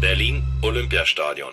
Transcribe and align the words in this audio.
Berlin 0.00 0.42
Olympiastadion. 0.62 1.52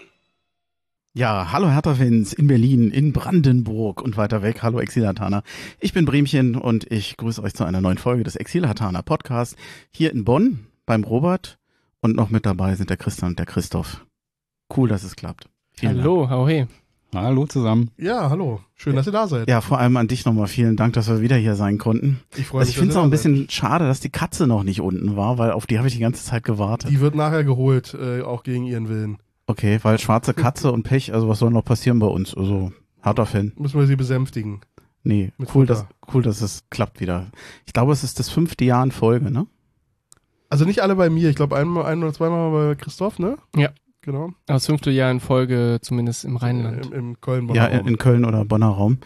Ja, 1.14 1.52
hallo 1.52 1.70
Hertha-Fans 1.70 2.32
in 2.32 2.48
Berlin, 2.48 2.92
in 2.92 3.12
Brandenburg 3.12 4.02
und 4.02 4.16
weiter 4.16 4.42
weg. 4.42 4.64
Hallo 4.64 4.80
Exilhatana. 4.80 5.44
Ich 5.82 5.92
bin 5.92 6.06
Bremchen 6.06 6.56
und 6.56 6.90
ich 6.90 7.18
grüße 7.18 7.44
euch 7.44 7.54
zu 7.56 7.66
einer 7.66 7.82
neuen 7.82 7.98
Folge 7.98 8.24
des 8.24 8.38
Exilhatana 8.38 9.02
Podcast 9.02 9.58
hier 9.92 10.14
in 10.14 10.24
Bonn 10.24 10.68
beim 10.86 11.04
Robert 11.04 11.58
und 12.00 12.16
noch 12.16 12.30
mit 12.30 12.46
dabei 12.46 12.76
sind 12.76 12.90
der 12.90 12.96
Christian 12.96 13.32
und 13.32 13.40
der 13.40 13.46
Christoph. 13.46 14.06
Cool, 14.74 14.88
dass 14.88 15.04
es 15.04 15.18
klappt. 15.18 15.50
Vielen 15.72 16.00
Hallo, 16.00 16.30
hau 16.30 16.48
hey. 16.48 16.68
Hallo 17.16 17.46
zusammen. 17.46 17.90
Ja, 17.98 18.30
hallo. 18.30 18.60
Schön, 18.76 18.96
dass 18.96 19.06
ihr 19.08 19.12
da 19.14 19.28
seid. 19.28 19.50
Ja, 19.50 19.62
vor 19.62 19.80
allem 19.80 19.96
an 19.98 20.08
dich 20.08 20.26
nochmal 20.26 20.48
vielen 20.48 20.76
Dank, 20.76 20.94
dass 20.94 21.08
wir 21.08 21.22
wieder 21.22 21.38
hier 21.38 21.56
sein 21.56 21.78
konnten. 21.78 22.20
Ich 22.36 22.48
freue 22.48 22.60
Also 22.60 22.70
mich. 22.70 22.76
ich 22.76 22.78
finde 22.80 22.92
es 22.92 22.98
auch 22.98 23.04
ein 23.04 23.10
bisschen 23.10 23.36
seid. 23.38 23.52
schade, 23.54 23.88
dass 23.88 24.02
die 24.02 24.10
Katze 24.10 24.46
noch 24.46 24.64
nicht 24.64 24.82
unten 24.82 25.16
war, 25.16 25.38
weil 25.38 25.52
auf 25.52 25.66
die 25.66 25.78
habe 25.78 25.88
ich 25.88 25.94
die 25.96 26.02
ganze 26.02 26.24
Zeit 26.24 26.44
gewartet. 26.44 26.90
Die 26.92 27.00
wird 27.00 27.16
nachher 27.16 27.44
geholt, 27.44 27.96
äh, 28.00 28.22
auch 28.22 28.44
gegen 28.44 28.66
ihren 28.66 28.90
Willen. 28.90 29.18
Okay, 29.48 29.80
weil 29.84 29.98
schwarze 30.00 30.34
Katze 30.36 30.72
und 30.72 30.84
Pech, 30.84 31.14
also 31.14 31.30
was 31.30 31.40
soll 31.40 31.50
noch 31.50 31.64
passieren 31.64 32.00
bei 32.00 32.08
uns? 32.08 32.36
Also, 32.36 32.74
harter 33.02 33.26
Fan. 33.26 33.54
Müssen 33.58 33.80
wir 33.80 33.88
sie 33.88 33.96
besänftigen. 33.96 34.60
Nee, 35.04 35.32
Mit 35.38 35.48
cool, 35.56 35.66
Futter. 35.66 35.88
dass, 36.02 36.14
cool, 36.14 36.22
dass 36.22 36.42
es 36.42 36.66
klappt 36.70 37.00
wieder. 37.00 37.28
Ich 37.66 37.72
glaube, 37.72 37.94
es 37.94 38.04
ist 38.04 38.20
das 38.20 38.30
fünfte 38.30 38.66
Jahr 38.66 38.84
in 38.84 38.92
Folge, 38.92 39.32
ne? 39.32 39.48
Also 40.50 40.66
nicht 40.66 40.82
alle 40.82 40.96
bei 40.96 41.10
mir. 41.10 41.30
Ich 41.30 41.36
glaube, 41.38 41.56
einmal, 41.56 41.86
ein 41.86 42.04
oder 42.04 42.12
zweimal 42.14 42.52
bei 42.52 42.76
Christoph, 42.76 43.18
ne? 43.20 43.38
Ja. 43.56 43.70
Genau. 44.08 44.32
Das 44.46 44.68
fünfte 44.68 44.90
Jahr 44.90 45.12
in 45.12 45.20
Folge, 45.20 45.80
zumindest 45.82 46.24
im 46.24 46.38
Rheinland. 46.38 46.86
Im, 46.86 46.94
im 46.94 47.22
köln 47.22 47.54
Ja, 47.54 47.66
in, 47.66 47.86
in 47.86 47.98
Köln 47.98 48.24
oder 48.24 48.46
Bonner 48.46 48.70
Raum. 48.70 49.00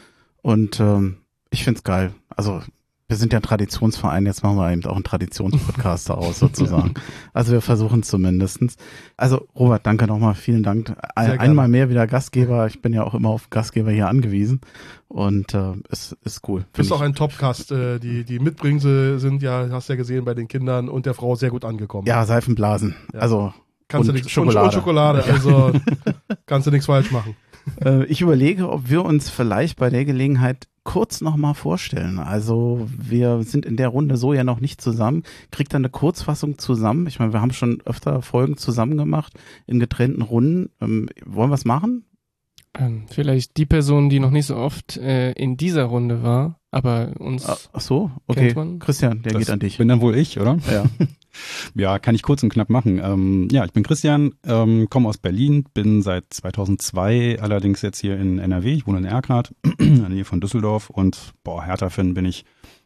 Und 0.44 0.80
ähm, 0.80 1.18
ich 1.50 1.64
find's 1.64 1.84
geil. 1.84 2.14
Also 2.30 2.62
wir 3.08 3.18
sind 3.18 3.34
ja 3.34 3.40
ein 3.40 3.44
Traditionsverein, 3.44 4.28
jetzt 4.28 4.44
machen 4.44 4.58
wir 4.58 4.72
eben 4.72 4.86
auch 4.86 4.94
einen 4.94 5.04
Traditionspodcast 5.04 6.08
daraus 6.10 6.38
sozusagen. 6.38 6.94
Also 7.34 7.52
wir 7.52 7.62
versuchen 7.62 8.04
zumindestens. 8.04 8.76
Also 9.18 9.48
Robert, 9.56 9.88
danke 9.88 10.06
nochmal, 10.06 10.36
vielen 10.36 10.62
Dank. 10.62 10.96
Ein, 11.16 11.40
einmal 11.40 11.68
mehr 11.68 11.90
wieder 11.90 12.06
Gastgeber. 12.06 12.68
Ich 12.68 12.84
bin 12.84 12.94
ja 12.94 13.04
auch 13.04 13.16
immer 13.16 13.30
auf 13.30 13.50
Gastgeber 13.50 13.90
hier 13.90 14.08
angewiesen. 14.08 14.62
Und 15.08 15.56
äh, 15.56 15.74
es 15.90 16.16
ist 16.24 16.48
cool. 16.48 16.62
Du 16.74 16.78
bist 16.78 16.92
ich. 16.92 16.96
auch 16.96 17.02
ein 17.02 17.16
Topcast. 17.16 17.72
Äh, 17.72 17.98
die, 17.98 18.24
die 18.24 18.38
Mitbringsel 18.38 19.18
sind 19.18 19.42
ja, 19.42 19.68
hast 19.72 19.90
ja 19.90 19.96
gesehen, 19.96 20.26
bei 20.26 20.36
den 20.36 20.48
Kindern 20.48 20.90
und 20.90 21.08
der 21.08 21.16
Frau 21.16 21.34
sehr 21.34 21.50
gut 21.50 21.66
angekommen. 21.66 22.06
Ja, 22.06 22.24
Seifenblasen. 22.24 22.94
Ja. 23.14 23.20
Also 23.22 23.52
kannst 23.92 24.08
du 24.08 24.12
und 24.12 24.16
nichts 24.16 24.32
Schokolade. 24.32 24.60
Und, 24.60 24.66
und 24.66 24.74
Schokolade. 24.74 25.24
Also 25.26 25.72
kannst 26.46 26.68
du 26.68 26.72
nichts 26.72 26.86
falsch 26.86 27.12
machen. 27.12 27.36
Äh, 27.84 28.06
ich 28.06 28.22
überlege, 28.22 28.70
ob 28.70 28.90
wir 28.90 29.04
uns 29.06 29.30
vielleicht 29.30 29.78
bei 29.78 29.90
der 29.90 30.06
Gelegenheit 30.06 30.68
kurz 30.84 31.22
nochmal 31.22 31.54
vorstellen. 31.54 32.20
Also 32.20 32.88
wir 32.98 33.44
sind 33.44 33.66
in 33.66 33.78
der 33.78 33.90
Runde 33.90 34.18
so 34.18 34.34
ja 34.34 34.44
noch 34.44 34.60
nicht 34.60 34.82
zusammen. 34.82 35.24
Kriegt 35.52 35.74
dann 35.74 35.82
eine 35.82 35.92
Kurzfassung 35.92 36.58
zusammen. 36.58 37.06
Ich 37.08 37.20
meine, 37.20 37.34
wir 37.34 37.42
haben 37.42 37.54
schon 37.54 37.82
öfter 37.86 38.22
Folgen 38.22 38.58
zusammen 38.58 38.98
gemacht 38.98 39.34
in 39.68 39.80
getrennten 39.80 40.22
Runden. 40.22 40.72
Ähm, 40.82 41.10
wollen 41.26 41.52
wir 41.52 41.56
es 41.56 41.66
machen? 41.66 42.06
Ähm, 42.78 43.04
vielleicht 43.10 43.58
die 43.58 43.66
Person, 43.66 44.10
die 44.10 44.20
noch 44.20 44.32
nicht 44.32 44.46
so 44.46 44.56
oft 44.56 44.96
äh, 44.98 45.34
in 45.34 45.58
dieser 45.58 45.84
Runde 45.84 46.24
war, 46.24 46.60
aber 46.72 47.12
uns 47.20 47.46
Ah, 47.46 47.58
Ach 47.74 47.82
so, 47.82 48.12
okay. 48.28 48.46
kennt 48.48 48.56
man. 48.56 48.80
Christian, 48.80 49.22
der 49.24 49.34
das 49.34 49.40
geht 49.42 49.50
an 49.50 49.60
dich. 49.60 49.78
bin 49.78 49.90
dann 49.90 50.00
wohl 50.02 50.16
ich, 50.16 50.40
oder? 50.40 50.58
Ja. 50.72 50.86
Ja, 51.76 51.98
kann 51.98 52.14
ich 52.14 52.24
kurz 52.24 52.44
und 52.44 52.50
knapp 52.52 52.70
machen. 52.70 53.00
Ähm, 53.02 53.48
ja, 53.54 53.64
ich 53.64 53.72
bin 53.72 53.84
Christian, 53.84 54.34
ähm, 54.46 54.90
komme 54.90 55.08
aus 55.08 55.18
Berlin, 55.18 55.64
bin 55.74 56.02
seit 56.02 56.26
2002 56.30 57.40
allerdings 57.42 57.82
jetzt 57.82 58.00
hier 58.02 58.18
in 58.20 58.38
NRW. 58.38 58.74
Ich 58.74 58.86
wohne 58.86 58.98
in 58.98 59.06
Erkrath, 59.06 59.56
in 59.78 60.02
der 60.02 60.10
Nähe 60.10 60.26
von 60.26 60.42
Düsseldorf 60.42 60.90
und 60.90 61.34
boah, 61.46 61.64
Hertha-Fan 61.64 62.14
bin 62.14 62.26
ich, 62.26 62.44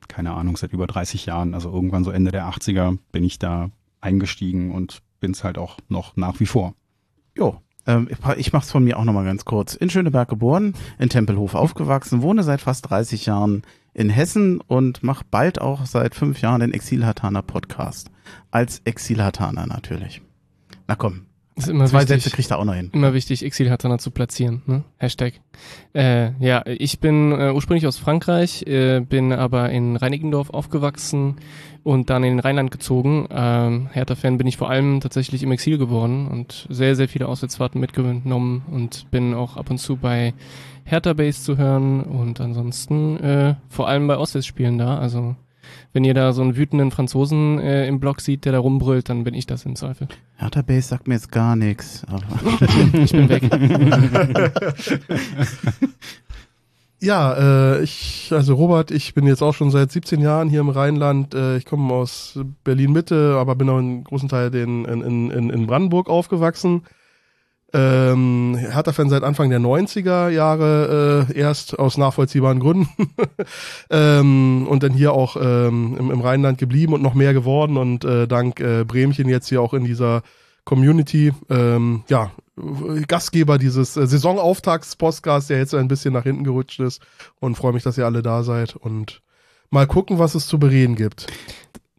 keine 0.07 0.33
Ahnung, 0.33 0.57
seit 0.57 0.73
über 0.73 0.85
30 0.85 1.25
Jahren. 1.25 1.55
Also 1.55 1.71
irgendwann 1.71 2.03
so 2.03 2.11
Ende 2.11 2.31
der 2.31 2.47
80er 2.47 2.99
bin 3.11 3.23
ich 3.23 3.39
da 3.39 3.71
eingestiegen 3.99 4.71
und 4.73 4.99
bin's 5.19 5.43
halt 5.43 5.57
auch 5.57 5.79
noch 5.89 6.15
nach 6.15 6.39
wie 6.39 6.45
vor. 6.45 6.75
Jo. 7.35 7.59
Ähm, 7.87 8.07
ich- 8.09 8.37
ich 8.37 8.53
mach's 8.53 8.71
von 8.71 8.83
mir 8.83 8.97
auch 8.97 9.03
nochmal 9.03 9.25
ganz 9.25 9.45
kurz. 9.45 9.75
In 9.75 9.89
Schöneberg 9.89 10.27
geboren, 10.29 10.73
in 10.99 11.09
Tempelhof 11.09 11.55
aufgewachsen, 11.55 12.21
wohne 12.21 12.43
seit 12.43 12.61
fast 12.61 12.89
30 12.89 13.25
Jahren 13.25 13.63
in 13.93 14.09
Hessen 14.09 14.59
und 14.61 15.03
mache 15.03 15.23
bald 15.29 15.61
auch 15.61 15.85
seit 15.85 16.15
fünf 16.15 16.41
Jahren 16.41 16.61
den 16.61 16.73
Exilhataner 16.73 17.41
Podcast. 17.41 18.09
Als 18.51 18.81
Exilhataner 18.85 19.67
natürlich. 19.67 20.21
Na 20.87 20.95
komm, 20.95 21.27
ist 21.55 21.69
immer 21.69 21.85
zwei 21.85 22.01
wichtig, 22.01 22.23
Sätze 22.23 22.35
kriegt 22.35 22.51
er 22.51 22.59
auch 22.59 22.65
noch 22.65 22.73
hin. 22.73 22.89
immer 22.91 23.13
wichtig, 23.13 23.43
Exil-Hatana 23.45 23.97
zu 23.97 24.11
platzieren. 24.11 24.61
Ne? 24.65 24.83
Hashtag. 24.97 25.35
Äh, 25.93 26.31
ja, 26.43 26.63
ich 26.65 26.99
bin 26.99 27.31
äh, 27.31 27.51
ursprünglich 27.53 27.87
aus 27.87 27.97
Frankreich, 27.97 28.63
äh, 28.67 28.99
bin 28.99 29.31
aber 29.31 29.69
in 29.69 29.95
Reinickendorf 29.95 30.49
aufgewachsen 30.49 31.35
und 31.85 32.09
dann 32.09 32.23
in 32.23 32.31
den 32.31 32.39
Rheinland 32.39 32.71
gezogen. 32.71 33.27
Ähm, 33.29 33.89
Hertha-Fan 33.91 34.39
bin 34.39 34.47
ich 34.47 34.57
vor 34.57 34.71
allem 34.71 35.01
tatsächlich 35.01 35.43
im 35.43 35.51
Exil 35.51 35.77
geworden 35.77 36.27
und 36.27 36.65
sehr, 36.69 36.95
sehr 36.95 37.07
viele 37.07 37.27
Auswärtsfahrten 37.27 37.79
mitgenommen 37.79 38.63
und 38.71 39.09
bin 39.11 39.35
auch 39.35 39.55
ab 39.55 39.69
und 39.69 39.77
zu 39.77 39.95
bei 39.95 40.33
Hertha 40.83 41.13
Base 41.13 41.43
zu 41.43 41.57
hören 41.57 42.01
und 42.01 42.41
ansonsten 42.41 43.17
äh, 43.17 43.55
vor 43.69 43.87
allem 43.87 44.07
bei 44.07 44.15
Auswärtsspielen 44.15 44.79
da. 44.79 44.97
Also 44.97 45.35
wenn 45.93 46.03
ihr 46.03 46.15
da 46.15 46.33
so 46.33 46.41
einen 46.41 46.55
wütenden 46.55 46.89
Franzosen 46.89 47.59
äh, 47.59 47.87
im 47.87 47.99
Block 47.99 48.19
sieht, 48.19 48.45
der 48.45 48.53
da 48.53 48.59
rumbrüllt, 48.59 49.07
dann 49.07 49.23
bin 49.23 49.35
ich 49.35 49.45
das 49.45 49.63
im 49.65 49.75
Zweifel. 49.75 50.07
Hertha 50.37 50.63
Base 50.63 50.87
sagt 50.87 51.07
mir 51.07 51.13
jetzt 51.13 51.31
gar 51.31 51.55
nichts. 51.55 52.03
Ich 52.93 53.11
bin 53.11 53.29
weg. 53.29 53.43
Ja, 57.01 57.75
äh, 57.75 57.83
ich, 57.83 58.29
also 58.31 58.55
Robert, 58.55 58.89
ich 58.89 59.13
bin 59.13 59.27
jetzt 59.27 59.41
auch 59.41 59.53
schon 59.53 59.69
seit 59.69 59.91
17 59.91 60.21
Jahren 60.21 60.49
hier 60.49 60.61
im 60.61 60.69
Rheinland. 60.69 61.33
Äh, 61.33 61.57
ich 61.57 61.65
komme 61.65 61.93
aus 61.93 62.39
Berlin-Mitte, 62.63 63.35
aber 63.37 63.55
bin 63.55 63.69
auch 63.69 63.77
einen 63.77 64.03
großen 64.03 64.29
Teil 64.29 64.53
in, 64.55 64.85
in, 64.85 65.29
in, 65.29 65.49
in 65.49 65.67
Brandenburg 65.67 66.09
aufgewachsen. 66.09 66.83
Ähm, 67.73 68.55
Hertha-Fan 68.57 69.09
seit 69.09 69.23
Anfang 69.23 69.49
der 69.49 69.59
90er 69.59 70.29
Jahre, 70.29 71.27
äh, 71.29 71.37
erst 71.37 71.77
aus 71.77 71.97
nachvollziehbaren 71.97 72.61
Gründen. 72.61 72.87
ähm, 73.89 74.65
und 74.69 74.81
dann 74.81 74.93
hier 74.93 75.11
auch 75.11 75.35
ähm, 75.35 75.97
im, 75.99 76.11
im 76.11 76.21
Rheinland 76.21 76.57
geblieben 76.57 76.93
und 76.93 77.03
noch 77.03 77.13
mehr 77.13 77.33
geworden. 77.33 77.75
Und 77.75 78.05
äh, 78.05 78.27
dank 78.27 78.61
äh, 78.61 78.85
Bremchen 78.85 79.27
jetzt 79.27 79.49
hier 79.49 79.61
auch 79.61 79.73
in 79.73 79.83
dieser 79.83 80.21
Community, 80.63 81.33
ähm, 81.49 82.03
ja, 82.07 82.31
Gastgeber 82.55 83.57
dieses 83.57 83.97
äh, 83.97 84.07
Saisonauftakts-Podcasts, 84.07 85.47
der 85.47 85.57
jetzt 85.57 85.73
ein 85.73 85.87
bisschen 85.87 86.13
nach 86.13 86.23
hinten 86.23 86.43
gerutscht 86.43 86.79
ist. 86.79 87.01
Und 87.39 87.55
freue 87.55 87.73
mich, 87.73 87.83
dass 87.83 87.97
ihr 87.97 88.05
alle 88.05 88.21
da 88.21 88.43
seid. 88.43 88.75
Und 88.75 89.21
mal 89.69 89.87
gucken, 89.87 90.19
was 90.19 90.35
es 90.35 90.47
zu 90.47 90.59
bereden 90.59 90.95
gibt. 90.95 91.27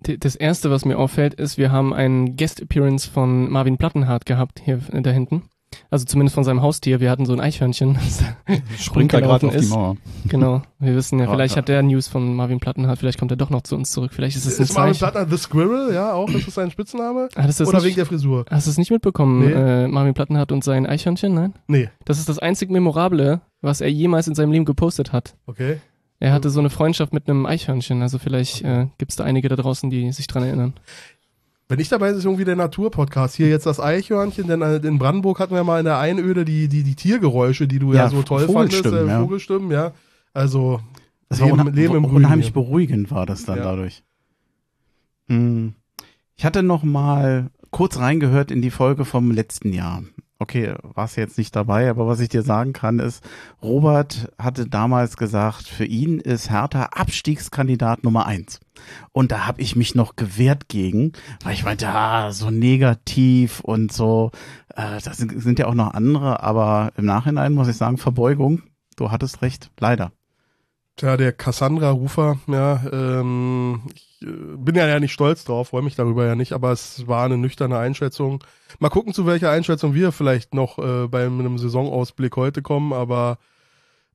Das 0.00 0.36
erste, 0.36 0.70
was 0.70 0.84
mir 0.84 0.98
auffällt, 0.98 1.34
ist, 1.34 1.58
wir 1.58 1.72
haben 1.72 1.92
einen 1.92 2.36
Guest 2.36 2.60
Appearance 2.60 3.08
von 3.08 3.50
Marvin 3.50 3.76
Plattenhardt 3.76 4.26
gehabt 4.26 4.60
hier 4.64 4.80
äh, 4.92 5.02
da 5.02 5.10
hinten. 5.10 5.42
Also 5.90 6.04
zumindest 6.04 6.34
von 6.34 6.44
seinem 6.44 6.62
Haustier. 6.62 7.00
Wir 7.00 7.10
hatten 7.10 7.26
so 7.26 7.32
ein 7.32 7.40
Eichhörnchen, 7.40 7.94
das 8.46 8.82
Springt 8.84 9.12
da 9.12 9.20
gerade 9.20 9.46
auf 9.46 9.52
die 9.52 9.58
ist. 9.58 9.70
Mauer. 9.70 9.96
Genau. 10.28 10.62
Wir 10.78 10.94
wissen 10.94 11.18
ja, 11.18 11.26
Ja, 11.26 11.30
vielleicht 11.30 11.54
ja. 11.54 11.58
hat 11.58 11.68
der 11.68 11.82
News 11.82 12.08
von 12.08 12.34
Marvin 12.34 12.60
Plattenhardt, 12.60 12.98
vielleicht 12.98 13.18
kommt 13.18 13.30
er 13.30 13.36
doch 13.36 13.50
noch 13.50 13.62
zu 13.62 13.74
uns 13.76 13.90
zurück. 13.90 14.12
Vielleicht 14.14 14.36
ist 14.36 14.46
es 14.46 14.58
ein 14.58 14.62
Ist 14.64 14.74
Marvin 14.74 14.94
Zeichen. 14.94 15.12
Plattner 15.12 15.36
The 15.36 15.42
Squirrel, 15.42 15.92
ja, 15.94 16.12
auch? 16.12 16.28
Ist 16.30 16.46
das 16.46 16.54
sein 16.54 16.70
Spitzname? 16.70 17.28
Du 17.34 17.42
das 17.42 17.60
Oder 17.60 17.72
nicht, 17.78 17.84
wegen 17.84 17.96
der 17.96 18.06
Frisur? 18.06 18.44
hast 18.50 18.66
du 18.66 18.70
es 18.70 18.78
nicht 18.78 18.90
mitbekommen, 18.90 19.44
Nee. 19.46 19.52
äh, 19.52 19.88
Marvin 19.88 20.14
Plattenhardt 20.14 20.52
und 20.52 20.64
sein 20.64 20.86
Eichhörnchen? 20.86 21.34
Nein? 21.34 21.54
Nee, 21.66 21.90
Das 22.04 22.18
ist 22.18 22.28
das 22.28 22.38
einzig 22.38 22.70
Memorable, 22.70 23.40
was 23.60 23.80
er 23.80 23.88
jemals 23.90 24.28
in 24.28 24.34
seinem 24.34 24.52
Leben 24.52 24.64
gepostet 24.64 25.12
hat. 25.12 25.34
okay. 25.46 25.78
Er 26.18 26.32
hatte 26.32 26.48
so 26.48 26.60
eine 26.60 26.70
Freundschaft 26.70 27.12
mit 27.12 27.28
einem 27.28 27.44
Eichhörnchen, 27.44 28.00
also 28.00 28.18
vielleicht 28.18 28.62
äh, 28.62 28.86
gibt 28.96 29.10
es 29.12 29.16
da 29.16 29.24
einige 29.24 29.50
da 29.50 29.56
draußen, 29.56 29.90
die 29.90 30.10
sich 30.12 30.26
dran 30.26 30.44
erinnern. 30.44 30.72
Wenn 31.68 31.80
ich 31.80 31.88
dabei 31.88 32.10
bin, 32.10 32.18
ist 32.18 32.24
irgendwie 32.24 32.44
der 32.44 32.54
Naturpodcast. 32.56 33.34
Hier 33.36 33.48
jetzt 33.48 33.66
das 33.66 33.80
Eichhörnchen, 33.80 34.46
denn 34.46 34.62
äh, 34.62 34.76
in 34.76 34.98
Brandenburg 34.98 35.40
hatten 35.40 35.54
wir 35.54 35.64
mal 35.64 35.78
in 35.80 35.84
der 35.84 35.98
Einöde 35.98 36.44
die, 36.44 36.68
die, 36.68 36.84
die 36.84 36.94
Tiergeräusche, 36.94 37.66
die 37.66 37.78
du 37.80 37.92
ja, 37.92 38.04
Ja, 38.04 38.08
so 38.08 38.22
toll 38.22 38.46
fandest. 38.48 38.76
Vogelstimmen, 38.84 39.08
Äh, 39.08 39.12
ja. 39.12 39.20
Vogelstimmen, 39.20 39.70
ja. 39.72 39.92
Also, 40.32 40.80
Das 41.28 41.40
war 41.40 41.48
Leben- 41.48 41.60
unha 41.60 41.70
Leben 41.70 41.94
im 41.96 42.04
unheimlich 42.04 42.46
hier. 42.48 42.54
beruhigend 42.54 43.10
war 43.10 43.26
das 43.26 43.44
dann 43.44 43.58
Ja. 43.58 43.64
dadurch. 43.64 44.04
Hm. 45.28 45.74
Ich 46.36 46.44
hatte 46.44 46.62
noch 46.62 46.84
mal 46.84 47.50
kurz 47.70 47.98
reingehört 47.98 48.50
in 48.52 48.62
die 48.62 48.70
Folge 48.70 49.04
vom 49.04 49.30
letzten 49.32 49.72
Jahr. 49.72 50.02
Okay, 50.38 50.74
warst 50.82 51.16
jetzt 51.16 51.38
nicht 51.38 51.56
dabei, 51.56 51.88
aber 51.88 52.06
was 52.06 52.20
ich 52.20 52.28
dir 52.28 52.42
sagen 52.42 52.72
kann, 52.72 52.98
ist, 52.98 53.24
Robert 53.62 54.32
hatte 54.38 54.66
damals 54.68 55.16
gesagt, 55.16 55.66
für 55.66 55.84
ihn 55.84 56.20
ist 56.20 56.50
Hertha 56.50 56.84
Abstiegskandidat 56.92 58.04
Nummer 58.04 58.26
eins. 58.26 58.60
Und 59.12 59.32
da 59.32 59.46
habe 59.46 59.62
ich 59.62 59.76
mich 59.76 59.94
noch 59.94 60.16
gewehrt 60.16 60.68
gegen, 60.68 61.12
weil 61.42 61.54
ich 61.54 61.64
meinte, 61.64 61.88
ah, 61.88 62.32
so 62.32 62.50
negativ 62.50 63.60
und 63.60 63.92
so. 63.92 64.30
Äh, 64.74 65.00
das 65.02 65.16
sind, 65.16 65.40
sind 65.42 65.58
ja 65.58 65.66
auch 65.66 65.74
noch 65.74 65.94
andere, 65.94 66.42
aber 66.42 66.92
im 66.96 67.06
Nachhinein 67.06 67.54
muss 67.54 67.68
ich 67.68 67.76
sagen, 67.76 67.96
Verbeugung, 67.96 68.62
du 68.96 69.10
hattest 69.10 69.40
recht, 69.42 69.70
leider. 69.80 70.12
Tja, 70.96 71.18
der 71.18 71.32
Cassandra-Rufer, 71.32 72.38
ja, 72.46 72.82
ähm, 72.90 73.82
ich 73.94 74.22
äh, 74.22 74.56
bin 74.56 74.74
ja, 74.76 74.88
ja 74.88 74.98
nicht 74.98 75.12
stolz 75.12 75.44
drauf, 75.44 75.68
freue 75.68 75.82
mich 75.82 75.94
darüber 75.94 76.24
ja 76.24 76.34
nicht, 76.34 76.54
aber 76.54 76.72
es 76.72 77.06
war 77.06 77.26
eine 77.26 77.36
nüchterne 77.36 77.76
Einschätzung. 77.76 78.42
Mal 78.78 78.88
gucken, 78.88 79.12
zu 79.12 79.26
welcher 79.26 79.50
Einschätzung 79.50 79.92
wir 79.92 80.10
vielleicht 80.10 80.54
noch 80.54 80.78
äh, 80.78 81.06
bei 81.06 81.26
einem 81.26 81.58
Saisonausblick 81.58 82.34
heute 82.36 82.62
kommen, 82.62 82.94
aber 82.94 83.36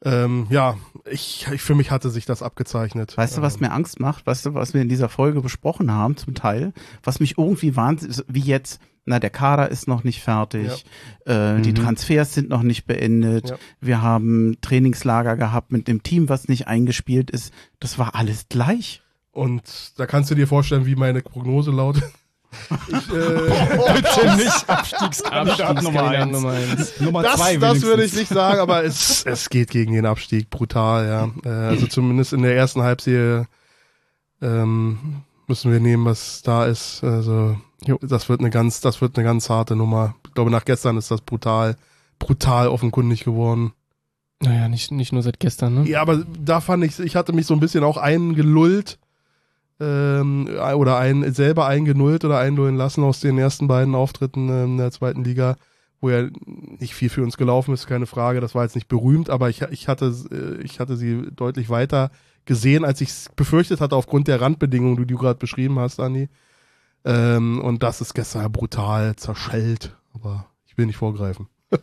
ähm, 0.04 0.48
ja, 0.50 0.76
ich, 1.06 1.46
ich 1.54 1.62
für 1.62 1.76
mich 1.76 1.92
hatte 1.92 2.10
sich 2.10 2.26
das 2.26 2.42
abgezeichnet. 2.42 3.16
Weißt 3.16 3.38
du, 3.38 3.44
was 3.44 3.56
Ähm, 3.58 3.62
mir 3.62 3.72
Angst 3.72 4.00
macht? 4.00 4.26
Weißt 4.26 4.48
du, 4.48 4.56
was 4.56 4.74
wir 4.74 4.82
in 4.82 4.90
dieser 4.90 5.10
Folge 5.10 5.42
besprochen 5.42 5.92
haben, 5.92 6.18
zum 6.18 6.34
Teil? 6.34 6.74
Was 7.04 7.20
mich 7.20 7.38
irgendwie 7.38 7.76
wahnsinnig, 7.76 8.24
wie 8.28 8.40
jetzt, 8.40 8.82
na, 9.06 9.20
der 9.20 9.30
Kader 9.32 9.70
ist 9.70 9.88
noch 9.88 10.04
nicht 10.04 10.22
fertig, 10.22 10.86
äh, 11.26 11.60
die 11.62 11.72
Mhm. 11.72 11.76
Transfers 11.76 12.34
sind 12.34 12.50
noch 12.50 12.62
nicht 12.64 12.86
beendet, 12.86 13.50
Ja. 13.50 13.56
wir 13.80 14.02
haben 14.02 14.58
Trainingslager 14.62 15.38
gehabt 15.38 15.72
mit 15.72 15.88
dem 15.88 16.04
Team, 16.04 16.30
was 16.30 16.48
nicht 16.48 16.68
eingespielt 16.68 17.32
ist. 17.32 17.54
Das 17.80 17.98
war 17.98 18.16
alles 18.16 18.46
gleich. 18.50 19.02
Und 19.32 19.64
da 19.98 20.06
kannst 20.06 20.30
du 20.30 20.36
dir 20.36 20.48
vorstellen, 20.48 20.86
wie 20.86 20.96
meine 20.96 21.22
Prognose 21.22 21.72
lautet. 21.72 22.04
Ich, 22.90 22.94
äh, 22.94 23.94
Bitte 23.94 24.36
nicht 24.36 24.70
Abstiegskandidat 24.70 25.82
Nummer 25.84 26.02
Abstiegskandidat 26.04 26.22
eins. 26.22 26.32
Nummer 26.34 26.52
eins. 26.52 27.00
Nummer 27.00 27.24
das 27.24 27.36
zwei 27.38 27.56
das 27.56 27.82
würde 27.82 28.04
ich 28.04 28.14
nicht 28.14 28.28
sagen, 28.28 28.60
aber 28.60 28.84
es, 28.84 29.26
es 29.26 29.50
geht 29.50 29.70
gegen 29.70 29.94
den 29.94 30.06
Abstieg 30.06 30.50
brutal, 30.50 31.08
ja. 31.08 31.50
Äh, 31.50 31.68
also 31.68 31.88
zumindest 31.88 32.34
in 32.34 32.42
der 32.42 32.54
ersten 32.58 32.82
Halbserie 32.82 33.48
ähm, 34.42 35.24
müssen 35.48 35.72
wir 35.72 35.80
nehmen, 35.80 36.04
was 36.04 36.42
da 36.42 36.66
ist. 36.66 37.02
Also 37.06 37.56
Jo. 37.86 37.98
das 38.02 38.30
wird 38.30 38.42
eine 38.42 38.50
ganz, 38.50 38.82
das 38.82 39.02
wird 39.02 39.18
eine 39.18 39.26
ganz 39.26 39.50
harte 39.50 39.76
Nummer. 39.76 40.16
Ich 40.28 40.34
glaube, 40.34 40.52
nach 40.52 40.66
gestern 40.66 40.98
ist 40.98 41.10
das 41.10 41.22
brutal, 41.22 41.76
brutal 42.20 42.68
offenkundig 42.68 43.24
geworden. 43.24 43.74
Naja, 44.40 44.68
nicht, 44.68 44.92
nicht 44.92 45.14
nur 45.14 45.22
seit 45.22 45.40
gestern, 45.40 45.76
ne? 45.76 45.90
Ja, 45.90 46.02
aber 46.02 46.24
da 46.40 46.62
fand 46.62 46.84
ich, 46.84 47.00
ich 47.00 47.16
hatte 47.16 47.34
mich 47.34 47.46
so 47.46 47.54
ein 47.54 47.60
bisschen 47.60 47.84
auch 47.84 47.98
eingelullt 47.98 48.98
ähm, 49.80 50.48
oder 50.76 50.98
ein, 50.98 51.32
selber 51.34 51.68
eingenullt 51.68 52.26
oder 52.26 52.40
einlullen 52.40 52.76
lassen 52.76 53.04
aus 53.04 53.20
den 53.20 53.38
ersten 53.38 53.68
beiden 53.68 53.96
Auftritten 53.96 54.50
ähm, 54.50 54.72
in 54.72 54.78
der 54.78 54.92
zweiten 54.92 55.24
Liga, 55.24 55.58
wo 56.00 56.10
ja 56.10 56.28
nicht 56.46 56.96
viel 56.96 57.10
für 57.10 57.24
uns 57.24 57.38
gelaufen 57.38 57.74
ist, 57.74 57.88
keine 57.88 58.08
Frage. 58.08 58.42
Das 58.42 58.56
war 58.56 58.64
jetzt 58.64 58.76
nicht 58.76 58.88
berühmt, 58.88 59.30
aber 59.30 59.50
ich, 59.50 59.62
ich, 59.62 59.88
hatte, 59.88 60.14
äh, 60.32 60.64
ich 60.64 60.80
hatte 60.80 60.98
sie 60.98 61.30
deutlich 61.36 61.70
weiter 61.70 62.12
gesehen, 62.46 62.84
als 62.84 63.02
ich 63.02 63.10
es 63.10 63.30
befürchtet 63.36 63.82
hatte 63.82 63.96
aufgrund 63.96 64.28
der 64.28 64.42
Randbedingungen, 64.42 64.98
die 64.98 65.06
du 65.06 65.18
gerade 65.18 65.40
beschrieben 65.40 65.78
hast, 65.78 66.00
Andi. 66.00 66.30
Ähm, 67.04 67.60
und 67.60 67.84
das 67.84 68.02
ist 68.02 68.14
gestern 68.14 68.52
brutal 68.52 69.16
zerschellt, 69.16 69.98
aber 70.14 70.48
ich 70.66 70.78
will 70.78 70.86
nicht 70.86 70.98
vorgreifen. 70.98 71.48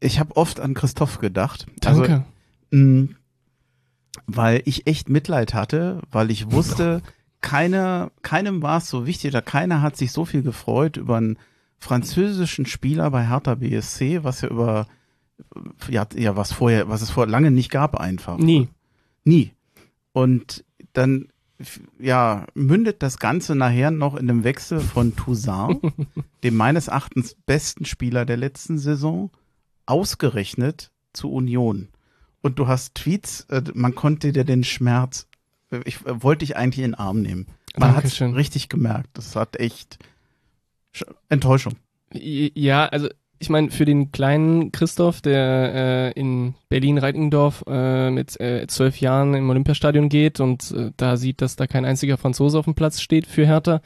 Ich 0.00 0.20
habe 0.20 0.36
oft 0.36 0.60
an 0.60 0.74
Christoph 0.74 1.18
gedacht. 1.18 1.64
Also, 1.82 2.02
Danke. 2.02 2.26
mh, 2.70 3.08
weil 4.26 4.60
ich 4.66 4.86
echt 4.86 5.08
Mitleid 5.08 5.54
hatte, 5.54 6.02
weil 6.10 6.30
ich 6.30 6.50
wusste, 6.52 7.00
keine, 7.40 8.10
keinem 8.20 8.60
war 8.62 8.78
es 8.78 8.88
so 8.90 9.06
wichtig 9.06 9.30
oder 9.30 9.40
keiner 9.40 9.80
hat 9.80 9.96
sich 9.96 10.12
so 10.12 10.26
viel 10.26 10.42
gefreut 10.42 10.98
über 10.98 11.16
einen 11.16 11.38
französischen 11.78 12.66
Spieler 12.66 13.10
bei 13.10 13.26
Hertha 13.26 13.54
BSC, 13.54 14.24
was 14.24 14.42
ja 14.42 14.48
über 14.48 14.86
ja, 15.88 16.06
ja 16.14 16.36
was 16.36 16.52
vorher, 16.52 16.88
was 16.88 17.00
es 17.00 17.10
vorher 17.10 17.30
lange 17.30 17.50
nicht 17.50 17.70
gab 17.70 17.96
einfach. 17.96 18.36
Nie. 18.38 18.68
Nie. 19.24 19.52
Und 20.12 20.64
dann 20.92 21.28
ja, 21.98 22.46
mündet 22.54 23.02
das 23.02 23.18
Ganze 23.18 23.54
nachher 23.54 23.90
noch 23.90 24.14
in 24.16 24.28
einem 24.30 24.44
Wechsel 24.44 24.80
von 24.80 25.14
Toussaint, 25.16 25.80
dem 26.44 26.56
meines 26.56 26.88
Erachtens 26.88 27.36
besten 27.46 27.84
Spieler 27.84 28.24
der 28.24 28.36
letzten 28.36 28.78
Saison, 28.78 29.30
ausgerechnet 29.86 30.90
zu 31.12 31.30
Union. 31.30 31.88
Und 32.42 32.58
du 32.58 32.66
hast 32.66 32.94
Tweets, 32.94 33.42
äh, 33.50 33.62
man 33.74 33.94
konnte 33.94 34.32
dir 34.32 34.44
den 34.44 34.64
Schmerz, 34.64 35.26
ich 35.84 36.04
äh, 36.06 36.22
wollte 36.22 36.44
dich 36.44 36.56
eigentlich 36.56 36.84
in 36.84 36.90
den 36.92 36.94
Arm 36.94 37.20
nehmen. 37.22 37.46
Man 37.76 37.94
hat 37.96 38.20
richtig 38.20 38.68
gemerkt. 38.68 39.10
Das 39.14 39.34
hat 39.34 39.56
echt 39.58 39.98
Sch- 40.94 41.12
Enttäuschung. 41.28 41.74
Ja, 42.12 42.86
also 42.86 43.08
ich 43.38 43.50
meine, 43.50 43.70
für 43.70 43.84
den 43.84 44.12
kleinen 44.12 44.72
Christoph, 44.72 45.20
der 45.20 46.12
äh, 46.16 46.20
in 46.20 46.54
Berlin-Reinickendorf 46.68 47.64
äh, 47.66 48.10
mit 48.10 48.40
äh, 48.40 48.66
zwölf 48.68 49.00
Jahren 49.00 49.34
im 49.34 49.50
Olympiastadion 49.50 50.08
geht 50.08 50.40
und 50.40 50.70
äh, 50.70 50.90
da 50.96 51.16
sieht, 51.16 51.42
dass 51.42 51.56
da 51.56 51.66
kein 51.66 51.84
einziger 51.84 52.16
Franzose 52.16 52.58
auf 52.58 52.64
dem 52.64 52.74
Platz 52.74 53.00
steht 53.00 53.26
für 53.26 53.46
Hertha 53.46 53.80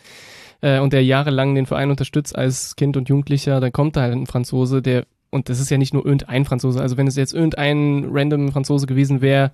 äh, 0.60 0.80
und 0.80 0.92
der 0.92 1.04
jahrelang 1.04 1.54
den 1.54 1.66
Verein 1.66 1.90
unterstützt 1.90 2.36
als 2.36 2.76
Kind 2.76 2.96
und 2.96 3.08
Jugendlicher, 3.08 3.60
dann 3.60 3.72
kommt 3.72 3.96
da 3.96 4.02
halt 4.02 4.14
ein 4.14 4.26
Franzose, 4.26 4.82
der 4.82 5.06
und 5.30 5.48
das 5.48 5.60
ist 5.60 5.70
ja 5.70 5.78
nicht 5.78 5.94
nur 5.94 6.04
irgendein 6.04 6.44
Franzose, 6.44 6.80
also 6.80 6.96
wenn 6.96 7.06
es 7.06 7.16
jetzt 7.16 7.34
irgendein 7.34 8.06
random 8.10 8.52
Franzose 8.52 8.86
gewesen 8.86 9.20
wäre, 9.20 9.50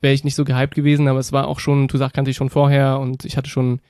wäre 0.00 0.14
ich 0.14 0.24
nicht 0.24 0.34
so 0.34 0.44
gehypt 0.44 0.74
gewesen, 0.74 1.08
aber 1.08 1.18
es 1.18 1.32
war 1.32 1.48
auch 1.48 1.60
schon, 1.60 1.88
Toussaint 1.88 2.14
kannte 2.14 2.30
ich 2.30 2.36
schon 2.36 2.50
vorher 2.50 2.98
und 3.00 3.24
ich 3.24 3.36
hatte 3.36 3.50
schon 3.50 3.80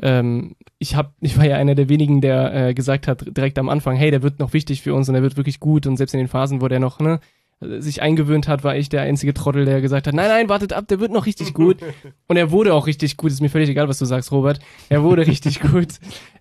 ähm, 0.00 0.54
ich 0.78 0.94
hab, 0.94 1.12
ich 1.20 1.36
war 1.36 1.44
ja 1.44 1.56
einer 1.56 1.74
der 1.74 1.88
wenigen, 1.88 2.20
der 2.20 2.54
äh, 2.68 2.74
gesagt 2.74 3.08
hat 3.08 3.36
direkt 3.36 3.58
am 3.58 3.68
Anfang, 3.68 3.96
hey, 3.96 4.10
der 4.10 4.22
wird 4.22 4.38
noch 4.38 4.52
wichtig 4.52 4.82
für 4.82 4.94
uns 4.94 5.08
und 5.08 5.14
der 5.14 5.22
wird 5.22 5.36
wirklich 5.36 5.60
gut. 5.60 5.86
Und 5.86 5.96
selbst 5.96 6.14
in 6.14 6.18
den 6.18 6.28
Phasen, 6.28 6.60
wo 6.60 6.68
der 6.68 6.80
noch 6.80 7.00
ne, 7.00 7.20
sich 7.60 8.02
eingewöhnt 8.02 8.46
hat, 8.46 8.62
war 8.62 8.76
ich 8.76 8.88
der 8.88 9.02
einzige 9.02 9.34
Trottel, 9.34 9.64
der 9.64 9.80
gesagt 9.80 10.06
hat, 10.06 10.14
nein, 10.14 10.28
nein, 10.28 10.48
wartet 10.48 10.72
ab, 10.72 10.86
der 10.86 11.00
wird 11.00 11.10
noch 11.10 11.26
richtig 11.26 11.54
gut 11.54 11.78
und 12.28 12.36
er 12.36 12.50
wurde 12.52 12.72
auch 12.72 12.86
richtig 12.86 13.16
gut. 13.16 13.32
Ist 13.32 13.40
mir 13.40 13.48
völlig 13.50 13.68
egal, 13.68 13.88
was 13.88 13.98
du 13.98 14.04
sagst, 14.04 14.30
Robert. 14.30 14.60
Er 14.88 15.02
wurde 15.02 15.26
richtig 15.26 15.60
gut 15.72 15.94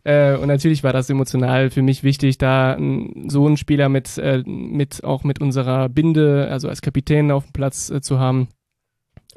äh, 0.03 0.35
und 0.35 0.47
natürlich 0.47 0.83
war 0.83 0.93
das 0.93 1.09
emotional 1.09 1.71
für 1.71 1.81
mich 1.81 2.03
wichtig, 2.03 2.37
da 2.37 2.75
n- 2.75 3.29
so 3.29 3.47
einen 3.47 3.57
Spieler 3.57 3.89
mit 3.89 4.17
äh, 4.19 4.43
mit 4.45 5.03
auch 5.03 5.23
mit 5.23 5.41
unserer 5.41 5.89
Binde, 5.89 6.47
also 6.51 6.69
als 6.69 6.81
Kapitän 6.81 7.31
auf 7.31 7.45
dem 7.45 7.53
Platz 7.53 7.89
äh, 7.89 7.99
zu 8.01 8.19
haben 8.19 8.47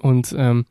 und 0.02 0.34
ähm, 0.38 0.66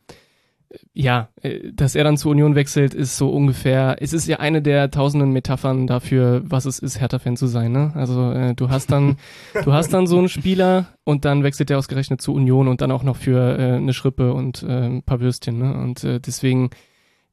ja, 0.92 1.28
äh, 1.42 1.72
dass 1.72 1.94
er 1.94 2.04
dann 2.04 2.16
zur 2.16 2.30
Union 2.30 2.54
wechselt, 2.54 2.94
ist 2.94 3.16
so 3.16 3.30
ungefähr, 3.30 3.96
es 4.00 4.12
ist 4.12 4.26
ja 4.26 4.38
eine 4.38 4.62
der 4.62 4.90
tausenden 4.90 5.32
Metaphern 5.32 5.86
dafür, 5.86 6.42
was 6.44 6.64
es 6.64 6.78
ist, 6.78 7.00
Hertha-Fan 7.00 7.36
zu 7.36 7.46
sein, 7.46 7.72
ne? 7.72 7.92
Also 7.94 8.32
äh, 8.32 8.54
du 8.54 8.70
hast 8.70 8.92
dann, 8.92 9.16
du 9.64 9.72
hast 9.72 9.92
dann 9.92 10.06
so 10.06 10.18
einen 10.18 10.28
Spieler 10.28 10.86
und 11.04 11.24
dann 11.24 11.42
wechselt 11.42 11.70
er 11.70 11.78
ausgerechnet 11.78 12.20
zur 12.20 12.34
Union 12.34 12.68
und 12.68 12.80
dann 12.80 12.92
auch 12.92 13.02
noch 13.02 13.16
für 13.16 13.58
äh, 13.58 13.76
eine 13.76 13.92
Schrippe 13.92 14.32
und 14.32 14.62
äh, 14.62 14.86
ein 14.86 15.02
paar 15.02 15.20
Würstchen, 15.20 15.58
ne? 15.58 15.74
Und 15.74 16.04
äh, 16.04 16.20
deswegen, 16.20 16.70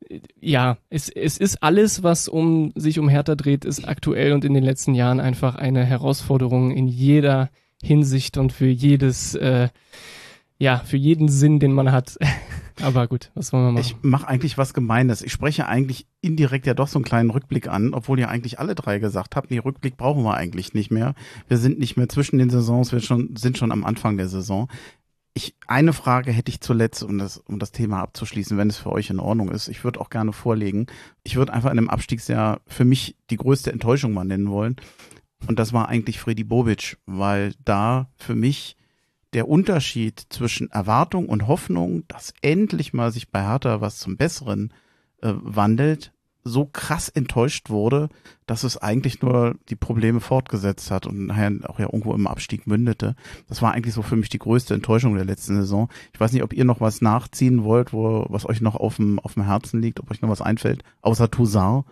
äh, 0.09 0.19
ja, 0.39 0.77
es, 0.89 1.09
es 1.09 1.37
ist 1.37 1.61
alles, 1.61 2.01
was 2.01 2.27
um 2.27 2.71
sich 2.75 2.97
um 2.97 3.09
Hertha 3.09 3.35
dreht, 3.35 3.65
ist 3.65 3.87
aktuell 3.87 4.33
und 4.33 4.45
in 4.45 4.53
den 4.53 4.63
letzten 4.63 4.95
Jahren 4.95 5.19
einfach 5.19 5.55
eine 5.55 5.85
Herausforderung 5.85 6.71
in 6.71 6.87
jeder 6.87 7.49
Hinsicht 7.83 8.37
und 8.37 8.51
für 8.51 8.67
jedes, 8.67 9.35
äh, 9.35 9.69
ja, 10.57 10.79
für 10.79 10.97
jeden 10.97 11.29
Sinn, 11.29 11.59
den 11.59 11.73
man 11.73 11.91
hat. 11.91 12.17
Aber 12.81 13.07
gut, 13.07 13.31
was 13.33 13.53
wollen 13.53 13.65
wir 13.65 13.71
machen? 13.71 13.81
Ich 13.81 13.95
mache 14.03 14.27
eigentlich 14.27 14.57
was 14.57 14.73
Gemeines. 14.73 15.21
Ich 15.21 15.31
spreche 15.31 15.67
eigentlich 15.67 16.05
indirekt 16.21 16.67
ja 16.67 16.73
doch 16.73 16.87
so 16.87 16.99
einen 16.99 17.05
kleinen 17.05 17.31
Rückblick 17.31 17.67
an, 17.67 17.93
obwohl 17.93 18.19
ihr 18.19 18.29
eigentlich 18.29 18.59
alle 18.59 18.75
drei 18.75 18.99
gesagt 18.99 19.35
habt, 19.35 19.49
nee, 19.49 19.57
Rückblick 19.57 19.97
brauchen 19.97 20.23
wir 20.23 20.35
eigentlich 20.35 20.73
nicht 20.73 20.91
mehr. 20.91 21.15
Wir 21.47 21.57
sind 21.57 21.79
nicht 21.79 21.97
mehr 21.97 22.09
zwischen 22.09 22.37
den 22.37 22.49
Saisons, 22.49 22.91
wir 22.91 22.99
schon, 22.99 23.35
sind 23.35 23.57
schon 23.57 23.71
am 23.71 23.83
Anfang 23.83 24.17
der 24.17 24.27
Saison. 24.27 24.67
Ich, 25.33 25.55
eine 25.67 25.93
Frage 25.93 26.31
hätte 26.31 26.49
ich 26.49 26.61
zuletzt, 26.61 27.03
um 27.03 27.17
das, 27.17 27.37
um 27.37 27.59
das 27.59 27.71
Thema 27.71 28.01
abzuschließen, 28.01 28.57
wenn 28.57 28.69
es 28.69 28.77
für 28.77 28.91
euch 28.91 29.09
in 29.09 29.19
Ordnung 29.19 29.51
ist. 29.51 29.67
Ich 29.67 29.83
würde 29.83 29.99
auch 29.99 30.09
gerne 30.09 30.33
vorlegen. 30.33 30.87
Ich 31.23 31.35
würde 31.35 31.53
einfach 31.53 31.71
in 31.71 31.77
einem 31.77 31.89
Abstiegsjahr 31.89 32.61
für 32.65 32.85
mich 32.85 33.15
die 33.29 33.37
größte 33.37 33.71
Enttäuschung 33.71 34.13
mal 34.13 34.23
nennen 34.23 34.49
wollen. 34.49 34.75
Und 35.47 35.59
das 35.59 35.73
war 35.73 35.89
eigentlich 35.89 36.19
Freddy 36.19 36.43
Bobic, 36.43 36.97
weil 37.05 37.53
da 37.63 38.09
für 38.17 38.33
mich 38.33 38.77
der 39.33 39.47
Unterschied 39.47 40.25
zwischen 40.29 40.71
Erwartung 40.71 41.27
und 41.27 41.47
Hoffnung, 41.47 42.03
dass 42.07 42.33
endlich 42.41 42.93
mal 42.93 43.11
sich 43.11 43.29
bei 43.29 43.41
Hertha 43.41 43.81
was 43.81 43.97
zum 43.97 44.17
Besseren 44.17 44.73
äh, 45.21 45.33
wandelt, 45.33 46.13
so 46.47 46.65
krass 46.65 47.09
enttäuscht 47.09 47.69
wurde, 47.69 48.09
dass 48.45 48.63
es 48.63 48.77
eigentlich 48.77 49.21
nur 49.21 49.55
die 49.69 49.75
Probleme 49.75 50.19
fortgesetzt 50.19 50.91
hat 50.91 51.05
und 51.05 51.27
nachher 51.27 51.51
auch 51.65 51.79
ja 51.79 51.85
irgendwo 51.85 52.13
im 52.13 52.27
Abstieg 52.27 52.67
mündete. 52.67 53.15
Das 53.47 53.61
war 53.61 53.73
eigentlich 53.73 53.93
so 53.93 54.01
für 54.01 54.15
mich 54.15 54.29
die 54.29 54.39
größte 54.39 54.73
Enttäuschung 54.73 55.15
der 55.15 55.25
letzten 55.25 55.55
Saison. 55.55 55.89
Ich 56.13 56.19
weiß 56.19 56.31
nicht, 56.31 56.43
ob 56.43 56.53
ihr 56.53 56.65
noch 56.65 56.81
was 56.81 57.01
nachziehen 57.01 57.63
wollt, 57.63 57.93
wo, 57.93 58.25
was 58.29 58.47
euch 58.47 58.61
noch 58.61 58.75
auf 58.75 58.95
dem, 58.95 59.19
auf 59.19 59.33
dem 59.33 59.43
Herzen 59.43 59.81
liegt, 59.81 59.99
ob 59.99 60.09
euch 60.09 60.21
noch 60.21 60.29
was 60.29 60.41
einfällt, 60.41 60.83
außer 61.01 61.29
Toussaint. 61.29 61.85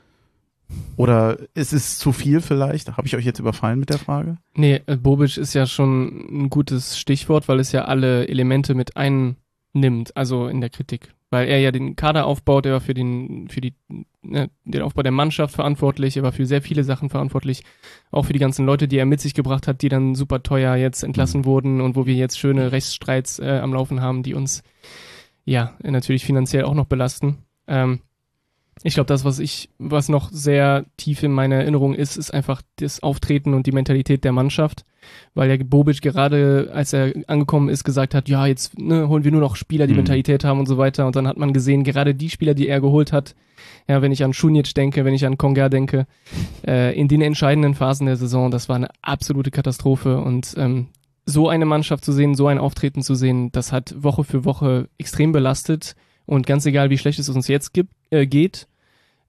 Oder 0.98 1.38
ist 1.54 1.74
es 1.74 1.98
zu 1.98 2.12
viel 2.12 2.42
vielleicht? 2.42 2.96
Habe 2.98 3.08
ich 3.08 3.16
euch 3.16 3.26
jetzt 3.26 3.40
überfallen 3.40 3.80
mit 3.80 3.90
der 3.90 4.00
Frage? 4.00 4.38
Nee, 4.56 4.82
äh, 4.86 4.98
Bobic 4.98 5.38
ist 5.38 5.54
ja 5.54 5.66
schon 5.66 6.44
ein 6.44 6.50
gutes 6.50 6.98
Stichwort, 6.98 7.48
weil 7.48 7.60
es 7.60 7.72
ja 7.72 7.86
alle 7.86 8.28
Elemente 8.28 8.76
mit 8.76 8.98
einnimmt, 8.98 10.16
also 10.16 10.48
in 10.48 10.62
der 10.62 10.70
Kritik. 10.70 11.14
weil 11.32 11.48
er 11.50 11.60
ja 11.60 11.72
den 11.72 11.96
Kader 11.96 12.26
aufbaut, 12.26 12.66
er 12.66 12.74
war 12.74 12.82
für 12.82 12.94
den, 12.94 13.50
für 13.50 13.60
die, 13.60 13.74
ne, 14.22 14.50
den 14.64 14.82
Aufbau 14.82 15.04
der 15.04 15.12
Mannschaft 15.12 15.54
verantwortlich, 15.56 16.16
er 16.16 16.24
war 16.24 16.32
für 16.32 16.46
sehr 16.46 16.62
viele 16.62 16.84
Sachen 16.84 17.10
verantwortlich, 17.10 17.64
auch 18.12 18.24
für 18.26 18.34
die 18.34 18.40
ganzen 18.40 18.66
Leute, 18.66 18.88
die 18.88 18.98
er 18.98 19.06
mit 19.06 19.20
sich 19.20 19.34
gebracht 19.34 19.68
hat, 19.68 19.82
die 19.82 19.90
dann 19.90 20.16
super 20.16 20.44
teuer 20.44 20.76
jetzt 20.76 21.04
entlassen 21.04 21.42
mhm. 21.42 21.46
wurden 21.46 21.82
und 21.82 21.96
wo 21.96 22.06
wir 22.06 22.14
jetzt 22.14 22.40
schöne 22.40 22.72
Rechtsstreits 22.72 23.40
äh, 23.40 23.60
am 23.62 23.74
Laufen 23.74 24.02
haben, 24.02 24.24
die 24.24 24.34
uns 24.34 24.64
ja 25.44 25.74
natürlich 25.84 26.26
finanziell 26.26 26.64
auch 26.64 26.74
noch 26.74 26.86
belasten. 26.86 27.40
Ähm, 27.68 28.00
ich 28.84 28.94
glaube, 28.94 29.08
das, 29.08 29.24
was 29.24 29.40
ich, 29.40 29.70
was 29.80 30.10
noch 30.10 30.30
sehr 30.32 30.86
tief 30.98 31.24
in 31.24 31.32
meiner 31.32 31.56
Erinnerung 31.56 31.96
ist, 31.96 32.18
ist 32.18 32.34
einfach 32.34 32.62
das 32.78 33.02
Auftreten 33.02 33.54
und 33.54 33.68
die 33.68 33.72
Mentalität 33.72 34.24
der 34.24 34.32
Mannschaft. 34.32 34.86
Weil 35.34 35.50
ja 35.50 35.64
Bobic 35.64 36.02
gerade, 36.02 36.72
als 36.74 36.92
er 36.92 37.14
angekommen 37.28 37.70
ist, 37.70 37.84
gesagt 37.84 38.16
hat, 38.16 38.28
ja, 38.28 38.48
jetzt 38.48 38.78
ne, 38.78 39.08
holen 39.08 39.24
wir 39.24 39.32
nur 39.32 39.42
noch 39.42 39.56
Spieler, 39.56 39.88
die 39.88 39.94
mhm. 39.94 40.00
Mentalität 40.00 40.44
haben 40.44 40.60
und 40.60 40.66
so 40.66 40.78
weiter. 40.78 41.06
Und 41.06 41.16
dann 41.16 41.28
hat 41.28 41.38
man 41.38 41.54
gesehen, 41.54 41.84
gerade 41.84 42.16
die 42.16 42.30
Spieler, 42.30 42.54
die 42.54 42.68
er 42.68 42.82
geholt 42.82 43.14
hat, 43.14 43.36
ja, 43.88 44.02
wenn 44.02 44.12
ich 44.12 44.24
an 44.24 44.34
Schunic 44.34 44.74
denke, 44.74 45.06
wenn 45.06 45.14
ich 45.14 45.26
an 45.26 45.38
Konga 45.38 45.70
denke, 45.70 46.08
äh, 46.68 47.00
in 47.00 47.08
den 47.08 47.22
entscheidenden 47.22 47.76
Phasen 47.76 48.08
der 48.08 48.18
Saison, 48.18 48.52
das 48.52 48.68
war 48.68 48.76
eine 48.76 48.90
absolute 49.02 49.52
Katastrophe. 49.52 50.18
Und 50.18 50.56
ähm, 50.58 50.88
so 51.26 51.50
eine 51.50 51.66
Mannschaft 51.66 52.04
zu 52.04 52.12
sehen, 52.12 52.36
so 52.36 52.48
ein 52.48 52.58
Auftreten 52.58 53.04
zu 53.04 53.16
sehen, 53.16 53.52
das 53.52 53.72
hat 53.72 53.96
Woche 53.98 54.24
für 54.24 54.44
Woche 54.44 54.90
extrem 54.98 55.32
belastet 55.32 55.96
und 56.26 56.48
ganz 56.48 56.66
egal, 56.66 56.90
wie 56.90 56.98
schlecht 56.98 57.20
es 57.20 57.30
uns 57.30 57.48
jetzt 57.48 57.74
gibt, 57.74 57.94
äh, 58.10 58.26
geht, 58.26 58.68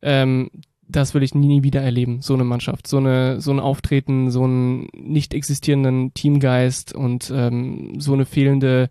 ähm, 0.03 0.50
das 0.88 1.15
will 1.15 1.23
ich 1.23 1.35
nie, 1.35 1.49
nie 1.49 1.62
wieder 1.62 1.83
erleben, 1.83 2.23
so 2.23 2.35
eine 2.35 2.45
Mannschaft, 2.45 2.87
so 2.87 2.99
eine, 2.99 3.41
so 3.41 3.50
ein 3.50 3.61
Auftreten, 3.61 4.31
so 4.31 4.45
einen 4.45 4.88
nicht 4.95 5.35
existierenden 5.35 6.15
Teamgeist 6.15 6.95
und 6.95 7.33
ähm, 7.35 8.00
so 8.00 8.12
eine 8.12 8.25
fehlende 8.25 8.88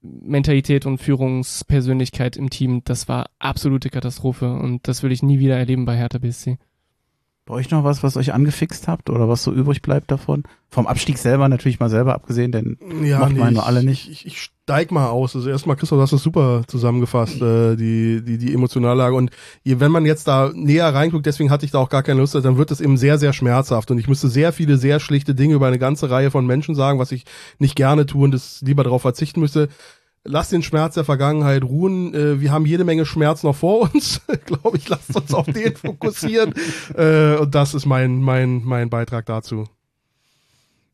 Mentalität 0.00 0.86
und 0.86 0.98
Führungspersönlichkeit 0.98 2.36
im 2.36 2.50
Team, 2.50 2.82
das 2.84 3.08
war 3.08 3.30
absolute 3.38 3.90
Katastrophe 3.90 4.52
und 4.52 4.86
das 4.86 5.02
will 5.02 5.12
ich 5.12 5.22
nie 5.22 5.38
wieder 5.38 5.56
erleben 5.56 5.86
bei 5.86 5.96
Hertha 5.96 6.18
BSC. 6.18 6.58
Bei 7.48 7.54
euch 7.54 7.70
noch 7.70 7.82
was, 7.82 8.02
was 8.02 8.18
euch 8.18 8.34
angefixt 8.34 8.88
habt 8.88 9.08
oder 9.08 9.26
was 9.26 9.42
so 9.42 9.50
übrig 9.54 9.80
bleibt 9.80 10.10
davon? 10.10 10.42
Vom 10.68 10.86
Abstieg 10.86 11.16
selber 11.16 11.48
natürlich 11.48 11.80
mal 11.80 11.88
selber 11.88 12.14
abgesehen, 12.14 12.52
denn 12.52 12.76
ja, 13.02 13.20
macht 13.20 13.32
nee, 13.32 13.38
man 13.38 13.54
nur 13.54 13.64
alle 13.64 13.82
nicht. 13.82 14.10
Ich, 14.10 14.26
ich 14.26 14.38
steig 14.38 14.90
mal 14.90 15.08
aus. 15.08 15.34
Also 15.34 15.48
erstmal, 15.48 15.76
Christoph, 15.76 15.96
du 15.96 16.02
hast 16.02 16.12
das 16.12 16.22
super 16.22 16.64
zusammengefasst, 16.66 17.40
äh, 17.40 17.74
die, 17.74 18.22
die, 18.22 18.36
die 18.36 18.52
Emotionallage. 18.52 19.14
Und 19.14 19.30
wenn 19.64 19.90
man 19.90 20.04
jetzt 20.04 20.28
da 20.28 20.52
näher 20.54 20.92
reinguckt, 20.92 21.24
deswegen 21.24 21.50
hatte 21.50 21.64
ich 21.64 21.70
da 21.70 21.78
auch 21.78 21.88
gar 21.88 22.02
keine 22.02 22.20
Lust, 22.20 22.34
dann 22.34 22.58
wird 22.58 22.70
es 22.70 22.82
eben 22.82 22.98
sehr, 22.98 23.16
sehr 23.16 23.32
schmerzhaft. 23.32 23.90
Und 23.90 23.96
ich 23.96 24.08
müsste 24.08 24.28
sehr 24.28 24.52
viele, 24.52 24.76
sehr 24.76 25.00
schlichte 25.00 25.34
Dinge 25.34 25.54
über 25.54 25.68
eine 25.68 25.78
ganze 25.78 26.10
Reihe 26.10 26.30
von 26.30 26.44
Menschen 26.44 26.74
sagen, 26.74 26.98
was 26.98 27.12
ich 27.12 27.24
nicht 27.58 27.76
gerne 27.76 28.04
tue 28.04 28.24
und 28.24 28.32
das 28.32 28.60
lieber 28.60 28.84
darauf 28.84 29.00
verzichten 29.00 29.40
müsste 29.40 29.70
lass 30.24 30.50
den 30.50 30.62
Schmerz 30.62 30.94
der 30.94 31.04
Vergangenheit 31.04 31.62
ruhen. 31.64 32.14
Äh, 32.14 32.40
wir 32.40 32.52
haben 32.52 32.66
jede 32.66 32.84
Menge 32.84 33.06
Schmerz 33.06 33.42
noch 33.42 33.56
vor 33.56 33.90
uns, 33.92 34.20
glaube 34.46 34.76
ich. 34.76 34.88
Lasst 34.88 35.14
uns 35.14 35.34
auf 35.34 35.46
den 35.46 35.76
fokussieren. 35.76 36.54
Äh, 36.96 37.36
und 37.36 37.54
das 37.54 37.74
ist 37.74 37.86
mein, 37.86 38.22
mein, 38.22 38.62
mein 38.64 38.90
Beitrag 38.90 39.26
dazu. 39.26 39.64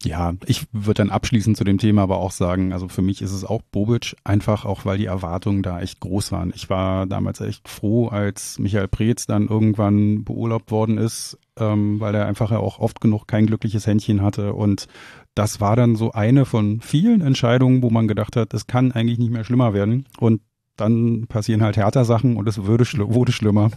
Ja, 0.04 0.34
ich 0.46 0.66
würde 0.72 0.98
dann 0.98 1.10
abschließend 1.10 1.56
zu 1.56 1.64
dem 1.64 1.78
Thema 1.78 2.02
aber 2.02 2.18
auch 2.18 2.30
sagen, 2.30 2.72
also 2.72 2.88
für 2.88 3.02
mich 3.02 3.22
ist 3.22 3.32
es 3.32 3.44
auch 3.44 3.62
Bobic, 3.62 4.16
einfach 4.24 4.64
auch, 4.64 4.84
weil 4.84 4.98
die 4.98 5.06
Erwartungen 5.06 5.62
da 5.62 5.80
echt 5.80 6.00
groß 6.00 6.32
waren. 6.32 6.52
Ich 6.54 6.70
war 6.70 7.06
damals 7.06 7.40
echt 7.40 7.68
froh, 7.68 8.08
als 8.08 8.58
Michael 8.58 8.88
Preetz 8.88 9.26
dann 9.26 9.48
irgendwann 9.48 10.24
beurlaubt 10.24 10.70
worden 10.70 10.98
ist, 10.98 11.38
ähm, 11.58 12.00
weil 12.00 12.14
er 12.14 12.26
einfach 12.26 12.52
auch 12.52 12.78
oft 12.78 13.00
genug 13.00 13.26
kein 13.26 13.46
glückliches 13.46 13.86
Händchen 13.86 14.22
hatte 14.22 14.52
und 14.52 14.86
das 15.34 15.60
war 15.60 15.74
dann 15.74 15.96
so 15.96 16.12
eine 16.12 16.44
von 16.44 16.80
vielen 16.80 17.20
Entscheidungen, 17.20 17.82
wo 17.82 17.90
man 17.90 18.06
gedacht 18.06 18.36
hat, 18.36 18.54
es 18.54 18.66
kann 18.66 18.92
eigentlich 18.92 19.18
nicht 19.18 19.32
mehr 19.32 19.44
schlimmer 19.44 19.74
werden. 19.74 20.06
Und 20.18 20.40
dann 20.76 21.26
passieren 21.28 21.62
halt 21.62 21.76
härter 21.76 22.04
Sachen 22.04 22.36
und 22.36 22.48
es 22.48 22.64
würde 22.64 22.84
schli 22.84 23.04
wurde 23.06 23.32
schlimmer. 23.32 23.70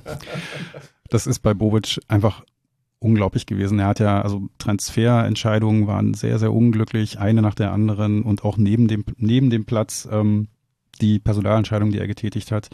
Das 1.10 1.26
ist 1.26 1.40
bei 1.40 1.54
Bobic 1.54 2.00
einfach 2.08 2.44
unglaublich 3.00 3.46
gewesen. 3.46 3.80
Er 3.80 3.88
hat 3.88 4.00
ja, 4.00 4.22
also 4.22 4.50
Transferentscheidungen 4.58 5.88
waren 5.88 6.14
sehr, 6.14 6.40
sehr 6.40 6.54
unglücklich, 6.54 7.20
eine 7.20 7.42
nach 7.42 7.56
der 7.56 7.72
anderen 7.72 8.24
und 8.24 8.44
auch 8.44 8.58
neben 8.58 8.88
dem, 8.88 9.06
neben 9.18 9.50
dem 9.50 9.66
Platz 9.66 10.08
ähm, 10.12 10.48
die 11.02 11.20
Personalentscheidungen, 11.20 11.92
die 11.92 12.00
er 12.00 12.08
getätigt 12.08 12.52
hat, 12.52 12.70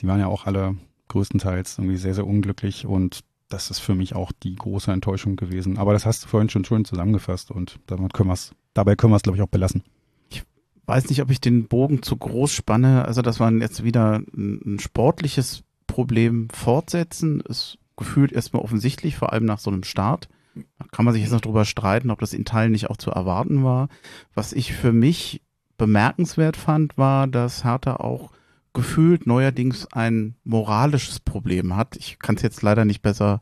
die 0.00 0.06
waren 0.06 0.20
ja 0.20 0.26
auch 0.26 0.46
alle 0.46 0.76
größtenteils 1.08 1.78
irgendwie 1.78 1.96
sehr, 1.96 2.14
sehr 2.14 2.26
unglücklich 2.26 2.86
und 2.86 3.20
das 3.48 3.70
ist 3.70 3.80
für 3.80 3.94
mich 3.94 4.14
auch 4.14 4.32
die 4.32 4.56
große 4.56 4.90
Enttäuschung 4.90 5.36
gewesen. 5.36 5.78
Aber 5.78 5.92
das 5.92 6.06
hast 6.06 6.24
du 6.24 6.28
vorhin 6.28 6.48
schon 6.48 6.64
schön 6.64 6.84
zusammengefasst 6.84 7.50
und 7.50 7.78
damit 7.86 8.14
können 8.14 8.30
wir's, 8.30 8.54
dabei 8.72 8.96
können 8.96 9.12
wir 9.12 9.16
es, 9.16 9.22
glaube 9.22 9.36
ich, 9.36 9.42
auch 9.42 9.48
belassen. 9.48 9.82
Ich 10.30 10.42
weiß 10.86 11.10
nicht, 11.10 11.20
ob 11.20 11.30
ich 11.30 11.40
den 11.40 11.68
Bogen 11.68 12.02
zu 12.02 12.16
groß 12.16 12.52
spanne. 12.52 13.04
Also, 13.04 13.20
dass 13.20 13.40
man 13.40 13.60
jetzt 13.60 13.84
wieder 13.84 14.22
ein, 14.34 14.60
ein 14.64 14.78
sportliches 14.78 15.64
Problem 15.86 16.48
fortsetzen, 16.48 17.42
ist 17.42 17.78
gefühlt 18.02 18.32
erstmal 18.32 18.62
offensichtlich, 18.62 19.16
vor 19.16 19.32
allem 19.32 19.44
nach 19.44 19.60
so 19.60 19.70
einem 19.70 19.84
Start. 19.84 20.28
Da 20.54 20.84
kann 20.90 21.04
man 21.04 21.14
sich 21.14 21.22
jetzt 21.22 21.32
noch 21.32 21.40
drüber 21.40 21.64
streiten, 21.64 22.10
ob 22.10 22.18
das 22.18 22.34
in 22.34 22.44
Teilen 22.44 22.72
nicht 22.72 22.90
auch 22.90 22.96
zu 22.96 23.10
erwarten 23.10 23.62
war. 23.62 23.88
Was 24.34 24.52
ich 24.52 24.72
für 24.72 24.92
mich 24.92 25.40
bemerkenswert 25.78 26.56
fand, 26.56 26.98
war, 26.98 27.26
dass 27.28 27.64
Hertha 27.64 27.96
auch 27.96 28.32
gefühlt 28.74 29.26
neuerdings 29.26 29.86
ein 29.92 30.34
moralisches 30.44 31.20
Problem 31.20 31.76
hat. 31.76 31.96
Ich 31.96 32.18
kann 32.18 32.34
es 32.34 32.42
jetzt 32.42 32.62
leider 32.62 32.84
nicht 32.84 33.02
besser, 33.02 33.40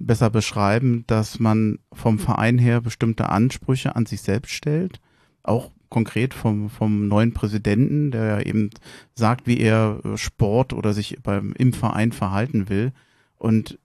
besser 0.00 0.28
beschreiben, 0.30 1.04
dass 1.06 1.38
man 1.38 1.78
vom 1.92 2.18
Verein 2.18 2.58
her 2.58 2.80
bestimmte 2.80 3.28
Ansprüche 3.28 3.94
an 3.94 4.06
sich 4.06 4.22
selbst 4.22 4.52
stellt, 4.52 5.00
auch 5.42 5.70
konkret 5.88 6.34
vom, 6.34 6.70
vom 6.70 7.08
neuen 7.08 7.32
Präsidenten, 7.32 8.10
der 8.10 8.24
ja 8.24 8.40
eben 8.40 8.70
sagt, 9.14 9.46
wie 9.46 9.58
er 9.58 10.00
Sport 10.16 10.72
oder 10.72 10.92
sich 10.92 11.18
beim, 11.22 11.52
im 11.58 11.72
Verein 11.72 12.12
verhalten 12.12 12.68
will. 12.68 12.92
Und 13.36 13.78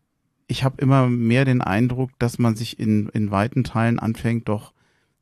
ich 0.47 0.63
habe 0.63 0.81
immer 0.81 1.07
mehr 1.07 1.45
den 1.45 1.61
Eindruck, 1.61 2.11
dass 2.19 2.39
man 2.39 2.55
sich 2.55 2.79
in, 2.79 3.09
in 3.09 3.31
weiten 3.31 3.63
Teilen 3.63 3.99
anfängt, 3.99 4.47
doch 4.49 4.73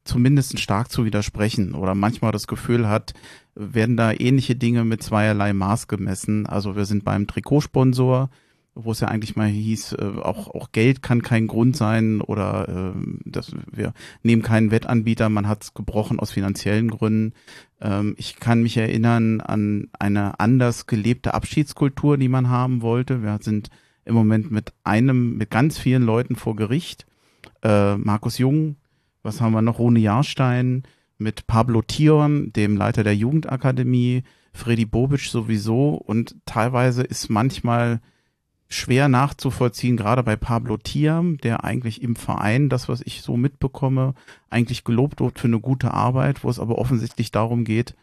zumindest 0.03 0.59
stark 0.59 0.91
zu 0.91 1.05
widersprechen 1.05 1.75
oder 1.75 1.95
manchmal 1.95 2.31
das 2.31 2.47
Gefühl 2.47 2.89
hat, 2.89 3.13
werden 3.55 3.95
da 3.95 4.11
ähnliche 4.11 4.55
Dinge 4.55 4.83
mit 4.83 5.01
zweierlei 5.01 5.53
Maß 5.53 5.87
gemessen. 5.87 6.45
Also 6.45 6.75
wir 6.75 6.85
sind 6.85 7.05
beim 7.05 7.25
Trikotsponsor, 7.25 8.29
wo 8.75 8.91
es 8.91 8.99
ja 8.99 9.07
eigentlich 9.07 9.35
mal 9.35 9.47
hieß, 9.47 9.93
äh, 9.93 10.11
auch, 10.21 10.53
auch 10.53 10.71
Geld 10.71 11.01
kann 11.01 11.21
kein 11.21 11.47
Grund 11.47 11.77
sein 11.77 12.21
oder 12.21 12.93
äh, 12.95 12.99
dass 13.23 13.51
wir 13.71 13.93
nehmen 14.23 14.41
keinen 14.41 14.71
Wettanbieter, 14.71 15.29
man 15.29 15.47
hat 15.47 15.63
es 15.63 15.73
gebrochen 15.73 16.19
aus 16.19 16.31
finanziellen 16.31 16.89
Gründen. 16.89 17.33
Ähm, 17.79 18.15
ich 18.17 18.39
kann 18.39 18.63
mich 18.63 18.75
erinnern 18.75 19.41
an 19.41 19.89
eine 19.99 20.39
anders 20.39 20.87
gelebte 20.87 21.33
Abschiedskultur, 21.33 22.17
die 22.17 22.29
man 22.29 22.49
haben 22.49 22.81
wollte. 22.81 23.21
Wir 23.21 23.37
sind 23.41 23.69
im 24.05 24.15
Moment 24.15 24.51
mit 24.51 24.73
einem, 24.83 25.37
mit 25.37 25.49
ganz 25.49 25.77
vielen 25.77 26.03
Leuten 26.03 26.35
vor 26.35 26.55
Gericht. 26.55 27.05
Äh, 27.61 27.95
Markus 27.97 28.37
Jung, 28.37 28.75
was 29.21 29.41
haben 29.41 29.53
wir 29.53 29.61
noch? 29.61 29.79
Rune 29.79 29.99
Jahrstein 29.99 30.83
mit 31.17 31.47
Pablo 31.47 31.81
Thion, 31.81 32.51
dem 32.53 32.75
Leiter 32.75 33.03
der 33.03 33.15
Jugendakademie, 33.15 34.23
Freddy 34.53 34.85
Bobic 34.85 35.21
sowieso 35.21 35.95
und 35.95 36.35
teilweise 36.45 37.03
ist 37.03 37.29
manchmal 37.29 38.01
schwer 38.67 39.07
nachzuvollziehen, 39.07 39.97
gerade 39.97 40.23
bei 40.23 40.35
Pablo 40.35 40.77
Thiam, 40.77 41.37
der 41.37 41.63
eigentlich 41.63 42.01
im 42.01 42.15
Verein, 42.15 42.69
das 42.69 42.89
was 42.89 43.01
ich 43.01 43.21
so 43.21 43.37
mitbekomme, 43.37 44.13
eigentlich 44.49 44.83
gelobt 44.83 45.21
wird 45.21 45.39
für 45.39 45.47
eine 45.47 45.59
gute 45.59 45.93
Arbeit, 45.93 46.43
wo 46.43 46.49
es 46.49 46.59
aber 46.59 46.77
offensichtlich 46.77 47.31
darum 47.31 47.65
geht, 47.65 47.95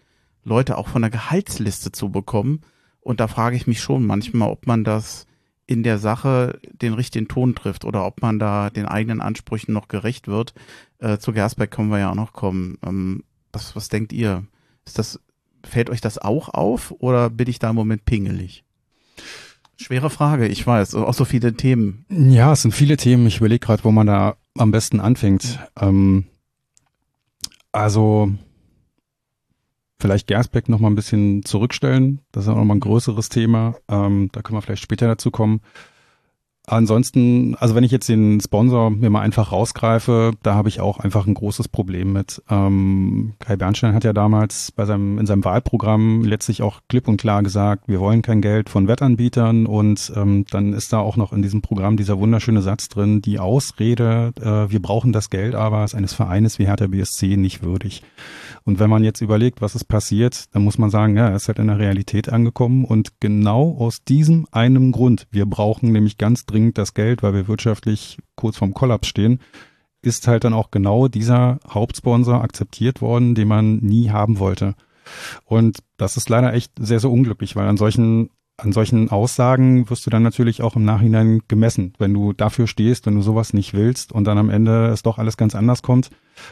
Leute 0.45 0.79
auch 0.79 0.89
von 0.89 1.03
der 1.03 1.11
Gehaltsliste 1.11 1.93
zu 1.93 2.11
bekommen. 2.11 2.63
Und 3.01 3.21
da 3.21 3.29
frage 3.29 3.57
ich 3.57 3.67
mich 3.67 3.81
schon 3.81 4.07
manchmal, 4.07 4.51
ob 4.51 4.67
man 4.67 4.85
das 4.85 5.27
in 5.71 5.85
der 5.85 5.99
Sache 5.99 6.59
den 6.73 6.95
richtigen 6.95 7.29
Ton 7.29 7.55
trifft 7.55 7.85
oder 7.85 8.05
ob 8.05 8.23
man 8.23 8.41
da 8.41 8.71
den 8.71 8.87
eigenen 8.87 9.21
Ansprüchen 9.21 9.73
noch 9.73 9.87
gerecht 9.87 10.27
wird. 10.27 10.53
Äh, 10.99 11.19
zu 11.19 11.33
Gersbeck 11.33 11.71
können 11.71 11.91
wir 11.91 12.01
ja 12.01 12.11
auch 12.11 12.17
noch 12.17 12.33
kommen. 12.33 12.77
Ähm, 12.85 13.23
was, 13.53 13.77
was 13.77 13.89
denkt 13.89 14.13
ihr? 14.13 14.45
Ist 14.85 14.99
das, 14.99 15.21
fällt 15.65 15.89
euch 15.89 16.01
das 16.01 16.19
auch 16.19 16.49
auf 16.49 16.93
oder 16.99 17.31
bin 17.31 17.49
ich 17.49 17.61
da 17.61 17.71
im 17.71 17.77
Moment 17.77 18.05
pingelig? 18.05 18.65
Schwere 19.77 20.11
Frage, 20.11 20.49
ich 20.49 20.67
weiß, 20.67 20.97
auch 20.97 21.15
so 21.15 21.25
viele 21.25 21.55
Themen. 21.55 22.05
Ja, 22.09 22.53
es 22.53 22.63
sind 22.63 22.73
viele 22.73 22.97
Themen. 22.97 23.29
Ich 23.29 23.37
überlege 23.37 23.65
gerade, 23.65 23.85
wo 23.85 23.93
man 23.93 24.09
da 24.09 24.37
am 24.59 24.73
besten 24.73 24.99
anfängt. 24.99 25.61
Ähm, 25.81 26.25
also 27.71 28.33
vielleicht 30.01 30.27
Gersbeck 30.27 30.69
noch 30.69 30.81
mal 30.81 30.89
ein 30.89 30.95
bisschen 30.95 31.45
zurückstellen. 31.45 32.21
Das 32.33 32.45
ist 32.45 32.49
auch 32.49 32.57
noch 32.57 32.65
mal 32.65 32.75
ein 32.75 32.81
größeres 32.81 33.29
Thema. 33.29 33.77
Ähm, 33.89 34.31
da 34.33 34.43
können 34.43 34.57
wir 34.57 34.63
vielleicht 34.63 34.83
später 34.83 35.07
dazu 35.07 35.31
kommen. 35.31 35.61
ansonsten, 36.67 37.57
also 37.57 37.75
wenn 37.75 37.85
ich 37.85 37.91
jetzt 37.91 38.09
den 38.09 38.41
Sponsor 38.41 38.91
mir 38.91 39.11
mal 39.11 39.23
einfach 39.23 39.51
rausgreife, 39.51 40.33
da 40.43 40.55
habe 40.55 40.69
ich 40.69 40.81
auch 40.81 40.99
einfach 40.99 41.27
ein 41.27 41.35
großes 41.35 41.69
Problem 41.69 42.13
mit. 42.13 42.43
Ähm, 42.49 43.35
Kai 43.41 43.57
Bernstein 43.57 43.95
hat 43.95 44.05
ja 44.05 44.13
damals 44.13 44.71
bei 44.71 44.85
seinem, 44.85 45.19
in 45.19 45.27
seinem 45.27 45.45
Wahlprogramm 45.45 46.23
letztlich 46.23 46.63
auch 46.63 46.81
klipp 46.89 47.09
und 47.09 47.21
klar 47.21 47.43
gesagt, 47.43 47.89
wir 47.89 47.99
wollen 47.99 48.23
kein 48.23 48.41
Geld 48.41 48.69
von 48.69 48.89
Wettanbietern 48.89 49.67
und 49.67 50.13
ähm, 50.15 50.45
dann 50.51 50.73
ist 50.73 50.93
da 50.93 51.01
auch 51.01 51.17
noch 51.17 51.33
in 51.33 51.43
diesem 51.43 51.61
Programm 51.61 51.97
dieser 51.97 52.19
wunderschöne 52.19 52.63
Satz 52.63 52.89
drin, 52.89 53.21
die 53.21 53.39
Ausrede, 53.39 54.33
äh, 54.41 54.71
wir 54.71 54.81
brauchen 54.81 55.13
das 55.13 55.31
Geld 55.31 55.55
aber 55.55 55.85
ist 55.85 55.95
eines 55.95 56.15
Vereines 56.15 56.59
wie 56.59 56.67
Hertha 56.67 56.87
BSC 56.87 57.37
nicht 57.37 57.63
würdig. 57.63 58.03
Und 58.71 58.79
wenn 58.79 58.89
man 58.89 59.03
jetzt 59.03 59.21
überlegt, 59.21 59.61
was 59.61 59.75
ist 59.75 59.87
passiert, 59.87 60.45
dann 60.55 60.63
muss 60.63 60.79
man 60.79 60.91
sagen, 60.91 61.17
ja, 61.17 61.31
er 61.31 61.35
ist 61.35 61.49
halt 61.49 61.59
in 61.59 61.67
der 61.67 61.81
Realität 61.81 62.29
angekommen 62.29 62.85
und 62.85 63.19
genau 63.19 63.77
aus 63.77 64.05
diesem 64.05 64.47
einen 64.53 64.93
Grund, 64.93 65.27
wir 65.33 65.45
brauchen 65.45 65.91
nämlich 65.91 66.19
ganz 66.19 66.47
dringend 66.47 66.79
das 66.79 66.95
Geld, 66.95 67.25
weil 67.25 67.35
wir 67.35 67.49
wirtschaftlich 67.49 68.19
kurz 68.37 68.59
vorm 68.59 68.73
Kollaps 68.73 69.09
stehen, 69.09 69.41
ist 70.03 70.29
halt 70.29 70.45
dann 70.45 70.55
auch 70.55 70.71
genau 70.71 71.09
dieser 71.09 71.59
Hauptsponsor 71.69 72.43
akzeptiert 72.43 73.03
worden, 73.03 73.35
den 73.35 73.49
man 73.49 73.79
nie 73.79 74.11
haben 74.11 74.39
wollte. 74.39 74.77
Und 75.45 75.81
das 75.97 76.17
ist 76.17 76.29
leider 76.29 76.55
echt 76.55 76.71
sehr, 76.79 77.01
sehr 77.01 77.11
unglücklich, 77.11 77.57
weil 77.57 77.67
an 77.67 77.77
solchen 77.77 78.31
an 78.63 78.73
solchen 78.73 79.11
Aussagen 79.11 79.89
wirst 79.91 80.07
du 80.07 80.11
dann 80.11 80.23
natürlich 80.23 80.63
auch 80.63 80.77
im 80.77 80.85
Nachhinein 80.85 81.43
gemessen. 81.49 81.95
Wenn 81.99 82.15
du 82.15 82.33
dafür 82.33 82.67
stehst, 82.67 83.07
wenn 83.07 83.15
du 83.15 83.23
sowas 83.23 83.53
nicht 83.53 83.75
willst 83.75 84.13
und 84.13 84.25
dann 84.25 84.39
am 84.39 84.51
Ende 84.51 84.87
es 84.89 85.03
doch 85.03 85.19
alles 85.19 85.37
ganz 85.37 85.55
anders 85.55 85.83
kommt. 85.83 86.11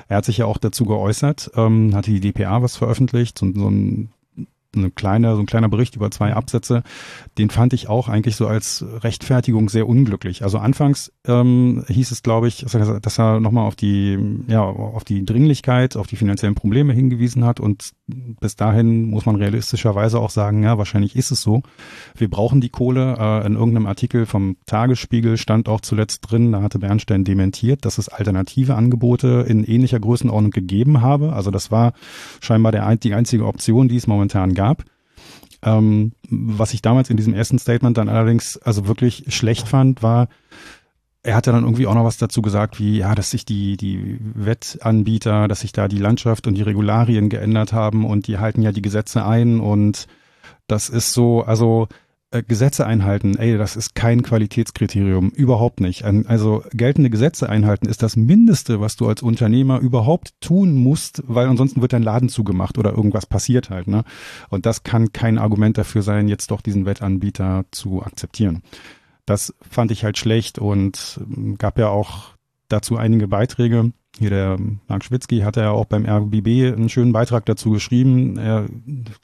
Er 0.08 0.18
hat 0.18 0.24
sich 0.24 0.38
ja 0.38 0.46
auch 0.46 0.58
dazu 0.58 0.84
geäußert, 0.84 1.50
ähm, 1.56 1.94
hatte 1.94 2.10
die 2.10 2.20
DPA 2.20 2.62
was 2.62 2.76
veröffentlicht, 2.76 3.38
so, 3.38 3.50
so 3.54 3.68
ein 3.68 4.10
eine 4.76 4.90
kleine, 4.90 5.34
so 5.34 5.40
ein 5.40 5.46
kleiner 5.46 5.68
Bericht 5.68 5.96
über 5.96 6.10
zwei 6.10 6.34
Absätze, 6.34 6.82
den 7.38 7.50
fand 7.50 7.72
ich 7.72 7.88
auch 7.88 8.08
eigentlich 8.08 8.36
so 8.36 8.46
als 8.46 8.84
Rechtfertigung 9.02 9.68
sehr 9.68 9.88
unglücklich. 9.88 10.42
Also 10.42 10.58
anfangs 10.58 11.12
ähm, 11.26 11.84
hieß 11.88 12.10
es, 12.10 12.22
glaube 12.22 12.48
ich, 12.48 12.66
dass 12.66 13.18
er 13.18 13.40
nochmal 13.40 13.66
auf 13.66 13.76
die, 13.76 14.18
ja, 14.46 14.62
auf 14.62 15.04
die 15.04 15.24
Dringlichkeit, 15.24 15.96
auf 15.96 16.06
die 16.06 16.16
finanziellen 16.16 16.54
Probleme 16.54 16.92
hingewiesen 16.92 17.44
hat 17.44 17.60
und 17.60 17.92
bis 18.06 18.56
dahin 18.56 19.10
muss 19.10 19.26
man 19.26 19.36
realistischerweise 19.36 20.18
auch 20.18 20.30
sagen, 20.30 20.62
ja, 20.62 20.78
wahrscheinlich 20.78 21.16
ist 21.16 21.30
es 21.30 21.42
so. 21.42 21.62
Wir 22.14 22.28
brauchen 22.28 22.60
die 22.60 22.70
Kohle. 22.70 23.16
Äh, 23.18 23.46
in 23.46 23.54
irgendeinem 23.54 23.86
Artikel 23.86 24.26
vom 24.26 24.56
Tagesspiegel 24.66 25.36
stand 25.36 25.68
auch 25.68 25.80
zuletzt 25.80 26.30
drin, 26.30 26.52
da 26.52 26.62
hatte 26.62 26.78
Bernstein 26.78 27.24
dementiert, 27.24 27.84
dass 27.84 27.98
es 27.98 28.08
alternative 28.08 28.74
Angebote 28.74 29.44
in 29.48 29.64
ähnlicher 29.64 30.00
Größenordnung 30.00 30.50
gegeben 30.50 31.00
habe. 31.00 31.32
Also 31.32 31.50
das 31.50 31.70
war 31.70 31.92
scheinbar 32.40 32.72
der, 32.72 32.96
die 32.96 33.14
einzige 33.14 33.46
Option, 33.46 33.88
die 33.88 33.96
es 33.96 34.06
momentan 34.06 34.54
gab. 34.58 34.84
Ähm, 35.62 36.12
was 36.28 36.74
ich 36.74 36.82
damals 36.82 37.10
in 37.10 37.16
diesem 37.16 37.34
ersten 37.34 37.58
Statement 37.58 37.96
dann 37.96 38.08
allerdings 38.08 38.56
also 38.58 38.86
wirklich 38.86 39.24
schlecht 39.28 39.66
fand, 39.66 40.02
war, 40.02 40.28
er 41.22 41.34
hat 41.34 41.46
ja 41.46 41.52
dann 41.52 41.64
irgendwie 41.64 41.86
auch 41.86 41.94
noch 41.94 42.04
was 42.04 42.16
dazu 42.16 42.42
gesagt, 42.42 42.78
wie, 42.78 42.98
ja, 42.98 43.14
dass 43.14 43.30
sich 43.30 43.44
die, 43.44 43.76
die 43.76 44.18
Wettanbieter, 44.20 45.48
dass 45.48 45.60
sich 45.60 45.72
da 45.72 45.88
die 45.88 45.98
Landschaft 45.98 46.46
und 46.46 46.54
die 46.54 46.62
Regularien 46.62 47.28
geändert 47.28 47.72
haben 47.72 48.04
und 48.04 48.26
die 48.26 48.38
halten 48.38 48.62
ja 48.62 48.72
die 48.72 48.82
Gesetze 48.82 49.24
ein 49.24 49.60
und 49.60 50.06
das 50.66 50.88
ist 50.88 51.12
so, 51.12 51.42
also 51.42 51.88
äh, 52.30 52.42
Gesetze 52.42 52.86
einhalten, 52.86 53.36
ey, 53.36 53.56
das 53.56 53.74
ist 53.76 53.94
kein 53.94 54.22
Qualitätskriterium, 54.22 55.30
überhaupt 55.30 55.80
nicht. 55.80 56.04
Also 56.04 56.62
geltende 56.72 57.08
Gesetze 57.08 57.48
einhalten 57.48 57.88
ist 57.88 58.02
das 58.02 58.16
Mindeste, 58.16 58.80
was 58.80 58.96
du 58.96 59.08
als 59.08 59.22
Unternehmer 59.22 59.78
überhaupt 59.78 60.32
tun 60.40 60.74
musst, 60.74 61.22
weil 61.26 61.46
ansonsten 61.46 61.80
wird 61.80 61.92
dein 61.92 62.02
Laden 62.02 62.28
zugemacht 62.28 62.76
oder 62.76 62.92
irgendwas 62.92 63.26
passiert 63.26 63.70
halt. 63.70 63.88
Ne? 63.88 64.04
Und 64.50 64.66
das 64.66 64.82
kann 64.82 65.12
kein 65.12 65.38
Argument 65.38 65.78
dafür 65.78 66.02
sein, 66.02 66.28
jetzt 66.28 66.50
doch 66.50 66.60
diesen 66.60 66.84
Wettanbieter 66.84 67.64
zu 67.70 68.02
akzeptieren. 68.02 68.62
Das 69.24 69.54
fand 69.60 69.90
ich 69.90 70.04
halt 70.04 70.18
schlecht 70.18 70.58
und 70.58 71.20
ähm, 71.22 71.56
gab 71.56 71.78
ja 71.78 71.88
auch 71.88 72.37
dazu 72.68 72.96
einige 72.96 73.28
Beiträge. 73.28 73.92
Hier 74.18 74.30
der 74.30 74.58
Mark 74.88 75.04
Schwitzky 75.04 75.40
hat 75.40 75.56
ja 75.56 75.70
auch 75.70 75.84
beim 75.84 76.06
RBB 76.06 76.74
einen 76.74 76.88
schönen 76.88 77.12
Beitrag 77.12 77.46
dazu 77.46 77.70
geschrieben. 77.70 78.36
Er 78.36 78.66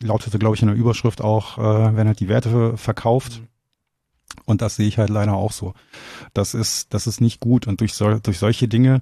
lautete, 0.03 0.39
glaube 0.39 0.57
ich, 0.57 0.63
in 0.63 0.69
der 0.69 0.77
Überschrift 0.77 1.21
auch, 1.21 1.59
äh, 1.59 1.97
wenn 1.97 2.07
er 2.07 2.15
die 2.15 2.29
Werte 2.29 2.77
verkauft. 2.77 3.43
Und 4.45 4.63
das 4.63 4.77
sehe 4.77 4.87
ich 4.87 4.99
halt 4.99 5.11
leider 5.11 5.35
auch 5.35 5.53
so. 5.53 5.75
Das 6.33 6.55
ist, 6.55 6.93
das 6.95 7.07
ist 7.07 7.21
nicht 7.21 7.41
gut. 7.41 7.67
Und 7.67 7.81
durch, 7.81 7.95
so, 7.95 8.19
durch 8.19 8.39
solche 8.39 8.69
Dinge 8.69 9.01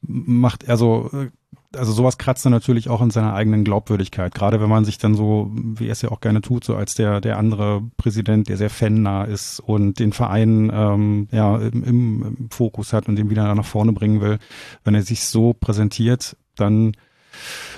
macht 0.00 0.64
er 0.64 0.76
so, 0.76 1.10
äh, 1.12 1.30
also 1.76 1.92
sowas 1.92 2.18
kratzt 2.18 2.44
dann 2.44 2.52
natürlich 2.52 2.88
auch 2.88 3.00
in 3.02 3.10
seiner 3.10 3.34
eigenen 3.34 3.64
Glaubwürdigkeit. 3.64 4.34
Gerade 4.34 4.60
wenn 4.60 4.68
man 4.68 4.84
sich 4.84 4.98
dann 4.98 5.14
so, 5.14 5.50
wie 5.52 5.86
er 5.86 5.92
es 5.92 6.02
ja 6.02 6.10
auch 6.10 6.20
gerne 6.20 6.40
tut, 6.40 6.64
so 6.64 6.76
als 6.76 6.94
der, 6.94 7.20
der 7.20 7.38
andere 7.38 7.82
Präsident, 7.96 8.48
der 8.48 8.56
sehr 8.56 8.70
fannah 8.70 9.24
ist 9.24 9.60
und 9.60 9.98
den 9.98 10.12
Verein 10.12 10.70
ähm, 10.72 11.28
ja 11.30 11.56
im, 11.56 11.84
im 11.84 12.48
Fokus 12.50 12.92
hat 12.92 13.08
und 13.08 13.16
den 13.16 13.30
wieder 13.30 13.54
nach 13.54 13.64
vorne 13.64 13.92
bringen 13.92 14.20
will. 14.20 14.38
Wenn 14.84 14.94
er 14.94 15.02
sich 15.02 15.24
so 15.24 15.52
präsentiert, 15.52 16.36
dann 16.56 16.92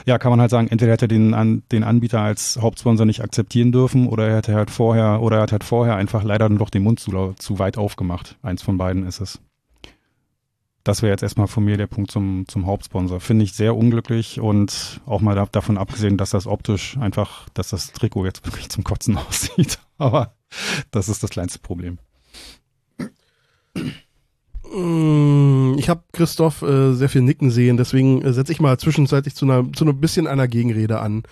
ja, 0.05 0.19
kann 0.19 0.31
man 0.31 0.41
halt 0.41 0.51
sagen, 0.51 0.69
entweder 0.69 0.93
hätte 0.93 1.07
er 1.07 1.09
den, 1.09 1.33
an, 1.33 1.63
den 1.71 1.85
Anbieter 1.85 2.21
als 2.21 2.59
Hauptsponsor 2.61 3.07
nicht 3.07 3.23
akzeptieren 3.23 3.73
dürfen 3.73 4.09
oder 4.09 4.29
er 4.29 4.37
hätte 4.37 4.55
halt 4.55 4.71
vorher, 4.71 5.23
oder 5.23 5.37
er 5.37 5.43
hat 5.45 5.53
halt 5.53 5.65
vorher 5.65 5.97
einfach 5.97 6.25
leider 6.25 6.49
dann 6.49 6.59
doch 6.59 6.71
den 6.71 6.83
Mund 6.83 7.01
zu, 7.01 7.35
zu 7.39 7.59
weit 7.59 7.79
aufgemacht. 7.79 8.37
Eins 8.43 8.63
von 8.63 8.77
beiden 8.77 9.07
ist 9.07 9.21
es 9.21 9.41
das 10.85 11.01
wäre 11.01 11.13
jetzt 11.13 11.23
erstmal 11.23 11.47
von 11.47 11.65
mir 11.65 11.79
der 11.79 11.87
Punkt 11.87 12.11
zum, 12.11 12.45
zum 12.47 12.67
Hauptsponsor. 12.67 13.19
Finde 13.19 13.45
ich 13.45 13.55
sehr 13.55 13.75
unglücklich 13.75 14.39
und 14.39 15.01
auch 15.07 15.23
mal 15.23 15.35
da, 15.35 15.47
davon 15.51 15.79
abgesehen, 15.79 16.19
dass 16.19 16.31
das 16.31 16.47
optisch 16.47 16.99
einfach, 16.99 17.49
dass 17.55 17.71
das 17.71 17.93
Trikot 17.93 18.27
jetzt 18.27 18.45
wirklich 18.45 18.69
zum 18.69 18.85
Kotzen 18.85 19.17
aussieht. 19.29 19.79
Aber 19.97 20.37
das 20.91 21.09
ist 21.09 21.23
das 21.23 21.31
kleinste 21.31 21.59
Problem. 21.59 21.99
Mm, 24.75 25.77
ich 25.79 25.89
habe 25.89 26.05
Christoph 26.13 26.61
äh, 26.63 26.93
sehr 26.93 27.09
viel 27.09 27.23
nicken 27.23 27.51
sehen, 27.51 27.79
deswegen 27.79 28.21
äh, 28.23 28.33
setze 28.35 28.53
ich 28.53 28.61
mal 28.61 28.79
zwischenzeitlich 28.79 29.35
zu 29.35 29.47
einer 29.47 29.73
zu 29.73 29.85
einem 29.85 30.01
bisschen 30.01 30.27
einer 30.27 30.49
Gegenrede 30.49 31.01
an. 31.01 31.23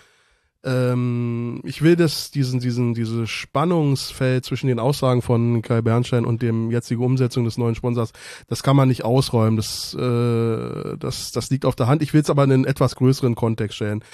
Ähm, 0.64 1.60
ich 1.64 1.82
will 1.82 1.96
das, 1.96 2.30
diesen, 2.30 2.60
diesen, 2.60 2.94
dieses 2.94 3.28
Spannungsfeld 3.28 4.44
zwischen 4.44 4.68
den 4.68 4.78
Aussagen 4.78 5.20
von 5.20 5.60
Kai 5.60 5.82
Bernstein 5.82 6.24
und 6.24 6.40
dem 6.40 6.70
jetzigen 6.70 7.02
Umsetzung 7.02 7.44
des 7.44 7.58
neuen 7.58 7.74
Sponsors, 7.74 8.12
das 8.46 8.62
kann 8.62 8.76
man 8.76 8.88
nicht 8.88 9.04
ausräumen. 9.04 9.56
Das, 9.56 9.94
äh, 9.94 10.96
das, 10.98 11.32
das 11.32 11.50
liegt 11.50 11.64
auf 11.64 11.74
der 11.74 11.88
Hand. 11.88 12.02
Ich 12.02 12.14
will 12.14 12.20
es 12.20 12.30
aber 12.30 12.44
in 12.44 12.52
einen 12.52 12.64
etwas 12.64 12.94
größeren 12.94 13.34
Kontext 13.34 13.76
stellen. 13.76 14.04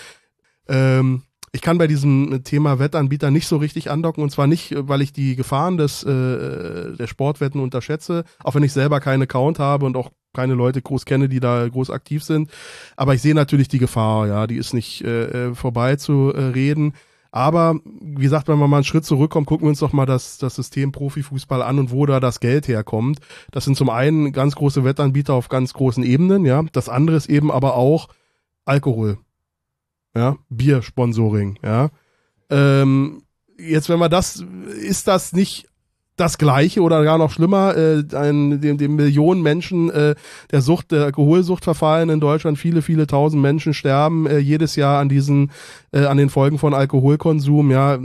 Ähm, 0.68 1.22
ich 1.52 1.60
kann 1.60 1.78
bei 1.78 1.86
diesem 1.86 2.42
Thema 2.44 2.78
Wettanbieter 2.78 3.30
nicht 3.30 3.46
so 3.46 3.56
richtig 3.56 3.90
andocken 3.90 4.22
und 4.22 4.30
zwar 4.30 4.46
nicht, 4.46 4.74
weil 4.76 5.02
ich 5.02 5.12
die 5.12 5.36
Gefahren 5.36 5.76
des 5.76 6.02
äh, 6.02 6.96
der 6.96 7.06
Sportwetten 7.06 7.60
unterschätze, 7.60 8.24
auch 8.42 8.54
wenn 8.54 8.62
ich 8.62 8.72
selber 8.72 9.00
keinen 9.00 9.22
Account 9.22 9.58
habe 9.58 9.86
und 9.86 9.96
auch 9.96 10.10
keine 10.34 10.54
Leute 10.54 10.82
groß 10.82 11.04
kenne, 11.04 11.28
die 11.28 11.40
da 11.40 11.66
groß 11.68 11.90
aktiv 11.90 12.22
sind. 12.22 12.50
Aber 12.96 13.14
ich 13.14 13.22
sehe 13.22 13.34
natürlich 13.34 13.68
die 13.68 13.78
Gefahr, 13.78 14.26
ja, 14.28 14.46
die 14.46 14.56
ist 14.56 14.74
nicht 14.74 15.02
äh, 15.02 15.48
äh, 15.48 15.54
vorbei 15.54 15.96
zu 15.96 16.32
äh, 16.34 16.40
reden. 16.40 16.94
Aber 17.30 17.78
wie 18.00 18.22
gesagt, 18.22 18.48
wenn 18.48 18.58
man 18.58 18.70
mal 18.70 18.78
einen 18.78 18.84
Schritt 18.84 19.04
zurückkommt, 19.04 19.46
gucken 19.46 19.66
wir 19.66 19.70
uns 19.70 19.80
doch 19.80 19.92
mal 19.92 20.06
das, 20.06 20.38
das 20.38 20.54
System 20.54 20.92
Profifußball 20.92 21.62
an 21.62 21.78
und 21.78 21.90
wo 21.90 22.06
da 22.06 22.20
das 22.20 22.40
Geld 22.40 22.68
herkommt. 22.68 23.18
Das 23.50 23.64
sind 23.64 23.76
zum 23.76 23.90
einen 23.90 24.32
ganz 24.32 24.54
große 24.54 24.84
Wettanbieter 24.84 25.34
auf 25.34 25.48
ganz 25.48 25.74
großen 25.74 26.04
Ebenen, 26.04 26.46
ja. 26.46 26.62
Das 26.72 26.88
andere 26.88 27.16
ist 27.16 27.28
eben 27.28 27.50
aber 27.50 27.74
auch 27.74 28.08
Alkohol, 28.64 29.18
ja, 30.18 30.36
Biersponsoring, 30.50 31.58
ja. 31.64 31.90
Ähm, 32.50 33.22
jetzt, 33.56 33.88
wenn 33.88 33.98
man 33.98 34.10
das, 34.10 34.44
ist 34.80 35.06
das 35.06 35.32
nicht 35.32 35.68
das 36.18 36.38
Gleiche 36.38 36.82
oder 36.82 37.02
gar 37.04 37.18
noch 37.18 37.30
schlimmer, 37.30 37.76
äh, 37.76 38.04
ein, 38.14 38.60
dem, 38.60 38.76
dem 38.76 38.96
Millionen 38.96 39.42
Menschen 39.42 39.90
äh, 39.90 40.14
der 40.50 40.60
Sucht, 40.60 40.92
der 40.92 41.04
Alkoholsucht 41.04 41.64
verfallen 41.64 42.10
in 42.10 42.20
Deutschland. 42.20 42.58
Viele, 42.58 42.82
viele 42.82 43.06
tausend 43.06 43.40
Menschen 43.40 43.72
sterben 43.74 44.26
äh, 44.26 44.38
jedes 44.38 44.76
Jahr 44.76 45.00
an 45.00 45.08
diesen, 45.08 45.50
äh, 45.92 46.04
an 46.04 46.16
den 46.16 46.28
Folgen 46.28 46.58
von 46.58 46.74
Alkoholkonsum. 46.74 47.70
Ja, 47.70 47.98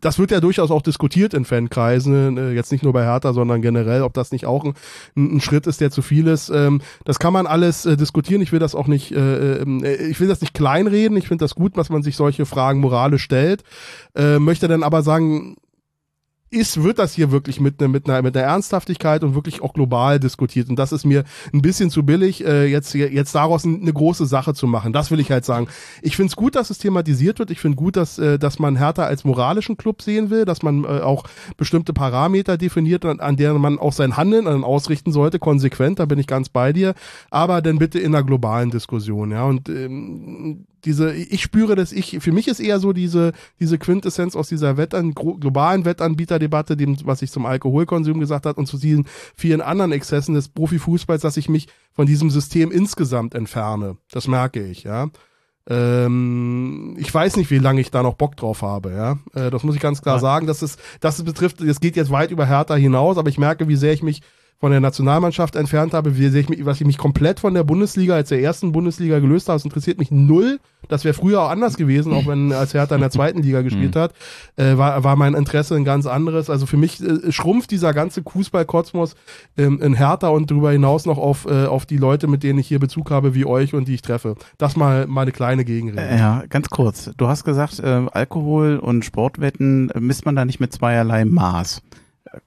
das 0.00 0.18
wird 0.18 0.30
ja 0.30 0.40
durchaus 0.40 0.70
auch 0.70 0.82
diskutiert 0.82 1.34
in 1.34 1.44
Fankreisen, 1.44 2.36
äh, 2.36 2.52
jetzt 2.52 2.72
nicht 2.72 2.84
nur 2.84 2.92
bei 2.92 3.04
Hertha, 3.04 3.32
sondern 3.32 3.62
generell, 3.62 4.02
ob 4.02 4.12
das 4.12 4.30
nicht 4.30 4.46
auch 4.46 4.64
ein, 4.64 4.74
ein 5.16 5.40
Schritt 5.40 5.66
ist, 5.66 5.80
der 5.80 5.90
zu 5.90 6.02
viel 6.02 6.26
ist. 6.26 6.50
Ähm, 6.50 6.80
das 7.04 7.18
kann 7.18 7.32
man 7.32 7.46
alles 7.46 7.86
äh, 7.86 7.96
diskutieren. 7.96 8.42
Ich 8.42 8.52
will 8.52 8.58
das 8.58 8.74
auch 8.74 8.86
nicht, 8.86 9.12
äh, 9.12 9.62
äh, 9.62 10.08
ich 10.08 10.20
will 10.20 10.28
das 10.28 10.40
nicht 10.40 10.54
kleinreden. 10.54 11.16
Ich 11.16 11.28
finde 11.28 11.44
das 11.44 11.54
gut, 11.54 11.76
dass 11.76 11.90
man 11.90 12.02
sich 12.02 12.16
solche 12.16 12.46
Fragen 12.46 12.80
moralisch 12.80 13.22
stellt. 13.22 13.64
Äh, 14.14 14.38
möchte 14.38 14.68
dann 14.68 14.82
aber 14.82 15.02
sagen, 15.02 15.56
ist, 16.54 16.82
wird 16.82 16.98
das 16.98 17.14
hier 17.14 17.30
wirklich 17.30 17.60
mit, 17.60 17.80
ne, 17.80 17.88
mit, 17.88 18.08
einer, 18.08 18.22
mit 18.22 18.36
einer 18.36 18.46
Ernsthaftigkeit 18.46 19.24
und 19.24 19.34
wirklich 19.34 19.62
auch 19.62 19.74
global 19.74 20.20
diskutiert. 20.20 20.68
Und 20.68 20.78
das 20.78 20.92
ist 20.92 21.04
mir 21.04 21.24
ein 21.52 21.62
bisschen 21.62 21.90
zu 21.90 22.04
billig, 22.04 22.44
äh, 22.44 22.66
jetzt, 22.66 22.94
jetzt 22.94 23.34
daraus 23.34 23.64
eine 23.64 23.92
große 23.92 24.26
Sache 24.26 24.54
zu 24.54 24.66
machen. 24.66 24.92
Das 24.92 25.10
will 25.10 25.20
ich 25.20 25.30
halt 25.30 25.44
sagen. 25.44 25.68
Ich 26.02 26.16
finde 26.16 26.30
es 26.30 26.36
gut, 26.36 26.54
dass 26.54 26.70
es 26.70 26.78
thematisiert 26.78 27.38
wird. 27.38 27.50
Ich 27.50 27.60
finde 27.60 27.76
gut, 27.76 27.96
dass, 27.96 28.18
äh, 28.18 28.38
dass 28.38 28.58
man 28.58 28.76
Hertha 28.76 29.04
als 29.04 29.24
moralischen 29.24 29.76
Club 29.76 30.00
sehen 30.00 30.30
will, 30.30 30.44
dass 30.44 30.62
man 30.62 30.84
äh, 30.84 31.00
auch 31.00 31.24
bestimmte 31.56 31.92
Parameter 31.92 32.56
definiert, 32.56 33.04
an, 33.04 33.20
an 33.20 33.36
deren 33.36 33.60
man 33.60 33.78
auch 33.78 33.92
sein 33.92 34.16
Handeln 34.16 34.46
an 34.46 34.64
ausrichten 34.64 35.12
sollte, 35.12 35.38
konsequent, 35.38 35.98
da 35.98 36.06
bin 36.06 36.18
ich 36.18 36.26
ganz 36.26 36.48
bei 36.48 36.72
dir. 36.72 36.94
Aber 37.30 37.60
dann 37.62 37.78
bitte 37.78 37.98
in 37.98 38.14
einer 38.14 38.24
globalen 38.24 38.70
Diskussion, 38.70 39.32
ja. 39.32 39.44
Und 39.44 39.68
ähm, 39.68 40.66
diese, 40.84 41.12
ich 41.14 41.42
spüre 41.42 41.74
das, 41.74 41.92
ich, 41.92 42.18
für 42.20 42.32
mich 42.32 42.48
ist 42.48 42.60
eher 42.60 42.78
so 42.78 42.92
diese, 42.92 43.32
diese 43.60 43.78
Quintessenz 43.78 44.36
aus 44.36 44.48
dieser 44.48 44.76
Wettan, 44.76 45.14
globalen 45.14 45.84
Wettanbieterdebatte, 45.84 46.76
dem, 46.76 46.96
was 47.04 47.22
ich 47.22 47.30
zum 47.30 47.46
Alkoholkonsum 47.46 48.20
gesagt 48.20 48.46
hat 48.46 48.56
und 48.56 48.66
zu 48.66 48.78
diesen 48.78 49.06
vielen 49.36 49.60
anderen 49.60 49.92
Exzessen 49.92 50.34
des 50.34 50.48
Profifußballs, 50.48 51.22
dass 51.22 51.36
ich 51.36 51.48
mich 51.48 51.68
von 51.92 52.06
diesem 52.06 52.30
System 52.30 52.70
insgesamt 52.70 53.34
entferne. 53.34 53.96
Das 54.10 54.28
merke 54.28 54.64
ich, 54.64 54.84
ja. 54.84 55.08
Ähm, 55.66 56.94
ich 56.98 57.12
weiß 57.12 57.36
nicht, 57.36 57.50
wie 57.50 57.58
lange 57.58 57.80
ich 57.80 57.90
da 57.90 58.02
noch 58.02 58.14
Bock 58.14 58.36
drauf 58.36 58.62
habe, 58.62 58.92
ja. 58.92 59.18
Äh, 59.34 59.50
das 59.50 59.62
muss 59.62 59.74
ich 59.74 59.80
ganz 59.80 60.02
klar 60.02 60.16
ja. 60.16 60.20
sagen. 60.20 60.46
Das 60.46 60.62
ist, 60.62 60.78
das 61.00 61.22
betrifft, 61.22 61.66
das 61.66 61.80
geht 61.80 61.96
jetzt 61.96 62.10
weit 62.10 62.30
über 62.30 62.46
Hertha 62.46 62.74
hinaus, 62.74 63.16
aber 63.16 63.30
ich 63.30 63.38
merke, 63.38 63.68
wie 63.68 63.76
sehr 63.76 63.92
ich 63.92 64.02
mich 64.02 64.22
von 64.64 64.70
der 64.70 64.80
Nationalmannschaft 64.80 65.56
entfernt 65.56 65.92
habe, 65.92 66.16
wie 66.16 66.26
ich 66.26 66.48
mich, 66.48 66.64
was 66.64 66.80
ich 66.80 66.86
mich 66.86 66.96
komplett 66.96 67.38
von 67.38 67.52
der 67.52 67.64
Bundesliga 67.64 68.14
als 68.14 68.30
der 68.30 68.40
ersten 68.40 68.72
Bundesliga 68.72 69.18
gelöst 69.18 69.50
habe. 69.50 69.58
Es 69.58 69.64
interessiert 69.66 69.98
mich 69.98 70.10
null. 70.10 70.58
Das 70.88 71.04
wäre 71.04 71.12
früher 71.12 71.42
auch 71.42 71.50
anders 71.50 71.76
gewesen, 71.76 72.14
auch 72.14 72.26
wenn 72.26 72.50
als 72.50 72.72
Hertha 72.72 72.94
in 72.94 73.02
der 73.02 73.10
zweiten 73.10 73.42
Liga 73.42 73.60
gespielt 73.60 73.94
mhm. 73.94 73.98
hat, 73.98 74.14
äh, 74.56 74.78
war, 74.78 75.04
war 75.04 75.16
mein 75.16 75.34
Interesse 75.34 75.74
ein 75.74 75.84
ganz 75.84 76.06
anderes. 76.06 76.48
Also 76.48 76.64
für 76.64 76.78
mich 76.78 76.98
äh, 77.02 77.30
schrumpft 77.30 77.72
dieser 77.72 77.92
ganze 77.92 78.22
Fußballkosmos 78.22 79.16
ähm, 79.58 79.82
in 79.82 79.92
Hertha 79.92 80.28
und 80.28 80.50
darüber 80.50 80.72
hinaus 80.72 81.04
noch 81.04 81.18
auf, 81.18 81.44
äh, 81.44 81.66
auf 81.66 81.84
die 81.84 81.98
Leute, 81.98 82.26
mit 82.26 82.42
denen 82.42 82.58
ich 82.58 82.66
hier 82.66 82.78
Bezug 82.78 83.10
habe, 83.10 83.34
wie 83.34 83.44
euch 83.44 83.74
und 83.74 83.86
die 83.86 83.92
ich 83.92 84.02
treffe. 84.02 84.34
Das 84.56 84.76
mal 84.76 85.06
meine 85.06 85.32
kleine 85.32 85.66
Gegenrede. 85.66 86.08
Äh, 86.08 86.18
ja, 86.18 86.42
ganz 86.48 86.70
kurz. 86.70 87.10
Du 87.18 87.28
hast 87.28 87.44
gesagt, 87.44 87.80
äh, 87.80 88.06
Alkohol 88.12 88.78
und 88.78 89.04
Sportwetten 89.04 89.90
äh, 89.90 90.00
misst 90.00 90.24
man 90.24 90.34
da 90.34 90.46
nicht 90.46 90.58
mit 90.58 90.72
zweierlei 90.72 91.26
Maß. 91.26 91.82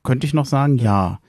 Könnte 0.01 0.25
ich 0.25 0.33
noch 0.33 0.47
sagen, 0.47 0.79
ja. 0.79 1.19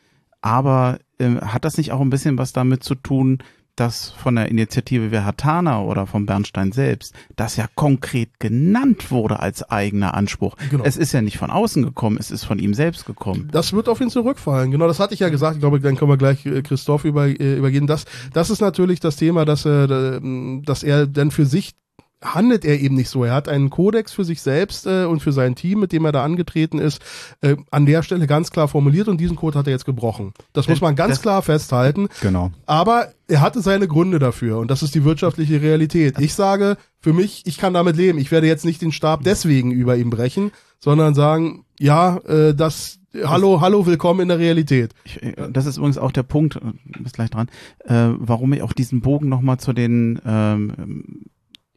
Aber 0.41 0.99
äh, 1.19 1.37
hat 1.37 1.65
das 1.65 1.79
nicht 1.79 1.93
auch 1.93 2.01
ein 2.01 2.11
bisschen 2.11 2.39
was 2.39 2.53
damit 2.53 2.85
zu 2.85 2.95
tun, 2.95 3.39
dass 3.79 4.11
von 4.11 4.35
der 4.35 4.49
Initiative 4.49 5.11
Verhatana 5.11 5.83
oder 5.83 6.07
von 6.07 6.27
Bernstein 6.27 6.73
selbst, 6.73 7.15
das 7.37 7.57
ja 7.57 7.67
konkret 7.75 8.41
genannt 8.41 9.11
wurde 9.11 9.39
als 9.39 9.63
eigener 9.71 10.15
Anspruch. 10.15 10.57
Genau. 10.71 10.85
Es 10.85 10.97
ist 10.97 11.13
ja 11.13 11.23
nicht 11.23 11.39
von 11.39 11.51
außen 11.51 11.85
gekommen, 11.85 12.17
es 12.19 12.31
ist 12.31 12.45
von 12.45 12.59
ihm 12.59 12.75
selbst 12.75 13.07
gekommen. 13.07 13.49
Das 13.53 13.73
wird 13.73 13.89
auf 13.89 14.01
ihn 14.01 14.11
zurückfallen. 14.11 14.71
Genau, 14.71 14.89
das 14.89 14.99
hatte 14.99 15.15
ich 15.15 15.21
ja 15.21 15.29
gesagt. 15.29 15.57
Ich 15.57 15.61
glaube, 15.61 15.81
dann 15.81 15.97
können 15.97 16.11
wir 16.11 16.17
gleich 16.17 16.45
äh, 16.45 16.63
Christoph 16.63 17.05
über, 17.05 17.29
äh, 17.29 17.57
übergehen. 17.57 17.87
Das, 17.87 18.05
das 18.33 18.51
ist 18.51 18.61
natürlich 18.61 19.01
das 19.01 19.17
Thema, 19.17 19.45
dass, 19.45 19.65
äh, 19.65 20.21
dass 20.65 20.83
er 20.83 21.07
dann 21.07 21.31
für 21.31 21.47
sich 21.47 21.75
handelt 22.23 22.65
er 22.65 22.81
eben 22.81 22.97
nicht 22.97 23.09
so. 23.09 23.25
Er 23.25 23.33
hat 23.33 23.49
einen 23.49 23.71
Kodex 23.71 24.13
für 24.13 24.25
sich 24.25 24.43
selbst 24.43 24.87
äh, 24.87 25.05
und 25.05 25.21
für 25.21 25.33
sein 25.33 25.55
Team, 25.55 25.81
mit 25.81 25.93
dem 25.93 26.05
er 26.05 26.13
da 26.13 26.25
angetreten 26.25 26.79
ist, 26.79 27.01
äh, 27.43 27.57
an 27.71 27.87
der 27.87 28.03
Stelle 28.03 28.27
ganz 28.27 28.51
klar 28.51 28.69
formuliert 28.69 29.09
und 29.09 29.21
diesen 29.21 29.37
Code 29.37 29.59
hat 29.59 29.67
er 29.67 29.73
jetzt 29.73 29.85
gebrochen. 29.85 30.33
Das 30.53 30.69
muss 30.69 30.81
man 30.81 30.97
ganz 30.97 31.15
das, 31.15 31.23
klar 31.23 31.43
festhalten. 31.43 32.09
Genau. 32.21 32.51
Aber 32.67 33.13
er 33.29 33.41
hatte 33.41 33.61
seine 33.61 33.87
Gründe 33.87 34.19
dafür 34.19 34.59
und 34.59 34.71
das 34.71 34.83
ist 34.83 34.95
die 34.95 35.05
wirtschaftliche 35.05 35.63
Realität. 35.63 36.19
Ich 36.19 36.35
sage, 36.35 36.77
für 37.01 37.13
mich, 37.13 37.43
ich 37.47 37.59
kann 37.59 37.75
damit 37.75 37.97
leben. 37.97 38.19
Ich 38.19 38.33
werde 38.33 38.49
jetzt 38.49 38.65
nicht 38.65 38.83
den 38.83 38.93
Stab 38.93 39.23
deswegen 39.23 39.71
über 39.71 39.97
ihm 39.97 40.11
brechen, 40.11 40.51
sondern 40.81 41.15
sagen, 41.15 41.65
ja, 41.79 42.19
äh, 42.19 42.55
das, 42.55 42.99
hallo, 43.15 43.61
hallo, 43.61 43.87
willkommen 43.87 44.21
in 44.21 44.29
der 44.29 44.41
Realität. 44.41 44.93
Ich, 45.05 45.23
äh, 45.23 45.35
das 45.53 45.67
ist 45.67 45.77
übrigens 45.77 45.99
auch 45.99 46.13
der 46.13 46.25
Punkt, 46.25 46.57
äh, 46.57 46.73
bist 47.01 47.15
gleich 47.15 47.31
dran, 47.31 47.49
äh, 47.85 48.09
warum 48.19 48.53
ich 48.53 48.63
auch 48.63 48.73
diesen 48.73 49.03
Bogen 49.03 49.29
nochmal 49.29 49.59
zu 49.59 49.73
den 49.73 50.21
ähm, 50.27 51.27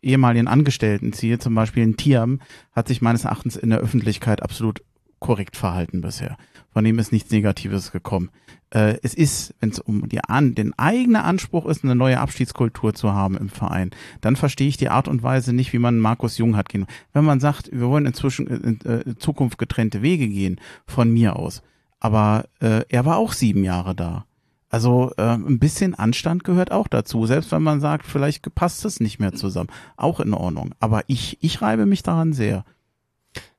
ehemaligen 0.01 0.47
Angestellten 0.47 1.13
ziehe, 1.13 1.39
zum 1.39 1.55
Beispiel 1.55 1.83
ein 1.83 1.97
Tiam, 1.97 2.39
hat 2.73 2.87
sich 2.87 3.01
meines 3.01 3.25
Erachtens 3.25 3.55
in 3.55 3.69
der 3.69 3.79
Öffentlichkeit 3.79 4.41
absolut 4.41 4.81
korrekt 5.19 5.55
verhalten 5.55 6.01
bisher. 6.01 6.37
Von 6.73 6.83
dem 6.83 6.99
ist 6.99 7.11
nichts 7.11 7.31
Negatives 7.31 7.91
gekommen. 7.91 8.29
Äh, 8.71 8.97
es 9.03 9.13
ist, 9.13 9.53
wenn 9.59 9.69
es 9.69 9.79
um 9.79 10.07
die 10.09 10.23
an, 10.23 10.55
den 10.55 10.77
eigenen 10.79 11.21
Anspruch 11.21 11.65
ist, 11.65 11.83
eine 11.83 11.95
neue 11.95 12.19
Abschiedskultur 12.19 12.93
zu 12.93 13.13
haben 13.13 13.37
im 13.37 13.49
Verein, 13.49 13.91
dann 14.21 14.35
verstehe 14.35 14.67
ich 14.67 14.77
die 14.77 14.89
Art 14.89 15.07
und 15.07 15.21
Weise 15.23 15.53
nicht, 15.53 15.73
wie 15.73 15.79
man 15.79 15.99
Markus 15.99 16.37
Jung 16.37 16.55
hat 16.55 16.69
gehen. 16.69 16.87
Wenn 17.13 17.25
man 17.25 17.39
sagt, 17.39 17.71
wir 17.71 17.87
wollen 17.87 18.05
inzwischen 18.05 18.47
in, 18.47 18.79
in, 18.83 19.01
in 19.01 19.19
Zukunft 19.19 19.57
getrennte 19.57 20.01
Wege 20.01 20.27
gehen, 20.27 20.59
von 20.87 21.11
mir 21.11 21.35
aus. 21.35 21.61
Aber 21.99 22.45
äh, 22.61 22.83
er 22.89 23.05
war 23.05 23.17
auch 23.17 23.33
sieben 23.33 23.63
Jahre 23.63 23.93
da. 23.93 24.25
Also 24.71 25.11
äh, 25.17 25.21
ein 25.21 25.59
bisschen 25.59 25.95
Anstand 25.95 26.45
gehört 26.45 26.71
auch 26.71 26.87
dazu, 26.87 27.25
selbst 27.25 27.51
wenn 27.51 27.61
man 27.61 27.81
sagt, 27.81 28.05
vielleicht 28.05 28.55
passt 28.55 28.85
es 28.85 29.01
nicht 29.01 29.19
mehr 29.19 29.33
zusammen. 29.33 29.69
Auch 29.97 30.21
in 30.21 30.33
Ordnung. 30.33 30.73
Aber 30.79 31.03
ich, 31.07 31.37
ich 31.41 31.61
reibe 31.61 31.85
mich 31.85 32.03
daran 32.03 32.31
sehr. 32.31 32.63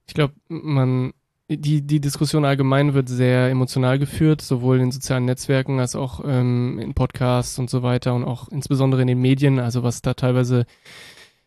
Ich 0.06 0.14
glaube, 0.14 0.32
man, 0.48 1.12
die, 1.50 1.82
die 1.82 2.00
Diskussion 2.00 2.46
allgemein 2.46 2.94
wird 2.94 3.10
sehr 3.10 3.50
emotional 3.50 3.98
geführt, 3.98 4.40
sowohl 4.40 4.80
in 4.80 4.90
sozialen 4.90 5.26
Netzwerken 5.26 5.80
als 5.80 5.96
auch 5.96 6.22
ähm, 6.24 6.78
in 6.78 6.94
Podcasts 6.94 7.58
und 7.58 7.68
so 7.68 7.82
weiter 7.82 8.14
und 8.14 8.24
auch 8.24 8.48
insbesondere 8.48 9.02
in 9.02 9.08
den 9.08 9.20
Medien. 9.20 9.58
Also 9.58 9.82
was 9.82 10.00
da 10.00 10.14
teilweise 10.14 10.64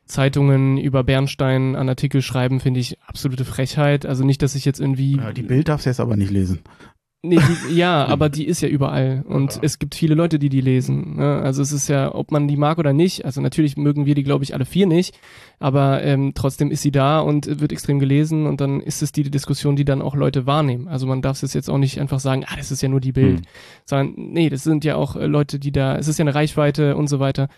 Zeitungen 0.06 0.78
über 0.78 1.04
Bernstein 1.04 1.76
an 1.76 1.90
Artikel 1.90 2.22
schreiben, 2.22 2.60
finde 2.60 2.82
ich 2.82 3.02
absolute 3.02 3.46
Frechheit. 3.46 4.06
Also 4.06 4.24
nicht, 4.24 4.44
dass 4.44 4.54
ich 4.54 4.64
jetzt 4.64 4.80
irgendwie. 4.80 5.18
Ja, 5.18 5.34
die 5.34 5.42
Bild 5.42 5.70
darfst 5.70 5.88
du 5.88 5.90
jetzt 5.90 6.00
aber 6.00 6.16
nicht 6.16 6.30
lesen. 6.30 6.60
Nee, 7.28 7.38
die, 7.38 7.76
ja, 7.76 8.06
aber 8.06 8.30
die 8.30 8.46
ist 8.46 8.62
ja 8.62 8.68
überall 8.68 9.24
und 9.28 9.56
ja. 9.56 9.62
es 9.64 9.80
gibt 9.80 9.96
viele 9.96 10.16
Leute, 10.16 10.38
die 10.38 10.50
die 10.50 10.62
lesen. 10.62 11.16
Ne? 11.18 11.42
Also 11.42 11.62
es 11.62 11.72
ist 11.72 11.88
ja, 11.88 12.14
ob 12.14 12.32
man 12.32 12.48
die 12.48 12.58
mag 12.58 12.78
oder 12.78 12.94
nicht. 12.94 13.26
Also 13.26 13.42
natürlich 13.42 13.78
mögen 13.78 14.06
wir 14.06 14.16
die, 14.16 14.24
glaube 14.24 14.44
ich, 14.44 14.54
alle 14.54 14.66
vier 14.66 14.86
nicht, 14.86 15.18
aber 15.60 16.04
ähm, 16.04 16.34
trotzdem 16.36 16.72
ist 16.72 16.82
sie 16.82 16.92
da 16.92 17.20
und 17.20 17.60
wird 17.60 17.72
extrem 17.72 18.00
gelesen 18.00 18.46
und 18.46 18.62
dann 18.62 18.80
ist 18.80 19.02
es 19.02 19.12
die 19.12 19.24
Diskussion, 19.24 19.76
die 19.76 19.86
dann 19.86 20.02
auch 20.02 20.16
Leute 20.16 20.46
wahrnehmen. 20.46 20.88
Also 20.88 21.08
man 21.08 21.22
darf 21.22 21.42
es 21.42 21.54
jetzt 21.54 21.70
auch 21.70 21.78
nicht 21.78 22.00
einfach 22.00 22.20
sagen, 22.20 22.44
ah, 22.46 22.56
das 22.56 22.72
ist 22.72 22.82
ja 22.82 22.90
nur 22.90 23.02
die 23.02 23.12
Bild, 23.12 23.40
hm. 23.40 23.46
sondern 23.86 24.14
nee, 24.34 24.50
das 24.50 24.64
sind 24.64 24.86
ja 24.86 24.96
auch 24.96 25.16
äh, 25.16 25.26
Leute, 25.26 25.60
die 25.60 25.72
da, 25.72 25.98
es 25.98 26.08
ist 26.08 26.20
ja 26.20 26.24
eine 26.24 26.36
Reichweite 26.36 26.96
und 26.96 27.08
so 27.08 27.20
weiter. 27.20 27.50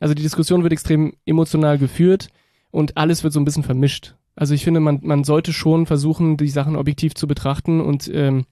Also 0.00 0.14
die 0.14 0.22
Diskussion 0.22 0.62
wird 0.62 0.72
extrem 0.72 1.14
emotional 1.24 1.78
geführt 1.78 2.28
und 2.70 2.96
alles 2.96 3.24
wird 3.24 3.32
so 3.32 3.40
ein 3.40 3.44
bisschen 3.44 3.64
vermischt. 3.64 4.14
Also 4.36 4.52
ich 4.52 4.64
finde, 4.64 4.80
man, 4.80 5.00
man 5.02 5.24
sollte 5.24 5.54
schon 5.54 5.86
versuchen, 5.86 6.36
die 6.36 6.48
Sachen 6.48 6.76
objektiv 6.76 7.14
zu 7.14 7.26
betrachten 7.26 7.80
und 7.80 8.10
ähm, 8.12 8.44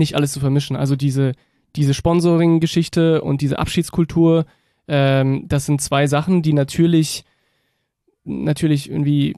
nicht 0.00 0.16
alles 0.16 0.32
zu 0.32 0.40
vermischen. 0.40 0.74
Also 0.74 0.96
diese, 0.96 1.32
diese 1.76 1.94
Sponsoring-Geschichte 1.94 3.22
und 3.22 3.40
diese 3.40 3.58
Abschiedskultur, 3.60 4.46
ähm, 4.88 5.44
das 5.46 5.66
sind 5.66 5.80
zwei 5.80 6.08
Sachen, 6.08 6.42
die 6.42 6.52
natürlich, 6.52 7.24
natürlich 8.24 8.90
irgendwie 8.90 9.36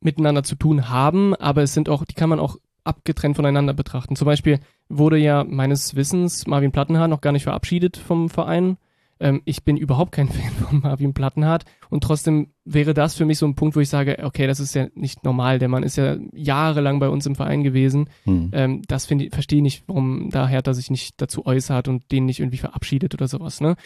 miteinander 0.00 0.42
zu 0.42 0.54
tun 0.54 0.88
haben, 0.88 1.34
aber 1.34 1.62
es 1.62 1.74
sind 1.74 1.88
auch, 1.88 2.04
die 2.04 2.14
kann 2.14 2.30
man 2.30 2.40
auch 2.40 2.56
abgetrennt 2.84 3.36
voneinander 3.36 3.72
betrachten. 3.72 4.16
Zum 4.16 4.26
Beispiel 4.26 4.60
wurde 4.88 5.18
ja 5.18 5.44
meines 5.44 5.96
Wissens 5.96 6.46
Marvin 6.46 6.72
Plattenhardt 6.72 7.10
noch 7.10 7.22
gar 7.22 7.32
nicht 7.32 7.44
verabschiedet 7.44 7.96
vom 7.96 8.28
Verein. 8.28 8.76
Ähm, 9.24 9.40
ich 9.46 9.64
bin 9.64 9.78
überhaupt 9.78 10.12
kein 10.12 10.28
Fan 10.30 10.52
von 10.52 10.80
Marvin 10.80 11.14
Plattenhardt 11.14 11.64
und 11.88 12.04
trotzdem 12.04 12.48
wäre 12.66 12.92
das 12.92 13.14
für 13.14 13.24
mich 13.24 13.38
so 13.38 13.46
ein 13.46 13.54
Punkt, 13.54 13.74
wo 13.74 13.80
ich 13.80 13.88
sage, 13.88 14.18
okay, 14.22 14.46
das 14.46 14.60
ist 14.60 14.74
ja 14.74 14.88
nicht 14.94 15.24
normal. 15.24 15.58
Der 15.58 15.68
Mann 15.68 15.82
ist 15.82 15.96
ja 15.96 16.18
jahrelang 16.32 17.00
bei 17.00 17.08
uns 17.08 17.24
im 17.24 17.34
Verein 17.34 17.62
gewesen. 17.62 18.10
Hm. 18.24 18.50
Ähm, 18.52 18.82
das 18.86 19.10
ich, 19.10 19.30
verstehe 19.34 19.58
ich 19.58 19.62
nicht, 19.62 19.84
warum 19.86 20.28
da 20.30 20.46
Hertha 20.46 20.74
sich 20.74 20.90
nicht 20.90 21.22
dazu 21.22 21.46
äußert 21.46 21.88
und 21.88 22.12
den 22.12 22.26
nicht 22.26 22.40
irgendwie 22.40 22.58
verabschiedet 22.58 23.14
oder 23.14 23.26
sowas. 23.26 23.62
Ne? 23.62 23.76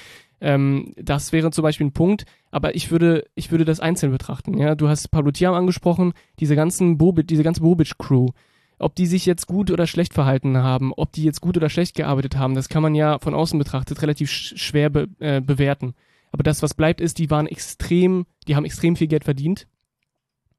Ähm, 0.40 0.92
das 0.96 1.32
wäre 1.32 1.52
zum 1.52 1.62
Beispiel 1.62 1.86
ein 1.86 1.92
Punkt, 1.92 2.24
aber 2.50 2.74
ich 2.74 2.90
würde, 2.90 3.24
ich 3.36 3.52
würde 3.52 3.64
das 3.64 3.78
einzeln 3.78 4.10
betrachten. 4.10 4.58
Ja, 4.58 4.74
du 4.74 4.88
hast 4.88 5.08
Pablo 5.12 5.30
Tiam 5.30 5.54
angesprochen, 5.54 6.14
diese 6.40 6.56
ganzen 6.56 6.98
Bobic, 6.98 7.28
diese 7.28 7.44
ganze 7.44 7.60
Bobic-Crew 7.60 8.30
ob 8.78 8.94
die 8.94 9.06
sich 9.06 9.26
jetzt 9.26 9.46
gut 9.46 9.70
oder 9.70 9.86
schlecht 9.86 10.14
verhalten 10.14 10.58
haben, 10.58 10.92
ob 10.96 11.12
die 11.12 11.24
jetzt 11.24 11.40
gut 11.40 11.56
oder 11.56 11.68
schlecht 11.68 11.96
gearbeitet 11.96 12.36
haben, 12.36 12.54
das 12.54 12.68
kann 12.68 12.82
man 12.82 12.94
ja 12.94 13.18
von 13.18 13.34
außen 13.34 13.58
betrachtet 13.58 14.02
relativ 14.02 14.30
sch 14.30 14.56
schwer 14.56 14.90
be 14.90 15.08
äh, 15.18 15.40
bewerten. 15.40 15.94
Aber 16.32 16.42
das, 16.42 16.62
was 16.62 16.74
bleibt, 16.74 17.00
ist, 17.00 17.18
die 17.18 17.30
waren 17.30 17.46
extrem, 17.46 18.26
die 18.46 18.56
haben 18.56 18.64
extrem 18.64 18.96
viel 18.96 19.08
Geld 19.08 19.24
verdient. 19.24 19.66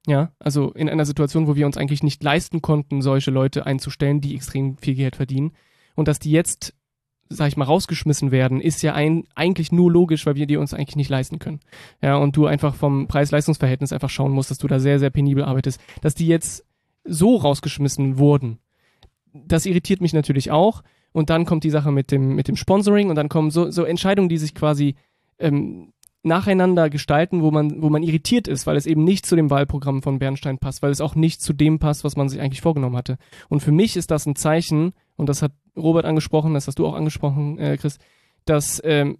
Ja, 0.06 0.32
also 0.38 0.72
in 0.72 0.88
einer 0.88 1.04
Situation, 1.04 1.46
wo 1.46 1.56
wir 1.56 1.66
uns 1.66 1.76
eigentlich 1.76 2.02
nicht 2.02 2.22
leisten 2.22 2.62
konnten, 2.62 3.02
solche 3.02 3.30
Leute 3.30 3.66
einzustellen, 3.66 4.20
die 4.20 4.34
extrem 4.34 4.76
viel 4.78 4.94
Geld 4.94 5.16
verdienen. 5.16 5.52
Und 5.94 6.08
dass 6.08 6.18
die 6.18 6.30
jetzt, 6.30 6.74
sag 7.28 7.48
ich 7.48 7.56
mal, 7.56 7.66
rausgeschmissen 7.66 8.30
werden, 8.30 8.60
ist 8.60 8.82
ja 8.82 8.94
ein, 8.94 9.24
eigentlich 9.34 9.72
nur 9.72 9.92
logisch, 9.92 10.24
weil 10.24 10.36
wir 10.36 10.46
die 10.46 10.56
uns 10.56 10.72
eigentlich 10.72 10.96
nicht 10.96 11.10
leisten 11.10 11.38
können. 11.38 11.60
Ja, 12.02 12.16
und 12.16 12.34
du 12.36 12.46
einfach 12.46 12.74
vom 12.74 13.08
Preis-Leistungs-Verhältnis 13.08 13.92
einfach 13.92 14.10
schauen 14.10 14.32
musst, 14.32 14.50
dass 14.50 14.58
du 14.58 14.68
da 14.68 14.80
sehr, 14.80 14.98
sehr 14.98 15.10
penibel 15.10 15.44
arbeitest. 15.44 15.80
Dass 16.00 16.14
die 16.14 16.26
jetzt 16.26 16.64
so 17.04 17.36
rausgeschmissen 17.36 18.18
wurden. 18.18 18.58
Das 19.32 19.66
irritiert 19.66 20.00
mich 20.00 20.12
natürlich 20.12 20.50
auch. 20.50 20.82
Und 21.12 21.30
dann 21.30 21.44
kommt 21.44 21.64
die 21.64 21.70
Sache 21.70 21.90
mit 21.90 22.12
dem, 22.12 22.34
mit 22.34 22.48
dem 22.48 22.56
Sponsoring 22.56 23.10
und 23.10 23.16
dann 23.16 23.28
kommen 23.28 23.50
so, 23.50 23.70
so 23.70 23.84
Entscheidungen, 23.84 24.28
die 24.28 24.38
sich 24.38 24.54
quasi 24.54 24.94
ähm, 25.38 25.92
nacheinander 26.22 26.90
gestalten, 26.90 27.42
wo 27.42 27.50
man, 27.50 27.82
wo 27.82 27.88
man 27.88 28.02
irritiert 28.02 28.46
ist, 28.46 28.66
weil 28.66 28.76
es 28.76 28.86
eben 28.86 29.04
nicht 29.04 29.26
zu 29.26 29.36
dem 29.36 29.50
Wahlprogramm 29.50 30.02
von 30.02 30.18
Bernstein 30.18 30.58
passt, 30.58 30.82
weil 30.82 30.90
es 30.90 31.00
auch 31.00 31.14
nicht 31.14 31.40
zu 31.40 31.52
dem 31.52 31.78
passt, 31.78 32.04
was 32.04 32.16
man 32.16 32.28
sich 32.28 32.40
eigentlich 32.40 32.60
vorgenommen 32.60 32.96
hatte. 32.96 33.16
Und 33.48 33.60
für 33.60 33.72
mich 33.72 33.96
ist 33.96 34.10
das 34.10 34.26
ein 34.26 34.36
Zeichen, 34.36 34.92
und 35.16 35.28
das 35.28 35.42
hat 35.42 35.52
Robert 35.76 36.04
angesprochen, 36.04 36.54
das 36.54 36.66
hast 36.66 36.78
du 36.78 36.86
auch 36.86 36.94
angesprochen, 36.94 37.58
äh, 37.58 37.76
Chris, 37.78 37.98
dass 38.44 38.80
ähm, 38.84 39.18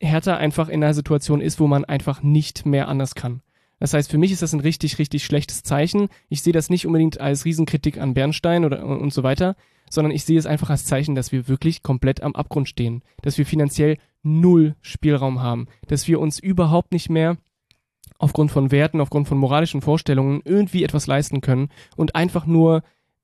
Hertha 0.00 0.36
einfach 0.36 0.68
in 0.68 0.82
einer 0.82 0.94
Situation 0.94 1.40
ist, 1.40 1.60
wo 1.60 1.66
man 1.66 1.84
einfach 1.84 2.22
nicht 2.22 2.64
mehr 2.64 2.88
anders 2.88 3.14
kann. 3.14 3.42
Das 3.78 3.94
heißt, 3.94 4.10
für 4.10 4.18
mich 4.18 4.32
ist 4.32 4.42
das 4.42 4.52
ein 4.52 4.60
richtig, 4.60 4.98
richtig 4.98 5.24
schlechtes 5.24 5.62
Zeichen. 5.62 6.08
Ich 6.28 6.42
sehe 6.42 6.52
das 6.52 6.70
nicht 6.70 6.86
unbedingt 6.86 7.20
als 7.20 7.44
Riesenkritik 7.44 7.98
an 7.98 8.14
Bernstein 8.14 8.64
oder 8.64 8.84
und 8.84 9.12
so 9.12 9.22
weiter, 9.22 9.56
sondern 9.90 10.12
ich 10.12 10.24
sehe 10.24 10.38
es 10.38 10.46
einfach 10.46 10.70
als 10.70 10.84
Zeichen, 10.84 11.14
dass 11.14 11.32
wir 11.32 11.48
wirklich 11.48 11.82
komplett 11.82 12.22
am 12.22 12.34
Abgrund 12.34 12.68
stehen, 12.68 13.02
dass 13.22 13.38
wir 13.38 13.46
finanziell 13.46 13.98
null 14.22 14.74
Spielraum 14.80 15.40
haben, 15.40 15.66
dass 15.86 16.08
wir 16.08 16.20
uns 16.20 16.38
überhaupt 16.38 16.92
nicht 16.92 17.08
mehr 17.08 17.38
aufgrund 18.18 18.50
von 18.50 18.70
Werten, 18.70 19.00
aufgrund 19.00 19.28
von 19.28 19.38
moralischen 19.38 19.80
Vorstellungen 19.80 20.42
irgendwie 20.44 20.84
etwas 20.84 21.06
leisten 21.06 21.40
können 21.40 21.68
und 21.96 22.16
einfach 22.16 22.46
nur 22.46 22.82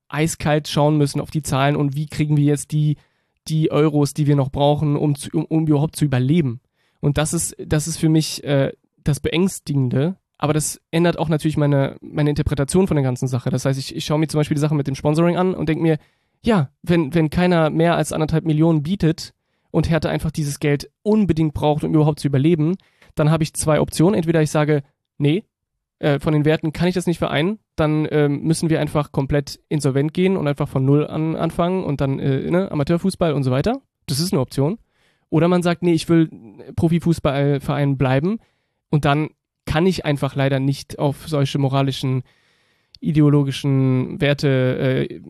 eiskalt 0.08 0.68
schauen 0.68 0.96
müssen 0.96 1.20
auf 1.20 1.30
die 1.30 1.42
Zahlen 1.42 1.76
und 1.76 1.96
wie 1.96 2.06
kriegen 2.06 2.36
wir 2.36 2.44
jetzt 2.44 2.70
die, 2.70 2.96
die 3.48 3.72
Euros, 3.72 4.14
die 4.14 4.26
wir 4.26 4.36
noch 4.36 4.50
brauchen, 4.50 4.96
um, 4.96 5.16
zu, 5.16 5.30
um, 5.32 5.44
um 5.46 5.66
überhaupt 5.66 5.96
zu 5.96 6.04
überleben. 6.04 6.60
Und 7.00 7.18
das 7.18 7.34
ist, 7.34 7.56
das 7.58 7.88
ist 7.88 7.98
für 7.98 8.08
mich 8.08 8.44
äh, 8.44 8.72
das 9.02 9.20
Beängstigende, 9.20 10.16
aber 10.38 10.52
das 10.52 10.80
ändert 10.90 11.18
auch 11.18 11.28
natürlich 11.28 11.56
meine, 11.56 11.96
meine 12.00 12.30
Interpretation 12.30 12.86
von 12.86 12.96
der 12.96 13.04
ganzen 13.04 13.28
Sache. 13.28 13.50
Das 13.50 13.64
heißt, 13.64 13.78
ich, 13.78 13.94
ich 13.94 14.04
schaue 14.04 14.18
mir 14.18 14.26
zum 14.26 14.40
Beispiel 14.40 14.56
die 14.56 14.60
Sache 14.60 14.74
mit 14.74 14.86
dem 14.86 14.94
Sponsoring 14.94 15.36
an 15.36 15.54
und 15.54 15.68
denke 15.68 15.82
mir, 15.82 15.98
ja, 16.42 16.70
wenn, 16.82 17.14
wenn 17.14 17.30
keiner 17.30 17.70
mehr 17.70 17.96
als 17.96 18.12
anderthalb 18.12 18.44
Millionen 18.44 18.82
bietet 18.82 19.32
und 19.70 19.88
Hertha 19.88 20.08
einfach 20.08 20.30
dieses 20.30 20.60
Geld 20.60 20.90
unbedingt 21.02 21.54
braucht, 21.54 21.84
um 21.84 21.94
überhaupt 21.94 22.20
zu 22.20 22.28
überleben, 22.28 22.76
dann 23.14 23.30
habe 23.30 23.42
ich 23.42 23.54
zwei 23.54 23.80
Optionen. 23.80 24.14
Entweder 24.14 24.42
ich 24.42 24.50
sage, 24.50 24.82
nee, 25.18 25.44
äh, 26.00 26.18
von 26.18 26.32
den 26.32 26.44
Werten 26.44 26.72
kann 26.72 26.88
ich 26.88 26.94
das 26.94 27.06
nicht 27.06 27.18
vereinen, 27.18 27.58
dann 27.76 28.06
ähm, 28.10 28.42
müssen 28.42 28.68
wir 28.68 28.80
einfach 28.80 29.12
komplett 29.12 29.60
insolvent 29.68 30.12
gehen 30.12 30.36
und 30.36 30.46
einfach 30.46 30.68
von 30.68 30.84
Null 30.84 31.06
an 31.06 31.36
anfangen 31.36 31.84
und 31.84 32.00
dann 32.00 32.18
äh, 32.18 32.50
ne, 32.50 32.70
Amateurfußball 32.70 33.32
und 33.32 33.42
so 33.42 33.50
weiter. 33.50 33.80
Das 34.06 34.20
ist 34.20 34.32
eine 34.32 34.40
Option. 34.40 34.78
Oder 35.30 35.48
man 35.48 35.62
sagt, 35.62 35.82
nee, 35.82 35.94
ich 35.94 36.08
will 36.08 36.28
Profifußballverein 36.76 37.96
bleiben 37.96 38.38
und 38.90 39.04
dann 39.04 39.30
kann 39.66 39.86
ich 39.86 40.04
einfach 40.04 40.34
leider 40.34 40.60
nicht 40.60 40.98
auf 40.98 41.28
solche 41.28 41.58
moralischen, 41.58 42.22
ideologischen 43.00 44.20
Werte 44.20 45.06
äh, 45.08 45.20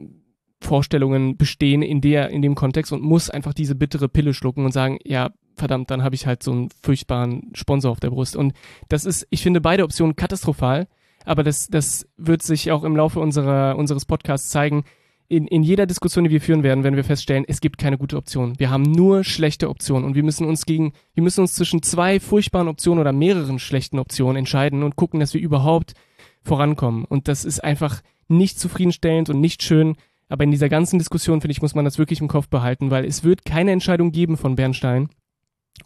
Vorstellungen 0.61 1.37
bestehen 1.37 1.83
in 1.83 2.01
der 2.01 2.31
in 2.31 2.43
dem 2.43 2.55
Kontext 2.55 2.93
und 2.93 3.03
muss 3.03 3.31
einfach 3.31 3.55
diese 3.55 3.75
bittere 3.75 4.09
Pille 4.09 4.35
schlucken 4.35 4.65
und 4.65 4.73
sagen, 4.73 4.99
ja, 5.05 5.31
verdammt, 5.57 5.91
dann 5.91 6.03
habe 6.03 6.15
ich 6.15 6.27
halt 6.27 6.43
so 6.43 6.53
einen 6.53 6.69
furchtbaren 6.83 7.51
Sponsor 7.55 7.93
auf 7.93 8.01
der 8.01 8.11
Brust 8.11 8.35
und 8.35 8.55
das 8.89 9.05
ist 9.05 9.27
ich 9.31 9.43
finde 9.43 9.61
beide 9.61 9.85
Optionen 9.85 10.17
katastrophal, 10.17 10.89
aber 11.25 11.43
das 11.43 11.69
das 11.69 12.09
wird 12.17 12.43
sich 12.43 12.73
auch 12.73 12.83
im 12.83 12.97
Laufe 12.97 13.21
unserer 13.21 13.77
unseres 13.77 14.07
Podcasts 14.07 14.51
zeigen. 14.51 14.85
In, 15.29 15.47
in 15.47 15.63
jeder 15.63 15.87
Diskussion, 15.87 16.25
die 16.25 16.31
wir 16.31 16.41
führen 16.41 16.63
werden, 16.63 16.85
werden 16.85 16.97
wir 16.97 17.05
feststellen, 17.05 17.45
es 17.49 17.61
gibt 17.61 17.79
keine 17.79 17.97
gute 17.97 18.17
Option. 18.17 18.59
Wir 18.59 18.71
haben 18.71 18.83
nur 18.83 19.25
schlechte 19.25 19.71
Optionen 19.71 20.05
und 20.05 20.15
wir 20.15 20.23
müssen 20.23 20.47
uns 20.47 20.67
gegen, 20.67 20.93
wir 21.15 21.23
müssen 21.23 21.41
uns 21.41 21.55
zwischen 21.55 21.83
zwei 21.83 22.21
furchtbaren 22.21 22.69
Optionen 22.69 23.01
oder 23.01 23.13
mehreren 23.13 23.59
schlechten 23.59 23.99
Optionen 23.99 24.37
entscheiden 24.37 24.83
und 24.83 24.97
gucken, 24.97 25.21
dass 25.21 25.33
wir 25.33 25.41
überhaupt 25.41 25.95
vorankommen. 26.43 27.05
Und 27.05 27.27
das 27.29 27.45
ist 27.45 27.65
einfach 27.65 28.03
nicht 28.29 28.59
zufriedenstellend 28.59 29.31
und 29.31 29.41
nicht 29.41 29.63
schön. 29.63 29.97
Aber 30.29 30.45
in 30.45 30.51
dieser 30.51 30.69
ganzen 30.69 30.99
Diskussion, 30.99 31.41
finde 31.41 31.53
ich, 31.53 31.63
muss 31.63 31.75
man 31.75 31.85
das 31.85 31.99
wirklich 31.99 32.21
im 32.21 32.29
Kopf 32.29 32.49
behalten, 32.49 32.91
weil 32.91 33.05
es 33.05 33.25
wird 33.25 33.45
keine 33.45 33.73
Entscheidung 33.73 34.13
geben 34.13 34.37
von 34.37 34.57
Bernstein 34.57 35.09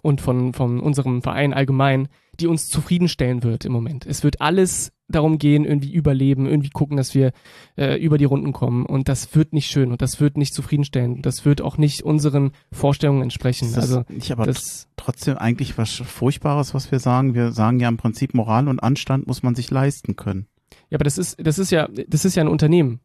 und 0.03 0.20
von, 0.20 0.53
von 0.53 0.81
unserem 0.81 1.22
Verein 1.22 1.55
allgemein, 1.55 2.09
die 2.40 2.46
uns 2.46 2.68
zufriedenstellen 2.68 3.42
wird 3.42 3.64
im 3.64 3.72
Moment. 3.72 4.07
Es 4.07 4.22
wird 4.22 4.40
alles 4.40 4.92
darum 5.09 5.38
gehen, 5.38 5.64
irgendwie 5.64 5.92
überleben, 5.92 6.47
irgendwie 6.47 6.71
gucken, 6.71 6.97
dass 6.97 7.14
wir 7.14 7.33
äh, 7.77 7.97
über 7.97 8.18
die 8.18 8.25
Runden 8.25 8.53
kommen. 8.53 8.87
Und 8.87 9.09
das 9.09 9.35
wird 9.35 9.53
nicht 9.53 9.71
schön 9.71 9.90
und 9.90 10.03
das 10.03 10.21
wird 10.21 10.37
nicht 10.37 10.55
zufriedenstellen. 10.55 11.23
Das 11.23 11.44
wird 11.44 11.62
auch 11.62 11.79
nicht 11.79 12.03
unseren 12.03 12.53
Vorstellungen 12.73 13.23
entsprechen. 13.23 13.73
Das 13.75 13.85
also 13.85 14.05
nicht 14.09 14.31
aber 14.31 14.44
das, 14.44 14.88
trotzdem 14.97 15.38
eigentlich 15.38 15.79
was 15.79 15.92
Furchtbares, 15.92 16.75
was 16.75 16.92
wir 16.92 16.99
sagen. 16.99 17.35
Wir 17.35 17.53
sagen 17.53 17.81
ja 17.81 17.88
im 17.88 17.97
Prinzip, 17.97 18.35
Moral 18.35 18.68
und 18.68 18.83
Anstand 18.83 19.27
muss 19.27 19.42
man 19.42 19.55
sich 19.55 19.71
leisten 19.71 20.16
können. 20.16 20.47
ja, 20.90 20.97
aber 20.97 21.05
das 21.05 21.18
ist, 21.18 21.37
das 21.38 21.59
ist 21.59 21.71
ja, 21.71 21.88
das 22.07 22.25
ist 22.25 22.37
ja 22.37 22.42
ein 22.42 22.49
Unternehmen. 22.49 23.01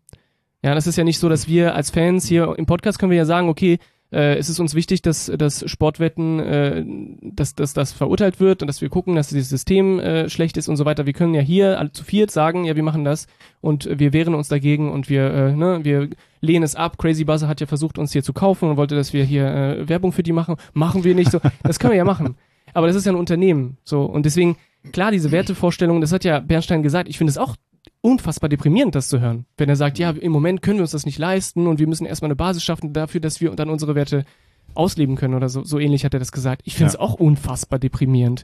Ja, 0.63 0.76
das 0.76 0.88
ist 0.88 0.96
ja 0.96 1.04
nicht 1.04 1.20
so, 1.20 1.28
dass 1.28 1.48
wir 1.48 1.76
als 1.76 1.89
Fans 1.89 2.26
hier 2.26 2.56
im 2.58 2.66
Podcast 2.66 2.98
können 2.98 3.12
wir 3.12 3.18
ja 3.18 3.26
sagen, 3.26 3.50
okay, 3.50 3.80
äh, 4.13 4.36
es 4.36 4.49
ist 4.49 4.60
uns 4.60 4.76
wichtig, 4.76 5.02
dass 5.02 5.32
dass 5.36 5.69
Sportwetten, 5.69 6.39
äh, 6.39 6.86
dass, 7.21 7.56
dass 7.56 7.73
das 7.73 7.91
verurteilt 7.91 8.39
wird 8.39 8.62
und 8.62 8.67
dass 8.67 8.82
wir 8.82 8.89
gucken, 8.89 9.15
dass 9.15 9.30
dieses 9.30 9.49
System 9.49 9.99
äh, 9.99 10.30
schlecht 10.30 10.58
ist 10.58 10.67
und 10.69 10.78
so 10.78 10.86
weiter. 10.86 11.06
Wir 11.06 11.13
können 11.13 11.34
ja 11.34 11.41
hier 11.41 11.80
alle 11.80 11.91
zu 11.91 12.04
viert 12.04 12.32
sagen, 12.32 12.65
ja, 12.65 12.76
wir 12.76 12.84
machen 12.84 13.04
das 13.04 13.28
und 13.62 13.89
wir 13.91 14.13
wehren 14.13 14.36
uns 14.36 14.47
dagegen 14.47 14.91
und 14.91 15.10
wir, 15.10 15.34
äh, 15.34 15.52
ne, 15.54 15.80
wir 15.84 16.10
lehnen 16.41 16.63
es 16.63 16.76
ab. 16.76 16.97
Crazy 16.97 17.23
Buzzer 17.23 17.47
hat 17.47 17.62
ja 17.62 17.67
versucht, 17.67 17.97
uns 17.97 18.13
hier 18.13 18.23
zu 18.23 18.34
kaufen 18.34 18.69
und 18.69 18.78
wollte, 18.78 18.95
dass 18.95 19.13
wir 19.13 19.23
hier 19.23 19.47
äh, 19.47 19.89
Werbung 19.89 20.12
für 20.12 20.23
die 20.23 20.34
machen. 20.34 20.56
Machen 20.73 21.04
wir 21.04 21.15
nicht 21.15 21.32
so. 21.32 21.39
Das 21.63 21.80
können 21.80 21.91
wir 21.91 21.97
ja 21.97 22.06
machen. 22.06 22.36
Aber 22.73 22.88
das 22.88 22.95
ist 22.95 23.06
ja 23.06 23.12
ein 23.12 23.17
Unternehmen. 23.17 23.78
So. 23.84 24.04
Und 24.04 24.26
deswegen, 24.26 24.58
klar, 24.91 25.12
diese 25.12 25.32
Wertevorstellung, 25.32 26.02
das 26.02 26.12
hat 26.12 26.23
ja 26.23 26.39
Bernstein 26.39 26.84
gesagt, 26.84 27.10
ich 27.10 27.17
finde 27.17 27.32
es 27.32 27.38
auch 27.38 27.56
unfassbar 28.02 28.50
deprimierend, 28.50 28.96
das 28.96 29.08
zu 29.08 29.19
hören. 29.19 29.46
Wenn 29.58 29.69
er 29.69 29.76
sagt, 29.76 30.00
ja, 30.00 30.12
im 30.12 30.32
Moment 30.32 30.62
können 30.62 30.78
wir 30.80 30.84
uns 30.84 30.91
das 30.91 31.06
nicht 31.06 31.17
leisten 31.19 31.67
und 31.67 31.80
wir 31.80 31.88
müssen 31.88 32.06
erstmal 32.06 32.28
eine 32.28 32.36
Basis 32.36 32.63
schaffen 32.63 32.93
dafür, 32.93 33.22
dass 33.22 33.41
wir 33.41 33.52
dann 33.52 33.69
unsere 33.69 33.96
Werte 33.96 34.26
ausleben 34.76 35.15
können 35.15 35.36
oder 35.36 35.50
so. 35.50 35.63
So 35.63 35.80
ähnlich 35.80 36.04
hat 36.06 36.13
er 36.13 36.19
das 36.19 36.32
gesagt. 36.32 36.62
Ich 36.65 36.76
finde 36.76 36.88
es 36.89 36.93
Ja. 36.93 37.00
auch 37.00 37.13
unfassbar 37.15 37.80
deprimierend. 37.80 38.43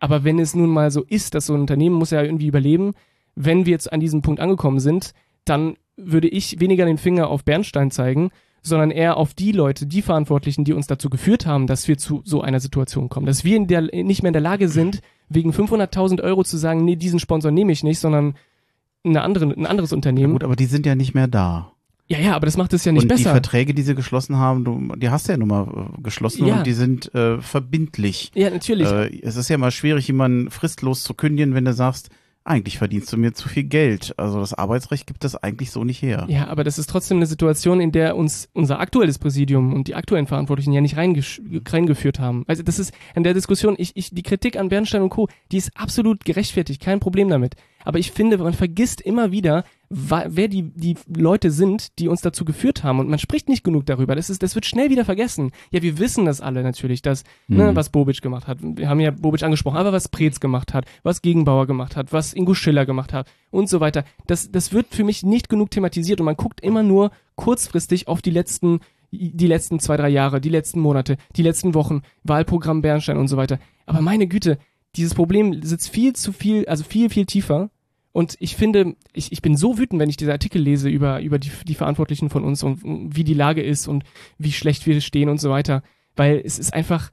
Aber 0.00 0.24
wenn 0.24 0.38
es 0.38 0.54
nun 0.54 0.70
mal 0.70 0.90
so 0.90 1.02
ist, 1.04 1.34
dass 1.34 1.46
so 1.46 1.54
ein 1.54 1.60
Unternehmen 1.60 1.96
muss 1.96 2.10
ja 2.10 2.22
irgendwie 2.22 2.46
überleben, 2.46 2.92
wenn 3.34 3.66
wir 3.66 3.72
jetzt 3.72 3.92
an 3.92 4.00
diesem 4.00 4.22
Punkt 4.22 4.40
angekommen 4.40 4.80
sind, 4.80 5.12
dann 5.44 5.76
würde 5.96 6.28
ich 6.28 6.60
weniger 6.60 6.84
den 6.84 6.98
Finger 6.98 7.28
auf 7.28 7.44
Bernstein 7.44 7.90
zeigen, 7.90 8.30
sondern 8.62 8.90
eher 8.90 9.16
auf 9.16 9.34
die 9.34 9.52
Leute, 9.52 9.86
die 9.86 10.02
Verantwortlichen, 10.02 10.64
die 10.64 10.72
uns 10.72 10.86
dazu 10.86 11.10
geführt 11.10 11.46
haben, 11.46 11.66
dass 11.66 11.88
wir 11.88 11.96
zu 11.98 12.22
so 12.24 12.42
einer 12.42 12.60
Situation 12.60 13.08
kommen. 13.08 13.26
Dass 13.26 13.44
wir 13.44 13.56
in 13.56 13.66
der, 13.66 13.82
nicht 13.82 14.22
mehr 14.22 14.30
in 14.30 14.34
der 14.34 14.42
Lage 14.42 14.68
sind, 14.68 15.00
wegen 15.28 15.52
500.000 15.52 16.22
Euro 16.22 16.42
zu 16.44 16.56
sagen, 16.56 16.84
nee, 16.84 16.96
diesen 16.96 17.18
Sponsor 17.20 17.50
nehme 17.50 17.72
ich 17.72 17.82
nicht, 17.82 17.98
sondern 17.98 18.34
eine 19.04 19.22
andere, 19.22 19.46
ein 19.46 19.66
anderes 19.66 19.90
Ja, 19.90 19.96
Unternehmen. 19.96 20.32
gut, 20.34 20.44
aber 20.44 20.56
die 20.56 20.66
sind 20.66 20.86
ja 20.86 20.94
nicht 20.94 21.14
mehr 21.14 21.28
da. 21.28 21.72
Ja, 22.10 22.18
ja, 22.18 22.34
aber 22.34 22.46
das 22.46 22.56
macht 22.56 22.72
es 22.72 22.84
ja 22.86 22.92
nicht 22.92 23.02
und 23.02 23.10
die 23.10 23.16
besser. 23.16 23.32
Verträge, 23.32 23.74
die 23.74 23.82
sie 23.82 23.94
geschlossen 23.94 24.36
haben, 24.36 24.64
du, 24.64 24.96
die 24.96 25.10
hast 25.10 25.28
du 25.28 25.32
ja 25.32 25.38
nun 25.38 25.48
mal 25.48 25.66
äh, 25.98 26.02
geschlossen 26.02 26.46
Ja. 26.46 26.58
und 26.58 26.66
die 26.66 26.72
sind 26.72 27.14
äh, 27.14 27.38
verbindlich. 27.42 28.30
Ja, 28.34 28.48
natürlich. 28.48 28.88
Äh, 28.90 29.20
es 29.22 29.36
ist 29.36 29.48
ja 29.50 29.58
mal 29.58 29.70
schwierig, 29.70 30.06
jemanden 30.08 30.50
fristlos 30.50 31.02
zu 31.02 31.12
kündigen, 31.12 31.54
wenn 31.54 31.66
du 31.66 31.74
sagst, 31.74 32.08
eigentlich 32.44 32.78
verdienst 32.78 33.12
du 33.12 33.18
mir 33.18 33.34
zu 33.34 33.48
viel 33.48 33.64
Geld. 33.64 34.14
Also 34.16 34.40
das 34.40 34.54
Arbeitsrecht 34.54 35.06
gibt 35.06 35.22
das 35.22 35.36
eigentlich 35.36 35.70
so 35.70 35.84
nicht 35.84 36.00
her. 36.00 36.26
Ja, 36.28 36.48
aber 36.48 36.64
das 36.64 36.78
ist 36.78 36.88
trotzdem 36.88 37.18
eine 37.18 37.26
Situation, 37.26 37.80
in 37.80 37.92
der 37.92 38.16
uns 38.16 38.48
unser 38.54 38.80
aktuelles 38.80 39.18
Präsidium 39.18 39.74
und 39.74 39.86
die 39.86 39.94
aktuellen 39.94 40.26
Verantwortlichen 40.26 40.72
ja 40.72 40.80
nicht 40.80 40.96
reingeführt 40.96 42.18
haben. 42.18 42.44
Also 42.46 42.62
das 42.62 42.78
ist 42.78 42.94
an 43.14 43.22
der 43.22 43.34
Diskussion, 43.34 43.74
ich, 43.78 43.96
ich, 43.96 44.10
die 44.10 44.22
Kritik 44.22 44.56
an 44.56 44.70
Bernstein 44.70 45.02
und 45.02 45.10
Co., 45.10 45.28
die 45.52 45.58
ist 45.58 45.72
absolut 45.76 46.24
gerechtfertigt, 46.24 46.80
kein 46.80 47.00
Problem 47.00 47.28
damit. 47.28 47.54
Aber 47.84 47.98
ich 47.98 48.10
finde, 48.10 48.38
man 48.38 48.54
vergisst 48.54 49.00
immer 49.00 49.30
wieder, 49.30 49.64
wer 49.90 50.48
die, 50.48 50.64
die 50.74 50.96
Leute 51.16 51.50
sind, 51.50 51.98
die 51.98 52.08
uns 52.08 52.20
dazu 52.20 52.44
geführt 52.44 52.84
haben. 52.84 53.00
Und 53.00 53.08
man 53.08 53.18
spricht 53.18 53.48
nicht 53.48 53.64
genug 53.64 53.86
darüber. 53.86 54.14
Das, 54.14 54.28
ist, 54.28 54.42
das 54.42 54.54
wird 54.54 54.66
schnell 54.66 54.90
wieder 54.90 55.04
vergessen. 55.04 55.50
Ja, 55.70 55.82
wir 55.82 55.98
wissen 55.98 56.26
das 56.26 56.40
alle 56.40 56.62
natürlich, 56.62 57.00
dass, 57.02 57.24
ne, 57.46 57.70
Mhm. 57.72 57.76
was 57.76 57.88
Bobic 57.90 58.20
gemacht 58.20 58.46
hat. 58.46 58.58
Wir 58.60 58.88
haben 58.88 59.00
ja 59.00 59.10
Bobic 59.10 59.42
angesprochen, 59.42 59.78
aber 59.78 59.92
was 59.92 60.08
Preetz 60.08 60.40
gemacht 60.40 60.74
hat, 60.74 60.84
was 61.02 61.22
Gegenbauer 61.22 61.66
gemacht 61.66 61.96
hat, 61.96 62.12
was 62.12 62.34
Ingo 62.34 62.54
Schiller 62.54 62.84
gemacht 62.86 63.12
hat 63.12 63.30
und 63.50 63.68
so 63.68 63.80
weiter. 63.80 64.04
Das, 64.26 64.50
das 64.50 64.72
wird 64.72 64.88
für 64.94 65.04
mich 65.04 65.22
nicht 65.22 65.48
genug 65.48 65.70
thematisiert 65.70 66.20
und 66.20 66.26
man 66.26 66.36
guckt 66.36 66.60
immer 66.60 66.82
nur 66.82 67.10
kurzfristig 67.36 68.08
auf 68.08 68.20
die 68.20 68.30
letzten, 68.30 68.80
die 69.10 69.46
letzten 69.46 69.80
zwei, 69.80 69.96
drei 69.96 70.10
Jahre, 70.10 70.40
die 70.40 70.50
letzten 70.50 70.80
Monate, 70.80 71.16
die 71.36 71.42
letzten 71.42 71.72
Wochen, 71.72 72.02
Wahlprogramm 72.24 72.82
Bernstein 72.82 73.16
und 73.16 73.28
so 73.28 73.38
weiter. 73.38 73.58
Aber 73.86 74.02
meine 74.02 74.26
Güte, 74.26 74.58
dieses 74.96 75.14
Problem 75.14 75.62
sitzt 75.62 75.88
viel 75.88 76.14
zu 76.14 76.32
viel, 76.32 76.66
also 76.66 76.84
viel, 76.84 77.08
viel 77.08 77.24
tiefer. 77.24 77.70
Und 78.12 78.36
ich 78.40 78.56
finde, 78.56 78.96
ich, 79.12 79.32
ich 79.32 79.42
bin 79.42 79.56
so 79.56 79.78
wütend, 79.78 80.00
wenn 80.00 80.08
ich 80.08 80.16
diese 80.16 80.32
Artikel 80.32 80.60
lese 80.60 80.88
über, 80.88 81.20
über 81.20 81.38
die, 81.38 81.50
die 81.66 81.74
Verantwortlichen 81.74 82.30
von 82.30 82.44
uns 82.44 82.62
und 82.62 82.80
wie 82.84 83.24
die 83.24 83.34
Lage 83.34 83.62
ist 83.62 83.86
und 83.86 84.04
wie 84.38 84.52
schlecht 84.52 84.86
wir 84.86 85.00
stehen 85.00 85.28
und 85.28 85.40
so 85.40 85.50
weiter. 85.50 85.82
Weil 86.16 86.40
es 86.44 86.58
ist 86.58 86.72
einfach, 86.72 87.10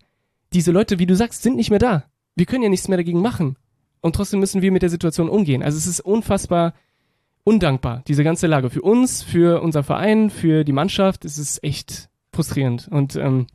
diese 0.53 0.71
Leute, 0.71 0.99
wie 0.99 1.05
du 1.05 1.15
sagst, 1.15 1.43
sind 1.43 1.57
nicht 1.57 1.69
mehr 1.69 1.79
da. 1.79 2.05
Wir 2.35 2.45
können 2.45 2.63
ja 2.63 2.69
nichts 2.69 2.87
mehr 2.87 2.97
dagegen 2.97 3.21
machen. 3.21 3.57
Und 4.01 4.15
trotzdem 4.15 4.39
müssen 4.39 4.61
wir 4.61 4.71
mit 4.71 4.81
der 4.81 4.89
Situation 4.89 5.29
umgehen. 5.29 5.63
Also 5.63 5.77
es 5.77 5.87
ist 5.87 5.99
unfassbar 5.99 6.73
undankbar, 7.45 8.03
diese 8.07 8.23
ganze 8.23 8.47
Lage. 8.47 8.69
Für 8.69 8.81
uns, 8.81 9.23
für 9.23 9.61
unser 9.61 9.83
Verein, 9.83 10.29
für 10.29 10.65
die 10.65 10.73
Mannschaft, 10.73 11.23
es 11.23 11.37
ist 11.37 11.63
echt 11.63 12.09
frustrierend. 12.33 12.89
Und 12.89 13.15
ähm, 13.15 13.47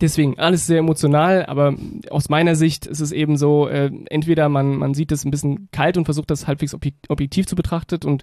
deswegen 0.00 0.38
alles 0.38 0.66
sehr 0.66 0.78
emotional, 0.78 1.46
aber 1.46 1.74
aus 2.10 2.28
meiner 2.28 2.54
Sicht 2.54 2.86
ist 2.86 3.00
es 3.00 3.12
eben 3.12 3.36
so, 3.36 3.68
äh, 3.68 3.90
entweder 4.10 4.48
man, 4.48 4.76
man 4.76 4.94
sieht 4.94 5.12
es 5.12 5.24
ein 5.24 5.30
bisschen 5.30 5.68
kalt 5.72 5.96
und 5.96 6.04
versucht 6.04 6.30
das 6.30 6.46
halbwegs 6.46 6.74
obje- 6.74 6.94
objektiv 7.08 7.46
zu 7.46 7.56
betrachtet 7.56 8.04
und 8.04 8.22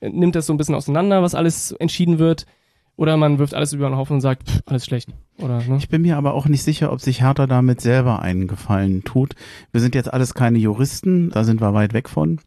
äh, 0.00 0.08
nimmt 0.08 0.34
das 0.34 0.46
so 0.46 0.52
ein 0.52 0.56
bisschen 0.56 0.74
auseinander, 0.74 1.22
was 1.22 1.34
alles 1.34 1.72
entschieden 1.72 2.18
wird, 2.18 2.46
oder 2.96 3.16
man 3.16 3.38
wirft 3.38 3.54
alles 3.54 3.72
über 3.72 3.88
den 3.88 3.96
Haufen 3.96 4.14
und 4.16 4.20
sagt, 4.20 4.48
pff, 4.50 4.60
alles 4.66 4.84
schlecht. 4.84 5.08
Oder, 5.38 5.62
ne? 5.64 5.76
Ich 5.78 5.88
bin 5.88 6.02
mir 6.02 6.18
aber 6.18 6.34
auch 6.34 6.46
nicht 6.46 6.62
sicher, 6.62 6.92
ob 6.92 7.00
sich 7.00 7.22
Hertha 7.22 7.46
damit 7.46 7.80
selber 7.80 8.20
einen 8.20 8.48
Gefallen 8.48 9.02
tut. 9.02 9.34
Wir 9.72 9.80
sind 9.80 9.94
jetzt 9.94 10.12
alles 10.12 10.34
keine 10.34 10.58
Juristen, 10.58 11.30
da 11.30 11.42
sind 11.42 11.62
wir 11.62 11.72
weit 11.72 11.94
weg 11.94 12.10
von. 12.10 12.38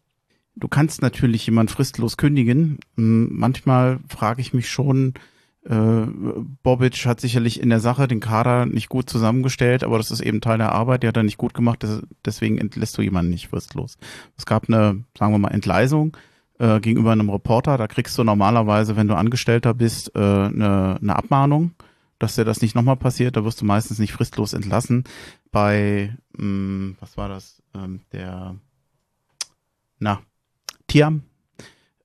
Du 0.54 0.68
kannst 0.68 1.02
natürlich 1.02 1.44
jemand 1.46 1.70
fristlos 1.72 2.16
kündigen. 2.16 2.78
Hm, 2.96 3.28
Manchmal 3.32 3.98
frage 4.08 4.40
ich 4.40 4.54
mich 4.54 4.70
schon, 4.70 5.14
äh, 5.68 6.06
Bobic 6.62 7.06
hat 7.06 7.20
sicherlich 7.20 7.60
in 7.60 7.70
der 7.70 7.80
Sache 7.80 8.08
den 8.08 8.20
Kader 8.20 8.66
nicht 8.66 8.88
gut 8.88 9.10
zusammengestellt, 9.10 9.84
aber 9.84 9.98
das 9.98 10.10
ist 10.10 10.20
eben 10.20 10.40
Teil 10.40 10.58
der 10.58 10.72
Arbeit, 10.72 11.02
die 11.02 11.08
hat 11.08 11.16
er 11.16 11.22
nicht 11.22 11.38
gut 11.38 11.54
gemacht, 11.54 11.84
deswegen 12.24 12.58
entlässt 12.58 12.96
du 12.98 13.02
jemanden 13.02 13.30
nicht 13.30 13.48
fristlos. 13.48 13.98
Es 14.36 14.46
gab 14.46 14.68
eine, 14.68 15.04
sagen 15.18 15.32
wir 15.32 15.38
mal, 15.38 15.48
Entgleisung 15.48 16.16
äh, 16.58 16.80
gegenüber 16.80 17.12
einem 17.12 17.30
Reporter, 17.30 17.78
da 17.78 17.86
kriegst 17.86 18.16
du 18.16 18.24
normalerweise, 18.24 18.96
wenn 18.96 19.08
du 19.08 19.14
Angestellter 19.14 19.74
bist, 19.74 20.14
äh, 20.14 20.18
eine, 20.18 20.98
eine 21.00 21.16
Abmahnung 21.16 21.72
dass 22.18 22.34
dir 22.34 22.44
das 22.44 22.62
nicht 22.62 22.74
nochmal 22.74 22.96
passiert, 22.96 23.36
da 23.36 23.44
wirst 23.44 23.60
du 23.60 23.64
meistens 23.64 23.98
nicht 23.98 24.12
fristlos 24.12 24.52
entlassen. 24.52 25.04
Bei, 25.50 26.16
mh, 26.36 26.94
was 27.00 27.16
war 27.16 27.28
das, 27.28 27.62
ähm, 27.74 28.00
der 28.12 28.56
Na, 29.98 30.20
Tiam, 30.86 31.22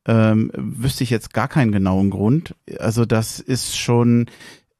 ähm, 0.06 0.52
wüsste 0.56 1.04
ich 1.04 1.10
jetzt 1.10 1.34
gar 1.34 1.48
keinen 1.48 1.72
genauen 1.72 2.10
Grund. 2.10 2.56
Also 2.80 3.06
das 3.06 3.40
ist 3.40 3.78
schon, 3.78 4.28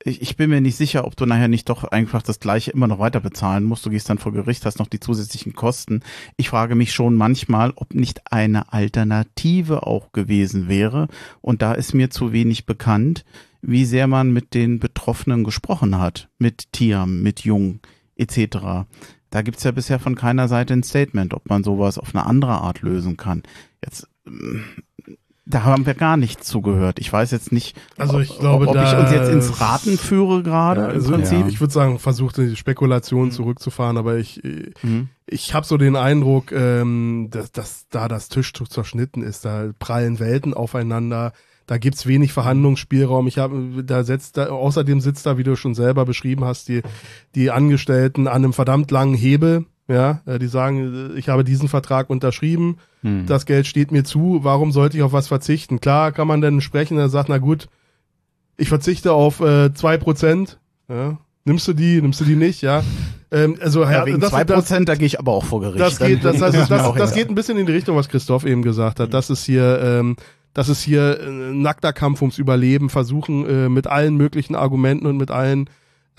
ich, 0.04 0.22
ich 0.22 0.36
bin 0.36 0.50
mir 0.50 0.62
nicht 0.62 0.78
sicher, 0.78 1.06
ob 1.06 1.16
du 1.16 1.26
nachher 1.26 1.48
nicht 1.48 1.70
doch 1.70 1.84
einfach 1.84 2.22
das 2.22 2.40
gleiche 2.40 2.72
immer 2.72 2.88
noch 2.88 3.00
weiter 3.00 3.20
bezahlen 3.20 3.64
musst. 3.64 3.86
Du 3.86 3.90
gehst 3.90 4.10
dann 4.10 4.18
vor 4.18 4.34
Gericht, 4.34 4.66
hast 4.66 4.80
noch 4.80 4.88
die 4.88 5.00
zusätzlichen 5.00 5.54
Kosten. 5.54 6.02
Ich 6.38 6.50
frage 6.50 6.76
mich 6.76 6.94
schon 6.94 7.16
manchmal, 7.16 7.72
ob 7.76 7.94
nicht 7.94 8.32
eine 8.32 8.72
Alternative 8.74 9.86
auch 9.86 10.12
gewesen 10.12 10.68
wäre. 10.68 11.08
Und 11.42 11.62
da 11.62 11.74
ist 11.74 11.94
mir 11.94 12.10
zu 12.10 12.32
wenig 12.32 12.66
bekannt, 12.66 13.26
wie 13.62 13.86
sehr 13.86 14.08
man 14.08 14.32
mit 14.32 14.54
den 14.54 14.80
Betroffenen 14.80 15.44
gesprochen 15.44 16.00
hat, 16.00 16.30
mit 16.40 16.72
Tiam, 16.72 17.22
mit 17.22 17.42
Jung 17.42 17.80
etc. 18.16 18.88
Da 19.30 19.42
gibt's 19.44 19.64
ja 19.64 19.72
bisher 19.72 20.00
von 20.00 20.16
keiner 20.16 20.48
Seite 20.48 20.74
ein 20.74 20.84
Statement, 20.84 21.34
ob 21.34 21.50
man 21.50 21.64
sowas 21.64 21.98
auf 21.98 22.16
eine 22.16 22.26
andere 22.26 22.54
Art 22.54 22.82
lösen 22.82 23.18
kann. 23.18 23.44
Jetzt 23.84 24.08
da 25.46 25.64
haben 25.64 25.86
wir 25.86 25.96
gar 25.96 26.18
nicht 26.18 26.44
zugehört. 26.44 27.00
Ich 27.00 27.12
weiß 27.12 27.32
jetzt 27.32 27.52
nicht, 27.52 27.76
Also 27.98 28.20
ich 28.20 28.38
glaube, 28.40 28.68
ob 28.68 28.76
ich 28.76 28.94
uns 28.94 29.12
jetzt 29.12 29.30
ins 29.30 29.60
Raten 29.60 29.98
führe 29.98 30.44
gerade 30.44 30.82
Ja, 30.82 30.88
also 30.88 31.12
Prinzip. 31.12 31.48
Ich 31.48 31.60
würde 31.60 31.74
sagen, 31.74 32.00
versucht 32.00 32.38
die 32.38 32.56
Spekulation 32.56 33.32
zurückzufahren, 33.32 33.98
aber 33.98 34.18
ich, 34.18 34.42
Mhm. 34.84 35.10
ich 35.26 35.54
habe 35.54 35.66
so 35.66 35.78
den 35.78 35.96
Eindruck, 35.96 36.52
ähm, 36.52 37.28
dass, 37.32 37.52
dass 37.52 37.88
da 37.90 38.08
das 38.08 38.30
Tischtuch 38.30 38.68
zerschnitten 38.68 39.24
ist, 39.24 39.44
da 39.44 39.72
prallen 39.80 40.20
Welten 40.20 40.54
aufeinander, 40.54 41.34
da 41.66 41.78
gibt's 41.78 42.06
wenig 42.06 42.34
Verhandlungsspielraum. 42.34 43.28
Ich 43.28 43.38
habe, 43.38 43.84
da 43.84 44.04
setzt, 44.04 44.38
da, 44.38 44.48
außerdem 44.48 45.02
sitzt 45.02 45.26
da, 45.26 45.38
wie 45.38 45.44
du 45.44 45.56
schon 45.56 45.74
selber 45.74 46.06
beschrieben 46.06 46.46
hast, 46.46 46.70
die, 46.70 46.82
die 47.36 47.50
Angestellten 47.52 48.28
an 48.28 48.44
einem 48.44 48.54
verdammt 48.54 48.92
langen 48.92 49.16
Hebel. 49.16 49.66
Ja, 49.88 50.22
äh, 50.26 50.40
die 50.40 50.48
sagen, 50.48 51.12
äh, 51.16 51.20
ich 51.20 51.28
habe 51.30 51.44
diesen 51.44 51.68
Vertrag 51.68 52.10
unterschrieben, 52.10 52.78
Hm. 53.02 53.26
das 53.26 53.46
Geld 53.46 53.66
steht 53.66 53.92
mir 53.92 54.04
zu, 54.04 54.40
warum 54.44 54.72
sollte 54.72 54.98
ich 54.98 55.04
auf 55.04 55.14
was 55.14 55.28
verzichten? 55.28 55.80
Klar 55.80 56.12
kann 56.12 56.28
man 56.28 56.42
dann 56.42 56.62
sprechen, 56.62 56.98
der 56.98 57.10
sagt, 57.10 57.30
na 57.30 57.40
gut, 57.40 57.68
ich 58.58 58.70
verzichte 58.70 59.12
auf 59.14 59.40
äh, 59.40 59.74
zwei 59.74 59.98
Prozent. 59.98 60.60
Ja. 60.88 61.18
Nimmst 61.44 61.68
du 61.68 61.74
die, 61.74 62.02
nimmst 62.02 62.22
du 62.22 62.26
die 62.26 62.36
nicht, 62.36 62.62
ja? 62.62 62.84
Ähm, 63.34 63.56
also 63.62 63.84
ja, 63.84 64.06
wegen 64.06 64.20
das, 64.20 64.32
zwei 64.32 64.44
das, 64.44 64.58
Prozent, 64.58 64.90
da 64.90 64.96
gehe 64.96 65.06
ich 65.06 65.18
aber 65.18 65.32
auch 65.32 65.46
vor 65.46 65.62
Gericht. 65.62 65.80
das 65.80 66.00
geht, 66.00 66.26
das, 66.26 66.42
also, 66.42 66.58
das, 66.58 66.68
das 66.68 66.94
egal. 66.94 67.12
geht 67.14 67.30
ein 67.30 67.36
bisschen 67.36 67.58
in 67.58 67.66
die 67.66 67.72
Richtung, 67.72 67.96
was 67.96 68.10
Christoph 68.10 68.46
eben 68.46 68.62
gesagt 68.62 69.00
hat. 69.00 69.14
Das 69.14 69.30
ist 69.30 69.46
hier, 69.46 69.80
ähm, 69.82 70.18
das 70.54 70.68
ist 70.68 70.82
hier 70.82 71.18
ein 71.22 71.62
nackter 71.62 71.94
Kampf 71.94 72.22
ums 72.22 72.38
Überleben, 72.38 72.90
versuchen 72.90 73.46
äh, 73.48 73.70
mit 73.70 73.88
allen 73.88 74.18
möglichen 74.18 74.54
Argumenten 74.54 75.06
und 75.06 75.16
mit 75.16 75.32
allen 75.32 75.70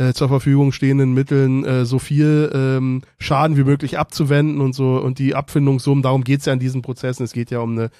äh, 0.02 0.14
zur 0.14 0.28
Verfügung 0.28 0.72
stehenden 0.72 1.14
Mitteln 1.14 1.64
äh, 1.64 1.84
so 1.84 1.98
viel 1.98 2.50
ähm, 2.54 3.02
Schaden 3.18 3.56
wie 3.56 3.64
möglich 3.64 3.98
abzuwenden 3.98 4.60
und 4.60 4.74
so 4.74 4.96
und 4.96 5.18
die 5.18 5.34
Abfindungssummen, 5.34 6.02
darum 6.02 6.24
geht's 6.24 6.46
ja 6.46 6.52
in 6.52 6.58
diesen 6.58 6.82
Prozessen. 6.82 7.24
Es 7.24 7.32
geht 7.32 7.50
ja 7.50 7.60
um 7.60 7.72
eine, 7.72 7.90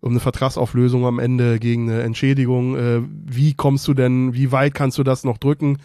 um 0.00 0.10
eine 0.10 0.20
Vertragsauflösung 0.20 1.06
am 1.06 1.18
Ende 1.18 1.58
gegen 1.58 1.90
eine 1.90 2.02
Entschädigung. 2.02 2.76
Äh, 2.76 3.02
wie 3.24 3.54
kommst 3.54 3.86
du 3.86 3.94
denn, 3.94 4.34
wie 4.34 4.50
weit 4.52 4.74
kannst 4.74 4.98
du 4.98 5.02
das 5.02 5.24
noch 5.24 5.38
drücken? 5.38 5.78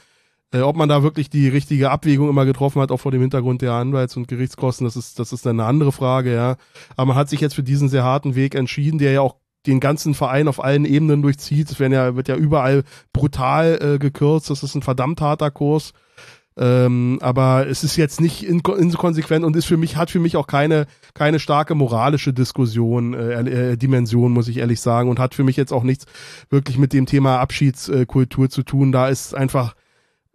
Äh, 0.51 0.61
ob 0.61 0.77
man 0.77 0.89
da 0.89 1.03
wirklich 1.03 1.29
die 1.29 1.49
richtige 1.49 1.91
Abwägung 1.91 2.29
immer 2.29 2.45
getroffen 2.45 2.81
hat, 2.81 2.91
auch 2.91 2.99
vor 2.99 3.11
dem 3.11 3.21
Hintergrund 3.21 3.61
der 3.61 3.73
Anwalts- 3.73 4.17
und 4.17 4.27
Gerichtskosten, 4.27 4.85
das 4.85 4.95
ist, 4.95 5.19
das 5.19 5.33
ist 5.33 5.45
dann 5.45 5.59
eine 5.59 5.67
andere 5.67 5.91
Frage, 5.91 6.33
ja. 6.33 6.55
Aber 6.95 7.07
man 7.07 7.17
hat 7.17 7.29
sich 7.29 7.41
jetzt 7.41 7.55
für 7.55 7.63
diesen 7.63 7.89
sehr 7.89 8.03
harten 8.03 8.35
Weg 8.35 8.55
entschieden, 8.55 8.97
der 8.97 9.11
ja 9.11 9.21
auch 9.21 9.35
den 9.67 9.79
ganzen 9.79 10.13
Verein 10.13 10.47
auf 10.47 10.63
allen 10.63 10.85
Ebenen 10.85 11.21
durchzieht. 11.21 11.69
Es 11.69 11.79
werden 11.79 11.93
ja, 11.93 12.15
wird 12.15 12.27
ja 12.27 12.35
überall 12.35 12.83
brutal 13.13 13.79
äh, 13.81 13.99
gekürzt. 13.99 14.49
Das 14.49 14.63
ist 14.63 14.75
ein 14.75 14.81
verdammt 14.81 15.21
harter 15.21 15.51
Kurs. 15.51 15.93
Ähm, 16.59 17.19
aber 17.21 17.67
es 17.67 17.83
ist 17.83 17.97
jetzt 17.97 18.19
nicht 18.19 18.43
in, 18.43 18.61
inkonsequent 18.61 19.45
und 19.45 19.55
ist 19.55 19.65
für 19.65 19.77
mich, 19.77 19.95
hat 19.95 20.09
für 20.09 20.19
mich 20.19 20.37
auch 20.37 20.47
keine, 20.47 20.87
keine 21.13 21.39
starke 21.39 21.75
moralische 21.75 22.33
Diskussion, 22.33 23.13
äh, 23.13 23.73
äh, 23.73 23.77
Dimension, 23.77 24.31
muss 24.31 24.47
ich 24.47 24.57
ehrlich 24.57 24.81
sagen, 24.81 25.09
und 25.09 25.19
hat 25.19 25.35
für 25.35 25.43
mich 25.43 25.55
jetzt 25.55 25.71
auch 25.71 25.83
nichts 25.83 26.05
wirklich 26.49 26.79
mit 26.79 26.93
dem 26.93 27.05
Thema 27.05 27.37
Abschiedskultur 27.37 28.49
zu 28.49 28.63
tun. 28.63 28.91
Da 28.91 29.07
ist 29.07 29.35
einfach, 29.35 29.75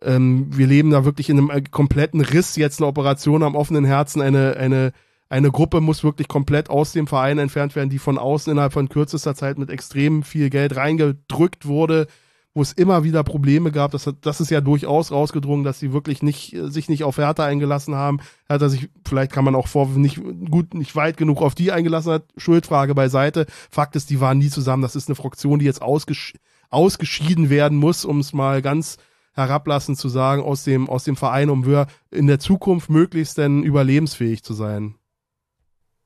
ähm, 0.01 0.47
wir 0.51 0.69
leben 0.69 0.91
da 0.91 1.05
wirklich 1.05 1.29
in 1.29 1.39
einem 1.39 1.51
äh, 1.51 1.63
kompletten 1.63 2.21
Riss, 2.21 2.55
jetzt 2.55 2.81
eine 2.81 2.87
Operation 2.87 3.43
am 3.43 3.57
offenen 3.57 3.85
Herzen, 3.85 4.23
eine, 4.23 4.57
eine, 4.57 4.93
eine 5.33 5.51
Gruppe 5.51 5.81
muss 5.81 6.05
wirklich 6.05 6.29
komplett 6.29 6.69
aus 6.69 6.93
dem 6.93 7.07
Verein 7.07 7.39
entfernt 7.39 7.75
werden, 7.75 7.89
die 7.89 7.99
von 7.99 8.19
außen 8.19 8.53
innerhalb 8.53 8.75
von 8.75 8.91
kürzester 8.91 9.35
Zeit 9.35 9.57
mit 9.57 9.71
extrem 9.71 10.23
viel 10.25 10.51
Geld 10.51 10.77
reingedrückt 10.77 11.65
wurde, 11.65 12.07
wo 12.53 12.61
es 12.61 12.75
immer 12.75 13.03
wieder 13.03 13.25
Probleme 13.25 13.73
gab. 13.73 13.93
Das, 13.93 14.07
hat, 14.07 14.17
das 14.21 14.43
ist 14.43 14.51
ja 14.51 14.61
durchaus 14.61 15.11
rausgedrungen, 15.11 15.65
dass 15.65 15.79
sie 15.79 15.95
wirklich 15.95 16.23
nicht, 16.23 16.53
äh, 16.53 16.69
sich 16.69 16.91
nicht 16.91 17.03
auf 17.03 17.17
Hertha 17.17 17.47
eingelassen 17.47 17.95
haben. 17.95 18.21
Hertha 18.47 18.69
sich, 18.69 18.91
vielleicht 19.09 19.33
kann 19.33 19.47
man 19.47 19.55
auch 19.55 19.69
vor, 19.69 19.89
nicht 19.89 20.21
gut, 20.51 20.75
nicht 20.75 20.97
weit 20.97 21.17
genug 21.17 21.41
auf 21.41 21.55
die 21.55 21.73
eingelassen 21.73 22.13
hat. 22.13 22.25
Schuldfrage 22.37 22.95
beiseite. 22.95 23.47
Fakt 23.71 23.97
ist, 23.97 24.11
die 24.11 24.21
waren 24.21 24.37
nie 24.37 24.51
zusammen. 24.51 24.83
Das 24.83 24.97
ist 24.97 25.09
eine 25.09 25.17
Fraktion, 25.17 25.61
die 25.61 25.65
jetzt 25.65 25.81
ausgesch 25.81 26.35
ausgeschieden 26.69 27.49
werden 27.49 27.79
muss, 27.79 28.05
um 28.05 28.21
es 28.21 28.35
mal 28.35 28.61
ganz 28.61 28.99
herablassend 29.33 29.97
zu 29.97 30.11
sagen, 30.11 30.43
aus 30.43 30.65
dem, 30.65 30.91
aus 30.91 31.05
dem 31.05 31.17
Verein, 31.17 31.49
um 31.49 31.65
wir 31.65 31.87
in 32.11 32.27
der 32.27 32.39
Zukunft 32.39 32.91
möglichst 32.91 33.39
denn 33.39 33.63
überlebensfähig 33.63 34.43
zu 34.43 34.53
sein. 34.53 34.97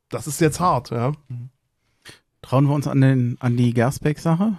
Das 0.09 0.27
ist 0.27 0.41
jetzt 0.41 0.61
hart, 0.61 0.91
ja. 0.91 1.13
Trauen 2.43 2.67
wir 2.67 2.75
uns 2.75 2.87
an, 2.87 3.01
den, 3.01 3.37
an 3.41 3.57
die 3.57 3.75
Gersbeck-Sache? 3.75 4.57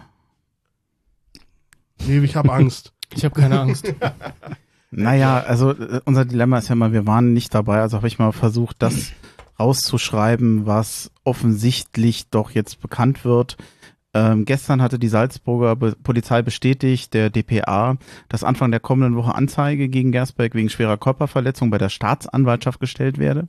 Nee, 2.06 2.20
ich 2.20 2.36
habe 2.36 2.52
Angst. 2.52 2.94
Ich 3.16 3.24
habe 3.24 3.40
keine 3.40 3.58
Angst. 3.58 3.94
Naja, 4.92 5.40
also 5.40 5.72
äh, 5.72 6.02
unser 6.06 6.26
Dilemma 6.26 6.58
ist 6.58 6.70
ja 6.70 6.76
mal, 6.76 6.94
wir 6.94 7.06
waren 7.06 7.34
nicht 7.34 7.54
dabei, 7.54 7.82
also 7.82 7.98
habe 7.98 8.08
ich 8.08 8.20
mal 8.20 8.32
versucht, 8.32 8.78
das 8.80 9.12
rauszuschreiben, 9.60 10.66
was 10.66 11.12
offensichtlich 11.24 12.30
doch 12.30 12.52
jetzt 12.52 12.82
bekannt 12.82 13.26
wird. 13.26 13.58
Ähm, 14.14 14.46
gestern 14.46 14.82
hatte 14.82 15.00
die 15.00 15.10
Salzburger 15.10 15.76
Be 15.76 15.96
Polizei 16.02 16.42
bestätigt, 16.42 17.14
der 17.14 17.30
DPA, 17.30 17.98
dass 18.30 18.44
Anfang 18.44 18.72
der 18.72 18.80
kommenden 18.80 19.16
Woche 19.16 19.36
Anzeige 19.36 19.90
gegen 19.90 20.12
Gersbeck 20.12 20.56
wegen 20.56 20.70
schwerer 20.70 20.98
Körperverletzung 20.98 21.70
bei 21.70 21.78
der 21.78 21.90
Staatsanwaltschaft 21.90 22.80
gestellt 22.80 23.18
werde. 23.18 23.48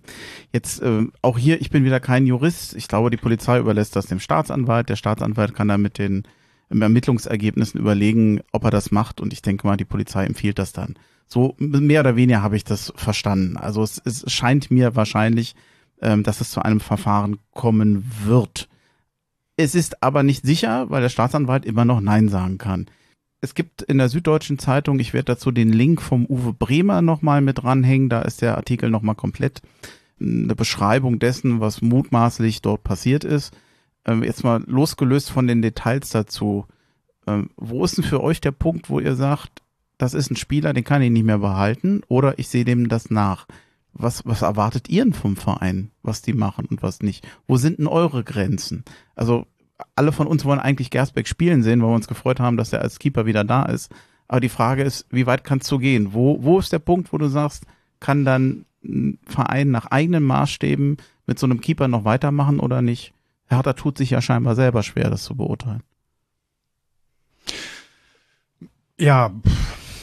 Jetzt 0.53 0.83
äh, 0.83 1.07
auch 1.23 1.38
hier, 1.38 1.61
ich 1.61 1.71
bin 1.71 1.85
wieder 1.85 2.01
kein 2.01 2.27
Jurist. 2.27 2.75
Ich 2.75 2.88
glaube, 2.88 3.11
die 3.11 3.16
Polizei 3.16 3.59
überlässt 3.59 3.97
das 3.97 4.07
dem 4.07 4.21
Staatsanwalt. 4.21 4.88
Der 4.88 4.97
Staatsanwalt 4.97 5.55
kann 5.55 5.68
dann 5.68 5.81
mit 5.81 5.99
den 5.99 6.25
Ermittlungsergebnissen 6.71 7.81
überlegen, 7.81 8.40
ob 8.53 8.64
er 8.64 8.71
das 8.71 8.90
macht. 8.90 9.21
Und 9.21 9.33
ich 9.33 9.42
denke 9.42 9.66
mal, 9.66 9.77
die 9.77 9.85
Polizei 9.85 10.27
empfiehlt 10.27 10.59
das 10.59 10.73
dann. 10.73 10.97
So 11.27 11.55
mehr 11.59 12.01
oder 12.01 12.16
weniger 12.16 12.42
habe 12.42 12.57
ich 12.57 12.64
das 12.64 12.92
verstanden. 12.97 13.57
Also 13.57 13.83
es, 13.83 14.01
es 14.05 14.31
scheint 14.33 14.71
mir 14.71 14.97
wahrscheinlich, 14.97 15.55
ähm, 16.01 16.23
dass 16.23 16.40
es 16.40 16.51
zu 16.51 16.62
einem 16.62 16.81
Verfahren 16.81 17.38
kommen 17.53 18.11
wird. 18.25 18.68
Es 19.61 19.75
ist 19.75 20.05
aber 20.05 20.23
nicht 20.23 20.47
sicher, 20.47 20.88
weil 20.88 21.03
der 21.03 21.09
Staatsanwalt 21.09 21.66
immer 21.66 21.85
noch 21.85 22.01
Nein 22.01 22.29
sagen 22.29 22.59
kann. 22.59 22.87
Es 23.40 23.57
gibt 23.57 23.83
in 23.83 23.99
der 23.99 24.09
Süddeutschen 24.09 24.61
Zeitung, 24.61 25.01
ich 25.01 25.12
werde 25.12 25.33
dazu 25.33 25.51
den 25.51 25.73
Link 25.73 26.01
vom 26.01 26.27
Uwe 26.27 26.53
Bremer 26.53 27.03
nochmal 27.03 27.40
mit 27.40 27.59
dranhängen, 27.59 28.09
da 28.09 28.23
ist 28.23 28.40
der 28.40 28.57
Artikel 28.57 28.88
nochmal 28.88 29.16
komplett 29.16 29.61
eine 30.21 30.55
Beschreibung 30.55 31.18
dessen, 31.18 31.61
was 31.61 31.83
mutmaßlich 31.83 32.62
dort 32.62 32.85
passiert 32.85 33.25
ist. 33.25 33.53
Ähm, 34.05 34.23
jetzt 34.23 34.44
mal 34.44 34.62
losgelöst 34.66 35.31
von 35.31 35.49
den 35.49 35.61
Details 35.61 36.11
dazu. 36.11 36.66
Ähm, 37.27 37.51
wo 37.57 37.85
ist 37.85 37.97
denn 37.97 38.05
für 38.05 38.23
euch 38.23 38.40
der 38.40 38.53
Punkt, 38.53 38.90
wo 38.90 39.01
ihr 39.01 39.16
sagt, 39.16 39.62
das 39.99 40.14
ist 40.14 40.31
ein 40.31 40.37
Spieler, 40.37 40.73
den 40.73 40.85
kann 40.85 41.03
ich 41.03 41.11
nicht 41.11 41.27
mehr 41.27 41.38
behalten 41.38 42.03
oder 42.07 42.38
ich 42.38 42.49
sehe 42.49 42.64
dem 42.64 42.88
das 42.88 43.11
nach? 43.11 43.49
Was, 43.98 44.24
was 44.24 44.42
erwartet 44.42 44.88
ihr 44.88 45.04
denn 45.04 45.12
vom 45.12 45.37
Verein, 45.37 45.90
was 46.02 46.22
die 46.22 46.32
machen 46.32 46.66
und 46.66 46.82
was 46.82 47.00
nicht? 47.00 47.26
Wo 47.46 47.56
sind 47.56 47.78
denn 47.78 47.88
eure 47.88 48.24
Grenzen? 48.24 48.84
Also 49.16 49.46
alle 49.94 50.12
von 50.12 50.26
uns 50.26 50.44
wollen 50.44 50.61
eigentlich 50.61 50.90
Gersbeck 50.90 51.26
spielen 51.28 51.62
sehen, 51.62 51.82
weil 51.82 51.90
wir 51.90 51.94
uns 51.94 52.08
gefreut 52.08 52.40
haben, 52.40 52.56
dass 52.56 52.72
er 52.72 52.82
als 52.82 52.98
Keeper 52.98 53.26
wieder 53.26 53.44
da 53.44 53.64
ist. 53.64 53.92
Aber 54.28 54.40
die 54.40 54.48
Frage 54.48 54.82
ist, 54.82 55.06
wie 55.11 55.26
weit 55.26 55.44
kannst 55.44 55.70
du 55.70 55.78
gehen? 55.78 56.12
Wo, 56.12 56.42
wo 56.42 56.58
ist 56.58 56.72
der 56.72 56.78
Punkt, 56.78 57.12
wo 57.12 57.18
du 57.18 57.28
sagst, 57.28 57.64
kann 58.00 58.24
dann 58.24 58.66
ein 58.84 59.18
Verein 59.26 59.70
nach 59.70 59.87
eigenen 59.87 60.24
Maßstäben 60.24 60.98
mit 61.26 61.38
so 61.38 61.46
einem 61.46 61.61
Keeper 61.61 61.88
noch 61.88 62.04
weitermachen 62.04 62.61
oder 62.61 62.82
nicht? 62.82 63.12
Hertha 63.46 63.72
tut 63.72 63.98
sich 63.98 64.11
ja 64.11 64.20
scheinbar 64.20 64.54
selber 64.54 64.82
schwer, 64.82 65.11
das 65.11 65.24
zu 65.24 65.34
beurteilen. 65.34 65.82
Ja, 68.98 69.30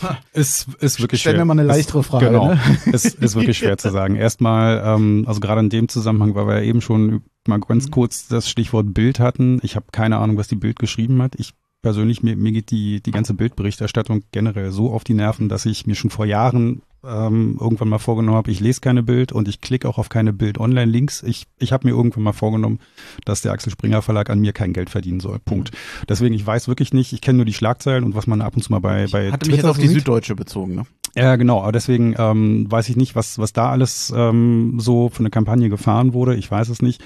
ist, 0.34 0.67
ist 0.79 0.99
wirklich 1.01 1.21
Stell 1.21 1.34
schwer. 1.34 1.45
mir 1.45 1.53
mal 1.53 1.60
eine 1.60 1.69
Ist- 1.69 1.77
leichtere 1.77 2.03
Frage, 2.03 2.27
Genau, 2.27 2.49
ne? 2.53 2.60
ist, 2.91 3.05
ist 3.05 3.36
wirklich 3.36 3.58
schwer 3.58 3.77
zu 3.77 3.89
sagen. 3.91 4.15
Erstmal, 4.15 4.81
ähm, 4.86 5.23
also 5.27 5.39
gerade 5.39 5.62
in 5.62 5.69
dem 5.69 5.88
Zusammenhang, 5.89 6.36
weil 6.36 6.47
wir 6.47 6.55
ja 6.55 6.62
eben 6.62 6.81
schon 6.81 7.23
mal 7.47 7.60
ganz 7.60 7.91
kurz 7.91 8.27
das 8.27 8.49
Stichwort 8.49 8.93
Bild 8.93 9.19
hatten. 9.19 9.60
Ich 9.63 9.75
habe 9.75 9.86
keine 9.91 10.17
Ahnung, 10.17 10.38
was 10.38 10.47
die 10.47 10.55
Bild 10.55 10.79
geschrieben 10.79 11.21
hat. 11.21 11.36
Ich 11.38 11.53
persönlich, 11.81 12.23
mir, 12.23 12.36
mir 12.36 12.51
geht 12.51 12.71
die, 12.71 13.01
die 13.01 13.12
ganze 13.12 13.36
Bildberichterstattung 13.36 14.23
generell 14.31 14.71
so 14.71 14.91
auf 14.91 15.03
die 15.03 15.13
Nerven, 15.13 15.49
dass 15.49 15.65
ich 15.67 15.86
mir 15.86 15.93
schon 15.95 16.10
vor 16.10 16.25
Jahren 16.25 16.81
ähm, 17.08 17.58
irgendwann 17.60 17.89
mal 17.89 18.00
vorgenommen 18.00 18.38
habe, 18.38 18.52
ich 18.52 18.60
lese 18.60 18.82
keine 18.82 19.04
Bild 19.04 19.32
und 19.32 19.48
ich 19.48 19.62
klicke 19.62 19.88
auch 19.88 19.98
auf 19.98 20.10
keine 20.10 20.34
Bild-Online-Links. 20.34 21.24
Ich, 21.24 21.48
ich 21.60 21.72
habe 21.72 21.88
mir 21.88 21.94
irgendwann 21.94 22.24
mal 22.24 22.34
vorgenommen, 22.34 22.80
dass 23.26 23.41
der 23.41 23.52
Axel 23.52 23.72
Springer 23.72 24.02
Verlag 24.02 24.30
an 24.30 24.39
mir 24.39 24.54
kein 24.54 24.74
Geld 24.74 24.89
verdienen 24.89 25.20
soll. 25.20 25.39
Punkt. 25.39 25.72
Deswegen, 26.10 26.36
ich 26.36 26.46
weiß 26.46 26.68
wirklich 26.68 26.94
nicht, 26.94 27.13
ich 27.13 27.22
kenne 27.22 27.38
nur 27.38 27.46
die 27.46 27.54
Schlagzeilen 27.54 28.04
und 28.04 28.15
was 28.15 28.28
man 28.28 28.41
ab 28.41 28.56
und 28.56 28.63
zu 28.63 28.72
mal 28.72 28.80
bei, 28.80 29.08
bei 29.08 29.32
Hatte 29.32 29.48
mich 29.48 29.58
jetzt 29.58 29.62
Twitter 29.62 29.72
auf 29.72 29.78
die 29.78 29.88
sieht. 29.88 30.00
Süddeutsche 30.00 30.36
bezogen, 30.36 30.76
ne? 30.76 30.86
Ja, 31.18 31.38
genau, 31.38 31.62
aber 31.62 31.72
deswegen 31.72 32.13
ähm, 32.18 32.70
weiß 32.70 32.89
ich 32.89 32.98
nicht, 32.98 33.15
was, 33.15 33.39
was 33.39 33.54
da 33.54 33.70
alles 33.70 34.13
ähm, 34.15 34.80
so 34.80 35.08
für 35.08 35.20
eine 35.20 35.30
Kampagne 35.30 35.70
gefahren 35.70 36.13
wurde. 36.13 36.36
Ich 36.36 36.52
weiß 36.52 36.68
es 36.68 36.82
nicht. 36.82 37.02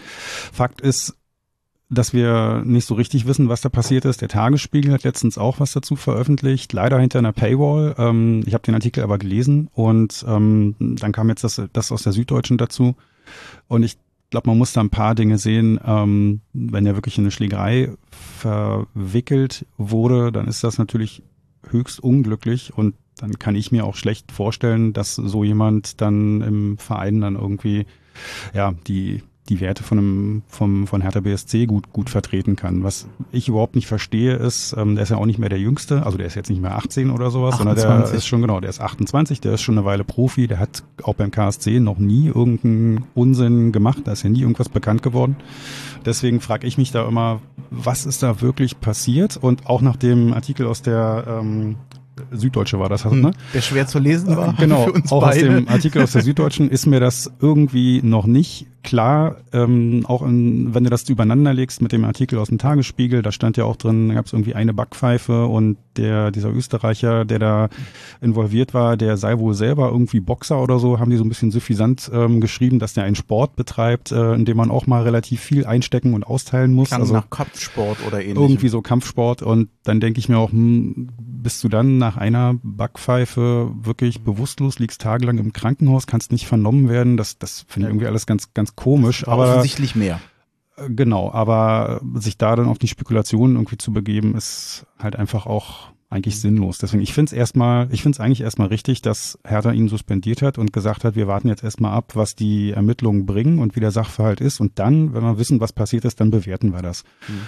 Fakt 0.51 0.81
ist, 0.81 1.15
dass 1.89 2.13
wir 2.13 2.61
nicht 2.65 2.85
so 2.85 2.93
richtig 2.93 3.25
wissen, 3.25 3.49
was 3.49 3.61
da 3.61 3.69
passiert 3.69 4.05
ist. 4.05 4.21
Der 4.21 4.29
Tagesspiegel 4.29 4.93
hat 4.93 5.03
letztens 5.03 5.37
auch 5.37 5.59
was 5.59 5.71
dazu 5.71 5.95
veröffentlicht, 5.95 6.71
leider 6.71 6.99
hinter 6.99 7.19
einer 7.19 7.33
Paywall. 7.33 7.95
Ähm, 7.97 8.43
ich 8.45 8.53
habe 8.53 8.63
den 8.63 8.75
Artikel 8.75 9.03
aber 9.03 9.17
gelesen 9.17 9.69
und 9.73 10.23
ähm, 10.27 10.75
dann 10.79 11.11
kam 11.11 11.29
jetzt 11.29 11.43
das, 11.43 11.61
das 11.73 11.91
aus 11.91 12.03
der 12.03 12.13
Süddeutschen 12.13 12.57
dazu. 12.57 12.95
Und 13.67 13.83
ich 13.83 13.97
glaube, 14.29 14.49
man 14.49 14.57
muss 14.59 14.73
da 14.73 14.81
ein 14.81 14.91
paar 14.91 15.15
Dinge 15.15 15.39
sehen. 15.39 15.79
Ähm, 15.83 16.41
wenn 16.53 16.85
er 16.85 16.95
wirklich 16.95 17.17
in 17.17 17.23
eine 17.23 17.31
Schlägerei 17.31 17.91
verwickelt 18.11 19.65
wurde, 19.77 20.31
dann 20.31 20.47
ist 20.47 20.63
das 20.63 20.77
natürlich 20.77 21.23
höchst 21.69 21.99
unglücklich 21.99 22.73
und 22.75 22.95
dann 23.17 23.37
kann 23.37 23.55
ich 23.55 23.71
mir 23.71 23.85
auch 23.85 23.95
schlecht 23.95 24.31
vorstellen, 24.31 24.93
dass 24.93 25.15
so 25.15 25.43
jemand 25.43 25.99
dann 25.99 26.41
im 26.41 26.77
Verein 26.77 27.19
dann 27.19 27.35
irgendwie 27.35 27.85
ja 28.53 28.73
die 28.87 29.23
die 29.49 29.59
Werte 29.59 29.83
von 29.83 29.97
einem 29.97 30.41
vom 30.47 30.87
von 30.87 31.01
Hertha 31.01 31.19
BSC 31.19 31.65
gut 31.65 31.91
gut 31.91 32.09
vertreten 32.09 32.55
kann. 32.55 32.83
Was 32.83 33.07
ich 33.31 33.49
überhaupt 33.49 33.75
nicht 33.75 33.87
verstehe 33.87 34.35
ist, 34.35 34.75
ähm, 34.77 34.95
der 34.95 35.03
ist 35.03 35.09
ja 35.09 35.17
auch 35.17 35.25
nicht 35.25 35.39
mehr 35.39 35.49
der 35.49 35.59
Jüngste, 35.59 36.05
also 36.05 36.17
der 36.17 36.27
ist 36.27 36.35
jetzt 36.35 36.49
nicht 36.49 36.61
mehr 36.61 36.75
18 36.75 37.09
oder 37.09 37.31
sowas, 37.31 37.55
28. 37.55 37.81
sondern 37.81 38.03
der 38.05 38.13
ist 38.13 38.27
schon 38.27 38.41
genau, 38.41 38.59
der 38.59 38.69
ist 38.69 38.79
28, 38.79 39.41
der 39.41 39.53
ist 39.53 39.61
schon 39.61 39.77
eine 39.77 39.85
Weile 39.85 40.03
Profi, 40.03 40.47
der 40.47 40.59
hat 40.59 40.83
auch 41.03 41.15
beim 41.15 41.31
KSC 41.31 41.79
noch 41.79 41.97
nie 41.97 42.27
irgendeinen 42.27 43.05
Unsinn 43.15 43.71
gemacht, 43.71 44.01
da 44.05 44.11
ist 44.11 44.23
ja 44.23 44.29
nie 44.29 44.41
irgendwas 44.41 44.69
bekannt 44.69 45.03
geworden. 45.03 45.35
Deswegen 46.05 46.39
frage 46.39 46.65
ich 46.67 46.77
mich 46.77 46.91
da 46.91 47.07
immer, 47.07 47.41
was 47.71 48.05
ist 48.05 48.23
da 48.23 48.41
wirklich 48.41 48.79
passiert? 48.79 49.37
Und 49.37 49.67
auch 49.67 49.81
nach 49.81 49.97
dem 49.97 50.33
Artikel 50.33 50.65
aus 50.65 50.81
der 50.81 51.25
ähm, 51.27 51.75
Süddeutsche 52.31 52.79
war 52.79 52.89
das, 52.89 53.05
hm, 53.05 53.21
ne? 53.21 53.31
Der 53.53 53.61
schwer 53.61 53.87
zu 53.87 53.99
lesen 53.99 54.35
war. 54.35 54.53
Genau, 54.53 54.89
auch 55.09 55.21
beide. 55.21 55.49
aus 55.49 55.55
dem 55.55 55.67
Artikel 55.67 56.01
aus 56.01 56.11
der 56.11 56.21
Süddeutschen 56.21 56.69
ist 56.69 56.85
mir 56.85 56.99
das 56.99 57.31
irgendwie 57.39 58.01
noch 58.03 58.25
nicht 58.25 58.67
klar, 58.83 59.37
ähm, 59.53 60.05
auch 60.05 60.21
in, 60.21 60.73
wenn 60.73 60.83
du 60.83 60.89
das 60.89 61.07
übereinander 61.09 61.53
legst 61.53 61.81
mit 61.81 61.91
dem 61.91 62.05
Artikel 62.05 62.39
aus 62.39 62.49
dem 62.49 62.57
Tagesspiegel, 62.57 63.21
da 63.21 63.31
stand 63.31 63.57
ja 63.57 63.65
auch 63.65 63.75
drin, 63.75 64.09
da 64.09 64.15
gab 64.15 64.25
es 64.25 64.33
irgendwie 64.33 64.55
eine 64.55 64.73
Backpfeife 64.73 65.45
und 65.45 65.77
der, 65.97 66.31
dieser 66.31 66.49
Österreicher, 66.49 67.25
der 67.25 67.39
da 67.39 67.69
involviert 68.21 68.73
war, 68.73 68.97
der 68.97 69.17
sei 69.17 69.37
wohl 69.37 69.53
selber 69.53 69.89
irgendwie 69.89 70.19
Boxer 70.19 70.61
oder 70.61 70.79
so, 70.79 70.99
haben 70.99 71.11
die 71.11 71.17
so 71.17 71.23
ein 71.23 71.29
bisschen 71.29 71.51
suffisant 71.51 72.09
ähm, 72.13 72.41
geschrieben, 72.41 72.79
dass 72.79 72.93
der 72.93 73.03
einen 73.03 73.15
Sport 73.15 73.55
betreibt, 73.55 74.11
äh, 74.11 74.33
in 74.33 74.45
dem 74.45 74.57
man 74.57 74.71
auch 74.71 74.87
mal 74.87 75.03
relativ 75.03 75.41
viel 75.41 75.65
einstecken 75.65 76.13
und 76.13 76.25
austeilen 76.25 76.73
muss. 76.73 76.91
Kann 76.91 77.01
also 77.01 77.13
nach 77.13 77.29
Kampfsport 77.29 77.97
oder 78.07 78.21
ähnlichem. 78.21 78.41
Irgendwie 78.41 78.69
so 78.69 78.81
Kampfsport 78.81 79.41
und 79.41 79.69
dann 79.83 79.99
denke 79.99 80.19
ich 80.19 80.29
mir 80.29 80.37
auch, 80.37 80.51
hm, 80.51 81.09
bist 81.17 81.63
du 81.63 81.69
dann 81.69 81.97
nach 81.97 82.17
einer 82.17 82.55
Backpfeife 82.63 83.71
wirklich 83.81 84.23
bewusstlos, 84.23 84.79
liegst 84.79 85.01
tagelang 85.01 85.37
im 85.37 85.53
Krankenhaus, 85.53 86.07
kannst 86.07 86.31
nicht 86.31 86.47
vernommen 86.47 86.89
werden, 86.89 87.17
das, 87.17 87.37
das 87.37 87.65
finde 87.67 87.87
ich 87.87 87.91
irgendwie 87.91 88.07
alles 88.07 88.25
ganz, 88.25 88.53
ganz 88.53 88.68
komisch. 88.75 89.27
Aber 89.27 89.49
offensichtlich 89.49 89.95
mehr. 89.95 90.19
Äh, 90.77 90.89
genau, 90.89 91.31
aber 91.31 92.01
sich 92.15 92.37
da 92.37 92.55
dann 92.55 92.67
auf 92.67 92.79
die 92.79 92.87
Spekulationen 92.87 93.55
irgendwie 93.55 93.77
zu 93.77 93.93
begeben, 93.93 94.35
ist 94.35 94.85
halt 94.97 95.15
einfach 95.15 95.45
auch 95.45 95.91
eigentlich 96.09 96.39
sinnlos. 96.39 96.79
Deswegen, 96.79 97.03
ich 97.03 97.13
finde 97.13 97.29
es 97.29 97.33
erstmal, 97.33 97.87
ich 97.93 98.01
finde 98.01 98.15
es 98.15 98.19
eigentlich 98.19 98.41
erstmal 98.41 98.69
richtig, 98.69 99.01
dass 99.01 99.37
Hertha 99.45 99.71
ihn 99.71 99.89
suspendiert 99.89 100.41
hat 100.41 100.57
und 100.57 100.73
gesagt 100.73 101.03
hat, 101.03 101.15
wir 101.15 101.27
warten 101.27 101.49
jetzt 101.49 101.63
erstmal 101.63 101.93
ab, 101.93 102.15
was 102.15 102.33
die 102.33 102.71
Ermittlungen 102.71 103.27
bringen 103.27 103.59
und 103.59 103.75
wie 103.75 103.79
der 103.79 103.91
Sachverhalt 103.91 104.41
ist. 104.41 104.59
Und 104.59 104.79
dann, 104.79 105.13
wenn 105.13 105.23
wir 105.23 105.37
wissen, 105.37 105.59
was 105.59 105.71
passiert 105.71 106.05
ist, 106.05 106.19
dann 106.19 106.31
bewerten 106.31 106.73
wir 106.73 106.81
das. 106.81 107.03
Mhm. 107.27 107.41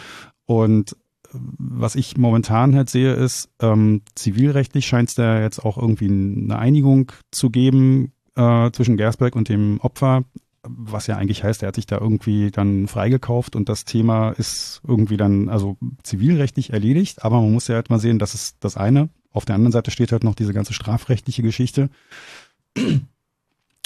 Und 0.46 0.96
was 1.34 1.96
ich 1.96 2.18
momentan 2.18 2.76
halt 2.76 2.90
sehe, 2.90 3.14
ist, 3.14 3.50
ähm, 3.62 4.02
zivilrechtlich 4.16 4.86
scheint 4.86 5.10
es 5.10 5.16
da 5.16 5.42
jetzt 5.42 5.60
auch 5.60 5.78
irgendwie 5.78 6.10
eine 6.10 6.60
Einigung 6.60 7.12
zu 7.32 7.50
geben 7.50 8.12
äh, 8.36 8.70
zwischen 8.72 8.98
Gersberg 8.98 9.36
und 9.36 9.50
dem 9.50 9.80
Opfer 9.80 10.24
was 10.64 11.08
ja 11.08 11.18
eigentlich 11.18 11.44
heißt, 11.44 11.64
er 11.64 11.70
hat 11.70 11.76
sich 11.76 11.88
da 11.88 11.98
irgendwie 11.98 12.52
dann 12.52 12.88
freigekauft 12.88 13.56
und 13.56 13.68
das 13.68 13.86
Thema 13.86 14.32
ist 14.32 14.82
irgendwie 14.88 15.18
dann 15.18 15.50
also 15.50 15.78
zivilrechtlich 16.04 16.72
erledigt, 16.72 17.24
aber 17.24 17.42
man 17.42 17.52
muss 17.52 17.68
ja 17.68 17.76
halt 17.76 17.90
mal 17.90 18.00
sehen, 18.00 18.20
das 18.20 18.36
ist 18.36 18.58
das 18.60 18.78
eine. 18.78 19.10
Auf 19.32 19.46
der 19.46 19.56
anderen 19.56 19.72
Seite 19.72 19.92
steht 19.92 20.12
halt 20.12 20.24
noch 20.24 20.36
diese 20.36 20.54
ganze 20.54 20.74
strafrechtliche 20.74 21.42
Geschichte. 21.42 21.90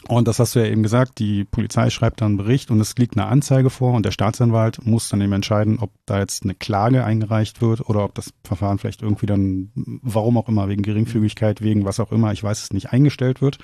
Und 0.08 0.28
das 0.28 0.38
hast 0.38 0.54
du 0.54 0.60
ja 0.60 0.66
eben 0.66 0.84
gesagt, 0.84 1.18
die 1.18 1.46
Polizei 1.46 1.90
schreibt 1.90 2.22
dann 2.22 2.28
einen 2.28 2.38
Bericht 2.38 2.70
und 2.70 2.80
es 2.80 2.96
liegt 2.96 3.18
eine 3.18 3.26
Anzeige 3.26 3.72
vor 3.72 3.94
und 3.94 4.06
der 4.06 4.12
Staatsanwalt 4.12 4.86
muss 4.86 5.10
dann 5.10 5.22
eben 5.22 5.34
entscheiden, 5.34 5.80
ob 5.80 5.92
da 6.06 6.20
jetzt 6.20 6.44
eine 6.44 6.54
Klage 6.54 7.04
eingereicht 7.04 7.62
wird 7.62 7.90
oder 7.90 8.04
ob 8.04 8.14
das 8.14 8.32
Verfahren 8.44 8.78
vielleicht 8.78 9.02
irgendwie 9.02 9.26
dann, 9.26 9.72
warum 9.74 10.38
auch 10.38 10.48
immer, 10.48 10.68
wegen 10.68 10.84
Geringfügigkeit, 10.84 11.62
wegen 11.62 11.86
was 11.86 12.00
auch 12.00 12.12
immer, 12.12 12.34
ich 12.34 12.44
weiß 12.44 12.64
es 12.64 12.74
nicht, 12.74 12.92
eingestellt 12.92 13.42
wird. 13.42 13.58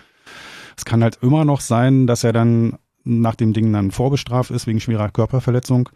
Es 0.78 0.86
kann 0.86 1.03
halt 1.03 1.20
immer 1.22 1.45
noch 1.45 1.62
sein, 1.62 2.07
dass 2.07 2.24
er 2.24 2.34
dann 2.34 2.78
nach 3.03 3.35
dem 3.35 3.53
Ding 3.53 3.71
dann 3.73 3.91
vorbestraft 3.91 4.51
ist 4.51 4.67
wegen 4.67 4.79
schwerer 4.79 5.09
Körperverletzung. 5.09 5.89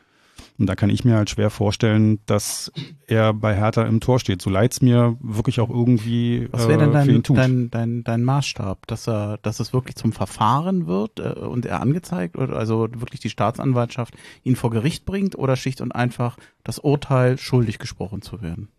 Und 0.57 0.67
da 0.67 0.75
kann 0.75 0.89
ich 0.89 1.03
mir 1.03 1.15
halt 1.15 1.29
schwer 1.29 1.49
vorstellen, 1.49 2.19
dass 2.25 2.71
er 3.07 3.33
bei 3.33 3.55
Hertha 3.55 3.83
im 3.83 3.99
Tor 3.99 4.19
steht. 4.19 4.41
So 4.41 4.49
leid's 4.49 4.81
mir 4.81 5.17
wirklich 5.21 5.59
auch 5.59 5.69
irgendwie. 5.69 6.47
Was 6.51 6.67
wäre 6.67 6.79
denn 6.79 6.91
dein, 6.91 7.23
dein, 7.23 7.69
dein, 7.69 8.03
dein 8.03 8.23
Maßstab, 8.23 8.87
dass 8.87 9.07
er, 9.07 9.37
dass 9.41 9.59
es 9.59 9.73
wirklich 9.73 9.95
zum 9.95 10.11
Verfahren 10.11 10.87
wird 10.87 11.19
äh, 11.19 11.39
und 11.39 11.65
er 11.65 11.81
angezeigt 11.81 12.37
oder 12.37 12.55
also 12.55 12.87
wirklich 12.95 13.19
die 13.19 13.29
Staatsanwaltschaft 13.29 14.15
ihn 14.43 14.55
vor 14.55 14.71
Gericht 14.71 15.05
bringt 15.05 15.37
oder 15.37 15.55
schlicht 15.55 15.81
und 15.81 15.93
einfach 15.93 16.37
das 16.63 16.79
Urteil 16.79 17.37
schuldig 17.37 17.79
gesprochen 17.79 18.21
zu 18.21 18.41
werden? 18.41 18.69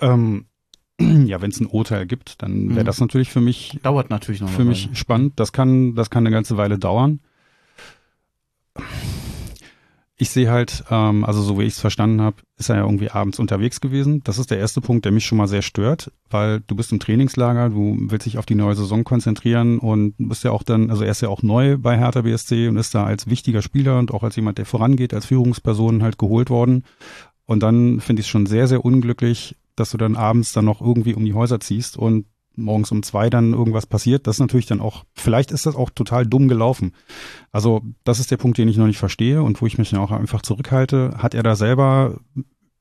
Ähm, 0.00 0.46
ja, 1.00 1.42
wenn 1.42 1.50
es 1.50 1.60
ein 1.60 1.66
Urteil 1.66 2.06
gibt, 2.06 2.42
dann 2.42 2.70
wäre 2.70 2.80
mhm. 2.80 2.86
das 2.86 3.00
natürlich 3.00 3.30
für 3.30 3.40
mich 3.40 3.78
dauert 3.82 4.10
natürlich 4.10 4.40
noch 4.40 4.48
für 4.48 4.64
mich 4.64 4.88
spannend. 4.94 5.34
Das 5.36 5.52
kann 5.52 5.94
das 5.94 6.10
kann 6.10 6.26
eine 6.26 6.34
ganze 6.34 6.56
Weile 6.56 6.78
dauern. 6.78 7.20
Ich 10.18 10.30
sehe 10.30 10.50
halt, 10.50 10.82
ähm, 10.90 11.26
also 11.26 11.42
so 11.42 11.58
wie 11.58 11.64
ich 11.64 11.74
es 11.74 11.80
verstanden 11.80 12.22
habe, 12.22 12.36
ist 12.56 12.70
er 12.70 12.76
ja 12.76 12.82
irgendwie 12.84 13.10
abends 13.10 13.38
unterwegs 13.38 13.82
gewesen. 13.82 14.22
Das 14.24 14.38
ist 14.38 14.50
der 14.50 14.58
erste 14.58 14.80
Punkt, 14.80 15.04
der 15.04 15.12
mich 15.12 15.26
schon 15.26 15.36
mal 15.36 15.46
sehr 15.46 15.60
stört, 15.60 16.10
weil 16.30 16.60
du 16.60 16.74
bist 16.74 16.90
im 16.90 17.00
Trainingslager, 17.00 17.68
du 17.68 17.98
willst 18.00 18.24
dich 18.24 18.38
auf 18.38 18.46
die 18.46 18.54
neue 18.54 18.74
Saison 18.74 19.04
konzentrieren 19.04 19.78
und 19.78 20.14
bist 20.16 20.42
ja 20.42 20.52
auch 20.52 20.62
dann, 20.62 20.90
also 20.90 21.04
er 21.04 21.10
ist 21.10 21.20
ja 21.20 21.28
auch 21.28 21.42
neu 21.42 21.76
bei 21.76 21.98
Hertha 21.98 22.22
BSC 22.22 22.68
und 22.68 22.78
ist 22.78 22.94
da 22.94 23.04
als 23.04 23.28
wichtiger 23.28 23.60
Spieler 23.60 23.98
und 23.98 24.10
auch 24.10 24.22
als 24.22 24.36
jemand, 24.36 24.56
der 24.56 24.64
vorangeht, 24.64 25.12
als 25.12 25.26
Führungsperson 25.26 26.02
halt 26.02 26.16
geholt 26.16 26.48
worden. 26.48 26.84
Und 27.44 27.62
dann 27.62 28.00
finde 28.00 28.20
ich 28.20 28.26
es 28.26 28.30
schon 28.30 28.46
sehr, 28.46 28.68
sehr 28.68 28.86
unglücklich, 28.86 29.54
dass 29.76 29.90
du 29.90 29.98
dann 29.98 30.16
abends 30.16 30.52
dann 30.52 30.64
noch 30.64 30.80
irgendwie 30.80 31.14
um 31.14 31.24
die 31.24 31.34
Häuser 31.34 31.60
ziehst 31.60 31.96
und 31.96 32.26
morgens 32.56 32.90
um 32.90 33.02
zwei 33.02 33.30
dann 33.30 33.52
irgendwas 33.52 33.86
passiert, 33.86 34.26
das 34.26 34.36
ist 34.36 34.40
natürlich 34.40 34.66
dann 34.66 34.80
auch, 34.80 35.04
vielleicht 35.14 35.52
ist 35.52 35.66
das 35.66 35.76
auch 35.76 35.90
total 35.90 36.26
dumm 36.26 36.48
gelaufen. 36.48 36.92
Also 37.52 37.82
das 38.04 38.18
ist 38.18 38.30
der 38.30 38.38
Punkt, 38.38 38.58
den 38.58 38.68
ich 38.68 38.78
noch 38.78 38.86
nicht 38.86 38.98
verstehe 38.98 39.42
und 39.42 39.60
wo 39.60 39.66
ich 39.66 39.78
mich 39.78 39.90
dann 39.90 40.00
auch 40.00 40.10
einfach 40.10 40.42
zurückhalte. 40.42 41.16
Hat 41.18 41.34
er 41.34 41.42
da 41.42 41.54
selber 41.54 42.18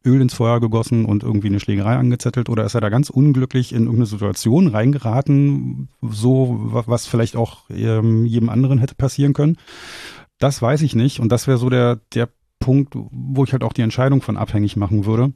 Öl 0.05 0.21
ins 0.21 0.35
Feuer 0.35 0.59
gegossen 0.59 1.05
und 1.05 1.23
irgendwie 1.23 1.47
eine 1.47 1.59
Schlägerei 1.59 1.95
angezettelt 1.95 2.47
oder 2.47 2.63
ist 2.63 2.75
er 2.75 2.81
da 2.81 2.89
ganz 2.89 3.09
unglücklich 3.09 3.73
in 3.73 3.83
irgendeine 3.83 4.05
Situation 4.05 4.67
reingeraten, 4.67 5.89
so 6.01 6.57
was 6.61 7.07
vielleicht 7.07 7.35
auch 7.35 7.69
ähm, 7.69 8.25
jedem 8.25 8.49
anderen 8.49 8.77
hätte 8.79 8.95
passieren 8.95 9.33
können? 9.33 9.57
Das 10.37 10.61
weiß 10.61 10.81
ich 10.83 10.95
nicht 10.95 11.19
und 11.19 11.29
das 11.29 11.47
wäre 11.47 11.57
so 11.57 11.69
der, 11.69 11.99
der 12.13 12.29
Punkt, 12.59 12.93
wo 12.95 13.43
ich 13.43 13.51
halt 13.51 13.63
auch 13.63 13.73
die 13.73 13.81
Entscheidung 13.81 14.21
von 14.21 14.37
abhängig 14.37 14.75
machen 14.75 15.05
würde. 15.05 15.33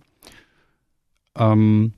Ähm, 1.35 1.93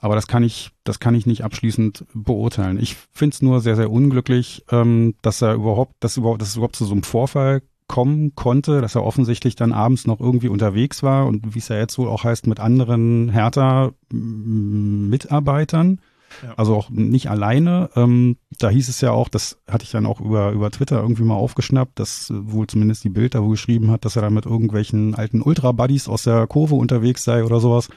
aber 0.00 0.14
das 0.14 0.26
kann 0.26 0.42
ich, 0.42 0.70
das 0.84 1.00
kann 1.00 1.14
ich 1.14 1.26
nicht 1.26 1.42
abschließend 1.42 2.04
beurteilen. 2.12 2.78
Ich 2.78 2.96
finde 3.12 3.34
es 3.34 3.42
nur 3.42 3.60
sehr, 3.60 3.76
sehr 3.76 3.90
unglücklich, 3.90 4.64
ähm, 4.70 5.14
dass 5.22 5.42
er 5.42 5.54
überhaupt, 5.54 5.94
dass 6.00 6.16
überhaupt, 6.16 6.42
dass 6.42 6.50
es 6.50 6.56
überhaupt 6.56 6.76
zu 6.76 6.84
so 6.84 6.92
einem 6.92 7.02
Vorfall 7.02 7.62
kommen 7.88 8.34
konnte, 8.34 8.80
dass 8.80 8.96
er 8.96 9.04
offensichtlich 9.04 9.56
dann 9.56 9.72
abends 9.72 10.06
noch 10.06 10.20
irgendwie 10.20 10.48
unterwegs 10.48 11.02
war 11.02 11.26
und 11.26 11.54
wie 11.54 11.60
es 11.60 11.68
ja 11.68 11.76
jetzt 11.76 11.98
wohl 11.98 12.08
auch 12.08 12.24
heißt, 12.24 12.46
mit 12.46 12.60
anderen 12.60 13.28
Hertha-Mitarbeitern. 13.28 16.00
Ja. 16.42 16.54
Also 16.56 16.74
auch 16.74 16.90
nicht 16.90 17.30
alleine. 17.30 17.88
Ähm, 17.94 18.38
da 18.58 18.68
hieß 18.68 18.88
es 18.88 19.00
ja 19.00 19.12
auch, 19.12 19.28
das 19.28 19.58
hatte 19.68 19.84
ich 19.84 19.92
dann 19.92 20.06
auch 20.06 20.20
über, 20.20 20.50
über 20.50 20.72
Twitter 20.72 21.00
irgendwie 21.00 21.22
mal 21.22 21.36
aufgeschnappt, 21.36 21.96
dass 21.98 22.32
wohl 22.34 22.66
zumindest 22.66 23.04
die 23.04 23.10
Bild 23.10 23.36
da 23.36 23.42
wo 23.42 23.48
geschrieben 23.48 23.92
hat, 23.92 24.04
dass 24.04 24.16
er 24.16 24.22
da 24.22 24.30
mit 24.30 24.44
irgendwelchen 24.44 25.14
alten 25.14 25.40
Ultra-Buddies 25.40 26.08
aus 26.08 26.24
der 26.24 26.48
Kurve 26.48 26.74
unterwegs 26.74 27.22
sei 27.24 27.44
oder 27.44 27.60
sowas. 27.60 27.88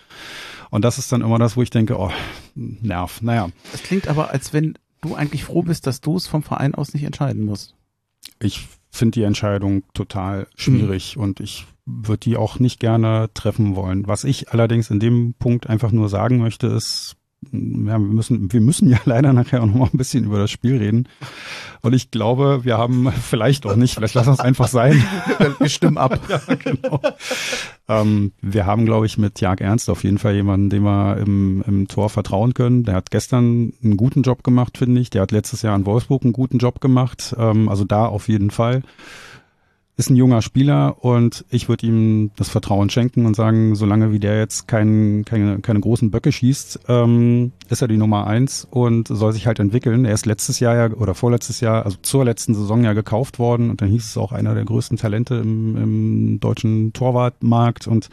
Und 0.70 0.84
das 0.84 0.98
ist 0.98 1.12
dann 1.12 1.22
immer 1.22 1.40
das, 1.40 1.58
wo 1.58 1.62
ich 1.62 1.70
denke, 1.70 1.98
oh, 1.98 2.12
Nerv, 2.56 3.22
naja. 3.22 3.50
Das 3.72 3.84
klingt 3.84 4.08
aber, 4.08 4.32
als 4.32 4.54
wenn 4.54 4.78
du 5.02 5.16
eigentlich 5.16 5.44
froh 5.44 5.64
bist, 5.64 5.88
dass 5.88 6.02
du 6.02 6.16
es 6.16 6.28
vom 6.28 6.44
Verein 6.44 6.76
aus 6.76 6.94
nicht 6.94 7.04
entscheiden 7.04 7.46
musst. 7.46 7.76
Ich 8.40 8.68
finde 8.92 9.20
die 9.20 9.24
Entscheidung 9.24 9.84
total 9.94 10.48
schwierig 10.56 11.16
mhm. 11.16 11.24
und 11.24 11.40
ich 11.40 11.66
würde 11.86 12.20
die 12.20 12.38
auch 12.38 12.60
nicht 12.60 12.80
gerne 12.80 13.30
treffen 13.34 13.76
wollen. 13.76 14.08
Was 14.08 14.24
ich 14.24 14.52
allerdings 14.52 14.90
in 14.90 15.00
dem 15.00 15.34
Punkt 15.34 15.68
einfach 15.68 15.92
nur 15.92 16.10
sagen 16.10 16.38
möchte, 16.38 16.68
ist, 16.68 17.16
ja, 17.52 17.98
wir 17.98 18.00
müssen, 18.00 18.52
wir 18.52 18.62
müssen 18.62 18.90
ja 18.90 18.98
leider 19.06 19.34
nachher 19.34 19.62
auch 19.62 19.68
noch 19.68 19.76
mal 19.76 19.90
ein 19.92 19.98
bisschen 19.98 20.26
über 20.26 20.40
das 20.40 20.52
Spiel 20.52 20.78
reden. 20.78 21.08
Und 21.82 21.94
ich 21.94 22.12
glaube, 22.12 22.62
wir 22.64 22.78
haben 22.78 23.12
vielleicht 23.12 23.66
auch 23.66 23.76
nicht, 23.76 23.96
vielleicht 23.96 24.16
lassen 24.16 24.30
wir 24.30 24.34
es 24.34 24.40
einfach 24.40 24.68
sein. 24.68 25.02
Wir 25.60 25.70
stimmen 25.70 25.98
ab. 25.98 26.20
ja, 26.30 26.42
genau. 26.56 27.02
ähm, 27.88 28.34
wir 28.42 28.66
haben, 28.66 28.86
glaube 28.86 29.06
ich, 29.06 29.18
mit 29.18 29.40
Jag 29.40 29.62
Ernst 29.62 29.90
auf 29.90 30.04
jeden 30.04 30.18
Fall 30.18 30.36
jemanden, 30.36 30.70
dem 30.70 30.84
wir 30.84 31.18
im, 31.18 31.64
im 31.66 31.88
Tor 31.88 32.10
vertrauen 32.10 32.54
können. 32.54 32.84
Der 32.84 32.96
hat 32.96 33.12
gestern 33.12 33.74
einen 33.84 33.98
guten 33.98 34.24
Job 34.24 34.44
gemacht, 34.44 34.78
finde 34.78 35.00
ich. 35.00 35.10
Der 35.10 35.22
hat 35.22 35.32
letztes 35.32 35.62
Jahr 35.62 35.76
in 35.76 35.86
Wolfsburg 35.86 36.24
einen 36.24 36.34
guten 36.34 36.58
Job 36.58 36.82
gemacht. 36.82 37.36
Ähm, 37.38 37.70
also 37.70 37.86
da 37.86 38.06
auf 38.06 38.28
jeden 38.28 38.52
Fall 38.52 38.84
ist 40.00 40.10
ein 40.10 40.16
junger 40.16 40.42
Spieler 40.42 41.04
und 41.04 41.44
ich 41.50 41.68
würde 41.68 41.86
ihm 41.86 42.32
das 42.38 42.48
Vertrauen 42.48 42.90
schenken 42.90 43.26
und 43.26 43.36
sagen, 43.36 43.76
solange 43.76 44.14
wie 44.14 44.20
der 44.20 44.40
jetzt 44.40 44.66
kein, 44.66 45.26
keine, 45.26 45.60
keine 45.60 45.82
großen 45.82 46.10
Böcke 46.10 46.32
schießt, 46.32 46.80
ähm, 46.88 47.52
ist 47.68 47.82
er 47.82 47.90
die 47.90 47.98
Nummer 47.98 48.26
eins 48.26 48.66
und 48.72 49.10
soll 49.10 49.34
sich 49.34 49.46
halt 49.46 49.60
entwickeln. 49.60 50.06
Er 50.06 50.14
ist 50.14 50.26
letztes 50.26 50.62
Jahr 50.62 50.76
ja 50.76 50.96
oder 50.96 51.16
vorletztes 51.16 51.60
Jahr, 51.60 51.84
also 51.84 51.98
zur 52.02 52.24
letzten 52.24 52.56
Saison 52.56 52.82
ja 52.86 52.94
gekauft 52.94 53.40
worden 53.40 53.70
und 53.70 53.82
dann 53.82 53.90
hieß 53.90 54.06
es 54.06 54.18
auch 54.18 54.32
einer 54.32 54.56
der 54.56 54.64
größten 54.64 54.96
Talente 54.96 55.36
im, 55.36 55.76
im 55.76 56.40
deutschen 56.40 56.94
Torwartmarkt 56.94 57.86
und 57.86 58.08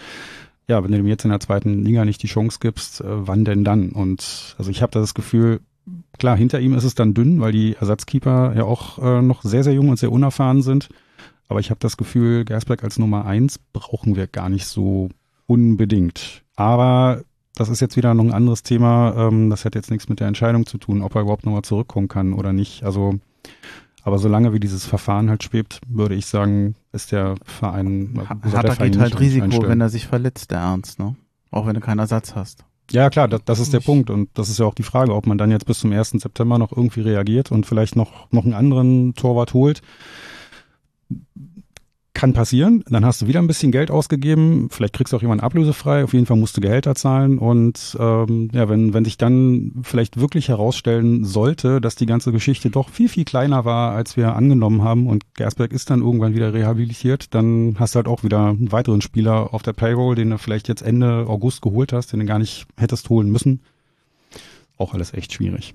ja, 0.67 0.83
wenn 0.83 0.91
du 0.91 0.99
ihm 0.99 1.07
jetzt 1.07 1.23
in 1.23 1.31
der 1.31 1.39
zweiten 1.39 1.85
Liga 1.85 2.05
nicht 2.05 2.21
die 2.21 2.27
Chance 2.27 2.59
gibst, 2.61 3.01
äh, 3.01 3.05
wann 3.07 3.45
denn 3.45 3.63
dann? 3.63 3.91
Und 3.91 4.57
also 4.59 4.73
ich 4.73 4.83
habe 4.83 4.91
das 4.91 5.15
Gefühl, 5.15 5.61
klar, 6.19 6.37
hinter 6.37 6.59
ihm 6.59 6.75
ist 6.75 6.83
es 6.83 6.97
dann 6.97 7.15
dünn, 7.15 7.41
weil 7.41 7.53
die 7.53 7.77
Ersatzkeeper 7.79 8.55
ja 8.57 8.65
auch 8.65 8.99
äh, 8.99 9.23
noch 9.23 9.43
sehr, 9.43 9.63
sehr 9.63 9.75
jung 9.75 9.89
und 9.91 10.01
sehr 10.01 10.11
unerfahren 10.11 10.63
sind. 10.63 10.89
Aber 11.49 11.61
ich 11.61 11.71
habe 11.71 11.81
das 11.81 11.97
Gefühl, 11.97 12.45
Gersberg 12.45 12.83
als 12.83 12.99
Nummer 12.99 13.25
eins 13.25 13.59
brauchen 13.73 14.17
wir 14.17 14.27
gar 14.27 14.49
nicht 14.49 14.67
so 14.67 15.09
unbedingt. 15.47 16.43
Aber 16.57 17.23
das 17.55 17.69
ist 17.69 17.81
jetzt 17.81 17.97
wieder 17.97 18.15
noch 18.15 18.25
ein 18.25 18.33
anderes 18.33 18.63
Thema. 18.63 19.15
Ähm, 19.17 19.51
das 19.51 19.65
hat 19.65 19.75
jetzt 19.75 19.91
nichts 19.91 20.09
mit 20.09 20.21
der 20.21 20.29
Entscheidung 20.29 20.67
zu 20.67 20.79
tun, 20.79 21.03
ob 21.03 21.15
er 21.15 21.23
überhaupt 21.23 21.47
nochmal 21.47 21.63
zurückkommen 21.63 22.09
kann 22.09 22.33
oder 22.33 22.53
nicht. 22.53 22.83
Also, 22.83 23.19
aber 24.03 24.19
solange 24.19 24.53
wie 24.53 24.61
dieses 24.61 24.85
Verfahren 24.85 25.31
halt 25.31 25.43
schwebt, 25.43 25.81
würde 25.89 26.15
ich 26.15 26.27
sagen, 26.27 26.75
ist 26.93 27.13
der 27.13 27.37
Verein. 27.45 28.21
Hat 28.29 28.65
er 28.65 28.77
geht 28.77 28.99
halt 28.99 29.21
Risiko, 29.21 29.67
wenn 29.67 29.81
er 29.81 29.89
sich 29.89 30.07
verletzt, 30.07 30.51
der 30.51 30.59
Ernst, 30.59 30.99
ne? 30.99 31.17
Auch 31.51 31.67
wenn 31.67 31.75
du 31.75 31.81
keinen 31.81 32.01
Ersatz 32.01 32.35
hast. 32.35 32.65
Ja, 32.91 33.11
klar, 33.11 33.27
das, 33.27 33.41
das 33.45 33.59
ist 33.59 33.73
der 33.73 33.81
Punkt. 33.81 34.11
Und 34.11 34.29
das 34.35 34.49
ist 34.49 34.59
ja 34.59 34.67
auch 34.67 34.75
die 34.75 34.83
Frage, 34.85 35.15
ob 35.15 35.27
man 35.27 35.39
dann 35.39 35.51
jetzt 35.51 35.67
bis 35.67 35.81
zum 35.81 35.93
1. 35.93 36.11
September 36.11 36.59
noch 36.59 36.71
irgendwie 36.73 37.01
reagiert 37.01 37.51
und 37.51 37.67
vielleicht 37.67 37.97
noch, 37.97 38.31
noch 38.31 38.45
einen 38.45 38.55
anderen 38.55 39.15
Torwart 39.15 39.55
holt 39.55 39.83
kann 42.17 42.33
passieren. 42.33 42.83
Dann 42.89 43.05
hast 43.05 43.21
du 43.21 43.27
wieder 43.27 43.41
ein 43.41 43.47
bisschen 43.47 43.71
Geld 43.71 43.91
ausgegeben. 43.91 44.69
Vielleicht 44.71 44.95
kriegst 44.95 45.13
du 45.13 45.19
auch 45.19 45.23
jemanden 45.23 45.45
ablösefrei. 45.45 46.03
Auf 46.03 46.15
jeden 46.15 46.25
Fall 46.25 46.39
musst 46.39 46.57
du 46.57 46.63
Gehälter 46.63 46.95
zahlen. 46.95 47.39
Und 47.39 47.97
ähm, 48.01 48.49
ja, 48.53 48.71
wenn, 48.71 48.95
wenn 48.95 49.05
sich 49.05 49.19
dann 49.19 49.73
vielleicht 49.83 50.19
wirklich 50.19 50.49
herausstellen 50.49 51.25
sollte, 51.25 51.81
dass 51.81 51.95
die 51.95 52.07
ganze 52.07 52.33
Geschichte 52.33 52.71
doch 52.71 52.89
viel, 52.89 53.11
viel 53.11 53.27
kleiner 53.27 53.67
war, 53.67 53.93
als 53.93 54.17
wir 54.17 54.35
angenommen 54.35 54.83
haben 54.83 55.07
und 55.07 55.35
Gersberg 55.35 55.73
ist 55.73 55.91
dann 55.91 56.01
irgendwann 56.01 56.35
wieder 56.35 56.55
rehabilitiert, 56.55 57.35
dann 57.35 57.77
hast 57.79 57.95
du 57.95 57.97
halt 57.99 58.09
auch 58.09 58.25
wieder 58.25 58.47
einen 58.47 58.73
weiteren 58.73 59.03
Spieler 59.03 59.53
auf 59.53 59.63
der 59.63 59.75
Payroll, 59.75 60.15
den 60.15 60.31
du 60.31 60.39
vielleicht 60.39 60.69
jetzt 60.69 60.83
Ende 60.83 61.27
August 61.29 61.61
geholt 61.61 61.93
hast, 61.93 62.13
den 62.13 62.21
du 62.21 62.27
gar 62.27 62.39
nicht 62.39 62.67
hättest 62.79 63.11
holen 63.11 63.31
müssen. 63.31 63.61
Auch 64.79 64.95
alles 64.95 65.13
echt 65.13 65.35
schwierig. 65.35 65.75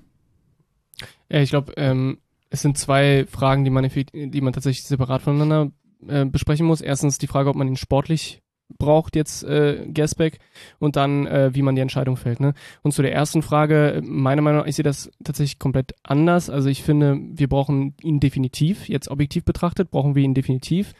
Ja, 1.30 1.40
ich 1.40 1.50
glaube, 1.50 1.72
ähm, 1.76 2.18
es 2.52 2.60
sind 2.60 2.76
zwei 2.76 3.24
Fragen, 3.26 3.64
die 3.64 3.70
man, 3.70 3.88
die 3.88 4.40
man 4.40 4.52
tatsächlich 4.52 4.84
separat 4.84 5.22
voneinander 5.22 5.72
äh, 6.06 6.26
besprechen 6.26 6.66
muss. 6.66 6.82
Erstens 6.82 7.16
die 7.16 7.26
Frage, 7.26 7.48
ob 7.48 7.56
man 7.56 7.66
ihn 7.66 7.76
sportlich 7.76 8.42
braucht 8.78 9.16
jetzt 9.16 9.44
äh, 9.44 9.86
Gersbeck 9.86 10.38
und 10.78 10.96
dann 10.96 11.26
äh, 11.26 11.50
wie 11.54 11.62
man 11.62 11.74
die 11.74 11.80
Entscheidung 11.82 12.16
fällt. 12.16 12.40
Ne? 12.40 12.54
Und 12.82 12.92
zu 12.92 13.02
der 13.02 13.12
ersten 13.12 13.42
Frage, 13.42 14.00
meiner 14.04 14.42
Meinung 14.42 14.60
nach, 14.60 14.66
ich 14.66 14.76
sehe 14.76 14.82
das 14.82 15.10
tatsächlich 15.24 15.58
komplett 15.58 15.92
anders. 16.02 16.50
Also 16.50 16.68
ich 16.68 16.82
finde, 16.82 17.18
wir 17.20 17.48
brauchen 17.48 17.94
ihn 18.02 18.20
definitiv, 18.20 18.88
jetzt 18.88 19.08
objektiv 19.08 19.44
betrachtet, 19.44 19.90
brauchen 19.90 20.14
wir 20.14 20.22
ihn 20.22 20.34
definitiv. 20.34 20.92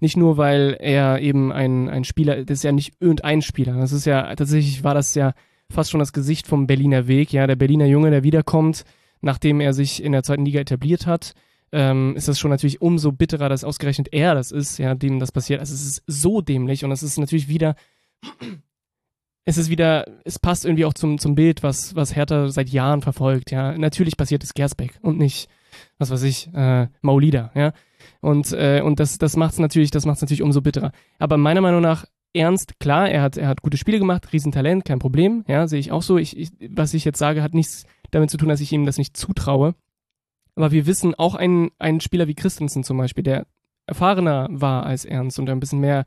Nicht 0.00 0.16
nur, 0.16 0.36
weil 0.36 0.76
er 0.80 1.20
eben 1.20 1.52
ein, 1.52 1.88
ein 1.88 2.04
Spieler, 2.04 2.44
das 2.44 2.58
ist 2.58 2.64
ja 2.64 2.72
nicht 2.72 2.94
irgendein 3.00 3.42
Spieler. 3.42 3.74
Das 3.74 3.92
ist 3.92 4.04
ja, 4.04 4.34
tatsächlich 4.34 4.84
war 4.84 4.94
das 4.94 5.14
ja 5.14 5.32
fast 5.70 5.90
schon 5.90 6.00
das 6.00 6.12
Gesicht 6.12 6.46
vom 6.46 6.66
Berliner 6.66 7.06
Weg, 7.06 7.32
ja, 7.32 7.46
der 7.46 7.56
Berliner 7.56 7.86
Junge, 7.86 8.10
der 8.10 8.24
wiederkommt, 8.24 8.84
nachdem 9.22 9.60
er 9.60 9.72
sich 9.72 10.02
in 10.02 10.12
der 10.12 10.22
zweiten 10.22 10.44
Liga 10.44 10.60
etabliert 10.60 11.06
hat, 11.06 11.34
ähm, 11.72 12.14
ist 12.16 12.28
das 12.28 12.38
schon 12.38 12.50
natürlich 12.50 12.82
umso 12.82 13.12
bitterer, 13.12 13.48
dass 13.48 13.64
ausgerechnet 13.64 14.08
er 14.12 14.34
das 14.34 14.52
ist, 14.52 14.78
ja, 14.78 14.94
dem 14.94 15.18
das 15.18 15.32
passiert. 15.32 15.60
Also 15.60 15.74
es 15.74 15.84
ist 15.84 16.02
so 16.06 16.42
dämlich 16.42 16.84
und 16.84 16.92
es 16.92 17.02
ist 17.02 17.18
natürlich 17.18 17.48
wieder, 17.48 17.76
es 19.46 19.56
ist 19.56 19.70
wieder, 19.70 20.06
es 20.24 20.38
passt 20.38 20.66
irgendwie 20.66 20.84
auch 20.84 20.92
zum, 20.92 21.18
zum 21.18 21.34
Bild, 21.34 21.62
was, 21.62 21.96
was 21.96 22.14
Hertha 22.14 22.48
seit 22.48 22.68
Jahren 22.68 23.00
verfolgt, 23.00 23.50
ja. 23.50 23.76
Natürlich 23.78 24.18
passiert 24.18 24.44
es 24.44 24.54
Gersbeck 24.54 24.98
und 25.00 25.18
nicht, 25.18 25.48
was 25.98 26.10
weiß 26.10 26.22
ich, 26.24 26.52
äh, 26.52 26.88
Maulida, 27.00 27.50
ja. 27.54 27.72
Und, 28.20 28.52
äh, 28.52 28.82
und 28.84 29.00
das, 29.00 29.16
das 29.18 29.36
macht 29.36 29.54
es 29.54 29.58
natürlich, 29.58 29.90
das 29.90 30.04
macht 30.04 30.16
es 30.16 30.22
natürlich 30.22 30.42
umso 30.42 30.60
bitterer. 30.60 30.92
Aber 31.18 31.38
meiner 31.38 31.60
Meinung 31.62 31.80
nach 31.80 32.04
ernst, 32.34 32.78
klar, 32.80 33.10
er 33.10 33.22
hat, 33.22 33.36
er 33.36 33.48
hat 33.48 33.62
gute 33.62 33.76
Spiele 33.76 33.98
gemacht, 33.98 34.32
Riesentalent, 34.32 34.84
kein 34.84 34.98
Problem, 34.98 35.44
ja, 35.48 35.66
sehe 35.66 35.80
ich 35.80 35.92
auch 35.92 36.02
so. 36.02 36.18
Ich, 36.18 36.36
ich, 36.36 36.50
was 36.70 36.94
ich 36.94 37.04
jetzt 37.04 37.18
sage, 37.18 37.42
hat 37.42 37.54
nichts 37.54 37.86
damit 38.12 38.30
zu 38.30 38.36
tun, 38.36 38.48
dass 38.48 38.60
ich 38.60 38.72
ihm 38.72 38.86
das 38.86 38.98
nicht 38.98 39.16
zutraue. 39.16 39.74
Aber 40.54 40.70
wir 40.70 40.86
wissen 40.86 41.14
auch 41.14 41.34
ein, 41.34 41.70
ein 41.78 42.00
Spieler 42.00 42.28
wie 42.28 42.34
Christensen 42.34 42.84
zum 42.84 42.98
Beispiel, 42.98 43.24
der 43.24 43.46
erfahrener 43.86 44.48
war 44.50 44.86
als 44.86 45.04
Ernst 45.04 45.38
und 45.38 45.46
der 45.46 45.56
ein 45.56 45.60
bisschen 45.60 45.80
mehr 45.80 46.04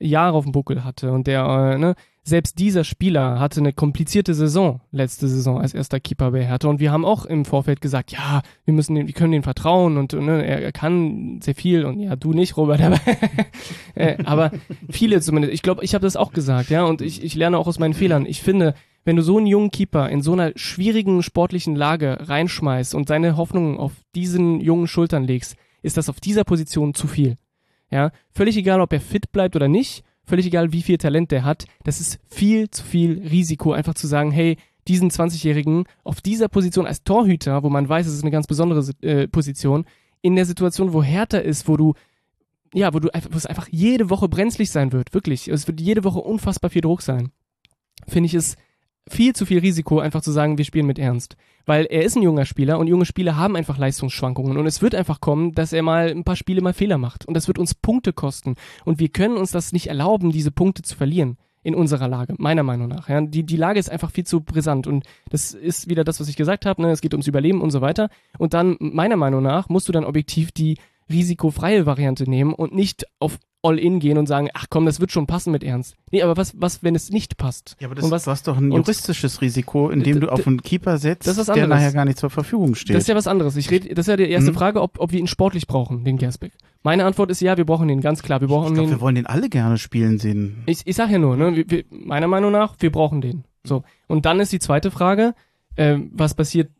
Jahre 0.00 0.36
auf 0.36 0.44
dem 0.44 0.52
Buckel 0.52 0.84
hatte 0.84 1.10
und 1.10 1.26
der, 1.26 1.44
äh, 1.74 1.78
ne, 1.78 1.94
selbst 2.22 2.58
dieser 2.58 2.84
Spieler 2.84 3.40
hatte 3.40 3.58
eine 3.58 3.72
komplizierte 3.72 4.34
Saison 4.34 4.80
letzte 4.92 5.26
Saison 5.26 5.60
als 5.60 5.74
erster 5.74 5.98
Keeper 5.98 6.30
bei 6.30 6.44
Hertha 6.44 6.68
und 6.68 6.78
wir 6.78 6.92
haben 6.92 7.04
auch 7.04 7.24
im 7.24 7.44
Vorfeld 7.44 7.80
gesagt, 7.80 8.12
ja, 8.12 8.42
wir 8.64 8.74
müssen 8.74 8.94
den, 8.94 9.06
wir 9.08 9.14
können 9.14 9.32
den 9.32 9.42
vertrauen 9.42 9.96
und 9.96 10.12
ne, 10.12 10.44
er, 10.46 10.62
er 10.62 10.72
kann 10.72 11.40
sehr 11.42 11.54
viel 11.54 11.84
und 11.84 11.98
ja, 11.98 12.14
du 12.14 12.32
nicht, 12.32 12.56
Robert, 12.56 12.80
aber, 12.80 13.00
äh, 13.96 14.22
aber 14.24 14.52
viele 14.88 15.20
zumindest. 15.20 15.52
Ich 15.52 15.62
glaube, 15.62 15.82
ich 15.82 15.94
habe 15.94 16.02
das 16.02 16.16
auch 16.16 16.32
gesagt, 16.32 16.70
ja, 16.70 16.84
und 16.84 17.00
ich, 17.00 17.24
ich 17.24 17.34
lerne 17.34 17.58
auch 17.58 17.66
aus 17.66 17.80
meinen 17.80 17.94
Fehlern. 17.94 18.24
Ich 18.24 18.42
finde, 18.42 18.74
wenn 19.08 19.16
du 19.16 19.22
so 19.22 19.38
einen 19.38 19.46
jungen 19.46 19.70
Keeper 19.70 20.10
in 20.10 20.20
so 20.20 20.34
einer 20.34 20.52
schwierigen 20.54 21.22
sportlichen 21.22 21.74
Lage 21.74 22.28
reinschmeißt 22.28 22.94
und 22.94 23.08
deine 23.08 23.38
Hoffnungen 23.38 23.78
auf 23.78 23.92
diesen 24.14 24.60
jungen 24.60 24.86
Schultern 24.86 25.24
legst, 25.24 25.56
ist 25.80 25.96
das 25.96 26.10
auf 26.10 26.20
dieser 26.20 26.44
Position 26.44 26.92
zu 26.92 27.06
viel. 27.06 27.38
Ja, 27.90 28.10
völlig 28.32 28.58
egal, 28.58 28.82
ob 28.82 28.92
er 28.92 29.00
fit 29.00 29.32
bleibt 29.32 29.56
oder 29.56 29.66
nicht, 29.66 30.04
völlig 30.24 30.44
egal, 30.44 30.74
wie 30.74 30.82
viel 30.82 30.98
Talent 30.98 31.30
der 31.30 31.46
hat, 31.46 31.64
das 31.84 32.02
ist 32.02 32.20
viel 32.28 32.68
zu 32.68 32.84
viel 32.84 33.26
Risiko, 33.30 33.72
einfach 33.72 33.94
zu 33.94 34.06
sagen, 34.06 34.30
hey, 34.30 34.58
diesen 34.88 35.10
20-Jährigen 35.10 35.84
auf 36.04 36.20
dieser 36.20 36.48
Position 36.48 36.84
als 36.86 37.02
Torhüter, 37.02 37.62
wo 37.62 37.70
man 37.70 37.88
weiß, 37.88 38.06
es 38.06 38.12
ist 38.12 38.24
eine 38.24 38.30
ganz 38.30 38.46
besondere 38.46 38.84
äh, 39.00 39.26
Position, 39.26 39.86
in 40.20 40.36
der 40.36 40.44
Situation, 40.44 40.92
wo 40.92 41.02
härter 41.02 41.42
ist, 41.42 41.66
wo 41.66 41.78
du 41.78 41.94
ja, 42.74 42.92
wo 42.92 42.98
du 42.98 43.08
einfach, 43.14 43.30
wo 43.32 43.38
es 43.38 43.46
einfach 43.46 43.68
jede 43.70 44.10
Woche 44.10 44.28
brenzlig 44.28 44.70
sein 44.70 44.92
wird, 44.92 45.14
wirklich. 45.14 45.48
Es 45.48 45.66
wird 45.66 45.80
jede 45.80 46.04
Woche 46.04 46.18
unfassbar 46.18 46.68
viel 46.68 46.82
Druck 46.82 47.00
sein. 47.00 47.30
Finde 48.06 48.26
ich 48.26 48.34
es 48.34 48.58
viel 49.08 49.34
zu 49.34 49.46
viel 49.46 49.58
Risiko, 49.58 50.00
einfach 50.00 50.22
zu 50.22 50.32
sagen, 50.32 50.58
wir 50.58 50.64
spielen 50.64 50.86
mit 50.86 50.98
Ernst. 50.98 51.36
Weil 51.66 51.84
er 51.86 52.02
ist 52.02 52.16
ein 52.16 52.22
junger 52.22 52.46
Spieler 52.46 52.78
und 52.78 52.86
junge 52.86 53.04
Spieler 53.04 53.36
haben 53.36 53.56
einfach 53.56 53.76
Leistungsschwankungen 53.76 54.56
und 54.56 54.66
es 54.66 54.80
wird 54.80 54.94
einfach 54.94 55.20
kommen, 55.20 55.52
dass 55.52 55.72
er 55.72 55.82
mal 55.82 56.08
ein 56.08 56.24
paar 56.24 56.36
Spiele 56.36 56.62
mal 56.62 56.72
Fehler 56.72 56.96
macht 56.96 57.26
und 57.26 57.34
das 57.34 57.46
wird 57.46 57.58
uns 57.58 57.74
Punkte 57.74 58.12
kosten 58.12 58.54
und 58.86 58.98
wir 58.98 59.10
können 59.10 59.36
uns 59.36 59.50
das 59.50 59.72
nicht 59.72 59.88
erlauben, 59.88 60.32
diese 60.32 60.50
Punkte 60.50 60.82
zu 60.82 60.96
verlieren 60.96 61.36
in 61.62 61.74
unserer 61.74 62.08
Lage, 62.08 62.34
meiner 62.38 62.62
Meinung 62.62 62.88
nach. 62.88 63.10
Ja, 63.10 63.20
die, 63.20 63.44
die 63.44 63.56
Lage 63.56 63.78
ist 63.78 63.90
einfach 63.90 64.10
viel 64.10 64.24
zu 64.24 64.40
brisant 64.40 64.86
und 64.86 65.04
das 65.28 65.52
ist 65.52 65.88
wieder 65.88 66.04
das, 66.04 66.20
was 66.20 66.28
ich 66.28 66.36
gesagt 66.36 66.64
habe, 66.64 66.80
ne? 66.80 66.90
es 66.90 67.02
geht 67.02 67.12
ums 67.12 67.26
Überleben 67.26 67.60
und 67.60 67.70
so 67.70 67.82
weiter 67.82 68.08
und 68.38 68.54
dann, 68.54 68.76
meiner 68.78 69.16
Meinung 69.16 69.42
nach, 69.42 69.68
musst 69.68 69.88
du 69.88 69.92
dann 69.92 70.04
objektiv 70.04 70.52
die 70.52 70.78
risikofreie 71.10 71.84
Variante 71.84 72.28
nehmen 72.28 72.54
und 72.54 72.74
nicht 72.74 73.04
auf 73.18 73.38
all 73.68 73.78
in 73.78 74.00
gehen 74.00 74.16
und 74.16 74.26
sagen, 74.26 74.48
ach 74.54 74.66
komm, 74.70 74.86
das 74.86 75.00
wird 75.00 75.12
schon 75.12 75.26
passen 75.26 75.52
mit 75.52 75.62
Ernst. 75.62 75.96
Nee, 76.10 76.22
aber 76.22 76.36
was, 76.36 76.54
was, 76.58 76.82
wenn 76.82 76.94
es 76.94 77.10
nicht 77.10 77.36
passt? 77.36 77.76
Ja, 77.80 77.88
aber 77.88 77.94
das, 77.94 78.04
und 78.04 78.10
was, 78.10 78.24
du 78.24 78.30
hast 78.30 78.48
doch 78.48 78.56
ein 78.56 78.72
juristisches 78.72 79.42
Risiko, 79.42 79.90
indem 79.90 80.20
du 80.20 80.32
auf 80.32 80.46
einen 80.46 80.62
Keeper 80.62 80.96
setzt, 80.98 81.26
der 81.26 81.66
nachher 81.66 81.92
gar 81.92 82.04
nicht 82.06 82.18
zur 82.18 82.30
Verfügung 82.30 82.74
steht. 82.74 82.96
Das 82.96 83.02
ist 83.02 83.08
ja 83.08 83.14
was 83.14 83.26
anderes. 83.26 83.56
Ich 83.56 83.70
rede, 83.70 83.94
das 83.94 84.04
ist 84.06 84.08
ja 84.08 84.16
die 84.16 84.30
erste 84.30 84.52
mhm. 84.52 84.56
Frage, 84.56 84.80
ob, 84.80 84.98
ob 84.98 85.12
wir 85.12 85.20
ihn 85.20 85.26
sportlich 85.26 85.66
brauchen, 85.66 86.04
den 86.04 86.16
Gersbeck. 86.16 86.52
Meine 86.82 87.04
Antwort 87.04 87.30
ist 87.30 87.40
ja, 87.40 87.56
wir 87.56 87.66
brauchen 87.66 87.88
ihn, 87.88 88.00
ganz 88.00 88.22
klar. 88.22 88.40
Wir 88.40 88.48
brauchen 88.48 88.68
ich 88.68 88.74
glaub, 88.74 88.86
den. 88.86 88.90
Wir 88.90 89.00
wollen 89.00 89.14
den 89.16 89.26
alle 89.26 89.48
gerne 89.48 89.76
spielen 89.76 90.18
sehen. 90.18 90.62
Ich, 90.66 90.86
ich 90.86 90.96
sag 90.96 91.10
ja 91.10 91.18
nur, 91.18 91.36
ne, 91.36 91.54
wir, 91.54 91.70
wir, 91.70 91.84
meiner 91.90 92.28
Meinung 92.28 92.52
nach, 92.52 92.76
wir 92.78 92.90
brauchen 92.90 93.20
den. 93.20 93.44
So. 93.64 93.82
Und 94.06 94.24
dann 94.24 94.40
ist 94.40 94.52
die 94.52 94.60
zweite 94.60 94.90
Frage, 94.90 95.34
äh, 95.76 95.98
was 96.12 96.34
passiert 96.34 96.70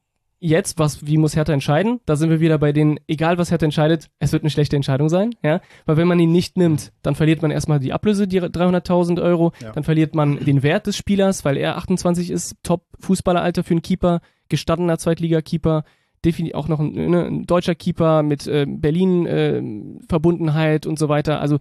jetzt, 0.40 0.78
was, 0.78 1.06
wie 1.06 1.18
muss 1.18 1.36
Hertha 1.36 1.52
entscheiden? 1.52 2.00
Da 2.06 2.16
sind 2.16 2.30
wir 2.30 2.40
wieder 2.40 2.58
bei 2.58 2.72
den, 2.72 2.98
egal 3.06 3.38
was 3.38 3.50
Hertha 3.50 3.64
entscheidet, 3.64 4.08
es 4.18 4.32
wird 4.32 4.42
eine 4.42 4.50
schlechte 4.50 4.76
Entscheidung 4.76 5.08
sein, 5.08 5.34
ja. 5.42 5.60
Weil 5.86 5.96
wenn 5.96 6.08
man 6.08 6.20
ihn 6.20 6.32
nicht 6.32 6.56
nimmt, 6.56 6.92
dann 7.02 7.14
verliert 7.14 7.42
man 7.42 7.50
erstmal 7.50 7.80
die 7.80 7.92
Ablöse, 7.92 8.28
die 8.28 8.40
300.000 8.40 9.22
Euro, 9.22 9.52
ja. 9.60 9.72
dann 9.72 9.84
verliert 9.84 10.14
man 10.14 10.44
den 10.44 10.62
Wert 10.62 10.86
des 10.86 10.96
Spielers, 10.96 11.44
weil 11.44 11.56
er 11.56 11.76
28 11.76 12.30
ist, 12.30 12.56
Top-Fußballeralter 12.62 13.64
für 13.64 13.74
einen 13.74 13.82
Keeper, 13.82 14.20
gestandener 14.48 14.98
Zweitliga-Keeper, 14.98 15.84
definitiv 16.24 16.56
auch 16.56 16.68
noch 16.68 16.80
ein, 16.80 16.92
ne, 16.92 17.26
ein 17.26 17.44
deutscher 17.44 17.74
Keeper 17.74 18.22
mit 18.22 18.46
äh, 18.46 18.66
Berlin-Verbundenheit 18.68 20.86
äh, 20.86 20.88
und 20.88 20.98
so 20.98 21.08
weiter. 21.08 21.40
Also 21.40 21.58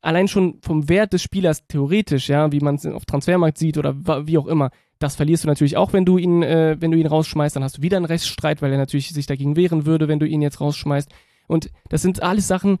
allein 0.00 0.28
schon 0.28 0.58
vom 0.62 0.88
Wert 0.88 1.12
des 1.12 1.22
Spielers 1.22 1.66
theoretisch, 1.66 2.28
ja, 2.28 2.52
wie 2.52 2.60
man 2.60 2.76
es 2.76 2.86
auf 2.86 3.04
Transfermarkt 3.04 3.58
sieht 3.58 3.78
oder 3.78 3.96
wie 4.26 4.38
auch 4.38 4.46
immer, 4.46 4.70
das 4.98 5.16
verlierst 5.16 5.44
du 5.44 5.48
natürlich 5.48 5.76
auch, 5.76 5.92
wenn 5.92 6.04
du 6.04 6.18
ihn, 6.18 6.42
äh, 6.42 6.76
wenn 6.80 6.90
du 6.90 6.98
ihn 6.98 7.06
rausschmeißt, 7.06 7.54
dann 7.56 7.62
hast 7.64 7.78
du 7.78 7.82
wieder 7.82 7.96
einen 7.96 8.06
Rechtsstreit, 8.06 8.62
weil 8.62 8.72
er 8.72 8.78
natürlich 8.78 9.10
sich 9.10 9.26
dagegen 9.26 9.56
wehren 9.56 9.86
würde, 9.86 10.08
wenn 10.08 10.18
du 10.18 10.26
ihn 10.26 10.42
jetzt 10.42 10.60
rausschmeißt. 10.60 11.10
Und 11.46 11.70
das 11.88 12.02
sind 12.02 12.22
alles 12.22 12.48
Sachen, 12.48 12.78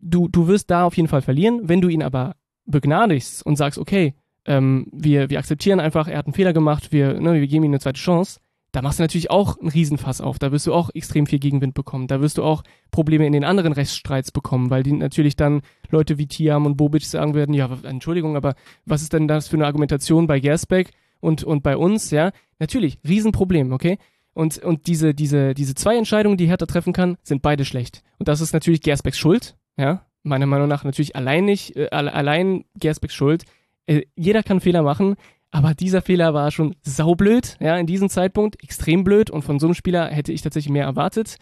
du, 0.00 0.28
du 0.28 0.48
wirst 0.48 0.70
da 0.70 0.84
auf 0.84 0.96
jeden 0.96 1.08
Fall 1.08 1.22
verlieren. 1.22 1.60
Wenn 1.62 1.80
du 1.80 1.88
ihn 1.88 2.02
aber 2.02 2.36
begnadigst 2.66 3.44
und 3.46 3.56
sagst, 3.56 3.78
okay, 3.78 4.14
ähm, 4.46 4.88
wir, 4.92 5.30
wir 5.30 5.38
akzeptieren 5.38 5.80
einfach, 5.80 6.08
er 6.08 6.18
hat 6.18 6.26
einen 6.26 6.34
Fehler 6.34 6.52
gemacht, 6.52 6.92
wir, 6.92 7.20
ne, 7.20 7.34
wir 7.34 7.46
geben 7.46 7.64
ihm 7.64 7.70
eine 7.70 7.80
zweite 7.80 8.00
Chance, 8.00 8.40
da 8.74 8.82
machst 8.82 8.98
du 8.98 9.04
natürlich 9.04 9.30
auch 9.30 9.56
einen 9.60 9.68
Riesenfass 9.68 10.20
auf. 10.20 10.40
Da 10.40 10.50
wirst 10.50 10.66
du 10.66 10.74
auch 10.74 10.90
extrem 10.94 11.26
viel 11.26 11.38
Gegenwind 11.38 11.74
bekommen. 11.74 12.08
Da 12.08 12.20
wirst 12.20 12.38
du 12.38 12.42
auch 12.42 12.64
Probleme 12.90 13.24
in 13.24 13.32
den 13.32 13.44
anderen 13.44 13.72
Rechtsstreits 13.72 14.32
bekommen, 14.32 14.68
weil 14.68 14.82
die 14.82 14.92
natürlich 14.92 15.36
dann 15.36 15.62
Leute 15.90 16.18
wie 16.18 16.26
Tiam 16.26 16.66
und 16.66 16.76
Bobic 16.76 17.04
sagen 17.04 17.34
werden, 17.34 17.54
ja, 17.54 17.70
Entschuldigung, 17.84 18.36
aber 18.36 18.56
was 18.84 19.00
ist 19.00 19.12
denn 19.12 19.28
das 19.28 19.46
für 19.46 19.56
eine 19.56 19.66
Argumentation 19.66 20.26
bei 20.26 20.40
Gersbeck 20.40 20.90
und, 21.20 21.44
und 21.44 21.62
bei 21.62 21.76
uns, 21.76 22.10
ja? 22.10 22.32
Natürlich, 22.58 22.98
Riesenproblem, 23.06 23.72
okay? 23.72 23.98
Und, 24.32 24.58
und 24.58 24.88
diese, 24.88 25.14
diese, 25.14 25.54
diese 25.54 25.76
zwei 25.76 25.96
Entscheidungen, 25.96 26.36
die 26.36 26.48
Hertha 26.48 26.66
treffen 26.66 26.92
kann, 26.92 27.16
sind 27.22 27.42
beide 27.42 27.64
schlecht. 27.64 28.02
Und 28.18 28.26
das 28.26 28.40
ist 28.40 28.52
natürlich 28.54 28.80
Gersbecks 28.80 29.18
Schuld, 29.18 29.56
ja? 29.76 30.04
Meiner 30.24 30.46
Meinung 30.46 30.66
nach 30.66 30.82
natürlich 30.82 31.14
allein 31.14 31.44
nicht, 31.44 31.76
äh, 31.76 31.90
allein 31.90 32.64
Gersbecks 32.76 33.14
Schuld. 33.14 33.44
Äh, 33.86 34.02
jeder 34.16 34.42
kann 34.42 34.60
Fehler 34.60 34.82
machen, 34.82 35.14
aber 35.54 35.72
dieser 35.72 36.02
Fehler 36.02 36.34
war 36.34 36.50
schon 36.50 36.74
saublöd, 36.82 37.56
ja, 37.60 37.76
in 37.76 37.86
diesem 37.86 38.08
Zeitpunkt, 38.08 38.60
extrem 38.64 39.04
blöd. 39.04 39.30
Und 39.30 39.42
von 39.42 39.60
so 39.60 39.68
einem 39.68 39.74
Spieler 39.74 40.08
hätte 40.08 40.32
ich 40.32 40.42
tatsächlich 40.42 40.72
mehr 40.72 40.84
erwartet. 40.84 41.36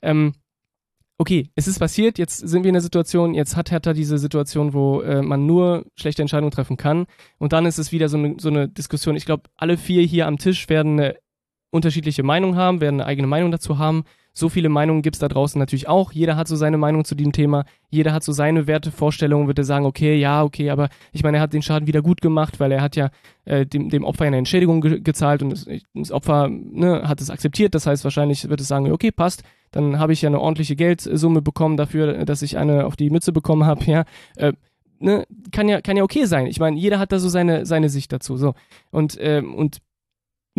Ähm, 0.00 0.32
okay, 1.18 1.50
es 1.54 1.68
ist 1.68 1.78
passiert, 1.78 2.16
jetzt 2.16 2.38
sind 2.38 2.62
wir 2.62 2.70
in 2.70 2.74
der 2.74 2.80
Situation, 2.80 3.34
jetzt 3.34 3.56
hat 3.56 3.70
Hertha 3.70 3.92
diese 3.92 4.16
Situation, 4.16 4.72
wo 4.72 5.02
äh, 5.02 5.20
man 5.20 5.44
nur 5.44 5.84
schlechte 5.96 6.22
Entscheidungen 6.22 6.50
treffen 6.50 6.78
kann. 6.78 7.04
Und 7.36 7.52
dann 7.52 7.66
ist 7.66 7.76
es 7.76 7.92
wieder 7.92 8.08
so 8.08 8.16
eine, 8.16 8.36
so 8.38 8.48
eine 8.48 8.70
Diskussion. 8.70 9.16
Ich 9.16 9.26
glaube, 9.26 9.50
alle 9.54 9.76
vier 9.76 10.02
hier 10.02 10.26
am 10.28 10.38
Tisch 10.38 10.70
werden 10.70 10.98
eine 10.98 11.16
unterschiedliche 11.70 12.22
Meinung 12.22 12.56
haben, 12.56 12.80
werden 12.80 13.02
eine 13.02 13.06
eigene 13.06 13.28
Meinung 13.28 13.50
dazu 13.50 13.76
haben 13.76 14.04
so 14.38 14.48
viele 14.48 14.68
Meinungen 14.68 15.02
gibt 15.02 15.16
es 15.16 15.20
da 15.20 15.28
draußen 15.28 15.58
natürlich 15.58 15.88
auch. 15.88 16.12
Jeder 16.12 16.36
hat 16.36 16.48
so 16.48 16.56
seine 16.56 16.78
Meinung 16.78 17.04
zu 17.04 17.14
diesem 17.14 17.32
Thema. 17.32 17.64
Jeder 17.90 18.12
hat 18.12 18.22
so 18.22 18.32
seine 18.32 18.66
Wertevorstellungen, 18.66 19.46
würde 19.46 19.64
sagen, 19.64 19.86
okay, 19.86 20.16
ja, 20.16 20.42
okay, 20.42 20.70
aber 20.70 20.88
ich 21.12 21.22
meine, 21.22 21.38
er 21.38 21.42
hat 21.42 21.52
den 21.52 21.62
Schaden 21.62 21.86
wieder 21.86 22.02
gut 22.02 22.20
gemacht, 22.20 22.60
weil 22.60 22.72
er 22.72 22.80
hat 22.80 22.96
ja 22.96 23.10
äh, 23.44 23.66
dem, 23.66 23.88
dem 23.88 24.04
Opfer 24.04 24.24
eine 24.24 24.38
Entschädigung 24.38 24.80
ge 24.80 25.00
gezahlt 25.00 25.42
und 25.42 25.50
das, 25.50 25.66
das 25.94 26.12
Opfer 26.12 26.48
ne, 26.48 27.08
hat 27.08 27.20
es 27.20 27.30
akzeptiert. 27.30 27.74
Das 27.74 27.86
heißt, 27.86 28.04
wahrscheinlich 28.04 28.48
wird 28.48 28.60
es 28.60 28.68
sagen, 28.68 28.90
okay, 28.92 29.10
passt, 29.10 29.42
dann 29.70 29.98
habe 29.98 30.12
ich 30.12 30.22
ja 30.22 30.28
eine 30.28 30.40
ordentliche 30.40 30.76
Geldsumme 30.76 31.42
bekommen 31.42 31.76
dafür, 31.76 32.24
dass 32.24 32.42
ich 32.42 32.56
eine 32.56 32.86
auf 32.86 32.96
die 32.96 33.10
Mütze 33.10 33.32
bekommen 33.32 33.64
habe, 33.66 33.84
ja. 33.84 34.04
Äh, 34.36 34.52
Ne, 35.00 35.26
kann 35.52 35.68
ja 35.68 35.80
kann 35.80 35.96
ja 35.96 36.02
okay 36.02 36.24
sein. 36.24 36.46
Ich 36.46 36.58
meine, 36.58 36.76
jeder 36.76 36.98
hat 36.98 37.12
da 37.12 37.20
so 37.20 37.28
seine 37.28 37.64
seine 37.66 37.88
Sicht 37.88 38.12
dazu. 38.12 38.36
So 38.36 38.54
und 38.90 39.16
ähm, 39.20 39.54
und 39.54 39.78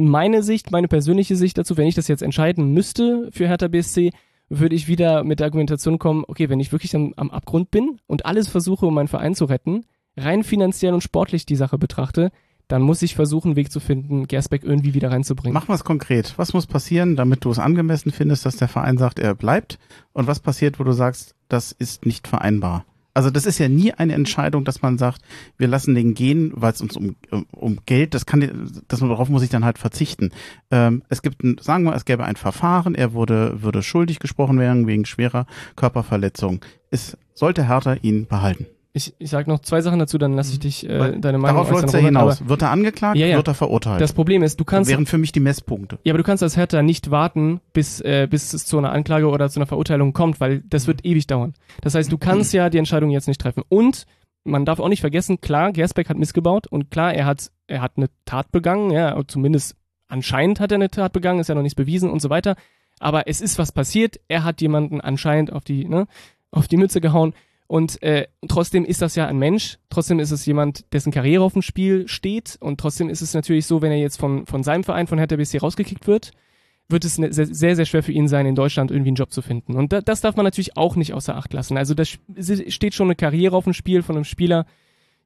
meine 0.07 0.43
Sicht, 0.43 0.71
meine 0.71 0.87
persönliche 0.87 1.35
Sicht 1.35 1.57
dazu, 1.57 1.77
wenn 1.77 1.87
ich 1.87 1.95
das 1.95 2.07
jetzt 2.07 2.23
entscheiden 2.23 2.73
müsste 2.73 3.29
für 3.31 3.47
Hertha 3.47 3.67
BSC, 3.67 4.11
würde 4.49 4.75
ich 4.75 4.87
wieder 4.87 5.23
mit 5.23 5.39
der 5.39 5.45
Argumentation 5.45 5.99
kommen, 5.99 6.23
okay, 6.27 6.49
wenn 6.49 6.59
ich 6.59 6.71
wirklich 6.71 6.95
am, 6.95 7.13
am 7.17 7.29
Abgrund 7.29 7.69
bin 7.71 7.99
und 8.07 8.25
alles 8.25 8.47
versuche, 8.47 8.85
um 8.85 8.93
meinen 8.93 9.07
Verein 9.07 9.35
zu 9.35 9.45
retten, 9.45 9.85
rein 10.17 10.43
finanziell 10.43 10.93
und 10.93 11.01
sportlich 11.01 11.45
die 11.45 11.55
Sache 11.55 11.77
betrachte, 11.77 12.31
dann 12.67 12.81
muss 12.81 13.01
ich 13.01 13.15
versuchen, 13.15 13.49
einen 13.49 13.55
Weg 13.55 13.71
zu 13.71 13.79
finden, 13.79 14.27
Gersbeck 14.27 14.63
irgendwie 14.63 14.93
wieder 14.93 15.11
reinzubringen. 15.11 15.59
Wir 15.67 15.73
es 15.73 15.83
konkret. 15.83 16.35
Was 16.37 16.53
muss 16.53 16.67
passieren, 16.67 17.15
damit 17.15 17.43
du 17.43 17.49
es 17.49 17.59
angemessen 17.59 18.11
findest, 18.11 18.45
dass 18.45 18.57
der 18.57 18.67
Verein 18.67 18.97
sagt, 18.97 19.17
er 19.17 19.33
bleibt? 19.33 19.79
Und 20.13 20.27
was 20.27 20.39
passiert, 20.39 20.79
wo 20.79 20.83
du 20.83 20.91
sagst, 20.91 21.35
das 21.47 21.71
ist 21.71 22.05
nicht 22.05 22.27
vereinbar? 22.27 22.85
Also 23.13 23.29
das 23.29 23.45
ist 23.45 23.57
ja 23.57 23.67
nie 23.67 23.91
eine 23.93 24.13
Entscheidung, 24.13 24.65
dass 24.65 24.81
man 24.81 24.97
sagt, 24.97 25.21
wir 25.57 25.67
lassen 25.67 25.95
den 25.95 26.13
gehen, 26.13 26.51
weil 26.55 26.71
es 26.71 26.81
uns 26.81 26.95
um, 26.95 27.15
um, 27.51 27.79
Geld, 27.85 28.13
das 28.13 28.25
kann, 28.25 28.69
das 28.87 28.99
darauf 28.99 29.29
muss 29.29 29.43
ich 29.43 29.49
dann 29.49 29.65
halt 29.65 29.77
verzichten. 29.77 30.31
Ähm, 30.71 31.03
es 31.09 31.21
gibt, 31.21 31.43
ein, 31.43 31.57
sagen 31.59 31.83
wir, 31.83 31.95
es 31.95 32.05
gäbe 32.05 32.23
ein 32.23 32.35
Verfahren, 32.35 32.95
er 32.95 33.13
wurde, 33.13 33.61
würde 33.61 33.83
schuldig 33.83 34.19
gesprochen 34.19 34.59
werden 34.59 34.87
wegen 34.87 35.05
schwerer 35.05 35.47
Körperverletzung. 35.75 36.63
Es 36.91 37.17
sollte 37.33 37.67
Hertha 37.67 37.95
ihn 37.95 38.27
behalten. 38.27 38.67
Ich, 38.91 39.13
ich 39.19 39.29
sage 39.29 39.47
noch 39.49 39.59
zwei 39.59 39.81
Sachen 39.81 39.99
dazu, 39.99 40.17
dann 40.17 40.33
lasse 40.33 40.51
ich 40.51 40.57
mhm. 40.57 40.61
dich 40.61 40.89
äh, 40.89 41.19
deine 41.19 41.37
Meinung 41.37 41.63
Darauf 41.63 41.71
läuft 41.71 41.93
ja 41.93 41.99
hinaus. 41.99 42.47
Wird 42.47 42.63
er 42.63 42.71
angeklagt, 42.71 43.17
ja, 43.17 43.27
ja. 43.27 43.35
wird 43.35 43.47
er 43.47 43.53
verurteilt. 43.53 44.01
Das 44.01 44.13
Problem 44.13 44.41
ist, 44.41 44.59
du 44.59 44.65
kannst... 44.65 44.89
Das 44.89 44.97
wären 44.97 45.05
für 45.05 45.19
mich 45.19 45.31
die 45.31 45.39
Messpunkte. 45.39 45.99
Ja, 46.03 46.13
aber 46.13 46.17
du 46.17 46.23
kannst 46.23 46.41
als 46.41 46.57
Hertha 46.57 46.81
nicht 46.81 47.11
warten, 47.11 47.61
bis, 47.71 48.01
äh, 48.01 48.27
bis 48.29 48.53
es 48.53 48.65
zu 48.65 48.79
einer 48.79 48.91
Anklage 48.91 49.27
oder 49.27 49.49
zu 49.49 49.59
einer 49.59 49.67
Verurteilung 49.67 50.13
kommt, 50.13 50.39
weil 50.39 50.63
das 50.67 50.87
wird 50.87 51.05
ewig 51.05 51.27
dauern. 51.27 51.53
Das 51.81 51.93
heißt, 51.93 52.11
du 52.11 52.17
kannst 52.17 52.51
ja 52.51 52.71
die 52.71 52.79
Entscheidung 52.79 53.11
jetzt 53.11 53.27
nicht 53.27 53.39
treffen. 53.39 53.63
Und 53.69 54.07
man 54.43 54.65
darf 54.65 54.79
auch 54.79 54.89
nicht 54.89 55.01
vergessen, 55.01 55.39
klar, 55.39 55.71
Gersbeck 55.71 56.09
hat 56.09 56.17
missgebaut 56.17 56.65
und 56.65 56.89
klar, 56.89 57.13
er 57.13 57.25
hat, 57.25 57.51
er 57.67 57.81
hat 57.81 57.93
eine 57.97 58.07
Tat 58.25 58.51
begangen, 58.51 58.91
ja, 58.91 59.21
zumindest 59.27 59.75
anscheinend 60.07 60.59
hat 60.59 60.71
er 60.71 60.75
eine 60.75 60.89
Tat 60.89 61.13
begangen, 61.13 61.39
ist 61.39 61.49
ja 61.49 61.55
noch 61.55 61.61
nichts 61.61 61.75
bewiesen 61.75 62.09
und 62.09 62.21
so 62.21 62.29
weiter. 62.29 62.55
Aber 62.99 63.27
es 63.27 63.39
ist 63.39 63.59
was 63.59 63.71
passiert, 63.71 64.19
er 64.27 64.43
hat 64.43 64.61
jemanden 64.61 64.99
anscheinend 64.99 65.53
auf 65.53 65.63
die, 65.63 65.85
ne, 65.85 66.07
auf 66.51 66.67
die 66.67 66.77
Mütze 66.77 67.01
gehauen 67.01 67.33
und 67.69 68.01
äh, 68.01 68.25
trotzdem 68.47 68.83
ist 68.83 69.03
das 69.03 69.13
ja 69.13 69.27
ein 69.27 69.37
Mensch, 69.37 69.77
trotzdem 69.91 70.19
ist 70.19 70.31
es 70.31 70.43
jemand, 70.47 70.91
dessen 70.91 71.11
Karriere 71.11 71.43
auf 71.43 71.53
dem 71.53 71.61
Spiel 71.61 72.07
steht. 72.07 72.57
Und 72.59 72.79
trotzdem 72.79 73.09
ist 73.09 73.21
es 73.21 73.35
natürlich 73.35 73.67
so, 73.67 73.83
wenn 73.83 73.91
er 73.91 73.99
jetzt 73.99 74.19
von, 74.19 74.47
von 74.47 74.63
seinem 74.63 74.83
Verein, 74.83 75.05
von 75.05 75.19
Hertha 75.19 75.35
BSC 75.35 75.59
rausgekickt 75.59 76.07
wird, 76.07 76.31
wird 76.87 77.05
es 77.05 77.19
ne, 77.19 77.31
sehr, 77.31 77.75
sehr, 77.75 77.85
schwer 77.85 78.01
für 78.01 78.11
ihn 78.11 78.27
sein, 78.27 78.47
in 78.47 78.55
Deutschland 78.55 78.89
irgendwie 78.89 79.09
einen 79.09 79.17
Job 79.17 79.31
zu 79.31 79.43
finden. 79.43 79.75
Und 79.75 79.93
da, 79.93 80.01
das 80.01 80.21
darf 80.21 80.35
man 80.35 80.45
natürlich 80.45 80.77
auch 80.77 80.95
nicht 80.95 81.13
außer 81.13 81.37
Acht 81.37 81.53
lassen. 81.53 81.77
Also 81.77 81.93
da 81.93 82.05
steht 82.05 82.95
schon 82.95 83.05
eine 83.05 83.15
Karriere 83.15 83.55
auf 83.55 83.65
dem 83.65 83.73
Spiel 83.73 84.01
von 84.01 84.15
einem 84.15 84.25
Spieler, 84.25 84.65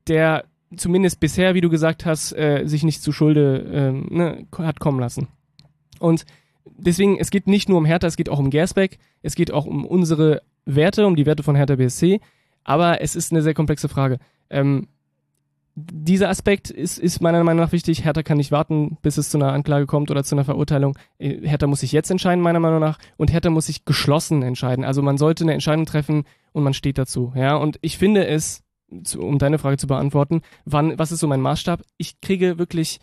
der 0.09 0.43
zumindest 0.75 1.21
bisher, 1.21 1.55
wie 1.55 1.61
du 1.61 1.69
gesagt 1.69 2.05
hast, 2.05 2.33
äh, 2.33 2.65
sich 2.65 2.83
nicht 2.83 3.01
zu 3.01 3.13
Schulde 3.13 3.69
ähm, 3.71 4.07
ne, 4.09 4.47
hat 4.57 4.81
kommen 4.81 4.99
lassen. 4.99 5.29
Und 5.97 6.25
deswegen, 6.65 7.17
es 7.17 7.31
geht 7.31 7.47
nicht 7.47 7.69
nur 7.69 7.77
um 7.77 7.85
Hertha, 7.85 8.07
es 8.07 8.17
geht 8.17 8.27
auch 8.27 8.39
um 8.39 8.49
Gersbeck, 8.49 8.99
es 9.21 9.35
geht 9.35 9.51
auch 9.53 9.65
um 9.65 9.85
unsere 9.85 10.41
Werte, 10.65 11.05
um 11.05 11.15
die 11.15 11.25
Werte 11.25 11.43
von 11.43 11.55
Hertha 11.55 11.75
BSC, 11.75 12.19
aber 12.63 13.01
es 13.01 13.15
ist 13.15 13.31
eine 13.31 13.41
sehr 13.41 13.53
komplexe 13.53 13.89
Frage. 13.89 14.19
Ähm, 14.49 14.87
dieser 15.75 16.29
Aspekt 16.29 16.69
ist, 16.69 16.99
ist 16.99 17.21
meiner 17.21 17.43
Meinung 17.43 17.63
nach 17.63 17.71
wichtig. 17.71 18.05
Hertha 18.05 18.21
kann 18.21 18.37
nicht 18.37 18.51
warten, 18.51 18.97
bis 19.01 19.17
es 19.17 19.29
zu 19.29 19.37
einer 19.37 19.53
Anklage 19.53 19.87
kommt 19.87 20.11
oder 20.11 20.23
zu 20.23 20.35
einer 20.35 20.45
Verurteilung. 20.45 20.97
Äh, 21.17 21.47
Hertha 21.47 21.65
muss 21.65 21.79
sich 21.79 21.91
jetzt 21.91 22.11
entscheiden, 22.11 22.43
meiner 22.43 22.59
Meinung 22.59 22.79
nach. 22.79 22.99
Und 23.17 23.31
Hertha 23.31 23.49
muss 23.49 23.65
sich 23.65 23.85
geschlossen 23.85 24.43
entscheiden. 24.43 24.85
Also 24.85 25.01
man 25.01 25.17
sollte 25.17 25.43
eine 25.43 25.53
Entscheidung 25.53 25.85
treffen 25.85 26.25
und 26.51 26.63
man 26.63 26.75
steht 26.75 26.97
dazu. 26.99 27.33
Ja, 27.35 27.55
und 27.55 27.79
ich 27.81 27.97
finde 27.97 28.27
es, 28.27 28.63
um 29.17 29.39
deine 29.39 29.57
Frage 29.57 29.77
zu 29.77 29.87
beantworten, 29.87 30.41
wann, 30.65 30.99
was 30.99 31.11
ist 31.11 31.21
so 31.21 31.27
mein 31.27 31.41
Maßstab? 31.41 31.81
Ich 31.97 32.21
kriege 32.21 32.59
wirklich 32.59 32.99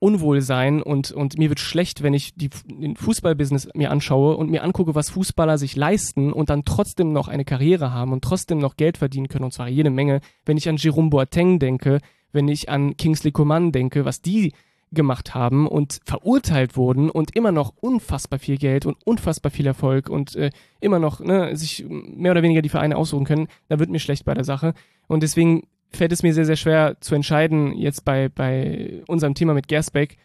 Unwohlsein 0.00 0.82
und, 0.82 1.12
und 1.12 1.38
mir 1.38 1.50
wird 1.50 1.60
schlecht, 1.60 2.02
wenn 2.02 2.14
ich 2.14 2.34
die, 2.34 2.48
den 2.66 2.96
Fußballbusiness 2.96 3.68
mir 3.74 3.90
anschaue 3.90 4.36
und 4.36 4.50
mir 4.50 4.64
angucke, 4.64 4.94
was 4.94 5.10
Fußballer 5.10 5.58
sich 5.58 5.76
leisten 5.76 6.32
und 6.32 6.50
dann 6.50 6.64
trotzdem 6.64 7.12
noch 7.12 7.28
eine 7.28 7.44
Karriere 7.44 7.92
haben 7.92 8.12
und 8.12 8.24
trotzdem 8.24 8.58
noch 8.58 8.76
Geld 8.76 8.96
verdienen 8.96 9.28
können 9.28 9.44
und 9.44 9.52
zwar 9.52 9.68
jede 9.68 9.90
Menge. 9.90 10.20
Wenn 10.46 10.56
ich 10.56 10.68
an 10.68 10.78
Jerome 10.78 11.10
Boateng 11.10 11.58
denke, 11.58 12.00
wenn 12.32 12.48
ich 12.48 12.70
an 12.70 12.96
Kingsley 12.96 13.30
Coman 13.30 13.72
denke, 13.72 14.06
was 14.06 14.22
die 14.22 14.52
gemacht 14.92 15.34
haben 15.34 15.68
und 15.68 16.00
verurteilt 16.04 16.76
wurden 16.76 17.10
und 17.10 17.36
immer 17.36 17.52
noch 17.52 17.74
unfassbar 17.80 18.38
viel 18.38 18.56
Geld 18.56 18.86
und 18.86 18.96
unfassbar 19.06 19.52
viel 19.52 19.66
Erfolg 19.66 20.08
und 20.08 20.34
äh, 20.34 20.50
immer 20.80 20.98
noch 20.98 21.20
ne, 21.20 21.54
sich 21.56 21.84
mehr 21.88 22.32
oder 22.32 22.42
weniger 22.42 22.62
die 22.62 22.68
Vereine 22.68 22.96
aussuchen 22.96 23.24
können, 23.24 23.48
da 23.68 23.78
wird 23.78 23.90
mir 23.90 24.00
schlecht 24.00 24.24
bei 24.24 24.34
der 24.34 24.44
Sache. 24.44 24.74
Und 25.06 25.22
deswegen 25.22 25.64
fällt 25.90 26.12
es 26.12 26.22
mir 26.22 26.34
sehr, 26.34 26.44
sehr 26.44 26.56
schwer 26.56 26.96
zu 27.00 27.14
entscheiden, 27.14 27.76
jetzt 27.76 28.04
bei, 28.04 28.28
bei 28.28 29.02
unserem 29.06 29.34
Thema 29.34 29.54
mit 29.54 29.68
Gersbeck 29.68 30.18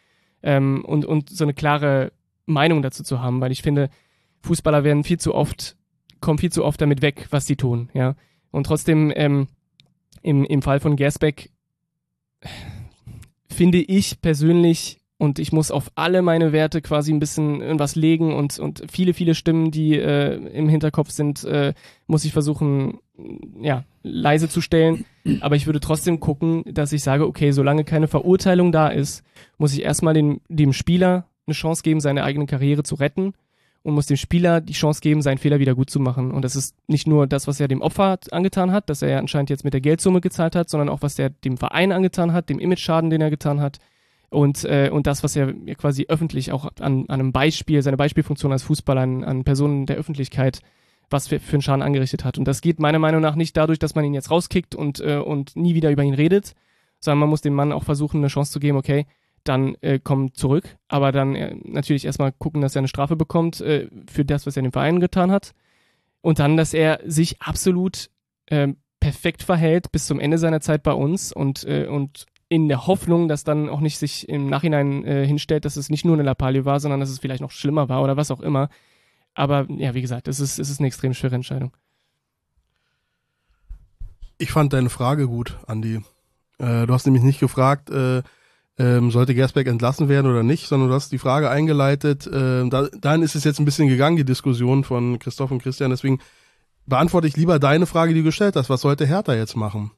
ähm, 0.44 0.84
und, 0.86 1.06
und 1.06 1.30
so 1.30 1.44
eine 1.44 1.54
klare 1.54 2.12
Meinung 2.46 2.82
dazu 2.82 3.04
zu 3.04 3.22
haben, 3.22 3.42
weil 3.42 3.52
ich 3.52 3.62
finde, 3.62 3.90
Fußballer 4.42 4.84
werden 4.84 5.04
viel 5.04 5.20
zu 5.20 5.34
oft, 5.34 5.76
kommen 6.22 6.38
viel 6.38 6.52
zu 6.52 6.64
oft 6.64 6.80
damit 6.80 7.02
weg, 7.02 7.28
was 7.32 7.48
sie 7.48 7.56
tun, 7.56 7.90
ja. 7.94 8.16
Und 8.52 8.66
trotzdem, 8.68 9.12
ähm, 9.16 9.48
im, 10.22 10.44
im 10.44 10.62
Fall 10.62 10.80
von 10.80 10.96
Gersbeck 10.96 11.52
finde 13.48 13.78
ich 13.80 14.22
persönlich, 14.22 15.02
und 15.18 15.40
ich 15.40 15.54
muss 15.54 15.72
auf 15.72 15.92
alle 15.96 16.22
meine 16.22 16.52
Werte 16.52 16.82
quasi 16.82 17.14
ein 17.14 17.20
bisschen 17.20 17.62
irgendwas 17.62 17.96
legen 17.96 18.34
und, 18.34 18.60
und 18.60 18.84
viele, 18.92 19.14
viele 19.14 19.34
Stimmen, 19.34 19.72
die 19.72 19.98
äh, 19.98 20.36
im 20.36 20.68
Hinterkopf 20.68 21.10
sind, 21.10 21.44
äh, 21.46 21.74
muss 22.06 22.26
ich 22.26 22.34
versuchen, 22.34 23.00
ja, 23.62 23.86
leise 24.04 24.50
zu 24.50 24.60
stellen. 24.60 25.06
Aber 25.40 25.56
ich 25.56 25.68
würde 25.68 25.80
trotzdem 25.80 26.20
gucken, 26.20 26.64
dass 26.66 26.92
ich 26.92 27.02
sage, 27.02 27.26
okay, 27.26 27.52
solange 27.52 27.86
keine 27.86 28.08
Verurteilung 28.08 28.74
da 28.74 28.90
ist, 28.90 29.24
muss 29.58 29.74
ich 29.74 29.84
erstmal 29.84 30.14
dem, 30.14 30.42
dem 30.50 30.74
Spieler 30.74 31.26
eine 31.48 31.54
Chance 31.54 31.84
geben, 31.84 32.02
seine 32.02 32.24
eigene 32.24 32.46
Karriere 32.46 32.84
zu 32.84 32.96
retten 32.96 33.34
und 33.84 33.94
muss 33.94 34.08
dem 34.08 34.18
Spieler 34.18 34.60
die 34.60 34.74
Chance 34.74 35.00
geben, 35.00 35.22
seinen 35.22 35.38
Fehler 35.38 35.60
wieder 35.60 35.76
gut 35.76 35.90
zu 35.90 36.02
machen. 36.02 36.32
Und 36.32 36.44
das 36.44 36.58
ist 36.58 36.76
nicht 36.88 37.08
nur 37.08 37.26
das, 37.26 37.48
was 37.48 37.62
er 37.62 37.70
dem 37.70 37.82
Opfer 37.82 38.20
angetan 38.32 38.74
hat, 38.74 38.90
dass 38.90 39.02
er 39.02 39.10
ja 39.10 39.20
anscheinend 39.20 39.50
jetzt 39.50 39.64
mit 39.64 39.74
der 39.74 39.82
Geldsumme 39.82 40.20
gezahlt 40.20 40.58
hat, 40.58 40.70
sondern 40.70 40.90
auch, 40.90 41.02
was 41.04 41.18
er 41.20 41.30
dem 41.30 41.56
Verein 41.56 41.94
angetan 41.94 42.34
hat, 42.34 42.50
dem 42.50 42.60
Image-Schaden, 42.60 43.10
den 43.10 43.22
er 43.22 43.30
getan 43.30 43.62
hat 43.62 43.80
und, 44.30 44.64
äh, 44.66 44.90
und 44.92 45.08
das, 45.08 45.24
was 45.24 45.36
er 45.36 45.54
quasi 45.76 46.06
öffentlich 46.08 46.52
auch 46.52 46.66
an, 46.80 47.06
an 47.08 47.10
einem 47.10 47.32
Beispiel, 47.32 47.82
seine 47.82 47.98
Beispielfunktion 47.98 48.52
als 48.52 48.64
Fußballer 48.64 49.02
an, 49.02 49.24
an 49.24 49.44
Personen 49.44 49.86
der 49.86 49.98
Öffentlichkeit 49.98 50.62
was 51.10 51.28
für, 51.28 51.40
für 51.40 51.54
einen 51.54 51.62
Schaden 51.62 51.82
angerichtet 51.82 52.26
hat. 52.26 52.38
Und 52.38 52.46
das 52.46 52.62
geht 52.62 52.80
meiner 52.80 53.00
Meinung 53.00 53.22
nach 53.22 53.36
nicht 53.36 53.56
dadurch, 53.58 53.80
dass 53.80 53.96
man 53.96 54.06
ihn 54.06 54.14
jetzt 54.14 54.32
rauskickt 54.32 54.76
und, 54.76 55.00
äh, 55.00 55.18
und 55.18 55.56
nie 55.56 55.76
wieder 55.76 55.92
über 55.92 56.04
ihn 56.04 56.14
redet, 56.14 56.54
sondern 57.00 57.20
man 57.20 57.30
muss 57.30 57.42
dem 57.42 57.54
Mann 57.54 57.72
auch 57.72 57.84
versuchen, 57.84 58.18
eine 58.18 58.28
Chance 58.28 58.52
zu 58.52 58.60
geben, 58.60 58.78
okay, 58.78 59.06
dann 59.44 59.76
äh, 59.82 60.00
komm 60.04 60.34
zurück, 60.34 60.78
aber 60.88 61.12
dann 61.12 61.36
äh, 61.36 61.56
natürlich 61.64 62.06
erstmal 62.06 62.32
gucken, 62.32 62.62
dass 62.62 62.76
er 62.76 62.80
eine 62.80 62.88
Strafe 62.88 63.16
bekommt 63.16 63.62
äh, 63.62 63.90
für 64.12 64.26
das, 64.26 64.48
was 64.48 64.58
er 64.58 64.64
dem 64.64 64.72
Verein 64.72 65.00
getan 65.00 65.32
hat. 65.32 65.54
Und 66.22 66.40
dann, 66.40 66.58
dass 66.58 66.74
er 66.74 67.00
sich 67.06 67.42
absolut 67.42 68.10
äh, 68.48 68.70
perfekt 69.00 69.44
verhält 69.44 69.92
bis 69.92 70.08
zum 70.08 70.20
Ende 70.20 70.40
seiner 70.40 70.62
Zeit 70.62 70.82
bei 70.82 70.94
uns 70.94 71.32
und, 71.32 71.64
äh, 71.66 71.86
und 71.86 72.26
in 72.48 72.68
der 72.68 72.88
Hoffnung, 72.88 73.28
dass 73.28 73.44
dann 73.44 73.70
auch 73.70 73.80
nicht 73.80 73.98
sich 73.98 74.30
im 74.30 74.50
Nachhinein 74.50 75.04
äh, 75.04 75.26
hinstellt, 75.26 75.66
dass 75.66 75.78
es 75.78 75.90
nicht 75.90 76.06
nur 76.06 76.14
eine 76.16 76.24
Lappalie 76.24 76.66
war, 76.66 76.80
sondern 76.80 77.00
dass 77.00 77.10
es 77.10 77.20
vielleicht 77.20 77.42
noch 77.42 77.52
schlimmer 77.52 77.90
war 77.90 78.04
oder 78.04 78.18
was 78.18 78.32
auch 78.32 78.42
immer. 78.42 78.70
Aber 79.34 79.66
ja, 79.70 79.94
wie 79.94 80.02
gesagt, 80.02 80.28
es 80.28 80.40
ist, 80.40 80.60
es 80.60 80.70
ist 80.70 80.80
eine 80.80 80.88
extrem 80.88 81.14
schwere 81.14 81.36
Entscheidung. 81.36 81.76
Ich 84.38 84.52
fand 84.52 84.74
deine 84.74 84.90
Frage 84.90 85.28
gut, 85.28 85.58
Andi. 85.68 86.02
Äh, 86.60 86.86
du 86.86 86.94
hast 86.94 87.06
nämlich 87.06 87.24
nicht 87.24 87.40
gefragt, 87.40 87.90
äh, 87.90 88.22
ähm, 88.78 89.10
sollte 89.10 89.34
Gersbeck 89.34 89.68
entlassen 89.68 90.10
werden 90.10 90.30
oder 90.30 90.44
nicht, 90.44 90.68
sondern 90.68 90.90
du 90.90 90.96
hast 90.96 91.12
die 91.12 91.18
Frage 91.18 91.50
eingeleitet. 91.50 92.28
Äh, 92.28 92.68
da, 92.70 92.88
dahin 93.00 93.24
ist 93.24 93.36
es 93.36 93.44
jetzt 93.44 93.60
ein 93.60 93.66
bisschen 93.66 93.88
gegangen, 93.88 94.18
die 94.18 94.26
Diskussion 94.26 94.84
von 94.84 95.20
Christoph 95.20 95.52
und 95.52 95.64
Christian. 95.64 95.92
Deswegen 95.92 96.20
beantworte 96.86 97.28
ich 97.28 97.38
lieber 97.38 97.60
deine 97.60 97.86
Frage, 97.86 98.14
die 98.14 98.20
du 98.20 98.26
gestellt 98.26 98.56
hast. 98.56 98.70
Was 98.70 98.82
sollte 98.82 99.06
Hertha 99.06 99.34
jetzt 99.34 99.56
machen? 99.56 99.92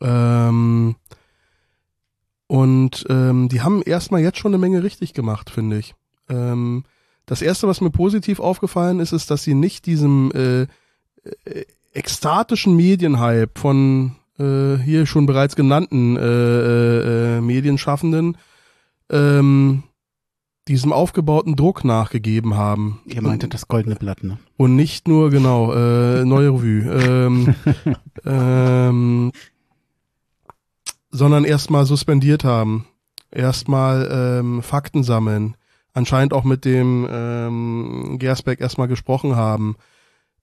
Ähm, 0.00 0.96
und 2.50 3.06
ähm, 3.08 3.48
die 3.48 3.60
haben 3.60 3.80
erstmal 3.80 4.22
jetzt 4.22 4.38
schon 4.38 4.50
eine 4.50 4.58
Menge 4.58 4.82
richtig 4.82 5.14
gemacht, 5.14 5.50
finde 5.50 5.78
ich. 5.78 5.94
Ähm, 6.28 6.82
das 7.24 7.42
erste, 7.42 7.68
was 7.68 7.80
mir 7.80 7.90
positiv 7.90 8.40
aufgefallen 8.40 8.98
ist, 8.98 9.12
ist, 9.12 9.30
dass 9.30 9.44
sie 9.44 9.54
nicht 9.54 9.86
diesem 9.86 10.32
äh, 10.34 10.62
äh, 10.62 11.64
ekstatischen 11.92 12.74
Medienhype 12.74 13.52
von 13.54 14.16
äh, 14.40 14.78
hier 14.78 15.06
schon 15.06 15.26
bereits 15.26 15.54
genannten 15.54 16.16
äh, 16.16 16.22
äh, 16.22 17.36
äh, 17.36 17.40
Medienschaffenden 17.40 18.36
ähm, 19.10 19.84
diesem 20.66 20.92
aufgebauten 20.92 21.54
Druck 21.54 21.84
nachgegeben 21.84 22.56
haben. 22.56 23.00
Ihr 23.06 23.22
meintet 23.22 23.54
das 23.54 23.68
goldene 23.68 23.94
Blatt, 23.94 24.24
ne? 24.24 24.38
Und 24.56 24.74
nicht 24.74 25.06
nur, 25.06 25.30
genau, 25.30 25.72
äh, 25.72 26.24
neue 26.24 26.48
Revue. 26.48 26.82
ähm, 27.06 27.54
ähm, 28.26 29.30
sondern 31.10 31.44
erstmal 31.44 31.86
suspendiert 31.86 32.44
haben. 32.44 32.86
Erstmal 33.30 34.08
ähm, 34.10 34.62
Fakten 34.62 35.02
sammeln. 35.02 35.56
Anscheinend 35.92 36.32
auch 36.32 36.44
mit 36.44 36.64
dem 36.64 37.08
ähm, 37.10 38.16
Gersbeck 38.18 38.60
erstmal 38.60 38.88
gesprochen 38.88 39.36
haben 39.36 39.76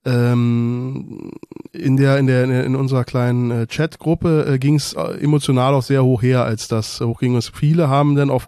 ähm, 0.07 1.32
in 1.74 1.97
der 1.97 2.18
in 2.18 2.28
der 2.28 2.63
in 2.63 2.76
unserer 2.76 3.03
kleinen 3.03 3.51
äh, 3.51 3.68
Chatgruppe 3.68 4.45
äh, 4.47 4.57
ging 4.57 4.76
es 4.76 4.93
äh, 4.93 5.01
emotional 5.20 5.74
auch 5.74 5.84
sehr 5.84 6.03
hoch 6.03 6.22
her, 6.22 6.45
als 6.45 6.68
das 6.68 7.01
hoch 7.01 7.20
ging. 7.20 7.36
Und 7.36 7.43
viele 7.53 7.89
haben 7.89 8.15
dann 8.15 8.30
auf 8.30 8.47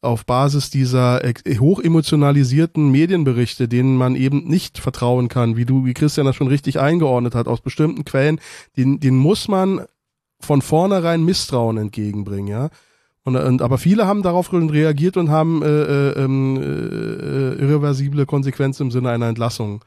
auf 0.00 0.26
Basis 0.26 0.70
dieser 0.70 1.24
äh, 1.24 1.58
hoch 1.58 1.80
emotionalisierten 1.80 2.90
Medienberichte, 2.90 3.66
denen 3.66 3.96
man 3.96 4.14
eben 4.14 4.44
nicht 4.44 4.78
vertrauen 4.78 5.28
kann, 5.28 5.56
wie 5.56 5.64
du, 5.64 5.86
wie 5.86 5.94
Christian 5.94 6.26
das 6.26 6.36
schon 6.36 6.46
richtig 6.48 6.78
eingeordnet 6.78 7.34
hat, 7.34 7.48
aus 7.48 7.60
bestimmten 7.60 8.04
Quellen, 8.04 8.40
den, 8.76 9.00
den 9.00 9.16
muss 9.16 9.48
man 9.48 9.86
von 10.40 10.62
vornherein 10.62 11.24
Misstrauen 11.24 11.76
entgegenbringen, 11.76 12.48
ja. 12.48 12.68
Und, 13.24 13.36
und, 13.36 13.60
aber 13.60 13.76
viele 13.76 14.06
haben 14.06 14.22
darauf 14.22 14.50
reagiert 14.52 15.18
und 15.18 15.30
haben 15.30 15.62
äh, 15.62 15.66
äh, 15.66 16.24
ähm, 16.24 16.56
äh, 16.56 17.62
irreversible 17.62 18.24
Konsequenzen 18.24 18.84
im 18.84 18.90
Sinne 18.90 19.10
einer 19.10 19.28
Entlassung 19.28 19.84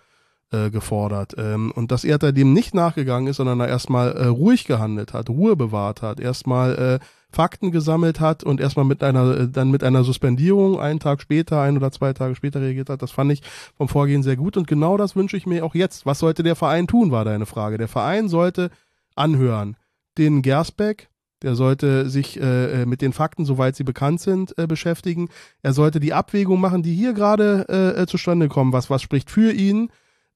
äh, 0.52 0.70
gefordert. 0.70 1.34
Ähm, 1.38 1.72
und 1.72 1.92
dass 1.92 2.04
er 2.04 2.20
da 2.20 2.32
dem 2.32 2.54
nicht 2.54 2.76
nachgegangen 2.76 3.28
ist, 3.28 3.38
sondern 3.38 3.60
er 3.60 3.68
erstmal 3.68 4.12
äh, 4.12 4.26
ruhig 4.28 4.66
gehandelt 4.66 5.14
hat, 5.14 5.30
Ruhe 5.30 5.56
bewahrt 5.56 6.02
hat, 6.02 6.20
erstmal 6.20 6.76
äh, 6.76 7.06
Fakten 7.32 7.72
gesammelt 7.72 8.20
hat 8.20 8.44
und 8.44 8.60
erstmal 8.60 8.86
mit 8.86 9.04
einer, 9.04 9.38
äh, 9.38 9.48
dann 9.48 9.72
mit 9.72 9.84
einer 9.84 10.04
Suspendierung 10.04 10.80
einen 10.80 11.00
Tag 11.00 11.22
später, 11.22 11.62
ein 11.62 11.78
oder 11.78 11.92
zwei 11.92 12.14
Tage 12.14 12.36
später 12.36 12.62
reagiert 12.62 12.90
hat. 12.90 13.02
Das 13.02 13.12
fand 13.12 13.32
ich 13.32 13.42
vom 13.78 13.88
Vorgehen 13.88 14.24
sehr 14.24 14.36
gut 14.36 14.58
und 14.58 14.68
genau 14.68 14.98
das 14.98 15.16
wünsche 15.16 15.38
ich 15.38 15.48
mir 15.48 15.66
auch 15.66 15.74
jetzt. 15.74 16.06
Was 16.06 16.20
sollte 16.20 16.44
der 16.44 16.56
Verein 16.56 16.88
tun, 16.88 17.12
war 17.12 17.26
deine 17.26 17.46
Frage. 17.46 17.78
Der 17.78 17.88
Verein 17.88 18.28
sollte 18.28 18.70
anhören. 19.16 19.78
Den 20.18 20.42
Gersbeck, 20.42 21.10
der 21.42 21.56
sollte 21.56 22.10
sich 22.10 22.40
äh, 22.40 22.82
äh, 22.82 22.86
mit 22.86 23.02
den 23.02 23.14
Fakten, 23.14 23.46
soweit 23.46 23.76
sie 23.76 23.84
bekannt 23.84 24.22
sind, 24.22 24.58
äh, 24.58 24.68
beschäftigen. 24.68 25.30
Er 25.62 25.74
sollte 25.74 26.00
die 26.00 26.14
Abwägung 26.14 26.60
machen, 26.60 26.84
die 26.84 26.94
hier 26.94 27.14
gerade 27.14 27.66
äh, 27.70 28.02
äh 28.02 28.08
zustande 28.08 28.48
kommen. 28.48 28.74
Was, 28.74 28.90
was 28.90 29.02
spricht 29.02 29.32
für 29.32 29.52
ihn? 29.52 29.90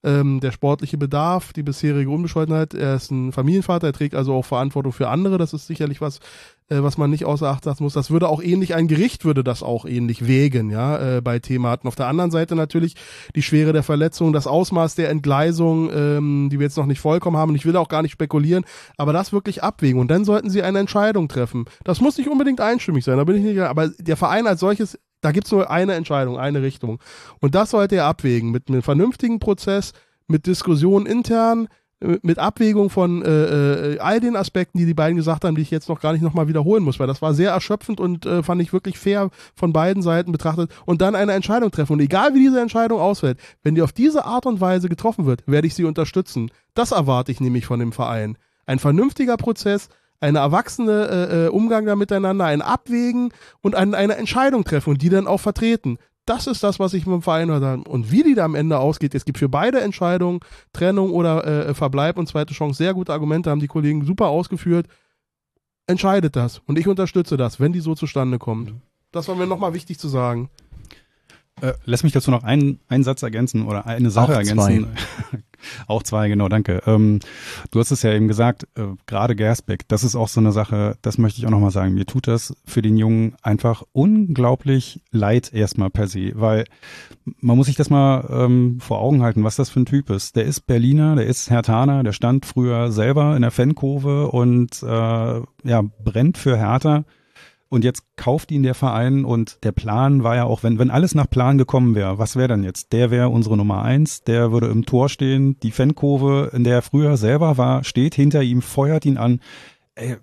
ähm, 0.06 0.40
der 0.40 0.52
sportliche 0.52 0.96
Bedarf, 0.98 1.52
die 1.52 1.64
bisherige 1.64 2.08
Unbescholtenheit. 2.10 2.74
Er 2.74 2.94
ist 2.94 3.10
ein 3.10 3.32
Familienvater, 3.32 3.88
er 3.88 3.92
trägt 3.92 4.14
also 4.14 4.34
auch 4.34 4.44
Verantwortung 4.44 4.92
für 4.92 5.08
andere. 5.08 5.36
Das 5.36 5.52
ist 5.52 5.66
sicherlich 5.66 6.00
was, 6.00 6.20
äh, 6.68 6.82
was 6.82 6.98
man 6.98 7.10
nicht 7.10 7.24
außer 7.24 7.48
Acht 7.48 7.64
lassen 7.64 7.82
muss. 7.82 7.94
Das 7.94 8.10
würde 8.10 8.28
auch 8.28 8.42
ähnlich, 8.42 8.74
ein 8.74 8.88
Gericht 8.88 9.24
würde 9.24 9.44
das 9.44 9.62
auch 9.62 9.84
ähnlich 9.84 10.26
wägen, 10.26 10.70
ja, 10.70 11.16
äh, 11.16 11.20
bei 11.20 11.38
Thematen. 11.38 11.88
Auf 11.88 11.94
der 11.94 12.08
anderen 12.08 12.30
Seite 12.30 12.54
natürlich 12.54 12.94
die 13.34 13.42
Schwere 13.42 13.72
der 13.72 13.82
Verletzung, 13.82 14.32
das 14.32 14.46
Ausmaß 14.46 14.94
der 14.94 15.10
Entgleisung, 15.10 15.90
ähm, 15.92 16.48
die 16.50 16.58
wir 16.58 16.66
jetzt 16.66 16.76
noch 16.76 16.86
nicht 16.86 17.00
vollkommen 17.00 17.36
haben. 17.36 17.50
Und 17.50 17.56
ich 17.56 17.66
will 17.66 17.76
auch 17.76 17.88
gar 17.88 18.02
nicht 18.02 18.12
spekulieren, 18.12 18.64
aber 18.96 19.12
das 19.12 19.32
wirklich 19.32 19.62
abwägen. 19.62 20.00
Und 20.00 20.10
dann 20.10 20.24
sollten 20.24 20.50
sie 20.50 20.62
eine 20.62 20.78
Entscheidung 20.78 21.28
treffen. 21.28 21.66
Das 21.84 22.00
muss 22.00 22.18
nicht 22.18 22.28
unbedingt 22.28 22.60
einstimmig 22.60 23.04
sein, 23.04 23.16
da 23.16 23.24
bin 23.24 23.36
ich 23.36 23.42
nicht, 23.42 23.60
aber 23.60 23.88
der 23.88 24.16
Verein 24.16 24.46
als 24.46 24.60
solches 24.60 24.98
da 25.22 25.32
gibt 25.32 25.46
es 25.46 25.52
nur 25.52 25.70
eine 25.70 25.94
Entscheidung, 25.94 26.38
eine 26.38 26.62
Richtung. 26.62 27.00
Und 27.40 27.54
das 27.54 27.70
sollte 27.70 27.96
er 27.96 28.04
abwägen 28.04 28.50
mit 28.50 28.68
einem 28.68 28.82
vernünftigen 28.82 29.40
Prozess, 29.40 29.92
mit 30.28 30.46
Diskussionen 30.46 31.06
intern, 31.06 31.68
mit 32.22 32.38
Abwägung 32.38 32.90
von 32.90 33.22
äh, 33.22 33.94
äh, 33.94 33.98
all 33.98 34.20
den 34.20 34.36
Aspekten, 34.36 34.78
die 34.78 34.86
die 34.86 34.94
beiden 34.94 35.16
gesagt 35.16 35.44
haben, 35.44 35.56
die 35.56 35.62
ich 35.62 35.70
jetzt 35.70 35.88
noch 35.88 36.00
gar 36.00 36.12
nicht 36.12 36.22
nochmal 36.22 36.48
wiederholen 36.48 36.82
muss, 36.82 36.98
weil 36.98 37.06
das 37.06 37.22
war 37.22 37.34
sehr 37.34 37.50
erschöpfend 37.50 38.00
und 38.00 38.26
äh, 38.26 38.42
fand 38.42 38.62
ich 38.62 38.72
wirklich 38.72 38.98
fair 38.98 39.30
von 39.54 39.72
beiden 39.72 40.02
Seiten 40.02 40.32
betrachtet 40.32 40.70
und 40.84 41.00
dann 41.02 41.14
eine 41.14 41.32
Entscheidung 41.32 41.70
treffen. 41.70 41.94
Und 41.94 42.00
egal 42.00 42.34
wie 42.34 42.40
diese 42.40 42.60
Entscheidung 42.60 43.00
ausfällt, 43.00 43.38
wenn 43.62 43.74
die 43.74 43.82
auf 43.82 43.92
diese 43.92 44.24
Art 44.24 44.46
und 44.46 44.60
Weise 44.60 44.88
getroffen 44.88 45.26
wird, 45.26 45.42
werde 45.46 45.66
ich 45.66 45.74
sie 45.74 45.84
unterstützen. 45.84 46.50
Das 46.74 46.92
erwarte 46.92 47.32
ich 47.32 47.40
nämlich 47.40 47.66
von 47.66 47.80
dem 47.80 47.92
Verein. 47.92 48.38
Ein 48.66 48.78
vernünftiger 48.78 49.36
Prozess, 49.36 49.88
eine 50.20 50.38
erwachsene 50.38 51.08
äh, 51.08 51.46
äh, 51.46 51.48
Umgang 51.48 51.86
da 51.86 51.96
miteinander, 51.96 52.46
ein 52.46 52.62
Abwägen 52.62 53.32
und 53.60 53.74
ein, 53.74 53.94
eine 53.94 54.16
Entscheidung 54.16 54.64
treffen 54.64 54.90
und 54.90 55.02
die 55.02 55.08
dann 55.08 55.26
auch 55.26 55.40
vertreten. 55.40 55.98
Das 56.26 56.48
ist 56.48 56.62
das, 56.64 56.80
was 56.80 56.92
ich 56.92 57.06
mit 57.06 57.14
dem 57.14 57.22
Verein 57.22 57.50
habe. 57.52 57.88
Und 57.88 58.10
wie 58.10 58.24
die 58.24 58.34
da 58.34 58.44
am 58.44 58.56
Ende 58.56 58.78
ausgeht, 58.78 59.14
es 59.14 59.24
gibt 59.24 59.38
für 59.38 59.48
beide 59.48 59.80
Entscheidungen, 59.80 60.40
Trennung 60.72 61.12
oder 61.12 61.68
äh, 61.68 61.72
Verbleib 61.74 62.18
und 62.18 62.26
zweite 62.26 62.52
Chance, 62.52 62.78
sehr 62.78 62.94
gute 62.94 63.12
Argumente, 63.12 63.48
haben 63.48 63.60
die 63.60 63.68
Kollegen 63.68 64.04
super 64.04 64.26
ausgeführt. 64.26 64.88
Entscheidet 65.86 66.34
das. 66.34 66.60
Und 66.66 66.80
ich 66.80 66.88
unterstütze 66.88 67.36
das, 67.36 67.60
wenn 67.60 67.72
die 67.72 67.80
so 67.80 67.94
zustande 67.94 68.40
kommt. 68.40 68.74
Das 69.12 69.28
war 69.28 69.36
mir 69.36 69.46
nochmal 69.46 69.72
wichtig 69.72 70.00
zu 70.00 70.08
sagen. 70.08 70.50
Äh, 71.62 71.72
lass 71.86 72.02
mich 72.02 72.12
dazu 72.12 72.30
noch 72.30 72.44
einen, 72.44 72.80
einen 72.88 73.02
Satz 73.02 73.22
ergänzen 73.22 73.66
oder 73.66 73.86
eine 73.86 74.10
Sache 74.10 74.32
Auch 74.34 74.36
ergänzen. 74.36 74.88
auch 75.86 76.02
zwei, 76.02 76.28
genau, 76.28 76.50
danke. 76.50 76.82
Ähm, 76.86 77.20
du 77.70 77.80
hast 77.80 77.90
es 77.90 78.02
ja 78.02 78.12
eben 78.12 78.28
gesagt, 78.28 78.68
äh, 78.76 78.82
gerade 79.06 79.34
Gersbeck, 79.34 79.88
das 79.88 80.04
ist 80.04 80.16
auch 80.16 80.28
so 80.28 80.40
eine 80.40 80.52
Sache, 80.52 80.98
das 81.00 81.16
möchte 81.16 81.38
ich 81.38 81.46
auch 81.46 81.50
nochmal 81.50 81.70
sagen. 81.70 81.94
Mir 81.94 82.04
tut 82.04 82.28
das 82.28 82.54
für 82.66 82.82
den 82.82 82.98
Jungen 82.98 83.36
einfach 83.42 83.84
unglaublich 83.92 85.00
leid 85.12 85.50
erstmal 85.54 85.88
per 85.88 86.08
se, 86.08 86.32
weil 86.34 86.64
man 87.40 87.56
muss 87.56 87.68
sich 87.68 87.76
das 87.76 87.88
mal 87.88 88.28
ähm, 88.30 88.78
vor 88.78 89.00
Augen 89.00 89.22
halten, 89.22 89.42
was 89.42 89.56
das 89.56 89.70
für 89.70 89.80
ein 89.80 89.86
Typ 89.86 90.10
ist. 90.10 90.36
Der 90.36 90.44
ist 90.44 90.66
Berliner, 90.66 91.16
der 91.16 91.24
ist 91.24 91.48
Hertaner, 91.48 92.02
der 92.02 92.12
stand 92.12 92.44
früher 92.44 92.92
selber 92.92 93.34
in 93.34 93.40
der 93.40 93.50
Fankurve 93.50 94.28
und 94.28 94.82
äh, 94.82 94.86
ja, 94.86 95.82
brennt 96.04 96.36
für 96.36 96.58
Hertha 96.58 97.04
und 97.68 97.84
jetzt 97.84 98.04
kauft 98.16 98.52
ihn 98.52 98.62
der 98.62 98.74
Verein 98.74 99.24
und 99.24 99.64
der 99.64 99.72
Plan 99.72 100.22
war 100.22 100.36
ja 100.36 100.44
auch, 100.44 100.62
wenn, 100.62 100.78
wenn 100.78 100.90
alles 100.90 101.14
nach 101.14 101.28
Plan 101.28 101.58
gekommen 101.58 101.94
wäre, 101.94 102.18
was 102.18 102.36
wäre 102.36 102.48
dann 102.48 102.62
jetzt? 102.62 102.92
Der 102.92 103.10
wäre 103.10 103.28
unsere 103.28 103.56
Nummer 103.56 103.82
eins, 103.82 104.22
der 104.22 104.52
würde 104.52 104.68
im 104.68 104.86
Tor 104.86 105.08
stehen, 105.08 105.58
die 105.60 105.72
Fankurve, 105.72 106.52
in 106.54 106.62
der 106.62 106.76
er 106.76 106.82
früher 106.82 107.16
selber 107.16 107.56
war, 107.56 107.82
steht 107.82 108.14
hinter 108.14 108.42
ihm, 108.42 108.62
feuert 108.62 109.04
ihn 109.04 109.18
an. 109.18 109.40
Ey, 109.96 110.16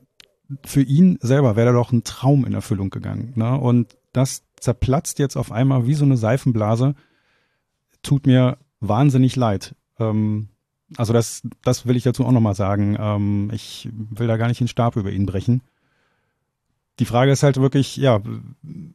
für 0.66 0.82
ihn 0.82 1.18
selber 1.22 1.56
wäre 1.56 1.68
da 1.68 1.74
doch 1.74 1.92
ein 1.92 2.04
Traum 2.04 2.46
in 2.46 2.54
Erfüllung 2.54 2.90
gegangen. 2.90 3.34
Ne? 3.36 3.58
Und 3.58 3.98
das 4.14 4.44
zerplatzt 4.60 5.20
jetzt 5.20 5.36
auf 5.36 5.52
einmal 5.52 5.86
wie 5.86 5.96
so 5.96 6.06
eine 6.06 6.18
Seifenblase. 6.18 6.96
Tut 8.04 8.26
mir 8.26 8.58
wahnsinnig 8.80 9.36
leid. 9.36 9.76
Ähm, 10.00 10.50
also 10.96 11.12
das, 11.12 11.42
das 11.64 11.88
will 11.88 11.98
ich 11.98 12.04
dazu 12.04 12.26
auch 12.26 12.32
nochmal 12.32 12.56
sagen. 12.56 12.96
Ähm, 13.00 13.50
ich 13.52 13.90
will 13.92 14.28
da 14.28 14.38
gar 14.38 14.48
nicht 14.48 14.60
den 14.60 14.68
Stab 14.68 14.96
über 14.96 15.12
ihn 15.12 15.26
brechen 15.26 15.62
die 17.00 17.06
Frage 17.06 17.32
ist 17.32 17.44
halt 17.44 17.58
wirklich, 17.58 17.98
ja, 17.98 18.22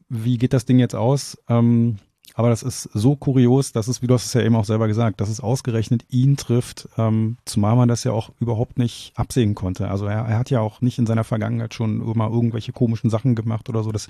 wie 0.09 0.39
geht 0.39 0.53
das 0.53 0.65
Ding 0.65 0.79
jetzt 0.79 0.95
aus? 0.95 1.37
Ähm, 1.49 1.99
aber 2.35 2.51
das 2.51 2.63
ist 2.63 2.89
so 2.95 3.17
kurios, 3.17 3.73
dass 3.73 3.89
es, 3.89 4.01
wie 4.01 4.07
du 4.07 4.15
hast 4.15 4.27
es 4.27 4.33
ja 4.33 4.43
eben 4.43 4.55
auch 4.55 4.65
selber 4.65 4.87
gesagt, 4.87 5.21
dass 5.21 5.29
es 5.29 5.41
ausgerechnet 5.41 6.05
ihn 6.09 6.37
trifft, 6.37 6.89
ähm, 6.97 7.37
zumal 7.45 7.75
man 7.75 7.89
das 7.89 8.05
ja 8.05 8.13
auch 8.13 8.31
überhaupt 8.39 8.79
nicht 8.79 9.13
absehen 9.17 9.57
konnte. 9.57 9.89
Also 9.89 10.07
er, 10.07 10.25
er 10.25 10.39
hat 10.39 10.51
ja 10.51 10.61
auch 10.61 10.81
nicht 10.81 11.01
in 11.01 11.07
seiner 11.07 11.25
Vergangenheit 11.25 11.75
schon 11.75 12.01
immer 12.01 12.31
irgendwelche 12.31 12.73
komischen 12.73 13.11
Sachen 13.11 13.35
gemacht 13.35 13.69
oder 13.69 13.83
so. 13.83 13.91
Das 13.91 14.09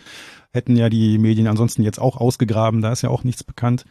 hätten 0.53 0.77
ja 0.77 0.91
die 0.91 1.17
Medien 1.17 1.47
ansonsten 1.47 1.83
jetzt 1.83 2.01
auch 2.01 2.19
ausgegraben, 2.19 2.83
da 2.83 2.93
ist 2.93 3.01
ja 3.01 3.09
auch 3.09 3.25
nichts 3.25 3.45
bekannt. 3.45 3.87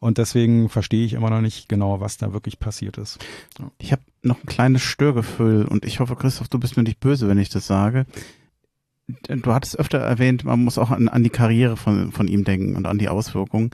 Und 0.00 0.18
deswegen 0.18 0.68
verstehe 0.68 1.04
ich 1.04 1.12
immer 1.12 1.30
noch 1.30 1.40
nicht 1.40 1.68
genau, 1.68 2.00
was 2.00 2.16
da 2.16 2.32
wirklich 2.32 2.58
passiert 2.58 2.98
ist. 2.98 3.18
Ich 3.78 3.92
habe 3.92 4.02
noch 4.22 4.42
ein 4.42 4.46
kleines 4.46 4.82
Störgefühl 4.82 5.64
und 5.64 5.84
ich 5.84 6.00
hoffe, 6.00 6.16
Christoph, 6.16 6.48
du 6.48 6.58
bist 6.58 6.76
mir 6.76 6.84
nicht 6.84 7.00
böse, 7.00 7.28
wenn 7.28 7.38
ich 7.38 7.48
das 7.48 7.66
sage. 7.66 8.06
Du 9.08 9.52
hattest 9.52 9.78
öfter 9.78 9.98
erwähnt, 9.98 10.44
man 10.44 10.62
muss 10.62 10.76
auch 10.76 10.90
an, 10.90 11.08
an 11.08 11.22
die 11.22 11.30
Karriere 11.30 11.76
von, 11.76 12.12
von 12.12 12.28
ihm 12.28 12.44
denken 12.44 12.76
und 12.76 12.86
an 12.86 12.98
die 12.98 13.08
Auswirkungen. 13.08 13.70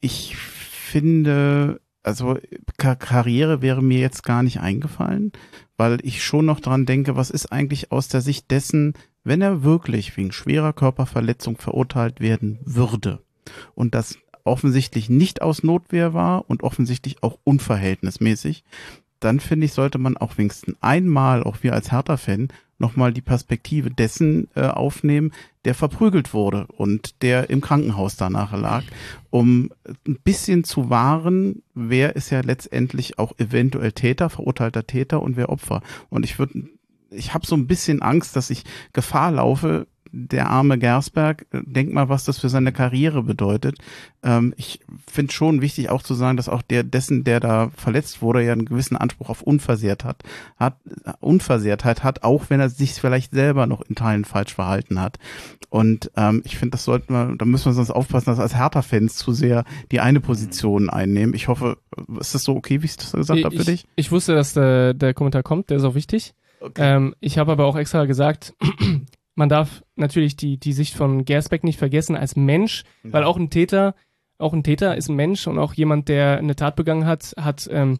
Ich 0.00 0.36
finde, 0.36 1.80
also 2.04 2.38
Kar 2.76 2.94
Karriere 2.94 3.62
wäre 3.62 3.82
mir 3.82 3.98
jetzt 3.98 4.22
gar 4.22 4.44
nicht 4.44 4.60
eingefallen, 4.60 5.32
weil 5.76 5.98
ich 6.02 6.24
schon 6.24 6.46
noch 6.46 6.60
dran 6.60 6.86
denke, 6.86 7.16
was 7.16 7.30
ist 7.30 7.50
eigentlich 7.50 7.90
aus 7.90 8.06
der 8.06 8.20
Sicht 8.20 8.50
dessen, 8.52 8.94
wenn 9.24 9.42
er 9.42 9.64
wirklich 9.64 10.16
wegen 10.16 10.30
schwerer 10.30 10.72
Körperverletzung 10.72 11.56
verurteilt 11.56 12.20
werden 12.20 12.60
würde 12.64 13.24
und 13.74 13.96
das 13.96 14.18
offensichtlich 14.44 15.10
nicht 15.10 15.42
aus 15.42 15.64
Notwehr 15.64 16.14
war 16.14 16.48
und 16.48 16.62
offensichtlich 16.62 17.22
auch 17.24 17.38
unverhältnismäßig, 17.42 18.62
dann 19.20 19.40
finde 19.40 19.66
ich, 19.66 19.72
sollte 19.72 19.98
man 19.98 20.16
auch 20.16 20.38
wenigstens 20.38 20.76
einmal, 20.80 21.42
auch 21.42 21.58
wir 21.62 21.72
als 21.72 21.90
Hertha-Fan, 21.92 22.48
nochmal 22.78 23.12
die 23.12 23.22
Perspektive 23.22 23.90
dessen 23.90 24.48
äh, 24.54 24.66
aufnehmen, 24.66 25.32
der 25.64 25.74
verprügelt 25.74 26.34
wurde 26.34 26.66
und 26.76 27.22
der 27.22 27.50
im 27.50 27.60
Krankenhaus 27.60 28.16
danach 28.16 28.52
lag, 28.52 28.84
um 29.30 29.70
ein 30.06 30.18
bisschen 30.22 30.62
zu 30.62 30.90
wahren, 30.90 31.62
wer 31.74 32.16
ist 32.16 32.30
ja 32.30 32.40
letztendlich 32.40 33.18
auch 33.18 33.32
eventuell 33.38 33.92
Täter, 33.92 34.28
verurteilter 34.30 34.86
Täter 34.86 35.22
und 35.22 35.36
wer 35.36 35.48
Opfer. 35.48 35.82
Und 36.10 36.24
ich 36.24 36.38
würde, 36.38 36.68
ich 37.10 37.32
habe 37.32 37.46
so 37.46 37.56
ein 37.56 37.66
bisschen 37.66 38.02
Angst, 38.02 38.36
dass 38.36 38.50
ich 38.50 38.64
Gefahr 38.92 39.32
laufe, 39.32 39.86
der 40.16 40.48
arme 40.48 40.78
Gersberg, 40.78 41.46
äh, 41.52 41.60
denk 41.64 41.92
mal, 41.92 42.08
was 42.08 42.24
das 42.24 42.38
für 42.38 42.48
seine 42.48 42.72
Karriere 42.72 43.22
bedeutet. 43.22 43.78
Ähm, 44.22 44.54
ich 44.56 44.80
finde 45.06 45.32
schon 45.32 45.60
wichtig 45.60 45.90
auch 45.90 46.02
zu 46.02 46.14
sagen, 46.14 46.36
dass 46.36 46.48
auch 46.48 46.62
der 46.62 46.82
dessen, 46.82 47.22
der 47.24 47.40
da 47.40 47.70
verletzt 47.76 48.22
wurde, 48.22 48.42
ja 48.42 48.52
einen 48.52 48.64
gewissen 48.64 48.96
Anspruch 48.96 49.28
auf 49.28 49.42
Unversehrtheit 49.42 50.24
hat, 50.58 50.76
Unversehrtheit 51.20 52.02
hat, 52.02 52.22
auch 52.22 52.44
wenn 52.48 52.60
er 52.60 52.70
sich 52.70 52.94
vielleicht 52.94 53.32
selber 53.32 53.66
noch 53.66 53.82
in 53.82 53.94
Teilen 53.94 54.24
falsch 54.24 54.54
verhalten 54.54 55.00
hat. 55.00 55.18
Und 55.68 56.10
ähm, 56.16 56.42
ich 56.44 56.56
finde, 56.56 56.72
das 56.72 56.84
sollten 56.84 57.12
wir, 57.12 57.34
da 57.36 57.44
müssen 57.44 57.66
wir 57.66 57.72
sonst 57.72 57.90
aufpassen, 57.90 58.30
dass 58.30 58.38
als 58.38 58.56
Hertha-Fans 58.56 59.16
zu 59.16 59.32
sehr 59.32 59.64
die 59.92 60.00
eine 60.00 60.20
Position 60.20 60.88
einnehmen. 60.88 61.34
Ich 61.34 61.48
hoffe, 61.48 61.76
ist 62.18 62.34
das 62.34 62.44
so 62.44 62.56
okay, 62.56 62.82
wie 62.82 62.86
ich 62.86 62.96
das 62.96 63.12
gesagt 63.12 63.44
habe 63.44 63.56
für 63.56 63.64
dich? 63.64 63.84
Ich 63.96 64.10
wusste, 64.10 64.34
dass 64.34 64.54
der, 64.54 64.94
der 64.94 65.12
Kommentar 65.12 65.42
kommt, 65.42 65.70
der 65.70 65.76
ist 65.76 65.84
auch 65.84 65.94
wichtig. 65.94 66.34
Okay. 66.60 66.96
Ähm, 66.96 67.14
ich 67.20 67.38
habe 67.38 67.52
aber 67.52 67.66
auch 67.66 67.76
extra 67.76 68.06
gesagt, 68.06 68.54
man 69.36 69.48
darf 69.48 69.84
natürlich 69.94 70.36
die, 70.36 70.58
die 70.58 70.72
Sicht 70.72 70.94
von 70.94 71.24
Gersbeck 71.24 71.62
nicht 71.62 71.78
vergessen 71.78 72.16
als 72.16 72.34
Mensch, 72.34 72.82
ja. 73.04 73.12
weil 73.12 73.24
auch 73.24 73.36
ein 73.36 73.50
Täter, 73.50 73.94
auch 74.38 74.52
ein 74.52 74.64
Täter 74.64 74.96
ist 74.96 75.08
ein 75.08 75.16
Mensch 75.16 75.46
und 75.46 75.58
auch 75.58 75.74
jemand, 75.74 76.08
der 76.08 76.38
eine 76.38 76.56
Tat 76.56 76.74
begangen 76.74 77.06
hat, 77.06 77.34
hat 77.36 77.68
ähm, 77.70 77.98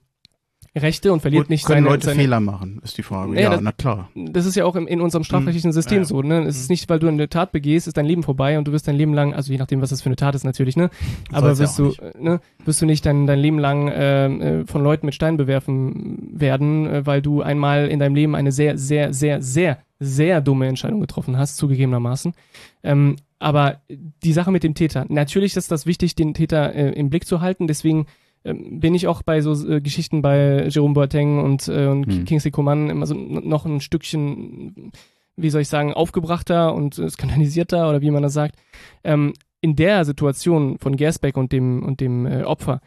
Rechte 0.76 1.12
und 1.12 1.20
verliert 1.20 1.44
Gut, 1.44 1.50
nicht 1.50 1.64
können 1.64 1.84
seine, 1.84 1.88
Leute 1.88 2.06
seine, 2.06 2.20
Fehler 2.20 2.40
machen, 2.40 2.80
ist 2.84 2.98
die 2.98 3.02
Frage. 3.02 3.34
Ja, 3.34 3.40
ja 3.40 3.50
das, 3.50 3.60
na 3.62 3.72
klar. 3.72 4.10
Das 4.14 4.44
ist 4.44 4.56
ja 4.56 4.64
auch 4.66 4.76
im, 4.76 4.86
in 4.86 5.00
unserem 5.00 5.24
strafrechtlichen 5.24 5.70
hm. 5.70 5.72
System 5.72 5.98
ja. 5.98 6.04
so. 6.04 6.22
Ne? 6.22 6.42
Es 6.44 6.56
ist 6.56 6.68
hm. 6.68 6.74
nicht, 6.74 6.88
weil 6.88 6.98
du 6.98 7.08
eine 7.08 7.28
Tat 7.28 7.52
begehst, 7.52 7.86
ist 7.86 7.96
dein 7.96 8.04
Leben 8.04 8.22
vorbei 8.22 8.58
und 8.58 8.68
du 8.68 8.72
wirst 8.72 8.86
dein 8.86 8.96
Leben 8.96 9.14
lang, 9.14 9.32
also 9.34 9.50
je 9.52 9.58
nachdem, 9.58 9.80
was 9.80 9.90
das 9.90 10.02
für 10.02 10.06
eine 10.06 10.16
Tat 10.16 10.34
ist 10.34 10.44
natürlich, 10.44 10.76
ne? 10.76 10.90
Aber 11.32 11.58
wirst 11.58 11.78
du, 11.78 11.94
ne, 12.18 12.40
wirst 12.64 12.82
du 12.82 12.86
nicht 12.86 13.06
dein, 13.06 13.26
dein 13.26 13.38
Leben 13.38 13.58
lang 13.58 13.88
äh, 13.88 14.26
äh, 14.26 14.66
von 14.66 14.82
Leuten 14.82 15.06
mit 15.06 15.14
Steinen 15.14 15.38
bewerfen 15.38 16.30
werden, 16.32 16.86
äh, 16.86 17.06
weil 17.06 17.22
du 17.22 17.42
einmal 17.42 17.88
in 17.88 17.98
deinem 17.98 18.14
Leben 18.14 18.34
eine 18.34 18.52
sehr, 18.52 18.76
sehr, 18.76 19.12
sehr, 19.14 19.40
sehr, 19.40 19.78
sehr 19.98 20.40
dumme 20.40 20.66
Entscheidung 20.66 21.00
getroffen 21.00 21.38
hast, 21.38 21.56
zugegebenermaßen. 21.56 22.34
Ähm, 22.82 23.16
aber 23.38 23.80
die 23.88 24.32
Sache 24.32 24.50
mit 24.50 24.62
dem 24.62 24.74
Täter, 24.74 25.06
natürlich 25.08 25.56
ist 25.56 25.70
das 25.70 25.86
wichtig, 25.86 26.14
den 26.14 26.34
Täter 26.34 26.74
äh, 26.74 26.90
im 26.92 27.10
Blick 27.10 27.26
zu 27.26 27.40
halten, 27.40 27.66
deswegen 27.66 28.00
ähm, 28.00 28.06
bin 28.54 28.94
ich 28.94 29.08
auch 29.08 29.22
bei 29.22 29.40
so 29.40 29.68
äh, 29.68 29.80
Geschichten 29.80 30.22
bei 30.22 30.68
Jerome 30.68 30.94
Boateng 30.94 31.42
und, 31.42 31.68
äh, 31.68 31.86
und 31.86 32.06
hm. 32.06 32.24
Kingsley 32.24 32.50
Coman 32.50 32.90
immer 32.90 33.06
so 33.06 33.14
noch 33.14 33.66
ein 33.66 33.80
Stückchen, 33.80 34.92
wie 35.36 35.50
soll 35.50 35.62
ich 35.62 35.68
sagen, 35.68 35.92
aufgebrachter 35.92 36.74
und 36.74 36.98
äh, 36.98 37.08
skandalisierter 37.10 37.88
oder 37.88 38.00
wie 38.02 38.10
man 38.10 38.22
das 38.22 38.32
sagt. 38.32 38.56
Ähm, 39.04 39.34
in 39.60 39.74
der 39.74 40.04
Situation 40.04 40.78
von 40.78 40.96
Gersbeck 40.96 41.36
und 41.36 41.52
dem, 41.52 41.82
und 41.82 42.00
dem 42.00 42.26
äh, 42.26 42.42
Opfer 42.44 42.80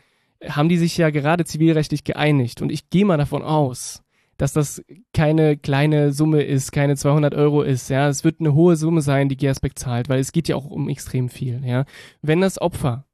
haben 0.48 0.70
die 0.70 0.78
sich 0.78 0.98
ja 0.98 1.10
gerade 1.10 1.44
zivilrechtlich 1.44 2.04
geeinigt 2.04 2.62
und 2.62 2.72
ich 2.72 2.90
gehe 2.90 3.06
mal 3.06 3.18
davon 3.18 3.44
aus, 3.44 4.04
dass 4.38 4.54
das 4.54 4.82
keine 5.14 5.58
kleine 5.58 6.14
Summe 6.14 6.44
ist, 6.44 6.72
keine 6.72 6.96
200 6.96 7.36
Euro 7.36 7.62
ist, 7.62 7.90
ja, 7.90 8.08
es 8.08 8.24
wird 8.24 8.40
eine 8.40 8.54
hohe 8.54 8.78
Summe 8.78 9.02
sein, 9.02 9.28
die 9.28 9.36
Gersbeck 9.36 9.78
zahlt, 9.78 10.08
weil 10.08 10.20
es 10.20 10.32
geht 10.32 10.48
ja 10.48 10.56
auch 10.56 10.66
um 10.66 10.88
extrem 10.88 11.28
viel, 11.28 11.62
ja. 11.66 11.84
Wenn 12.22 12.40
das 12.40 12.62
Opfer 12.62 13.06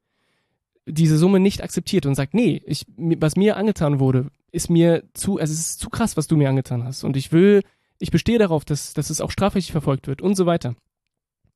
diese 0.86 1.18
Summe 1.18 1.40
nicht 1.40 1.62
akzeptiert 1.62 2.06
und 2.06 2.14
sagt, 2.14 2.32
nee, 2.34 2.62
ich, 2.64 2.86
was 2.96 3.36
mir 3.36 3.56
angetan 3.56 3.98
wurde, 3.98 4.30
ist 4.52 4.70
mir 4.70 5.02
zu, 5.14 5.38
also 5.38 5.52
es 5.52 5.58
ist 5.58 5.80
zu 5.80 5.90
krass, 5.90 6.16
was 6.16 6.28
du 6.28 6.36
mir 6.36 6.48
angetan 6.48 6.84
hast. 6.84 7.04
Und 7.04 7.16
ich 7.16 7.32
will, 7.32 7.62
ich 7.98 8.10
bestehe 8.10 8.38
darauf, 8.38 8.64
dass, 8.64 8.94
dass 8.94 9.10
es 9.10 9.20
auch 9.20 9.30
strafrechtlich 9.30 9.72
verfolgt 9.72 10.06
wird 10.06 10.22
und 10.22 10.36
so 10.36 10.46
weiter. 10.46 10.76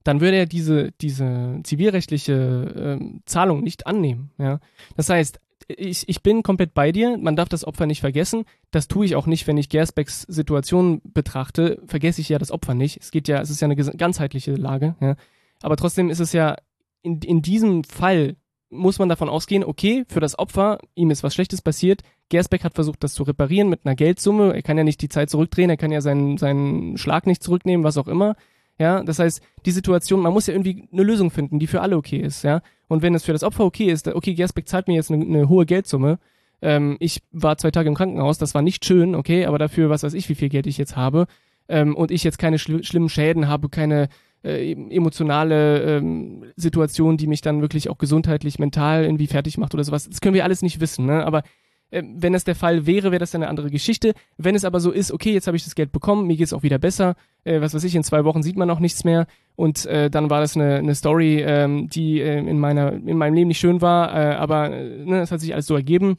Dann 0.02 0.20
würde 0.20 0.38
er 0.38 0.46
diese, 0.46 0.92
diese 1.00 1.60
zivilrechtliche 1.62 2.98
äh, 3.00 3.20
Zahlung 3.26 3.62
nicht 3.62 3.86
annehmen. 3.86 4.30
Ja? 4.38 4.60
Das 4.96 5.08
heißt, 5.08 5.38
ich, 5.68 6.08
ich 6.08 6.22
bin 6.22 6.42
komplett 6.42 6.74
bei 6.74 6.90
dir, 6.90 7.16
man 7.18 7.36
darf 7.36 7.48
das 7.48 7.64
Opfer 7.64 7.86
nicht 7.86 8.00
vergessen. 8.00 8.44
Das 8.70 8.88
tue 8.88 9.04
ich 9.04 9.14
auch 9.14 9.26
nicht, 9.26 9.46
wenn 9.46 9.58
ich 9.58 9.68
Gersbecks 9.68 10.22
Situation 10.22 11.00
betrachte, 11.04 11.82
vergesse 11.86 12.20
ich 12.20 12.28
ja 12.28 12.38
das 12.38 12.50
Opfer 12.50 12.74
nicht. 12.74 12.98
Es 13.00 13.10
geht 13.10 13.28
ja, 13.28 13.40
es 13.40 13.50
ist 13.50 13.60
ja 13.60 13.66
eine 13.66 13.76
ganzheitliche 13.76 14.54
Lage, 14.54 14.96
ja. 15.00 15.16
Aber 15.62 15.76
trotzdem 15.76 16.08
ist 16.08 16.20
es 16.20 16.32
ja 16.32 16.56
in, 17.02 17.20
in 17.20 17.42
diesem 17.42 17.84
Fall 17.84 18.36
muss 18.70 18.98
man 18.98 19.08
davon 19.08 19.28
ausgehen, 19.28 19.64
okay, 19.64 20.04
für 20.08 20.20
das 20.20 20.38
Opfer, 20.38 20.78
ihm 20.94 21.10
ist 21.10 21.22
was 21.22 21.34
Schlechtes 21.34 21.60
passiert. 21.60 22.02
Gersbeck 22.28 22.64
hat 22.64 22.74
versucht, 22.74 23.02
das 23.02 23.14
zu 23.14 23.24
reparieren 23.24 23.68
mit 23.68 23.84
einer 23.84 23.96
Geldsumme. 23.96 24.54
Er 24.54 24.62
kann 24.62 24.78
ja 24.78 24.84
nicht 24.84 25.02
die 25.02 25.08
Zeit 25.08 25.28
zurückdrehen, 25.30 25.70
er 25.70 25.76
kann 25.76 25.90
ja 25.90 26.00
seinen, 26.00 26.38
seinen 26.38 26.96
Schlag 26.96 27.26
nicht 27.26 27.42
zurücknehmen, 27.42 27.84
was 27.84 27.98
auch 27.98 28.08
immer. 28.08 28.36
Ja, 28.78 29.02
das 29.02 29.18
heißt, 29.18 29.42
die 29.66 29.72
Situation, 29.72 30.20
man 30.20 30.32
muss 30.32 30.46
ja 30.46 30.54
irgendwie 30.54 30.88
eine 30.90 31.02
Lösung 31.02 31.30
finden, 31.30 31.58
die 31.58 31.66
für 31.66 31.82
alle 31.82 31.96
okay 31.96 32.16
ist, 32.16 32.44
ja. 32.44 32.62
Und 32.88 33.02
wenn 33.02 33.14
es 33.14 33.24
für 33.24 33.32
das 33.32 33.42
Opfer 33.42 33.64
okay 33.64 33.90
ist, 33.90 34.08
okay, 34.08 34.34
Gersbeck 34.34 34.68
zahlt 34.68 34.88
mir 34.88 34.94
jetzt 34.94 35.10
eine, 35.10 35.22
eine 35.22 35.48
hohe 35.50 35.66
Geldsumme. 35.66 36.18
Ähm, 36.62 36.96
ich 36.98 37.22
war 37.30 37.58
zwei 37.58 37.70
Tage 37.70 37.88
im 37.88 37.94
Krankenhaus, 37.94 38.38
das 38.38 38.54
war 38.54 38.62
nicht 38.62 38.86
schön, 38.86 39.14
okay, 39.14 39.44
aber 39.44 39.58
dafür, 39.58 39.90
was 39.90 40.02
weiß 40.02 40.14
ich, 40.14 40.28
wie 40.28 40.34
viel 40.34 40.48
Geld 40.48 40.66
ich 40.66 40.78
jetzt 40.78 40.96
habe. 40.96 41.26
Ähm, 41.68 41.94
und 41.94 42.10
ich 42.10 42.24
jetzt 42.24 42.38
keine 42.38 42.58
schl 42.58 42.82
schlimmen 42.82 43.08
Schäden 43.08 43.48
habe, 43.48 43.68
keine, 43.68 44.08
äh, 44.44 44.72
emotionale 44.72 45.82
ähm, 45.82 46.44
Situation, 46.56 47.16
die 47.16 47.26
mich 47.26 47.40
dann 47.40 47.60
wirklich 47.60 47.90
auch 47.90 47.98
gesundheitlich, 47.98 48.58
mental 48.58 49.04
irgendwie 49.04 49.26
fertig 49.26 49.58
macht 49.58 49.74
oder 49.74 49.84
sowas. 49.84 50.08
Das 50.08 50.20
können 50.20 50.34
wir 50.34 50.44
alles 50.44 50.62
nicht 50.62 50.80
wissen, 50.80 51.06
ne? 51.06 51.24
Aber 51.24 51.42
äh, 51.90 52.02
wenn 52.14 52.32
das 52.32 52.44
der 52.44 52.54
Fall 52.54 52.86
wäre, 52.86 53.10
wäre 53.10 53.18
das 53.18 53.34
eine 53.34 53.48
andere 53.48 53.70
Geschichte. 53.70 54.14
Wenn 54.36 54.54
es 54.54 54.64
aber 54.64 54.80
so 54.80 54.90
ist, 54.90 55.12
okay, 55.12 55.32
jetzt 55.32 55.46
habe 55.46 55.56
ich 55.56 55.64
das 55.64 55.74
Geld 55.74 55.92
bekommen, 55.92 56.26
mir 56.26 56.36
geht 56.36 56.46
es 56.46 56.52
auch 56.52 56.62
wieder 56.62 56.78
besser, 56.78 57.16
äh, 57.44 57.60
was 57.60 57.74
weiß 57.74 57.84
ich, 57.84 57.94
in 57.94 58.04
zwei 58.04 58.24
Wochen 58.24 58.42
sieht 58.42 58.56
man 58.56 58.68
noch 58.68 58.80
nichts 58.80 59.04
mehr 59.04 59.26
und 59.56 59.86
äh, 59.86 60.10
dann 60.10 60.30
war 60.30 60.40
das 60.40 60.56
eine, 60.56 60.76
eine 60.76 60.94
Story, 60.94 61.42
ähm, 61.42 61.88
die 61.88 62.20
äh, 62.20 62.38
in 62.38 62.58
meiner 62.58 62.92
in 62.92 63.18
meinem 63.18 63.34
Leben 63.34 63.48
nicht 63.48 63.60
schön 63.60 63.80
war, 63.80 64.14
äh, 64.14 64.34
aber 64.34 64.68
ne, 64.70 65.20
es 65.20 65.30
hat 65.30 65.40
sich 65.40 65.52
alles 65.52 65.66
so 65.66 65.74
ergeben. 65.74 66.16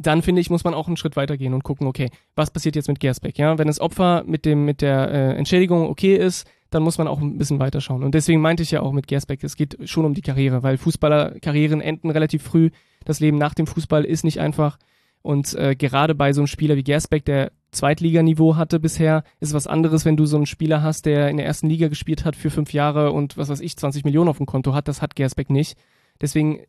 Dann 0.00 0.22
finde 0.22 0.40
ich, 0.40 0.48
muss 0.48 0.62
man 0.62 0.74
auch 0.74 0.86
einen 0.86 0.96
Schritt 0.96 1.16
weitergehen 1.16 1.54
und 1.54 1.64
gucken, 1.64 1.88
okay, 1.88 2.08
was 2.36 2.52
passiert 2.52 2.76
jetzt 2.76 2.86
mit 2.86 3.00
Gersbeck? 3.00 3.36
Ja, 3.36 3.58
wenn 3.58 3.66
das 3.66 3.80
Opfer 3.80 4.22
mit 4.26 4.44
dem 4.44 4.64
mit 4.64 4.80
der 4.80 5.10
äh, 5.10 5.36
Entschädigung 5.36 5.88
okay 5.88 6.16
ist, 6.16 6.48
dann 6.70 6.82
muss 6.82 6.98
man 6.98 7.08
auch 7.08 7.20
ein 7.20 7.38
bisschen 7.38 7.58
weiterschauen. 7.58 8.02
Und 8.02 8.14
deswegen 8.14 8.40
meinte 8.40 8.62
ich 8.62 8.70
ja 8.70 8.82
auch 8.82 8.92
mit 8.92 9.06
Gersbeck, 9.06 9.42
es 9.42 9.56
geht 9.56 9.78
schon 9.88 10.04
um 10.04 10.14
die 10.14 10.20
Karriere, 10.20 10.62
weil 10.62 10.76
Fußballerkarrieren 10.76 11.80
enden 11.80 12.10
relativ 12.10 12.42
früh. 12.42 12.70
Das 13.04 13.20
Leben 13.20 13.38
nach 13.38 13.54
dem 13.54 13.66
Fußball 13.66 14.04
ist 14.04 14.24
nicht 14.24 14.40
einfach. 14.40 14.78
Und 15.22 15.54
äh, 15.54 15.74
gerade 15.74 16.14
bei 16.14 16.32
so 16.32 16.40
einem 16.40 16.46
Spieler 16.46 16.76
wie 16.76 16.84
Gersbeck, 16.84 17.24
der 17.24 17.52
Zweitliganiveau 17.70 18.56
hatte 18.56 18.80
bisher, 18.80 19.24
ist 19.40 19.52
was 19.52 19.66
anderes, 19.66 20.04
wenn 20.04 20.16
du 20.16 20.26
so 20.26 20.36
einen 20.36 20.46
Spieler 20.46 20.82
hast, 20.82 21.06
der 21.06 21.28
in 21.28 21.36
der 21.36 21.46
ersten 21.46 21.68
Liga 21.68 21.88
gespielt 21.88 22.24
hat 22.24 22.36
für 22.36 22.50
fünf 22.50 22.72
Jahre 22.72 23.12
und 23.12 23.36
was 23.36 23.48
weiß 23.48 23.60
ich, 23.60 23.76
20 23.76 24.04
Millionen 24.04 24.28
auf 24.28 24.38
dem 24.38 24.46
Konto 24.46 24.74
hat. 24.74 24.88
Das 24.88 25.02
hat 25.02 25.16
Gersbeck 25.16 25.50
nicht. 25.50 25.76
Deswegen 26.20 26.60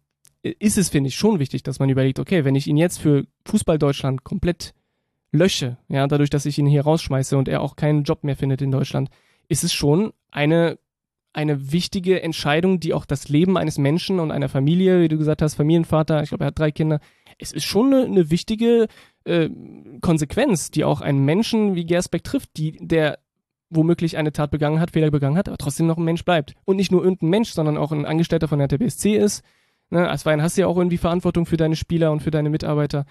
äh, 0.44 0.54
ist 0.60 0.78
es, 0.78 0.90
finde 0.90 1.10
ich, 1.10 1.16
schon 1.16 1.40
wichtig, 1.40 1.64
dass 1.64 1.80
man 1.80 1.90
überlegt, 1.90 2.20
okay, 2.20 2.46
wenn 2.46 2.56
ich 2.56 2.68
ihn 2.68 2.78
jetzt 2.78 3.00
für 3.00 3.26
Fußball 3.46 3.78
Deutschland 3.78 4.24
komplett 4.24 4.74
lösche, 5.32 5.78
ja, 5.88 6.08
dadurch, 6.08 6.30
dass 6.30 6.46
ich 6.46 6.58
ihn 6.58 6.66
hier 6.66 6.84
rausschmeiße 6.84 7.38
und 7.38 7.48
er 7.48 7.62
auch 7.62 7.76
keinen 7.76 8.04
Job 8.04 8.24
mehr 8.24 8.36
findet 8.36 8.62
in 8.62 8.72
Deutschland, 8.72 9.10
ist 9.50 9.66
es 9.66 9.74
schon 9.74 10.14
eine, 10.32 10.80
eine 11.34 11.72
wichtige 11.74 12.22
Entscheidung, 12.24 12.80
die 12.80 12.94
auch 12.94 13.06
das 13.06 13.28
Leben 13.28 13.58
eines 13.58 13.78
Menschen 13.78 14.20
und 14.20 14.32
einer 14.32 14.48
Familie, 14.48 15.02
wie 15.02 15.10
du 15.10 15.18
gesagt 15.18 15.42
hast, 15.42 15.56
Familienvater, 15.56 16.24
ich 16.24 16.30
glaube, 16.30 16.46
er 16.46 16.48
hat 16.48 16.60
drei 16.60 16.72
Kinder, 16.72 17.02
es 17.38 17.52
ist 17.52 17.66
schon 17.66 17.94
eine, 17.94 18.06
eine 18.06 18.32
wichtige 18.32 18.88
äh, 19.26 19.50
Konsequenz, 20.02 20.72
die 20.72 20.86
auch 20.86 21.02
einen 21.02 21.26
Menschen 21.26 21.76
wie 21.76 21.86
Gersbeck 21.86 22.24
trifft, 22.24 22.56
die, 22.58 22.78
der 22.80 23.20
womöglich 23.70 24.18
eine 24.18 24.32
Tat 24.32 24.52
begangen 24.52 24.80
hat, 24.80 24.92
Fehler 24.92 25.12
begangen 25.12 25.38
hat, 25.38 25.48
aber 25.48 25.58
trotzdem 25.58 25.88
noch 25.88 25.98
ein 25.98 26.04
Mensch 26.04 26.26
bleibt. 26.26 26.56
Und 26.66 26.78
nicht 26.78 26.92
nur 26.92 27.04
irgendein 27.04 27.30
Mensch, 27.30 27.52
sondern 27.52 27.78
auch 27.78 27.92
ein 27.92 28.06
Angestellter 28.06 28.48
von 28.48 28.60
der 28.60 28.68
TBSC 28.68 29.16
ist. 29.16 29.44
Ne, 29.92 30.08
als 30.08 30.24
Verein 30.24 30.42
hast 30.42 30.58
du 30.58 30.62
ja 30.62 30.68
auch 30.68 30.78
irgendwie 30.78 30.98
Verantwortung 30.98 31.46
für 31.46 31.58
deine 31.58 31.76
Spieler 31.76 32.12
und 32.12 32.22
für 32.22 32.32
deine 32.32 32.50
Mitarbeiter. 32.50 33.06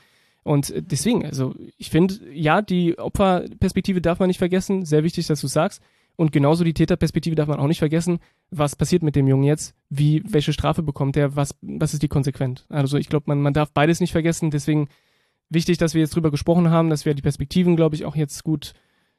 Und 0.45 0.73
deswegen, 0.77 1.27
also 1.27 1.55
ich 1.77 1.91
finde, 1.91 2.15
ja, 2.33 2.63
die 2.63 2.99
Opferperspektive 2.99 4.01
darf 4.01 4.19
man 4.19 4.29
nicht 4.29 4.39
vergessen. 4.39 4.85
Sehr 4.85 5.05
wichtig, 5.05 5.27
dass 5.27 5.41
du 5.41 5.47
sagst. 5.47 5.83
Und 6.19 6.33
genauso 6.33 6.65
die 6.65 6.75
Täterperspektive 6.75 7.37
darf 7.37 7.47
man 7.47 7.61
auch 7.61 7.69
nicht 7.69 7.79
vergessen. 7.79 8.19
Was 8.51 8.75
passiert 8.75 9.05
mit 9.05 9.15
dem 9.15 9.29
Jungen 9.29 9.45
jetzt? 9.45 9.77
Wie, 9.89 10.21
welche 10.27 10.53
Strafe 10.53 10.83
bekommt 10.83 11.17
er? 11.17 11.37
Was, 11.37 11.55
was 11.63 11.93
ist 11.95 12.03
die 12.03 12.09
Konsequenz? 12.09 12.67
Also 12.69 12.99
ich 12.99 13.09
glaube, 13.09 13.27
man, 13.29 13.41
man 13.41 13.55
darf 13.55 13.71
beides 13.71 14.01
nicht 14.01 14.11
vergessen. 14.11 14.51
Deswegen 14.51 14.89
wichtig, 15.49 15.79
dass 15.79 15.95
wir 15.95 16.01
jetzt 16.01 16.17
drüber 16.17 16.33
gesprochen 16.33 16.71
haben, 16.71 16.91
dass 16.91 17.05
wir 17.05 17.15
die 17.15 17.23
Perspektiven, 17.23 17.77
glaube 17.77 17.95
ich, 17.95 18.05
auch 18.05 18.17
jetzt 18.17 18.43
gut 18.43 18.73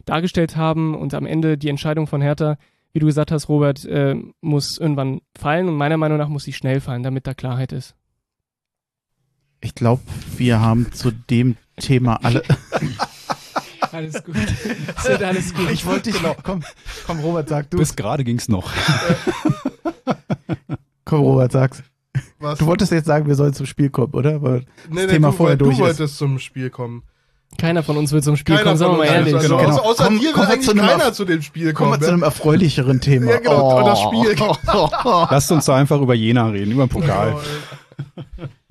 dargestellt 0.03 0.57
haben 0.57 0.93
und 0.93 1.13
am 1.13 1.25
Ende 1.25 1.57
die 1.57 1.69
Entscheidung 1.69 2.05
von 2.05 2.21
Hertha, 2.21 2.57
wie 2.91 2.99
du 2.99 3.05
gesagt 3.05 3.31
hast, 3.31 3.47
Robert, 3.47 3.85
äh, 3.85 4.17
muss 4.41 4.77
irgendwann 4.77 5.21
fallen 5.37 5.69
und 5.69 5.75
meiner 5.75 5.95
Meinung 5.95 6.17
nach 6.17 6.27
muss 6.27 6.43
sie 6.43 6.53
schnell 6.53 6.81
fallen, 6.81 7.03
damit 7.03 7.27
da 7.27 7.33
Klarheit 7.33 7.71
ist. 7.71 7.95
Ich 9.61 9.73
glaube, 9.73 10.01
wir 10.35 10.59
haben 10.59 10.91
zu 10.91 11.11
dem 11.11 11.55
Thema 11.77 12.15
alle. 12.25 12.43
Alles 13.91 14.23
gut. 14.23 14.35
Sind 15.03 15.23
alles 15.23 15.53
gut. 15.53 15.69
Ich 15.71 15.85
wollte 15.85 16.11
dich 16.11 16.21
noch. 16.21 16.35
Komm, 16.43 16.63
komm, 17.07 17.19
Robert, 17.19 17.49
sag 17.49 17.69
du. 17.69 17.77
Bis 17.77 17.95
gerade 17.95 18.23
ging's 18.23 18.47
noch. 18.49 18.71
Komm, 21.05 21.21
Robert, 21.21 21.51
sag's. 21.51 21.81
Was? 22.39 22.59
Du 22.59 22.65
wolltest 22.67 22.91
jetzt 22.91 23.05
sagen, 23.07 23.27
wir 23.27 23.35
sollen 23.35 23.53
zum 23.53 23.65
Spiel 23.65 23.89
kommen, 23.89 24.13
oder? 24.13 24.35
Aber 24.35 24.59
nee, 24.59 24.65
nee, 24.91 25.07
Thema 25.07 25.29
du, 25.31 25.33
vorher 25.37 25.57
du 25.57 25.65
durch 25.65 25.77
ist. 25.77 25.81
wolltest 25.83 26.17
zum 26.17 26.39
Spiel 26.39 26.69
kommen. 26.69 27.03
Keiner 27.57 27.81
von 27.83 27.97
uns 27.97 28.11
will 28.11 28.21
zum 28.21 28.37
Spiel 28.37 28.55
Keiner 28.55 28.65
kommen, 28.65 28.77
sagen 28.77 28.91
wir 28.93 28.97
mal 28.99 29.05
ehrlich. 29.05 29.33
also, 29.35 29.57
Genau. 29.57 29.69
außer, 29.69 29.83
außer 29.83 30.03
Komm- 30.05 30.19
dir 30.19 30.27
will 30.27 30.33
zu 30.35 30.41
eigentlich 30.41 30.69
einem 30.69 30.79
keiner 30.87 31.13
zu 31.13 31.25
dem 31.25 31.41
Spiel 31.41 31.73
kommen 31.73 31.89
kommen. 31.91 32.01
wir 32.01 32.05
zu 32.07 32.13
einem 32.13 32.23
erfreulicheren 32.23 33.01
Thema. 33.01 33.31
Ja, 33.31 33.39
genau, 33.39 33.79
und 33.79 33.85
das 33.85 33.99
Spiel. 34.01 34.35
Lasst 35.31 35.51
uns 35.51 35.65
doch 35.65 35.73
einfach 35.73 35.99
über 35.99 36.13
Jena 36.13 36.47
reden, 36.49 36.71
über 36.73 36.85
den 36.85 36.89
Pokal. 36.89 37.37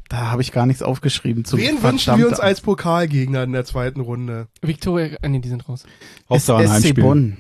Da 0.09 0.31
habe 0.31 0.41
ich 0.43 0.53
gar 0.53 0.65
nichts 0.67 0.83
aufgeschrieben. 0.83 1.45
Zum 1.45 1.59
Wen 1.61 1.83
wünschen 1.83 2.17
wir 2.17 2.29
uns 2.29 2.41
als 2.41 2.61
Pokalgegner 2.63 3.43
in 3.43 3.53
der 3.53 3.65
zweiten 3.67 4.01
Runde? 4.01 4.49
Victoria, 4.63 5.17
ah, 5.23 5.29
nee, 5.29 5.39
die 5.41 5.49
sind 5.51 5.69
raus. 5.69 5.85
Hauptsache 6.31 6.59
ein 6.59 6.67
SC 6.69 6.73
Heimspiel. 6.73 7.05
Bonn. 7.05 7.37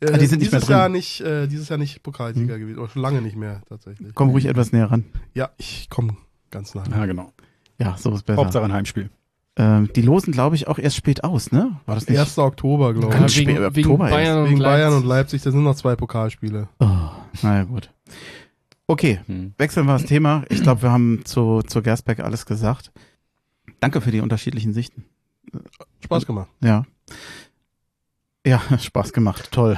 Äh, 0.00 0.12
Ah, 0.12 0.18
die 0.18 0.26
sind 0.26 0.38
nicht 0.38 0.52
dieses 0.52 0.52
mehr 0.52 0.60
drin. 0.60 0.70
Jahr 0.70 0.88
nicht, 0.88 1.20
äh, 1.20 1.46
dieses 1.48 1.68
Jahr 1.68 1.78
nicht 1.78 2.02
Pokalsieger 2.04 2.58
gewesen, 2.60 2.78
oder 2.78 2.88
schon 2.88 3.02
lange 3.02 3.20
nicht 3.20 3.34
mehr 3.36 3.62
tatsächlich. 3.68 4.14
Komm 4.14 4.30
ruhig 4.30 4.46
etwas 4.46 4.70
näher 4.72 4.88
ran. 4.90 5.04
Ja, 5.34 5.50
ich 5.58 5.90
komme 5.90 6.16
ganz 6.52 6.74
nah. 6.76 6.84
Ja, 6.88 7.06
genau. 7.06 7.32
Ja, 7.78 7.96
so 7.98 8.14
ist 8.14 8.24
besser. 8.24 8.38
Hauptsache 8.40 8.64
ein 8.64 8.72
Heimspiel. 8.72 9.10
Ähm, 9.56 9.90
die 9.96 10.02
losen, 10.02 10.32
glaube 10.32 10.54
ich, 10.54 10.68
auch 10.68 10.78
erst 10.78 10.94
spät 10.96 11.24
aus, 11.24 11.50
ne? 11.50 11.76
War 11.86 11.96
das 11.96 12.08
nicht? 12.08 12.20
1. 12.20 12.38
Oktober, 12.38 12.94
glaube 12.94 13.14
ich. 13.26 13.32
spät, 13.32 13.48
wegen, 13.48 13.64
im 13.64 13.74
wegen 13.76 13.90
Oktober 13.90 14.10
Bayern 14.10 14.38
und 14.44 14.50
Wegen 14.50 14.58
Bayern 14.60 14.90
Leipzig. 14.92 15.02
und 15.02 15.08
Leipzig, 15.08 15.42
da 15.42 15.50
sind 15.50 15.64
noch 15.64 15.74
zwei 15.74 15.96
Pokalspiele. 15.96 16.68
Oh, 16.78 16.86
naja, 17.42 17.64
gut. 17.64 17.90
Okay, 18.90 19.20
Hm. 19.26 19.54
wechseln 19.56 19.86
wir 19.86 19.92
das 19.92 20.06
Thema. 20.06 20.42
Ich 20.48 20.64
glaube, 20.64 20.82
wir 20.82 20.90
haben 20.90 21.20
zu, 21.24 21.62
zu 21.62 21.80
Gersbeck 21.80 22.18
alles 22.18 22.44
gesagt. 22.44 22.90
Danke 23.78 24.00
für 24.00 24.10
die 24.10 24.18
unterschiedlichen 24.20 24.72
Sichten. 24.72 25.04
Spaß 26.00 26.26
gemacht. 26.26 26.48
Ja. 26.60 26.84
Ja, 28.46 28.62
Spaß 28.78 29.12
gemacht. 29.12 29.48
Toll. 29.52 29.76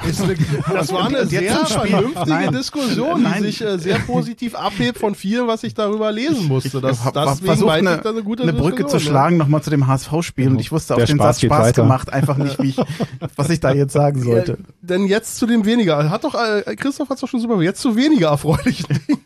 Das 0.72 0.92
war 0.92 1.06
eine 1.08 1.26
sehr 1.26 1.42
vernünftige 1.66 2.28
Nein. 2.30 2.52
Diskussion, 2.52 3.16
die 3.18 3.22
Nein. 3.24 3.42
sich 3.42 3.60
äh, 3.60 3.76
sehr 3.76 3.98
positiv 3.98 4.54
abhebt 4.54 4.98
von 4.98 5.16
vielem, 5.16 5.48
was 5.48 5.64
ich 5.64 5.74
darüber 5.74 6.12
lesen 6.12 6.46
musste. 6.46 6.80
Das, 6.80 7.04
hab- 7.04 7.16
hab 7.16 7.40
deswegen 7.40 7.68
eine- 7.68 7.94
ich, 7.96 8.00
das 8.02 8.12
eine 8.12 8.22
gute 8.22 8.44
Eine 8.44 8.52
Brücke 8.52 8.86
zu 8.86 9.00
schlagen 9.00 9.36
nochmal 9.36 9.62
zu 9.62 9.70
dem 9.70 9.88
HSV-Spiel 9.88 10.48
und 10.48 10.60
ich 10.60 10.70
wusste 10.70 10.94
auf 10.94 10.98
Der 10.98 11.06
den 11.06 11.16
Spaß 11.16 11.36
Satz 11.40 11.44
Spaß 11.44 11.66
weiter. 11.66 11.82
gemacht, 11.82 12.12
einfach 12.12 12.36
nicht, 12.36 12.62
wie 12.62 12.68
ich, 12.68 12.76
was 13.36 13.50
ich 13.50 13.58
da 13.58 13.72
jetzt 13.72 13.94
sagen 13.94 14.18
Ja. 14.20 14.24
sollte. 14.26 14.52
Äh, 14.52 14.56
denn 14.82 15.06
jetzt 15.06 15.38
zu 15.38 15.46
dem 15.46 15.64
weniger, 15.64 16.08
hat 16.08 16.22
doch, 16.22 16.34
äh, 16.36 16.76
Christoph 16.76 17.08
hat 17.08 17.16
es 17.16 17.20
doch 17.22 17.28
schon 17.28 17.40
super, 17.40 17.60
jetzt 17.62 17.80
zu 17.80 17.96
weniger 17.96 18.28
erfreulichen 18.28 18.86
Dingen 19.08 19.20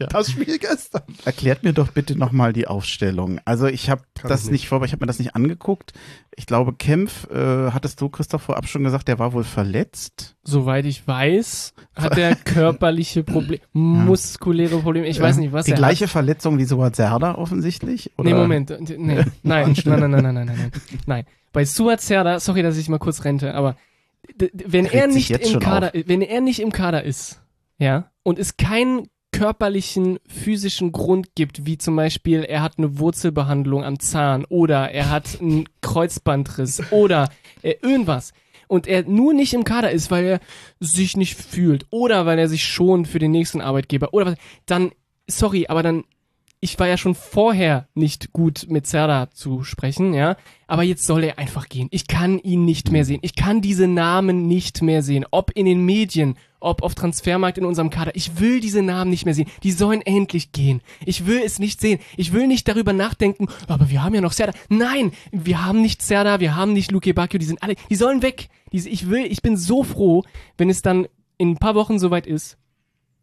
ja. 0.00 0.06
Das 0.06 0.30
Spiel 0.30 0.58
gestern. 0.58 1.02
Erklärt 1.26 1.62
mir 1.62 1.74
doch 1.74 1.92
bitte 1.92 2.18
nochmal 2.18 2.54
die 2.54 2.66
Aufstellung. 2.66 3.38
Also 3.44 3.66
ich 3.66 3.90
habe 3.90 4.02
das 4.22 4.50
nicht 4.50 4.66
vor, 4.66 4.82
ich 4.82 4.92
habe 4.92 5.02
mir 5.02 5.06
das 5.06 5.18
nicht 5.18 5.36
angeguckt. 5.36 5.92
Ich 6.34 6.46
glaube, 6.46 6.72
Kempf, 6.72 7.30
äh, 7.30 7.70
hattest 7.70 8.00
du, 8.00 8.08
Christoph, 8.08 8.42
vorab 8.42 8.66
schon 8.66 8.82
gesagt, 8.82 9.08
der 9.08 9.18
war 9.18 9.34
wohl 9.34 9.44
verletzt. 9.44 10.36
Soweit 10.42 10.86
ich 10.86 11.06
weiß, 11.06 11.74
hat 11.94 12.16
er 12.16 12.34
körperliche 12.44 13.22
Probleme, 13.24 13.60
ja. 13.62 13.80
muskuläre 13.80 14.78
Probleme, 14.78 15.06
ich 15.06 15.20
weiß 15.20 15.36
nicht, 15.36 15.52
was 15.52 15.66
Die 15.66 15.72
gleiche 15.72 16.04
hat. 16.04 16.10
Verletzung 16.10 16.56
wie 16.56 16.64
Suat 16.64 16.96
Zerda 16.96 17.34
offensichtlich? 17.34 18.10
Oder? 18.16 18.30
Nee, 18.30 18.34
Moment, 18.34 18.74
nee. 18.80 19.22
nein, 19.42 19.74
nein, 19.84 20.00
nein, 20.00 20.10
nein, 20.10 20.10
nein, 20.10 20.34
nein, 20.34 20.46
nein, 20.46 20.72
nein. 21.06 21.24
Bei 21.52 21.66
Suat 21.66 22.00
Zerda, 22.00 22.40
sorry, 22.40 22.62
dass 22.62 22.78
ich 22.78 22.88
mal 22.88 22.98
kurz 22.98 23.24
rente, 23.24 23.54
aber 23.54 23.76
wenn 24.52 24.86
er 24.86 25.08
nicht 25.08 25.30
im 25.30 25.60
Kader, 25.60 25.92
wenn 26.06 26.22
er 26.22 26.40
nicht 26.40 26.60
im 26.60 26.72
Kader 26.72 27.04
ist, 27.04 27.42
ja, 27.78 28.10
und 28.22 28.38
es 28.38 28.56
keinen 28.56 29.08
körperlichen, 29.40 30.18
physischen 30.28 30.92
Grund 30.92 31.34
gibt, 31.34 31.64
wie 31.64 31.78
zum 31.78 31.96
Beispiel, 31.96 32.42
er 32.42 32.60
hat 32.60 32.76
eine 32.76 32.98
Wurzelbehandlung 32.98 33.82
am 33.82 33.98
Zahn 33.98 34.44
oder 34.44 34.90
er 34.90 35.08
hat 35.08 35.40
einen 35.40 35.66
Kreuzbandriss 35.80 36.82
oder 36.90 37.30
äh, 37.62 37.76
irgendwas. 37.80 38.34
Und 38.68 38.86
er 38.86 39.02
nur 39.04 39.32
nicht 39.32 39.54
im 39.54 39.64
Kader 39.64 39.92
ist, 39.92 40.10
weil 40.10 40.26
er 40.26 40.40
sich 40.78 41.16
nicht 41.16 41.38
fühlt 41.38 41.86
oder 41.88 42.26
weil 42.26 42.38
er 42.38 42.50
sich 42.50 42.62
schont 42.62 43.08
für 43.08 43.18
den 43.18 43.30
nächsten 43.30 43.62
Arbeitgeber 43.62 44.12
oder 44.12 44.26
was, 44.26 44.34
dann, 44.66 44.92
sorry, 45.26 45.64
aber 45.68 45.82
dann 45.82 46.04
ich 46.62 46.78
war 46.78 46.86
ja 46.86 46.98
schon 46.98 47.14
vorher 47.14 47.88
nicht 47.94 48.32
gut 48.32 48.66
mit 48.68 48.86
Serda 48.86 49.30
zu 49.30 49.64
sprechen, 49.64 50.12
ja. 50.12 50.36
Aber 50.66 50.82
jetzt 50.82 51.06
soll 51.06 51.24
er 51.24 51.38
einfach 51.38 51.68
gehen. 51.70 51.88
Ich 51.90 52.06
kann 52.06 52.38
ihn 52.38 52.66
nicht 52.66 52.92
mehr 52.92 53.06
sehen. 53.06 53.20
Ich 53.22 53.34
kann 53.34 53.62
diese 53.62 53.88
Namen 53.88 54.46
nicht 54.46 54.82
mehr 54.82 55.02
sehen. 55.02 55.24
Ob 55.30 55.50
in 55.54 55.64
den 55.64 55.86
Medien, 55.86 56.36
ob 56.60 56.82
auf 56.82 56.94
Transfermarkt 56.94 57.56
in 57.56 57.64
unserem 57.64 57.88
Kader. 57.88 58.14
Ich 58.14 58.40
will 58.40 58.60
diese 58.60 58.82
Namen 58.82 59.10
nicht 59.10 59.24
mehr 59.24 59.34
sehen. 59.34 59.48
Die 59.62 59.72
sollen 59.72 60.02
endlich 60.02 60.52
gehen. 60.52 60.82
Ich 61.06 61.26
will 61.26 61.40
es 61.42 61.58
nicht 61.58 61.80
sehen. 61.80 61.98
Ich 62.18 62.34
will 62.34 62.46
nicht 62.46 62.68
darüber 62.68 62.92
nachdenken, 62.92 63.46
aber 63.66 63.88
wir 63.88 64.02
haben 64.02 64.14
ja 64.14 64.20
noch 64.20 64.32
Serda. 64.32 64.52
Nein, 64.68 65.12
wir 65.32 65.64
haben 65.64 65.80
nicht 65.80 66.02
Serda, 66.02 66.40
wir 66.40 66.56
haben 66.56 66.74
nicht 66.74 66.92
Luke 66.92 67.14
Bacchio, 67.14 67.38
die 67.38 67.46
sind 67.46 67.62
alle, 67.62 67.74
die 67.88 67.96
sollen 67.96 68.20
weg. 68.20 68.48
Ich 68.70 69.08
will, 69.08 69.24
ich 69.24 69.40
bin 69.40 69.56
so 69.56 69.82
froh, 69.82 70.24
wenn 70.58 70.68
es 70.68 70.82
dann 70.82 71.08
in 71.38 71.52
ein 71.52 71.56
paar 71.56 71.74
Wochen 71.74 71.98
soweit 71.98 72.26
ist, 72.26 72.58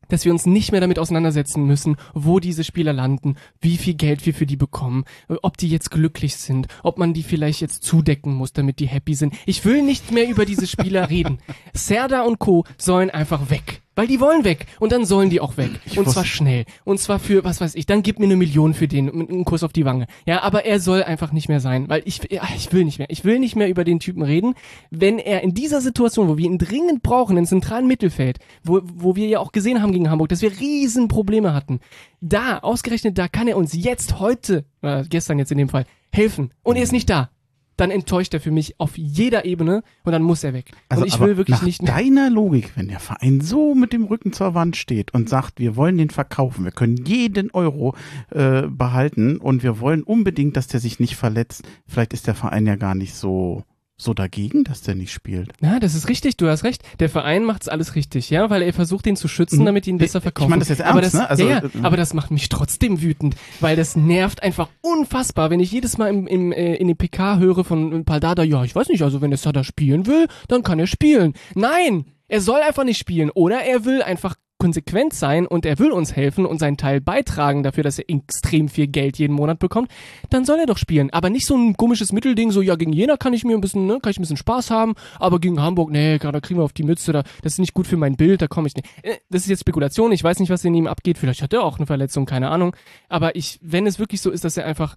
dass 0.07 0.25
wir 0.25 0.31
uns 0.31 0.45
nicht 0.45 0.71
mehr 0.71 0.81
damit 0.81 0.99
auseinandersetzen 0.99 1.65
müssen, 1.65 1.97
wo 2.13 2.39
diese 2.39 2.63
Spieler 2.63 2.93
landen, 2.93 3.35
wie 3.61 3.77
viel 3.77 3.95
Geld 3.95 4.25
wir 4.25 4.33
für 4.33 4.45
die 4.45 4.57
bekommen, 4.57 5.05
ob 5.41 5.57
die 5.57 5.69
jetzt 5.69 5.91
glücklich 5.91 6.35
sind, 6.35 6.67
ob 6.83 6.97
man 6.97 7.13
die 7.13 7.23
vielleicht 7.23 7.61
jetzt 7.61 7.83
zudecken 7.83 8.33
muss, 8.33 8.53
damit 8.53 8.79
die 8.79 8.87
happy 8.87 9.15
sind. 9.15 9.35
Ich 9.45 9.65
will 9.65 9.81
nicht 9.81 10.11
mehr 10.11 10.29
über 10.29 10.45
diese 10.45 10.67
Spieler 10.67 11.09
reden. 11.09 11.39
Serda 11.73 12.21
und 12.21 12.39
Co. 12.39 12.65
sollen 12.77 13.09
einfach 13.09 13.49
weg. 13.49 13.81
Weil 13.97 14.07
die 14.07 14.19
wollen 14.21 14.43
weg. 14.45 14.67
Und 14.79 14.91
dann 14.91 15.05
sollen 15.05 15.29
die 15.31 15.41
auch 15.41 15.57
weg. 15.57 15.71
und 15.89 15.97
wusste- 15.97 16.11
zwar 16.13 16.25
schnell. 16.25 16.65
Und 16.85 16.99
zwar 16.99 17.17
für, 17.19 17.43
was 17.43 17.59
weiß 17.59 17.73
ich, 17.75 17.87
dann 17.87 18.03
gib 18.03 18.19
mir 18.19 18.25
eine 18.25 18.35
Million 18.35 18.73
für 18.75 18.87
den, 18.87 19.05
mit 19.05 19.29
einem 19.29 19.43
Kuss 19.43 19.63
auf 19.63 19.73
die 19.73 19.85
Wange. 19.85 20.05
Ja, 20.27 20.43
aber 20.43 20.65
er 20.65 20.79
soll 20.79 21.01
einfach 21.03 21.31
nicht 21.31 21.49
mehr 21.49 21.59
sein. 21.59 21.89
Weil 21.89 22.03
ich, 22.05 22.21
ich 22.31 22.71
will 22.71 22.85
nicht 22.85 22.99
mehr. 22.99 23.09
Ich 23.09 23.25
will 23.25 23.39
nicht 23.39 23.55
mehr 23.55 23.67
über 23.69 23.83
den 23.83 23.99
Typen 23.99 24.21
reden. 24.21 24.53
Wenn 24.91 25.17
er 25.17 25.41
in 25.41 25.53
dieser 25.55 25.81
Situation, 25.81 26.27
wo 26.29 26.37
wir 26.37 26.45
ihn 26.45 26.59
dringend 26.59 27.01
brauchen, 27.01 27.35
im 27.37 27.45
zentralen 27.45 27.87
Mittelfeld, 27.87 28.37
wo, 28.63 28.81
wo 28.83 29.15
wir 29.15 29.27
ja 29.27 29.39
auch 29.39 29.51
gesehen 29.51 29.81
haben 29.81 29.91
gegen 29.91 30.09
Hamburg, 30.11 30.29
dass 30.29 30.41
wir 30.43 30.51
riesen 30.59 31.07
Probleme 31.07 31.53
hatten, 31.55 31.79
da, 32.21 32.59
ausgerechnet 32.59 33.17
da, 33.17 33.27
kann 33.27 33.47
er 33.47 33.57
uns 33.57 33.73
jetzt, 33.73 34.19
heute, 34.19 34.63
äh, 34.83 35.03
gestern 35.09 35.39
jetzt 35.39 35.51
in 35.51 35.57
dem 35.57 35.69
Fall, 35.69 35.85
helfen. 36.13 36.51
Und 36.63 36.75
er 36.77 36.83
ist 36.83 36.91
nicht 36.91 37.09
da. 37.09 37.29
Dann 37.77 37.91
enttäuscht 37.91 38.33
er 38.33 38.41
für 38.41 38.51
mich 38.51 38.79
auf 38.79 38.97
jeder 38.97 39.45
Ebene 39.45 39.83
und 40.03 40.11
dann 40.11 40.23
muss 40.23 40.43
er 40.43 40.53
weg. 40.53 40.71
Also 40.89 41.03
und 41.03 41.07
ich 41.07 41.19
will 41.19 41.37
wirklich 41.37 41.57
nach 41.57 41.65
nicht 41.65 41.81
mehr. 41.81 41.93
deiner 41.93 42.29
Logik, 42.29 42.71
wenn 42.75 42.87
der 42.87 42.99
Verein 42.99 43.39
so 43.41 43.75
mit 43.75 43.93
dem 43.93 44.05
Rücken 44.05 44.33
zur 44.33 44.53
Wand 44.53 44.75
steht 44.75 45.13
und 45.13 45.29
sagt, 45.29 45.59
wir 45.59 45.75
wollen 45.75 45.97
den 45.97 46.09
verkaufen, 46.09 46.65
wir 46.65 46.71
können 46.71 46.97
jeden 47.05 47.51
Euro 47.51 47.95
äh, 48.31 48.63
behalten 48.63 49.37
und 49.37 49.63
wir 49.63 49.79
wollen 49.79 50.03
unbedingt, 50.03 50.57
dass 50.57 50.67
der 50.67 50.79
sich 50.79 50.99
nicht 50.99 51.15
verletzt, 51.15 51.63
vielleicht 51.87 52.13
ist 52.13 52.27
der 52.27 52.35
Verein 52.35 52.65
ja 52.65 52.75
gar 52.75 52.95
nicht 52.95 53.13
so 53.13 53.63
so 53.99 54.13
dagegen, 54.13 54.63
dass 54.63 54.81
der 54.83 54.93
nicht 54.95 55.11
spielt. 55.11 55.51
Ja, 55.59 55.79
das 55.79 55.95
ist 55.95 56.07
richtig, 56.07 56.37
du 56.37 56.47
hast 56.47 56.63
recht. 56.63 56.83
Der 56.99 57.09
Verein 57.09 57.43
macht's 57.43 57.67
alles 57.67 57.95
richtig, 57.95 58.29
ja, 58.29 58.49
weil 58.51 58.61
er 58.61 58.71
versucht, 58.71 59.07
ihn 59.07 59.15
zu 59.15 59.27
schützen, 59.27 59.61
Mhm. 59.61 59.65
damit 59.65 59.87
ihn 59.87 59.97
besser 59.97 60.17
Ich- 60.19 60.21
ich 60.21 60.23
verkaufen. 60.23 60.49
meine 60.51 60.59
das 60.59 60.69
jetzt 60.69 60.81
aber 60.83 61.01
ernst, 61.01 61.15
das, 61.15 61.21
ne? 61.21 61.29
Also, 61.29 61.43
ja, 61.49 61.57
äh, 61.57 61.69
ja, 61.73 61.83
aber 61.83 61.97
das 61.97 62.13
macht 62.13 62.29
mich 62.29 62.47
trotzdem 62.49 63.01
wütend, 63.01 63.35
weil 63.59 63.75
das 63.75 63.95
nervt 63.95 64.43
einfach 64.43 64.69
unfassbar, 64.81 65.49
wenn 65.49 65.59
ich 65.59 65.71
jedes 65.71 65.97
Mal 65.97 66.09
im, 66.09 66.27
im, 66.27 66.51
äh, 66.51 66.75
in 66.75 66.87
den 66.87 66.95
PK 66.97 67.39
höre 67.39 67.63
von 67.63 68.05
Paldada, 68.05 68.43
ja, 68.43 68.63
ich 68.63 68.75
weiß 68.75 68.87
nicht, 68.89 69.01
also 69.01 69.21
wenn 69.21 69.31
der 69.31 69.39
Sada 69.39 69.63
spielen 69.63 70.05
will, 70.05 70.27
dann 70.47 70.61
kann 70.63 70.77
er 70.79 70.87
spielen. 70.87 71.33
Nein! 71.55 72.05
Er 72.29 72.41
soll 72.41 72.59
einfach 72.61 72.83
nicht 72.83 72.97
spielen 72.99 73.29
oder 73.29 73.61
er 73.63 73.85
will 73.85 74.01
einfach 74.03 74.35
konsequent 74.57 75.13
sein 75.13 75.45
und 75.45 75.65
er 75.65 75.79
will 75.79 75.91
uns 75.91 76.15
helfen 76.15 76.45
und 76.45 76.59
seinen 76.59 76.77
Teil 76.77 77.01
beitragen 77.01 77.63
dafür, 77.63 77.83
dass 77.83 77.99
er 77.99 78.09
extrem 78.09 78.69
viel 78.69 78.87
Geld 78.87 79.17
jeden 79.17 79.33
Monat 79.33 79.59
bekommt, 79.59 79.89
dann 80.29 80.45
soll 80.45 80.59
er 80.59 80.65
doch 80.65 80.77
spielen. 80.77 81.11
Aber 81.11 81.29
nicht 81.29 81.45
so 81.45 81.55
ein 81.55 81.77
komisches 81.77 82.11
Mittelding, 82.11 82.51
so 82.51 82.61
ja, 82.61 82.75
gegen 82.75 82.93
Jena 82.93 83.17
kann 83.17 83.33
ich 83.33 83.43
mir 83.43 83.55
ein 83.55 83.61
bisschen, 83.61 83.85
ne, 83.85 83.99
kann 84.01 84.11
ich 84.11 84.17
ein 84.17 84.21
bisschen 84.21 84.37
Spaß 84.37 84.71
haben, 84.71 84.95
aber 85.19 85.39
gegen 85.39 85.61
Hamburg, 85.61 85.91
nee, 85.91 86.17
da 86.17 86.39
kriegen 86.39 86.59
wir 86.59 86.63
auf 86.63 86.73
die 86.73 86.83
Mütze, 86.83 87.11
da, 87.13 87.23
das 87.43 87.53
ist 87.53 87.59
nicht 87.59 87.73
gut 87.73 87.87
für 87.87 87.97
mein 87.97 88.15
Bild, 88.15 88.41
da 88.41 88.47
komme 88.47 88.67
ich 88.67 88.75
nicht. 88.75 88.87
Äh, 89.03 89.17
Das 89.29 89.43
ist 89.43 89.49
jetzt 89.49 89.61
Spekulation, 89.61 90.11
ich 90.11 90.23
weiß 90.23 90.39
nicht, 90.39 90.49
was 90.49 90.65
in 90.65 90.73
ihm 90.73 90.87
abgeht, 90.87 91.17
vielleicht 91.17 91.41
hat 91.41 91.53
er 91.53 91.63
auch 91.63 91.77
eine 91.77 91.85
Verletzung, 91.85 92.25
keine 92.25 92.49
Ahnung. 92.49 92.75
Aber 93.09 93.35
ich, 93.35 93.59
wenn 93.61 93.85
es 93.85 93.99
wirklich 93.99 94.21
so 94.21 94.31
ist, 94.31 94.43
dass 94.43 94.57
er 94.57 94.65
einfach 94.65 94.95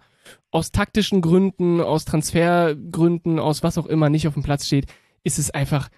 aus 0.50 0.72
taktischen 0.72 1.20
Gründen, 1.20 1.80
aus 1.80 2.04
Transfergründen, 2.04 3.38
aus 3.38 3.62
was 3.62 3.78
auch 3.78 3.86
immer 3.86 4.10
nicht 4.10 4.26
auf 4.26 4.34
dem 4.34 4.42
Platz 4.42 4.66
steht, 4.66 4.86
ist 5.22 5.38
es 5.38 5.50
einfach, 5.50 5.88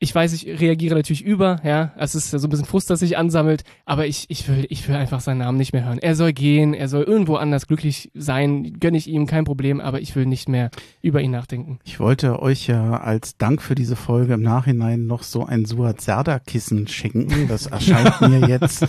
ich 0.00 0.14
weiß, 0.14 0.32
ich 0.34 0.46
reagiere 0.60 0.96
natürlich 0.96 1.22
über, 1.24 1.60
ja. 1.64 1.92
Es 1.96 2.14
ist 2.14 2.30
so 2.30 2.46
ein 2.46 2.50
bisschen 2.50 2.66
Frust, 2.66 2.90
das 2.90 3.00
sich 3.00 3.16
ansammelt, 3.16 3.62
aber 3.86 4.06
ich, 4.06 4.26
ich 4.28 4.46
will, 4.48 4.66
ich 4.68 4.86
will 4.86 4.96
einfach 4.96 5.20
seinen 5.20 5.38
Namen 5.38 5.56
nicht 5.56 5.72
mehr 5.72 5.84
hören. 5.86 5.98
Er 5.98 6.14
soll 6.14 6.32
gehen, 6.34 6.74
er 6.74 6.88
soll 6.88 7.04
irgendwo 7.04 7.36
anders 7.36 7.66
glücklich 7.66 8.10
sein, 8.12 8.78
gönne 8.80 8.98
ich 8.98 9.06
ihm, 9.08 9.26
kein 9.26 9.44
Problem, 9.44 9.80
aber 9.80 10.00
ich 10.02 10.14
will 10.14 10.26
nicht 10.26 10.48
mehr 10.48 10.70
über 11.00 11.22
ihn 11.22 11.30
nachdenken. 11.30 11.78
Ich 11.84 12.00
wollte 12.00 12.42
euch 12.42 12.66
ja 12.66 12.98
als 12.98 13.38
Dank 13.38 13.62
für 13.62 13.74
diese 13.74 13.96
Folge 13.96 14.34
im 14.34 14.42
Nachhinein 14.42 15.06
noch 15.06 15.22
so 15.22 15.46
ein 15.46 15.64
Suat 15.64 16.00
Serda 16.02 16.38
Kissen 16.38 16.86
schenken. 16.88 17.48
Das 17.48 17.66
erscheint 17.66 18.20
mir 18.20 18.46
jetzt 18.48 18.82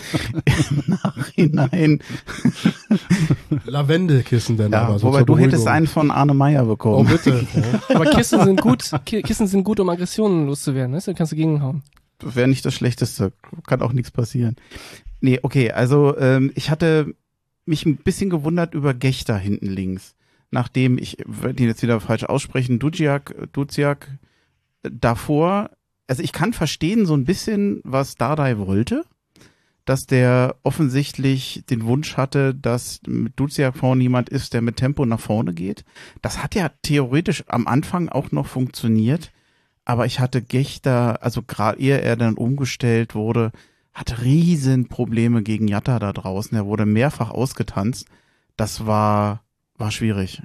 im 0.44 0.98
Nachhinein. 1.02 2.00
Lavendelkissen 3.64 4.56
denn 4.56 4.72
Ja, 4.72 4.82
aber. 4.82 4.98
So 4.98 5.06
wobei 5.08 5.22
du 5.22 5.38
hättest 5.38 5.66
einen 5.66 5.86
von 5.86 6.10
Arne 6.10 6.34
Meyer 6.34 6.64
Oh, 6.64 6.68
bekommen. 6.68 7.06
bitte. 7.08 7.46
Ja. 7.54 7.94
Aber 7.96 8.04
Kissen 8.06 8.42
sind 8.44 8.60
gut, 8.60 8.90
Ki- 9.04 9.22
Kissen 9.22 9.46
sind 9.46 9.64
gut, 9.64 9.80
um 9.80 9.88
Aggressionen 9.88 10.46
loszuwerden, 10.46 10.94
weißt 10.94 11.05
Da 11.06 11.12
kannst 11.12 11.32
du 11.32 11.36
gegenhauen. 11.36 11.82
wäre 12.20 12.48
nicht 12.48 12.64
das 12.64 12.74
Schlechteste. 12.74 13.32
Kann 13.66 13.82
auch 13.82 13.92
nichts 13.92 14.10
passieren. 14.10 14.56
Nee, 15.20 15.40
okay, 15.42 15.72
also 15.72 16.16
ähm, 16.18 16.52
ich 16.54 16.70
hatte 16.70 17.14
mich 17.64 17.84
ein 17.84 17.96
bisschen 17.96 18.30
gewundert 18.30 18.74
über 18.74 18.94
Gechter 18.94 19.36
hinten 19.36 19.66
links. 19.66 20.14
Nachdem 20.50 20.98
ich, 20.98 21.18
werde 21.26 21.62
ihn 21.62 21.68
jetzt 21.68 21.82
wieder 21.82 22.00
falsch 22.00 22.24
aussprechen, 22.24 22.78
Dudziak, 22.78 23.34
Dudziak 23.52 24.08
äh, 24.82 24.90
davor, 24.92 25.70
also 26.06 26.22
ich 26.22 26.32
kann 26.32 26.52
verstehen 26.52 27.06
so 27.06 27.14
ein 27.14 27.24
bisschen, 27.24 27.80
was 27.82 28.14
Dardai 28.14 28.58
wollte, 28.58 29.04
dass 29.84 30.06
der 30.06 30.56
offensichtlich 30.62 31.64
den 31.68 31.84
Wunsch 31.84 32.16
hatte, 32.16 32.54
dass 32.54 33.00
mit 33.06 33.38
Dudziak 33.38 33.76
vorne 33.76 34.02
jemand 34.02 34.28
ist, 34.28 34.54
der 34.54 34.62
mit 34.62 34.76
Tempo 34.76 35.04
nach 35.06 35.20
vorne 35.20 35.54
geht. 35.54 35.84
Das 36.22 36.42
hat 36.42 36.54
ja 36.54 36.70
theoretisch 36.82 37.44
am 37.48 37.66
Anfang 37.66 38.08
auch 38.08 38.32
noch 38.32 38.46
funktioniert. 38.46 39.32
Aber 39.86 40.04
ich 40.04 40.20
hatte 40.20 40.42
Gechter, 40.42 41.22
also 41.22 41.42
gerade 41.42 41.78
ehe 41.78 42.00
er 42.00 42.16
dann 42.16 42.34
umgestellt 42.34 43.14
wurde, 43.14 43.52
hatte 43.94 44.20
riesen 44.22 44.88
Probleme 44.88 45.42
gegen 45.42 45.68
Jatta 45.68 45.98
da 45.98 46.12
draußen. 46.12 46.54
Er 46.58 46.66
wurde 46.66 46.84
mehrfach 46.84 47.30
ausgetanzt. 47.30 48.06
Das 48.56 48.84
war, 48.86 49.44
war 49.78 49.90
schwierig. 49.92 50.42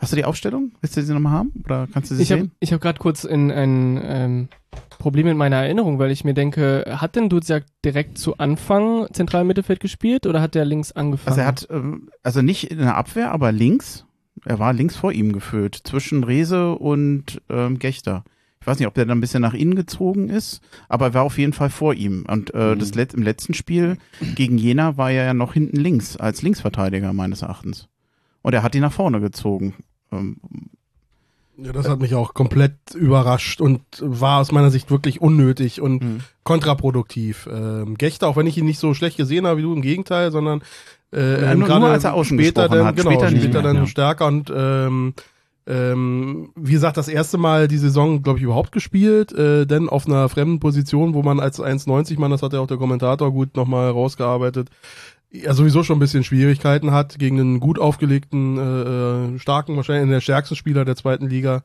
Hast 0.00 0.12
du 0.12 0.16
die 0.16 0.24
Aufstellung? 0.24 0.72
Willst 0.80 0.96
du 0.96 1.02
sie 1.02 1.14
nochmal 1.14 1.32
haben? 1.32 1.52
Oder 1.64 1.86
kannst 1.90 2.10
du 2.10 2.16
sie 2.16 2.22
Ich 2.24 2.32
habe 2.32 2.42
sehen? 2.42 2.52
ich 2.58 2.72
hab 2.72 2.80
gerade 2.80 2.98
kurz 2.98 3.22
in 3.22 3.50
ein 3.52 4.00
ähm, 4.02 4.48
Problem 4.98 5.26
mit 5.28 5.36
meiner 5.36 5.56
Erinnerung, 5.56 6.00
weil 6.00 6.10
ich 6.10 6.24
mir 6.24 6.34
denke, 6.34 6.84
hat 6.98 7.14
denn 7.14 7.28
Duziak 7.28 7.64
direkt 7.84 8.18
zu 8.18 8.38
Anfang 8.38 9.06
zentral 9.12 9.44
Mittelfeld 9.44 9.78
gespielt 9.78 10.26
oder 10.26 10.42
hat 10.42 10.56
der 10.56 10.64
links 10.64 10.90
angefangen? 10.90 11.28
Also 11.28 11.40
er 11.42 11.46
hat, 11.46 11.68
ähm, 11.70 12.10
also 12.24 12.42
nicht 12.42 12.72
in 12.72 12.78
der 12.78 12.96
Abwehr, 12.96 13.30
aber 13.30 13.52
links. 13.52 14.04
Er 14.44 14.58
war 14.58 14.72
links 14.72 14.96
vor 14.96 15.12
ihm 15.12 15.32
geführt, 15.32 15.80
zwischen 15.84 16.24
Rese 16.24 16.72
und 16.72 17.40
ähm, 17.48 17.78
Gechter. 17.78 18.24
Ich 18.64 18.66
weiß 18.66 18.78
nicht, 18.78 18.88
ob 18.88 18.94
der 18.94 19.04
dann 19.04 19.18
ein 19.18 19.20
bisschen 19.20 19.42
nach 19.42 19.52
innen 19.52 19.74
gezogen 19.74 20.30
ist, 20.30 20.62
aber 20.88 21.08
er 21.08 21.14
war 21.14 21.22
auf 21.24 21.36
jeden 21.36 21.52
Fall 21.52 21.68
vor 21.68 21.92
ihm. 21.92 22.24
Und 22.26 22.54
äh, 22.54 22.74
Mhm. 22.74 22.78
das 22.78 22.94
Let 22.94 23.12
im 23.12 23.22
letzten 23.22 23.52
Spiel 23.52 23.98
gegen 24.34 24.56
Jena 24.56 24.96
war 24.96 25.10
er 25.10 25.26
ja 25.26 25.34
noch 25.34 25.52
hinten 25.52 25.76
links, 25.76 26.16
als 26.16 26.40
Linksverteidiger 26.40 27.12
meines 27.12 27.42
Erachtens. 27.42 27.88
Und 28.40 28.54
er 28.54 28.62
hat 28.62 28.74
ihn 28.74 28.80
nach 28.80 28.92
vorne 28.92 29.20
gezogen. 29.20 29.74
Ähm, 30.10 30.38
Ja, 31.58 31.72
das 31.72 31.88
hat 31.90 32.00
mich 32.00 32.14
auch 32.14 32.32
komplett 32.32 32.74
überrascht 32.94 33.60
und 33.60 33.82
war 34.00 34.40
aus 34.40 34.50
meiner 34.50 34.70
Sicht 34.70 34.90
wirklich 34.90 35.20
unnötig 35.20 35.80
und 35.82 36.02
Mhm. 36.02 36.20
kontraproduktiv. 36.42 37.46
Ähm, 37.52 37.96
Gechter, 37.98 38.28
auch 38.28 38.36
wenn 38.36 38.46
ich 38.46 38.56
ihn 38.58 38.64
nicht 38.64 38.78
so 38.80 38.94
schlecht 38.94 39.16
gesehen 39.18 39.46
habe 39.46 39.58
wie 39.58 39.62
du, 39.62 39.72
im 39.74 39.82
Gegenteil, 39.82 40.32
sondern 40.32 40.62
äh, 41.12 41.42
Ja, 41.42 41.54
nur- 41.54 41.68
gerade 41.68 41.80
nur 41.80 41.90
als 41.90 42.02
er 42.04 42.24
später 42.24 42.68
dann, 42.68 42.86
hat, 42.86 42.96
genau, 42.96 43.10
später 43.10 43.28
später, 43.28 43.52
mehr, 43.52 43.62
dann 43.62 43.76
ja. 43.76 43.86
stärker 43.86 44.26
und 44.26 44.50
ähm, 44.56 45.14
ähm, 45.66 46.50
wie 46.56 46.72
gesagt, 46.72 46.96
das 46.96 47.08
erste 47.08 47.38
Mal 47.38 47.68
die 47.68 47.78
Saison, 47.78 48.22
glaube 48.22 48.38
ich, 48.38 48.44
überhaupt 48.44 48.72
gespielt, 48.72 49.32
äh, 49.32 49.66
denn 49.66 49.88
auf 49.88 50.06
einer 50.06 50.28
fremden 50.28 50.60
Position, 50.60 51.14
wo 51.14 51.22
man 51.22 51.40
als 51.40 51.58
1,90 51.58 52.20
Mann, 52.20 52.30
das 52.30 52.42
hat 52.42 52.52
ja 52.52 52.60
auch 52.60 52.66
der 52.66 52.76
Kommentator 52.76 53.32
gut 53.32 53.56
nochmal 53.56 53.90
rausgearbeitet, 53.90 54.68
ja 55.30 55.54
sowieso 55.54 55.82
schon 55.82 55.96
ein 55.96 56.00
bisschen 56.00 56.24
Schwierigkeiten 56.24 56.90
hat 56.92 57.18
gegen 57.18 57.40
einen 57.40 57.60
gut 57.60 57.78
aufgelegten, 57.78 58.58
äh, 58.58 59.34
äh, 59.34 59.38
starken, 59.38 59.76
wahrscheinlich 59.76 60.10
der 60.10 60.20
stärksten 60.20 60.54
Spieler 60.54 60.84
der 60.84 60.96
zweiten 60.96 61.28
Liga 61.28 61.62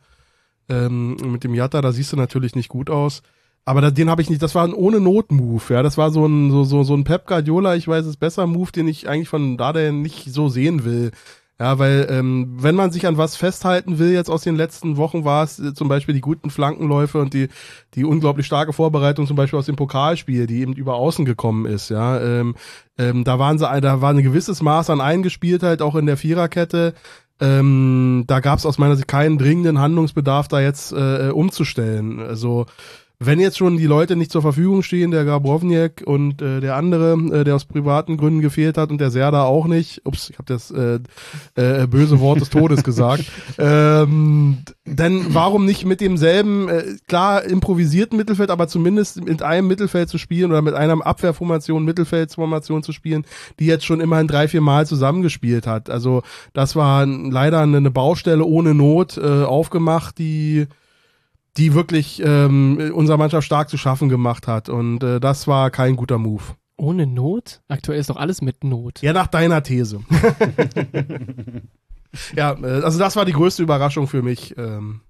ähm, 0.69 1.17
mit 1.25 1.43
dem 1.43 1.53
Jatta, 1.53 1.81
da 1.81 1.91
siehst 1.91 2.13
du 2.13 2.17
natürlich 2.17 2.55
nicht 2.55 2.69
gut 2.69 2.89
aus. 2.89 3.21
Aber 3.65 3.81
da, 3.81 3.91
den 3.91 4.09
habe 4.09 4.21
ich 4.21 4.29
nicht, 4.29 4.41
das 4.41 4.55
war 4.55 4.63
ein 4.63 4.73
ohne 4.73 4.99
Not-Move, 4.99 5.61
ja. 5.69 5.83
Das 5.83 5.97
war 5.97 6.09
so 6.09 6.25
ein, 6.25 6.49
so, 6.49 6.63
so, 6.63 6.83
so 6.83 6.95
ein 6.95 7.03
Pep 7.03 7.27
Guardiola, 7.27 7.75
ich 7.75 7.87
weiß 7.87 8.05
es 8.05 8.17
besser, 8.17 8.47
Move, 8.47 8.71
den 8.71 8.87
ich 8.87 9.07
eigentlich 9.07 9.29
von 9.29 9.57
Dada 9.57 9.91
nicht 9.91 10.33
so 10.33 10.49
sehen 10.49 10.85
will. 10.85 11.11
Ja, 11.59 11.77
weil 11.77 12.07
ähm, 12.09 12.55
wenn 12.57 12.75
man 12.75 12.89
sich 12.91 13.05
an 13.05 13.17
was 13.17 13.35
festhalten 13.35 13.99
will, 13.99 14.13
jetzt 14.13 14.29
aus 14.29 14.43
den 14.43 14.55
letzten 14.55 14.95
Wochen 14.95 15.25
war 15.25 15.43
es 15.43 15.59
äh, 15.59 15.73
zum 15.73 15.89
Beispiel 15.89 16.15
die 16.15 16.21
guten 16.21 16.51
Flankenläufe 16.51 17.19
und 17.19 17.33
die, 17.33 17.49
die 17.95 18.05
unglaublich 18.05 18.45
starke 18.45 18.71
Vorbereitung 18.71 19.27
zum 19.27 19.35
Beispiel 19.35 19.59
aus 19.59 19.65
dem 19.65 19.75
Pokalspiel, 19.75 20.47
die 20.47 20.61
eben 20.61 20.71
über 20.71 20.95
außen 20.95 21.25
gekommen 21.25 21.65
ist, 21.65 21.89
ja. 21.89 22.17
Ähm, 22.21 22.55
ähm, 22.97 23.25
da 23.25 23.39
waren 23.39 23.57
sie, 23.57 23.65
da 23.81 23.99
war 23.99 24.11
ein 24.11 24.23
gewisses 24.23 24.61
Maß 24.61 24.89
an 24.89 25.01
Eingespieltheit 25.01 25.81
auch 25.81 25.95
in 25.95 26.05
der 26.05 26.15
Viererkette. 26.15 26.93
Ähm, 27.41 28.23
da 28.27 28.39
gab 28.39 28.59
es 28.59 28.65
aus 28.65 28.77
meiner 28.77 28.95
Sicht 28.95 29.09
keinen 29.09 29.37
dringenden 29.37 29.79
Handlungsbedarf, 29.79 30.47
da 30.47 30.61
jetzt 30.61 30.93
äh, 30.93 31.29
umzustellen. 31.29 32.21
Also 32.21 32.67
wenn 33.21 33.41
jetzt 33.41 33.57
schon 33.57 33.75
die 33.75 33.85
Leute 33.85 34.15
nicht 34.15 34.31
zur 34.31 34.41
Verfügung 34.41 34.81
stehen, 34.81 35.11
der 35.11 35.25
Gabrovniak 35.25 36.03
und 36.05 36.41
äh, 36.41 36.61
der 36.61 36.77
andere, 36.77 37.17
äh, 37.33 37.43
der 37.43 37.55
aus 37.55 37.65
privaten 37.65 38.15
Gründen 38.15 38.39
gefehlt 38.39 38.77
hat 38.77 38.91
und 38.91 39.01
der 39.01 39.11
Serda 39.11 39.43
auch 39.43 39.67
nicht, 39.67 40.05
ups, 40.05 40.29
ich 40.29 40.37
habe 40.37 40.45
das 40.45 40.71
äh, 40.71 40.99
äh, 41.55 41.85
böse 41.85 42.21
Wort 42.21 42.39
des 42.39 42.49
Todes 42.49 42.81
gesagt, 42.81 43.25
ähm, 43.57 44.59
dann 44.85 45.33
warum 45.33 45.65
nicht 45.65 45.83
mit 45.83 45.99
demselben, 45.99 46.69
äh, 46.69 46.95
klar 47.09 47.43
improvisierten 47.43 48.17
Mittelfeld, 48.17 48.51
aber 48.51 48.69
zumindest 48.69 49.21
mit 49.25 49.43
einem 49.43 49.67
Mittelfeld 49.67 50.07
zu 50.07 50.17
spielen 50.17 50.51
oder 50.51 50.61
mit 50.61 50.73
einer 50.73 51.05
Abwehrformation, 51.05 51.83
Mittelfeldformation 51.83 52.83
zu 52.83 52.93
spielen, 52.93 53.25
die 53.59 53.65
jetzt 53.65 53.83
schon 53.85 53.99
immerhin 53.99 54.27
drei, 54.27 54.47
vier 54.47 54.61
Mal 54.61 54.87
zusammengespielt 54.87 55.67
hat. 55.67 55.89
Also 55.89 56.23
das 56.53 56.77
war 56.77 57.05
leider 57.05 57.59
eine 57.59 57.91
Baustelle 57.91 58.45
ohne 58.45 58.73
Not 58.73 59.17
äh, 59.17 59.43
aufgemacht, 59.43 60.17
die 60.19 60.67
die 61.59 61.73
wirklich 61.73 62.21
ähm, 62.25 62.91
unserer 62.95 63.17
Mannschaft 63.17 63.45
stark 63.45 63.69
zu 63.69 63.77
schaffen 63.77 64.07
gemacht 64.09 64.47
hat. 64.47 64.69
Und 64.69 65.03
äh, 65.03 65.19
das 65.19 65.45
war 65.47 65.69
kein 65.69 65.95
guter 65.97 66.17
Move. 66.17 66.43
Ohne 66.77 67.05
Not? 67.05 67.61
Aktuell 67.67 67.99
ist 67.99 68.09
doch 68.09 68.15
alles 68.15 68.41
mit 68.41 68.63
Not. 68.63 69.01
Ja, 69.01 69.11
nach 69.11 69.27
deiner 69.27 69.61
These. 69.61 69.99
ja, 72.35 72.53
äh, 72.53 72.81
also 72.81 72.97
das 72.97 73.17
war 73.17 73.25
die 73.25 73.33
größte 73.33 73.61
Überraschung 73.61 74.07
für 74.07 74.21
mich. 74.21 74.57
Ähm, 74.57 75.01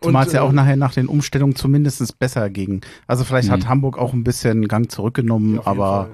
Zumal 0.00 0.26
es 0.26 0.32
ja 0.32 0.40
äh, 0.40 0.42
auch 0.44 0.52
nachher 0.52 0.76
nach 0.76 0.94
den 0.94 1.08
Umstellungen 1.08 1.56
zumindest 1.56 2.18
besser 2.20 2.48
ging. 2.50 2.82
Also 3.08 3.24
vielleicht 3.24 3.50
hat 3.50 3.64
Mhm. 3.64 3.68
Hamburg 3.68 3.98
auch 3.98 4.12
ein 4.12 4.22
bisschen 4.22 4.68
Gang 4.68 4.90
zurückgenommen, 4.90 5.54
jeden 5.54 5.66
aber 5.66 6.10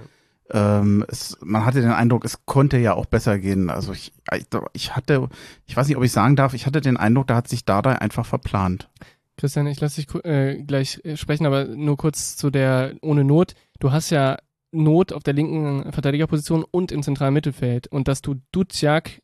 ähm, 0.50 1.04
es, 1.08 1.36
man 1.42 1.64
hatte 1.64 1.80
den 1.80 1.90
Eindruck, 1.90 2.24
es 2.24 2.46
konnte 2.46 2.78
ja 2.78 2.94
auch 2.94 3.06
besser 3.06 3.38
gehen. 3.38 3.70
Also 3.70 3.92
ich, 3.92 4.12
ich, 4.34 4.46
ich 4.72 4.96
hatte, 4.96 5.28
ich 5.66 5.76
weiß 5.76 5.88
nicht, 5.88 5.96
ob 5.96 6.04
ich 6.04 6.12
sagen 6.12 6.36
darf, 6.36 6.54
ich 6.54 6.66
hatte 6.66 6.80
den 6.80 6.96
Eindruck, 6.96 7.26
da 7.26 7.36
hat 7.36 7.48
sich 7.48 7.64
Dada 7.64 7.92
einfach 7.92 8.24
verplant. 8.24 8.88
Christian, 9.36 9.66
ich 9.66 9.80
lasse 9.80 10.02
dich 10.02 10.24
äh, 10.24 10.62
gleich 10.62 11.00
äh, 11.04 11.16
sprechen, 11.16 11.46
aber 11.46 11.64
nur 11.64 11.96
kurz 11.96 12.36
zu 12.36 12.50
der 12.50 12.94
ohne 13.02 13.24
Not. 13.24 13.54
Du 13.80 13.92
hast 13.92 14.10
ja 14.10 14.38
Not 14.72 15.12
auf 15.12 15.22
der 15.22 15.34
linken 15.34 15.92
Verteidigerposition 15.92 16.64
und 16.70 16.92
im 16.92 17.02
zentralen 17.02 17.34
Mittelfeld. 17.34 17.88
Und 17.88 18.08
dass 18.08 18.22
du 18.22 18.36
Duziak, 18.52 19.22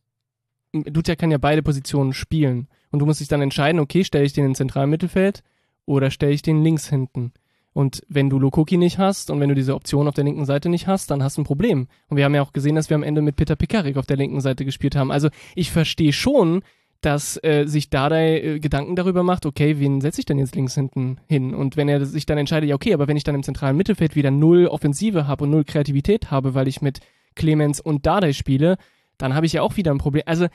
Duziak 0.73 1.19
kann 1.19 1.31
ja 1.31 1.39
beide 1.39 1.63
Positionen 1.63 2.13
spielen. 2.13 2.69
Und 2.91 3.01
du 3.01 3.07
musst 3.07 3.21
dich 3.21 3.29
dann 3.29 3.43
entscheiden, 3.43 3.81
okay, 3.81 4.05
stelle 4.05 4.25
ich 4.25 4.33
den 4.33 4.47
im 4.47 4.55
zentralen 4.55 4.91
Mittelfeld 4.91 5.43
oder 5.85 6.11
stelle 6.11 6.33
ich 6.33 6.43
den 6.43 6.63
links 6.63 6.89
hinten. 6.89 7.33
Und 7.73 8.03
wenn 8.09 8.29
du 8.29 8.39
Lokoki 8.39 8.77
nicht 8.77 8.99
hast 8.99 9.31
und 9.31 9.41
wenn 9.41 9.51
du 9.51 9.55
diese 9.55 9.75
Option 9.75 10.09
auf 10.09 10.15
der 10.15 10.25
linken 10.25 10.47
Seite 10.47 10.69
nicht 10.69 10.87
hast, 10.87 11.11
dann 11.11 11.23
hast 11.23 11.37
du 11.37 11.43
ein 11.43 11.47
Problem. 11.47 11.87
Und 12.09 12.17
wir 12.17 12.25
haben 12.25 12.35
ja 12.35 12.43
auch 12.43 12.53
gesehen, 12.53 12.75
dass 12.75 12.91
wir 12.91 12.97
am 12.97 13.03
Ende 13.03 13.23
mit 13.23 13.37
Peter 13.37 13.57
Pekarik 13.57 13.97
auf 13.97 14.07
der 14.07 14.17
linken 14.17 14.41
Seite 14.41 14.65
gespielt 14.65 14.97
haben. 14.97 15.13
Also 15.13 15.29
ich 15.55 15.71
verstehe 15.71 16.13
schon, 16.13 16.63
dass 17.01 17.39
äh, 17.43 17.65
sich 17.67 17.91
Dardai 17.91 18.41
äh, 18.41 18.61
Gedanken 18.61 18.97
darüber 18.97 19.23
macht, 19.23 19.47
okay, 19.47 19.79
wen 19.79 20.01
setze 20.01 20.21
ich 20.21 20.27
denn 20.27 20.39
jetzt 20.39 20.57
links 20.57 20.75
hinten 20.75 21.19
hin? 21.27 21.55
Und 21.55 21.77
wenn 21.77 21.89
er 21.89 22.05
sich 22.05 22.27
dann 22.27 22.39
entscheidet, 22.39 22.69
ja, 22.69 22.75
okay, 22.75 22.93
aber 22.93 23.07
wenn 23.07 23.17
ich 23.17 23.25
dann 23.25 23.37
im 23.37 23.43
zentralen 23.43 23.77
Mittelfeld 23.77 24.17
wieder 24.17 24.31
null 24.31 24.67
Offensive 24.67 25.27
habe 25.27 25.45
und 25.45 25.51
null 25.51 25.65
Kreativität 25.65 26.31
habe, 26.31 26.55
weil 26.55 26.67
ich 26.67 26.83
mit 26.83 27.01
Clemens 27.37 27.81
und 27.81 28.07
Dardai 28.07 28.33
spiele, 28.33 28.79
dann 29.17 29.35
habe 29.35 29.47
ich 29.47 29.53
ja 29.53 29.63
auch 29.63 29.77
wieder 29.77 29.93
ein 29.93 29.99
Problem. 29.99 30.25
Also 30.27 30.47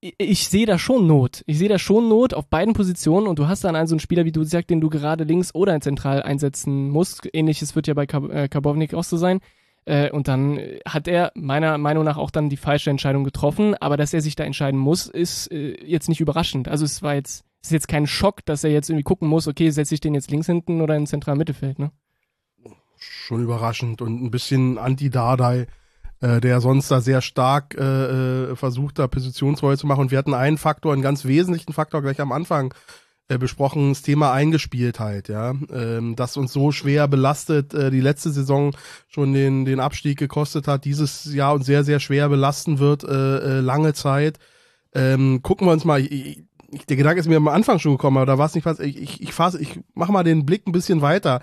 ich, 0.00 0.14
ich 0.18 0.48
sehe 0.48 0.66
da 0.66 0.78
schon 0.78 1.06
Not. 1.06 1.42
Ich 1.46 1.58
sehe 1.58 1.68
da 1.68 1.78
schon 1.78 2.08
Not 2.08 2.34
auf 2.34 2.46
beiden 2.46 2.74
Positionen 2.74 3.26
und 3.26 3.38
du 3.38 3.48
hast 3.48 3.64
dann 3.64 3.74
einen 3.74 3.88
so 3.88 3.94
einen 3.94 4.00
Spieler, 4.00 4.24
wie 4.24 4.32
du 4.32 4.44
sagst, 4.44 4.70
den 4.70 4.80
du 4.80 4.90
gerade 4.90 5.24
links 5.24 5.54
oder 5.54 5.80
zentral 5.80 6.22
einsetzen 6.22 6.90
musst. 6.90 7.28
Ähnliches 7.32 7.74
wird 7.74 7.88
ja 7.88 7.94
bei 7.94 8.06
Kab 8.06 8.30
äh, 8.30 8.48
Karbovnik 8.48 8.94
auch 8.94 9.04
so 9.04 9.16
sein. 9.16 9.40
Äh, 9.86 10.10
und 10.10 10.28
dann 10.28 10.58
hat 10.86 11.08
er 11.08 11.32
meiner 11.34 11.78
Meinung 11.78 12.04
nach 12.04 12.16
auch 12.16 12.30
dann 12.30 12.48
die 12.48 12.56
falsche 12.56 12.90
Entscheidung 12.90 13.24
getroffen. 13.24 13.74
Aber 13.74 13.96
dass 13.96 14.14
er 14.14 14.20
sich 14.20 14.36
da 14.36 14.44
entscheiden 14.44 14.78
muss, 14.78 15.06
ist 15.06 15.50
äh, 15.52 15.76
jetzt 15.84 16.08
nicht 16.08 16.20
überraschend. 16.20 16.68
Also 16.68 16.84
es 16.84 17.02
war 17.02 17.14
jetzt, 17.14 17.44
ist 17.62 17.72
jetzt 17.72 17.88
kein 17.88 18.06
Schock, 18.06 18.44
dass 18.44 18.64
er 18.64 18.70
jetzt 18.70 18.90
irgendwie 18.90 19.04
gucken 19.04 19.28
muss, 19.28 19.48
okay, 19.48 19.70
setze 19.70 19.94
ich 19.94 20.00
den 20.00 20.14
jetzt 20.14 20.30
links 20.30 20.46
hinten 20.46 20.80
oder 20.80 20.96
im 20.96 21.06
zentralen 21.06 21.38
Mittelfeld, 21.38 21.78
ne? 21.78 21.90
schon 23.04 23.42
überraschend 23.42 24.02
und 24.02 24.22
ein 24.22 24.30
bisschen 24.30 24.78
anti-Dardai, 24.78 25.66
äh, 26.20 26.40
der 26.40 26.60
sonst 26.60 26.90
da 26.90 27.00
sehr 27.00 27.20
stark 27.20 27.74
äh, 27.78 27.82
äh, 28.52 28.56
versucht, 28.56 28.98
da 28.98 29.06
Positionsreue 29.06 29.76
zu 29.76 29.86
machen. 29.86 30.02
Und 30.02 30.10
wir 30.10 30.18
hatten 30.18 30.34
einen 30.34 30.58
Faktor, 30.58 30.92
einen 30.92 31.02
ganz 31.02 31.24
wesentlichen 31.24 31.72
Faktor 31.72 32.02
gleich 32.02 32.20
am 32.20 32.32
Anfang 32.32 32.74
äh, 33.28 33.38
besprochen, 33.38 33.90
das 33.90 34.02
Thema 34.02 34.32
Eingespieltheit, 34.32 35.28
ja, 35.28 35.54
ähm, 35.72 36.14
das 36.16 36.36
uns 36.36 36.52
so 36.52 36.72
schwer 36.72 37.08
belastet, 37.08 37.72
äh, 37.72 37.90
die 37.90 38.00
letzte 38.00 38.30
Saison 38.30 38.76
schon 39.08 39.32
den, 39.32 39.64
den 39.64 39.80
Abstieg 39.80 40.18
gekostet 40.18 40.68
hat, 40.68 40.84
dieses 40.84 41.32
Jahr 41.32 41.54
uns 41.54 41.66
sehr, 41.66 41.84
sehr 41.84 42.00
schwer 42.00 42.28
belasten 42.28 42.78
wird, 42.78 43.04
äh, 43.04 43.08
äh, 43.58 43.60
lange 43.60 43.94
Zeit. 43.94 44.38
Ähm, 44.94 45.40
gucken 45.42 45.66
wir 45.66 45.72
uns 45.72 45.84
mal, 45.84 46.00
ich, 46.00 46.44
ich, 46.70 46.86
der 46.86 46.96
Gedanke 46.96 47.20
ist 47.20 47.28
mir 47.28 47.36
am 47.36 47.48
Anfang 47.48 47.78
schon 47.78 47.92
gekommen, 47.92 48.18
aber 48.18 48.26
da 48.26 48.38
war 48.38 48.46
es 48.46 48.54
nicht 48.54 48.66
was, 48.66 48.78
ich, 48.78 49.00
ich, 49.00 49.22
ich, 49.22 49.32
fass, 49.32 49.54
ich 49.54 49.80
mach 49.94 50.08
mal 50.08 50.22
den 50.22 50.44
Blick 50.44 50.66
ein 50.66 50.72
bisschen 50.72 51.00
weiter, 51.00 51.40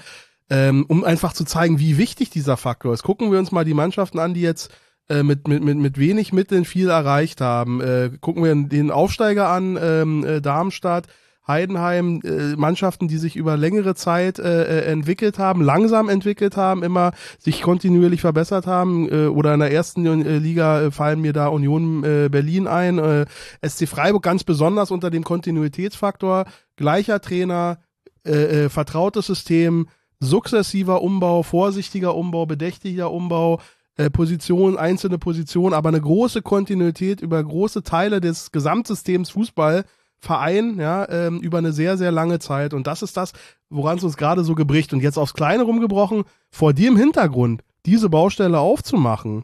ähm, 0.52 0.86
um 0.88 1.04
einfach 1.04 1.34
zu 1.34 1.46
zeigen, 1.46 1.80
wie 1.80 1.98
wichtig 1.98 2.30
dieser 2.30 2.58
Faktor 2.58 2.94
ist. 2.94 3.04
Gucken 3.04 3.32
wir 3.32 3.40
uns 3.40 3.52
mal 3.52 3.66
die 3.66 3.74
Mannschaften 3.74 4.20
an, 4.20 4.34
die 4.34 4.42
jetzt 4.42 4.72
äh, 5.10 5.24
mit, 5.24 5.48
mit, 5.48 5.64
mit, 5.64 5.78
mit 5.78 5.98
wenig 5.98 6.32
Mitteln 6.32 6.64
viel 6.64 6.90
erreicht 6.90 7.42
haben. 7.42 7.82
Äh, 7.82 8.12
gucken 8.20 8.44
wir 8.44 8.56
den 8.56 8.92
Aufsteiger 8.92 9.50
an, 9.50 9.80
ähm, 9.82 10.24
äh, 10.24 10.42
Darmstadt, 10.42 11.08
Heidenheim, 11.48 12.22
äh, 12.24 12.56
Mannschaften, 12.56 13.08
die 13.08 13.18
sich 13.18 13.36
über 13.36 13.58
längere 13.58 13.96
Zeit 13.96 14.40
äh, 14.40 14.64
äh, 14.64 14.92
entwickelt 14.92 15.40
haben, 15.40 15.62
langsam 15.62 16.08
entwickelt 16.08 16.56
haben, 16.56 16.84
immer 16.84 17.12
sich 17.40 17.62
kontinuierlich 17.62 18.22
verbessert 18.22 18.68
haben. 18.68 19.10
Äh, 19.10 19.28
oder 19.28 19.54
in 19.54 19.60
der 19.60 19.72
ersten 19.72 20.06
äh, 20.06 20.38
Liga 20.38 20.82
äh, 20.82 20.92
fallen 20.92 21.22
mir 21.22 21.34
da 21.34 21.48
Union 21.48 22.04
äh, 22.04 22.30
Berlin 22.30 22.68
ein, 22.68 23.00
äh, 23.00 23.26
SC 23.68 23.88
Freiburg 23.88 24.24
ganz 24.24 24.44
besonders 24.44 24.92
unter 24.92 25.10
dem 25.10 25.24
Kontinuitätsfaktor, 25.24 26.46
gleicher 26.76 27.22
Trainer, 27.22 27.80
äh, 28.24 28.66
äh, 28.66 28.70
vertrautes 28.70 29.26
System, 29.26 29.88
sukzessiver 30.20 31.02
Umbau, 31.02 31.42
vorsichtiger 31.42 32.16
Umbau, 32.16 32.46
bedächtiger 32.46 33.12
Umbau, 33.12 33.60
äh, 33.98 34.10
Position, 34.10 34.78
einzelne 34.78 35.18
Positionen, 35.18 35.74
aber 35.74 35.90
eine 35.90 36.02
große 36.02 36.42
Kontinuität 36.44 37.20
über 37.22 37.44
große 37.44 37.84
Teile 37.84 38.22
des 38.22 38.52
Gesamtsystems 38.52 39.32
Fußball 39.32 39.86
Verein, 40.22 40.80
ja, 40.80 41.10
ähm, 41.10 41.40
über 41.40 41.58
eine 41.58 41.74
sehr, 41.74 41.98
sehr 41.98 42.12
lange 42.12 42.40
Zeit. 42.40 42.74
Und 42.74 42.88
das 42.88 43.02
ist 43.02 43.18
das, 43.18 43.34
woran 43.70 43.98
es 43.98 44.04
uns 44.04 44.18
gerade 44.18 44.44
so 44.44 44.56
gebricht. 44.56 44.94
Und 44.94 45.02
jetzt 45.02 45.18
aufs 45.18 45.34
Kleine 45.34 45.64
rumgebrochen, 45.64 46.24
vor 46.52 46.74
dem 46.74 46.96
Hintergrund 46.96 47.64
diese 47.86 48.10
Baustelle 48.10 48.60
aufzumachen, 48.60 49.44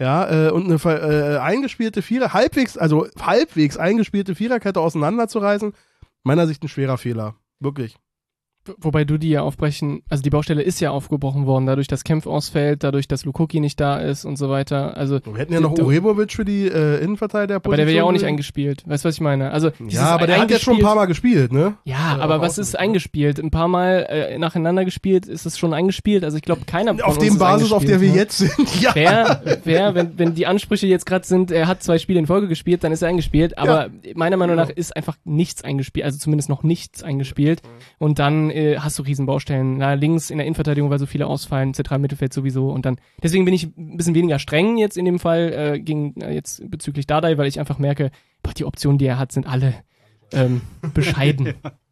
ja, 0.00 0.48
äh, 0.48 0.50
und 0.50 0.64
eine 0.64 0.76
äh, 0.76 1.38
eingespielte 1.38 2.02
Vierer, 2.02 2.32
halbwegs, 2.32 2.76
also 2.76 3.06
halbwegs 3.20 3.76
eingespielte 3.76 4.34
Viererkette 4.34 4.80
auseinanderzureißen, 4.80 5.72
meiner 6.24 6.46
Sicht 6.46 6.64
ein 6.64 6.68
schwerer 6.68 6.98
Fehler. 6.98 7.36
Wirklich. 7.60 7.96
Wobei 8.78 9.04
du 9.04 9.18
die 9.18 9.30
ja 9.30 9.42
aufbrechen, 9.42 10.02
also 10.08 10.22
die 10.22 10.30
Baustelle 10.30 10.62
ist 10.62 10.80
ja 10.80 10.90
aufgebrochen 10.90 11.46
worden, 11.46 11.66
dadurch, 11.66 11.86
dass 11.86 12.02
Kempf 12.02 12.26
ausfällt, 12.26 12.82
dadurch, 12.82 13.08
dass 13.08 13.24
Lukoki 13.24 13.60
nicht 13.60 13.78
da 13.78 13.98
ist 13.98 14.24
und 14.24 14.36
so 14.36 14.48
weiter. 14.48 14.96
Also 14.96 15.20
wir 15.24 15.36
hätten 15.36 15.52
ja 15.52 15.60
noch 15.60 15.78
Urebovic 15.78 16.32
für 16.32 16.44
die 16.44 16.66
äh, 16.66 17.02
Innenverteidiger. 17.02 17.56
Aber 17.56 17.76
der 17.76 17.86
wäre 17.86 17.96
ja 17.96 18.04
auch 18.04 18.12
nicht 18.12 18.24
eingespielt. 18.24 18.82
Weißt 18.86 19.04
du, 19.04 19.08
was 19.08 19.16
ich 19.16 19.20
meine? 19.20 19.50
Also 19.50 19.70
ja, 19.86 20.06
aber 20.06 20.26
der 20.26 20.40
hat 20.40 20.50
jetzt 20.50 20.62
schon 20.62 20.76
ein 20.76 20.82
paar 20.82 20.94
Mal 20.94 21.06
gespielt, 21.06 21.52
ne? 21.52 21.74
Ja, 21.84 22.16
äh, 22.16 22.20
aber 22.20 22.40
was 22.40 22.56
ist 22.56 22.78
eingespielt? 22.78 23.38
Ein 23.38 23.50
paar 23.50 23.68
Mal 23.68 24.06
äh, 24.08 24.38
nacheinander 24.38 24.84
gespielt, 24.84 25.26
ist 25.26 25.44
es 25.44 25.58
schon 25.58 25.74
eingespielt? 25.74 26.24
Also 26.24 26.36
ich 26.36 26.42
glaube, 26.42 26.62
keiner 26.66 26.96
auf 27.06 27.18
dem 27.18 27.38
Basis, 27.38 27.70
auf 27.70 27.84
der 27.84 28.00
wir 28.00 28.10
ne? 28.10 28.16
jetzt 28.16 28.38
sind. 28.38 28.80
ja. 28.80 28.92
Wer, 28.94 29.42
wer, 29.64 29.94
wenn, 29.94 30.18
wenn 30.18 30.34
die 30.34 30.46
Ansprüche 30.46 30.86
jetzt 30.86 31.04
gerade 31.04 31.26
sind, 31.26 31.50
er 31.50 31.66
hat 31.66 31.82
zwei 31.82 31.98
Spiele 31.98 32.18
in 32.18 32.26
Folge 32.26 32.48
gespielt, 32.48 32.82
dann 32.82 32.92
ist 32.92 33.02
er 33.02 33.08
eingespielt. 33.08 33.58
Aber 33.58 33.86
ja. 33.86 34.12
meiner 34.14 34.36
Meinung 34.36 34.56
nach 34.56 34.70
ist 34.70 34.96
einfach 34.96 35.16
nichts 35.24 35.62
eingespielt, 35.62 36.06
also 36.06 36.18
zumindest 36.18 36.48
noch 36.48 36.62
nichts 36.62 37.02
eingespielt. 37.02 37.60
Und 37.98 38.18
dann 38.18 38.50
äh, 38.54 38.78
hast 38.78 38.98
du 38.98 39.02
riesen 39.02 39.26
Baustellen. 39.26 39.78
Na, 39.78 39.94
links 39.94 40.30
in 40.30 40.38
der 40.38 40.46
Innenverteidigung, 40.46 40.90
weil 40.90 40.98
so 40.98 41.06
viele 41.06 41.26
ausfallen, 41.26 41.74
zentralen 41.74 42.02
Mittelfeld 42.02 42.32
sowieso. 42.32 42.70
Und 42.70 42.86
dann, 42.86 42.96
deswegen 43.22 43.44
bin 43.44 43.54
ich 43.54 43.64
ein 43.76 43.96
bisschen 43.96 44.14
weniger 44.14 44.38
streng 44.38 44.76
jetzt 44.78 44.96
in 44.96 45.04
dem 45.04 45.18
Fall, 45.18 45.52
äh, 45.52 45.80
gegen, 45.80 46.20
äh, 46.20 46.32
jetzt 46.32 46.68
bezüglich 46.70 47.06
Dardai, 47.06 47.36
weil 47.38 47.46
ich 47.46 47.60
einfach 47.60 47.78
merke, 47.78 48.10
boah, 48.42 48.54
die 48.54 48.64
Optionen, 48.64 48.98
die 48.98 49.06
er 49.06 49.18
hat, 49.18 49.32
sind 49.32 49.46
alle 49.46 49.74
ähm, 50.32 50.62
bescheiden. 50.94 51.54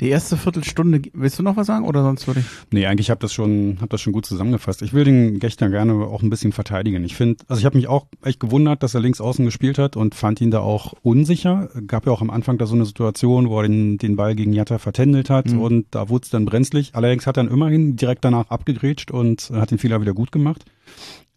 Die 0.00 0.10
erste 0.10 0.36
Viertelstunde, 0.36 1.02
willst 1.12 1.40
du 1.40 1.42
noch 1.42 1.56
was 1.56 1.66
sagen 1.66 1.84
oder 1.84 2.02
sonst 2.02 2.28
würde 2.28 2.40
ich? 2.40 2.46
Nee, 2.70 2.86
eigentlich 2.86 3.10
habe 3.10 3.18
das 3.18 3.32
schon, 3.32 3.78
hab 3.80 3.90
das 3.90 4.00
schon 4.00 4.12
gut 4.12 4.26
zusammengefasst. 4.26 4.80
Ich 4.82 4.92
will 4.92 5.02
den 5.02 5.40
Gächter 5.40 5.68
gerne 5.70 5.92
auch 5.92 6.22
ein 6.22 6.30
bisschen 6.30 6.52
verteidigen. 6.52 7.02
Ich 7.02 7.16
finde, 7.16 7.42
also 7.48 7.58
ich 7.58 7.66
habe 7.66 7.76
mich 7.76 7.88
auch 7.88 8.06
echt 8.22 8.38
gewundert, 8.38 8.84
dass 8.84 8.94
er 8.94 9.00
links 9.00 9.20
außen 9.20 9.44
gespielt 9.44 9.76
hat 9.76 9.96
und 9.96 10.14
fand 10.14 10.40
ihn 10.40 10.52
da 10.52 10.60
auch 10.60 10.94
unsicher. 11.02 11.68
Gab 11.88 12.06
ja 12.06 12.12
auch 12.12 12.22
am 12.22 12.30
Anfang 12.30 12.58
da 12.58 12.66
so 12.66 12.76
eine 12.76 12.84
Situation, 12.84 13.48
wo 13.48 13.60
er 13.60 13.66
den, 13.66 13.98
den 13.98 14.14
Ball 14.14 14.36
gegen 14.36 14.52
Jatta 14.52 14.78
vertändelt 14.78 15.30
hat 15.30 15.46
mhm. 15.46 15.60
und 15.60 15.86
da 15.90 16.08
wurde 16.08 16.24
es 16.24 16.30
dann 16.30 16.44
brenzlig. 16.44 16.90
Allerdings 16.92 17.26
hat 17.26 17.36
er 17.36 17.42
dann 17.42 17.52
immerhin 17.52 17.96
direkt 17.96 18.24
danach 18.24 18.50
abgegrätscht 18.50 19.10
und 19.10 19.50
hat 19.52 19.72
den 19.72 19.78
Fehler 19.78 20.00
wieder 20.00 20.14
gut 20.14 20.30
gemacht. 20.30 20.64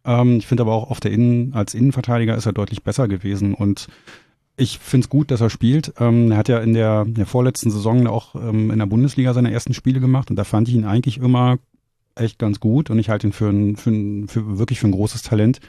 Ähm, 0.05 0.37
ich 0.37 0.45
finde 0.45 0.61
aber 0.61 0.73
auch 0.73 0.91
auf 0.91 0.99
der 0.99 1.11
Innen, 1.11 1.53
als 1.53 1.73
Innenverteidiger 1.73 2.35
ist 2.35 2.45
er 2.45 2.53
deutlich 2.53 2.83
besser 2.83 3.07
gewesen 3.07 3.55
und 3.55 3.87
ich 4.61 4.77
finde 4.77 5.05
es 5.05 5.09
gut, 5.09 5.31
dass 5.31 5.41
er 5.41 5.49
spielt. 5.49 5.93
Ähm, 5.99 6.31
er 6.31 6.37
hat 6.37 6.47
ja 6.47 6.59
in 6.59 6.73
der, 6.73 7.05
der 7.05 7.25
vorletzten 7.25 7.71
Saison 7.71 8.05
auch 8.05 8.35
ähm, 8.35 8.69
in 8.69 8.77
der 8.77 8.85
Bundesliga 8.85 9.33
seine 9.33 9.51
ersten 9.51 9.73
Spiele 9.73 9.99
gemacht 9.99 10.29
und 10.29 10.35
da 10.35 10.43
fand 10.43 10.67
ich 10.67 10.75
ihn 10.75 10.85
eigentlich 10.85 11.17
immer 11.17 11.57
echt 12.15 12.37
ganz 12.37 12.59
gut 12.59 12.89
und 12.89 12.99
ich 12.99 13.09
halte 13.09 13.27
ihn 13.27 13.33
für, 13.33 13.49
ein, 13.49 13.75
für, 13.75 13.89
ein, 13.89 14.27
für 14.27 14.59
wirklich 14.59 14.79
für 14.79 14.87
ein 14.87 14.91
großes 14.91 15.23
Talent. 15.23 15.59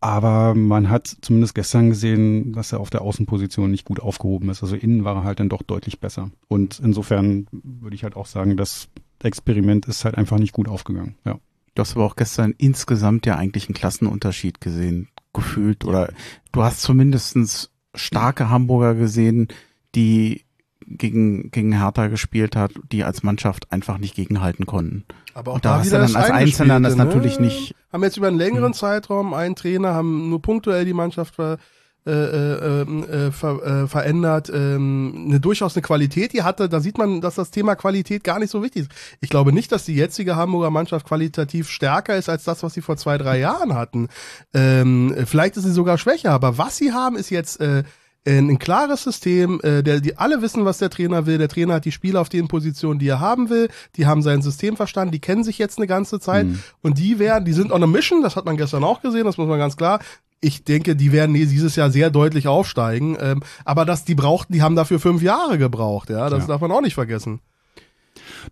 Aber 0.00 0.54
man 0.54 0.90
hat 0.90 1.06
zumindest 1.22 1.54
gestern 1.54 1.88
gesehen, 1.88 2.52
dass 2.52 2.72
er 2.72 2.80
auf 2.80 2.90
der 2.90 3.00
Außenposition 3.00 3.70
nicht 3.70 3.86
gut 3.86 4.00
aufgehoben 4.00 4.50
ist. 4.50 4.62
Also 4.62 4.76
innen 4.76 5.04
war 5.04 5.16
er 5.16 5.24
halt 5.24 5.40
dann 5.40 5.48
doch 5.48 5.62
deutlich 5.62 5.98
besser. 5.98 6.30
Und 6.48 6.80
insofern 6.80 7.46
würde 7.52 7.96
ich 7.96 8.02
halt 8.02 8.16
auch 8.16 8.26
sagen, 8.26 8.58
das 8.58 8.88
Experiment 9.22 9.86
ist 9.86 10.04
halt 10.04 10.18
einfach 10.18 10.38
nicht 10.38 10.52
gut 10.52 10.68
aufgegangen. 10.68 11.14
Ja. 11.24 11.38
Du 11.74 11.80
hast 11.80 11.96
aber 11.96 12.04
auch 12.04 12.16
gestern 12.16 12.54
insgesamt 12.58 13.24
ja 13.24 13.36
eigentlich 13.36 13.68
einen 13.68 13.74
Klassenunterschied 13.74 14.60
gesehen, 14.60 15.08
gefühlt. 15.32 15.84
Oder 15.86 16.12
du 16.52 16.62
hast 16.62 16.82
zumindestens 16.82 17.70
starke 17.98 18.48
Hamburger 18.48 18.94
gesehen, 18.94 19.48
die 19.94 20.44
gegen, 20.86 21.50
gegen 21.50 21.72
Hertha 21.72 22.06
gespielt 22.06 22.56
hat, 22.56 22.72
die 22.92 23.04
als 23.04 23.22
Mannschaft 23.22 23.70
einfach 23.70 23.98
nicht 23.98 24.14
gegenhalten 24.14 24.66
konnten. 24.66 25.04
Aber 25.34 25.52
auch 25.52 25.56
und 25.56 25.64
da, 25.64 25.74
da 25.74 25.78
hast 25.78 25.92
du 25.92 25.96
dann 25.96 26.16
als 26.16 26.30
Einzelner 26.30 26.80
das 26.80 26.96
ne? 26.96 27.04
natürlich 27.04 27.38
nicht. 27.38 27.74
Haben 27.92 28.02
jetzt 28.02 28.16
über 28.16 28.28
einen 28.28 28.38
längeren. 28.38 28.74
Zeitraum 28.74 29.34
einen 29.34 29.56
Trainer, 29.56 29.94
haben 29.94 30.30
nur 30.30 30.40
punktuell 30.40 30.84
die 30.84 30.92
Mannschaft 30.92 31.34
ver, 31.34 31.58
äh, 32.06 32.10
äh, 32.10 32.80
ähm, 32.82 33.04
äh, 33.04 33.30
ver, 33.32 33.62
äh, 33.62 33.86
verändert. 33.86 34.50
Ähm, 34.54 35.26
eine 35.28 35.40
durchaus 35.40 35.76
eine 35.76 35.82
Qualität, 35.82 36.32
die 36.32 36.42
hatte. 36.42 36.68
Da 36.68 36.80
sieht 36.80 36.96
man, 36.96 37.20
dass 37.20 37.34
das 37.34 37.50
Thema 37.50 37.74
Qualität 37.74 38.24
gar 38.24 38.38
nicht 38.38 38.50
so 38.50 38.62
wichtig 38.62 38.82
ist. 38.82 38.90
Ich 39.20 39.28
glaube 39.28 39.52
nicht, 39.52 39.72
dass 39.72 39.84
die 39.84 39.94
jetzige 39.94 40.36
Hamburger 40.36 40.70
Mannschaft 40.70 41.06
qualitativ 41.06 41.68
stärker 41.68 42.16
ist 42.16 42.28
als 42.28 42.44
das, 42.44 42.62
was 42.62 42.72
sie 42.72 42.80
vor 42.80 42.96
zwei, 42.96 43.18
drei 43.18 43.38
Jahren 43.38 43.74
hatten. 43.74 44.08
Ähm, 44.54 45.14
vielleicht 45.26 45.56
ist 45.58 45.64
sie 45.64 45.72
sogar 45.72 45.98
schwächer, 45.98 46.30
aber 46.32 46.56
was 46.56 46.78
sie 46.78 46.92
haben, 46.92 47.16
ist 47.16 47.28
jetzt 47.28 47.60
äh, 47.60 47.82
ein 48.26 48.58
klares 48.58 49.02
System, 49.02 49.60
äh, 49.62 49.82
der, 49.82 50.00
die 50.00 50.18
alle 50.18 50.42
wissen, 50.42 50.64
was 50.64 50.78
der 50.78 50.90
Trainer 50.90 51.26
will. 51.26 51.38
Der 51.38 51.48
Trainer 51.48 51.74
hat 51.74 51.84
die 51.84 51.92
Spieler 51.92 52.20
auf 52.20 52.28
den 52.28 52.48
Positionen, 52.48 52.98
die 52.98 53.08
er 53.08 53.20
haben 53.20 53.50
will. 53.50 53.68
Die 53.96 54.06
haben 54.06 54.22
sein 54.22 54.42
System 54.42 54.76
verstanden. 54.76 55.12
Die 55.12 55.20
kennen 55.20 55.44
sich 55.44 55.58
jetzt 55.58 55.78
eine 55.78 55.86
ganze 55.86 56.20
Zeit. 56.20 56.46
Mhm. 56.46 56.60
Und 56.82 56.98
die 56.98 57.18
werden, 57.18 57.44
die 57.44 57.52
sind 57.52 57.72
on 57.72 57.82
a 57.82 57.86
mission. 57.86 58.22
Das 58.22 58.36
hat 58.36 58.44
man 58.44 58.56
gestern 58.56 58.84
auch 58.84 59.00
gesehen. 59.00 59.24
Das 59.24 59.38
muss 59.38 59.48
man 59.48 59.58
ganz 59.58 59.76
klar 59.76 60.00
ich 60.40 60.64
denke, 60.64 60.94
die 60.96 61.12
werden 61.12 61.34
dieses 61.34 61.76
Jahr 61.76 61.90
sehr 61.90 62.10
deutlich 62.10 62.46
aufsteigen. 62.48 63.16
Ähm, 63.20 63.42
aber 63.64 63.84
dass 63.84 64.04
die 64.04 64.14
brauchten, 64.14 64.52
die 64.52 64.62
haben 64.62 64.76
dafür 64.76 65.00
fünf 65.00 65.22
Jahre 65.22 65.58
gebraucht, 65.58 66.10
ja. 66.10 66.30
Das 66.30 66.42
ja. 66.42 66.48
darf 66.48 66.60
man 66.60 66.70
auch 66.70 66.80
nicht 66.80 66.94
vergessen. 66.94 67.40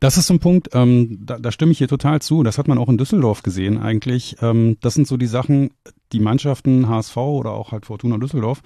Das 0.01 0.17
ist 0.17 0.27
so 0.27 0.35
ein 0.35 0.41
Punkt, 0.41 0.71
ähm, 0.73 1.19
da, 1.25 1.39
da 1.39 1.51
stimme 1.51 1.73
ich 1.73 1.79
hier 1.79 1.89
total 1.89 2.21
zu. 2.21 2.43
Das 2.43 2.59
hat 2.59 2.69
man 2.69 2.79
auch 2.79 2.89
in 2.89 2.99
Düsseldorf 2.99 3.43
gesehen 3.43 3.79
eigentlich. 3.79 4.37
Ähm, 4.41 4.77
das 4.81 4.95
sind 4.95 5.07
so 5.07 5.17
die 5.17 5.27
Sachen, 5.27 5.71
die 6.13 6.21
Mannschaften 6.21 6.89
HSV 6.89 7.17
oder 7.17 7.53
auch 7.53 7.73
halt 7.73 7.87
Fortuna 7.87 8.19
Düsseldorf, 8.19 8.63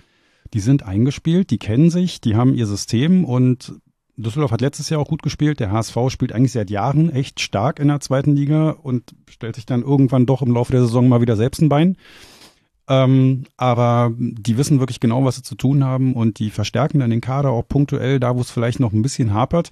die 0.52 0.60
sind 0.60 0.82
eingespielt, 0.82 1.50
die 1.50 1.58
kennen 1.58 1.90
sich, 1.90 2.20
die 2.20 2.36
haben 2.36 2.54
ihr 2.54 2.66
System 2.66 3.24
und 3.24 3.74
Düsseldorf 4.16 4.50
hat 4.50 4.60
letztes 4.60 4.90
Jahr 4.90 5.00
auch 5.00 5.08
gut 5.08 5.22
gespielt. 5.22 5.60
Der 5.60 5.70
HSV 5.70 5.96
spielt 6.08 6.32
eigentlich 6.32 6.52
seit 6.52 6.68
Jahren 6.68 7.10
echt 7.10 7.40
stark 7.40 7.78
in 7.78 7.88
der 7.88 8.00
zweiten 8.00 8.36
Liga 8.36 8.70
und 8.70 9.14
stellt 9.30 9.56
sich 9.56 9.64
dann 9.64 9.82
irgendwann 9.82 10.26
doch 10.26 10.42
im 10.42 10.52
Laufe 10.52 10.72
der 10.72 10.82
Saison 10.82 11.08
mal 11.08 11.22
wieder 11.22 11.36
selbst 11.36 11.62
ein 11.62 11.70
Bein. 11.70 11.96
Ähm, 12.90 13.44
aber 13.56 14.12
die 14.18 14.58
wissen 14.58 14.80
wirklich 14.80 14.98
genau, 14.98 15.24
was 15.24 15.36
sie 15.36 15.42
zu 15.42 15.54
tun 15.54 15.84
haben 15.84 16.12
und 16.14 16.40
die 16.40 16.50
verstärken 16.50 16.98
dann 16.98 17.10
den 17.10 17.20
Kader 17.20 17.50
auch 17.50 17.66
punktuell 17.66 18.18
da, 18.18 18.34
wo 18.34 18.40
es 18.40 18.50
vielleicht 18.50 18.80
noch 18.80 18.92
ein 18.92 19.02
bisschen 19.02 19.32
hapert. 19.32 19.70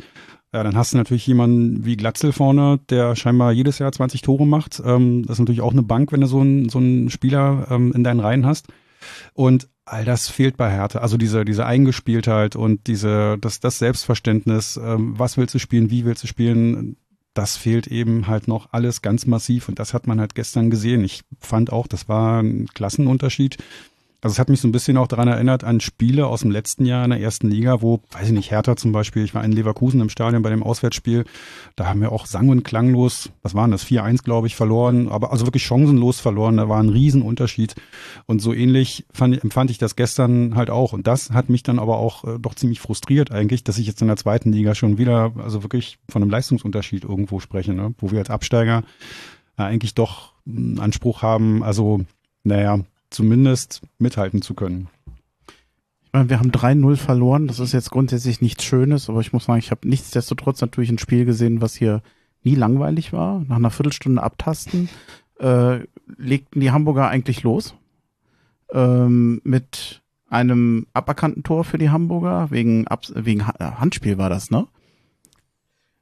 Ja, 0.55 0.63
dann 0.63 0.77
hast 0.77 0.93
du 0.93 0.97
natürlich 0.97 1.27
jemanden 1.27 1.85
wie 1.85 1.97
Glatzel 1.97 2.33
vorne, 2.33 2.79
der 2.89 3.17
scheinbar 3.17 3.51
jedes 3.51 3.81
Jahr 3.81 3.91
20 3.91 4.23
Tore 4.23 4.47
macht. 4.47 4.81
Ähm, 4.85 5.25
das 5.27 5.35
ist 5.35 5.41
natürlich 5.41 5.63
auch 5.63 5.73
eine 5.73 5.83
Bank, 5.83 6.13
wenn 6.13 6.21
du 6.21 6.29
so 6.29 6.41
einen, 6.41 6.69
so 6.69 6.79
einen 6.79 7.11
Spieler 7.11 7.67
ähm, 7.71 7.93
in 7.93 8.05
deinen 8.05 8.21
Reihen 8.21 8.47
hast. 8.47 8.69
Und 9.35 9.69
all 9.85 10.05
das 10.05 10.29
fehlt 10.29 10.57
bei 10.57 10.71
Hertha. 10.71 11.01
Also 11.01 11.17
diese, 11.17 11.45
diese 11.45 11.67
Eingespieltheit 11.67 12.55
und 12.55 12.87
diese, 12.87 13.37
das, 13.41 13.59
das 13.59 13.81
Selbstverständnis, 13.81 14.79
ähm, 14.83 15.19
was 15.19 15.37
willst 15.37 15.57
du 15.57 15.59
spielen, 15.59 15.91
wie 15.91 16.05
willst 16.05 16.23
du 16.23 16.29
spielen, 16.29 16.97
das 17.39 17.57
fehlt 17.57 17.87
eben 17.87 18.27
halt 18.27 18.49
noch 18.49 18.71
alles 18.73 19.01
ganz 19.01 19.25
massiv 19.25 19.69
und 19.69 19.79
das 19.79 19.95
hat 19.95 20.09
man 20.09 20.19
halt 20.19 20.35
gestern 20.35 20.71
gesehen. 20.71 21.05
Ich 21.05 21.23
fand 21.39 21.73
auch, 21.73 21.87
das 21.87 22.09
war 22.09 22.43
ein 22.43 22.67
Klassenunterschied. 22.67 23.59
Also 24.21 24.35
es 24.35 24.39
hat 24.41 24.49
mich 24.49 24.61
so 24.61 24.67
ein 24.67 24.73
bisschen 24.73 24.97
auch 24.97 25.07
daran 25.07 25.29
erinnert 25.29 25.63
an 25.63 25.79
Spiele 25.79 26.27
aus 26.27 26.41
dem 26.41 26.51
letzten 26.51 26.85
Jahr 26.85 27.05
in 27.05 27.11
der 27.11 27.21
ersten 27.21 27.49
Liga, 27.49 27.83
wo, 27.83 28.01
weiß 28.11 28.27
ich 28.27 28.33
nicht, 28.33 28.51
Hertha 28.51 28.75
zum 28.75 28.91
Beispiel, 28.91 29.23
ich 29.23 29.33
war 29.33 29.45
in 29.45 29.53
Leverkusen 29.53 30.01
im 30.01 30.09
Stadion 30.09 30.43
bei 30.43 30.51
dem 30.51 30.65
Auswärtsspiel, 30.65 31.25
da 31.77 31.87
haben 31.87 32.01
wir 32.01 32.11
auch 32.11 32.27
sang- 32.27 32.49
und 32.49 32.65
klanglos, 32.65 33.31
was 33.43 33.55
waren 33.55 33.71
das, 33.71 33.87
4-1 33.87 34.25
glaube 34.25 34.49
ich, 34.49 34.57
verloren, 34.57 35.09
aber 35.09 35.31
also 35.31 35.47
wirklich 35.47 35.65
chancenlos 35.65 36.19
verloren, 36.19 36.57
da 36.57 36.69
war 36.69 36.83
ein 36.83 36.89
Riesenunterschied 36.89 37.77
und 38.27 38.43
so 38.43 38.53
ähnlich 38.53 39.07
fand, 39.13 39.41
empfand 39.41 39.71
ich 39.71 39.79
das 39.79 39.95
gestern 39.95 40.57
halt 40.57 40.71
auch 40.71 40.93
und 40.93 41.07
das 41.07 41.31
hat 41.31 41.49
mich 41.49 41.63
dann 41.63 41.79
aber 41.79 41.99
auch 41.99 42.25
äh, 42.25 42.39
doch 42.41 42.57
ziemlich 42.57 42.81
frustriert 42.81 43.31
eigentlich, 43.31 43.63
dass 43.63 43.79
ich 43.79 43.87
jetzt 43.87 44.03
in 44.03 44.09
der 44.09 44.17
zweiten 44.17 44.51
Liga 44.51 44.75
schon 44.75 44.99
wieder, 44.99 45.33
also 45.39 45.63
wirklich 45.63 45.99
von 46.09 46.23
einem 46.23 46.31
Leistungsunterschied 46.33 47.05
irgendwo 47.05 47.39
spreche, 47.39 47.73
ne? 47.73 47.95
wo 47.99 48.11
wir 48.11 48.19
als 48.19 48.31
Absteiger 48.31 48.83
äh, 49.57 49.63
eigentlich 49.63 49.95
doch 49.95 50.33
einen 50.45 50.81
Anspruch 50.81 51.23
haben, 51.23 51.63
also 51.63 52.01
naja, 52.43 52.81
zumindest 53.11 53.83
mithalten 53.99 54.43
zu 54.43 54.55
können. 54.55 54.89
Ich 56.05 56.13
meine, 56.13 56.31
wir 56.31 56.39
haben 56.39 56.51
3-0 56.51 56.97
verloren. 56.97 57.47
Das 57.47 57.61
ist 57.61 57.73
jetzt 57.73 57.91
grundsätzlich 57.91 58.41
nichts 58.41 58.65
Schönes, 58.65 59.09
aber 59.09 59.21
ich 59.21 59.33
muss 59.33 59.45
sagen, 59.45 59.59
ich 59.59 59.71
habe 59.71 59.89
nichtsdestotrotz 59.89 60.61
natürlich 60.61 60.91
ein 60.91 60.99
Spiel 60.99 61.25
gesehen, 61.25 61.61
was 61.61 61.75
hier 61.75 62.03
nie 62.43 62.55
langweilig 62.55 63.13
war. 63.13 63.45
Nach 63.47 63.57
einer 63.57 63.71
Viertelstunde 63.71 64.23
Abtasten 64.23 64.89
äh, 65.39 65.81
legten 66.17 66.61
die 66.61 66.71
Hamburger 66.71 67.09
eigentlich 67.09 67.43
los 67.43 67.75
ähm, 68.73 69.41
mit 69.45 70.03
einem 70.29 70.87
aberkannten 70.93 71.43
Tor 71.43 71.65
für 71.65 71.79
die 71.79 71.91
Hamburger 71.91 72.51
wegen 72.51 72.87
Abs 72.87 73.13
wegen 73.15 73.47
ha 73.47 73.81
Handspiel 73.81 74.19
war 74.19 74.31
das, 74.31 74.51
ne? 74.51 74.67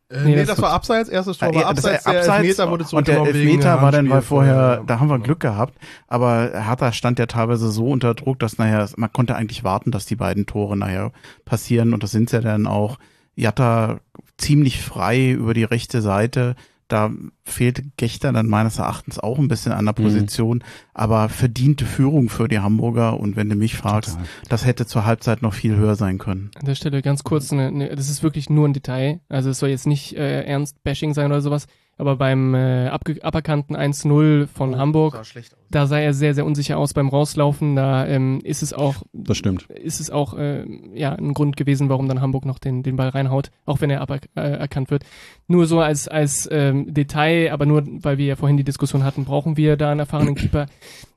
Äh, 0.08 0.22
Nee, 0.22 0.30
nee, 0.30 0.36
das 0.36 0.48
das, 0.48 0.62
war 0.62 0.70
abseits, 0.70 1.08
erstes 1.08 1.38
Tor 1.38 1.48
Äh, 1.48 1.54
war 1.54 1.74
das 1.74 1.84
abseits, 1.84 2.04
der 2.04 2.18
Abseits 2.20 2.38
Elfmeter 2.38 2.70
wurde 2.70 2.84
und 2.92 3.08
der 3.08 3.24
wegen 3.24 3.26
Elfmeter 3.26 3.82
war 3.82 3.92
dann, 3.92 4.08
weil 4.08 4.22
vorher, 4.22 4.54
ja. 4.54 4.82
da 4.86 5.00
haben 5.00 5.08
wir 5.08 5.18
Glück 5.18 5.40
gehabt, 5.40 5.74
aber 6.06 6.50
Hertha 6.54 6.92
stand 6.92 7.18
ja 7.18 7.26
teilweise 7.26 7.70
so 7.70 7.88
unter 7.88 8.14
Druck, 8.14 8.38
dass 8.38 8.58
nachher, 8.58 8.88
man 8.96 9.12
konnte 9.12 9.34
eigentlich 9.34 9.64
warten, 9.64 9.90
dass 9.90 10.06
die 10.06 10.16
beiden 10.16 10.46
Tore 10.46 10.76
nachher 10.76 11.12
passieren 11.44 11.92
und 11.92 12.02
das 12.02 12.10
sind 12.12 12.30
ja 12.32 12.40
dann 12.40 12.66
auch. 12.66 12.98
Jatta 13.38 14.00
ziemlich 14.38 14.80
frei 14.82 15.30
über 15.30 15.54
die 15.54 15.64
rechte 15.64 16.02
Seite, 16.02 16.56
da 16.88 17.10
fehlte 17.44 17.82
Gechter 17.96 18.32
dann 18.32 18.46
meines 18.46 18.78
Erachtens 18.78 19.18
auch 19.18 19.38
ein 19.38 19.48
bisschen 19.48 19.72
an 19.72 19.84
der 19.86 19.94
Mhm. 19.98 20.04
Position, 20.04 20.64
aber 20.94 21.28
verdiente 21.28 21.84
Führung 21.84 22.28
für 22.28 22.48
die 22.48 22.60
Hamburger 22.60 23.18
und 23.18 23.36
wenn 23.36 23.48
du 23.48 23.56
mich 23.56 23.76
fragst, 23.76 24.12
Total. 24.12 24.26
das 24.48 24.64
hätte 24.66 24.86
zur 24.86 25.04
Halbzeit 25.04 25.42
noch 25.42 25.52
viel 25.54 25.76
höher 25.76 25.96
sein 25.96 26.18
können. 26.18 26.50
An 26.54 26.66
der 26.66 26.74
Stelle 26.76 27.02
ganz 27.02 27.24
kurz, 27.24 27.52
eine, 27.52 27.66
eine, 27.66 27.96
das 27.96 28.08
ist 28.08 28.22
wirklich 28.22 28.50
nur 28.50 28.68
ein 28.68 28.72
Detail. 28.72 29.20
Also 29.28 29.50
es 29.50 29.58
soll 29.58 29.70
jetzt 29.70 29.86
nicht 29.86 30.14
äh, 30.16 30.42
ernst 30.44 30.82
Bashing 30.84 31.12
sein 31.14 31.26
oder 31.26 31.40
sowas, 31.40 31.66
aber 31.98 32.16
beim 32.16 32.54
äh, 32.54 32.88
aberkannten 32.88 33.74
1-0 33.74 34.46
von 34.46 34.76
Hamburg, 34.76 35.22
da 35.70 35.86
sah 35.86 35.98
er 35.98 36.12
sehr, 36.12 36.34
sehr 36.34 36.44
unsicher 36.44 36.76
aus 36.76 36.92
beim 36.92 37.08
Rauslaufen. 37.08 37.74
Da 37.74 38.06
ähm, 38.06 38.40
ist 38.44 38.62
es 38.62 38.74
auch, 38.74 38.96
Das 39.14 39.38
stimmt. 39.38 39.62
ist 39.70 40.00
es 40.00 40.10
auch 40.10 40.34
äh, 40.34 40.66
ja 40.94 41.12
ein 41.12 41.32
Grund 41.32 41.56
gewesen, 41.56 41.88
warum 41.88 42.06
dann 42.06 42.20
Hamburg 42.20 42.44
noch 42.44 42.58
den, 42.58 42.82
den 42.82 42.96
Ball 42.96 43.08
reinhaut, 43.08 43.50
auch 43.64 43.80
wenn 43.80 43.88
er 43.88 44.02
aberkannt 44.02 44.30
äh, 44.36 44.58
erkannt 44.58 44.90
wird. 44.90 45.04
Nur 45.48 45.66
so 45.66 45.80
als, 45.80 46.06
als 46.06 46.46
ähm, 46.52 46.92
Detail, 46.92 47.50
aber 47.50 47.64
nur, 47.64 47.82
weil 47.86 48.18
wir 48.18 48.26
ja 48.26 48.36
vorhin 48.36 48.58
die 48.58 48.64
Diskussion 48.64 49.02
hatten, 49.02 49.24
brauchen 49.24 49.56
wir 49.56 49.76
da 49.76 49.90
einen 49.90 50.00
erfahrenen 50.00 50.34
Keeper. 50.34 50.66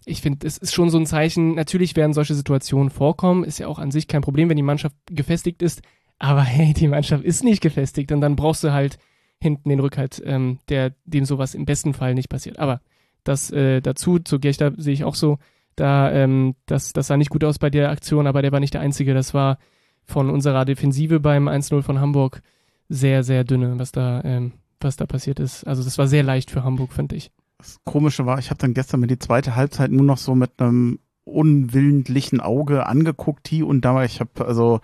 Ich 0.06 0.22
finde, 0.22 0.48
es 0.48 0.58
ist 0.58 0.74
schon 0.74 0.90
so 0.90 0.98
ein 0.98 1.06
Zeichen. 1.06 1.56
Natürlich 1.56 1.96
werden 1.96 2.14
solche 2.14 2.34
Situationen 2.36 2.90
vorkommen. 2.90 3.44
Ist 3.44 3.60
ja 3.60 3.68
auch 3.68 3.80
an 3.80 3.92
sich 3.92 4.08
kein 4.08 4.22
Problem, 4.22 4.50
wenn 4.50 4.58
die 4.58 4.64
Mannschaft 4.64 4.96
gefestigt 5.12 5.62
ist. 5.62 5.82
Aber 6.20 6.42
hey, 6.42 6.74
die 6.74 6.88
Mannschaft 6.88 7.24
ist 7.24 7.44
nicht 7.44 7.62
gefestigt 7.62 8.12
und 8.12 8.22
dann 8.22 8.36
brauchst 8.36 8.64
du 8.64 8.72
halt 8.72 8.98
hinten 9.42 9.70
den 9.70 9.80
Rückhalt, 9.80 10.22
ähm, 10.26 10.60
der 10.70 10.94
dem 11.06 11.26
sowas 11.26 11.56
im 11.56 11.66
besten 11.66 11.94
Fall 11.94 12.14
nicht 12.14 12.30
passiert. 12.30 12.60
Aber 12.60 12.82
das 13.24 13.52
äh, 13.52 13.82
dazu, 13.82 14.20
zu 14.20 14.40
Gechter 14.40 14.74
sehe 14.78 14.94
ich 14.94 15.04
auch 15.04 15.16
so, 15.16 15.40
da, 15.76 16.12
ähm, 16.12 16.56
das, 16.66 16.92
das 16.92 17.08
sah 17.08 17.18
nicht 17.18 17.30
gut 17.30 17.44
aus 17.44 17.58
bei 17.58 17.70
der 17.70 17.90
Aktion, 17.90 18.28
aber 18.28 18.42
der 18.42 18.52
war 18.52 18.60
nicht 18.60 18.74
der 18.74 18.82
Einzige. 18.82 19.14
Das 19.14 19.34
war 19.34 19.58
von 20.04 20.30
unserer 20.30 20.66
Defensive 20.66 21.20
beim 21.20 21.48
1-0 21.48 21.82
von 21.84 22.00
Hamburg 22.02 22.42
sehr, 22.90 23.24
sehr 23.24 23.44
dünne, 23.44 23.80
was 23.80 23.92
da, 23.92 24.22
ähm, 24.24 24.54
was 24.82 24.98
da 24.98 25.06
passiert 25.06 25.40
ist. 25.40 25.66
Also 25.66 25.84
das 25.84 25.98
war 25.98 26.08
sehr 26.08 26.24
leicht 26.24 26.52
für 26.52 26.64
Hamburg, 26.64 26.92
finde 26.92 27.16
ich. 27.16 27.32
Das 27.60 27.80
Komische 27.86 28.26
war, 28.26 28.40
ich 28.40 28.50
habe 28.50 28.58
dann 28.58 28.74
gestern 28.74 29.00
mir 29.00 29.08
die 29.08 29.20
zweite 29.20 29.56
Halbzeit 29.56 29.92
nur 29.92 30.06
noch 30.06 30.18
so 30.18 30.36
mit 30.36 30.52
einem 30.58 31.00
unwillentlichen 31.26 32.42
Auge 32.42 32.86
angeguckt 32.86 33.48
hier 33.48 33.68
und 33.68 33.82
da 33.82 33.94
war 33.94 34.06
ich 34.06 34.20
habe 34.20 34.46
also 34.46 34.80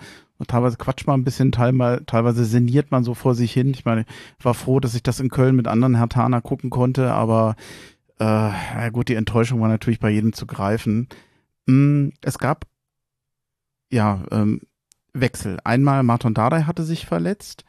teilweise 0.48 0.78
quatscht 0.78 1.08
man 1.08 1.22
ein 1.22 1.24
bisschen, 1.24 1.52
teilweise, 1.52 2.46
sinniert 2.46 2.92
man 2.92 3.04
so 3.04 3.14
vor 3.14 3.36
sich 3.36 3.54
hin. 3.54 3.72
Ich 3.72 3.86
meine, 3.86 4.06
ich 4.38 4.46
war 4.46 4.54
froh, 4.54 4.80
dass 4.80 4.96
ich 4.96 5.04
das 5.04 5.20
in 5.20 5.30
Köln 5.30 5.56
mit 5.56 5.68
anderen 5.68 5.96
Hertaner 5.96 6.42
gucken 6.42 6.70
konnte, 6.70 7.14
aber 7.14 7.56
äh, 8.20 8.24
ja 8.24 8.90
gut, 8.90 9.10
die 9.10 9.16
Enttäuschung 9.16 9.62
war 9.62 9.70
natürlich 9.70 10.00
bei 10.00 10.10
jedem 10.10 10.34
zu 10.34 10.46
greifen. 10.46 11.08
Mm, 11.66 12.10
es 12.22 12.38
gab 12.38 12.66
ja 13.90 14.24
ähm, 14.32 14.62
Wechsel. 15.14 15.60
Einmal 15.64 16.04
Martin 16.04 16.34
Dardai 16.34 16.64
hatte 16.64 16.84
sich 16.84 17.06
verletzt. 17.06 17.64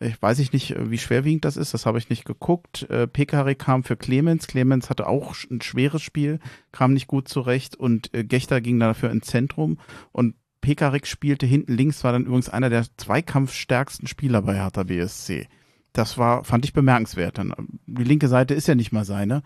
Ich 0.00 0.20
weiß 0.20 0.38
ich 0.38 0.52
nicht, 0.52 0.76
wie 0.78 0.98
schwerwiegend 0.98 1.44
das 1.44 1.56
ist, 1.56 1.74
das 1.74 1.84
habe 1.84 1.98
ich 1.98 2.08
nicht 2.08 2.24
geguckt. 2.24 2.88
Äh, 2.88 3.08
Pekare 3.08 3.56
kam 3.56 3.82
für 3.82 3.96
Clemens. 3.96 4.46
Clemens 4.46 4.90
hatte 4.90 5.08
auch 5.08 5.34
ein 5.50 5.60
schweres 5.60 6.02
Spiel, 6.02 6.38
kam 6.70 6.92
nicht 6.92 7.08
gut 7.08 7.28
zurecht 7.28 7.74
und 7.74 8.14
äh, 8.14 8.22
Gechter 8.22 8.60
ging 8.60 8.78
dafür 8.78 9.10
ins 9.10 9.26
Zentrum 9.26 9.78
und 10.12 10.36
Pekarik 10.68 11.06
spielte 11.06 11.46
hinten 11.46 11.78
links, 11.78 12.04
war 12.04 12.12
dann 12.12 12.26
übrigens 12.26 12.50
einer 12.50 12.68
der 12.68 12.84
zweikampfstärksten 12.98 14.06
Spieler 14.06 14.42
bei 14.42 14.54
Hertha 14.54 14.82
BSC. 14.82 15.48
Das 15.94 16.18
war, 16.18 16.44
fand 16.44 16.66
ich 16.66 16.74
bemerkenswert. 16.74 17.40
Die 17.86 18.04
linke 18.04 18.28
Seite 18.28 18.52
ist 18.52 18.68
ja 18.68 18.74
nicht 18.74 18.92
mal 18.92 19.06
seine. 19.06 19.42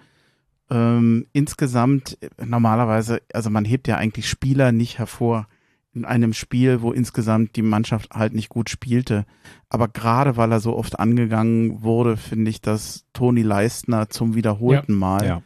Ähm, 0.68 1.28
insgesamt, 1.32 2.18
äh, 2.20 2.44
normalerweise, 2.44 3.22
also 3.32 3.50
man 3.50 3.64
hebt 3.64 3.86
ja 3.86 3.98
eigentlich 3.98 4.28
Spieler 4.28 4.72
nicht 4.72 4.98
hervor 4.98 5.46
in 5.94 6.04
einem 6.04 6.32
Spiel, 6.32 6.82
wo 6.82 6.90
insgesamt 6.90 7.54
die 7.54 7.62
Mannschaft 7.62 8.10
halt 8.12 8.34
nicht 8.34 8.48
gut 8.48 8.68
spielte. 8.68 9.24
Aber 9.68 9.86
gerade 9.86 10.36
weil 10.36 10.50
er 10.50 10.58
so 10.58 10.76
oft 10.76 10.98
angegangen 10.98 11.84
wurde, 11.84 12.16
finde 12.16 12.50
ich, 12.50 12.60
dass 12.60 13.04
Toni 13.12 13.42
Leistner 13.42 14.10
zum 14.10 14.34
wiederholten 14.34 14.94
Mal 14.94 15.24
Ja. 15.24 15.42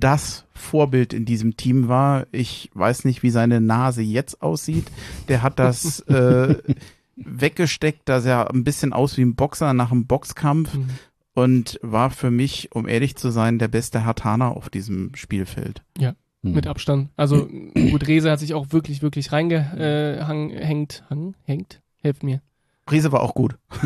Das 0.00 0.44
Vorbild 0.54 1.12
in 1.12 1.24
diesem 1.24 1.56
Team 1.56 1.88
war. 1.88 2.26
Ich 2.32 2.70
weiß 2.74 3.04
nicht, 3.04 3.22
wie 3.22 3.30
seine 3.30 3.60
Nase 3.60 4.02
jetzt 4.02 4.42
aussieht. 4.42 4.86
Der 5.28 5.42
hat 5.42 5.58
das 5.58 6.00
äh, 6.08 6.56
weggesteckt, 7.16 8.08
dass 8.08 8.24
er 8.24 8.50
ein 8.50 8.64
bisschen 8.64 8.92
aus 8.92 9.16
wie 9.16 9.22
ein 9.22 9.34
Boxer 9.34 9.72
nach 9.72 9.90
einem 9.92 10.06
Boxkampf 10.06 10.74
Mhm. 10.74 10.88
und 11.34 11.78
war 11.82 12.10
für 12.10 12.30
mich, 12.30 12.70
um 12.72 12.86
ehrlich 12.88 13.16
zu 13.16 13.30
sein, 13.30 13.58
der 13.58 13.68
beste 13.68 14.04
Hartaner 14.04 14.56
auf 14.56 14.68
diesem 14.70 15.14
Spielfeld. 15.14 15.82
Hm. 15.98 16.14
Mit 16.42 16.66
Abstand. 16.66 17.08
Also 17.16 17.46
gut, 17.74 18.06
Rese 18.06 18.30
hat 18.30 18.40
sich 18.40 18.54
auch 18.54 18.66
wirklich, 18.70 19.02
wirklich 19.02 19.32
reingehängt, 19.32 19.80
äh, 19.80 20.64
hängt, 20.64 21.04
hang, 21.08 21.34
hängt, 21.44 21.80
helft 22.02 22.22
mir. 22.22 22.40
Riese 22.90 23.10
war 23.10 23.20
auch 23.22 23.34
gut. 23.34 23.56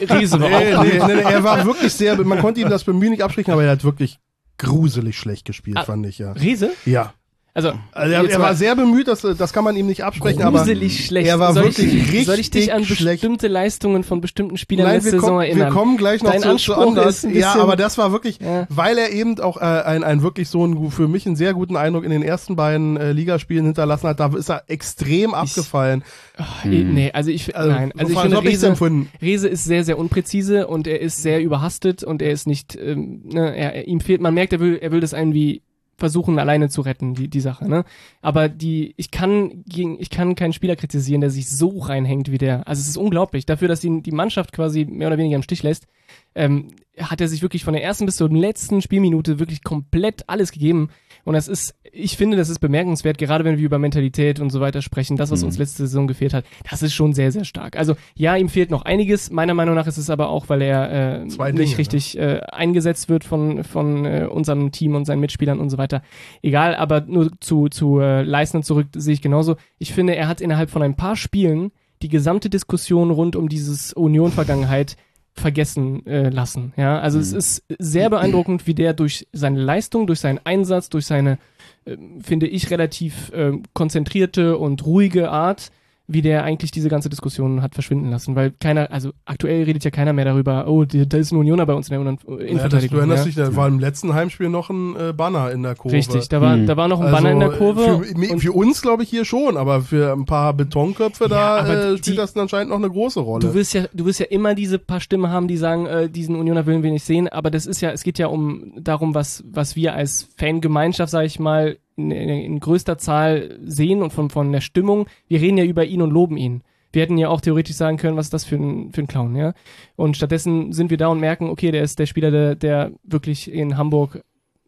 Riese 0.00 0.40
war 0.40 0.48
Nee, 0.48 0.74
auch 0.74 0.82
nee, 0.82 0.90
nee, 1.06 1.14
nee, 1.14 1.20
er 1.20 1.44
war 1.44 1.64
wirklich 1.64 1.92
sehr, 1.92 2.16
man 2.24 2.40
konnte 2.40 2.60
ihm 2.60 2.68
das 2.68 2.82
Bemühen 2.82 3.10
nicht 3.12 3.22
absprechen, 3.22 3.52
aber 3.52 3.62
er 3.64 3.70
hat 3.72 3.84
wirklich 3.84 4.18
gruselig 4.58 5.18
schlecht 5.18 5.44
gespielt, 5.44 5.76
Ah. 5.78 5.84
fand 5.84 6.06
ich, 6.06 6.18
ja. 6.18 6.32
Riese? 6.32 6.70
Ja. 6.84 7.14
Also, 7.56 7.72
Also 7.92 8.12
er, 8.12 8.28
er 8.28 8.40
war 8.40 8.56
sehr 8.56 8.74
bemüht, 8.74 9.06
das, 9.06 9.20
das 9.20 9.52
kann 9.52 9.62
man 9.62 9.76
ihm 9.76 9.86
nicht 9.86 10.02
absprechen, 10.02 10.42
aber 10.42 10.58
gruselig 10.58 11.06
schlecht. 11.06 11.28
er 11.28 11.38
war 11.38 11.54
soll 11.54 11.66
wirklich 11.66 12.12
ich, 12.12 12.26
Soll 12.26 12.40
ich 12.40 12.50
dich 12.50 12.72
an 12.72 12.78
richtig 12.80 12.98
schlecht. 12.98 13.20
bestimmte 13.20 13.46
Leistungen 13.46 14.02
von 14.02 14.20
bestimmten 14.20 14.56
Spielern 14.56 14.86
Nein, 14.86 14.96
letzte 14.96 15.12
wir, 15.12 15.20
Saison 15.20 15.28
kommen, 15.36 15.40
wir 15.42 15.48
erinnern? 15.50 15.72
kommen 15.72 15.96
gleich 15.96 16.22
noch 16.24 16.32
Dein 16.32 16.40
zu, 16.42 16.56
zu 16.56 16.74
Anspruch 16.74 17.24
ein 17.28 17.34
Ja, 17.36 17.54
aber 17.54 17.76
das 17.76 17.96
war 17.96 18.10
wirklich, 18.10 18.40
Ja. 18.40 18.66
weil 18.70 18.98
er 18.98 19.12
eben 19.12 19.38
auch 19.38 19.58
äh, 19.58 19.60
ein, 19.60 20.02
ein 20.02 20.22
wirklich 20.24 20.48
so 20.48 20.64
einen, 20.64 20.90
für 20.90 21.06
mich 21.06 21.26
einen 21.26 21.36
sehr 21.36 21.54
guten 21.54 21.76
Eindruck 21.76 22.02
in 22.04 22.10
den 22.10 22.24
ersten 22.24 22.56
beiden 22.56 22.96
äh, 22.96 23.12
Ligaspielen 23.12 23.66
hinterlassen 23.66 24.08
hat, 24.08 24.18
da 24.18 24.32
ist 24.36 24.50
er 24.50 24.64
extrem 24.66 25.32
abgefallen. 25.32 26.02
Ach, 26.36 26.64
Nee, 26.64 27.12
also 27.12 27.30
ich, 27.30 27.54
Also, 27.56 27.70
nein, 27.70 27.92
also 27.96 28.12
so 28.14 28.18
ich 28.18 28.20
finde, 28.32 28.42
Rese, 28.42 28.66
empfunden. 28.66 29.08
Rese 29.22 29.46
ist 29.46 29.62
sehr, 29.62 29.84
sehr 29.84 29.96
unpräzise 29.98 30.66
und 30.66 30.88
er 30.88 31.00
ist 31.00 31.22
sehr 31.22 31.40
überhastet 31.40 32.02
und 32.02 32.20
er 32.20 32.32
ist 32.32 32.48
nicht, 32.48 32.74
ähm, 32.74 33.20
ne, 33.26 33.54
er, 33.56 33.74
er, 33.74 33.86
ihm 33.86 34.00
fehlt, 34.00 34.20
man 34.20 34.34
merkt, 34.34 34.52
er 34.52 34.58
will, 34.58 34.76
er 34.82 34.90
will 34.90 34.98
das 35.00 35.12
irgendwie 35.12 35.62
versuchen, 35.96 36.38
alleine 36.38 36.68
zu 36.68 36.80
retten, 36.80 37.14
die, 37.14 37.28
die 37.28 37.40
Sache, 37.40 37.68
ne? 37.68 37.84
Aber 38.22 38.48
die, 38.48 38.94
ich 38.96 39.10
kann 39.10 39.64
gegen, 39.66 40.00
ich 40.00 40.10
kann 40.10 40.34
keinen 40.34 40.52
Spieler 40.52 40.76
kritisieren, 40.76 41.20
der 41.20 41.30
sich 41.30 41.48
so 41.48 41.78
reinhängt 41.78 42.30
wie 42.30 42.38
der. 42.38 42.66
Also 42.66 42.80
es 42.80 42.88
ist 42.88 42.96
unglaublich. 42.96 43.46
Dafür, 43.46 43.68
dass 43.68 43.84
ihn 43.84 44.02
die 44.02 44.12
Mannschaft 44.12 44.52
quasi 44.52 44.84
mehr 44.84 45.08
oder 45.08 45.18
weniger 45.18 45.36
im 45.36 45.42
Stich 45.42 45.62
lässt, 45.62 45.86
ähm, 46.34 46.68
hat 46.98 47.20
er 47.20 47.28
sich 47.28 47.42
wirklich 47.42 47.64
von 47.64 47.74
der 47.74 47.82
ersten 47.82 48.06
bis 48.06 48.16
zur 48.16 48.30
letzten 48.30 48.80
Spielminute 48.80 49.38
wirklich 49.40 49.64
komplett 49.64 50.28
alles 50.28 50.52
gegeben. 50.52 50.90
Und 51.24 51.34
das 51.34 51.48
ist, 51.48 51.74
ich 51.90 52.16
finde, 52.16 52.36
das 52.36 52.50
ist 52.50 52.58
bemerkenswert, 52.60 53.18
gerade 53.18 53.44
wenn 53.44 53.56
wir 53.56 53.64
über 53.64 53.78
Mentalität 53.78 54.40
und 54.40 54.50
so 54.50 54.60
weiter 54.60 54.82
sprechen, 54.82 55.16
das, 55.16 55.30
was 55.30 55.40
Mhm. 55.40 55.46
uns 55.46 55.58
letzte 55.58 55.86
Saison 55.86 56.06
gefehlt 56.06 56.34
hat, 56.34 56.44
das 56.70 56.82
ist 56.82 56.92
schon 56.92 57.14
sehr, 57.14 57.32
sehr 57.32 57.44
stark. 57.44 57.76
Also 57.76 57.96
ja, 58.14 58.36
ihm 58.36 58.48
fehlt 58.48 58.70
noch 58.70 58.82
einiges. 58.82 59.30
Meiner 59.30 59.54
Meinung 59.54 59.74
nach 59.74 59.86
ist 59.86 59.96
es 59.96 60.10
aber 60.10 60.28
auch, 60.28 60.48
weil 60.48 60.62
er 60.62 61.22
äh, 61.22 61.28
Zwei 61.28 61.50
nicht 61.50 61.60
Dinge, 61.60 61.70
ne? 61.70 61.78
richtig 61.78 62.18
äh, 62.18 62.40
eingesetzt 62.52 63.08
wird 63.08 63.24
von, 63.24 63.64
von 63.64 64.04
äh, 64.04 64.28
unserem 64.30 64.70
Team 64.70 64.94
und 64.94 65.04
seinen 65.06 65.20
Mitspielern 65.20 65.58
und 65.60 65.70
so 65.70 65.78
weiter. 65.78 66.02
Egal, 66.42 66.76
aber 66.76 67.00
nur 67.00 67.30
zu, 67.40 67.68
zu 67.68 67.98
äh, 68.00 68.22
Leistner 68.22 68.62
zurück 68.62 68.88
sehe 68.94 69.14
ich 69.14 69.22
genauso. 69.22 69.56
Ich 69.78 69.92
finde, 69.92 70.14
er 70.14 70.28
hat 70.28 70.40
innerhalb 70.40 70.70
von 70.70 70.82
ein 70.82 70.94
paar 70.96 71.16
Spielen 71.16 71.72
die 72.02 72.08
gesamte 72.08 72.50
Diskussion 72.50 73.10
rund 73.10 73.34
um 73.34 73.48
dieses 73.48 73.94
Union-Vergangenheit 73.94 74.96
vergessen 75.34 76.06
äh, 76.06 76.30
lassen. 76.30 76.72
Ja, 76.76 77.00
also 77.00 77.18
es 77.18 77.32
ist 77.32 77.64
sehr 77.78 78.08
beeindruckend, 78.08 78.66
wie 78.66 78.74
der 78.74 78.94
durch 78.94 79.26
seine 79.32 79.60
Leistung, 79.60 80.06
durch 80.06 80.20
seinen 80.20 80.40
Einsatz, 80.44 80.88
durch 80.88 81.06
seine, 81.06 81.38
äh, 81.84 81.96
finde 82.20 82.46
ich, 82.46 82.70
relativ 82.70 83.32
äh, 83.32 83.52
konzentrierte 83.72 84.56
und 84.56 84.86
ruhige 84.86 85.30
Art 85.30 85.70
wie 86.06 86.20
der 86.20 86.44
eigentlich 86.44 86.70
diese 86.70 86.90
ganze 86.90 87.08
Diskussion 87.08 87.62
hat 87.62 87.72
verschwinden 87.74 88.10
lassen, 88.10 88.36
weil 88.36 88.50
keiner, 88.60 88.90
also 88.92 89.12
aktuell 89.24 89.62
redet 89.64 89.84
ja 89.84 89.90
keiner 89.90 90.12
mehr 90.12 90.26
darüber, 90.26 90.66
oh, 90.68 90.84
da 90.84 91.16
ist 91.16 91.32
ein 91.32 91.36
Unioner 91.38 91.64
bei 91.64 91.72
uns 91.72 91.88
in 91.88 91.92
der 91.92 92.00
Un 92.00 92.18
Ja, 92.28 92.44
Innenverteidigung. 92.44 92.96
du 92.96 92.98
erinnerst 92.98 93.22
ja. 93.24 93.24
dich, 93.26 93.34
da 93.36 93.56
war 93.56 93.68
im 93.68 93.78
letzten 93.78 94.12
Heimspiel 94.12 94.50
noch 94.50 94.68
ein 94.68 94.94
äh, 94.96 95.12
Banner 95.14 95.50
in 95.50 95.62
der 95.62 95.74
Kurve. 95.74 95.96
Richtig, 95.96 96.28
da 96.28 96.42
war, 96.42 96.56
Hm. 96.56 96.66
da 96.66 96.76
war 96.76 96.88
noch 96.88 97.00
ein 97.00 97.06
Also, 97.06 97.16
Banner 97.16 97.30
in 97.30 97.40
der 97.40 97.50
Kurve. 97.52 98.02
Für, 98.04 98.18
mi- 98.18 98.28
und- 98.30 98.40
für 98.40 98.52
uns 98.52 98.82
glaube 98.82 99.02
ich 99.02 99.08
hier 99.08 99.24
schon, 99.24 99.56
aber 99.56 99.80
für 99.80 100.12
ein 100.12 100.26
paar 100.26 100.52
Betonköpfe 100.52 101.28
da 101.28 101.56
aber 101.60 101.68
äh, 101.86 101.90
die- 101.92 101.98
spielt 101.98 102.18
das 102.18 102.36
anscheinend 102.36 102.68
noch 102.70 102.78
eine 102.78 102.90
große 102.90 103.20
Rolle. 103.20 103.40
Du 103.46 103.54
wirst 103.54 103.72
ja, 103.72 103.84
du 103.94 104.04
wirst 104.04 104.20
ja 104.20 104.26
immer 104.26 104.54
diese 104.54 104.78
paar 104.78 105.00
Stimmen 105.00 105.30
haben, 105.30 105.48
die 105.48 105.56
sagen, 105.56 105.86
äh, 105.86 106.10
diesen 106.10 106.36
Unioner 106.36 106.66
willen 106.66 106.82
wir 106.82 106.90
nicht 106.90 107.04
sehen, 107.06 107.28
aber 107.28 107.50
das 107.50 107.64
ist 107.64 107.80
ja, 107.80 107.90
es 107.92 108.02
geht 108.02 108.18
ja 108.18 108.26
um 108.26 108.74
darum, 108.78 109.14
was, 109.14 109.42
was 109.50 109.74
wir 109.74 109.94
als 109.94 110.28
Fangemeinschaft, 110.36 111.10
sage 111.10 111.26
ich 111.26 111.38
mal, 111.40 111.78
in, 111.96 112.10
in, 112.10 112.28
in 112.28 112.60
größter 112.60 112.98
Zahl 112.98 113.58
sehen 113.64 114.02
und 114.02 114.12
von, 114.12 114.30
von 114.30 114.52
der 114.52 114.60
Stimmung. 114.60 115.06
Wir 115.28 115.40
reden 115.40 115.58
ja 115.58 115.64
über 115.64 115.84
ihn 115.84 116.02
und 116.02 116.10
loben 116.10 116.36
ihn. 116.36 116.62
Wir 116.92 117.02
hätten 117.02 117.18
ja 117.18 117.28
auch 117.28 117.40
theoretisch 117.40 117.76
sagen 117.76 117.96
können, 117.96 118.16
was 118.16 118.26
ist 118.26 118.34
das 118.34 118.44
für 118.44 118.56
ein, 118.56 118.92
für 118.92 119.02
ein 119.02 119.08
Clown, 119.08 119.34
ja? 119.34 119.52
Und 119.96 120.16
stattdessen 120.16 120.72
sind 120.72 120.90
wir 120.90 120.96
da 120.96 121.08
und 121.08 121.18
merken, 121.18 121.50
okay, 121.50 121.72
der 121.72 121.82
ist 121.82 121.98
der 121.98 122.06
Spieler, 122.06 122.30
der, 122.30 122.54
der 122.54 122.92
wirklich 123.02 123.52
in 123.52 123.76
Hamburg 123.76 124.22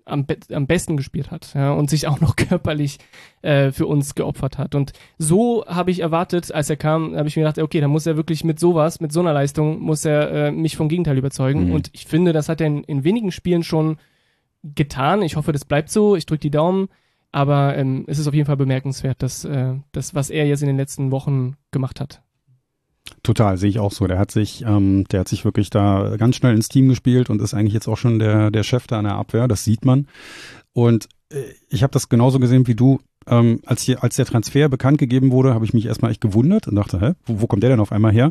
am, 0.07 0.25
be 0.25 0.37
am 0.53 0.67
besten 0.67 0.97
gespielt 0.97 1.31
hat, 1.31 1.53
ja, 1.55 1.73
und 1.73 1.91
sich 1.91 2.07
auch 2.07 2.21
noch 2.21 2.37
körperlich 2.37 2.99
äh, 3.43 3.71
für 3.71 3.87
uns 3.87 4.15
geopfert 4.15 4.57
hat. 4.57 4.75
Und 4.75 4.93
so 5.19 5.65
habe 5.67 5.91
ich 5.91 6.01
erwartet, 6.01 6.53
als 6.53 6.71
er 6.71 6.77
kam, 6.77 7.17
habe 7.17 7.29
ich 7.29 7.37
mir 7.37 7.43
gedacht, 7.43 7.59
okay, 7.59 7.81
da 7.81 7.89
muss 7.89 8.07
er 8.07 8.17
wirklich 8.17 8.45
mit 8.45 8.59
sowas, 8.59 9.01
mit 9.01 9.13
so 9.13 9.21
einer 9.21 9.33
Leistung, 9.33 9.81
muss 9.81 10.05
er 10.05 10.31
äh, 10.33 10.53
mich 10.53 10.77
vom 10.77 10.89
Gegenteil 10.89 11.19
überzeugen. 11.19 11.67
Mhm. 11.67 11.73
Und 11.73 11.91
ich 11.93 12.07
finde, 12.07 12.33
das 12.33 12.49
hat 12.49 12.61
er 12.61 12.69
in, 12.69 12.85
in 12.85 13.05
wenigen 13.05 13.33
Spielen 13.33 13.63
schon 13.63 13.99
getan. 14.63 15.23
Ich 15.23 15.37
hoffe, 15.37 15.53
das 15.53 15.65
bleibt 15.65 15.91
so. 15.91 16.17
Ich 16.17 16.27
drücke 16.27 16.41
die 16.41 16.51
Daumen. 16.51 16.89
Aber 17.33 17.77
ähm, 17.77 18.05
es 18.07 18.19
ist 18.19 18.27
auf 18.27 18.35
jeden 18.35 18.47
Fall 18.47 18.57
bemerkenswert, 18.57 19.23
dass 19.23 19.45
äh, 19.45 19.75
das, 19.93 20.15
was 20.15 20.31
er 20.31 20.47
jetzt 20.47 20.63
in 20.63 20.69
den 20.69 20.77
letzten 20.77 21.11
Wochen 21.11 21.57
gemacht 21.71 22.01
hat. 22.01 22.23
Total, 23.23 23.57
sehe 23.57 23.71
ich 23.71 23.79
auch 23.79 23.93
so. 23.93 24.07
Der 24.07 24.19
hat 24.19 24.31
sich, 24.31 24.63
ähm, 24.63 25.05
der 25.11 25.21
hat 25.21 25.29
sich 25.29 25.45
wirklich 25.45 25.71
da 25.71 26.17
ganz 26.17 26.37
schnell 26.37 26.55
ins 26.55 26.69
Team 26.69 26.89
gespielt 26.89 27.31
und 27.31 27.41
ist 27.41 27.55
eigentlich 27.55 27.75
jetzt 27.75 27.89
auch 27.89 27.97
schon 27.97 28.19
der, 28.19 28.51
der 28.51 28.63
Chef 28.63 28.87
da 28.87 28.99
an 28.99 29.05
der 29.05 29.17
Abwehr. 29.17 29.49
Das 29.49 29.65
sieht 29.65 29.85
man. 29.85 30.07
Und 30.73 31.09
äh, 31.31 31.43
ich 31.69 31.83
habe 31.83 31.93
das 31.93 32.09
genauso 32.09 32.39
gesehen 32.39 32.67
wie 32.67 32.75
du. 32.75 33.01
Ähm, 33.29 33.61
als, 33.67 33.83
hier, 33.83 34.05
als 34.05 34.15
der 34.15 34.27
Transfer 34.27 34.69
bekannt 34.69 34.99
gegeben 34.99 35.33
wurde, 35.33 35.53
habe 35.53 35.65
ich 35.65 35.75
mich 35.75 35.87
erstmal 35.87 36.13
echt 36.13 36.21
gewundert 36.21 36.69
und 36.69 36.77
dachte, 36.77 37.01
hä, 37.01 37.13
wo, 37.25 37.41
wo 37.41 37.47
kommt 37.49 37.65
der 37.65 37.71
denn 37.71 37.81
auf 37.81 37.91
einmal 37.91 38.13
her? 38.13 38.31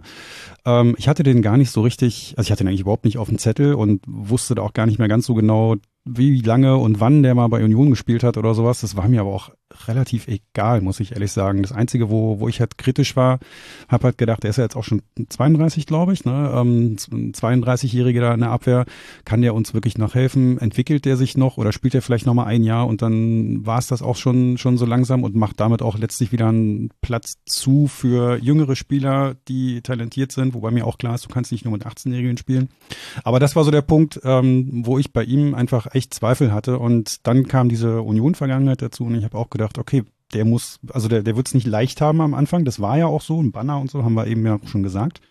Ähm, 0.63 0.95
ich 0.97 1.09
hatte 1.09 1.23
den 1.23 1.41
gar 1.41 1.57
nicht 1.57 1.72
so 1.72 1.81
richtig, 1.81 2.34
also 2.38 2.47
ich 2.47 2.51
hatte 2.51 2.63
den 2.63 2.69
eigentlich 2.69 2.81
überhaupt 2.81 3.03
nicht 3.03 3.17
auf 3.17 3.27
dem 3.27 3.38
Zettel 3.38 3.73
und 3.73 4.01
wusste 4.07 4.55
da 4.55 4.61
auch 4.61 4.72
gar 4.72 4.85
nicht 4.85 4.97
mehr 4.97 5.09
ganz 5.09 5.26
so 5.26 5.34
genau, 5.34 5.76
wie 6.06 6.40
lange 6.41 6.77
und 6.77 6.99
wann 6.99 7.23
der 7.23 7.34
mal 7.34 7.48
bei 7.48 7.64
Union 7.64 7.90
gespielt 7.90 8.23
hat 8.23 8.38
oder 8.38 8.53
sowas. 8.53 8.82
Das 8.82 8.95
war 8.95 9.07
mir 9.07 9.22
aber 9.22 9.34
auch 9.34 9.49
relativ 9.88 10.27
egal, 10.27 10.82
muss 10.82 10.99
ich 10.99 11.14
ehrlich 11.14 11.32
sagen. 11.32 11.64
Das 11.64 11.72
Einzige, 11.72 12.10
wo, 12.10 12.40
wo 12.40 12.48
ich 12.48 12.60
halt 12.60 12.77
kritisch 12.77 13.15
war, 13.15 13.40
habe 13.88 14.06
halt 14.06 14.18
gedacht, 14.18 14.44
der 14.44 14.52
ist 14.52 14.57
ja 14.57 14.64
jetzt 14.64 14.76
auch 14.76 14.84
schon 14.84 15.02
32, 15.27 15.88
glaube 15.88 16.14
ich, 16.14 16.23
ne? 16.23 16.52
Ähm, 16.53 16.95
ein 17.11 17.34
32-Jähriger 17.34 18.22
da 18.22 18.34
in 18.34 18.41
der 18.41 18.52
Abwehr. 18.52 18.86
Kann 19.26 19.41
der 19.41 19.56
uns 19.56 19.73
wirklich 19.73 19.98
noch 19.98 20.14
helfen? 20.14 20.60
Entwickelt 20.60 21.06
der 21.06 21.18
sich 21.18 21.36
noch 21.36 21.57
oder 21.57 21.72
spielt 21.72 21.95
er 21.95 22.03
vielleicht 22.03 22.27
noch 22.27 22.36
mal 22.36 22.45
ein 22.45 22.64
Jahr 22.64 22.88
und 22.88 23.02
dann 23.02 23.65
war 23.65 23.80
es 23.80 23.88
das 23.88 24.02
auch 24.03 24.15
schon, 24.15 24.57
schon 24.60 24.77
so 24.77 24.86
langsam 24.86 25.23
und 25.23 25.36
macht 25.36 25.60
damit 25.60 25.82
auch 25.82 25.98
letztlich 25.98 26.32
wieder 26.32 26.49
einen 26.49 26.91
Platz 27.02 27.38
zu 27.45 27.88
für 27.88 28.38
jüngere 28.38 28.76
Spieler, 28.76 29.36
die 29.48 29.82
talentiert 29.82 30.32
sind, 30.32 30.53
wobei 30.53 30.69
mir 30.69 30.86
auch 30.86 30.99
klar 30.99 31.15
ist, 31.15 31.26
du 31.26 31.30
kannst 31.30 31.52
nicht 31.52 31.65
nur 31.65 31.73
mit 31.73 31.86
18-Jährigen 31.86 32.38
spielen. 32.38 32.69
Aber 33.23 33.40
das 33.40 33.56
war 33.56 33.64
so 33.64 33.72
der 33.72 33.82
Punkt, 33.82 34.19
ähm, 34.23 34.84
wo 34.86 34.99
ich 34.99 35.11
bei 35.11 35.23
ihm 35.23 35.56
einfach 35.56 35.88
echt 35.95 36.13
Zweifel 36.13 36.51
hatte. 36.51 36.80
Und 36.80 37.26
dann 37.27 37.47
kam 37.47 37.69
diese 37.69 38.01
Union-Vergangenheit 38.01 38.81
dazu 38.81 39.05
und 39.05 39.15
ich 39.15 39.23
habe 39.23 39.38
auch 39.38 39.49
gedacht, 39.49 39.77
okay, 39.77 40.03
der 40.34 40.45
muss, 40.45 40.80
also 40.89 41.07
der, 41.07 41.23
der 41.23 41.35
wird 41.35 41.47
es 41.47 41.53
nicht 41.53 41.67
leicht 41.67 42.01
haben 42.01 42.22
am 42.22 42.34
Anfang. 42.34 42.65
Das 42.65 42.80
war 42.80 42.97
ja 42.97 43.07
auch 43.07 43.22
so, 43.22 43.41
ein 43.41 43.51
Banner 43.51 43.80
und 43.80 43.89
so, 43.89 44.03
haben 44.03 44.15
wir 44.15 44.27
eben 44.27 44.45
ja 44.45 44.59
schon 44.65 44.84
gesagt. 44.84 45.22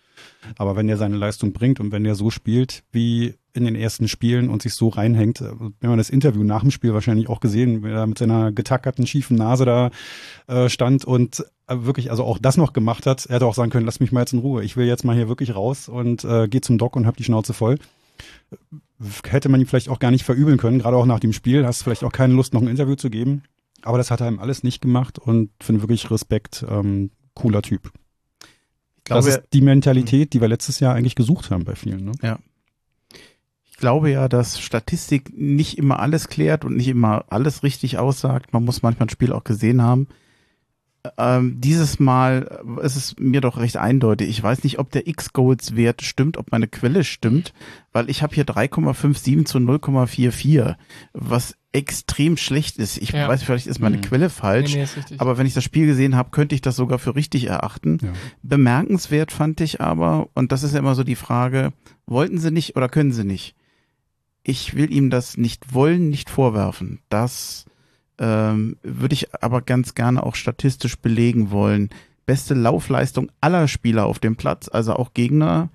Aber 0.57 0.75
wenn 0.75 0.87
der 0.87 0.97
seine 0.97 1.17
Leistung 1.17 1.53
bringt 1.53 1.79
und 1.79 1.91
wenn 1.91 2.03
der 2.03 2.15
so 2.15 2.29
spielt 2.29 2.83
wie 2.91 3.35
in 3.53 3.65
den 3.65 3.75
ersten 3.75 4.07
Spielen 4.07 4.49
und 4.49 4.61
sich 4.61 4.73
so 4.73 4.89
reinhängt, 4.89 5.41
äh, 5.41 5.51
wenn 5.79 5.89
man 5.89 5.97
das 5.97 6.09
Interview 6.09 6.43
nach 6.43 6.61
dem 6.61 6.71
Spiel 6.71 6.93
wahrscheinlich 6.93 7.29
auch 7.29 7.39
gesehen, 7.39 7.83
wenn 7.83 7.91
er 7.91 8.07
mit 8.07 8.17
seiner 8.17 8.51
getackerten, 8.51 9.07
schiefen 9.07 9.37
Nase 9.37 9.65
da 9.65 9.91
äh, 10.47 10.69
stand 10.69 11.05
und 11.05 11.45
äh, 11.67 11.75
wirklich, 11.79 12.11
also 12.11 12.23
auch 12.23 12.37
das 12.37 12.57
noch 12.57 12.73
gemacht 12.73 13.05
hat, 13.05 13.25
er 13.25 13.35
hätte 13.35 13.45
auch 13.45 13.55
sagen 13.55 13.71
können, 13.71 13.85
lass 13.85 13.99
mich 13.99 14.11
mal 14.11 14.21
jetzt 14.21 14.33
in 14.33 14.39
Ruhe. 14.39 14.63
Ich 14.63 14.75
will 14.75 14.85
jetzt 14.85 15.05
mal 15.05 15.15
hier 15.15 15.29
wirklich 15.29 15.55
raus 15.55 15.87
und 15.87 16.23
äh, 16.25 16.47
gehe 16.47 16.61
zum 16.61 16.77
Doc 16.77 16.95
und 16.95 17.05
hab 17.05 17.17
die 17.17 17.23
Schnauze 17.23 17.53
voll. 17.53 17.77
Hätte 19.25 19.49
man 19.49 19.59
ihm 19.59 19.67
vielleicht 19.67 19.89
auch 19.89 19.99
gar 19.99 20.11
nicht 20.11 20.23
verübeln 20.23 20.57
können, 20.57 20.79
gerade 20.79 20.97
auch 20.97 21.05
nach 21.05 21.19
dem 21.19 21.33
Spiel, 21.33 21.65
hast 21.65 21.83
vielleicht 21.83 22.03
auch 22.03 22.11
keine 22.11 22.33
Lust, 22.33 22.53
noch 22.53 22.61
ein 22.61 22.67
Interview 22.67 22.95
zu 22.95 23.09
geben. 23.09 23.43
Aber 23.81 23.97
das 23.97 24.09
hat 24.09 24.21
er 24.21 24.27
ihm 24.27 24.39
alles 24.39 24.63
nicht 24.63 24.81
gemacht 24.81 25.19
und 25.19 25.51
finde 25.61 25.81
wirklich 25.81 26.09
Respekt, 26.09 26.65
ähm, 26.67 27.11
cooler 27.33 27.61
Typ. 27.61 27.91
Ich 28.97 29.03
glaube, 29.03 29.25
das 29.25 29.37
ist 29.37 29.43
die 29.53 29.61
Mentalität, 29.61 30.33
die 30.33 30.41
wir 30.41 30.47
letztes 30.47 30.79
Jahr 30.79 30.95
eigentlich 30.95 31.15
gesucht 31.15 31.51
haben 31.51 31.65
bei 31.65 31.75
vielen. 31.75 32.05
Ne? 32.05 32.11
ich 33.75 33.79
glaube 33.79 34.09
ja, 34.09 34.29
dass 34.29 34.61
Statistik 34.61 35.37
nicht 35.37 35.77
immer 35.77 35.99
alles 35.99 36.29
klärt 36.29 36.63
und 36.63 36.77
nicht 36.77 36.87
immer 36.87 37.25
alles 37.27 37.61
richtig 37.61 37.97
aussagt. 37.97 38.53
Man 38.53 38.63
muss 38.63 38.81
manchmal 38.81 39.07
ein 39.07 39.09
Spiel 39.09 39.33
auch 39.33 39.43
gesehen 39.43 39.81
haben. 39.81 40.07
Ähm, 41.17 41.59
dieses 41.61 41.99
Mal 41.99 42.61
äh, 42.79 42.85
ist 42.85 42.95
es 42.95 43.15
mir 43.19 43.41
doch 43.41 43.57
recht 43.57 43.77
eindeutig. 43.77 44.29
Ich 44.29 44.41
weiß 44.41 44.63
nicht, 44.63 44.79
ob 44.79 44.91
der 44.91 45.07
X-Goals-Wert 45.07 46.01
stimmt, 46.01 46.37
ob 46.37 46.51
meine 46.51 46.67
Quelle 46.67 47.03
stimmt, 47.03 47.53
weil 47.91 48.09
ich 48.09 48.21
habe 48.23 48.33
hier 48.35 48.45
3,57 48.45 49.45
zu 49.45 49.57
0,44, 49.59 50.75
was 51.13 51.55
extrem 51.71 52.37
schlecht 52.37 52.77
ist. 52.77 52.97
Ich 52.97 53.09
Ja. 53.11 53.27
weiß, 53.27 53.43
vielleicht 53.43 53.67
ist 53.67 53.79
meine 53.79 53.97
Mhm. 53.97 54.01
Quelle 54.01 54.29
falsch, 54.29 54.75
Nee, 54.75 54.85
nee, 55.09 55.15
aber 55.17 55.37
wenn 55.37 55.45
ich 55.45 55.53
das 55.53 55.63
Spiel 55.65 55.85
gesehen 55.87 56.15
habe, 56.15 56.29
könnte 56.31 56.55
ich 56.55 56.61
das 56.61 56.77
sogar 56.77 56.99
für 56.99 57.15
richtig 57.15 57.47
erachten. 57.47 57.97
Ja. 58.01 58.13
Bemerkenswert 58.43 59.31
fand 59.33 59.59
ich 59.59 59.81
aber, 59.81 60.29
und 60.33 60.51
das 60.53 60.63
ist 60.63 60.71
ja 60.73 60.79
immer 60.79 60.95
so 60.95 61.03
die 61.03 61.15
Frage, 61.15 61.73
wollten 62.05 62.37
sie 62.39 62.51
nicht 62.51 62.75
oder 62.77 62.87
können 62.87 63.11
sie 63.11 63.25
nicht? 63.25 63.55
Ich 64.43 64.75
will 64.75 64.91
ihm 64.93 65.09
das 65.09 65.35
nicht 65.37 65.73
wollen, 65.73 66.09
nicht 66.09 66.29
vorwerfen. 66.29 66.99
Das 67.09 67.65
ähm, 68.19 68.77
würde 68.83 69.13
ich 69.13 69.33
aber 69.33 69.61
ganz 69.61 69.95
gerne 69.95 70.23
auch 70.23 70.35
statistisch 70.35 70.97
belegen 70.97 71.51
wollen. 71.51 71.89
Beste 72.25 72.53
Laufleistung 72.53 73.31
aller 73.41 73.67
Spieler 73.67 74.05
auf 74.05 74.19
dem 74.19 74.35
Platz, 74.35 74.69
also 74.71 74.93
auch 74.93 75.13
Gegner. 75.13 75.69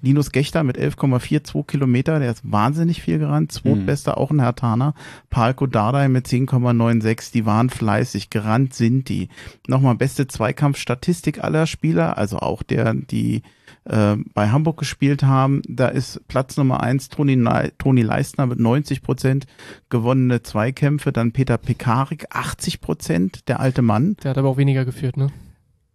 Linus 0.00 0.30
Gechter 0.30 0.62
mit 0.62 0.78
11,42 0.78 1.66
Kilometer, 1.66 2.20
der 2.20 2.30
ist 2.30 2.50
wahnsinnig 2.50 3.02
viel 3.02 3.18
gerannt. 3.18 3.50
Zweitbester 3.50 4.16
auch 4.16 4.30
ein 4.30 4.40
Hertaner. 4.40 4.94
Palko 5.28 5.66
Dardai 5.66 6.08
mit 6.08 6.26
10,96, 6.26 7.32
die 7.32 7.46
waren 7.46 7.68
fleißig, 7.68 8.30
gerannt 8.30 8.74
sind 8.74 9.08
die. 9.08 9.28
Nochmal 9.66 9.96
beste 9.96 10.28
Zweikampfstatistik 10.28 11.42
aller 11.42 11.66
Spieler, 11.66 12.16
also 12.16 12.38
auch 12.38 12.62
der, 12.62 12.94
die 12.94 13.42
äh, 13.88 14.16
bei 14.34 14.50
Hamburg 14.50 14.78
gespielt 14.78 15.22
haben. 15.22 15.62
Da 15.68 15.88
ist 15.88 16.26
Platz 16.28 16.56
Nummer 16.56 16.82
eins 16.82 17.08
Toni, 17.08 17.36
Nei- 17.36 17.72
Toni 17.78 18.02
Leistner 18.02 18.46
mit 18.46 18.58
90 18.60 19.02
Prozent 19.02 19.46
gewonnene 19.88 20.42
Zweikämpfe. 20.42 21.12
Dann 21.12 21.32
Peter 21.32 21.58
Pekarik, 21.58 22.26
80 22.30 22.80
Prozent, 22.80 23.48
der 23.48 23.60
alte 23.60 23.82
Mann. 23.82 24.16
Der 24.22 24.30
hat 24.30 24.38
aber 24.38 24.48
auch 24.48 24.56
weniger 24.56 24.84
geführt, 24.84 25.16
ne? 25.16 25.28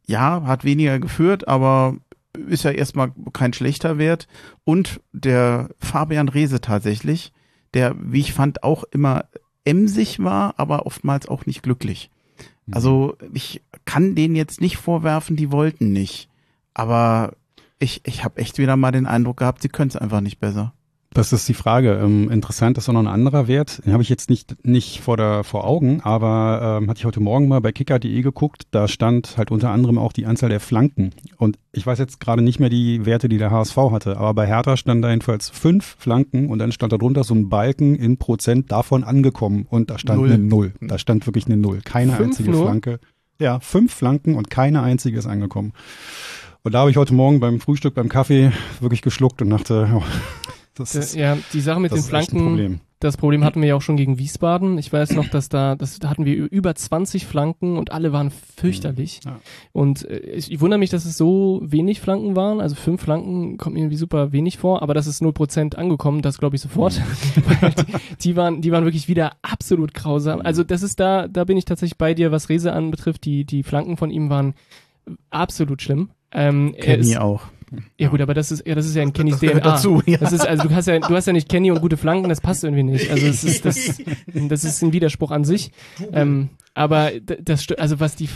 Ja, 0.05 0.43
hat 0.45 0.63
weniger 0.65 0.99
geführt, 0.99 1.47
aber 1.47 1.95
ist 2.47 2.63
ja 2.63 2.71
erstmal 2.71 3.11
kein 3.31 3.53
schlechter 3.53 3.97
Wert. 3.97 4.27
Und 4.65 4.99
der 5.13 5.69
Fabian 5.79 6.27
Reese 6.29 6.59
tatsächlich, 6.61 7.31
der, 7.73 7.95
wie 7.99 8.19
ich 8.19 8.33
fand, 8.33 8.63
auch 8.63 8.83
immer 8.91 9.25
emsig 9.65 10.21
war, 10.21 10.55
aber 10.57 10.85
oftmals 10.85 11.27
auch 11.29 11.45
nicht 11.45 11.63
glücklich. 11.63 12.09
Also 12.71 13.17
ich 13.33 13.61
kann 13.85 14.15
denen 14.15 14.35
jetzt 14.35 14.61
nicht 14.61 14.77
vorwerfen, 14.77 15.35
die 15.35 15.51
wollten 15.51 15.91
nicht. 15.91 16.29
Aber 16.73 17.33
ich, 17.79 18.01
ich 18.05 18.23
habe 18.23 18.37
echt 18.37 18.57
wieder 18.57 18.77
mal 18.77 18.91
den 18.91 19.05
Eindruck 19.05 19.37
gehabt, 19.37 19.61
sie 19.61 19.69
können 19.69 19.89
es 19.89 19.95
einfach 19.95 20.21
nicht 20.21 20.39
besser. 20.39 20.73
Das 21.13 21.31
ist 21.31 21.47
die 21.47 21.53
Frage. 21.53 21.99
Ähm, 22.03 22.31
interessant 22.31 22.77
ist 22.77 22.89
auch 22.89 22.93
noch 22.93 23.01
ein 23.01 23.07
anderer 23.07 23.47
Wert. 23.47 23.85
Den 23.85 23.93
habe 23.93 24.01
ich 24.01 24.09
jetzt 24.09 24.29
nicht, 24.29 24.65
nicht 24.65 24.99
vor, 24.99 25.15
der, 25.15 25.43
vor 25.43 25.65
Augen, 25.65 26.01
aber 26.01 26.79
ähm, 26.81 26.89
hatte 26.89 26.99
ich 26.99 27.05
heute 27.05 27.19
Morgen 27.19 27.47
mal 27.47 27.61
bei 27.61 27.71
kicker.de 27.71 28.21
geguckt. 28.21 28.63
Da 28.71 28.87
stand 28.87 29.37
halt 29.37 29.51
unter 29.51 29.69
anderem 29.69 29.99
auch 29.99 30.11
die 30.11 30.25
Anzahl 30.25 30.49
der 30.49 30.59
Flanken. 30.59 31.11
Und 31.37 31.59
ich 31.71 31.85
weiß 31.85 31.99
jetzt 31.99 32.19
gerade 32.19 32.41
nicht 32.41 32.59
mehr 32.59 32.69
die 32.69 33.05
Werte, 33.05 33.29
die 33.29 33.37
der 33.37 33.51
HSV 33.51 33.77
hatte, 33.91 34.17
aber 34.17 34.33
bei 34.33 34.47
Hertha 34.47 34.75
stand 34.75 35.03
da 35.03 35.09
jedenfalls 35.09 35.49
fünf 35.49 35.97
Flanken 35.99 36.49
und 36.49 36.57
dann 36.57 36.71
stand 36.71 36.91
da 36.93 36.97
drunter 36.97 37.23
so 37.23 37.35
ein 37.35 37.47
Balken 37.47 37.95
in 37.95 38.17
Prozent 38.17 38.71
davon 38.71 39.03
angekommen 39.03 39.67
und 39.69 39.91
da 39.91 39.99
stand 39.99 40.19
Null. 40.19 40.31
eine 40.31 40.43
Null. 40.43 40.73
Da 40.81 40.97
stand 40.97 41.27
wirklich 41.27 41.45
eine 41.45 41.57
Null. 41.57 41.81
Keine 41.83 42.13
Fünf 42.13 42.29
einzige 42.29 42.51
nur? 42.51 42.65
Flanke. 42.65 42.99
Ja, 43.39 43.59
fünf 43.59 43.93
Flanken 43.93 44.35
und 44.35 44.49
keine 44.49 44.81
einzige 44.81 45.17
ist 45.17 45.25
angekommen. 45.27 45.73
Und 46.65 46.71
da 46.73 46.79
habe 46.79 46.89
ich 46.91 46.95
heute 46.97 47.13
Morgen 47.13 47.41
beim 47.41 47.59
Frühstück, 47.59 47.93
beim 47.93 48.07
Kaffee 48.07 48.51
wirklich 48.79 49.01
geschluckt 49.01 49.41
und 49.41 49.49
dachte, 49.49 49.89
oh, 49.93 50.03
Das 50.75 50.93
D- 50.93 50.99
ist, 50.99 51.13
ja, 51.13 51.37
die 51.51 51.59
Sache 51.59 51.79
mit 51.79 51.91
den 51.91 52.01
Flanken, 52.01 52.37
Problem. 52.39 52.79
das 52.99 53.15
Problem 53.15 53.43
hatten 53.43 53.61
wir 53.61 53.67
ja 53.67 53.75
auch 53.75 53.81
schon 53.83 53.95
gegen 53.97 54.17
Wiesbaden. 54.17 54.79
Ich 54.79 54.91
weiß 54.91 55.11
noch, 55.11 55.27
dass 55.27 55.47
da, 55.49 55.75
das, 55.75 55.99
da 55.99 56.09
hatten 56.09 56.25
wir 56.25 56.33
über 56.51 56.73
20 56.73 57.27
Flanken 57.27 57.77
und 57.77 57.91
alle 57.91 58.11
waren 58.11 58.31
fürchterlich. 58.31 59.19
Ja. 59.23 59.39
Und 59.71 60.09
äh, 60.09 60.17
ich, 60.19 60.51
ich 60.51 60.61
wundere 60.61 60.79
mich, 60.79 60.89
dass 60.89 61.05
es 61.05 61.15
so 61.15 61.61
wenig 61.63 61.99
Flanken 61.99 62.35
waren. 62.35 62.59
Also 62.59 62.73
fünf 62.75 63.01
Flanken 63.03 63.57
kommt 63.57 63.75
mir 63.75 63.81
irgendwie 63.81 63.97
super 63.97 64.31
wenig 64.31 64.57
vor, 64.57 64.81
aber 64.81 64.95
das 64.95 65.05
ist 65.05 65.21
0% 65.21 65.75
angekommen, 65.75 66.23
das 66.23 66.39
glaube 66.39 66.55
ich 66.55 66.61
sofort. 66.63 66.99
Weil 67.61 67.71
die, 67.71 67.83
die 68.21 68.35
waren, 68.35 68.61
die 68.61 68.71
waren 68.71 68.85
wirklich 68.85 69.07
wieder 69.07 69.33
absolut 69.43 69.93
grausam. 69.93 70.41
Also 70.41 70.63
das 70.63 70.81
ist 70.81 70.99
da, 70.99 71.27
da 71.27 71.43
bin 71.43 71.57
ich 71.57 71.65
tatsächlich 71.65 71.97
bei 71.99 72.13
dir, 72.15 72.31
was 72.31 72.49
Rese 72.49 72.73
anbetrifft. 72.73 73.25
Die, 73.25 73.43
die 73.45 73.61
Flanken 73.61 73.95
von 73.97 74.09
ihm 74.09 74.29
waren 74.31 74.55
absolut 75.29 75.81
schlimm. 75.83 76.09
Ähm, 76.33 76.75
Kenny 76.79 77.11
ist, 77.11 77.17
auch. 77.17 77.43
ja 77.97 78.09
gut, 78.09 78.21
aber 78.21 78.33
das 78.33 78.51
ist, 78.51 78.65
ja, 78.67 78.75
das 78.75 78.85
ist 78.85 78.95
ja 78.95 79.03
in 79.03 79.13
Kennys 79.13 79.35
Das 79.35 79.41
gehört 79.41 79.63
DNA. 79.63 79.71
dazu, 79.71 80.01
ja. 80.05 80.17
Das 80.17 80.31
ist, 80.33 80.45
also 80.47 80.67
du 80.67 80.75
hast 80.75 80.87
ja, 80.87 80.99
du 80.99 81.15
hast 81.15 81.27
ja 81.27 81.33
nicht 81.33 81.49
Kenny 81.49 81.71
und 81.71 81.79
gute 81.81 81.97
Flanken, 81.97 82.29
das 82.29 82.41
passt 82.41 82.63
irgendwie 82.63 82.83
nicht. 82.83 83.09
Also 83.11 83.25
es 83.27 83.43
ist, 83.43 83.65
das, 83.65 84.01
das 84.33 84.63
ist 84.63 84.81
ein 84.81 84.93
Widerspruch 84.93 85.31
an 85.31 85.43
sich. 85.45 85.71
Ähm, 86.11 86.49
aber 86.75 87.11
das, 87.19 87.67
also 87.77 87.99
was 87.99 88.15
die 88.15 88.27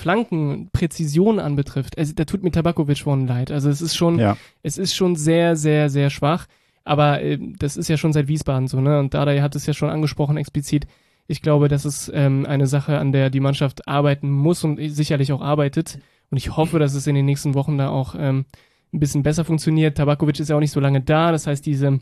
Flankenpräzision 0.51 1.39
anbetrifft, 1.39 1.97
also 1.97 2.13
da 2.13 2.25
tut 2.25 2.43
mir 2.43 2.51
Tabakovic 2.51 2.97
schon 2.97 3.27
leid. 3.27 3.51
Also 3.51 3.69
es 3.69 3.81
ist 3.81 3.95
schon, 3.95 4.19
Ja. 4.19 4.37
es 4.63 4.77
ist 4.77 4.95
schon 4.95 5.15
sehr, 5.15 5.55
sehr, 5.55 5.89
sehr 5.89 6.09
schwach. 6.09 6.47
Aber 6.83 7.21
äh, 7.21 7.37
das 7.59 7.75
ist 7.77 7.89
ja 7.89 7.97
schon 7.97 8.13
seit 8.13 8.27
Wiesbaden 8.27 8.67
so, 8.67 8.79
ne? 8.79 8.99
Und 8.99 9.13
Dardai 9.13 9.41
hat 9.41 9.55
es 9.55 9.65
ja 9.65 9.73
schon 9.73 9.89
angesprochen 9.89 10.37
explizit. 10.37 10.87
Ich 11.27 11.41
glaube, 11.41 11.67
das 11.67 11.83
ist 11.83 12.09
ähm, 12.13 12.45
eine 12.45 12.67
Sache, 12.67 12.97
an 12.99 13.11
der 13.11 13.29
die 13.29 13.41
Mannschaft 13.41 13.87
arbeiten 13.87 14.29
muss 14.31 14.63
und 14.63 14.79
sicherlich 14.91 15.33
auch 15.33 15.41
arbeitet. 15.41 15.99
Und 16.29 16.37
ich 16.37 16.55
hoffe, 16.55 16.79
dass 16.79 16.93
es 16.93 17.07
in 17.07 17.15
den 17.15 17.25
nächsten 17.25 17.53
Wochen 17.53 17.77
da 17.77 17.89
auch 17.89 18.15
ähm, 18.17 18.45
ein 18.93 18.99
bisschen 18.99 19.23
besser 19.23 19.45
funktioniert. 19.45 19.97
Tabakovic 19.97 20.39
ist 20.39 20.49
ja 20.49 20.55
auch 20.55 20.61
nicht 20.61 20.71
so 20.71 20.79
lange 20.79 21.01
da. 21.01 21.31
Das 21.31 21.47
heißt, 21.47 21.65
diese 21.65 21.99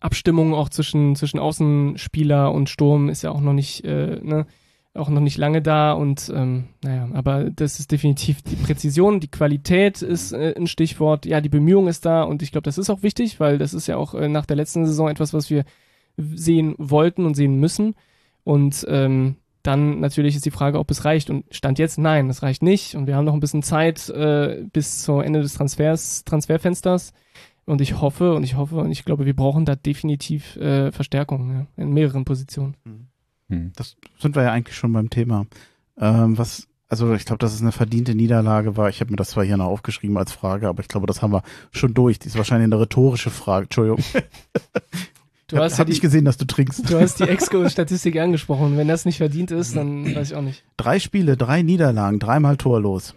Abstimmung 0.00 0.54
auch 0.54 0.68
zwischen, 0.68 1.16
zwischen 1.16 1.38
Außenspieler 1.38 2.52
und 2.52 2.68
Sturm 2.68 3.08
ist 3.08 3.22
ja 3.22 3.30
auch 3.30 3.40
noch 3.40 3.52
nicht, 3.52 3.84
äh, 3.84 4.20
ne, 4.22 4.46
auch 4.94 5.08
noch 5.08 5.20
nicht 5.20 5.36
lange 5.36 5.62
da. 5.62 5.92
Und 5.92 6.32
ähm, 6.34 6.68
naja, 6.82 7.08
aber 7.12 7.50
das 7.50 7.80
ist 7.80 7.90
definitiv 7.90 8.42
die 8.42 8.56
Präzision, 8.56 9.20
die 9.20 9.30
Qualität 9.30 10.02
ist 10.02 10.32
äh, 10.32 10.54
ein 10.56 10.66
Stichwort, 10.66 11.26
ja, 11.26 11.40
die 11.40 11.48
Bemühung 11.48 11.88
ist 11.88 12.06
da. 12.06 12.22
Und 12.22 12.42
ich 12.42 12.52
glaube, 12.52 12.64
das 12.64 12.78
ist 12.78 12.90
auch 12.90 13.02
wichtig, 13.02 13.40
weil 13.40 13.58
das 13.58 13.74
ist 13.74 13.86
ja 13.86 13.96
auch 13.96 14.14
äh, 14.14 14.28
nach 14.28 14.46
der 14.46 14.56
letzten 14.56 14.86
Saison 14.86 15.08
etwas, 15.08 15.34
was 15.34 15.50
wir 15.50 15.64
sehen 16.16 16.74
wollten 16.78 17.24
und 17.26 17.34
sehen 17.34 17.58
müssen. 17.58 17.94
Und 18.44 18.86
ähm, 18.88 19.36
dann 19.62 20.00
natürlich 20.00 20.36
ist 20.36 20.46
die 20.46 20.50
Frage, 20.50 20.78
ob 20.78 20.90
es 20.90 21.04
reicht 21.04 21.30
und 21.30 21.44
Stand 21.50 21.78
jetzt, 21.78 21.98
nein, 21.98 22.30
es 22.30 22.42
reicht 22.42 22.62
nicht 22.62 22.94
und 22.94 23.06
wir 23.06 23.16
haben 23.16 23.24
noch 23.24 23.34
ein 23.34 23.40
bisschen 23.40 23.62
Zeit 23.62 24.08
äh, 24.08 24.64
bis 24.72 25.02
zum 25.02 25.20
Ende 25.20 25.42
des 25.42 25.54
Transfers, 25.54 26.24
Transferfensters 26.24 27.12
und 27.66 27.80
ich 27.80 28.00
hoffe 28.00 28.34
und 28.34 28.42
ich 28.42 28.56
hoffe 28.56 28.76
und 28.76 28.90
ich 28.90 29.04
glaube, 29.04 29.26
wir 29.26 29.36
brauchen 29.36 29.64
da 29.64 29.76
definitiv 29.76 30.56
äh, 30.56 30.92
Verstärkung 30.92 31.52
ja, 31.52 31.66
in 31.76 31.92
mehreren 31.92 32.24
Positionen. 32.24 32.76
Hm. 33.48 33.72
Das 33.76 33.96
sind 34.18 34.36
wir 34.36 34.44
ja 34.44 34.52
eigentlich 34.52 34.76
schon 34.76 34.92
beim 34.92 35.10
Thema. 35.10 35.46
Ähm, 35.98 36.38
was, 36.38 36.68
also 36.88 37.12
ich 37.14 37.24
glaube, 37.24 37.38
dass 37.38 37.52
es 37.52 37.60
eine 37.60 37.72
verdiente 37.72 38.14
Niederlage 38.14 38.76
war. 38.76 38.88
Ich 38.88 39.00
habe 39.00 39.10
mir 39.10 39.16
das 39.16 39.30
zwar 39.30 39.44
hier 39.44 39.56
noch 39.56 39.66
aufgeschrieben 39.66 40.16
als 40.16 40.32
Frage, 40.32 40.68
aber 40.68 40.80
ich 40.80 40.88
glaube, 40.88 41.06
das 41.06 41.20
haben 41.20 41.32
wir 41.32 41.42
schon 41.70 41.94
durch. 41.94 42.18
Die 42.18 42.28
ist 42.28 42.36
wahrscheinlich 42.36 42.64
eine 42.64 42.80
rhetorische 42.80 43.30
Frage. 43.30 43.64
Entschuldigung. 43.64 44.02
Du 45.50 45.58
hast, 45.58 45.78
hab 45.78 45.88
ja 45.88 45.90
nicht 45.90 46.00
gesehen, 46.00 46.24
dass 46.24 46.36
du 46.36 46.44
trinkst. 46.44 46.90
du 46.90 47.00
hast 47.00 47.18
die 47.18 47.24
Exco-Statistik 47.24 48.16
angesprochen. 48.18 48.76
Wenn 48.76 48.88
das 48.88 49.04
nicht 49.04 49.18
verdient 49.18 49.50
ist, 49.50 49.74
dann 49.74 50.14
weiß 50.14 50.30
ich 50.30 50.36
auch 50.36 50.42
nicht. 50.42 50.64
Drei 50.76 50.98
Spiele, 51.00 51.36
drei 51.36 51.62
Niederlagen, 51.62 52.20
dreimal 52.20 52.56
torlos. 52.56 53.14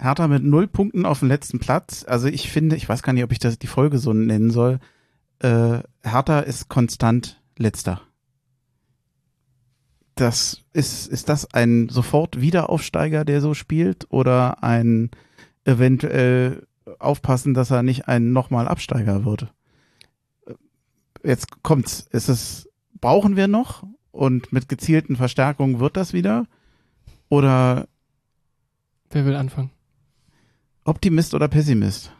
Hertha 0.00 0.28
mit 0.28 0.44
null 0.44 0.66
Punkten 0.66 1.06
auf 1.06 1.20
dem 1.20 1.28
letzten 1.28 1.58
Platz. 1.58 2.04
Also 2.06 2.28
ich 2.28 2.50
finde, 2.50 2.76
ich 2.76 2.88
weiß 2.88 3.02
gar 3.02 3.12
nicht, 3.12 3.24
ob 3.24 3.32
ich 3.32 3.38
das 3.38 3.58
die 3.58 3.66
Folge 3.66 3.98
so 3.98 4.12
nennen 4.12 4.50
soll. 4.50 4.80
Äh, 5.40 5.80
Hertha 6.02 6.40
ist 6.40 6.68
konstant 6.68 7.40
letzter. 7.56 8.00
Das 10.14 10.62
ist, 10.72 11.06
ist 11.06 11.28
das 11.28 11.52
ein 11.54 11.88
sofort 11.88 12.40
Wiederaufsteiger, 12.40 13.24
der 13.24 13.40
so 13.40 13.54
spielt, 13.54 14.06
oder 14.10 14.64
ein 14.64 15.10
eventuell 15.64 16.66
aufpassen, 16.98 17.54
dass 17.54 17.70
er 17.70 17.84
nicht 17.84 18.08
ein 18.08 18.32
nochmal 18.32 18.66
Absteiger 18.66 19.24
wird? 19.24 19.52
Jetzt 21.22 21.62
kommt's. 21.62 22.08
Ist 22.10 22.28
es, 22.28 22.68
brauchen 23.00 23.36
wir 23.36 23.48
noch? 23.48 23.84
Und 24.10 24.52
mit 24.52 24.68
gezielten 24.68 25.16
Verstärkungen 25.16 25.80
wird 25.80 25.96
das 25.96 26.12
wieder? 26.12 26.46
Oder 27.28 27.88
Wer 29.10 29.24
will 29.24 29.36
anfangen? 29.36 29.70
Optimist 30.84 31.34
oder 31.34 31.48
Pessimist? 31.48 32.12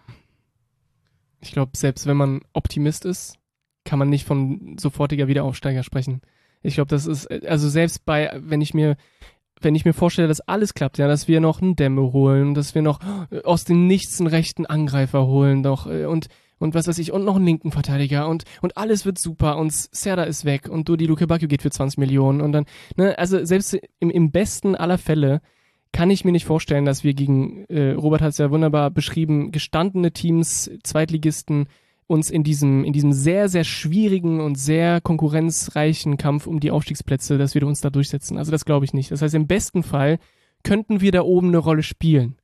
Ich 1.41 1.53
glaube, 1.53 1.73
selbst 1.77 2.07
wenn 2.07 2.17
man 2.17 2.41
Optimist 2.53 3.05
ist, 3.05 3.39
kann 3.85 3.99
man 3.99 4.09
nicht 4.11 4.27
von 4.27 4.77
sofortiger 4.79 5.29
Wiederaufsteiger 5.29 5.83
sprechen. 5.83 6.21
Ich 6.63 6.75
glaube, 6.75 6.89
das 6.89 7.07
ist, 7.07 7.31
also 7.47 7.69
selbst 7.69 8.05
bei, 8.05 8.39
wenn 8.43 8.61
ich 8.61 8.75
mir, 8.75 8.97
wenn 9.61 9.75
ich 9.75 9.85
mir 9.85 9.93
vorstelle, 9.93 10.29
dass 10.29 10.41
alles 10.41 10.75
klappt, 10.75 10.99
ja, 10.99 11.09
dass 11.09 11.29
wir 11.29 11.41
noch 11.41 11.63
einen 11.63 11.77
Dämme 11.77 12.13
holen, 12.13 12.55
dass 12.55 12.75
wir 12.75 12.83
noch 12.83 13.01
aus 13.45 13.65
dem 13.65 13.87
Nichts 13.87 14.21
einen 14.21 14.29
rechten 14.29 14.67
Angreifer 14.67 15.27
holen, 15.27 15.63
doch, 15.63 15.87
äh, 15.87 16.07
und, 16.07 16.29
und 16.59 16.75
was 16.75 16.89
weiß 16.89 16.99
ich, 16.99 17.13
und 17.13 17.25
noch 17.25 17.37
einen 17.37 17.47
linken 17.47 17.73
Verteidiger 17.73 18.29
und, 18.29 18.45
und 18.63 18.77
alles 18.77 19.05
wird 19.05 19.19
super 19.19 19.57
und 19.57 19.73
Serda 19.73 20.25
ist 20.25 20.45
weg 20.45 20.69
und 20.69 20.89
Dodi 20.89 21.07
Luke 21.07 21.27
Bakio 21.27 21.49
geht 21.49 21.63
für 21.63 21.71
20 21.71 21.99
Millionen 21.99 22.41
und 22.41 22.53
dann, 22.53 22.67
ne, 22.97 23.19
also 23.19 23.45
selbst 23.45 23.79
im, 24.01 24.11
im 24.11 24.31
besten 24.31 24.75
aller 24.75 24.99
Fälle 24.99 25.41
kann 25.93 26.11
ich 26.11 26.25
mir 26.25 26.33
nicht 26.33 26.45
vorstellen, 26.45 26.85
dass 26.85 27.05
wir 27.05 27.15
gegen, 27.15 27.65
äh, 27.67 27.93
Robert 27.93 28.21
hat 28.21 28.31
es 28.31 28.39
ja 28.39 28.51
wunderbar 28.51 28.91
beschrieben, 28.91 29.53
gestandene 29.53 30.13
Teams, 30.13 30.71
Zweitligisten, 30.83 31.67
uns 32.07 32.31
in 32.31 32.43
diesem, 32.43 32.85
in 32.85 32.93
diesem 32.93 33.13
sehr, 33.13 33.49
sehr 33.49 33.65
schwierigen 33.65 34.41
und 34.41 34.57
sehr 34.57 35.01
konkurrenzreichen 35.01 36.17
Kampf 36.17 36.47
um 36.47 36.59
die 36.59 36.71
Aufstiegsplätze, 36.71 37.37
dass 37.37 37.55
wir 37.55 37.67
uns 37.67 37.81
da 37.81 37.91
durchsetzen. 37.91 38.39
Also 38.39 38.51
das 38.51 38.65
glaube 38.65 38.87
ich 38.87 38.95
nicht. 38.95 39.11
Das 39.11 39.23
heißt, 39.23 39.35
im 39.35 39.47
besten 39.47 39.83
Fall 39.83 40.19
könnten 40.65 41.01
wir 41.03 41.13
da 41.13 41.23
oben 41.23 41.49
eine 41.49 41.59
Rolle 41.59 41.83
spielen. 41.83 42.37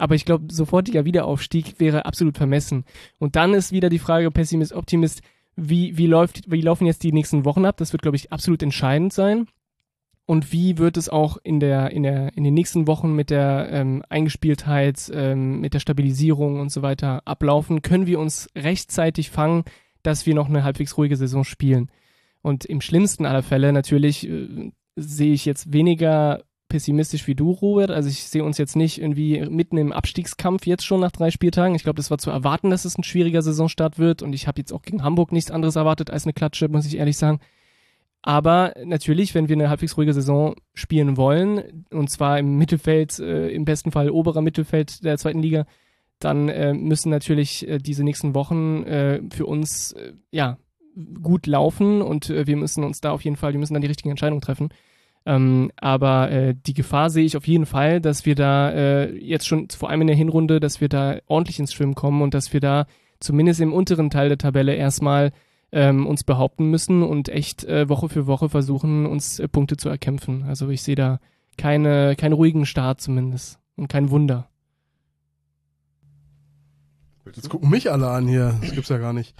Aber 0.00 0.14
ich 0.14 0.24
glaube, 0.24 0.52
sofortiger 0.52 1.04
Wiederaufstieg 1.04 1.78
wäre 1.78 2.06
absolut 2.06 2.38
vermessen. 2.38 2.84
Und 3.18 3.36
dann 3.36 3.52
ist 3.52 3.70
wieder 3.70 3.90
die 3.90 3.98
Frage, 3.98 4.30
Pessimist, 4.30 4.72
Optimist, 4.72 5.20
wie, 5.56 5.98
wie 5.98 6.06
läuft, 6.06 6.50
wie 6.50 6.62
laufen 6.62 6.86
jetzt 6.86 7.02
die 7.02 7.12
nächsten 7.12 7.44
Wochen 7.44 7.66
ab? 7.66 7.76
Das 7.76 7.92
wird, 7.92 8.00
glaube 8.02 8.16
ich, 8.16 8.32
absolut 8.32 8.62
entscheidend 8.62 9.12
sein. 9.12 9.46
Und 10.24 10.52
wie 10.52 10.78
wird 10.78 10.96
es 10.96 11.08
auch 11.10 11.36
in 11.42 11.60
der, 11.60 11.90
in 11.90 12.02
der, 12.02 12.34
in 12.34 12.44
den 12.44 12.54
nächsten 12.54 12.86
Wochen 12.86 13.14
mit 13.14 13.28
der 13.28 13.68
ähm, 13.70 14.02
Eingespieltheit, 14.08 15.10
ähm, 15.12 15.60
mit 15.60 15.74
der 15.74 15.80
Stabilisierung 15.80 16.60
und 16.60 16.70
so 16.70 16.80
weiter 16.80 17.26
ablaufen? 17.26 17.82
Können 17.82 18.06
wir 18.06 18.20
uns 18.20 18.48
rechtzeitig 18.56 19.28
fangen, 19.30 19.64
dass 20.02 20.24
wir 20.24 20.34
noch 20.34 20.48
eine 20.48 20.64
halbwegs 20.64 20.96
ruhige 20.96 21.16
Saison 21.16 21.44
spielen? 21.44 21.90
Und 22.40 22.64
im 22.64 22.80
schlimmsten 22.80 23.26
aller 23.26 23.42
Fälle 23.42 23.72
natürlich 23.72 24.26
äh, 24.26 24.70
sehe 24.96 25.34
ich 25.34 25.44
jetzt 25.44 25.74
weniger 25.74 26.42
pessimistisch 26.70 27.26
wie 27.26 27.34
du, 27.34 27.50
Robert. 27.50 27.90
Also 27.90 28.08
ich 28.08 28.24
sehe 28.24 28.42
uns 28.42 28.56
jetzt 28.56 28.76
nicht 28.76 28.98
irgendwie 28.98 29.40
mitten 29.50 29.76
im 29.76 29.92
Abstiegskampf 29.92 30.66
jetzt 30.66 30.86
schon 30.86 31.00
nach 31.00 31.12
drei 31.12 31.30
Spieltagen. 31.30 31.74
Ich 31.74 31.82
glaube, 31.82 31.98
das 31.98 32.10
war 32.10 32.16
zu 32.16 32.30
erwarten, 32.30 32.70
dass 32.70 32.86
es 32.86 32.96
ein 32.96 33.04
schwieriger 33.04 33.42
Saisonstart 33.42 33.98
wird. 33.98 34.22
Und 34.22 34.32
ich 34.32 34.46
habe 34.46 34.60
jetzt 34.60 34.72
auch 34.72 34.80
gegen 34.80 35.02
Hamburg 35.02 35.32
nichts 35.32 35.50
anderes 35.50 35.76
erwartet 35.76 36.10
als 36.10 36.24
eine 36.24 36.32
Klatsche, 36.32 36.68
muss 36.68 36.86
ich 36.86 36.96
ehrlich 36.96 37.18
sagen. 37.18 37.40
Aber 38.22 38.74
natürlich, 38.84 39.34
wenn 39.34 39.48
wir 39.48 39.56
eine 39.56 39.68
halbwegs 39.68 39.96
ruhige 39.96 40.14
Saison 40.14 40.54
spielen 40.74 41.16
wollen, 41.16 41.84
und 41.90 42.10
zwar 42.10 42.38
im 42.38 42.56
Mittelfeld, 42.56 43.18
äh, 43.18 43.48
im 43.48 43.64
besten 43.64 43.92
Fall 43.92 44.10
oberer 44.10 44.42
Mittelfeld 44.42 45.04
der 45.04 45.18
zweiten 45.18 45.42
Liga, 45.42 45.66
dann 46.18 46.48
äh, 46.48 46.74
müssen 46.74 47.10
natürlich 47.10 47.66
äh, 47.66 47.78
diese 47.78 48.04
nächsten 48.04 48.34
Wochen 48.34 48.84
äh, 48.84 49.20
für 49.30 49.46
uns 49.46 49.92
äh, 49.92 50.12
ja 50.30 50.58
gut 51.22 51.46
laufen 51.46 52.02
und 52.02 52.28
äh, 52.30 52.46
wir 52.46 52.56
müssen 52.56 52.84
uns 52.84 53.00
da 53.00 53.12
auf 53.12 53.22
jeden 53.22 53.36
Fall, 53.36 53.52
wir 53.52 53.60
müssen 53.60 53.74
dann 53.74 53.82
die 53.82 53.88
richtigen 53.88 54.10
Entscheidungen 54.10 54.42
treffen. 54.42 54.68
Ähm, 55.26 55.70
aber 55.76 56.30
äh, 56.30 56.54
die 56.54 56.74
Gefahr 56.74 57.10
sehe 57.10 57.24
ich 57.24 57.36
auf 57.36 57.46
jeden 57.46 57.66
Fall, 57.66 58.00
dass 58.00 58.24
wir 58.24 58.34
da 58.34 58.70
äh, 58.70 59.16
jetzt 59.16 59.46
schon, 59.46 59.68
vor 59.68 59.90
allem 59.90 60.00
in 60.02 60.06
der 60.06 60.16
Hinrunde, 60.16 60.60
dass 60.60 60.80
wir 60.80 60.88
da 60.88 61.18
ordentlich 61.26 61.58
ins 61.58 61.72
Schwimmen 61.72 61.94
kommen 61.94 62.22
und 62.22 62.32
dass 62.32 62.52
wir 62.52 62.60
da 62.60 62.86
zumindest 63.20 63.60
im 63.60 63.72
unteren 63.72 64.10
Teil 64.10 64.28
der 64.28 64.38
Tabelle 64.38 64.74
erstmal 64.74 65.32
ähm, 65.72 66.06
uns 66.06 66.24
behaupten 66.24 66.70
müssen 66.70 67.02
und 67.02 67.28
echt 67.28 67.64
äh, 67.64 67.88
Woche 67.88 68.08
für 68.08 68.26
Woche 68.26 68.48
versuchen, 68.48 69.06
uns 69.06 69.38
äh, 69.38 69.46
Punkte 69.46 69.76
zu 69.76 69.88
erkämpfen. 69.88 70.44
Also 70.44 70.68
ich 70.70 70.82
sehe 70.82 70.96
da 70.96 71.20
keine, 71.58 72.16
keinen 72.16 72.32
ruhigen 72.32 72.64
Start 72.64 73.00
zumindest 73.00 73.58
und 73.76 73.88
kein 73.88 74.10
Wunder. 74.10 74.48
Jetzt 77.26 77.50
gucken 77.50 77.70
mich 77.70 77.92
alle 77.92 78.08
an 78.10 78.26
hier. 78.26 78.54
Das 78.60 78.72
gibt's 78.72 78.88
ja 78.88 78.98
gar 78.98 79.12
nicht. 79.12 79.34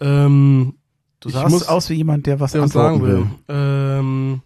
Ähm, 0.00 0.74
Du 1.20 1.28
sahst 1.28 1.68
aus 1.68 1.90
wie 1.90 1.94
jemand, 1.94 2.26
der 2.26 2.40
was 2.40 2.52
der 2.52 2.62
antworten 2.62 2.98
sagen 2.98 3.02
will. 3.06 3.18
will. 3.18 3.30
Ähm, 3.48 4.42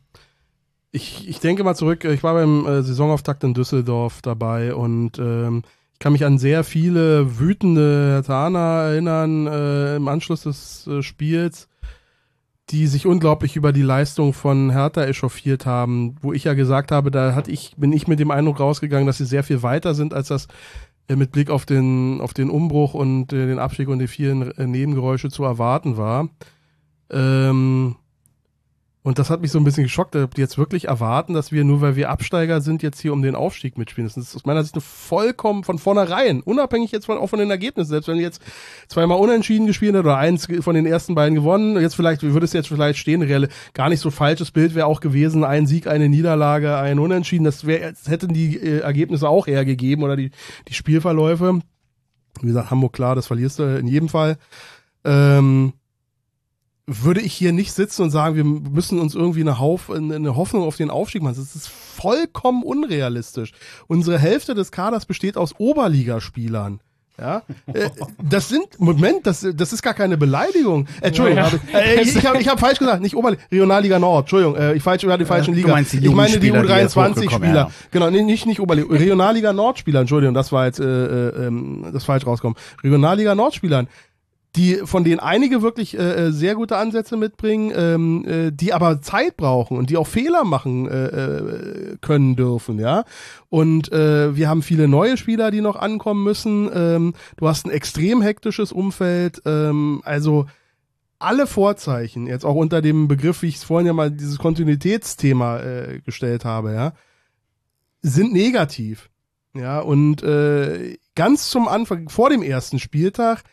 ich, 0.94 1.28
ich 1.28 1.40
denke 1.40 1.64
mal 1.64 1.74
zurück, 1.74 2.04
ich 2.04 2.22
war 2.22 2.34
beim 2.34 2.66
äh, 2.66 2.82
Saisonauftakt 2.82 3.42
in 3.42 3.52
Düsseldorf 3.52 4.22
dabei 4.22 4.74
und 4.74 5.18
ähm, 5.18 5.62
ich 5.92 5.98
kann 5.98 6.12
mich 6.12 6.24
an 6.24 6.38
sehr 6.38 6.62
viele 6.62 7.40
wütende 7.40 8.12
Hertaner 8.12 8.90
erinnern 8.90 9.48
äh, 9.48 9.96
im 9.96 10.06
Anschluss 10.06 10.42
des 10.42 10.86
äh, 10.86 11.02
Spiels, 11.02 11.68
die 12.70 12.86
sich 12.86 13.06
unglaublich 13.06 13.56
über 13.56 13.72
die 13.72 13.82
Leistung 13.82 14.32
von 14.32 14.70
Hertha 14.70 15.04
echauffiert 15.04 15.66
haben, 15.66 16.14
wo 16.22 16.32
ich 16.32 16.44
ja 16.44 16.54
gesagt 16.54 16.92
habe, 16.92 17.10
da 17.10 17.34
hatte 17.34 17.50
ich, 17.50 17.74
bin 17.76 17.92
ich 17.92 18.06
mit 18.06 18.20
dem 18.20 18.30
Eindruck 18.30 18.60
rausgegangen, 18.60 19.08
dass 19.08 19.18
sie 19.18 19.26
sehr 19.26 19.42
viel 19.42 19.64
weiter 19.64 19.94
sind, 19.94 20.14
als 20.14 20.28
das 20.28 20.46
äh, 21.08 21.16
mit 21.16 21.32
Blick 21.32 21.50
auf 21.50 21.66
den, 21.66 22.20
auf 22.20 22.34
den 22.34 22.50
Umbruch 22.50 22.94
und 22.94 23.32
äh, 23.32 23.46
den 23.46 23.58
Abstieg 23.58 23.88
und 23.88 23.98
die 23.98 24.06
vielen 24.06 24.52
äh, 24.52 24.64
Nebengeräusche 24.64 25.28
zu 25.28 25.42
erwarten 25.42 25.96
war. 25.96 26.28
Ähm, 27.10 27.96
und 29.04 29.18
das 29.18 29.28
hat 29.28 29.42
mich 29.42 29.52
so 29.52 29.58
ein 29.58 29.64
bisschen 29.64 29.82
geschockt, 29.82 30.16
ob 30.16 30.34
die 30.34 30.40
jetzt 30.40 30.56
wirklich 30.56 30.86
erwarten, 30.88 31.34
dass 31.34 31.52
wir 31.52 31.62
nur 31.62 31.82
weil 31.82 31.94
wir 31.94 32.08
Absteiger 32.08 32.62
sind, 32.62 32.82
jetzt 32.82 33.02
hier 33.02 33.12
um 33.12 33.20
den 33.20 33.34
Aufstieg 33.34 33.76
mitspielen. 33.76 34.08
Das 34.08 34.16
ist 34.16 34.34
aus 34.34 34.46
meiner 34.46 34.62
Sicht 34.62 34.74
eine 34.74 34.80
vollkommen 34.80 35.62
von 35.62 35.78
vornherein, 35.78 36.40
unabhängig 36.40 36.90
jetzt 36.90 37.04
von, 37.04 37.18
auch 37.18 37.26
von 37.26 37.38
den 37.38 37.50
Ergebnissen. 37.50 37.90
Selbst 37.90 38.08
wenn 38.08 38.16
die 38.16 38.22
jetzt 38.22 38.40
zweimal 38.88 39.18
unentschieden 39.18 39.66
gespielt 39.66 39.94
hat 39.94 40.06
oder 40.06 40.16
eins 40.16 40.48
von 40.60 40.74
den 40.74 40.86
ersten 40.86 41.14
beiden 41.14 41.34
gewonnen, 41.34 41.78
jetzt 41.78 41.96
vielleicht, 41.96 42.22
würde 42.22 42.46
es 42.46 42.54
jetzt 42.54 42.68
vielleicht 42.68 42.98
stehen, 42.98 43.20
reelle, 43.20 43.50
gar 43.74 43.90
nicht 43.90 44.00
so 44.00 44.10
falsches 44.10 44.50
Bild 44.50 44.74
wäre 44.74 44.86
auch 44.86 45.00
gewesen, 45.00 45.44
ein 45.44 45.66
Sieg, 45.66 45.86
eine 45.86 46.08
Niederlage, 46.08 46.78
ein 46.78 46.98
Unentschieden. 46.98 47.44
Das 47.44 47.66
wäre, 47.66 47.92
hätten 48.06 48.32
die 48.32 48.56
äh, 48.56 48.78
Ergebnisse 48.78 49.28
auch 49.28 49.46
eher 49.46 49.66
gegeben 49.66 50.02
oder 50.02 50.16
die, 50.16 50.30
die 50.66 50.74
Spielverläufe. 50.74 51.60
Wie 52.40 52.46
gesagt, 52.46 52.70
Hamburg 52.70 52.94
klar, 52.94 53.14
das 53.14 53.26
verlierst 53.26 53.58
du 53.58 53.64
in 53.64 53.86
jedem 53.86 54.08
Fall. 54.08 54.38
Ähm, 55.04 55.74
würde 56.86 57.20
ich 57.20 57.32
hier 57.32 57.52
nicht 57.52 57.72
sitzen 57.72 58.02
und 58.02 58.10
sagen, 58.10 58.36
wir 58.36 58.44
müssen 58.44 58.98
uns 58.98 59.14
irgendwie 59.14 59.40
eine, 59.40 59.58
Hauf, 59.58 59.90
eine 59.90 60.36
Hoffnung 60.36 60.64
auf 60.64 60.76
den 60.76 60.90
Aufstieg 60.90 61.22
machen. 61.22 61.36
Das 61.36 61.54
ist 61.54 61.68
vollkommen 61.68 62.62
unrealistisch. 62.62 63.52
Unsere 63.86 64.18
Hälfte 64.18 64.54
des 64.54 64.70
Kaders 64.70 65.06
besteht 65.06 65.36
aus 65.36 65.54
Oberligaspielern. 65.58 66.80
Ja, 67.16 67.42
äh, 67.72 67.90
das 68.20 68.48
sind, 68.48 68.80
Moment, 68.80 69.24
das, 69.24 69.46
das 69.54 69.72
ist 69.72 69.82
gar 69.82 69.94
keine 69.94 70.16
Beleidigung. 70.16 70.88
Äh, 71.00 71.06
Entschuldigung, 71.06 71.44
ja, 71.44 71.48
ja. 71.48 71.52
Hab 71.52 71.68
ich, 71.68 71.74
äh, 71.74 72.02
ich, 72.02 72.16
ich 72.16 72.26
habe 72.26 72.40
ich 72.40 72.48
hab 72.48 72.58
falsch 72.58 72.80
gesagt, 72.80 73.00
nicht 73.02 73.14
Oberliga, 73.14 73.40
Regionalliga 73.52 74.00
Nord, 74.00 74.24
Entschuldigung, 74.24 74.56
äh, 74.56 74.74
ich 74.74 74.82
falsch 74.82 75.04
über 75.04 75.16
die 75.16 75.24
falschen 75.24 75.54
Liga. 75.54 75.68
meinst 75.68 75.92
die 75.92 75.98
ich 75.98 76.10
meine 76.10 76.40
die 76.40 76.52
U23-Spieler. 76.52 77.54
Ja. 77.54 77.70
Genau, 77.92 78.10
nee, 78.10 78.22
nicht, 78.22 78.46
nicht 78.46 78.58
Oberliga, 78.58 78.92
Regionalliga 78.92 79.52
Nord-Spieler, 79.52 80.00
Entschuldigung, 80.00 80.34
das 80.34 80.50
war 80.50 80.66
jetzt 80.66 80.80
äh, 80.80 80.84
äh, 80.84 81.46
ähm, 81.46 81.86
das 81.92 82.02
falsch 82.02 82.26
rauskommen. 82.26 82.56
Regionalliga 82.82 83.36
Nord-Spielern 83.36 83.86
die 84.56 84.76
von 84.84 85.02
denen 85.02 85.18
einige 85.18 85.62
wirklich 85.62 85.98
äh, 85.98 86.26
äh, 86.26 86.30
sehr 86.30 86.54
gute 86.54 86.76
Ansätze 86.76 87.16
mitbringen, 87.16 87.72
ähm, 87.74 88.24
äh, 88.26 88.50
die 88.52 88.72
aber 88.72 89.02
Zeit 89.02 89.36
brauchen 89.36 89.76
und 89.76 89.90
die 89.90 89.96
auch 89.96 90.06
Fehler 90.06 90.44
machen 90.44 90.86
äh, 90.88 91.06
äh, 91.06 91.96
können 92.00 92.36
dürfen, 92.36 92.78
ja. 92.78 93.04
Und 93.48 93.92
äh, 93.92 94.36
wir 94.36 94.48
haben 94.48 94.62
viele 94.62 94.86
neue 94.86 95.16
Spieler, 95.16 95.50
die 95.50 95.60
noch 95.60 95.76
ankommen 95.76 96.22
müssen. 96.22 96.70
Ähm, 96.72 97.14
du 97.36 97.48
hast 97.48 97.66
ein 97.66 97.70
extrem 97.70 98.22
hektisches 98.22 98.70
Umfeld, 98.70 99.42
ähm, 99.44 100.00
also 100.04 100.46
alle 101.18 101.46
Vorzeichen, 101.46 102.26
jetzt 102.26 102.44
auch 102.44 102.54
unter 102.54 102.82
dem 102.82 103.08
Begriff, 103.08 103.42
wie 103.42 103.48
ich 103.48 103.56
es 103.56 103.64
vorhin 103.64 103.86
ja 103.86 103.92
mal 103.92 104.10
dieses 104.10 104.38
Kontinuitätsthema 104.38 105.60
äh, 105.60 106.00
gestellt 106.04 106.44
habe, 106.44 106.74
ja, 106.74 106.92
sind 108.02 108.32
negativ. 108.32 109.10
Ja, 109.56 109.80
und 109.80 110.22
äh, 110.24 110.98
ganz 111.14 111.48
zum 111.48 111.68
Anfang, 111.68 112.08
vor 112.08 112.28
dem 112.28 112.42
ersten 112.42 112.80
Spieltag, 112.80 113.44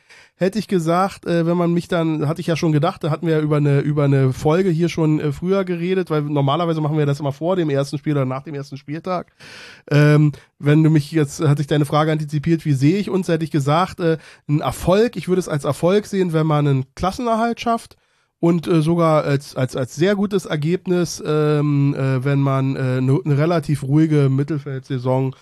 hätte 0.42 0.58
ich 0.58 0.68
gesagt, 0.68 1.28
äh, 1.28 1.46
wenn 1.46 1.56
man 1.56 1.72
mich 1.72 1.88
dann, 1.88 2.28
hatte 2.28 2.42
ich 2.42 2.48
ja 2.48 2.56
schon 2.56 2.72
gedacht, 2.72 3.04
da 3.04 3.12
hatten 3.12 3.28
wir 3.28 3.36
ja 3.36 3.42
über 3.42 3.58
eine, 3.58 3.80
über 3.82 4.06
eine 4.06 4.34
Folge 4.34 4.72
hier 4.72 4.90
schon 4.90 5.20
äh, 5.20 5.32
früher 5.32 5.64
geredet, 5.64 6.10
weil 6.10 6.24
normalerweise 6.24 6.82
machen 6.82 6.98
wir 6.98 7.06
das 7.06 7.20
immer 7.20 7.32
vor 7.32 7.56
dem 7.56 7.70
ersten 7.70 8.00
Spiel 8.00 8.14
oder 8.14 8.26
nach 8.26 8.42
dem 8.42 8.56
ersten 8.56 8.76
Spieltag. 8.76 9.34
Ähm, 9.92 10.32
wenn 10.58 10.84
du 10.84 10.90
mich 10.90 11.12
jetzt, 11.12 11.42
hatte 11.42 11.62
ich 11.62 11.68
deine 11.68 11.86
Frage 11.86 12.12
antizipiert, 12.12 12.66
wie 12.66 12.74
sehe 12.74 12.98
ich 12.98 13.12
uns, 13.12 13.28
hätte 13.28 13.44
ich 13.44 13.52
gesagt, 13.52 14.00
äh, 14.00 14.18
ein 14.50 14.62
Erfolg, 14.62 15.16
ich 15.16 15.28
würde 15.28 15.40
es 15.40 15.48
als 15.48 15.64
Erfolg 15.64 16.08
sehen, 16.08 16.34
wenn 16.34 16.48
man 16.48 16.68
einen 16.68 16.86
Klassenerhalt 16.96 17.62
schafft 17.62 17.96
und 18.40 18.68
äh, 18.68 18.82
sogar 18.82 19.24
als, 19.24 19.56
als, 19.56 19.76
als 19.76 19.96
sehr 19.96 20.16
gutes 20.16 20.48
Ergebnis, 20.48 21.22
ähm, 21.24 21.94
äh, 21.94 22.26
wenn 22.26 22.40
man 22.40 22.76
äh, 22.76 22.80
eine, 22.80 23.20
eine 23.24 23.38
relativ 23.38 23.84
ruhige 23.84 24.28
Mittelfeldsaison 24.28 25.36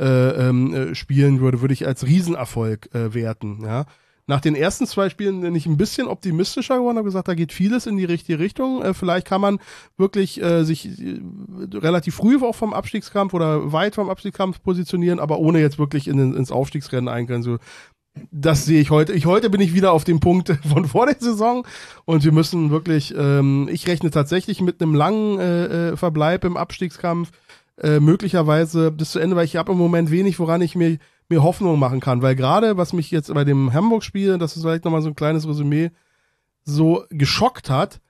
äh, 0.00 0.48
ähm, 0.48 0.72
äh, 0.72 0.94
spielen 0.94 1.40
würde, 1.40 1.60
würde 1.60 1.74
ich 1.74 1.86
als 1.86 2.06
Riesenerfolg 2.06 2.94
äh, 2.94 3.12
werten. 3.12 3.60
Ja 3.62 3.84
nach 4.26 4.40
den 4.40 4.56
ersten 4.56 4.86
zwei 4.86 5.08
Spielen 5.08 5.40
bin 5.40 5.54
ich 5.54 5.66
ein 5.66 5.76
bisschen 5.76 6.08
optimistischer 6.08 6.78
geworden, 6.78 6.98
habe 6.98 7.06
gesagt, 7.06 7.28
da 7.28 7.34
geht 7.34 7.52
vieles 7.52 7.86
in 7.86 7.96
die 7.96 8.04
richtige 8.04 8.38
Richtung. 8.38 8.82
Äh, 8.82 8.92
vielleicht 8.92 9.26
kann 9.26 9.40
man 9.40 9.58
wirklich 9.96 10.42
äh, 10.42 10.64
sich 10.64 10.86
äh, 11.00 11.20
relativ 11.74 12.16
früh 12.16 12.36
auch 12.42 12.54
vom 12.54 12.74
Abstiegskampf 12.74 13.34
oder 13.34 13.72
weit 13.72 13.94
vom 13.94 14.10
Abstiegskampf 14.10 14.62
positionieren, 14.62 15.20
aber 15.20 15.38
ohne 15.38 15.60
jetzt 15.60 15.78
wirklich 15.78 16.08
in, 16.08 16.34
ins 16.34 16.50
Aufstiegsrennen 16.50 17.08
eingrenzen. 17.08 17.58
Das 18.32 18.64
sehe 18.64 18.80
ich 18.80 18.90
heute. 18.90 19.12
Ich 19.12 19.26
heute 19.26 19.50
bin 19.50 19.60
ich 19.60 19.74
wieder 19.74 19.92
auf 19.92 20.04
dem 20.04 20.20
Punkt 20.20 20.48
von 20.68 20.86
vor 20.86 21.06
der 21.06 21.16
Saison 21.20 21.64
und 22.04 22.24
wir 22.24 22.32
müssen 22.32 22.70
wirklich. 22.70 23.14
Ähm, 23.16 23.68
ich 23.70 23.86
rechne 23.86 24.10
tatsächlich 24.10 24.60
mit 24.60 24.82
einem 24.82 24.94
langen 24.94 25.38
äh, 25.38 25.90
äh 25.90 25.96
Verbleib 25.96 26.44
im 26.44 26.56
Abstiegskampf, 26.56 27.30
äh, 27.78 28.00
möglicherweise 28.00 28.90
bis 28.90 29.10
zu 29.10 29.20
Ende, 29.20 29.36
weil 29.36 29.44
ich 29.44 29.56
habe 29.56 29.72
im 29.72 29.78
Moment 29.78 30.10
wenig, 30.10 30.38
woran 30.40 30.62
ich 30.62 30.74
mir 30.74 30.98
mir 31.28 31.42
Hoffnung 31.42 31.78
machen 31.78 32.00
kann, 32.00 32.22
weil 32.22 32.36
gerade 32.36 32.76
was 32.76 32.92
mich 32.92 33.10
jetzt 33.10 33.32
bei 33.32 33.44
dem 33.44 33.72
Hamburg-Spiel, 33.72 34.38
das 34.38 34.56
ist 34.56 34.62
vielleicht 34.62 34.84
nochmal 34.84 35.02
so 35.02 35.08
ein 35.08 35.16
kleines 35.16 35.46
Resümee, 35.46 35.90
so 36.64 37.04
geschockt 37.10 37.70
hat, 37.70 38.00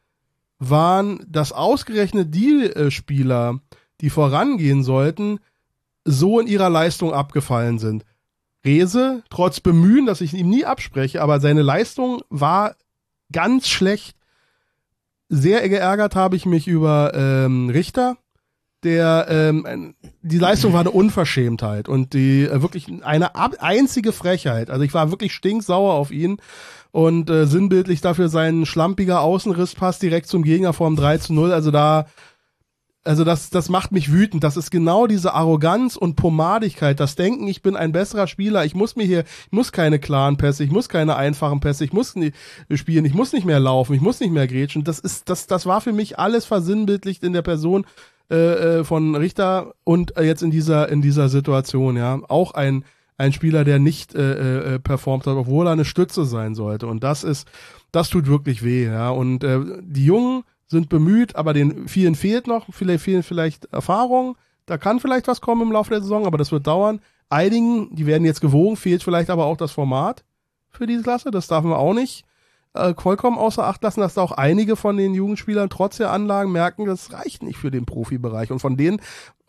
waren, 0.58 1.24
dass 1.28 1.52
ausgerechnet 1.52 2.34
die 2.34 2.64
äh, 2.64 2.90
Spieler, 2.90 3.60
die 4.00 4.10
vorangehen 4.10 4.82
sollten, 4.82 5.38
so 6.04 6.40
in 6.40 6.46
ihrer 6.46 6.70
Leistung 6.70 7.12
abgefallen 7.12 7.78
sind. 7.78 8.04
Rese, 8.64 9.22
trotz 9.30 9.60
Bemühen, 9.60 10.06
dass 10.06 10.20
ich 10.20 10.34
ihm 10.34 10.48
nie 10.48 10.64
abspreche, 10.64 11.22
aber 11.22 11.40
seine 11.40 11.62
Leistung 11.62 12.22
war 12.30 12.76
ganz 13.32 13.68
schlecht. 13.68 14.16
Sehr 15.28 15.68
geärgert 15.68 16.14
habe 16.14 16.36
ich 16.36 16.46
mich 16.46 16.68
über 16.68 17.12
ähm, 17.14 17.68
Richter, 17.68 18.16
der 18.86 19.26
ähm, 19.28 19.94
die 20.22 20.38
Leistung 20.38 20.72
war 20.72 20.80
eine 20.80 20.92
Unverschämtheit 20.92 21.88
und 21.88 22.14
die 22.14 22.44
äh, 22.44 22.62
wirklich 22.62 22.86
eine 23.02 23.34
einzige 23.34 24.12
Frechheit. 24.12 24.70
Also 24.70 24.84
ich 24.84 24.94
war 24.94 25.10
wirklich 25.10 25.32
stinksauer 25.34 25.94
auf 25.94 26.10
ihn 26.10 26.38
und 26.92 27.28
äh, 27.28 27.46
sinnbildlich 27.46 28.00
dafür 28.00 28.28
sein 28.28 28.64
schlampiger 28.64 29.20
Außenrisspass 29.20 29.98
direkt 29.98 30.28
zum 30.28 30.44
Gegner 30.44 30.72
vorm 30.72 30.96
3 30.96 31.18
zu 31.18 31.34
0. 31.34 31.52
Also 31.52 31.70
da 31.70 32.06
also 33.06 33.24
das, 33.24 33.50
das 33.50 33.68
macht 33.68 33.92
mich 33.92 34.12
wütend. 34.12 34.42
Das 34.42 34.56
ist 34.56 34.70
genau 34.70 35.06
diese 35.06 35.32
Arroganz 35.32 35.96
und 35.96 36.16
Pomadigkeit, 36.16 36.98
das 36.98 37.14
Denken, 37.14 37.46
ich 37.46 37.62
bin 37.62 37.76
ein 37.76 37.92
besserer 37.92 38.26
Spieler, 38.26 38.64
ich 38.64 38.74
muss 38.74 38.96
mir 38.96 39.04
hier, 39.04 39.20
ich 39.20 39.52
muss 39.52 39.72
keine 39.72 39.98
klaren 39.98 40.36
Pässe, 40.36 40.64
ich 40.64 40.70
muss 40.70 40.88
keine 40.88 41.16
einfachen 41.16 41.60
Pässe, 41.60 41.84
ich 41.84 41.92
muss 41.92 42.16
nicht 42.16 42.34
spielen, 42.74 43.04
ich 43.04 43.14
muss 43.14 43.32
nicht 43.32 43.46
mehr 43.46 43.60
laufen, 43.60 43.94
ich 43.94 44.00
muss 44.00 44.20
nicht 44.20 44.32
mehr 44.32 44.48
grätschen. 44.48 44.82
Das 44.82 44.98
ist, 44.98 45.28
das, 45.28 45.46
das 45.46 45.66
war 45.66 45.80
für 45.80 45.92
mich 45.92 46.18
alles 46.18 46.44
versinnbildlicht 46.46 47.22
in 47.22 47.32
der 47.32 47.42
Person 47.42 47.86
äh, 48.30 48.78
äh, 48.78 48.84
von 48.84 49.14
Richter 49.14 49.74
und 49.84 50.16
äh, 50.16 50.24
jetzt 50.24 50.42
in 50.42 50.50
dieser 50.50 50.88
in 50.88 51.02
dieser 51.02 51.28
Situation, 51.28 51.96
ja, 51.96 52.20
auch 52.28 52.52
ein 52.52 52.84
ein 53.18 53.32
Spieler, 53.32 53.64
der 53.64 53.78
nicht 53.78 54.14
äh, 54.14 54.74
äh, 54.74 54.78
performt 54.78 55.26
hat, 55.26 55.36
obwohl 55.36 55.66
er 55.66 55.72
eine 55.72 55.84
Stütze 55.84 56.24
sein 56.24 56.54
sollte. 56.54 56.86
Und 56.86 57.02
das 57.02 57.24
ist, 57.24 57.48
das 57.90 58.10
tut 58.10 58.26
wirklich 58.26 58.62
weh, 58.62 58.84
ja. 58.84 59.08
Und 59.10 59.42
äh, 59.42 59.60
die 59.80 60.04
Jungen 60.04 60.42
sind 60.66 60.88
bemüht, 60.88 61.36
aber 61.36 61.54
den 61.54 61.88
vielen 61.88 62.14
fehlt 62.14 62.46
noch, 62.46 62.66
vielleicht 62.70 63.04
fehlen 63.04 63.22
vielleicht 63.22 63.66
Erfahrung. 63.66 64.36
Da 64.66 64.78
kann 64.78 65.00
vielleicht 65.00 65.28
was 65.28 65.40
kommen 65.40 65.62
im 65.62 65.72
Laufe 65.72 65.90
der 65.90 66.02
Saison, 66.02 66.26
aber 66.26 66.38
das 66.38 66.52
wird 66.52 66.66
dauern. 66.66 67.00
Einigen, 67.28 67.94
die 67.94 68.06
werden 68.06 68.24
jetzt 68.24 68.40
gewogen, 68.40 68.76
fehlt 68.76 69.02
vielleicht 69.02 69.30
aber 69.30 69.46
auch 69.46 69.56
das 69.56 69.72
Format 69.72 70.24
für 70.68 70.86
diese 70.86 71.02
Klasse. 71.02 71.30
Das 71.30 71.46
darf 71.46 71.64
man 71.64 71.74
auch 71.74 71.94
nicht 71.94 72.24
äh, 72.76 72.94
vollkommen 73.00 73.38
außer 73.38 73.64
Acht 73.64 73.82
lassen, 73.82 74.00
dass 74.00 74.14
da 74.14 74.22
auch 74.22 74.32
einige 74.32 74.76
von 74.76 74.96
den 74.96 75.14
Jugendspielern 75.14 75.70
trotz 75.70 75.96
der 75.96 76.12
Anlagen 76.12 76.52
merken, 76.52 76.86
das 76.86 77.12
reicht 77.12 77.42
nicht 77.42 77.58
für 77.58 77.70
den 77.70 77.86
Profibereich. 77.86 78.50
Und 78.50 78.60
von 78.60 78.76
denen, 78.76 79.00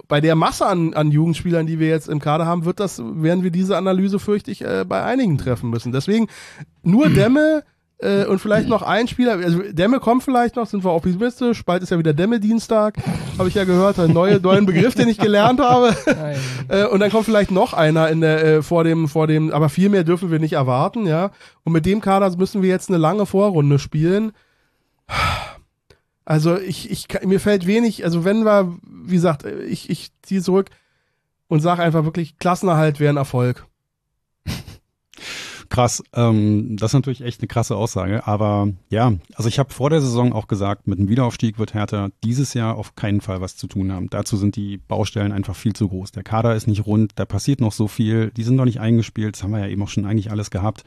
bei 0.07 0.21
der 0.21 0.35
Masse 0.35 0.65
an, 0.65 0.93
an 0.93 1.11
Jugendspielern, 1.11 1.67
die 1.67 1.79
wir 1.79 1.89
jetzt 1.89 2.07
im 2.07 2.19
Kader 2.19 2.45
haben, 2.45 2.65
wird 2.65 2.79
das, 2.79 2.99
werden 2.99 3.43
wir 3.43 3.51
diese 3.51 3.77
Analyse, 3.77 4.19
fürchte 4.19 4.51
ich, 4.51 4.63
äh, 4.63 4.85
bei 4.87 5.03
einigen 5.03 5.37
treffen 5.37 5.69
müssen. 5.69 5.91
Deswegen 5.91 6.27
nur 6.83 7.09
Dämme 7.09 7.63
äh, 7.99 8.25
und 8.25 8.39
vielleicht 8.39 8.69
noch 8.69 8.83
ein 8.83 9.07
Spieler, 9.07 9.33
also 9.33 9.59
Dämme 9.71 9.99
kommt 9.99 10.23
vielleicht 10.23 10.55
noch, 10.55 10.67
sind 10.67 10.83
wir 10.83 10.93
optimistisch, 10.93 11.65
bald 11.65 11.81
ist 11.81 11.89
ja 11.89 11.97
wieder 11.97 12.13
Dämme-Dienstag, 12.13 12.97
habe 13.39 13.49
ich 13.49 13.55
ja 13.55 13.63
gehört, 13.63 13.97
ein 13.97 14.13
neuer 14.13 14.39
neuen 14.39 14.67
Begriff, 14.67 14.93
den 14.93 15.09
ich 15.09 15.17
gelernt 15.17 15.59
habe. 15.59 15.95
äh, 16.67 16.85
und 16.85 16.99
dann 16.99 17.09
kommt 17.09 17.25
vielleicht 17.25 17.49
noch 17.49 17.73
einer 17.73 18.09
in 18.09 18.21
der, 18.21 18.45
äh, 18.45 18.61
vor 18.61 18.83
dem, 18.83 19.07
vor 19.07 19.25
dem, 19.25 19.51
aber 19.51 19.69
viel 19.69 19.89
mehr 19.89 20.03
dürfen 20.03 20.29
wir 20.29 20.37
nicht 20.37 20.53
erwarten, 20.53 21.07
ja. 21.07 21.31
Und 21.63 21.73
mit 21.73 21.87
dem 21.87 21.99
Kader 21.99 22.35
müssen 22.37 22.61
wir 22.61 22.69
jetzt 22.69 22.89
eine 22.89 22.99
lange 22.99 23.25
Vorrunde 23.25 23.79
spielen. 23.79 24.31
Also 26.23 26.57
ich, 26.57 26.91
ich, 26.91 27.07
mir 27.23 27.39
fällt 27.39 27.65
wenig, 27.65 28.03
also 28.03 28.25
wenn 28.25 28.43
wir, 28.43 28.77
wie 28.83 29.15
gesagt, 29.15 29.43
ich, 29.45 29.89
ich 29.89 30.11
ziehe 30.21 30.41
zurück 30.43 30.69
und 31.47 31.61
sage 31.61 31.81
einfach 31.81 32.03
wirklich, 32.03 32.37
Klassenerhalt 32.37 32.99
wäre 32.99 33.13
ein 33.13 33.17
Erfolg 33.17 33.65
krass. 35.69 36.03
Ähm, 36.13 36.77
das 36.77 36.91
ist 36.91 36.95
natürlich 36.95 37.21
echt 37.21 37.41
eine 37.41 37.47
krasse 37.47 37.75
Aussage. 37.75 38.27
Aber 38.27 38.69
ja, 38.89 39.13
also 39.35 39.49
ich 39.49 39.59
habe 39.59 39.73
vor 39.73 39.89
der 39.89 40.01
Saison 40.01 40.33
auch 40.33 40.47
gesagt, 40.47 40.87
mit 40.87 40.99
dem 40.99 41.09
Wiederaufstieg 41.09 41.59
wird 41.59 41.73
Hertha 41.73 42.09
dieses 42.23 42.53
Jahr 42.53 42.75
auf 42.75 42.95
keinen 42.95 43.21
Fall 43.21 43.41
was 43.41 43.55
zu 43.55 43.67
tun 43.67 43.91
haben. 43.91 44.09
Dazu 44.09 44.37
sind 44.37 44.55
die 44.55 44.77
Baustellen 44.77 45.31
einfach 45.31 45.55
viel 45.55 45.73
zu 45.73 45.87
groß. 45.87 46.11
Der 46.11 46.23
Kader 46.23 46.55
ist 46.55 46.67
nicht 46.67 46.85
rund, 46.85 47.13
da 47.15 47.25
passiert 47.25 47.61
noch 47.61 47.71
so 47.71 47.87
viel. 47.87 48.31
Die 48.31 48.43
sind 48.43 48.55
noch 48.55 48.65
nicht 48.65 48.79
eingespielt. 48.79 49.35
Das 49.35 49.43
haben 49.43 49.51
wir 49.51 49.59
ja 49.59 49.67
eben 49.67 49.81
auch 49.83 49.89
schon 49.89 50.05
eigentlich 50.05 50.31
alles 50.31 50.51
gehabt. 50.51 50.83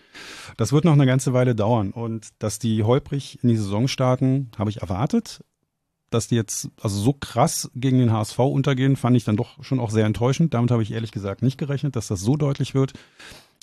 Das 0.56 0.72
wird 0.72 0.84
noch 0.84 0.92
eine 0.92 1.06
ganze 1.06 1.32
Weile 1.32 1.54
dauern. 1.54 1.90
Und 1.90 2.28
dass 2.38 2.58
die 2.58 2.82
holprig 2.82 3.38
in 3.42 3.48
die 3.48 3.56
Saison 3.56 3.88
starten, 3.88 4.50
habe 4.58 4.70
ich 4.70 4.82
erwartet. 4.82 5.40
dass 6.10 6.26
die 6.26 6.34
jetzt 6.34 6.68
also 6.80 6.98
so 7.00 7.12
krass 7.12 7.70
gegen 7.74 7.98
den 7.98 8.12
HSV 8.12 8.38
untergehen, 8.40 8.96
fand 8.96 9.16
ich 9.16 9.24
dann 9.24 9.36
doch 9.36 9.62
schon 9.62 9.78
auch 9.78 9.90
sehr 9.90 10.06
enttäuschend. 10.06 10.54
Damit 10.54 10.72
habe 10.72 10.82
ich 10.82 10.92
ehrlich 10.92 11.12
gesagt 11.12 11.42
nicht 11.42 11.56
gerechnet, 11.56 11.94
dass 11.94 12.08
das 12.08 12.20
so 12.20 12.36
deutlich 12.36 12.74
wird. 12.74 12.94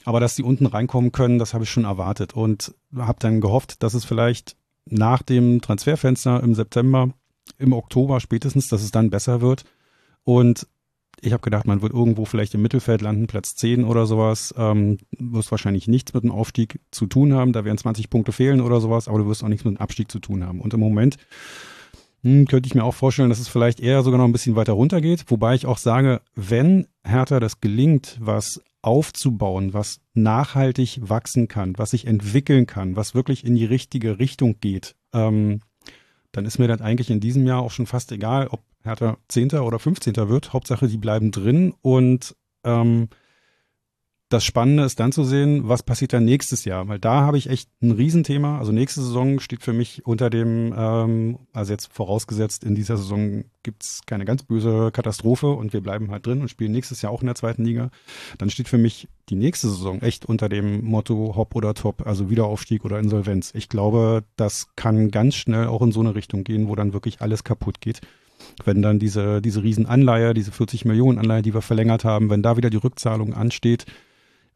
Aber 0.07 0.21
dass 0.21 0.35
die 0.35 0.43
unten 0.43 0.67
reinkommen 0.67 1.11
können, 1.11 1.38
das 1.38 1.53
habe 1.53 1.65
ich 1.65 1.69
schon 1.69 1.84
erwartet 1.84 2.34
und 2.34 2.73
habe 2.95 3.19
dann 3.19 3.41
gehofft, 3.41 3.84
dass 3.84 3.93
es 3.93 4.05
vielleicht 4.05 4.55
nach 4.85 5.21
dem 5.21 5.59
Transferfenster 5.59 6.41
im 6.41 6.55
September, 6.55 7.09
im 7.57 7.73
Oktober 7.73 8.21
spätestens, 8.21 8.69
dass 8.69 8.84
es 8.84 8.91
dann 8.91 9.09
besser 9.09 9.41
wird. 9.41 9.65
Und 10.23 10.65
ich 11.19 11.34
habe 11.34 11.43
gedacht, 11.43 11.67
man 11.67 11.81
wird 11.81 11.91
irgendwo 11.91 12.23
vielleicht 12.23 12.53
im 12.53 12.61
Mittelfeld 12.61 13.01
landen, 13.01 13.27
Platz 13.27 13.57
10 13.57 13.84
oder 13.84 14.05
sowas. 14.05 14.55
Ähm, 14.57 14.99
wirst 15.11 15.51
wahrscheinlich 15.51 15.89
nichts 15.89 16.13
mit 16.13 16.23
dem 16.23 16.31
Aufstieg 16.31 16.79
zu 16.89 17.07
tun 17.07 17.34
haben. 17.34 17.51
Da 17.51 17.65
werden 17.65 17.77
20 17.77 18.09
Punkte 18.09 18.31
fehlen 18.31 18.61
oder 18.61 18.79
sowas, 18.79 19.09
aber 19.09 19.17
du 19.17 19.27
wirst 19.27 19.43
auch 19.43 19.49
nichts 19.49 19.65
mit 19.65 19.75
dem 19.75 19.81
Abstieg 19.81 20.09
zu 20.09 20.19
tun 20.19 20.45
haben. 20.45 20.61
Und 20.61 20.73
im 20.73 20.79
Moment 20.79 21.17
hm, 22.27 22.47
könnte 22.47 22.67
ich 22.67 22.75
mir 22.75 22.83
auch 22.83 22.93
vorstellen, 22.93 23.29
dass 23.29 23.39
es 23.39 23.47
vielleicht 23.47 23.79
eher 23.79 24.03
sogar 24.03 24.17
noch 24.17 24.25
ein 24.25 24.33
bisschen 24.33 24.55
weiter 24.55 24.73
runter 24.73 24.99
geht. 24.99 25.23
Wobei 25.27 25.55
ich 25.55 25.65
auch 25.65 25.77
sage, 25.77 26.21
wenn 26.35 26.87
Hertha 27.03 27.39
das 27.39 27.61
gelingt, 27.61 28.17
was 28.19 28.61
aufzubauen, 28.81 29.73
was 29.73 30.01
nachhaltig 30.13 30.99
wachsen 31.01 31.47
kann, 31.47 31.77
was 31.77 31.91
sich 31.91 32.05
entwickeln 32.05 32.65
kann, 32.67 32.97
was 32.97 33.15
wirklich 33.15 33.45
in 33.45 33.55
die 33.55 33.65
richtige 33.65 34.19
Richtung 34.19 34.59
geht, 34.59 34.95
ähm, 35.13 35.61
dann 36.33 36.45
ist 36.45 36.59
mir 36.59 36.67
das 36.67 36.81
eigentlich 36.81 37.09
in 37.09 37.21
diesem 37.21 37.47
Jahr 37.47 37.61
auch 37.61 37.71
schon 37.71 37.85
fast 37.85 38.11
egal, 38.11 38.47
ob 38.49 38.61
Hertha 38.83 39.17
Zehnter 39.29 39.65
oder 39.65 39.79
15. 39.79 40.15
wird. 40.29 40.51
Hauptsache, 40.51 40.87
die 40.87 40.97
bleiben 40.97 41.31
drin 41.31 41.73
und 41.81 42.35
ähm, 42.65 43.07
das 44.29 44.43
Spannende 44.43 44.83
ist 44.83 44.99
dann 44.99 45.13
zu 45.13 45.23
sehen, 45.23 45.69
was 45.69 45.83
passiert 45.83 46.11
dann 46.11 46.25
nächstes 46.25 46.65
Jahr, 46.65 46.89
weil 46.89 46.99
da 46.99 47.21
habe 47.21 47.37
ich 47.37 47.49
echt 47.49 47.69
ein 47.81 47.91
Riesenthema. 47.91 48.59
Also 48.59 48.73
nächste 48.73 49.01
Saison 49.01 49.39
steht 49.39 49.63
für 49.63 49.71
mich 49.71 50.05
unter 50.05 50.29
dem, 50.29 50.73
ähm, 50.77 51.39
also 51.53 51.71
jetzt 51.71 51.93
vorausgesetzt, 51.93 52.65
in 52.65 52.75
dieser 52.75 52.97
Saison 52.97 53.45
gibt's 53.63 54.01
keine 54.05 54.25
ganz 54.25 54.43
böse 54.43 54.91
Katastrophe 54.91 55.47
und 55.47 55.71
wir 55.71 55.79
bleiben 55.79 56.11
halt 56.11 56.25
drin 56.25 56.41
und 56.41 56.49
spielen 56.49 56.73
nächstes 56.73 57.01
Jahr 57.01 57.13
auch 57.13 57.21
in 57.21 57.27
der 57.27 57.35
zweiten 57.35 57.63
Liga. 57.63 57.89
Dann 58.37 58.49
steht 58.49 58.67
für 58.67 58.77
mich 58.77 59.07
die 59.29 59.35
nächste 59.35 59.69
Saison 59.69 60.01
echt 60.01 60.25
unter 60.25 60.49
dem 60.49 60.83
Motto 60.83 61.35
Hop 61.37 61.55
oder 61.55 61.73
Top, 61.73 62.05
also 62.05 62.29
Wiederaufstieg 62.29 62.83
oder 62.83 62.99
Insolvenz. 62.99 63.53
Ich 63.55 63.69
glaube, 63.69 64.25
das 64.35 64.67
kann 64.75 65.09
ganz 65.09 65.35
schnell 65.35 65.67
auch 65.67 65.81
in 65.81 65.93
so 65.93 66.01
eine 66.01 66.15
Richtung 66.15 66.43
gehen, 66.43 66.67
wo 66.67 66.75
dann 66.75 66.91
wirklich 66.91 67.21
alles 67.21 67.45
kaputt 67.45 67.79
geht 67.79 68.01
wenn 68.65 68.81
dann 68.81 68.99
diese, 68.99 69.41
diese 69.41 69.63
Riesenanleihe, 69.63 70.33
diese 70.33 70.51
40 70.51 70.85
Millionen 70.85 71.17
Anleihe, 71.17 71.41
die 71.41 71.55
wir 71.55 71.61
verlängert 71.61 72.05
haben, 72.05 72.29
wenn 72.29 72.43
da 72.43 72.55
wieder 72.55 72.69
die 72.69 72.77
Rückzahlung 72.77 73.33
ansteht, 73.33 73.85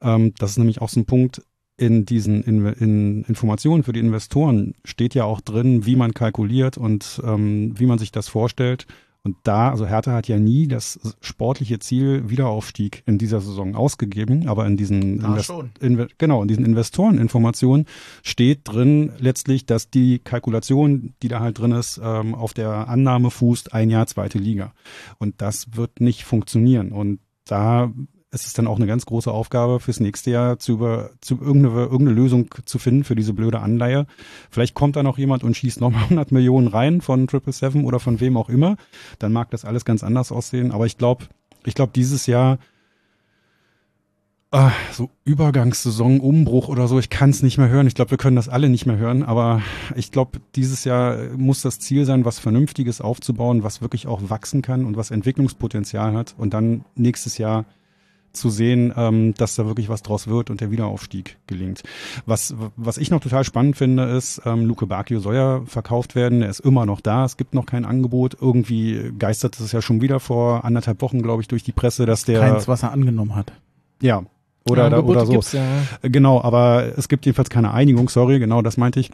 ähm, 0.01 0.33
das 0.37 0.51
ist 0.51 0.57
nämlich 0.57 0.81
auch 0.81 0.89
so 0.89 0.99
ein 0.99 1.05
Punkt, 1.05 1.41
in 1.77 2.05
diesen 2.05 2.43
in, 2.43 2.65
in 2.65 3.23
Informationen 3.23 3.83
für 3.83 3.93
die 3.93 3.99
Investoren 3.99 4.75
steht 4.85 5.15
ja 5.15 5.23
auch 5.23 5.41
drin, 5.41 5.85
wie 5.85 5.95
man 5.95 6.13
kalkuliert 6.13 6.77
und 6.77 7.21
ähm, 7.25 7.73
wie 7.79 7.87
man 7.87 7.97
sich 7.97 8.11
das 8.11 8.27
vorstellt. 8.27 8.85
Und 9.23 9.37
da, 9.43 9.69
also 9.69 9.85
Hertha 9.85 10.13
hat 10.13 10.27
ja 10.27 10.39
nie 10.39 10.67
das 10.67 10.99
sportliche 11.21 11.77
Ziel 11.77 12.29
Wiederaufstieg 12.29 13.03
in 13.05 13.19
dieser 13.19 13.39
Saison 13.39 13.75
ausgegeben, 13.75 14.47
aber 14.47 14.65
in 14.65 14.77
diesen, 14.77 15.23
Invest 15.23 15.53
in, 15.79 16.07
genau, 16.17 16.41
in 16.41 16.47
diesen 16.47 16.65
Investoreninformationen 16.65 17.85
steht 18.23 18.61
drin 18.63 19.11
letztlich, 19.19 19.67
dass 19.67 19.91
die 19.91 20.17
Kalkulation, 20.17 21.13
die 21.21 21.27
da 21.27 21.39
halt 21.39 21.59
drin 21.59 21.71
ist, 21.71 22.01
ähm, 22.03 22.33
auf 22.33 22.55
der 22.55 22.89
Annahme 22.89 23.29
fußt, 23.29 23.75
ein 23.75 23.91
Jahr 23.91 24.07
zweite 24.07 24.39
Liga. 24.39 24.73
Und 25.19 25.39
das 25.39 25.75
wird 25.75 26.01
nicht 26.01 26.23
funktionieren. 26.23 26.91
Und 26.91 27.19
da 27.45 27.91
es 28.31 28.45
ist 28.45 28.57
dann 28.57 28.67
auch 28.67 28.77
eine 28.77 28.87
ganz 28.87 29.05
große 29.05 29.29
Aufgabe 29.29 29.81
fürs 29.81 29.99
nächste 29.99 30.31
Jahr, 30.31 30.57
zu, 30.57 30.73
über, 30.73 31.11
zu 31.19 31.37
irgendeine, 31.39 31.81
irgendeine 31.81 32.11
Lösung 32.11 32.47
zu 32.65 32.79
finden 32.79 33.03
für 33.03 33.15
diese 33.15 33.33
blöde 33.33 33.59
Anleihe. 33.59 34.07
Vielleicht 34.49 34.73
kommt 34.73 34.95
da 34.95 35.03
noch 35.03 35.17
jemand 35.17 35.43
und 35.43 35.55
schießt 35.55 35.81
nochmal 35.81 36.03
100 36.03 36.31
Millionen 36.31 36.67
rein 36.67 37.01
von 37.01 37.27
Triple 37.27 37.51
Seven 37.51 37.83
oder 37.83 37.99
von 37.99 38.21
wem 38.21 38.37
auch 38.37 38.47
immer. 38.47 38.77
Dann 39.19 39.33
mag 39.33 39.51
das 39.51 39.65
alles 39.65 39.83
ganz 39.83 40.01
anders 40.01 40.31
aussehen. 40.31 40.71
Aber 40.71 40.85
ich 40.85 40.97
glaube, 40.97 41.25
ich 41.65 41.75
glaube, 41.75 41.91
dieses 41.93 42.25
Jahr 42.25 42.57
äh, 44.51 44.69
so 44.93 45.09
Übergangssaison, 45.25 46.21
Umbruch 46.21 46.69
oder 46.69 46.87
so, 46.87 46.99
ich 46.99 47.09
kann 47.09 47.31
es 47.31 47.43
nicht 47.43 47.57
mehr 47.57 47.67
hören. 47.67 47.87
Ich 47.87 47.95
glaube, 47.95 48.11
wir 48.11 48.17
können 48.17 48.37
das 48.37 48.47
alle 48.47 48.69
nicht 48.69 48.85
mehr 48.85 48.97
hören. 48.97 49.23
Aber 49.23 49.61
ich 49.97 50.09
glaube, 50.09 50.39
dieses 50.55 50.85
Jahr 50.85 51.17
muss 51.35 51.63
das 51.63 51.79
Ziel 51.79 52.05
sein, 52.05 52.23
was 52.23 52.39
Vernünftiges 52.39 53.01
aufzubauen, 53.01 53.63
was 53.63 53.81
wirklich 53.81 54.07
auch 54.07 54.21
wachsen 54.29 54.61
kann 54.61 54.85
und 54.85 54.95
was 54.95 55.11
Entwicklungspotenzial 55.11 56.13
hat. 56.13 56.33
Und 56.37 56.53
dann 56.53 56.85
nächstes 56.95 57.37
Jahr 57.37 57.65
zu 58.33 58.49
sehen, 58.49 58.93
ähm, 58.95 59.33
dass 59.35 59.55
da 59.55 59.65
wirklich 59.65 59.89
was 59.89 60.03
draus 60.03 60.27
wird 60.27 60.49
und 60.49 60.61
der 60.61 60.71
Wiederaufstieg 60.71 61.37
gelingt. 61.47 61.83
Was, 62.25 62.55
was 62.75 62.97
ich 62.97 63.11
noch 63.11 63.19
total 63.19 63.43
spannend 63.43 63.77
finde, 63.77 64.03
ist, 64.03 64.41
ähm, 64.45 64.65
Luke 64.65 64.85
Bakio 64.85 65.19
soll 65.19 65.35
ja 65.35 65.61
verkauft 65.65 66.15
werden. 66.15 66.41
Er 66.41 66.49
ist 66.49 66.59
immer 66.59 66.85
noch 66.85 67.01
da. 67.01 67.25
Es 67.25 67.37
gibt 67.37 67.53
noch 67.53 67.65
kein 67.65 67.85
Angebot. 67.85 68.37
Irgendwie 68.39 69.11
geistert 69.17 69.59
es 69.59 69.71
ja 69.71 69.81
schon 69.81 70.01
wieder 70.01 70.19
vor 70.19 70.65
anderthalb 70.65 71.01
Wochen, 71.01 71.21
glaube 71.21 71.41
ich, 71.41 71.47
durch 71.47 71.63
die 71.63 71.71
Presse, 71.71 72.05
dass 72.05 72.23
der. 72.23 72.39
Keins, 72.39 72.67
was 72.67 72.83
er 72.83 72.91
angenommen 72.91 73.35
hat. 73.35 73.51
Ja. 74.01 74.23
Oder, 74.69 74.83
ja, 74.83 74.89
da, 74.89 74.99
oder 74.99 75.25
so. 75.25 75.41
Ja. 75.57 75.63
Genau, 76.03 76.41
aber 76.41 76.97
es 76.97 77.09
gibt 77.09 77.25
jedenfalls 77.25 77.49
keine 77.49 77.73
Einigung, 77.73 78.09
sorry, 78.09 78.37
genau 78.39 78.61
das 78.61 78.77
meinte 78.77 78.99
ich. 78.99 79.11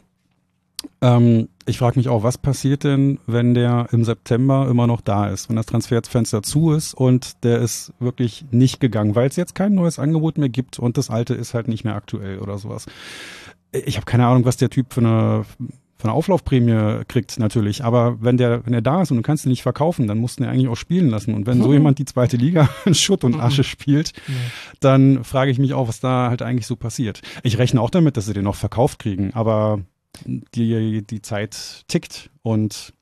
Ähm, 1.02 1.50
ich 1.66 1.78
frage 1.80 2.00
mich 2.00 2.08
auch, 2.08 2.24
was 2.24 2.38
passiert 2.38 2.84
denn, 2.84 3.20
wenn 3.28 3.54
der 3.54 3.88
im 3.92 4.04
September 4.04 4.68
immer 4.70 4.88
noch 4.88 5.02
da 5.02 5.28
ist, 5.28 5.50
wenn 5.50 5.56
das 5.56 5.66
Transferfenster 5.66 6.42
zu 6.42 6.72
ist 6.72 6.94
und 6.94 7.44
der 7.44 7.60
ist 7.60 7.94
wirklich 8.00 8.46
nicht 8.52 8.80
gegangen, 8.80 9.16
weil 9.16 9.28
es 9.28 9.36
jetzt 9.36 9.56
kein 9.56 9.74
neues 9.74 10.00
Angebot 10.00 10.38
mehr 10.38 10.50
gibt 10.50 10.80
und 10.80 10.98
das 10.98 11.10
alte 11.10 11.34
ist 11.34 11.54
halt 11.54 11.68
nicht 11.68 11.84
mehr 11.84 11.96
aktuell 11.96 12.40
oder 12.40 12.58
sowas. 12.58 12.86
Ich 13.72 13.98
habe 13.98 14.06
keine 14.06 14.28
Ahnung, 14.28 14.46
was 14.46 14.58
der 14.58 14.70
Typ 14.70 14.94
für 14.94 15.02
eine 15.02 15.46
von 16.00 16.12
einer 16.12 16.18
Auflaufprämie 16.18 17.06
kriegt 17.08 17.40
natürlich, 17.40 17.84
aber 17.84 18.22
wenn 18.22 18.38
der 18.38 18.64
wenn 18.68 18.74
er 18.74 18.84
da 18.84 19.02
ist 19.02 19.10
und 19.10 19.18
du 19.18 19.24
kannst 19.24 19.46
ihn 19.46 19.50
nicht 19.50 19.64
verkaufen, 19.64 20.08
dann 20.08 20.20
musst 20.20 20.40
du 20.40 20.44
ihn 20.44 20.50
eigentlich 20.50 20.68
auch 20.68 20.76
spielen 20.76 21.10
lassen 21.10 21.34
und 21.34 21.48
wenn 21.48 21.62
so 21.62 21.74
jemand 21.74 21.98
die 21.98 22.06
zweite 22.06 22.38
Liga 22.38 22.70
in 22.86 22.94
Schutt 22.94 23.24
und 23.24 23.40
Asche 23.40 23.64
spielt, 23.64 24.14
dann 24.80 25.24
frage 25.24 25.50
ich 25.50 25.58
mich 25.58 25.74
auch, 25.74 25.88
was 25.88 26.00
da 26.00 26.30
halt 26.30 26.44
eigentlich 26.44 26.68
so 26.68 26.76
passiert. 26.76 27.22
Ich 27.42 27.58
rechne 27.58 27.82
auch 27.82 27.90
damit, 27.90 28.16
dass 28.16 28.28
sie 28.28 28.34
den 28.34 28.44
noch 28.44 28.56
verkauft 28.56 29.00
kriegen, 29.00 29.34
aber 29.34 29.80
die, 30.26 31.04
die 31.04 31.22
Zeit 31.22 31.84
tickt 31.88 32.30
und 32.42 32.94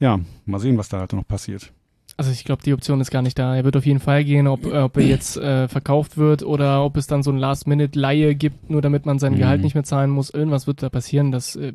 ja, 0.00 0.20
mal 0.44 0.60
sehen, 0.60 0.78
was 0.78 0.88
da 0.88 1.00
halt 1.00 1.12
noch 1.12 1.26
passiert. 1.26 1.72
Also 2.16 2.30
ich 2.30 2.44
glaube, 2.44 2.62
die 2.62 2.72
Option 2.72 3.00
ist 3.00 3.10
gar 3.10 3.22
nicht 3.22 3.38
da. 3.38 3.56
Er 3.56 3.64
wird 3.64 3.76
auf 3.76 3.86
jeden 3.86 3.98
Fall 3.98 4.22
gehen, 4.24 4.46
ob, 4.46 4.66
ob 4.66 4.96
er 4.96 5.02
jetzt 5.02 5.36
äh, 5.36 5.66
verkauft 5.66 6.16
wird 6.16 6.44
oder 6.44 6.84
ob 6.84 6.96
es 6.96 7.08
dann 7.08 7.24
so 7.24 7.32
ein 7.32 7.38
Last-Minute-Leihe 7.38 8.36
gibt, 8.36 8.70
nur 8.70 8.82
damit 8.82 9.04
man 9.04 9.18
sein 9.18 9.32
mhm. 9.32 9.38
Gehalt 9.38 9.62
nicht 9.62 9.74
mehr 9.74 9.82
zahlen 9.82 10.10
muss. 10.10 10.30
Irgendwas 10.30 10.68
wird 10.68 10.82
da 10.82 10.90
passieren. 10.90 11.32
Das, 11.32 11.56
äh, 11.56 11.72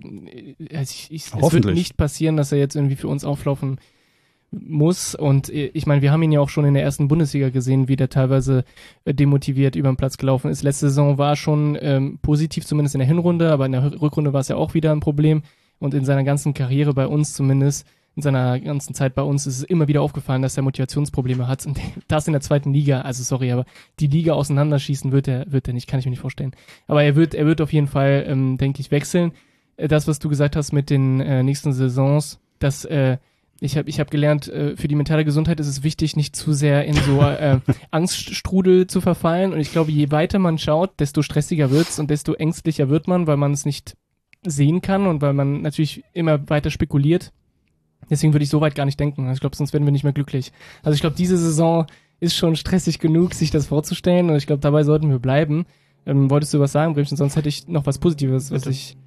ich, 0.57 1.07
ich, 1.11 1.26
es 1.26 1.51
wird 1.51 1.65
nicht 1.65 1.97
passieren, 1.97 2.38
dass 2.38 2.53
er 2.53 2.57
jetzt 2.57 2.76
irgendwie 2.76 2.95
für 2.95 3.10
uns 3.10 3.26
auflaufen 3.26 3.80
muss. 4.51 5.15
Und 5.15 5.49
äh, 5.49 5.67
ich 5.73 5.85
meine, 5.85 6.01
wir 6.01 6.11
haben 6.11 6.23
ihn 6.23 6.31
ja 6.31 6.39
auch 6.39 6.49
schon 6.49 6.65
in 6.65 6.73
der 6.73 6.84
ersten 6.84 7.07
Bundesliga 7.07 7.49
gesehen, 7.49 7.88
wie 7.88 7.95
der 7.95 8.09
teilweise 8.09 8.63
äh, 9.05 9.13
demotiviert 9.13 9.76
über 9.76 9.89
den 9.89 9.97
Platz 9.97 10.17
gelaufen 10.17 10.49
ist. 10.49 10.63
Letzte 10.63 10.89
Saison 10.89 11.17
war 11.17 11.35
schon 11.35 11.77
ähm, 11.81 12.19
positiv, 12.21 12.65
zumindest 12.65 12.95
in 12.95 12.99
der 12.99 13.07
Hinrunde, 13.07 13.51
aber 13.51 13.65
in 13.65 13.73
der 13.73 14.01
Rückrunde 14.01 14.34
war 14.34 14.41
es 14.41 14.47
ja 14.47 14.55
auch 14.55 14.73
wieder 14.73 14.91
ein 14.91 14.99
Problem. 14.99 15.43
Und 15.80 15.93
in 15.93 16.05
seiner 16.05 16.23
ganzen 16.23 16.53
Karriere 16.53 16.93
bei 16.93 17.07
uns 17.07 17.34
zumindest, 17.34 17.88
in 18.15 18.21
seiner 18.21 18.59
ganzen 18.59 18.93
Zeit 18.93 19.15
bei 19.15 19.21
uns, 19.21 19.47
ist 19.47 19.59
es 19.59 19.63
immer 19.63 19.88
wieder 19.88 20.01
aufgefallen, 20.01 20.41
dass 20.41 20.57
er 20.57 20.63
Motivationsprobleme 20.63 21.47
hat. 21.47 21.65
Und 21.65 21.80
das 22.07 22.27
in 22.27 22.34
der 22.34 22.41
zweiten 22.41 22.73
Liga, 22.73 23.01
also 23.01 23.23
sorry, 23.23 23.51
aber 23.51 23.65
die 23.99 24.07
Liga 24.07 24.34
auseinanderschießen 24.34 25.11
wird 25.11 25.27
er, 25.27 25.51
wird 25.51 25.67
er 25.67 25.73
nicht, 25.73 25.88
kann 25.88 25.99
ich 25.99 26.05
mir 26.05 26.11
nicht 26.11 26.19
vorstellen. 26.19 26.51
Aber 26.88 27.03
er 27.03 27.15
wird, 27.15 27.34
er 27.34 27.45
wird 27.45 27.61
auf 27.61 27.71
jeden 27.71 27.88
Fall, 27.88 28.26
ähm, 28.27 28.57
denke 28.57 28.81
ich, 28.81 28.91
wechseln. 28.91 29.31
Äh, 29.77 29.88
das, 29.88 30.07
was 30.07 30.19
du 30.19 30.27
gesagt 30.27 30.55
hast 30.55 30.73
mit 30.73 30.89
den 30.89 31.21
äh, 31.21 31.43
nächsten 31.43 31.71
Saisons, 31.71 32.39
dass 32.59 32.84
äh, 32.85 33.17
ich 33.61 33.77
habe 33.77 33.90
ich 33.90 33.99
hab 33.99 34.10
gelernt, 34.11 34.48
äh, 34.48 34.76
für 34.76 34.88
die 34.88 34.95
mentale 34.95 35.26
Gesundheit 35.26 35.60
ist 35.60 35.68
es 35.68 35.84
wichtig, 35.84 36.15
nicht 36.15 36.36
zu 36.36 36.53
sehr 36.53 36.86
in 36.86 36.95
so 36.95 37.22
äh, 37.22 37.60
Angststrudel 37.91 38.88
zu 38.88 39.02
verfallen. 39.02 39.53
Und 39.53 39.60
ich 39.60 39.72
glaube, 39.72 39.91
je 39.91 40.11
weiter 40.11 40.40
man 40.40 40.57
schaut, 40.57 40.99
desto 40.99 41.22
stressiger 41.22 41.72
wird's 41.72 41.99
und 41.99 42.10
desto 42.10 42.34
ängstlicher 42.34 42.90
wird 42.90 43.07
man, 43.07 43.27
weil 43.27 43.38
man 43.38 43.52
es 43.52 43.65
nicht 43.65 43.95
sehen 44.45 44.81
kann 44.81 45.07
und 45.07 45.22
weil 45.22 45.34
man 45.34 45.61
natürlich 45.61 46.03
immer 46.14 46.49
weiter 46.49 46.72
spekuliert. 46.72 47.34
Deswegen 48.10 48.34
würde 48.34 48.44
ich 48.44 48.49
so 48.49 48.61
weit 48.61 48.76
gar 48.76 48.86
nicht 48.86 48.99
denken. 48.99 49.23
Also 49.23 49.34
ich 49.34 49.41
glaube, 49.41 49.56
sonst 49.56 49.73
werden 49.73 49.86
wir 49.86 49.91
nicht 49.91 50.03
mehr 50.03 50.14
glücklich. 50.14 50.52
Also 50.81 50.95
ich 50.95 51.02
glaube, 51.02 51.18
diese 51.18 51.38
Saison 51.38 51.86
ist 52.19 52.36
schon 52.36 52.56
stressig 52.56 52.99
genug, 52.99 53.34
sich 53.34 53.52
das 53.52 53.68
vorzustellen. 53.68 54.30
Und 54.30 54.38
ich 54.38 54.48
glaube, 54.48 54.61
dabei 54.61 54.84
sollten 54.84 55.10
wir 55.10 55.19
bleiben. 55.19 55.65
Ähm, 56.06 56.30
wolltest 56.30 56.53
du 56.53 56.60
was 56.60 56.72
sagen, 56.72 56.94
Bremchen? 56.94 57.18
Sonst 57.18 57.36
hätte 57.36 57.49
ich 57.49 57.68
noch 57.68 57.86
was 57.86 57.98
Positives, 57.98 58.52
was 58.52 58.64
Bitte. 58.64 58.72
ich. 58.72 58.98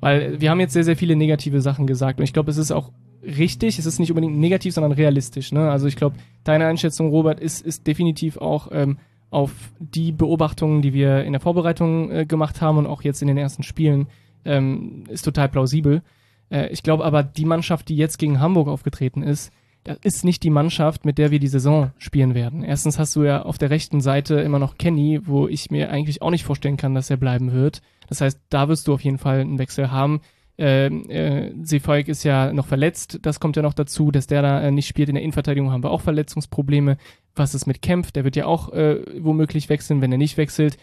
Weil 0.00 0.40
wir 0.40 0.50
haben 0.50 0.60
jetzt 0.60 0.72
sehr, 0.72 0.84
sehr 0.84 0.96
viele 0.96 1.14
negative 1.14 1.60
Sachen 1.60 1.86
gesagt. 1.86 2.18
Und 2.18 2.24
ich 2.24 2.32
glaube, 2.32 2.50
es 2.50 2.56
ist 2.56 2.72
auch 2.72 2.90
richtig, 3.22 3.78
es 3.78 3.86
ist 3.86 3.98
nicht 3.98 4.10
unbedingt 4.10 4.38
negativ, 4.38 4.74
sondern 4.74 4.92
realistisch. 4.92 5.52
Ne? 5.52 5.70
Also 5.70 5.86
ich 5.86 5.96
glaube, 5.96 6.16
deine 6.44 6.66
Einschätzung, 6.66 7.10
Robert, 7.10 7.40
ist, 7.40 7.64
ist 7.64 7.86
definitiv 7.86 8.36
auch 8.36 8.68
ähm, 8.72 8.98
auf 9.30 9.52
die 9.78 10.12
Beobachtungen, 10.12 10.82
die 10.82 10.92
wir 10.92 11.24
in 11.24 11.32
der 11.32 11.40
Vorbereitung 11.40 12.10
äh, 12.10 12.26
gemacht 12.26 12.60
haben 12.60 12.78
und 12.78 12.86
auch 12.86 13.02
jetzt 13.02 13.22
in 13.22 13.28
den 13.28 13.38
ersten 13.38 13.62
Spielen, 13.62 14.08
ähm, 14.44 15.04
ist 15.08 15.22
total 15.22 15.48
plausibel. 15.48 16.02
Äh, 16.50 16.68
ich 16.68 16.82
glaube 16.82 17.04
aber, 17.04 17.22
die 17.22 17.44
Mannschaft, 17.46 17.88
die 17.88 17.96
jetzt 17.96 18.18
gegen 18.18 18.40
Hamburg 18.40 18.68
aufgetreten 18.68 19.22
ist, 19.22 19.52
das 19.84 19.98
ist 20.02 20.24
nicht 20.24 20.44
die 20.44 20.50
Mannschaft, 20.50 21.04
mit 21.04 21.18
der 21.18 21.32
wir 21.32 21.40
die 21.40 21.48
Saison 21.48 21.90
spielen 21.98 22.34
werden. 22.34 22.62
Erstens 22.62 22.98
hast 22.98 23.16
du 23.16 23.24
ja 23.24 23.42
auf 23.42 23.58
der 23.58 23.70
rechten 23.70 24.00
Seite 24.00 24.36
immer 24.36 24.60
noch 24.60 24.78
Kenny, 24.78 25.20
wo 25.24 25.48
ich 25.48 25.70
mir 25.70 25.90
eigentlich 25.90 26.22
auch 26.22 26.30
nicht 26.30 26.44
vorstellen 26.44 26.76
kann, 26.76 26.94
dass 26.94 27.10
er 27.10 27.16
bleiben 27.16 27.52
wird. 27.52 27.82
Das 28.08 28.20
heißt, 28.20 28.40
da 28.48 28.68
wirst 28.68 28.86
du 28.86 28.94
auf 28.94 29.00
jeden 29.00 29.18
Fall 29.18 29.40
einen 29.40 29.58
Wechsel 29.58 29.90
haben. 29.90 30.20
Äh, 30.58 30.86
äh, 30.86 31.54
Seefolk 31.62 32.08
ist 32.08 32.24
ja 32.24 32.52
noch 32.52 32.66
verletzt, 32.66 33.18
das 33.22 33.40
kommt 33.40 33.56
ja 33.56 33.62
noch 33.62 33.74
dazu, 33.74 34.10
dass 34.10 34.26
der 34.26 34.42
da 34.42 34.60
äh, 34.60 34.70
nicht 34.70 34.86
spielt. 34.86 35.08
In 35.08 35.14
der 35.14 35.22
Innenverteidigung 35.24 35.70
haben 35.70 35.82
wir 35.82 35.90
auch 35.90 36.02
Verletzungsprobleme. 36.02 36.98
Was 37.34 37.54
ist 37.54 37.66
mit 37.66 37.80
Kempf? 37.80 38.12
Der 38.12 38.24
wird 38.24 38.36
ja 38.36 38.46
auch 38.46 38.72
äh, 38.72 39.00
womöglich 39.20 39.68
wechseln. 39.68 40.02
Wenn 40.02 40.12
er 40.12 40.18
nicht 40.18 40.36
wechselt, 40.36 40.76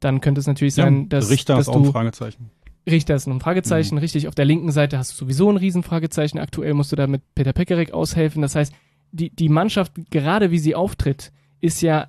dann 0.00 0.20
könnte 0.20 0.40
es 0.40 0.46
natürlich 0.46 0.74
sein, 0.74 1.02
ja, 1.02 1.06
dass, 1.08 1.30
Richter 1.30 1.56
dass 1.56 1.68
ist 1.68 1.74
auch 1.74 1.76
ein 1.76 1.92
Fragezeichen. 1.92 2.50
Richter 2.88 3.16
ist 3.16 3.26
ein 3.26 3.40
Fragezeichen, 3.40 3.96
Mhm. 3.96 4.00
richtig. 4.00 4.28
Auf 4.28 4.36
der 4.36 4.44
linken 4.44 4.70
Seite 4.70 4.96
hast 4.96 5.12
du 5.12 5.16
sowieso 5.24 5.50
ein 5.50 5.56
Riesenfragezeichen. 5.56 6.38
Aktuell 6.38 6.74
musst 6.74 6.92
du 6.92 6.96
da 6.96 7.08
mit 7.08 7.22
Peter 7.34 7.52
Pekarik 7.52 7.92
aushelfen. 7.92 8.42
Das 8.42 8.54
heißt, 8.54 8.72
die, 9.10 9.30
die 9.30 9.48
Mannschaft, 9.48 9.92
gerade 10.10 10.52
wie 10.52 10.58
sie 10.60 10.76
auftritt, 10.76 11.32
ist 11.60 11.80
ja 11.82 12.06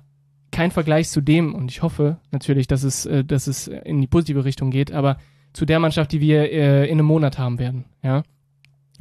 kein 0.52 0.70
Vergleich 0.70 1.08
zu 1.08 1.20
dem, 1.20 1.54
und 1.54 1.70
ich 1.70 1.82
hoffe 1.82 2.18
natürlich, 2.30 2.68
dass 2.68 2.84
es, 2.84 3.06
äh, 3.06 3.24
dass 3.24 3.48
es 3.48 3.66
in 3.66 4.00
die 4.00 4.06
positive 4.06 4.44
Richtung 4.44 4.70
geht, 4.70 4.92
aber 4.92 5.18
zu 5.58 5.66
der 5.66 5.80
Mannschaft, 5.80 6.12
die 6.12 6.20
wir 6.20 6.52
äh, 6.52 6.84
in 6.84 6.92
einem 6.92 7.06
Monat 7.06 7.36
haben 7.36 7.58
werden, 7.58 7.84
ja. 8.00 8.22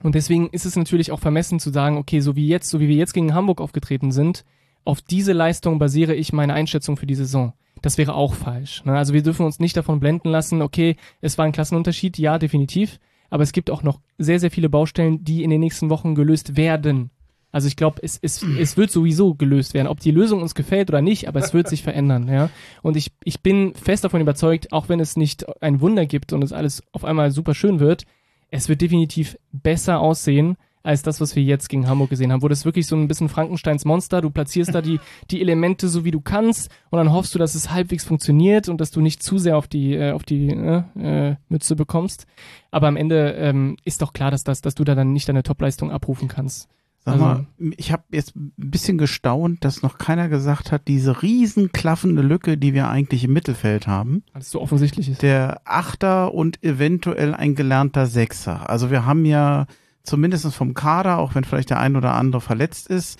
Und 0.01 0.15
deswegen 0.15 0.49
ist 0.49 0.65
es 0.65 0.75
natürlich 0.75 1.11
auch 1.11 1.19
vermessen 1.19 1.59
zu 1.59 1.69
sagen, 1.69 1.97
okay, 1.97 2.19
so 2.19 2.35
wie 2.35 2.47
jetzt, 2.47 2.69
so 2.69 2.79
wie 2.79 2.87
wir 2.87 2.95
jetzt 2.95 3.13
gegen 3.13 3.35
Hamburg 3.35 3.61
aufgetreten 3.61 4.11
sind, 4.11 4.43
auf 4.83 5.01
diese 5.01 5.33
Leistung 5.33 5.77
basiere 5.77 6.15
ich 6.15 6.33
meine 6.33 6.55
Einschätzung 6.55 6.97
für 6.97 7.05
die 7.05 7.15
Saison. 7.15 7.53
Das 7.83 7.99
wäre 7.99 8.15
auch 8.15 8.33
falsch. 8.33 8.83
Ne? 8.85 8.97
Also 8.97 9.13
wir 9.13 9.21
dürfen 9.21 9.45
uns 9.45 9.59
nicht 9.59 9.77
davon 9.77 9.99
blenden 9.99 10.29
lassen, 10.29 10.63
okay, 10.63 10.95
es 11.21 11.37
war 11.37 11.45
ein 11.45 11.51
Klassenunterschied, 11.51 12.17
ja, 12.17 12.39
definitiv. 12.39 12.99
Aber 13.29 13.43
es 13.43 13.51
gibt 13.51 13.69
auch 13.69 13.83
noch 13.83 13.99
sehr, 14.17 14.39
sehr 14.39 14.51
viele 14.51 14.69
Baustellen, 14.69 15.23
die 15.23 15.43
in 15.43 15.51
den 15.51 15.59
nächsten 15.59 15.91
Wochen 15.91 16.15
gelöst 16.15 16.57
werden. 16.57 17.11
Also 17.57 17.69
ich 17.69 17.75
glaube, 17.75 18.01
es, 18.03 18.19
es, 18.21 18.43
es 18.43 18.77
wird 18.77 18.91
sowieso 18.91 19.33
gelöst 19.33 19.73
werden, 19.73 19.87
ob 19.87 19.99
die 19.99 20.11
Lösung 20.11 20.43
uns 20.43 20.53
gefällt 20.53 20.89
oder 20.91 21.01
nicht, 21.01 21.27
aber 21.27 21.39
es 21.39 21.55
wird 21.55 21.67
sich 21.67 21.81
verändern, 21.81 22.27
ja. 22.31 22.51
Und 22.83 22.95
ich, 22.95 23.11
ich 23.23 23.41
bin 23.41 23.73
fest 23.73 24.03
davon 24.03 24.21
überzeugt, 24.21 24.71
auch 24.71 24.89
wenn 24.89 24.99
es 24.99 25.17
nicht 25.17 25.43
ein 25.59 25.81
Wunder 25.81 26.05
gibt 26.05 26.33
und 26.33 26.43
es 26.43 26.53
alles 26.53 26.83
auf 26.91 27.03
einmal 27.03 27.31
super 27.31 27.55
schön 27.55 27.79
wird, 27.79 28.03
es 28.51 28.69
wird 28.69 28.81
definitiv 28.81 29.39
besser 29.51 30.01
aussehen 30.01 30.55
als 30.83 31.01
das, 31.01 31.19
was 31.19 31.35
wir 31.35 31.41
jetzt 31.41 31.67
gegen 31.67 31.87
Hamburg 31.87 32.11
gesehen 32.11 32.31
haben, 32.31 32.43
wo 32.43 32.47
das 32.47 32.63
wirklich 32.63 32.85
so 32.85 32.95
ein 32.95 33.07
bisschen 33.07 33.27
Frankensteins 33.27 33.85
Monster, 33.85 34.21
du 34.21 34.29
platzierst 34.29 34.75
da 34.75 34.83
die, 34.83 34.99
die 35.31 35.41
Elemente 35.41 35.87
so 35.87 36.05
wie 36.05 36.11
du 36.11 36.21
kannst 36.21 36.69
und 36.91 36.97
dann 36.97 37.11
hoffst 37.11 37.33
du, 37.33 37.39
dass 37.39 37.55
es 37.55 37.71
halbwegs 37.71 38.05
funktioniert 38.05 38.69
und 38.69 38.79
dass 38.79 38.91
du 38.91 39.01
nicht 39.01 39.23
zu 39.23 39.39
sehr 39.39 39.57
auf 39.57 39.67
die, 39.67 39.95
äh, 39.95 40.11
auf 40.11 40.21
die 40.21 40.49
äh, 40.49 40.83
äh, 40.99 41.35
Mütze 41.49 41.75
bekommst. 41.75 42.27
Aber 42.69 42.87
am 42.87 42.97
Ende 42.97 43.31
ähm, 43.31 43.77
ist 43.83 44.03
doch 44.03 44.13
klar, 44.13 44.29
dass, 44.29 44.43
das, 44.43 44.61
dass 44.61 44.75
du 44.75 44.83
da 44.83 44.93
dann 44.93 45.11
nicht 45.11 45.27
deine 45.27 45.41
Topleistung 45.41 45.91
abrufen 45.91 46.27
kannst. 46.27 46.69
Sag 47.07 47.13
Also- 47.13 47.25
mal, 47.25 47.45
ich 47.77 47.93
habe 47.93 48.03
jetzt 48.11 48.35
ein 48.35 48.51
bisschen 48.57 48.97
gestaunt, 48.97 49.63
dass 49.63 49.81
noch 49.81 49.97
keiner 49.97 50.27
gesagt 50.27 50.73
hat, 50.73 50.89
diese 50.89 51.21
riesen 51.21 51.71
klaffende 51.71 52.21
Lücke, 52.21 52.57
die 52.57 52.73
wir 52.73 52.89
eigentlich 52.89 53.23
im 53.23 53.31
Mittelfeld 53.31 53.87
haben, 53.87 54.23
Weil 54.33 54.41
es 54.41 54.51
so 54.51 54.59
offensichtlich 54.61 55.07
ist. 55.07 55.21
der 55.21 55.61
Achter 55.63 56.33
und 56.33 56.61
eventuell 56.65 57.33
ein 57.33 57.55
gelernter 57.55 58.07
Sechser. 58.07 58.69
Also 58.69 58.91
wir 58.91 59.05
haben 59.05 59.23
ja 59.23 59.67
zumindest 60.03 60.53
vom 60.53 60.73
Kader, 60.73 61.17
auch 61.19 61.33
wenn 61.33 61.45
vielleicht 61.45 61.69
der 61.69 61.79
ein 61.79 61.95
oder 61.95 62.13
andere 62.13 62.41
verletzt 62.41 62.87
ist, 62.87 63.17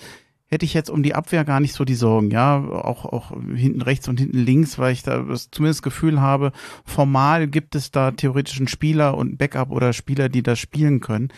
hätte 0.50 0.66
ich 0.66 0.74
jetzt 0.74 0.90
um 0.90 1.02
die 1.02 1.14
Abwehr 1.14 1.44
gar 1.46 1.60
nicht 1.60 1.72
so 1.74 1.84
die 1.86 1.94
Sorgen, 1.94 2.30
ja, 2.30 2.58
auch, 2.58 3.06
auch 3.06 3.32
hinten 3.54 3.80
rechts 3.82 4.06
und 4.08 4.20
hinten 4.20 4.38
links, 4.38 4.78
weil 4.78 4.92
ich 4.92 5.02
da 5.02 5.20
das 5.22 5.50
zumindest 5.50 5.82
Gefühl 5.82 6.20
habe, 6.20 6.52
formal 6.84 7.48
gibt 7.48 7.74
es 7.74 7.90
da 7.90 8.10
theoretisch 8.10 8.58
einen 8.58 8.68
Spieler 8.68 9.16
und 9.16 9.38
Backup 9.38 9.70
oder 9.70 9.94
Spieler, 9.94 10.28
die 10.28 10.42
das 10.42 10.58
spielen 10.58 11.00
können. 11.00 11.28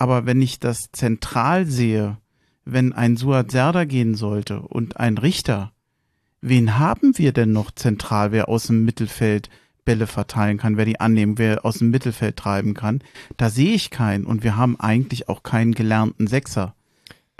Aber 0.00 0.26
wenn 0.26 0.40
ich 0.40 0.60
das 0.60 0.92
zentral 0.92 1.66
sehe, 1.66 2.18
wenn 2.64 2.92
ein 2.92 3.16
Suat 3.16 3.50
Serda 3.50 3.84
gehen 3.84 4.14
sollte 4.14 4.60
und 4.60 4.96
ein 4.96 5.18
Richter, 5.18 5.72
wen 6.40 6.78
haben 6.78 7.18
wir 7.18 7.32
denn 7.32 7.50
noch 7.50 7.72
zentral, 7.72 8.30
wer 8.30 8.48
aus 8.48 8.68
dem 8.68 8.84
Mittelfeld 8.84 9.50
Bälle 9.84 10.06
verteilen 10.06 10.56
kann, 10.56 10.76
wer 10.76 10.84
die 10.84 11.00
annehmen, 11.00 11.36
wer 11.36 11.64
aus 11.64 11.78
dem 11.78 11.90
Mittelfeld 11.90 12.36
treiben 12.36 12.74
kann? 12.74 13.02
Da 13.38 13.50
sehe 13.50 13.74
ich 13.74 13.90
keinen 13.90 14.24
und 14.24 14.44
wir 14.44 14.56
haben 14.56 14.78
eigentlich 14.78 15.28
auch 15.28 15.42
keinen 15.42 15.74
gelernten 15.74 16.28
Sechser. 16.28 16.76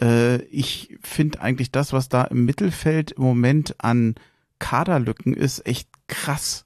Äh, 0.00 0.42
ich 0.46 0.98
finde 1.00 1.40
eigentlich 1.40 1.70
das, 1.70 1.92
was 1.92 2.08
da 2.08 2.24
im 2.24 2.44
Mittelfeld 2.44 3.12
im 3.12 3.22
Moment 3.22 3.76
an 3.78 4.16
Kaderlücken 4.58 5.32
ist, 5.32 5.64
echt 5.64 5.88
krass. 6.08 6.64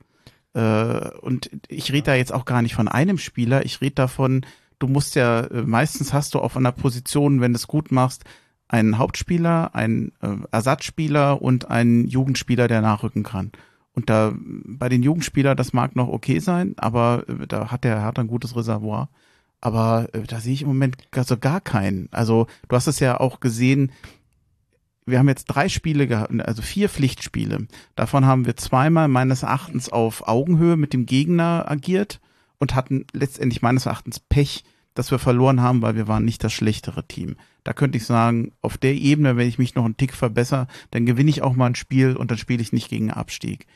Äh, 0.55 1.11
und 1.21 1.51
ich 1.69 1.93
rede 1.93 2.05
da 2.05 2.15
jetzt 2.15 2.33
auch 2.33 2.47
gar 2.47 2.63
nicht 2.63 2.77
von 2.77 2.89
einem 2.89 3.19
Spieler, 3.19 3.67
ich 3.67 3.83
rede 3.83 3.97
davon, 3.97 4.47
du 4.83 4.89
musst 4.89 5.15
ja, 5.15 5.41
äh, 5.41 5.63
meistens 5.63 6.13
hast 6.13 6.35
du 6.35 6.41
auf 6.41 6.57
einer 6.57 6.73
Position, 6.73 7.41
wenn 7.41 7.53
du 7.53 7.57
es 7.57 7.69
gut 7.69 7.93
machst, 7.93 8.25
einen 8.69 8.99
Hauptspieler, 8.99 9.75
einen 9.75 10.13
äh, 10.23 10.37
Ersatzspieler 10.51 11.41
und 11.41 11.71
einen 11.71 12.07
Jugendspieler, 12.09 12.69
der 12.69 12.81
nachrücken 12.81 13.23
kann. 13.23 13.53
Und 13.95 14.09
da 14.09 14.33
bei 14.37 14.89
den 14.89 15.03
Jugendspielern, 15.03 15.57
das 15.57 15.73
mag 15.73 15.95
noch 15.95 16.09
okay 16.09 16.39
sein, 16.39 16.75
aber 16.79 17.25
äh, 17.29 17.47
da 17.47 17.71
hat 17.71 17.85
der 17.85 18.01
Hertha 18.03 18.23
ein 18.23 18.29
gutes 18.29 18.57
Reservoir. 18.57 19.09
Aber 19.61 20.09
da 20.27 20.41
sehe 20.41 20.55
ich 20.55 20.63
im 20.63 20.69
Moment 20.69 20.97
also 21.13 21.37
gar 21.37 21.61
keinen. 21.61 22.09
Also 22.11 22.49
du 22.69 22.75
hast 22.75 22.89
es 22.89 22.99
ja 22.99 23.21
auch 23.21 23.39
gesehen, 23.39 23.93
wir 25.07 25.21
haben 25.21 25.29
jetzt 25.29 25.45
drei 25.45 25.69
Spiele 25.69 26.09
gehabt, 26.09 26.33
also 26.43 26.63
vier 26.63 26.89
Pflichtspiele. 26.89 27.69
Davon 27.95 28.27
haben 28.27 28.45
wir 28.45 28.57
zweimal 28.57 29.07
meines 29.07 29.45
Erachtens 29.45 29.89
auf 29.89 30.27
Augenhöhe 30.27 30.77
mit 30.77 30.93
dem 30.93 31.07
Gegner 31.07 31.65
agiert 31.69 32.21
und 32.59 32.75
hatten 32.75 33.07
letztendlich 33.13 33.63
meines 33.63 33.87
Erachtens 33.87 34.21
Pech, 34.21 34.65
dass 34.95 35.11
wir 35.11 35.19
verloren 35.19 35.61
haben, 35.61 35.83
weil 35.83 35.97
wir 35.97 36.09
waren 36.09 36.25
nicht 36.25 36.45
das 36.45 36.53
schlechtere 36.53 37.07
Team. 37.07 37.37
Da 37.65 37.73
könnte 37.73 37.99
ich 37.99 38.07
sagen, 38.07 38.53
auf 38.61 38.79
der 38.79 38.95
Ebene, 38.95 39.37
wenn 39.37 39.49
ich 39.49 39.59
mich 39.59 39.75
noch 39.75 39.85
einen 39.85 39.97
Tick 39.97 40.15
verbessere, 40.15 40.67
dann 40.91 41.07
gewinne 41.07 41.31
ich 41.31 41.43
auch 41.43 41.55
mal 41.55 41.67
ein 41.67 41.75
Spiel 41.75 42.17
und 42.17 42.31
dann 42.31 42.39
spiele 42.39 42.63
ich 42.63 42.73
nicht 42.73 42.89
gegen 42.89 43.11
Abstieg. 43.11 43.67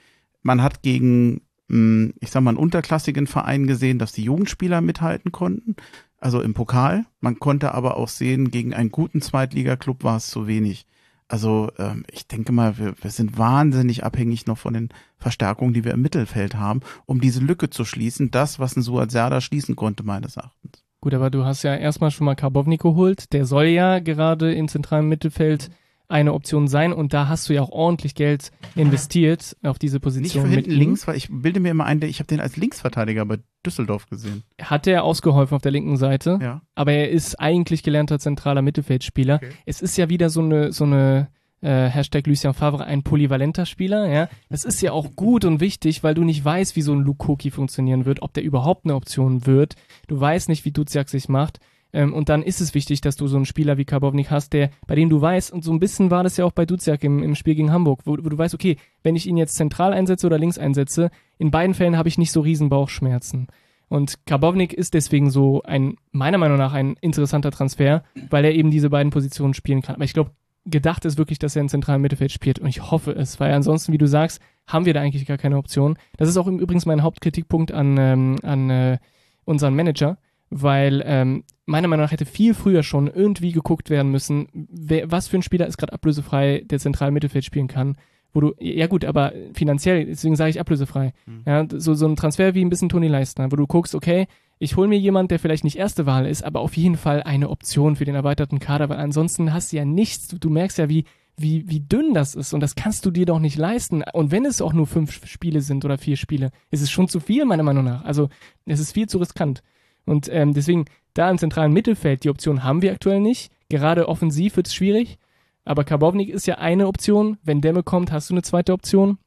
Man 0.42 0.62
hat 0.62 0.82
gegen, 0.82 1.42
mh, 1.68 2.12
ich 2.20 2.30
sag 2.30 2.42
mal, 2.42 2.50
einen 2.50 2.58
unterklassigen 2.58 3.26
Verein 3.26 3.66
gesehen, 3.66 3.98
dass 3.98 4.12
die 4.12 4.24
Jugendspieler 4.24 4.80
mithalten 4.80 5.32
konnten, 5.32 5.76
also 6.18 6.40
im 6.40 6.54
Pokal. 6.54 7.06
Man 7.20 7.38
konnte 7.38 7.74
aber 7.74 7.96
auch 7.96 8.08
sehen, 8.08 8.50
gegen 8.50 8.74
einen 8.74 8.90
guten 8.90 9.20
Zweitligaklub 9.20 10.04
war 10.04 10.16
es 10.16 10.28
zu 10.28 10.46
wenig. 10.46 10.86
Also 11.28 11.72
ähm, 11.78 12.04
ich 12.10 12.28
denke 12.28 12.52
mal, 12.52 12.78
wir, 12.78 12.94
wir 13.00 13.10
sind 13.10 13.36
wahnsinnig 13.36 14.04
abhängig 14.04 14.46
noch 14.46 14.58
von 14.58 14.74
den 14.74 14.88
Verstärkungen, 15.18 15.74
die 15.74 15.84
wir 15.84 15.92
im 15.92 16.02
Mittelfeld 16.02 16.54
haben, 16.54 16.80
um 17.04 17.20
diese 17.20 17.40
Lücke 17.40 17.68
zu 17.68 17.84
schließen. 17.84 18.30
Das, 18.30 18.58
was 18.58 18.76
ein 18.76 18.82
Suat 18.82 19.10
Serdar 19.10 19.40
schließen 19.40 19.74
konnte, 19.74 20.04
meines 20.04 20.36
Erachtens. 20.36 20.85
Gut, 21.06 21.14
aber 21.14 21.30
du 21.30 21.44
hast 21.44 21.62
ja 21.62 21.72
erstmal 21.76 22.10
schon 22.10 22.24
mal 22.24 22.34
Karbovnik 22.34 22.80
geholt. 22.82 23.32
Der 23.32 23.44
soll 23.44 23.66
ja 23.66 24.00
gerade 24.00 24.52
im 24.52 24.66
zentralen 24.66 25.06
Mittelfeld 25.08 25.70
eine 26.08 26.32
Option 26.32 26.66
sein 26.66 26.92
und 26.92 27.12
da 27.12 27.28
hast 27.28 27.48
du 27.48 27.54
ja 27.54 27.62
auch 27.62 27.68
ordentlich 27.70 28.16
Geld 28.16 28.50
investiert 28.74 29.56
auf 29.62 29.78
diese 29.78 29.98
Nicht 29.98 30.02
Position. 30.02 30.46
für 30.46 30.50
hinten 30.50 30.70
ihm. 30.72 30.78
links, 30.78 31.06
weil 31.06 31.14
ich 31.16 31.28
bilde 31.30 31.60
mir 31.60 31.70
immer 31.70 31.84
ein, 31.84 32.02
ich 32.02 32.18
habe 32.18 32.26
den 32.26 32.40
als 32.40 32.56
Linksverteidiger 32.56 33.24
bei 33.24 33.38
Düsseldorf 33.64 34.06
gesehen. 34.08 34.42
Hat 34.60 34.88
er 34.88 35.04
ausgeholfen 35.04 35.54
auf 35.54 35.62
der 35.62 35.70
linken 35.70 35.96
Seite, 35.96 36.40
Ja. 36.42 36.62
aber 36.74 36.90
er 36.92 37.08
ist 37.10 37.38
eigentlich 37.38 37.84
gelernter 37.84 38.18
zentraler 38.18 38.62
Mittelfeldspieler. 38.62 39.36
Okay. 39.36 39.50
Es 39.64 39.82
ist 39.82 39.96
ja 39.96 40.08
wieder 40.08 40.28
so 40.28 40.40
eine, 40.40 40.72
so 40.72 40.82
eine 40.82 41.28
äh, 41.62 41.88
Hashtag 41.88 42.26
Lucien 42.26 42.54
Favre, 42.54 42.84
ein 42.84 43.02
polyvalenter 43.02 43.66
Spieler, 43.66 44.08
ja. 44.08 44.28
Das 44.50 44.64
ist 44.64 44.80
ja 44.82 44.92
auch 44.92 45.16
gut 45.16 45.44
und 45.44 45.60
wichtig, 45.60 46.02
weil 46.02 46.14
du 46.14 46.22
nicht 46.22 46.44
weißt, 46.44 46.76
wie 46.76 46.82
so 46.82 46.92
ein 46.92 47.00
Lukoki 47.00 47.50
funktionieren 47.50 48.04
wird, 48.04 48.22
ob 48.22 48.32
der 48.34 48.44
überhaupt 48.44 48.84
eine 48.84 48.94
Option 48.94 49.46
wird. 49.46 49.74
Du 50.06 50.20
weißt 50.20 50.48
nicht, 50.48 50.64
wie 50.64 50.72
Duziak 50.72 51.08
sich 51.08 51.28
macht. 51.28 51.60
Ähm, 51.92 52.12
und 52.12 52.28
dann 52.28 52.42
ist 52.42 52.60
es 52.60 52.74
wichtig, 52.74 53.00
dass 53.00 53.16
du 53.16 53.26
so 53.26 53.36
einen 53.36 53.46
Spieler 53.46 53.78
wie 53.78 53.84
Karbovnik 53.84 54.30
hast, 54.30 54.52
der, 54.52 54.70
bei 54.86 54.94
dem 54.94 55.08
du 55.08 55.20
weißt, 55.20 55.52
und 55.52 55.64
so 55.64 55.72
ein 55.72 55.80
bisschen 55.80 56.10
war 56.10 56.22
das 56.22 56.36
ja 56.36 56.44
auch 56.44 56.52
bei 56.52 56.66
Duziak 56.66 57.02
im, 57.04 57.22
im 57.22 57.34
Spiel 57.34 57.54
gegen 57.54 57.72
Hamburg, 57.72 58.00
wo, 58.04 58.12
wo 58.12 58.28
du 58.28 58.36
weißt, 58.36 58.54
okay, 58.54 58.76
wenn 59.02 59.16
ich 59.16 59.26
ihn 59.26 59.36
jetzt 59.36 59.56
zentral 59.56 59.92
einsetze 59.92 60.26
oder 60.26 60.38
links 60.38 60.58
einsetze, 60.58 61.10
in 61.38 61.50
beiden 61.50 61.74
Fällen 61.74 61.96
habe 61.96 62.08
ich 62.08 62.18
nicht 62.18 62.32
so 62.32 62.40
riesen 62.40 62.68
Bauchschmerzen. 62.68 63.48
Und 63.88 64.26
Karbovnik 64.26 64.72
ist 64.72 64.94
deswegen 64.94 65.30
so 65.30 65.62
ein, 65.62 65.96
meiner 66.10 66.38
Meinung 66.38 66.58
nach, 66.58 66.72
ein 66.72 66.96
interessanter 67.00 67.52
Transfer, 67.52 68.02
weil 68.30 68.44
er 68.44 68.52
eben 68.52 68.70
diese 68.70 68.90
beiden 68.90 69.12
Positionen 69.12 69.54
spielen 69.54 69.80
kann. 69.80 69.94
Aber 69.94 70.04
ich 70.04 70.12
glaube, 70.12 70.32
gedacht 70.66 71.04
ist 71.04 71.16
wirklich, 71.16 71.38
dass 71.38 71.56
er 71.56 71.62
im 71.62 71.68
zentralen 71.68 72.02
Mittelfeld 72.02 72.32
spielt. 72.32 72.58
Und 72.58 72.66
ich 72.66 72.90
hoffe 72.90 73.12
es, 73.12 73.40
weil 73.40 73.52
ansonsten, 73.54 73.92
wie 73.92 73.98
du 73.98 74.06
sagst, 74.06 74.40
haben 74.66 74.84
wir 74.84 74.94
da 74.94 75.00
eigentlich 75.00 75.26
gar 75.26 75.38
keine 75.38 75.56
Option. 75.56 75.96
Das 76.16 76.28
ist 76.28 76.36
auch 76.36 76.46
im 76.46 76.58
übrigens 76.58 76.86
mein 76.86 77.02
Hauptkritikpunkt 77.02 77.72
an, 77.72 77.96
ähm, 77.98 78.36
an 78.42 78.70
äh, 78.70 78.98
unseren 79.44 79.74
Manager, 79.74 80.18
weil 80.50 81.02
ähm, 81.06 81.44
meiner 81.66 81.88
Meinung 81.88 82.04
nach 82.04 82.12
hätte 82.12 82.26
viel 82.26 82.54
früher 82.54 82.82
schon 82.82 83.06
irgendwie 83.08 83.52
geguckt 83.52 83.90
werden 83.90 84.10
müssen, 84.10 84.48
wer, 84.52 85.10
was 85.10 85.28
für 85.28 85.38
ein 85.38 85.42
Spieler 85.42 85.66
ist 85.66 85.78
gerade 85.78 85.92
ablösefrei, 85.92 86.62
der 86.64 86.78
zentral 86.78 87.10
Mittelfeld 87.10 87.44
spielen 87.44 87.68
kann. 87.68 87.96
Wo 88.32 88.40
du, 88.40 88.54
ja 88.58 88.86
gut, 88.86 89.04
aber 89.04 89.32
finanziell, 89.54 90.04
deswegen 90.04 90.36
sage 90.36 90.50
ich 90.50 90.60
ablösefrei. 90.60 91.12
Ja, 91.46 91.66
so, 91.70 91.94
so 91.94 92.06
ein 92.06 92.16
Transfer 92.16 92.54
wie 92.54 92.64
ein 92.64 92.68
bisschen 92.68 92.88
Toni 92.90 93.08
Leistner, 93.08 93.50
wo 93.50 93.56
du 93.56 93.66
guckst, 93.66 93.94
okay, 93.94 94.26
ich 94.58 94.76
hole 94.76 94.88
mir 94.88 94.98
jemand, 94.98 95.30
der 95.30 95.38
vielleicht 95.38 95.64
nicht 95.64 95.76
erste 95.76 96.06
Wahl 96.06 96.26
ist, 96.26 96.42
aber 96.42 96.60
auf 96.60 96.76
jeden 96.76 96.96
Fall 96.96 97.22
eine 97.22 97.50
Option 97.50 97.96
für 97.96 98.04
den 98.04 98.14
erweiterten 98.14 98.58
Kader, 98.58 98.88
weil 98.88 98.98
ansonsten 98.98 99.52
hast 99.52 99.72
du 99.72 99.76
ja 99.76 99.84
nichts. 99.84 100.28
Du, 100.28 100.38
du 100.38 100.48
merkst 100.48 100.78
ja, 100.78 100.88
wie, 100.88 101.04
wie, 101.36 101.68
wie 101.68 101.80
dünn 101.80 102.14
das 102.14 102.34
ist 102.34 102.54
und 102.54 102.60
das 102.60 102.74
kannst 102.74 103.04
du 103.04 103.10
dir 103.10 103.26
doch 103.26 103.38
nicht 103.38 103.58
leisten. 103.58 104.02
Und 104.12 104.30
wenn 104.30 104.46
es 104.46 104.62
auch 104.62 104.72
nur 104.72 104.86
fünf 104.86 105.26
Spiele 105.26 105.60
sind 105.60 105.84
oder 105.84 105.98
vier 105.98 106.16
Spiele, 106.16 106.50
ist 106.70 106.80
es 106.80 106.90
schon 106.90 107.08
zu 107.08 107.20
viel, 107.20 107.44
meiner 107.44 107.62
Meinung 107.62 107.84
nach. 107.84 108.04
Also 108.04 108.28
es 108.64 108.80
ist 108.80 108.92
viel 108.92 109.08
zu 109.08 109.18
riskant. 109.18 109.62
Und 110.06 110.28
ähm, 110.32 110.54
deswegen, 110.54 110.86
da 111.14 111.30
im 111.30 111.38
zentralen 111.38 111.72
Mittelfeld, 111.72 112.24
die 112.24 112.30
Option 112.30 112.64
haben 112.64 112.80
wir 112.80 112.92
aktuell 112.92 113.20
nicht. 113.20 113.50
Gerade 113.68 114.08
offensiv 114.08 114.56
wird 114.56 114.68
es 114.68 114.74
schwierig. 114.74 115.18
Aber 115.64 115.84
Karbovnik 115.84 116.28
ist 116.30 116.46
ja 116.46 116.58
eine 116.58 116.86
Option. 116.86 117.38
Wenn 117.42 117.60
Demme 117.60 117.82
kommt, 117.82 118.12
hast 118.12 118.30
du 118.30 118.34
eine 118.34 118.42
zweite 118.42 118.72
Option. 118.72 119.18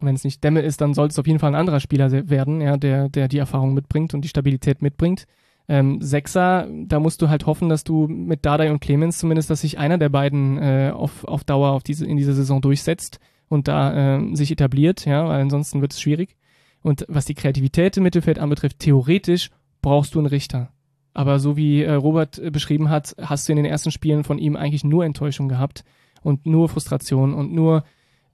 Wenn 0.00 0.14
es 0.14 0.24
nicht 0.24 0.42
Demme 0.42 0.60
ist, 0.60 0.80
dann 0.80 0.94
sollte 0.94 1.12
es 1.12 1.18
auf 1.18 1.26
jeden 1.26 1.38
Fall 1.38 1.50
ein 1.50 1.60
anderer 1.60 1.80
Spieler 1.80 2.10
werden, 2.28 2.60
ja, 2.60 2.76
der, 2.76 3.08
der 3.08 3.28
die 3.28 3.38
Erfahrung 3.38 3.74
mitbringt 3.74 4.14
und 4.14 4.22
die 4.22 4.28
Stabilität 4.28 4.82
mitbringt. 4.82 5.26
Ähm, 5.66 6.00
Sechser, 6.02 6.68
da 6.86 7.00
musst 7.00 7.22
du 7.22 7.28
halt 7.28 7.46
hoffen, 7.46 7.68
dass 7.68 7.84
du 7.84 8.06
mit 8.06 8.44
Dardai 8.44 8.70
und 8.70 8.80
Clemens 8.80 9.18
zumindest, 9.18 9.48
dass 9.48 9.62
sich 9.62 9.78
einer 9.78 9.96
der 9.96 10.10
beiden 10.10 10.58
äh, 10.58 10.92
auf, 10.94 11.24
auf 11.24 11.44
Dauer 11.44 11.70
auf 11.70 11.82
diese, 11.82 12.06
in 12.06 12.16
dieser 12.16 12.34
Saison 12.34 12.60
durchsetzt 12.60 13.18
und 13.48 13.68
da 13.68 14.18
äh, 14.18 14.34
sich 14.34 14.50
etabliert, 14.50 15.06
ja, 15.06 15.26
weil 15.26 15.40
ansonsten 15.40 15.80
wird 15.80 15.92
es 15.92 16.00
schwierig. 16.00 16.36
Und 16.82 17.06
was 17.08 17.24
die 17.24 17.34
Kreativität 17.34 17.96
im 17.96 18.02
Mittelfeld 18.02 18.38
anbetrifft, 18.38 18.78
theoretisch 18.78 19.50
brauchst 19.80 20.14
du 20.14 20.18
einen 20.18 20.26
Richter. 20.26 20.70
Aber 21.14 21.38
so 21.38 21.56
wie 21.56 21.82
äh, 21.82 21.92
Robert 21.92 22.38
äh, 22.38 22.50
beschrieben 22.50 22.90
hat, 22.90 23.14
hast 23.20 23.48
du 23.48 23.52
in 23.52 23.56
den 23.56 23.64
ersten 23.64 23.90
Spielen 23.90 24.24
von 24.24 24.38
ihm 24.38 24.56
eigentlich 24.56 24.84
nur 24.84 25.04
Enttäuschung 25.04 25.48
gehabt 25.48 25.84
und 26.22 26.44
nur 26.44 26.68
Frustration 26.68 27.32
und 27.32 27.52
nur 27.52 27.84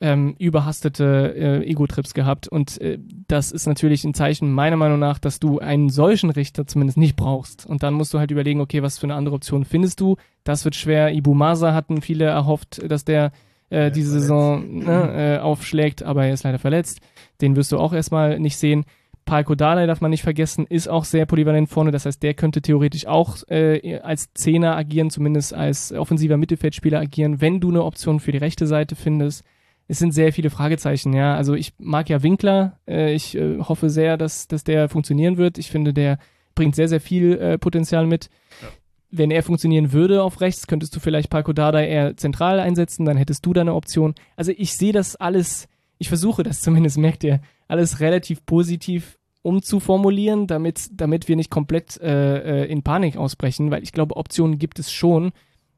ähm, 0.00 0.34
überhastete 0.38 1.34
äh, 1.36 1.70
Ego-Trips 1.70 2.14
gehabt. 2.14 2.48
Und 2.48 2.80
äh, 2.80 2.98
das 3.28 3.52
ist 3.52 3.66
natürlich 3.66 4.04
ein 4.04 4.14
Zeichen 4.14 4.50
meiner 4.50 4.76
Meinung 4.76 4.98
nach, 4.98 5.18
dass 5.18 5.40
du 5.40 5.58
einen 5.58 5.90
solchen 5.90 6.30
Richter 6.30 6.66
zumindest 6.66 6.96
nicht 6.96 7.16
brauchst. 7.16 7.66
Und 7.66 7.82
dann 7.82 7.94
musst 7.94 8.14
du 8.14 8.18
halt 8.18 8.30
überlegen, 8.30 8.60
okay, 8.60 8.82
was 8.82 8.98
für 8.98 9.04
eine 9.04 9.14
andere 9.14 9.34
Option 9.34 9.64
findest 9.64 10.00
du? 10.00 10.16
Das 10.42 10.64
wird 10.64 10.74
schwer. 10.74 11.12
Ibu 11.12 11.34
Masa 11.34 11.74
hatten 11.74 12.00
viele 12.00 12.24
erhofft, 12.24 12.80
dass 12.90 13.04
der 13.04 13.32
äh, 13.68 13.90
diese 13.90 14.12
Saison 14.12 14.78
ne, 14.78 15.36
äh, 15.36 15.38
aufschlägt, 15.38 16.02
aber 16.02 16.24
er 16.24 16.32
ist 16.32 16.44
leider 16.44 16.58
verletzt. 16.58 17.00
Den 17.42 17.54
wirst 17.54 17.70
du 17.70 17.78
auch 17.78 17.92
erstmal 17.92 18.40
nicht 18.40 18.56
sehen. 18.56 18.84
Palko 19.26 19.54
Dardai 19.54 19.86
darf 19.86 20.00
man 20.00 20.10
nicht 20.10 20.22
vergessen, 20.22 20.66
ist 20.66 20.88
auch 20.88 21.04
sehr 21.04 21.26
polyvalent 21.26 21.68
vorne. 21.68 21.90
Das 21.90 22.06
heißt, 22.06 22.22
der 22.22 22.32
könnte 22.32 22.62
theoretisch 22.62 23.06
auch 23.06 23.36
äh, 23.48 23.98
als 23.98 24.32
Zehner 24.32 24.76
agieren, 24.76 25.10
zumindest 25.10 25.52
als 25.52 25.92
offensiver 25.92 26.38
Mittelfeldspieler 26.38 26.98
agieren, 26.98 27.42
wenn 27.42 27.60
du 27.60 27.68
eine 27.68 27.84
Option 27.84 28.18
für 28.18 28.32
die 28.32 28.38
rechte 28.38 28.66
Seite 28.66 28.96
findest 28.96 29.44
es 29.90 29.98
sind 29.98 30.12
sehr 30.12 30.32
viele 30.32 30.50
Fragezeichen, 30.50 31.12
ja. 31.14 31.34
Also 31.34 31.54
ich 31.54 31.72
mag 31.78 32.08
ja 32.08 32.22
Winkler, 32.22 32.78
äh, 32.86 33.12
ich 33.12 33.36
äh, 33.36 33.58
hoffe 33.58 33.90
sehr, 33.90 34.16
dass, 34.16 34.46
dass 34.46 34.62
der 34.62 34.88
funktionieren 34.88 35.36
wird. 35.36 35.58
Ich 35.58 35.68
finde, 35.68 35.92
der 35.92 36.20
bringt 36.54 36.76
sehr, 36.76 36.86
sehr 36.86 37.00
viel 37.00 37.32
äh, 37.32 37.58
Potenzial 37.58 38.06
mit. 38.06 38.30
Ja. 38.62 38.68
Wenn 39.10 39.32
er 39.32 39.42
funktionieren 39.42 39.92
würde 39.92 40.22
auf 40.22 40.40
rechts, 40.40 40.68
könntest 40.68 40.94
du 40.94 41.00
vielleicht 41.00 41.28
Paco 41.28 41.52
Dada 41.52 41.82
eher 41.82 42.16
zentral 42.16 42.60
einsetzen, 42.60 43.04
dann 43.04 43.16
hättest 43.16 43.44
du 43.44 43.52
da 43.52 43.62
eine 43.62 43.74
Option. 43.74 44.14
Also 44.36 44.52
ich 44.56 44.76
sehe 44.76 44.92
das 44.92 45.16
alles, 45.16 45.66
ich 45.98 46.06
versuche 46.06 46.44
das 46.44 46.60
zumindest, 46.60 46.96
merkt 46.96 47.24
ihr, 47.24 47.40
alles 47.66 47.98
relativ 47.98 48.46
positiv 48.46 49.18
umzuformulieren, 49.42 50.46
damit, 50.46 50.88
damit 50.92 51.26
wir 51.26 51.34
nicht 51.34 51.50
komplett 51.50 52.00
äh, 52.00 52.62
äh 52.62 52.70
in 52.70 52.84
Panik 52.84 53.16
ausbrechen, 53.16 53.72
weil 53.72 53.82
ich 53.82 53.90
glaube, 53.90 54.16
Optionen 54.16 54.60
gibt 54.60 54.78
es 54.78 54.92
schon. 54.92 55.32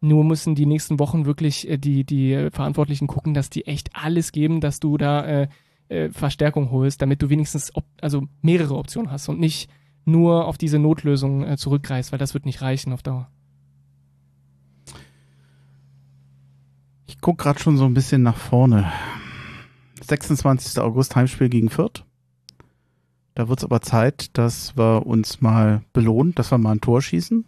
Nur 0.05 0.25
müssen 0.25 0.57
die 0.57 0.67
nächsten 0.67 0.99
Wochen 0.99 1.27
wirklich 1.27 1.69
äh, 1.71 1.79
die, 1.79 2.05
die 2.05 2.49
Verantwortlichen 2.51 3.07
gucken, 3.07 3.35
dass 3.35 3.51
die 3.51 3.67
echt 3.67 3.91
alles 3.95 4.33
geben, 4.33 4.61
dass 4.61 4.81
du 4.81 4.99
da 4.99 5.25
äh, 5.25 5.49
äh, 5.89 6.11
Verstärkung 6.11 6.73
holst, 6.73 7.01
damit 7.01 7.23
du 7.23 7.31
wenigstens 7.31 7.73
also 8.01 8.27
mehrere 8.41 8.77
Optionen 8.77 9.13
hast 9.13 9.29
und 9.29 9.39
nicht 9.39 9.71
nur 10.05 10.47
auf 10.47 10.59
diese 10.59 10.81
Notlösung 10.81 11.45
äh, 11.45 11.57
zurückgreifst, 11.57 12.11
weil 12.11 12.19
das 12.19 12.35
wird 12.35 12.47
nicht 12.47 12.63
reichen 12.63 12.93
auf 12.93 13.05
Dauer. 13.05 13.31
Ich 17.07 17.21
gucke 17.21 17.45
gerade 17.45 17.61
schon 17.61 17.77
so 17.77 17.85
ein 17.85 17.95
bisschen 17.95 18.25
nach 18.25 18.37
vorne. 18.37 18.91
26. 20.03 20.81
August 20.81 21.15
Heimspiel 21.15 21.49
gegen 21.49 21.71
Fürth. 21.71 22.05
Da 23.37 23.49
wird 23.49 23.61
es 23.61 23.65
aber 23.65 23.83
Zeit, 23.83 24.37
dass 24.37 24.77
wir 24.77 25.07
uns 25.07 25.41
mal 25.41 25.83
belohnen, 25.93 26.35
dass 26.35 26.51
wir 26.51 26.59
mal 26.59 26.73
ein 26.73 26.81
Tor 26.81 27.01
schießen 27.01 27.45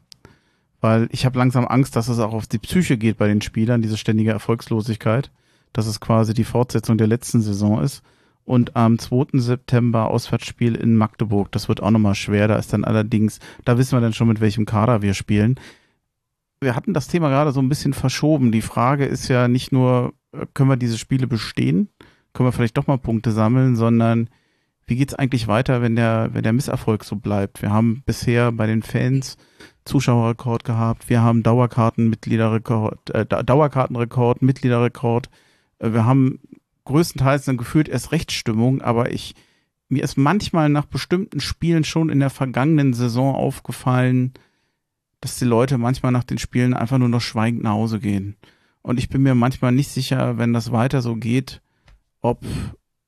weil 0.85 1.09
ich 1.12 1.24
habe 1.24 1.39
langsam 1.39 1.65
Angst, 1.66 1.97
dass 1.97 2.09
es 2.09 2.19
auch 2.19 2.35
auf 2.35 2.47
die 2.47 2.59
Psyche 2.59 2.98
geht 2.98 3.16
bei 3.16 3.27
den 3.27 3.40
Spielern, 3.40 3.81
diese 3.81 3.97
ständige 3.97 4.32
Erfolgslosigkeit, 4.32 5.31
dass 5.73 5.86
es 5.86 5.98
quasi 5.98 6.35
die 6.35 6.44
Fortsetzung 6.44 6.98
der 6.98 7.06
letzten 7.06 7.40
Saison 7.40 7.81
ist. 7.81 8.02
Und 8.44 8.77
am 8.77 8.98
2. 8.98 9.39
September 9.40 10.11
Auswärtsspiel 10.11 10.74
in 10.74 10.94
Magdeburg. 10.94 11.51
Das 11.52 11.70
wird 11.70 11.82
auch 11.82 11.90
nochmal 11.90 12.15
schwer. 12.15 12.48
Da 12.48 12.56
ist 12.56 12.74
dann 12.74 12.85
allerdings, 12.85 13.39
da 13.65 13.78
wissen 13.78 13.97
wir 13.97 14.02
dann 14.02 14.12
schon, 14.12 14.28
mit 14.28 14.43
welchem 14.43 14.66
Kader 14.66 15.01
wir 15.01 15.15
spielen. 15.15 15.59
Wir 16.61 16.77
hatten 16.77 16.93
das 16.93 17.09
Thema 17.09 17.31
gerade 17.31 17.52
so 17.52 17.61
ein 17.61 17.70
bisschen 17.70 17.94
verschoben. 17.94 18.52
Die 18.52 18.61
Frage 18.61 19.06
ist 19.06 19.28
ja 19.28 19.48
nicht 19.48 19.73
nur, 19.73 20.12
können 20.52 20.69
wir 20.69 20.77
diese 20.77 20.98
Spiele 20.98 21.27
bestehen? 21.27 21.89
Können 22.35 22.47
wir 22.47 22.52
vielleicht 22.52 22.77
doch 22.77 22.89
mal 22.89 22.98
Punkte 22.98 23.32
sammeln, 23.32 23.74
sondern 23.77 24.28
wie 24.85 24.97
geht's 24.97 25.15
eigentlich 25.15 25.48
weiter, 25.48 25.81
wenn 25.81 25.97
der, 25.97 26.28
wenn 26.35 26.43
der 26.43 26.52
Misserfolg 26.52 27.05
so 27.05 27.16
bleibt? 27.16 27.62
Wir 27.62 27.70
haben 27.70 28.02
bisher 28.05 28.52
bei 28.52 28.66
den 28.66 28.82
Fans 28.82 29.39
Zuschauerrekord 29.85 30.65
gehabt. 30.65 31.09
Wir 31.09 31.23
haben 31.23 31.43
Dauerkartenmitgliederrekord, 31.43 33.11
äh, 33.11 33.27
Dauerkartenrekord, 33.27 34.43
Mitgliederrekord. 34.43 35.31
Äh, 35.78 35.93
wir 35.93 36.05
haben 36.05 36.40
größtenteils 36.85 37.44
dann 37.44 37.56
gefühlt 37.56 37.89
erst 37.89 38.12
Rechtsstimmung, 38.12 38.82
aber 38.82 39.12
ich, 39.12 39.35
mir 39.89 40.02
ist 40.02 40.16
manchmal 40.16 40.69
nach 40.69 40.86
bestimmten 40.86 41.40
Spielen 41.40 41.85
schon 41.85 42.09
in 42.09 42.20
der 42.20 42.31
vergangenen 42.31 42.94
Saison 42.94 43.35
aufgefallen, 43.35 44.32
dass 45.20 45.39
die 45.39 45.47
Leute 45.47 45.78
manchmal 45.78 46.12
nach 46.12 46.24
den 46.24 46.39
Spielen 46.39 46.74
einfach 46.74 46.98
nur 46.98 47.09
noch 47.09 47.20
schweigend 47.20 47.62
nach 47.62 47.73
Hause 47.73 48.01
gehen. 48.01 48.36
Und 48.82 48.98
ich 48.98 49.09
bin 49.09 49.23
mir 49.23 49.35
manchmal 49.35 49.73
nicht 49.73 49.89
sicher, 49.89 50.36
wenn 50.36 50.52
das 50.52 50.73
weiter 50.73 51.01
so 51.01 51.16
geht, 51.16 51.62
ob 52.20 52.44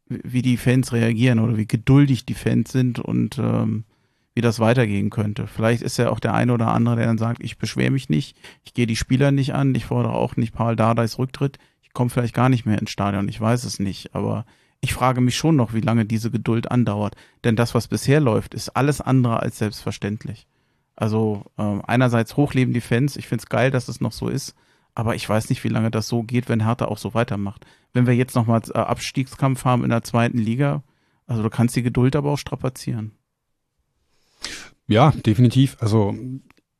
wie 0.08 0.42
die 0.42 0.56
Fans 0.56 0.92
reagieren 0.92 1.38
oder 1.38 1.56
wie 1.56 1.66
geduldig 1.66 2.24
die 2.24 2.34
Fans 2.34 2.72
sind 2.72 2.98
und 2.98 3.38
ähm, 3.38 3.84
wie 4.36 4.42
das 4.42 4.60
weitergehen 4.60 5.08
könnte. 5.08 5.46
Vielleicht 5.46 5.80
ist 5.80 5.96
ja 5.96 6.10
auch 6.10 6.20
der 6.20 6.34
eine 6.34 6.52
oder 6.52 6.68
andere, 6.68 6.96
der 6.96 7.06
dann 7.06 7.16
sagt, 7.16 7.42
ich 7.42 7.56
beschwere 7.56 7.90
mich 7.90 8.10
nicht, 8.10 8.36
ich 8.64 8.74
gehe 8.74 8.86
die 8.86 8.94
Spieler 8.94 9.32
nicht 9.32 9.54
an, 9.54 9.74
ich 9.74 9.86
fordere 9.86 10.12
auch 10.12 10.36
nicht 10.36 10.52
Paul 10.52 10.76
Dardais 10.76 11.18
Rücktritt, 11.18 11.58
ich 11.82 11.94
komme 11.94 12.10
vielleicht 12.10 12.34
gar 12.34 12.50
nicht 12.50 12.66
mehr 12.66 12.78
ins 12.78 12.90
Stadion, 12.90 13.30
ich 13.30 13.40
weiß 13.40 13.64
es 13.64 13.80
nicht, 13.80 14.14
aber 14.14 14.44
ich 14.82 14.92
frage 14.92 15.22
mich 15.22 15.36
schon 15.36 15.56
noch, 15.56 15.72
wie 15.72 15.80
lange 15.80 16.04
diese 16.04 16.30
Geduld 16.30 16.70
andauert. 16.70 17.16
Denn 17.44 17.56
das, 17.56 17.74
was 17.74 17.88
bisher 17.88 18.20
läuft, 18.20 18.52
ist 18.52 18.76
alles 18.76 19.00
andere 19.00 19.40
als 19.40 19.56
selbstverständlich. 19.56 20.46
Also 20.96 21.44
äh, 21.56 21.78
einerseits 21.86 22.36
hochleben 22.36 22.74
die 22.74 22.82
Fans, 22.82 23.16
ich 23.16 23.26
finde 23.26 23.40
es 23.42 23.48
geil, 23.48 23.70
dass 23.70 23.88
es 23.88 24.02
noch 24.02 24.12
so 24.12 24.28
ist, 24.28 24.54
aber 24.94 25.14
ich 25.14 25.26
weiß 25.26 25.48
nicht, 25.48 25.64
wie 25.64 25.68
lange 25.68 25.90
das 25.90 26.08
so 26.08 26.22
geht, 26.22 26.50
wenn 26.50 26.62
Hertha 26.62 26.84
auch 26.84 26.98
so 26.98 27.14
weitermacht. 27.14 27.64
Wenn 27.94 28.06
wir 28.06 28.14
jetzt 28.14 28.34
nochmal 28.34 28.60
äh, 28.74 28.78
Abstiegskampf 28.78 29.64
haben 29.64 29.82
in 29.82 29.90
der 29.90 30.04
zweiten 30.04 30.38
Liga, 30.38 30.82
also 31.26 31.42
du 31.42 31.48
kannst 31.48 31.74
die 31.74 31.82
Geduld 31.82 32.14
aber 32.16 32.32
auch 32.32 32.38
strapazieren. 32.38 33.12
Ja, 34.88 35.10
definitiv. 35.10 35.76
Also 35.80 36.14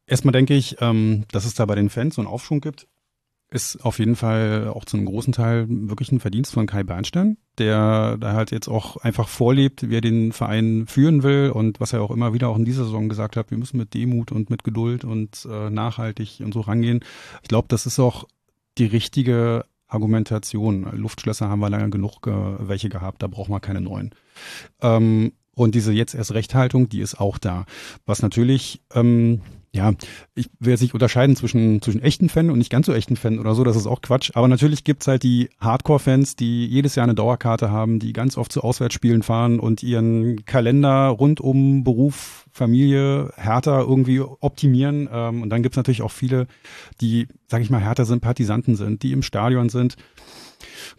erstmal 0.07 0.33
denke 0.33 0.55
ich, 0.55 0.77
ähm, 0.81 1.25
dass 1.33 1.45
es 1.45 1.55
da 1.55 1.67
bei 1.67 1.75
den 1.75 1.91
Fans 1.91 2.15
so 2.15 2.23
einen 2.23 2.29
Aufschwung 2.29 2.61
gibt, 2.61 2.87
ist 3.51 3.85
auf 3.85 4.01
jeden 4.01 4.17
Fall 4.17 4.69
auch 4.69 4.85
zu 4.85 4.97
einem 4.97 5.07
großen 5.07 5.33
Teil 5.33 5.67
wirklich 5.69 6.11
ein 6.11 6.19
Verdienst 6.19 6.53
von 6.53 6.67
Kai 6.67 6.83
Bernstein, 6.83 7.37
der 7.59 8.17
da 8.19 8.33
halt 8.33 8.51
jetzt 8.51 8.69
auch 8.69 8.97
einfach 8.97 9.29
vorlebt, 9.29 9.89
wie 9.89 9.97
er 9.97 10.01
den 10.01 10.33
Verein 10.33 10.87
führen 10.89 11.23
will 11.23 11.51
und 11.51 11.79
was 11.79 11.93
er 11.93 12.03
auch 12.03 12.11
immer 12.11 12.35
wieder 12.35 12.49
auch 12.49 12.57
in 12.57 12.65
dieser 12.65 12.85
Saison 12.85 13.09
gesagt 13.09 13.37
hat, 13.37 13.51
wir 13.51 13.59
müssen 13.59 13.77
mit 13.77 13.95
Demut 13.95 14.33
und 14.33 14.51
mit 14.51 14.65
Geduld 14.65 15.05
und 15.05 15.47
äh, 15.49 15.71
nachhaltig 15.71 16.41
und 16.45 16.55
so 16.55 16.61
rangehen. 16.61 17.01
Ich 17.43 17.49
glaube, 17.49 17.69
das 17.69 17.87
ist 17.87 18.01
auch 18.01 18.27
die 18.79 18.87
richtige 18.87 19.65
Argumentation. 19.87 20.83
Luftschlösser 20.93 21.49
haben 21.49 21.61
wir 21.61 21.71
lange 21.71 21.91
genug 21.91 22.27
äh, 22.27 22.69
welche 22.69 22.89
gehabt, 22.89 23.23
da 23.23 23.29
braucht 23.29 23.49
man 23.49 23.61
keine 23.61 23.81
neuen. 23.81 24.13
Ähm, 24.83 25.33
und 25.57 25.75
diese 25.75 25.93
jetzt 25.93 26.15
erst 26.15 26.35
Rechthaltung, 26.35 26.89
die 26.89 27.01
ist 27.01 27.19
auch 27.19 27.39
da. 27.39 27.65
Was 28.05 28.21
natürlich, 28.21 28.83
ähm, 28.95 29.41
ja, 29.73 29.93
ich 30.35 30.49
will 30.61 30.73
jetzt 30.73 30.83
nicht 30.83 30.93
unterscheiden 30.93 31.35
zwischen, 31.35 31.81
zwischen 31.81 32.03
echten 32.03 32.29
Fan 32.29 32.51
und 32.51 32.59
nicht 32.59 32.71
ganz 32.71 32.87
so 32.87 32.93
echten 32.93 33.17
Fan 33.17 33.39
oder 33.39 33.55
so, 33.55 33.65
das 33.65 33.75
ist 33.75 33.87
auch 33.87 34.03
Quatsch. 34.03 34.33
Aber 34.35 34.49
natürlich 34.49 34.85
gibt's 34.85 35.09
halt 35.09 35.23
die 35.23 35.49
Hardcore-Fans, 35.59 36.37
die 36.37 36.67
jedes 36.67 36.95
Jahr 36.95 37.05
eine 37.05 37.15
Dauerkarte 37.15 37.71
haben, 37.71 37.99
die 37.99 38.13
ganz 38.13 38.37
oft 38.37 38.53
zu 38.53 38.63
Auswärtsspielen 38.63 39.23
fahren 39.23 39.59
und 39.59 39.83
ihren 39.83 40.45
Kalender 40.45 41.09
rund 41.09 41.41
um 41.41 41.85
Beruf, 41.85 42.47
Familie, 42.53 43.33
härter 43.37 43.81
irgendwie 43.81 44.21
optimieren. 44.21 45.09
Ähm, 45.11 45.41
und 45.41 45.49
dann 45.49 45.63
gibt's 45.63 45.77
natürlich 45.77 46.03
auch 46.03 46.13
viele, 46.13 46.49
die, 47.01 47.29
sag 47.49 47.63
ich 47.63 47.71
mal, 47.71 47.81
härter 47.81 48.05
sind, 48.05 48.21
Partisanten 48.21 48.77
sind, 48.77 49.03
die 49.03 49.13
im 49.13 49.23
Stadion 49.23 49.71
sind. 49.71 49.97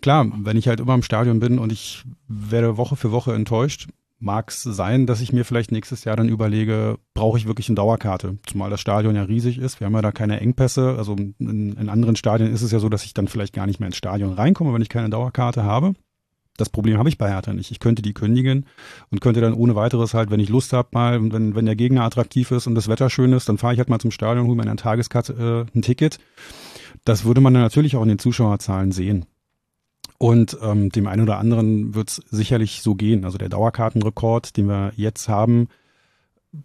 Klar, 0.02 0.32
wenn 0.36 0.58
ich 0.58 0.68
halt 0.68 0.80
immer 0.80 0.96
im 0.96 1.04
Stadion 1.04 1.40
bin 1.40 1.60
und 1.60 1.72
ich 1.72 2.04
werde 2.28 2.78
Woche 2.78 2.96
für 2.96 3.12
Woche 3.12 3.34
enttäuscht, 3.36 3.88
mag 4.20 4.50
es 4.50 4.64
sein, 4.64 5.06
dass 5.06 5.22
ich 5.22 5.32
mir 5.32 5.46
vielleicht 5.46 5.72
nächstes 5.72 6.04
Jahr 6.04 6.16
dann 6.16 6.30
überlege, 6.30 6.98
brauche 7.14 7.38
ich 7.38 7.46
wirklich 7.46 7.70
eine 7.70 7.76
Dauerkarte? 7.76 8.38
Zumal 8.46 8.70
das 8.70 8.82
Stadion 8.82 9.16
ja 9.16 9.24
riesig 9.24 9.60
ist. 9.60 9.80
Wir 9.80 9.86
haben 9.86 9.94
ja 9.94 10.02
da 10.02 10.12
keine 10.12 10.40
Engpässe. 10.40 10.96
Also 10.98 11.16
in, 11.16 11.74
in, 11.74 11.90
anderen 11.90 12.16
Stadien 12.16 12.52
ist 12.52 12.62
es 12.62 12.72
ja 12.72 12.80
so, 12.80 12.90
dass 12.90 13.06
ich 13.06 13.14
dann 13.14 13.28
vielleicht 13.28 13.54
gar 13.54 13.68
nicht 13.68 13.80
mehr 13.80 13.88
ins 13.88 13.98
Stadion 13.98 14.34
reinkomme, 14.34 14.74
wenn 14.74 14.82
ich 14.82 14.90
keine 14.90 15.10
Dauerkarte 15.10 15.64
habe. 15.64 15.94
Das 16.58 16.70
Problem 16.70 16.98
habe 16.98 17.10
ich 17.10 17.20
bei 17.20 17.30
Hertha 17.30 17.54
nicht. 17.54 17.70
Ich 17.70 17.80
könnte 17.80 18.02
die 18.02 18.16
kündigen 18.16 18.66
und 19.12 19.22
könnte 19.22 19.42
dann 19.42 19.54
ohne 19.54 19.76
weiteres 19.76 20.16
halt, 20.16 20.32
wenn 20.32 20.40
ich 20.40 20.50
Lust 20.50 20.74
habe, 20.74 20.90
mal, 20.92 21.32
wenn, 21.32 21.56
wenn 21.56 21.66
der 21.68 21.76
Gegner 21.76 22.04
attraktiv 22.04 22.50
ist 22.50 22.66
und 22.66 22.74
das 22.74 22.88
Wetter 22.88 23.12
schön 23.12 23.32
ist, 23.34 23.48
dann 23.48 23.60
fahre 23.60 23.74
ich 23.74 23.80
halt 23.80 23.90
mal 23.90 24.00
zum 24.00 24.10
Stadion, 24.10 24.48
hole 24.48 24.56
mir 24.56 24.64
in 24.64 24.70
einer 24.70 24.78
Tageskarte 24.78 25.68
äh, 25.74 25.78
ein 25.78 25.84
Ticket. 25.84 26.20
Das 27.06 27.26
würde 27.26 27.42
man 27.42 27.54
dann 27.54 27.62
natürlich 27.62 27.96
auch 27.96 28.02
in 28.02 28.10
den 28.10 28.20
Zuschauerzahlen 28.20 28.92
sehen. 28.92 29.28
Und 30.20 30.58
ähm, 30.62 30.90
dem 30.90 31.08
einen 31.08 31.22
oder 31.22 31.38
anderen 31.38 31.94
wird 31.94 32.10
es 32.10 32.16
sicherlich 32.30 32.82
so 32.82 32.96
gehen. 32.96 33.24
Also 33.24 33.38
der 33.38 33.50
Dauerkartenrekord, 33.50 34.58
den 34.58 34.68
wir 34.68 34.92
jetzt 34.96 35.30
haben, 35.30 35.68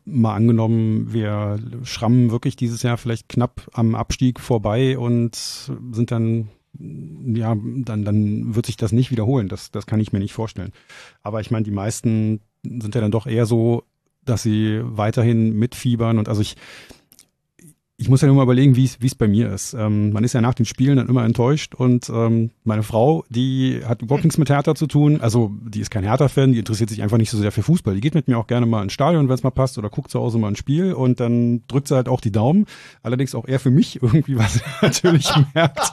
mal 0.05 0.35
angenommen, 0.35 1.13
wir 1.13 1.59
schrammen 1.85 2.31
wirklich 2.31 2.57
dieses 2.57 2.83
Jahr 2.83 2.97
vielleicht 2.97 3.29
knapp 3.29 3.69
am 3.73 3.95
Abstieg 3.95 4.41
vorbei 4.41 4.97
und 4.97 5.35
sind 5.93 6.11
dann 6.11 6.49
ja, 6.79 7.55
dann, 7.55 8.05
dann 8.05 8.55
wird 8.55 8.67
sich 8.67 8.77
das 8.77 8.93
nicht 8.93 9.11
wiederholen. 9.11 9.49
Das, 9.49 9.71
das 9.71 9.87
kann 9.87 10.01
ich 10.01 10.13
mir 10.13 10.19
nicht 10.19 10.33
vorstellen. 10.33 10.73
Aber 11.23 11.41
ich 11.41 11.51
meine, 11.51 11.65
die 11.65 11.71
meisten 11.71 12.41
sind 12.63 12.95
ja 12.95 13.01
dann 13.01 13.11
doch 13.11 13.27
eher 13.27 13.45
so, 13.45 13.85
dass 14.25 14.43
sie 14.43 14.81
weiterhin 14.83 15.53
mitfiebern 15.59 16.19
und 16.19 16.29
also 16.29 16.41
ich, 16.41 16.57
ich 18.03 18.09
muss 18.09 18.21
ja 18.21 18.27
nur 18.27 18.37
mal 18.37 18.43
überlegen, 18.43 18.75
wie 18.75 18.85
es 18.85 19.15
bei 19.15 19.29
mir 19.29 19.53
ist. 19.53 19.75
Ähm, 19.75 20.13
man 20.13 20.25
ist 20.25 20.33
ja 20.33 20.41
nach 20.41 20.55
den 20.55 20.67
Spielen 20.67 20.97
dann 20.97 21.09
immer 21.09 21.25
enttäuscht 21.25 21.73
und 21.77 22.11
ähm, 22.13 22.51
meine 22.65 22.83
Frau, 22.83 23.25
die 23.29 23.81
hat 23.87 24.03
überhaupt 24.03 24.25
nichts 24.25 24.39
mit 24.39 24.51
Hertha 24.51 24.75
zu 24.75 24.89
tun. 24.89 25.21
Also 25.21 25.53
die 25.63 25.79
ist 25.81 25.93
kein 25.93 26.03
Hertha-Fan, 26.03 26.53
die 26.53 26.59
interessiert 26.59 26.91
sich 26.91 27.01
einfach 27.01 27.17
nicht 27.17 27.31
so 27.31 27.39
sehr 27.39 27.53
für 27.53 27.63
Fußball. 27.63 27.95
Die 27.95 28.01
geht 28.01 28.17
mit 28.17 28.27
mir 28.27 28.39
auch 28.39 28.49
gerne 28.49 28.67
mal 28.67 28.83
ins 28.83 28.93
Stadion, 28.93 29.29
wenn 29.29 29.35
es 29.37 29.45
mal 29.45 29.51
passt, 29.51 29.79
oder 29.79 29.89
guckt 29.89 30.11
zu 30.11 30.19
Hause 30.19 30.39
mal 30.39 30.49
ein 30.49 30.57
Spiel 30.57 30.95
und 30.95 31.21
dann 31.21 31.63
drückt 31.69 31.87
sie 31.87 31.95
halt 31.95 32.09
auch 32.09 32.21
die 32.21 32.33
Daumen. 32.33 32.67
Allerdings 33.05 33.37
auch 33.37 33.47
eher 33.47 33.61
für 33.61 33.71
mich 33.71 34.03
irgendwie, 34.03 34.37
weil 34.37 34.49
sie 34.49 34.61
natürlich 34.83 35.31
merkt, 35.55 35.93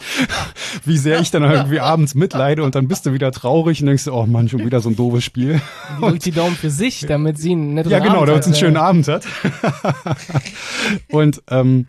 wie 0.86 0.98
sehr 0.98 1.20
ich 1.20 1.30
dann 1.30 1.44
irgendwie 1.44 1.80
abends 1.80 2.16
mitleide 2.16 2.64
und 2.64 2.74
dann 2.74 2.88
bist 2.88 3.06
du 3.06 3.14
wieder 3.14 3.32
traurig 3.32 3.82
und 3.82 3.86
denkst, 3.88 4.08
oh 4.08 4.26
Mann, 4.26 4.50
schon 4.50 4.66
wieder 4.66 4.80
so 4.80 4.90
ein 4.90 4.96
doofes 4.96 5.24
Spiel. 5.24 5.62
Die 5.98 6.02
drückt 6.02 6.26
die 6.26 6.32
Daumen 6.32 6.56
für 6.56 6.72
sich, 6.72 7.02
damit 7.08 7.38
sie 7.38 7.52
einen 7.52 7.76
netten 7.76 7.92
Ja, 7.92 8.00
genau, 8.00 8.16
Abend 8.24 8.30
damit 8.30 8.44
sie 8.46 8.48
einen 8.50 8.56
hat. 8.56 8.60
schönen 8.60 8.78
Abend 8.78 9.08
hat. 9.08 9.26
und 11.12 11.44
ähm, 11.52 11.86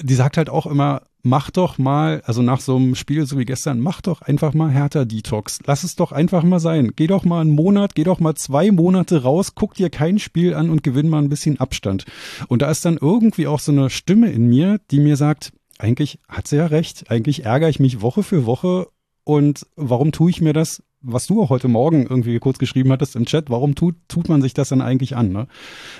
die 0.00 0.14
sagt 0.14 0.36
halt 0.36 0.48
auch 0.48 0.66
immer, 0.66 1.02
mach 1.22 1.50
doch 1.50 1.78
mal, 1.78 2.22
also 2.24 2.42
nach 2.42 2.60
so 2.60 2.76
einem 2.76 2.94
Spiel 2.94 3.26
so 3.26 3.38
wie 3.38 3.44
gestern, 3.44 3.80
mach 3.80 4.00
doch 4.00 4.22
einfach 4.22 4.54
mal 4.54 4.70
härter 4.70 5.06
Detox. 5.06 5.60
Lass 5.66 5.84
es 5.84 5.96
doch 5.96 6.12
einfach 6.12 6.42
mal 6.42 6.60
sein. 6.60 6.92
Geh 6.94 7.06
doch 7.06 7.24
mal 7.24 7.40
einen 7.40 7.54
Monat, 7.54 7.94
geh 7.94 8.04
doch 8.04 8.20
mal 8.20 8.34
zwei 8.34 8.70
Monate 8.70 9.22
raus, 9.22 9.54
guck 9.54 9.74
dir 9.74 9.90
kein 9.90 10.18
Spiel 10.18 10.54
an 10.54 10.70
und 10.70 10.82
gewinn 10.82 11.08
mal 11.08 11.22
ein 11.22 11.28
bisschen 11.28 11.60
Abstand. 11.60 12.04
Und 12.48 12.62
da 12.62 12.70
ist 12.70 12.84
dann 12.84 12.98
irgendwie 13.00 13.46
auch 13.46 13.60
so 13.60 13.72
eine 13.72 13.90
Stimme 13.90 14.30
in 14.30 14.46
mir, 14.46 14.80
die 14.90 15.00
mir 15.00 15.16
sagt, 15.16 15.52
eigentlich 15.78 16.18
hat 16.28 16.46
sie 16.46 16.56
ja 16.56 16.66
recht, 16.66 17.10
eigentlich 17.10 17.44
ärgere 17.44 17.68
ich 17.68 17.80
mich 17.80 18.00
Woche 18.00 18.22
für 18.22 18.46
Woche 18.46 18.88
und 19.24 19.66
warum 19.76 20.12
tue 20.12 20.30
ich 20.30 20.40
mir 20.40 20.52
das, 20.52 20.82
was 21.02 21.26
du 21.26 21.42
auch 21.42 21.50
heute 21.50 21.68
Morgen 21.68 22.06
irgendwie 22.06 22.38
kurz 22.38 22.58
geschrieben 22.58 22.92
hattest 22.92 23.16
im 23.16 23.26
Chat, 23.26 23.50
warum 23.50 23.74
tut, 23.74 23.96
tut 24.08 24.28
man 24.28 24.40
sich 24.40 24.54
das 24.54 24.68
dann 24.68 24.80
eigentlich 24.80 25.16
an? 25.16 25.32
Ne? 25.32 25.46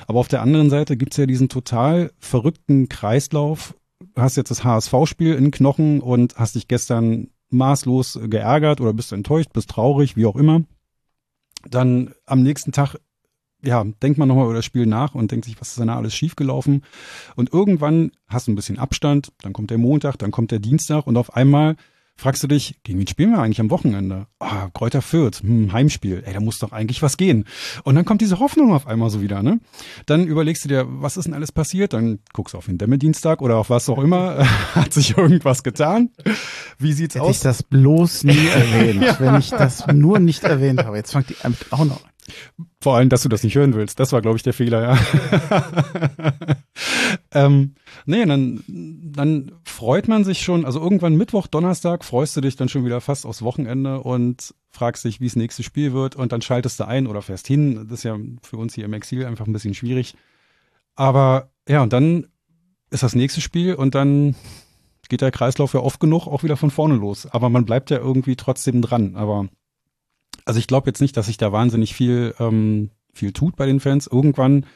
Aber 0.07 0.21
auf 0.21 0.29
der 0.29 0.43
anderen 0.43 0.71
Seite 0.71 0.97
gibt's 0.97 1.17
ja 1.17 1.27
diesen 1.27 1.49
total 1.49 2.13
verrückten 2.19 2.89
Kreislauf. 2.89 3.75
Du 4.15 4.23
hast 4.23 4.37
jetzt 4.37 4.51
das 4.51 4.65
HSV-Spiel 4.65 5.35
in 5.35 5.51
Knochen 5.51 6.01
und 6.01 6.37
hast 6.37 6.55
dich 6.55 6.69
gestern 6.69 7.29
maßlos 7.51 8.21
geärgert 8.25 8.81
oder 8.81 8.93
bist 8.93 9.13
enttäuscht, 9.13 9.53
bist 9.53 9.71
traurig, 9.71 10.17
wie 10.17 10.27
auch 10.27 10.37
immer. 10.37 10.63
Dann 11.69 12.15
am 12.27 12.43
nächsten 12.43 12.73
Tag 12.73 12.97
ja, 13.65 13.85
denkt 14.03 14.19
man 14.19 14.27
nochmal 14.27 14.47
über 14.47 14.55
das 14.55 14.65
Spiel 14.65 14.87
nach 14.87 15.15
und 15.15 15.31
denkt 15.31 15.45
sich, 15.45 15.61
was 15.61 15.69
ist 15.69 15.79
denn 15.79 15.87
da 15.87 15.97
alles 15.97 16.15
schiefgelaufen? 16.15 16.83
Und 17.37 17.53
irgendwann 17.53 18.11
hast 18.27 18.49
du 18.49 18.53
ein 18.53 18.57
bisschen 18.57 18.79
Abstand, 18.79 19.33
dann 19.41 19.53
kommt 19.53 19.71
der 19.71 19.79
Montag, 19.79 20.17
dann 20.17 20.33
kommt 20.33 20.51
der 20.51 20.59
Dienstag 20.59 21.07
und 21.07 21.17
auf 21.17 21.35
einmal 21.37 21.77
fragst 22.23 22.43
du 22.43 22.47
dich, 22.47 22.77
gegen 22.85 23.01
wen 23.01 23.07
spielen 23.09 23.33
wir 23.33 23.41
eigentlich 23.41 23.61
am 23.61 23.71
Wochenende? 23.71 24.27
Ah, 24.39 24.69
Kräuter 24.73 25.03
Fürth, 25.03 25.41
hm, 25.43 25.73
Heimspiel, 25.73 26.23
ey, 26.25 26.33
da 26.33 26.41
muss 26.41 26.61
doch 26.61 26.71
eigentlich 26.71 27.03
was 27.03 27.17
gehen. 27.17 27.47
Und 27.83 27.97
dann 27.97 28.05
kommt 28.05 28.21
diese 28.21 28.39
Hoffnung 28.39 28.73
auf 28.73 28.87
einmal 28.87 29.11
so 29.11 29.21
wieder, 29.21 29.43
ne? 29.43 29.59
Dann 30.07 30.27
überlegst 30.27 30.65
du 30.65 30.69
dir, 30.69 30.87
was 30.89 31.17
ist 31.17 31.25
denn 31.25 31.35
alles 31.35 31.51
passiert? 31.51 31.93
Dann 31.93 32.21
guckst 32.33 32.55
du 32.55 32.59
auf 32.59 32.67
den 32.67 32.79
Dämmedienstag 32.79 33.43
oder 33.43 33.57
auf 33.57 33.71
was 33.71 33.89
auch 33.89 33.99
immer. 33.99 34.47
Hat 34.75 34.93
sich 34.93 35.17
irgendwas 35.19 35.65
getan? 35.65 36.11
Wie 36.79 36.93
sieht's 36.93 37.17
Hätte 37.17 37.25
ich 37.27 37.31
aus? 37.31 37.41
das 37.41 37.63
bloß 37.65 38.25
nie 38.25 38.47
erwähnt, 38.55 39.19
wenn 39.19 39.37
ich 39.37 39.51
das 39.51 39.87
nur 39.89 40.21
nicht 40.21 40.45
erwähnt 40.45 40.85
habe. 40.85 40.97
Jetzt 40.97 41.13
fangt 41.13 41.29
die 41.29 41.37
auch 41.71 41.85
noch 41.85 42.05
an. 42.05 42.13
Vor 42.81 42.97
allem, 42.97 43.09
dass 43.09 43.23
du 43.23 43.29
das 43.29 43.43
nicht 43.43 43.57
hören 43.57 43.75
willst. 43.75 43.99
Das 43.99 44.13
war, 44.13 44.23
glaube 44.23 44.37
ich, 44.37 44.45
der 44.45 44.53
Fehler, 44.53 44.83
ja. 44.83 46.57
ähm, 47.47 47.75
nee, 48.07 48.25
dann, 48.25 48.63
dann 48.67 49.53
freut 49.65 50.09
man 50.09 50.25
sich 50.25 50.43
schon, 50.43 50.65
also 50.65 50.81
irgendwann 50.81 51.17
Mittwoch, 51.17 51.47
Donnerstag 51.47 52.05
freust 52.05 52.37
du 52.37 52.41
dich 52.41 52.57
dann 52.57 52.69
schon 52.69 52.85
wieder 52.85 53.01
fast 53.01 53.27
aufs 53.27 53.43
Wochenende 53.43 54.01
und 54.01 54.55
fragst 54.71 55.05
dich, 55.05 55.21
wie 55.21 55.27
das 55.27 55.37
nächste 55.37 55.63
Spiel 55.63 55.93
wird 55.93 56.17
und 56.17 56.33
dann 56.33 56.43
schaltest 56.43 56.81
du 56.81 56.87
ein 56.87 57.07
oder 57.07 57.23
fährst 57.23 57.47
hin. 57.47 57.87
Das 57.89 58.01
ist 58.01 58.05
ja 58.05 58.17
für 58.43 58.57
uns 58.57 58.75
hier 58.75 58.85
im 58.85 58.93
Exil 58.93 59.27
einfach 59.27 59.47
ein 59.47 59.53
bisschen 59.53 59.75
schwierig. 59.75 60.15
Aber 60.95 61.51
ja, 61.69 61.83
und 61.83 61.93
dann 61.93 62.27
ist 62.91 63.03
das 63.03 63.15
nächste 63.15 63.41
Spiel 63.41 63.75
und 63.75 63.95
dann 63.95 64.35
geht 65.09 65.21
der 65.21 65.31
Kreislauf 65.31 65.75
ja 65.75 65.81
oft 65.81 66.01
genug 66.01 66.27
auch 66.27 66.43
wieder 66.43 66.57
von 66.57 66.71
vorne 66.71 66.95
los. 66.95 67.27
Aber 67.27 67.51
man 67.51 67.65
bleibt 67.65 67.91
ja 67.91 67.99
irgendwie 67.99 68.37
trotzdem 68.37 68.81
dran. 68.81 69.15
Aber 69.17 69.49
also 70.45 70.59
ich 70.59 70.67
glaube 70.67 70.89
jetzt 70.89 71.01
nicht, 71.01 71.17
dass 71.17 71.27
sich 71.27 71.37
da 71.37 71.53
wahnsinnig 71.53 71.95
viel 71.95 72.35
ähm, 72.39 72.91
viel 73.13 73.33
tut 73.33 73.57
bei 73.57 73.67
den 73.67 73.81
Fans. 73.81 74.07
Irgendwann, 74.07 74.67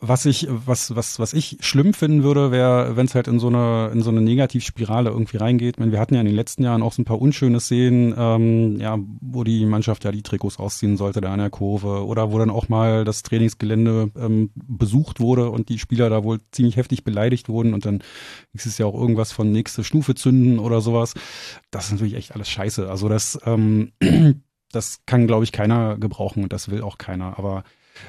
was 0.00 0.26
ich 0.26 0.48
was 0.50 0.96
was 0.96 1.18
was 1.18 1.32
ich 1.32 1.58
schlimm 1.60 1.94
finden 1.94 2.24
würde, 2.24 2.50
wäre, 2.50 2.96
wenn 2.96 3.06
es 3.06 3.14
halt 3.14 3.28
in 3.28 3.38
so 3.38 3.46
eine 3.46 3.90
in 3.92 4.02
so 4.02 4.10
eine 4.10 4.20
Negativspirale 4.20 5.10
irgendwie 5.10 5.36
reingeht. 5.36 5.76
Ich 5.76 5.78
meine, 5.78 5.92
wir 5.92 6.00
hatten 6.00 6.14
ja 6.14 6.20
in 6.20 6.26
den 6.26 6.34
letzten 6.34 6.64
Jahren 6.64 6.82
auch 6.82 6.92
so 6.92 7.02
ein 7.02 7.04
paar 7.04 7.20
unschöne 7.20 7.60
Szenen, 7.60 8.14
ähm, 8.16 8.80
ja, 8.80 8.98
wo 9.20 9.44
die 9.44 9.66
Mannschaft 9.66 10.04
ja 10.04 10.10
die 10.10 10.22
Trikots 10.22 10.58
ausziehen 10.58 10.96
sollte 10.96 11.20
da 11.20 11.32
an 11.32 11.38
der 11.38 11.50
Kurve 11.50 12.04
oder 12.04 12.32
wo 12.32 12.38
dann 12.38 12.50
auch 12.50 12.68
mal 12.68 13.04
das 13.04 13.22
Trainingsgelände 13.22 14.10
ähm, 14.18 14.50
besucht 14.54 15.20
wurde 15.20 15.50
und 15.50 15.68
die 15.68 15.78
Spieler 15.78 16.10
da 16.10 16.24
wohl 16.24 16.40
ziemlich 16.50 16.76
heftig 16.76 17.04
beleidigt 17.04 17.48
wurden 17.48 17.72
und 17.72 17.86
dann 17.86 18.02
ist 18.52 18.66
es 18.66 18.78
ja 18.78 18.86
auch 18.86 18.94
irgendwas 18.94 19.30
von 19.30 19.52
nächste 19.52 19.84
Stufe 19.84 20.14
zünden 20.14 20.58
oder 20.58 20.80
sowas. 20.80 21.14
Das 21.70 21.86
ist 21.86 21.92
natürlich 21.92 22.14
echt 22.14 22.34
alles 22.34 22.48
scheiße. 22.48 22.90
Also 22.90 23.08
das, 23.08 23.38
ähm, 23.44 23.92
das 24.72 25.00
kann, 25.06 25.26
glaube 25.26 25.44
ich, 25.44 25.52
keiner 25.52 25.96
gebrauchen 25.98 26.42
und 26.42 26.52
das 26.52 26.68
will 26.68 26.82
auch 26.82 26.98
keiner. 26.98 27.38
Aber 27.38 27.62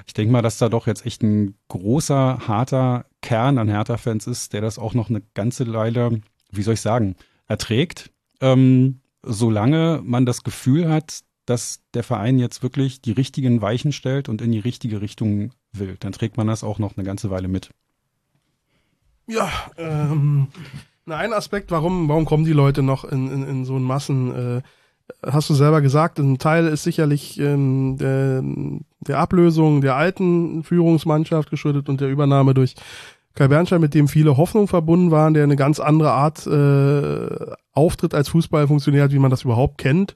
ich 0.05 0.13
denke 0.13 0.31
mal, 0.31 0.41
dass 0.41 0.57
da 0.57 0.69
doch 0.69 0.87
jetzt 0.87 1.05
echt 1.05 1.23
ein 1.23 1.55
großer, 1.67 2.47
harter 2.47 3.05
Kern 3.21 3.57
an 3.57 3.69
Hertha-Fans 3.69 4.27
ist, 4.27 4.53
der 4.53 4.61
das 4.61 4.79
auch 4.79 4.93
noch 4.93 5.09
eine 5.09 5.21
ganze 5.33 5.71
Weile, 5.73 6.21
wie 6.51 6.61
soll 6.61 6.75
ich 6.75 6.81
sagen, 6.81 7.15
erträgt, 7.47 8.11
ähm, 8.41 9.01
solange 9.23 10.01
man 10.03 10.25
das 10.25 10.43
Gefühl 10.43 10.89
hat, 10.89 11.21
dass 11.45 11.81
der 11.93 12.03
Verein 12.03 12.37
jetzt 12.37 12.61
wirklich 12.61 13.01
die 13.01 13.11
richtigen 13.11 13.61
Weichen 13.61 13.91
stellt 13.91 14.29
und 14.29 14.41
in 14.41 14.51
die 14.51 14.59
richtige 14.59 15.01
Richtung 15.01 15.51
will. 15.71 15.97
Dann 15.99 16.11
trägt 16.11 16.37
man 16.37 16.47
das 16.47 16.63
auch 16.63 16.79
noch 16.79 16.95
eine 16.95 17.05
ganze 17.05 17.31
Weile 17.31 17.47
mit. 17.47 17.71
Ja, 19.27 19.51
ähm, 19.77 20.47
ein 21.07 21.33
Aspekt, 21.33 21.71
warum, 21.71 22.07
warum 22.07 22.25
kommen 22.25 22.45
die 22.45 22.53
Leute 22.53 22.83
noch 22.83 23.03
in, 23.03 23.31
in, 23.31 23.43
in 23.43 23.65
so 23.65 23.75
einen 23.75 23.85
Massen, 23.85 24.57
äh, 24.57 24.61
hast 25.25 25.49
du 25.49 25.53
selber 25.53 25.81
gesagt, 25.81 26.19
ein 26.19 26.37
Teil 26.37 26.67
ist 26.67 26.83
sicherlich 26.83 27.39
ähm, 27.39 27.97
der, 27.97 28.43
der 29.01 29.19
Ablösung 29.19 29.81
der 29.81 29.95
alten 29.95 30.63
Führungsmannschaft 30.63 31.49
geschuldet 31.49 31.89
und 31.89 32.01
der 32.01 32.09
Übernahme 32.09 32.53
durch 32.53 32.75
Kai 33.35 33.47
Bernstein, 33.47 33.81
mit 33.81 33.93
dem 33.93 34.07
viele 34.07 34.37
Hoffnungen 34.37 34.67
verbunden 34.67 35.11
waren, 35.11 35.33
der 35.33 35.43
eine 35.43 35.55
ganz 35.55 35.79
andere 35.79 36.11
Art 36.11 36.45
äh, 36.47 37.53
Auftritt 37.73 38.13
als 38.13 38.29
Fußballfunktionär 38.29 39.03
hat, 39.03 39.11
wie 39.11 39.19
man 39.19 39.31
das 39.31 39.43
überhaupt 39.43 39.77
kennt 39.77 40.15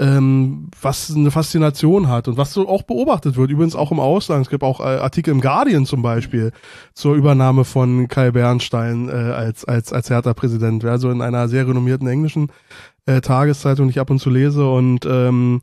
ähm, 0.00 0.70
was 0.80 1.14
eine 1.14 1.30
Faszination 1.30 2.08
hat 2.08 2.26
und 2.26 2.38
was 2.38 2.54
so 2.54 2.66
auch 2.66 2.82
beobachtet 2.82 3.36
wird, 3.36 3.50
übrigens 3.50 3.76
auch 3.76 3.92
im 3.92 4.00
Ausland. 4.00 4.46
Es 4.46 4.50
gibt 4.50 4.62
auch 4.62 4.80
äh, 4.80 4.84
Artikel 4.84 5.30
im 5.30 5.42
Guardian 5.42 5.84
zum 5.84 6.00
Beispiel 6.00 6.52
zur 6.94 7.14
Übernahme 7.14 7.64
von 7.64 8.08
Kai 8.08 8.30
Bernstein 8.30 9.10
äh, 9.10 9.12
als, 9.12 9.66
als, 9.66 9.92
als 9.92 10.08
Hertha-Präsident, 10.08 10.86
also 10.86 11.10
in 11.10 11.20
einer 11.20 11.48
sehr 11.48 11.68
renommierten 11.68 12.08
englischen 12.08 12.50
äh, 13.10 13.20
Tageszeitung, 13.20 13.86
die 13.86 13.92
ich 13.92 14.00
ab 14.00 14.10
und 14.10 14.20
zu 14.20 14.30
lese 14.30 14.68
und 14.68 15.06
ähm, 15.06 15.60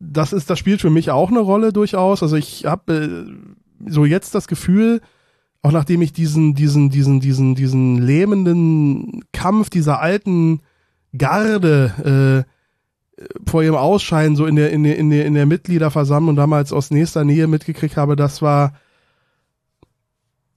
das 0.00 0.32
ist, 0.32 0.50
das 0.50 0.58
spielt 0.58 0.80
für 0.80 0.90
mich 0.90 1.10
auch 1.10 1.30
eine 1.30 1.38
Rolle 1.40 1.72
durchaus. 1.72 2.22
Also 2.22 2.36
ich 2.36 2.66
habe 2.66 2.92
äh, 2.94 3.90
so 3.90 4.04
jetzt 4.04 4.34
das 4.34 4.48
Gefühl, 4.48 5.00
auch 5.62 5.70
nachdem 5.70 6.02
ich 6.02 6.12
diesen, 6.12 6.54
diesen, 6.54 6.90
diesen, 6.90 7.20
diesen, 7.20 7.54
diesen 7.54 7.98
lähmenden 7.98 9.24
Kampf 9.32 9.70
dieser 9.70 10.00
alten 10.00 10.60
Garde 11.16 12.46
äh, 12.46 12.52
vor 13.48 13.62
ihrem 13.62 13.76
Ausscheiden 13.76 14.34
so 14.34 14.46
in 14.46 14.56
der, 14.56 14.70
in 14.70 14.82
der, 14.82 14.98
in 14.98 15.10
der, 15.10 15.24
in 15.24 15.34
der 15.34 15.46
Mitgliederversammlung 15.46 16.34
damals 16.34 16.72
aus 16.72 16.90
nächster 16.90 17.24
Nähe 17.24 17.46
mitgekriegt 17.46 17.96
habe, 17.96 18.16
das 18.16 18.42
war 18.42 18.72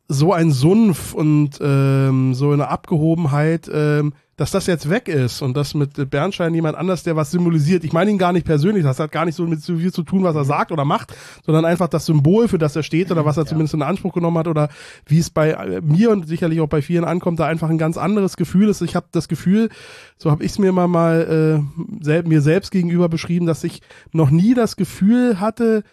so 0.08 0.34
ein 0.34 0.52
Sumpf 0.52 1.14
und 1.14 1.60
ähm, 1.62 2.34
so 2.34 2.52
eine 2.52 2.70
Abgehobenheit, 2.70 3.70
ähm, 3.72 4.14
dass 4.38 4.52
das 4.52 4.68
jetzt 4.68 4.90
weg 4.90 5.08
ist 5.08 5.42
und 5.42 5.56
das 5.56 5.74
mit 5.74 6.10
Bernstein 6.10 6.54
jemand 6.54 6.78
anders, 6.78 7.04
der 7.04 7.16
was 7.16 7.32
symbolisiert. 7.32 7.86
Ich 7.86 7.94
meine 7.94 8.12
ihn 8.12 8.18
gar 8.18 8.34
nicht 8.34 8.46
persönlich, 8.46 8.84
das 8.84 9.00
hat 9.00 9.12
gar 9.12 9.24
nicht 9.24 9.36
so 9.36 9.48
mit 9.48 9.62
so 9.62 9.78
viel 9.78 9.94
zu 9.94 10.04
tun, 10.04 10.24
was 10.24 10.36
er 10.36 10.44
sagt 10.44 10.74
oder 10.74 10.84
macht, 10.84 11.16
sondern 11.46 11.64
einfach 11.64 11.88
das 11.88 12.06
Symbol, 12.06 12.50
für 12.50 12.58
das 12.58 12.76
er 12.76 12.84
steht 12.84 13.12
oder 13.12 13.24
was 13.24 13.38
er 13.38 13.46
zumindest 13.46 13.76
in 13.76 13.82
Anspruch 13.82 14.14
genommen 14.14 14.38
hat 14.38 14.48
oder 14.48 14.68
wie 15.06 15.20
es 15.20 15.30
bei 15.30 15.52
äh, 15.52 15.82
mir 15.82 16.12
und 16.12 16.28
sicherlich 16.28 16.60
auch 16.60 16.68
bei 16.68 16.82
vielen 16.82 17.06
ankommt, 17.06 17.40
da 17.40 17.46
einfach 17.46 17.70
ein 17.70 17.78
ganz 17.78 17.98
anderes 17.98 18.36
Gefühl 18.36 18.68
ist. 18.68 18.82
Ich 18.82 18.96
habe 18.96 19.08
das 19.12 19.30
Gefühl, 19.30 19.70
so 20.18 20.32
habe 20.32 20.44
ich 20.44 20.52
es 20.52 20.60
mir 20.60 20.68
immer 20.68 20.88
mal 20.88 21.64
äh, 21.64 22.04
sel 22.04 22.24
mir 22.24 22.42
selbst 22.42 22.72
gegenüber 22.72 23.08
beschrieben, 23.08 23.46
dass 23.46 23.64
ich 23.64 23.82
noch 24.12 24.32
nie 24.32 24.54
das 24.54 24.76
Gefühl 24.76 25.40
hatte, 25.40 25.84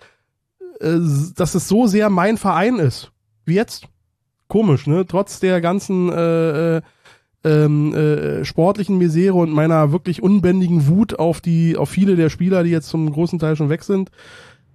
äh, 0.80 0.98
dass 1.36 1.54
es 1.54 1.68
so 1.68 1.86
sehr 1.86 2.10
mein 2.10 2.38
Verein 2.38 2.80
ist 2.80 3.12
wie 3.44 3.54
jetzt. 3.54 3.86
Komisch, 4.48 4.86
ne? 4.86 5.06
Trotz 5.06 5.40
der 5.40 5.60
ganzen 5.62 6.10
äh, 6.10 6.76
äh, 6.76 6.82
ähm, 7.44 7.94
äh, 7.94 8.44
sportlichen 8.44 8.98
Misere 8.98 9.34
und 9.34 9.50
meiner 9.50 9.92
wirklich 9.92 10.22
unbändigen 10.22 10.86
Wut 10.86 11.18
auf 11.18 11.40
die, 11.40 11.76
auf 11.76 11.88
viele 11.90 12.16
der 12.16 12.30
Spieler, 12.30 12.62
die 12.62 12.70
jetzt 12.70 12.88
zum 12.88 13.10
großen 13.10 13.38
Teil 13.38 13.56
schon 13.56 13.68
weg 13.68 13.82
sind, 13.82 14.10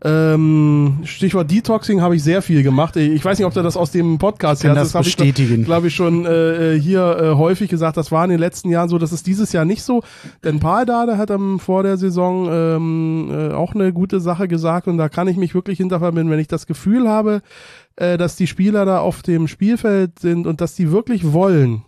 Ähm, 0.04 1.00
Stichwort 1.06 1.50
Detoxing 1.50 2.02
habe 2.02 2.16
ich 2.16 2.22
sehr 2.22 2.44
viel 2.44 2.62
gemacht. 2.62 2.96
Ich 2.98 3.26
weiß 3.26 3.40
nicht, 3.40 3.48
ob 3.48 3.54
du 3.56 3.64
das 3.64 3.76
aus 3.76 3.90
dem 3.90 4.20
Podcast 4.20 4.64
her 4.64 4.76
das 4.76 4.90
hast. 4.90 4.94
habe 4.94 5.08
ich, 5.08 5.18
bestätigen. 5.18 5.64
glaube 5.66 5.88
ich, 5.88 5.96
schon 5.96 6.24
äh, 6.24 6.80
hier 6.80 7.18
äh, 7.20 7.36
häufig 7.36 7.68
gesagt. 7.68 7.98
Das 7.98 8.12
war 8.12 8.24
in 8.24 8.30
den 8.30 8.40
letzten 8.40 8.70
Jahren 8.70 8.90
so. 8.90 9.00
Das 9.00 9.12
ist 9.12 9.26
dieses 9.26 9.54
Jahr 9.54 9.66
nicht 9.66 9.82
so. 9.82 10.04
Denn 10.44 10.60
Paul 10.60 10.86
Dade 10.86 11.18
hat 11.18 11.32
am, 11.32 11.60
vor 11.60 11.82
der 11.82 11.98
Saison 11.98 12.48
ähm, 12.52 13.32
äh, 13.32 13.54
auch 13.54 13.74
eine 13.74 13.92
gute 13.92 14.20
Sache 14.20 14.48
gesagt. 14.48 14.88
Und 14.88 15.00
da 15.00 15.10
kann 15.10 15.28
ich 15.28 15.36
mich 15.38 15.56
wirklich 15.56 15.80
hinterverbinden, 15.80 16.30
wenn 16.30 16.40
ich 16.40 16.48
das 16.48 16.68
Gefühl 16.68 17.10
habe, 17.10 17.42
äh, 17.96 18.20
dass 18.20 18.36
die 18.36 18.46
Spieler 18.46 18.86
da 18.86 19.00
auf 19.00 19.24
dem 19.24 19.48
Spielfeld 19.48 20.20
sind 20.20 20.46
und 20.46 20.62
dass 20.62 20.76
die 20.76 20.92
wirklich 20.92 21.34
wollen 21.34 21.82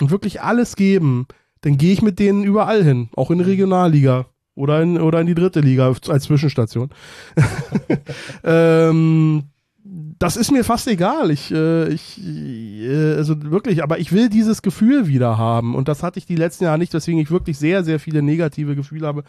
und 0.00 0.10
wirklich 0.10 0.40
alles 0.40 0.76
geben, 0.76 1.26
dann 1.60 1.76
gehe 1.76 1.92
ich 1.92 2.02
mit 2.02 2.18
denen 2.18 2.44
überall 2.44 2.84
hin. 2.84 3.08
Auch 3.16 3.30
in 3.30 3.38
die 3.38 3.44
Regionalliga. 3.44 4.26
Oder 4.54 4.82
in, 4.82 5.00
oder 5.00 5.20
in 5.20 5.26
die 5.28 5.36
dritte 5.36 5.60
Liga 5.60 5.86
als 6.08 6.24
Zwischenstation. 6.24 6.90
ähm, 8.44 9.44
das 10.18 10.36
ist 10.36 10.50
mir 10.50 10.64
fast 10.64 10.88
egal. 10.88 11.30
Ich, 11.30 11.52
äh, 11.52 11.88
ich, 11.88 12.20
äh, 12.20 13.14
also 13.14 13.40
wirklich, 13.50 13.84
aber 13.84 14.00
ich 14.00 14.10
will 14.10 14.28
dieses 14.28 14.62
Gefühl 14.62 15.06
wieder 15.06 15.38
haben. 15.38 15.76
Und 15.76 15.86
das 15.86 16.02
hatte 16.02 16.18
ich 16.18 16.26
die 16.26 16.34
letzten 16.34 16.64
Jahre 16.64 16.78
nicht, 16.78 16.92
weswegen 16.92 17.20
ich 17.20 17.30
wirklich 17.30 17.56
sehr, 17.56 17.84
sehr 17.84 18.00
viele 18.00 18.20
negative 18.20 18.74
Gefühle 18.74 19.06
habe 19.06 19.24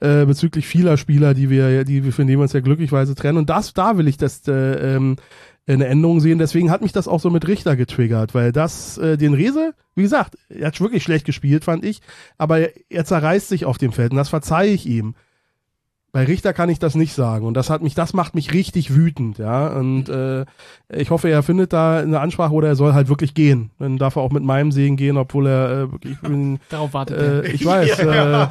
äh, 0.00 0.24
bezüglich 0.24 0.66
vieler 0.66 0.96
Spieler, 0.96 1.34
die 1.34 1.50
wir, 1.50 1.84
die 1.84 2.04
wir, 2.04 2.12
von 2.12 2.26
denen 2.26 2.38
wir 2.38 2.42
uns 2.42 2.52
ja 2.52 2.60
glücklicherweise 2.60 3.14
trennen. 3.14 3.38
Und 3.38 3.50
das, 3.50 3.74
da 3.74 3.98
will 3.98 4.08
ich 4.08 4.16
das 4.16 4.46
äh, 4.48 4.96
ähm, 4.96 5.16
eine 5.74 5.86
Änderung 5.86 6.20
sehen. 6.20 6.38
Deswegen 6.38 6.70
hat 6.70 6.82
mich 6.82 6.92
das 6.92 7.08
auch 7.08 7.20
so 7.20 7.30
mit 7.30 7.46
Richter 7.46 7.76
getriggert, 7.76 8.34
weil 8.34 8.52
das, 8.52 8.98
äh, 8.98 9.16
den 9.16 9.34
Rese, 9.34 9.74
wie 9.94 10.02
gesagt, 10.02 10.36
er 10.48 10.68
hat 10.68 10.80
wirklich 10.80 11.02
schlecht 11.02 11.26
gespielt, 11.26 11.64
fand 11.64 11.84
ich, 11.84 12.00
aber 12.38 12.58
er, 12.58 12.72
er 12.88 13.04
zerreißt 13.04 13.48
sich 13.48 13.64
auf 13.64 13.78
dem 13.78 13.92
Feld 13.92 14.12
und 14.12 14.16
das 14.16 14.28
verzeihe 14.28 14.72
ich 14.72 14.86
ihm. 14.86 15.14
Bei 16.12 16.24
Richter 16.24 16.52
kann 16.52 16.68
ich 16.68 16.80
das 16.80 16.96
nicht 16.96 17.14
sagen 17.14 17.46
und 17.46 17.54
das 17.54 17.70
hat 17.70 17.82
mich, 17.82 17.94
das 17.94 18.14
macht 18.14 18.34
mich 18.34 18.52
richtig 18.52 18.94
wütend, 18.94 19.38
ja. 19.38 19.68
Und 19.68 20.08
äh, 20.08 20.44
ich 20.92 21.10
hoffe, 21.10 21.28
er 21.28 21.42
findet 21.44 21.72
da 21.72 21.98
eine 21.98 22.18
Ansprache 22.18 22.52
oder 22.52 22.66
er 22.66 22.74
soll 22.74 22.94
halt 22.94 23.08
wirklich 23.08 23.32
gehen. 23.32 23.70
Dann 23.78 23.96
darf 23.96 24.16
er 24.16 24.22
auch 24.22 24.32
mit 24.32 24.42
meinem 24.42 24.72
Segen 24.72 24.96
gehen, 24.96 25.16
obwohl 25.16 25.46
er 25.46 25.70
äh, 25.70 25.92
wirklich. 25.92 26.10
Ich, 26.22 26.28
bin, 26.28 26.58
Darauf 26.68 26.92
wartet 26.94 27.16
äh, 27.18 27.36
er. 27.38 27.54
ich 27.54 27.64
weiß, 27.64 27.98
äh, 28.00 28.46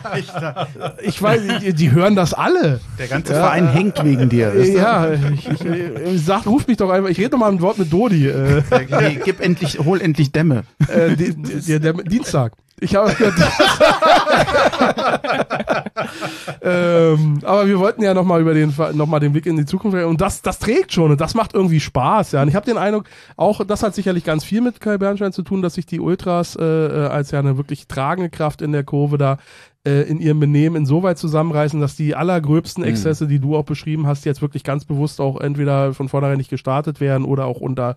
ich 1.04 1.22
weiß, 1.22 1.42
die, 1.62 1.74
die 1.74 1.92
hören 1.92 2.16
das 2.16 2.34
alle. 2.34 2.80
Der 2.98 3.08
ganze 3.08 3.34
Verein 3.34 3.68
hängt 3.68 4.02
wegen 4.06 4.30
dir. 4.30 4.54
Äh, 4.54 4.76
Ja, 4.76 5.12
ich, 5.12 5.48
ich, 5.50 5.66
ich 5.66 6.26
sag, 6.26 6.46
ruf 6.48 6.66
mich 6.68 6.78
doch 6.78 6.90
einfach. 6.90 7.10
Ich 7.10 7.18
rede 7.20 7.32
noch 7.32 7.40
mal 7.40 7.52
ein 7.52 7.60
Wort 7.62 7.78
mit 7.78 7.92
Dodi. 7.92 8.28
Äh, 8.28 8.64
Nee, 9.02 9.20
gib 9.26 9.42
endlich, 9.42 9.80
hol 9.80 10.02
endlich 10.02 10.32
Dämme. 10.32 10.64
äh, 10.88 11.16
die, 11.16 11.36
die, 11.36 11.62
der, 11.80 11.80
der 11.80 11.94
Dienstag. 12.04 12.54
Ich 12.80 12.96
habe 12.96 13.12
ähm, 16.62 17.40
aber 17.44 17.68
wir 17.68 17.80
wollten 17.80 18.02
ja 18.04 18.14
noch 18.14 18.26
mal 18.26 18.42
über 18.42 18.54
den 18.54 18.74
noch 18.94 19.08
mal 19.08 19.20
den 19.20 19.32
Blick 19.32 19.46
in 19.46 19.58
die 19.58 19.66
Zukunft 19.66 19.98
und 19.98 20.22
das 20.22 20.42
das 20.42 20.60
trägt 20.60 20.94
schon 20.94 21.12
und 21.12 21.22
das 21.22 21.36
macht 21.36 21.54
irgendwie 21.54 21.80
Spaß 21.80 22.34
ja 22.34 22.42
und 22.42 22.48
ich 22.48 22.56
habe 22.56 22.66
den 22.66 22.78
Eindruck 22.78 23.06
auch 23.36 23.64
das 23.66 23.84
hat 23.84 23.96
sicherlich 23.96 24.24
ganz 24.24 24.44
viel 24.44 24.62
mit 24.62 24.80
Kai 24.80 24.98
Bernstein 24.98 25.34
zu 25.34 25.44
tun 25.44 25.62
dass 25.62 25.76
sich 25.76 25.86
die 25.86 26.00
Ultras 26.00 26.56
äh, 26.56 26.64
äh, 26.64 27.08
als 27.08 27.32
ja 27.32 27.40
eine 27.40 27.58
wirklich 27.58 27.88
tragende 27.88 28.30
Kraft 28.30 28.62
in 28.62 28.72
der 28.72 28.84
Kurve 28.84 29.18
da 29.18 29.38
äh, 29.86 30.02
in 30.10 30.20
ihrem 30.20 30.40
Benehmen 30.40 30.76
insoweit 30.76 31.18
zusammenreißen, 31.18 31.80
dass 31.80 31.96
die 31.96 32.14
allergröbsten 32.14 32.84
Exzesse, 32.84 33.28
die 33.28 33.40
du 33.40 33.56
auch 33.56 33.64
beschrieben 33.64 34.08
hast, 34.08 34.26
jetzt 34.26 34.42
wirklich 34.42 34.66
ganz 34.66 34.84
bewusst 34.84 35.22
auch 35.22 35.40
entweder 35.40 35.94
von 35.94 36.10
vornherein 36.10 36.38
nicht 36.38 36.50
gestartet 36.50 37.00
werden 37.00 37.24
oder 37.24 37.46
auch 37.46 37.62
unter 37.62 37.96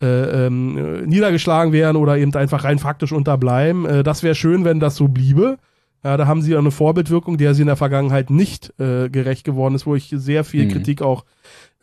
äh, 0.00 0.46
ähm, 0.46 0.78
äh, 0.78 1.06
niedergeschlagen 1.06 1.72
werden 1.72 1.96
oder 1.96 2.16
eben 2.18 2.32
einfach 2.34 2.62
rein 2.62 2.78
faktisch 2.78 3.10
unterbleiben. 3.10 3.84
Äh, 3.84 4.02
das 4.04 4.22
wäre 4.22 4.36
schön, 4.36 4.64
wenn 4.64 4.78
das 4.78 4.94
so 4.94 5.08
bliebe. 5.08 5.58
Ja, 6.08 6.16
da 6.16 6.26
haben 6.26 6.40
sie 6.40 6.52
ja 6.52 6.58
eine 6.58 6.70
Vorbildwirkung, 6.70 7.36
der 7.36 7.52
sie 7.52 7.60
in 7.60 7.66
der 7.66 7.76
Vergangenheit 7.76 8.30
nicht 8.30 8.72
äh, 8.80 9.10
gerecht 9.10 9.44
geworden 9.44 9.74
ist, 9.74 9.84
wo 9.84 9.94
ich 9.94 10.08
sehr 10.16 10.42
viel 10.42 10.64
Mhm. 10.64 10.70
Kritik 10.70 11.02
auch 11.02 11.26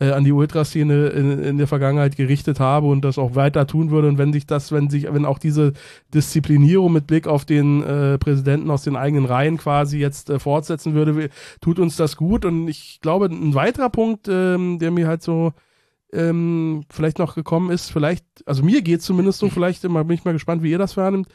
äh, 0.00 0.10
an 0.10 0.24
die 0.24 0.32
Ultraszene 0.32 1.06
in, 1.10 1.40
in 1.44 1.58
der 1.58 1.68
Vergangenheit 1.68 2.16
gerichtet 2.16 2.58
habe 2.58 2.88
und 2.88 3.04
das 3.04 3.18
auch 3.18 3.36
weiter 3.36 3.68
tun 3.68 3.92
würde. 3.92 4.08
Und 4.08 4.18
wenn 4.18 4.32
sich 4.32 4.44
das, 4.44 4.72
wenn 4.72 4.90
sich, 4.90 5.04
wenn 5.12 5.26
auch 5.26 5.38
diese 5.38 5.74
Disziplinierung 6.12 6.92
mit 6.92 7.06
Blick 7.06 7.28
auf 7.28 7.44
den 7.44 7.84
äh, 7.84 8.18
Präsidenten 8.18 8.68
aus 8.72 8.82
den 8.82 8.96
eigenen 8.96 9.26
Reihen 9.26 9.58
quasi 9.58 9.98
jetzt 10.00 10.28
äh, 10.28 10.40
fortsetzen 10.40 10.94
würde, 10.94 11.28
tut 11.60 11.78
uns 11.78 11.94
das 11.94 12.16
gut. 12.16 12.44
Und 12.44 12.66
ich 12.66 12.98
glaube, 13.00 13.26
ein 13.26 13.54
weiterer 13.54 13.90
Punkt, 13.90 14.26
ähm, 14.28 14.80
der 14.80 14.90
mir 14.90 15.06
halt 15.06 15.22
so 15.22 15.52
ähm, 16.12 16.82
vielleicht 16.90 17.20
noch 17.20 17.36
gekommen 17.36 17.70
ist, 17.70 17.92
vielleicht, 17.92 18.24
also 18.44 18.64
mir 18.64 18.82
geht 18.82 19.02
zumindest 19.02 19.38
so, 19.38 19.50
vielleicht 19.50 19.84
immer 19.84 20.02
bin 20.02 20.16
ich 20.16 20.24
mal 20.24 20.32
gespannt, 20.32 20.64
wie 20.64 20.72
ihr 20.72 20.78
das 20.78 20.96
wahrnimmt. 20.96 21.28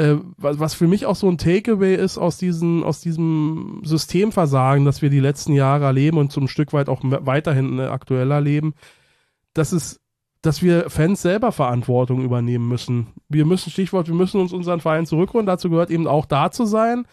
Äh, 0.00 0.18
was, 0.38 0.72
für 0.72 0.88
mich 0.88 1.04
auch 1.04 1.14
so 1.14 1.28
ein 1.28 1.36
Takeaway 1.36 1.94
ist 1.94 2.16
aus 2.16 2.38
diesen, 2.38 2.82
aus 2.82 3.02
diesem 3.02 3.82
Systemversagen, 3.84 4.86
das 4.86 5.02
wir 5.02 5.10
die 5.10 5.20
letzten 5.20 5.52
Jahre 5.52 5.84
erleben 5.84 6.16
und 6.16 6.32
zum 6.32 6.48
Stück 6.48 6.72
weit 6.72 6.88
auch 6.88 7.00
weiterhin 7.02 7.78
äh, 7.78 7.82
aktuell 7.82 8.30
erleben, 8.30 8.72
dass 9.52 9.72
es, 9.72 10.00
dass 10.40 10.62
wir 10.62 10.88
Fans 10.88 11.20
selber 11.20 11.52
Verantwortung 11.52 12.24
übernehmen 12.24 12.66
müssen. 12.66 13.08
Wir 13.28 13.44
müssen, 13.44 13.70
Stichwort, 13.70 14.08
wir 14.08 14.14
müssen 14.14 14.40
uns 14.40 14.54
unseren 14.54 14.80
Verein 14.80 15.04
zurückholen. 15.04 15.44
Dazu 15.44 15.68
gehört 15.68 15.90
eben 15.90 16.06
auch 16.06 16.24
da 16.24 16.50
zu 16.50 16.64
sein. 16.64 17.04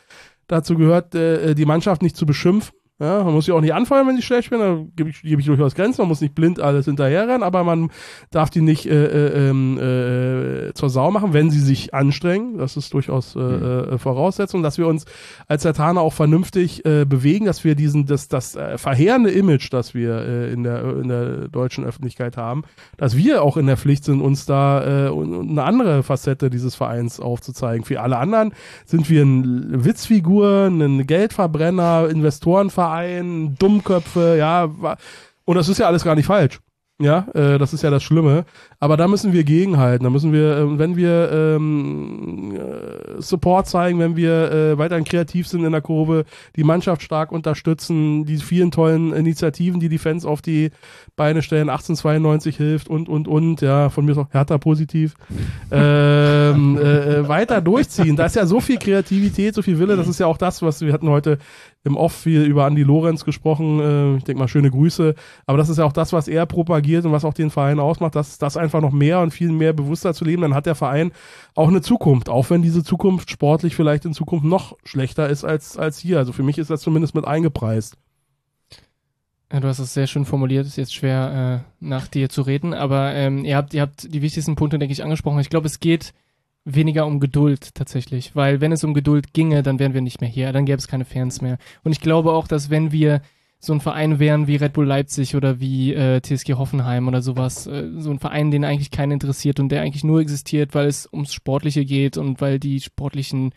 Dazu 0.47 0.77
gehört, 0.77 1.13
äh, 1.13 1.55
die 1.55 1.65
Mannschaft 1.65 2.01
nicht 2.01 2.15
zu 2.15 2.25
beschimpfen. 2.25 2.73
Ja, 2.99 3.23
man 3.23 3.31
muss 3.31 3.45
sie 3.45 3.51
auch 3.51 3.61
nicht 3.61 3.75
anfeuern, 3.75 4.07
wenn 4.07 4.15
sie 4.15 4.23
schlecht 4.23 4.45
spielen, 4.45 4.61
da 4.61 4.83
gebe 4.95 5.11
ich, 5.11 5.21
gebe 5.21 5.39
ich 5.39 5.45
durchaus 5.45 5.75
Grenzen, 5.75 6.01
man 6.01 6.07
muss 6.07 6.19
nicht 6.19 6.33
blind 6.33 6.59
alles 6.59 6.85
hinterherrennen, 6.85 7.43
aber 7.43 7.63
man 7.63 7.91
darf 8.31 8.49
die 8.49 8.61
nicht 8.61 8.87
äh, 8.87 9.05
äh, 9.05 9.49
ähm, 9.49 9.77
äh, 9.77 10.73
zur 10.73 10.89
Sau 10.89 11.11
machen, 11.11 11.31
wenn 11.31 11.51
sie 11.51 11.59
sich 11.59 11.93
anstrengen. 11.93 12.57
Das 12.57 12.75
ist 12.75 12.91
durchaus 12.95 13.35
äh, 13.35 13.39
äh, 13.39 13.97
Voraussetzung, 13.99 14.63
dass 14.63 14.79
wir 14.79 14.87
uns 14.87 15.05
als 15.47 15.61
Zertaner 15.61 16.01
auch 16.01 16.13
vernünftig 16.13 16.85
äh, 16.85 17.05
bewegen, 17.05 17.45
dass 17.45 17.63
wir 17.63 17.75
diesen, 17.75 18.07
das, 18.07 18.29
das 18.29 18.55
äh, 18.55 18.79
verheerende 18.79 19.29
Image, 19.29 19.71
das 19.71 19.93
wir 19.93 20.15
äh, 20.17 20.51
in, 20.51 20.63
der, 20.63 20.83
in 20.97 21.07
der 21.07 21.49
deutschen 21.49 21.85
Öffentlichkeit 21.85 22.35
haben, 22.35 22.63
dass 22.97 23.15
wir 23.15 23.43
auch 23.43 23.57
in 23.57 23.67
der 23.67 23.77
Pflicht 23.77 24.05
sind, 24.05 24.21
uns 24.21 24.47
da 24.47 25.07
äh, 25.07 25.11
eine 25.11 25.61
andere 25.61 26.01
Facette 26.01 26.49
dieses 26.49 26.73
Vereins 26.73 27.19
aufzuzeigen. 27.19 27.85
Für 27.85 28.01
alle 28.01 28.17
anderen 28.17 28.53
sind 28.85 29.07
wir 29.07 29.21
ein 29.21 29.85
Witzfigur, 29.85 30.65
ein 30.65 31.05
Geldverbrenner, 31.05 32.09
Investorenverein, 32.09 32.86
Dummköpfe, 33.57 34.35
ja, 34.37 34.69
und 35.45 35.55
das 35.55 35.69
ist 35.69 35.77
ja 35.77 35.87
alles 35.87 36.03
gar 36.03 36.15
nicht 36.15 36.25
falsch. 36.25 36.59
Ja, 36.99 37.27
äh, 37.35 37.59
das 37.59 37.73
ist 37.73 37.83
ja 37.83 37.91
das 37.91 38.01
Schlimme. 38.01 38.45
Aber 38.79 38.97
da 38.97 39.07
müssen 39.07 39.31
wir 39.31 39.43
gegenhalten. 39.43 40.03
Da 40.03 40.09
müssen 40.09 40.33
wir, 40.33 40.57
äh, 40.57 40.79
wenn 40.79 40.95
wir 40.95 41.31
ähm, 41.31 42.55
äh, 42.55 43.21
Support 43.21 43.67
zeigen, 43.67 43.99
wenn 43.99 44.15
wir 44.15 44.51
äh, 44.51 44.77
weiterhin 44.79 45.05
kreativ 45.05 45.47
sind 45.47 45.63
in 45.63 45.73
der 45.73 45.81
Kurve, 45.81 46.25
die 46.55 46.63
Mannschaft 46.63 47.03
stark 47.03 47.31
unterstützen, 47.31 48.25
die 48.25 48.37
vielen 48.37 48.71
tollen 48.71 49.13
Initiativen, 49.13 49.79
die 49.79 49.89
die 49.89 49.99
Fans 49.99 50.25
auf 50.25 50.41
die 50.41 50.71
Beine 51.15 51.43
stellen, 51.43 51.69
1892 51.69 52.57
hilft 52.57 52.89
und, 52.89 53.09
und, 53.09 53.27
und, 53.27 53.61
ja, 53.61 53.89
von 53.89 54.05
mir 54.05 54.13
ist 54.13 54.17
auch 54.17 54.33
Hertha 54.33 54.57
positiv, 54.57 55.13
ähm, 55.71 56.77
äh, 56.77 57.19
äh, 57.19 57.27
weiter 57.27 57.61
durchziehen. 57.61 58.15
Da 58.15 58.25
ist 58.25 58.35
ja 58.35 58.47
so 58.47 58.59
viel 58.59 58.79
Kreativität, 58.79 59.53
so 59.53 59.61
viel 59.61 59.77
Wille. 59.77 59.97
Das 59.97 60.07
ist 60.07 60.19
ja 60.19 60.25
auch 60.25 60.37
das, 60.37 60.63
was 60.63 60.81
wir 60.81 60.93
hatten 60.93 61.09
heute 61.09 61.37
im 61.87 61.97
Off 61.97 62.13
viel 62.13 62.43
über 62.43 62.67
Andy 62.67 62.83
Lorenz 62.83 63.25
gesprochen. 63.25 63.79
Äh, 63.79 64.17
ich 64.17 64.23
denke 64.23 64.39
mal, 64.39 64.47
schöne 64.47 64.69
Grüße. 64.69 65.15
Aber 65.45 65.57
das 65.57 65.69
ist 65.69 65.77
ja 65.77 65.85
auch 65.85 65.93
das, 65.93 66.13
was 66.13 66.27
er 66.27 66.45
propagiert 66.45 67.05
und 67.05 67.11
was 67.11 67.25
auch 67.25 67.33
den 67.33 67.49
Verein 67.49 67.79
ausmacht, 67.79 68.15
dass 68.15 68.37
das 68.37 68.57
einfach 68.57 68.81
noch 68.81 68.91
mehr 68.91 69.21
und 69.21 69.31
viel 69.31 69.51
mehr 69.51 69.73
bewusster 69.73 70.13
zu 70.13 70.25
leben. 70.25 70.43
Dann 70.43 70.53
hat 70.53 70.65
der 70.65 70.75
Verein 70.75 71.11
auch 71.55 71.69
eine 71.69 71.81
Zukunft, 71.81 72.29
auch 72.29 72.49
wenn 72.49 72.61
diese 72.61 72.83
Zukunft 72.83 73.31
sportlich 73.31 73.75
vielleicht 73.75 74.05
in 74.05 74.13
Zukunft 74.13 74.45
noch 74.45 74.77
schlechter 74.83 75.27
ist 75.29 75.43
als, 75.43 75.77
als 75.77 75.97
hier. 75.97 76.17
Also 76.17 76.33
für 76.33 76.43
mich 76.43 76.57
ist 76.57 76.69
das 76.69 76.81
zumindest 76.81 77.15
mit 77.15 77.25
eingepreist. 77.25 77.97
Ja, 79.51 79.61
du 79.61 79.67
hast 79.69 79.79
es 79.79 79.93
sehr 79.93 80.07
schön 80.07 80.25
formuliert, 80.25 80.67
ist 80.67 80.75
jetzt 80.75 80.93
schwer 80.93 81.63
äh, 81.63 81.85
nach 81.85 82.07
dir 82.07 82.27
zu 82.27 82.41
reden, 82.41 82.73
aber 82.73 83.13
ähm, 83.13 83.45
ihr 83.45 83.55
habt, 83.55 83.73
ihr 83.73 83.81
habt 83.81 84.13
die 84.13 84.21
wichtigsten 84.21 84.55
Punkte, 84.55 84.77
denke 84.77 84.91
ich, 84.91 85.03
angesprochen. 85.03 85.39
Ich 85.39 85.49
glaube, 85.49 85.67
es 85.67 85.79
geht 85.79 86.13
weniger 86.67 87.05
um 87.05 87.19
Geduld 87.19 87.73
tatsächlich, 87.75 88.35
weil 88.35 88.59
wenn 88.59 88.71
es 88.71 88.83
um 88.83 88.93
Geduld 88.93 89.33
ginge, 89.33 89.63
dann 89.63 89.79
wären 89.79 89.93
wir 89.93 90.01
nicht 90.01 90.19
mehr 90.19 90.29
hier, 90.29 90.51
dann 90.51 90.65
gäbe 90.65 90.77
es 90.77 90.87
keine 90.87 91.05
Fans 91.05 91.41
mehr. 91.41 91.57
Und 91.83 91.93
ich 91.93 92.01
glaube 92.01 92.33
auch, 92.33 92.47
dass 92.47 92.69
wenn 92.69 92.91
wir 92.91 93.21
so 93.59 93.73
ein 93.73 93.79
Verein 93.79 94.19
wären 94.19 94.47
wie 94.47 94.57
Red 94.57 94.73
Bull 94.73 94.85
Leipzig 94.85 95.35
oder 95.35 95.59
wie 95.59 95.93
äh, 95.93 96.21
TSG 96.21 96.53
Hoffenheim 96.53 97.07
oder 97.07 97.21
sowas, 97.21 97.67
äh, 97.67 97.89
so 97.97 98.11
ein 98.11 98.19
Verein, 98.19 98.51
den 98.51 98.65
eigentlich 98.65 98.91
keinen 98.91 99.13
interessiert 99.13 99.59
und 99.59 99.69
der 99.69 99.81
eigentlich 99.81 100.03
nur 100.03 100.19
existiert, 100.19 100.75
weil 100.75 100.87
es 100.87 101.09
ums 101.11 101.33
Sportliche 101.33 101.85
geht 101.85 102.17
und 102.17 102.39
weil 102.41 102.59
die 102.59 102.79
sportlichen 102.81 103.53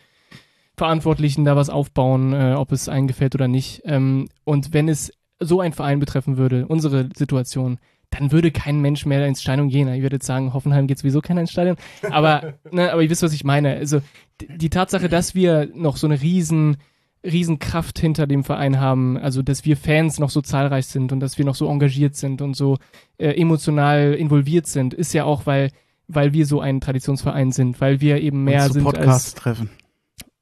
Verantwortlichen 0.77 1.45
da 1.45 1.57
was 1.57 1.69
aufbauen, 1.69 2.33
äh, 2.33 2.55
ob 2.57 2.73
es 2.73 2.89
einen 2.89 3.09
gefällt 3.09 3.35
oder 3.35 3.49
nicht. 3.49 3.83
Ähm, 3.85 4.29
und 4.45 4.73
wenn 4.73 4.89
es 4.89 5.13
so 5.41 5.61
ein 5.61 5.73
Verein 5.73 5.99
betreffen 5.99 6.39
würde, 6.39 6.67
unsere 6.67 7.09
Situation, 7.15 7.79
dann 8.11 8.33
würde 8.33 8.51
kein 8.51 8.81
Mensch 8.81 9.07
mehr 9.07 9.27
ins 9.27 9.41
Stadion 9.41 9.69
gehen. 9.69 9.89
Ich 9.93 10.03
würde 10.03 10.17
jetzt 10.17 10.27
sagen, 10.27 10.53
Hoffenheim 10.53 10.87
geht 10.87 10.99
sowieso 10.99 11.21
keiner 11.21 11.41
ins 11.41 11.53
Stadion. 11.53 11.77
Aber, 12.11 12.55
ne, 12.71 12.93
aber 12.93 13.03
ihr 13.03 13.11
wisst, 13.11 13.23
was 13.23 13.33
ich 13.33 13.45
meine. 13.45 13.77
Also 13.77 14.01
die 14.41 14.71
Tatsache, 14.71 15.09
dass 15.09 15.35
wir 15.35 15.71
noch 15.75 15.97
so 15.97 16.07
eine 16.07 16.21
riesen, 16.21 16.79
riesen 17.25 17.59
Kraft 17.59 17.99
hinter 17.99 18.27
dem 18.27 18.45
Verein 18.45 18.81
haben, 18.81 19.17
also 19.17 19.43
dass 19.43 19.65
wir 19.65 19.77
Fans 19.77 20.19
noch 20.19 20.31
so 20.31 20.41
zahlreich 20.41 20.87
sind 20.87 21.13
und 21.13 21.21
dass 21.21 21.39
wir 21.39 21.45
noch 21.45 21.55
so 21.55 21.69
engagiert 21.69 22.17
sind 22.17 22.43
und 22.43 22.55
so 22.55 22.79
äh, 23.19 23.33
emotional 23.41 24.15
involviert 24.15 24.67
sind, 24.67 24.95
ist 24.95 25.13
ja 25.13 25.25
auch, 25.25 25.47
weil, 25.47 25.71
weil 26.09 26.33
wir 26.33 26.47
so 26.47 26.61
ein 26.61 26.81
Traditionsverein 26.81 27.53
sind, 27.53 27.81
weil 27.81 28.01
wir 28.01 28.21
eben 28.21 28.45
mehr 28.45 28.65
Uns 28.65 28.69
zu 28.69 28.73
sind 28.75 28.87
als 28.87 28.95
Podcast 28.97 29.39
treffen. 29.39 29.71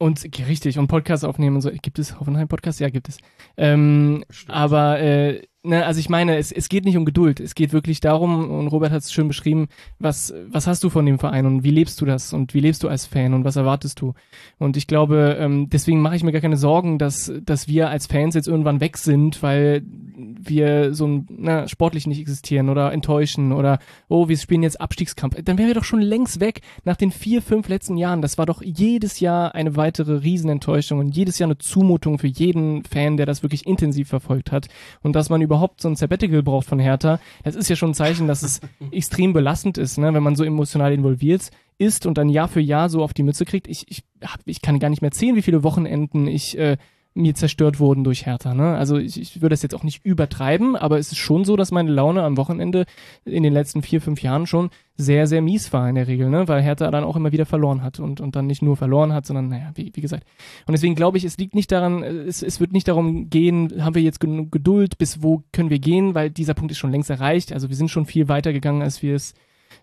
Und 0.00 0.24
richtig, 0.48 0.78
und 0.78 0.86
Podcasts 0.86 1.24
aufnehmen 1.24 1.56
und 1.56 1.62
so. 1.62 1.72
Gibt 1.72 1.98
es 1.98 2.20
Hoffenheim-Podcast? 2.20 2.78
Ja, 2.78 2.88
gibt 2.88 3.08
es. 3.08 3.18
Ähm, 3.56 4.24
aber 4.46 5.00
äh, 5.00 5.42
ne, 5.68 5.84
also 5.86 6.00
ich 6.00 6.08
meine, 6.08 6.36
es, 6.36 6.50
es 6.50 6.68
geht 6.68 6.84
nicht 6.84 6.96
um 6.96 7.04
Geduld. 7.04 7.40
Es 7.40 7.54
geht 7.54 7.72
wirklich 7.72 8.00
darum, 8.00 8.50
und 8.50 8.68
Robert 8.68 8.90
hat 8.90 9.02
es 9.02 9.12
schön 9.12 9.28
beschrieben, 9.28 9.68
was, 9.98 10.34
was 10.48 10.66
hast 10.66 10.82
du 10.82 10.90
von 10.90 11.06
dem 11.06 11.18
Verein 11.18 11.46
und 11.46 11.62
wie 11.62 11.70
lebst 11.70 12.00
du 12.00 12.06
das 12.06 12.32
und 12.32 12.54
wie 12.54 12.60
lebst 12.60 12.82
du 12.82 12.88
als 12.88 13.06
Fan 13.06 13.34
und 13.34 13.44
was 13.44 13.56
erwartest 13.56 14.00
du? 14.00 14.14
Und 14.58 14.76
ich 14.76 14.86
glaube, 14.86 15.36
ähm, 15.38 15.68
deswegen 15.70 16.00
mache 16.00 16.16
ich 16.16 16.24
mir 16.24 16.32
gar 16.32 16.40
keine 16.40 16.56
Sorgen, 16.56 16.98
dass, 16.98 17.32
dass 17.42 17.68
wir 17.68 17.90
als 17.90 18.06
Fans 18.06 18.34
jetzt 18.34 18.48
irgendwann 18.48 18.80
weg 18.80 18.96
sind, 18.96 19.42
weil 19.42 19.82
wir 20.18 20.94
so 20.94 21.06
ein, 21.06 21.26
na, 21.30 21.68
sportlich 21.68 22.06
nicht 22.06 22.20
existieren 22.20 22.68
oder 22.68 22.92
enttäuschen 22.92 23.52
oder 23.52 23.78
oh, 24.08 24.28
wir 24.28 24.36
spielen 24.36 24.62
jetzt 24.62 24.80
Abstiegskampf. 24.80 25.36
Dann 25.42 25.58
wären 25.58 25.68
wir 25.68 25.74
doch 25.74 25.84
schon 25.84 26.00
längst 26.00 26.40
weg 26.40 26.62
nach 26.84 26.96
den 26.96 27.10
vier, 27.10 27.42
fünf 27.42 27.68
letzten 27.68 27.96
Jahren. 27.96 28.22
Das 28.22 28.38
war 28.38 28.46
doch 28.46 28.62
jedes 28.62 29.20
Jahr 29.20 29.54
eine 29.54 29.76
weitere 29.76 30.22
Riesenenttäuschung 30.22 30.98
und 30.98 31.16
jedes 31.16 31.38
Jahr 31.38 31.48
eine 31.48 31.58
Zumutung 31.58 32.18
für 32.18 32.26
jeden 32.26 32.84
Fan, 32.84 33.16
der 33.16 33.26
das 33.26 33.42
wirklich 33.42 33.66
intensiv 33.66 34.08
verfolgt 34.08 34.50
hat. 34.50 34.68
Und 35.02 35.14
dass 35.14 35.30
man 35.30 35.40
überhaupt 35.40 35.57
so 35.80 35.88
ein 35.88 35.96
Sabbatical 35.96 36.42
braucht 36.42 36.66
von 36.66 36.78
Hertha, 36.78 37.20
das 37.44 37.54
ist 37.54 37.68
ja 37.68 37.76
schon 37.76 37.90
ein 37.90 37.94
Zeichen, 37.94 38.26
dass 38.26 38.42
es 38.42 38.60
extrem 38.90 39.32
belastend 39.32 39.78
ist, 39.78 39.98
ne, 39.98 40.12
wenn 40.14 40.22
man 40.22 40.36
so 40.36 40.44
emotional 40.44 40.92
involviert 40.92 41.50
ist 41.78 42.06
und 42.06 42.18
dann 42.18 42.28
Jahr 42.28 42.48
für 42.48 42.60
Jahr 42.60 42.88
so 42.88 43.02
auf 43.02 43.14
die 43.14 43.22
Mütze 43.22 43.44
kriegt. 43.44 43.68
Ich, 43.68 43.86
ich, 43.88 44.02
hab, 44.22 44.40
ich 44.46 44.62
kann 44.62 44.80
gar 44.80 44.88
nicht 44.90 45.02
mehr 45.02 45.12
zählen, 45.12 45.36
wie 45.36 45.42
viele 45.42 45.62
Wochenenden 45.62 46.26
ich 46.26 46.58
äh, 46.58 46.76
mir 47.18 47.34
zerstört 47.34 47.80
wurden 47.80 48.04
durch 48.04 48.26
Hertha. 48.26 48.54
Ne? 48.54 48.76
Also 48.76 48.96
ich, 48.96 49.20
ich 49.20 49.42
würde 49.42 49.52
das 49.52 49.62
jetzt 49.62 49.74
auch 49.74 49.82
nicht 49.82 50.04
übertreiben, 50.04 50.76
aber 50.76 50.98
es 50.98 51.12
ist 51.12 51.18
schon 51.18 51.44
so, 51.44 51.56
dass 51.56 51.70
meine 51.70 51.90
Laune 51.90 52.22
am 52.22 52.36
Wochenende 52.36 52.86
in 53.24 53.42
den 53.42 53.52
letzten 53.52 53.82
vier, 53.82 54.00
fünf 54.00 54.22
Jahren 54.22 54.46
schon 54.46 54.70
sehr, 54.96 55.26
sehr 55.26 55.42
mies 55.42 55.72
war 55.72 55.88
in 55.88 55.94
der 55.94 56.08
Regel, 56.08 56.28
ne? 56.28 56.48
weil 56.48 56.62
Hertha 56.62 56.90
dann 56.90 57.04
auch 57.04 57.16
immer 57.16 57.32
wieder 57.32 57.46
verloren 57.46 57.82
hat 57.82 58.00
und, 58.00 58.20
und 58.20 58.34
dann 58.36 58.46
nicht 58.46 58.62
nur 58.62 58.76
verloren 58.76 59.12
hat, 59.12 59.26
sondern 59.26 59.48
naja, 59.48 59.70
wie, 59.74 59.92
wie 59.94 60.00
gesagt. 60.00 60.24
Und 60.66 60.72
deswegen 60.72 60.94
glaube 60.94 61.18
ich, 61.18 61.24
es 61.24 61.38
liegt 61.38 61.54
nicht 61.54 61.70
daran, 61.70 62.02
es, 62.02 62.42
es 62.42 62.60
wird 62.60 62.72
nicht 62.72 62.88
darum 62.88 63.30
gehen, 63.30 63.84
haben 63.84 63.94
wir 63.94 64.02
jetzt 64.02 64.20
genug 64.20 64.50
Geduld, 64.50 64.98
bis 64.98 65.22
wo 65.22 65.42
können 65.52 65.70
wir 65.70 65.78
gehen, 65.78 66.14
weil 66.14 66.30
dieser 66.30 66.54
Punkt 66.54 66.72
ist 66.72 66.78
schon 66.78 66.92
längst 66.92 67.10
erreicht. 67.10 67.52
Also 67.52 67.68
wir 67.68 67.76
sind 67.76 67.90
schon 67.90 68.06
viel 68.06 68.28
weiter 68.28 68.52
gegangen, 68.52 68.82
als 68.82 69.02
wir 69.02 69.14
es, 69.14 69.34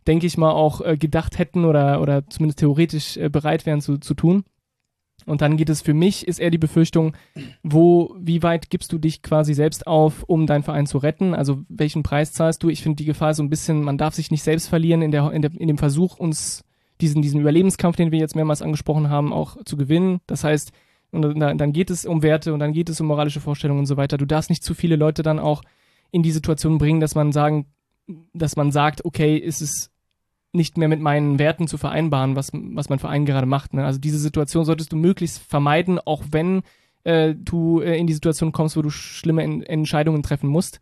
denke 0.08 0.26
ich 0.26 0.38
mal, 0.38 0.52
auch 0.52 0.82
äh, 0.82 0.98
gedacht 0.98 1.38
hätten 1.38 1.66
oder, 1.66 2.02
oder 2.02 2.28
zumindest 2.28 2.60
theoretisch 2.60 3.18
äh, 3.18 3.30
bereit 3.30 3.66
wären 3.66 3.82
zu, 3.82 3.98
zu 3.98 4.14
tun. 4.14 4.44
Und 5.26 5.42
dann 5.42 5.58
geht 5.58 5.70
es 5.70 5.82
für 5.82 5.94
mich, 5.94 6.28
ist 6.28 6.40
eher 6.40 6.52
die 6.52 6.58
Befürchtung, 6.58 7.16
wo, 7.64 8.16
wie 8.20 8.44
weit 8.44 8.70
gibst 8.70 8.92
du 8.92 9.00
dich 9.00 9.22
quasi 9.22 9.54
selbst 9.54 9.88
auf, 9.88 10.24
um 10.24 10.46
deinen 10.46 10.64
Verein 10.64 10.86
zu 10.86 11.00
retten? 11.00 11.34
Also 11.34 11.64
welchen 11.68 12.04
Preis 12.04 12.32
zahlst 12.32 12.62
du? 12.62 12.70
Ich 12.70 12.84
finde 12.84 12.98
die 12.98 13.06
Gefahr 13.06 13.34
so 13.34 13.42
ein 13.42 13.50
bisschen, 13.50 13.82
man 13.82 13.98
darf 13.98 14.14
sich 14.14 14.30
nicht 14.30 14.44
selbst 14.44 14.68
verlieren 14.68 15.02
in, 15.02 15.12
der, 15.12 15.32
in, 15.32 15.42
der, 15.42 15.52
in 15.60 15.68
dem 15.68 15.78
Versuch, 15.78 16.18
uns 16.18 16.64
diesen, 17.02 17.22
diesen 17.22 17.42
Überlebenskampf, 17.42 17.96
den 17.96 18.12
wir 18.12 18.20
jetzt 18.20 18.36
mehrmals 18.36 18.62
angesprochen 18.62 19.10
haben, 19.10 19.34
auch 19.34 19.58
zu 19.66 19.78
gewinnen. 19.78 20.22
Das 20.28 20.44
heißt, 20.44 20.72
und 21.12 21.40
dann 21.40 21.74
geht 21.74 21.90
es 21.90 22.06
um 22.06 22.24
Werte 22.24 22.54
und 22.54 22.60
dann 22.60 22.74
geht 22.74 22.90
es 22.90 23.00
um 23.00 23.08
moralische 23.08 23.40
Vorstellungen 23.40 23.80
und 23.80 23.86
so 23.86 23.98
weiter. 23.98 24.18
Du 24.18 24.26
darfst 24.26 24.50
nicht 24.50 24.64
zu 24.64 24.74
viele 24.74 24.96
Leute 24.96 25.24
dann 25.24 25.40
auch 25.40 25.62
in 26.12 26.24
die 26.24 26.32
Situation 26.32 26.78
bringen, 26.78 27.00
dass 27.00 27.16
man 27.16 27.32
sagen, 27.32 27.68
dass 28.34 28.56
man 28.56 28.72
sagt, 28.72 29.06
okay, 29.06 29.38
ist 29.38 29.62
es 29.62 29.92
nicht 30.56 30.78
mehr 30.78 30.88
mit 30.88 31.02
meinen 31.02 31.40
Werten 31.40 31.68
zu 31.68 31.78
vereinbaren, 31.78 32.36
was, 32.36 32.52
was 32.54 32.90
mein 32.90 33.00
Verein 33.00 33.26
gerade 33.26 33.48
macht. 33.48 33.74
Ne? 33.74 33.86
Also 33.86 34.00
diese 34.00 34.18
Situation 34.18 34.66
solltest 34.66 34.92
du 34.92 34.96
möglichst 34.96 35.40
vermeiden, 35.40 36.00
auch 36.00 36.24
wenn 36.32 36.64
äh, 37.04 37.36
du 37.36 37.82
äh, 37.82 37.98
in 37.98 38.08
die 38.08 38.14
Situation 38.14 38.52
kommst, 38.52 38.78
wo 38.78 38.82
du 38.82 38.90
schlimme 38.90 39.44
en 39.44 39.62
Entscheidungen 39.64 40.24
treffen 40.24 40.50
musst. 40.50 40.82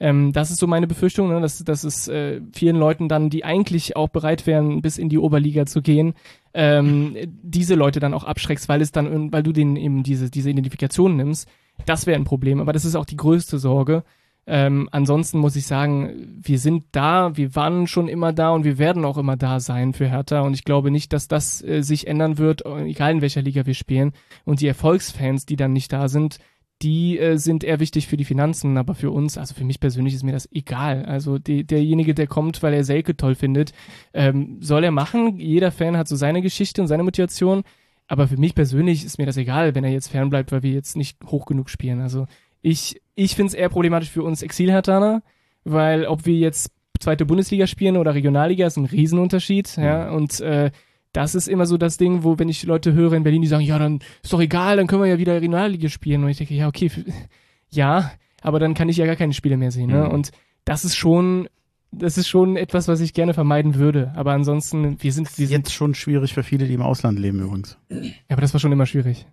Ähm, 0.00 0.32
das 0.32 0.50
ist 0.50 0.58
so 0.58 0.66
meine 0.66 0.86
Befürchtung, 0.86 1.28
ne? 1.28 1.40
dass, 1.40 1.58
dass 1.58 1.84
es 1.84 2.08
äh, 2.08 2.40
vielen 2.52 2.76
Leuten 2.76 3.08
dann, 3.08 3.30
die 3.30 3.44
eigentlich 3.44 3.96
auch 3.96 4.08
bereit 4.08 4.46
wären, 4.46 4.82
bis 4.82 4.98
in 4.98 5.08
die 5.08 5.18
Oberliga 5.18 5.66
zu 5.66 5.82
gehen, 5.82 6.14
ähm, 6.52 7.16
diese 7.42 7.74
Leute 7.74 8.00
dann 8.00 8.14
auch 8.14 8.24
abschreckst, 8.24 8.68
weil 8.68 8.80
es 8.80 8.92
dann, 8.92 9.32
weil 9.32 9.42
du 9.42 9.52
denen 9.52 9.76
eben 9.76 10.02
diese, 10.02 10.30
diese 10.30 10.50
Identifikation 10.50 11.16
nimmst. 11.16 11.48
Das 11.86 12.06
wäre 12.06 12.18
ein 12.18 12.24
Problem, 12.24 12.60
aber 12.60 12.72
das 12.72 12.84
ist 12.84 12.96
auch 12.96 13.04
die 13.04 13.16
größte 13.16 13.58
Sorge. 13.58 14.04
Ähm, 14.46 14.88
ansonsten 14.92 15.38
muss 15.38 15.56
ich 15.56 15.66
sagen, 15.66 16.40
wir 16.42 16.58
sind 16.58 16.84
da, 16.92 17.36
wir 17.36 17.54
waren 17.54 17.86
schon 17.86 18.08
immer 18.08 18.32
da 18.32 18.50
und 18.50 18.64
wir 18.64 18.78
werden 18.78 19.04
auch 19.04 19.16
immer 19.16 19.36
da 19.36 19.58
sein 19.60 19.94
für 19.94 20.08
Hertha. 20.08 20.40
Und 20.40 20.54
ich 20.54 20.64
glaube 20.64 20.90
nicht, 20.90 21.12
dass 21.12 21.28
das 21.28 21.62
äh, 21.62 21.82
sich 21.82 22.06
ändern 22.06 22.38
wird, 22.38 22.64
egal 22.66 23.12
in 23.12 23.22
welcher 23.22 23.42
Liga 23.42 23.64
wir 23.66 23.74
spielen. 23.74 24.12
Und 24.44 24.60
die 24.60 24.68
Erfolgsfans, 24.68 25.46
die 25.46 25.56
dann 25.56 25.72
nicht 25.72 25.92
da 25.92 26.08
sind, 26.08 26.38
die 26.82 27.18
äh, 27.18 27.36
sind 27.38 27.64
eher 27.64 27.80
wichtig 27.80 28.08
für 28.08 28.16
die 28.16 28.24
Finanzen, 28.24 28.76
aber 28.76 28.94
für 28.94 29.10
uns, 29.10 29.38
also 29.38 29.54
für 29.54 29.64
mich 29.64 29.80
persönlich 29.80 30.14
ist 30.14 30.24
mir 30.24 30.32
das 30.32 30.50
egal. 30.52 31.04
Also 31.06 31.38
die, 31.38 31.64
derjenige, 31.64 32.14
der 32.14 32.26
kommt, 32.26 32.62
weil 32.62 32.74
er 32.74 32.84
Selke 32.84 33.16
toll 33.16 33.34
findet, 33.34 33.72
ähm, 34.12 34.58
soll 34.60 34.84
er 34.84 34.90
machen. 34.90 35.38
Jeder 35.38 35.72
Fan 35.72 35.96
hat 35.96 36.08
so 36.08 36.16
seine 36.16 36.42
Geschichte 36.42 36.82
und 36.82 36.88
seine 36.88 37.02
Motivation. 37.02 37.62
Aber 38.06 38.28
für 38.28 38.36
mich 38.36 38.54
persönlich 38.54 39.04
ist 39.04 39.16
mir 39.16 39.24
das 39.24 39.38
egal, 39.38 39.74
wenn 39.74 39.84
er 39.84 39.90
jetzt 39.90 40.08
fernbleibt, 40.08 40.52
weil 40.52 40.62
wir 40.62 40.72
jetzt 40.72 40.94
nicht 40.94 41.18
hoch 41.24 41.46
genug 41.46 41.70
spielen. 41.70 42.00
Also 42.00 42.26
ich, 42.64 43.02
ich 43.14 43.36
finde 43.36 43.48
es 43.48 43.54
eher 43.54 43.68
problematisch 43.68 44.10
für 44.10 44.22
uns 44.22 44.42
Exilhertaner, 44.42 45.22
weil 45.64 46.06
ob 46.06 46.24
wir 46.24 46.34
jetzt 46.34 46.72
zweite 46.98 47.26
Bundesliga 47.26 47.66
spielen 47.66 47.98
oder 47.98 48.14
Regionalliga 48.14 48.66
ist 48.66 48.78
ein 48.78 48.86
Riesenunterschied, 48.86 49.76
ja, 49.76 50.08
mhm. 50.08 50.16
und 50.16 50.40
äh, 50.40 50.70
das 51.12 51.34
ist 51.34 51.46
immer 51.46 51.66
so 51.66 51.76
das 51.76 51.98
Ding, 51.98 52.24
wo 52.24 52.38
wenn 52.38 52.48
ich 52.48 52.64
Leute 52.64 52.94
höre 52.94 53.12
in 53.12 53.22
Berlin, 53.22 53.42
die 53.42 53.48
sagen, 53.48 53.64
ja, 53.64 53.78
dann 53.78 54.00
ist 54.22 54.32
doch 54.32 54.40
egal, 54.40 54.78
dann 54.78 54.86
können 54.86 55.02
wir 55.02 55.08
ja 55.08 55.18
wieder 55.18 55.34
Regionalliga 55.34 55.88
spielen 55.90 56.24
und 56.24 56.30
ich 56.30 56.38
denke, 56.38 56.54
ja, 56.54 56.66
okay, 56.66 56.90
ja, 57.70 58.10
aber 58.40 58.58
dann 58.58 58.72
kann 58.72 58.88
ich 58.88 58.96
ja 58.96 59.06
gar 59.06 59.16
keine 59.16 59.34
Spiele 59.34 59.58
mehr 59.58 59.70
sehen, 59.70 59.90
ne? 59.90 60.04
Mhm. 60.04 60.10
Und 60.10 60.30
das 60.64 60.84
ist 60.84 60.96
schon 60.96 61.48
das 61.96 62.18
ist 62.18 62.26
schon 62.26 62.56
etwas, 62.56 62.88
was 62.88 63.00
ich 63.00 63.14
gerne 63.14 63.34
vermeiden 63.34 63.76
würde. 63.76 64.12
Aber 64.16 64.32
ansonsten, 64.32 65.00
wir 65.00 65.12
sind, 65.12 65.38
wir 65.38 65.46
sind 65.46 65.58
jetzt 65.58 65.72
schon 65.72 65.94
schwierig 65.94 66.34
für 66.34 66.42
viele, 66.42 66.66
die 66.66 66.74
im 66.74 66.82
Ausland 66.82 67.20
leben 67.20 67.38
übrigens. 67.38 67.78
Ja, 67.88 68.00
aber 68.30 68.40
das 68.40 68.52
war 68.52 68.58
schon 68.58 68.72
immer 68.72 68.86
schwierig. 68.86 69.28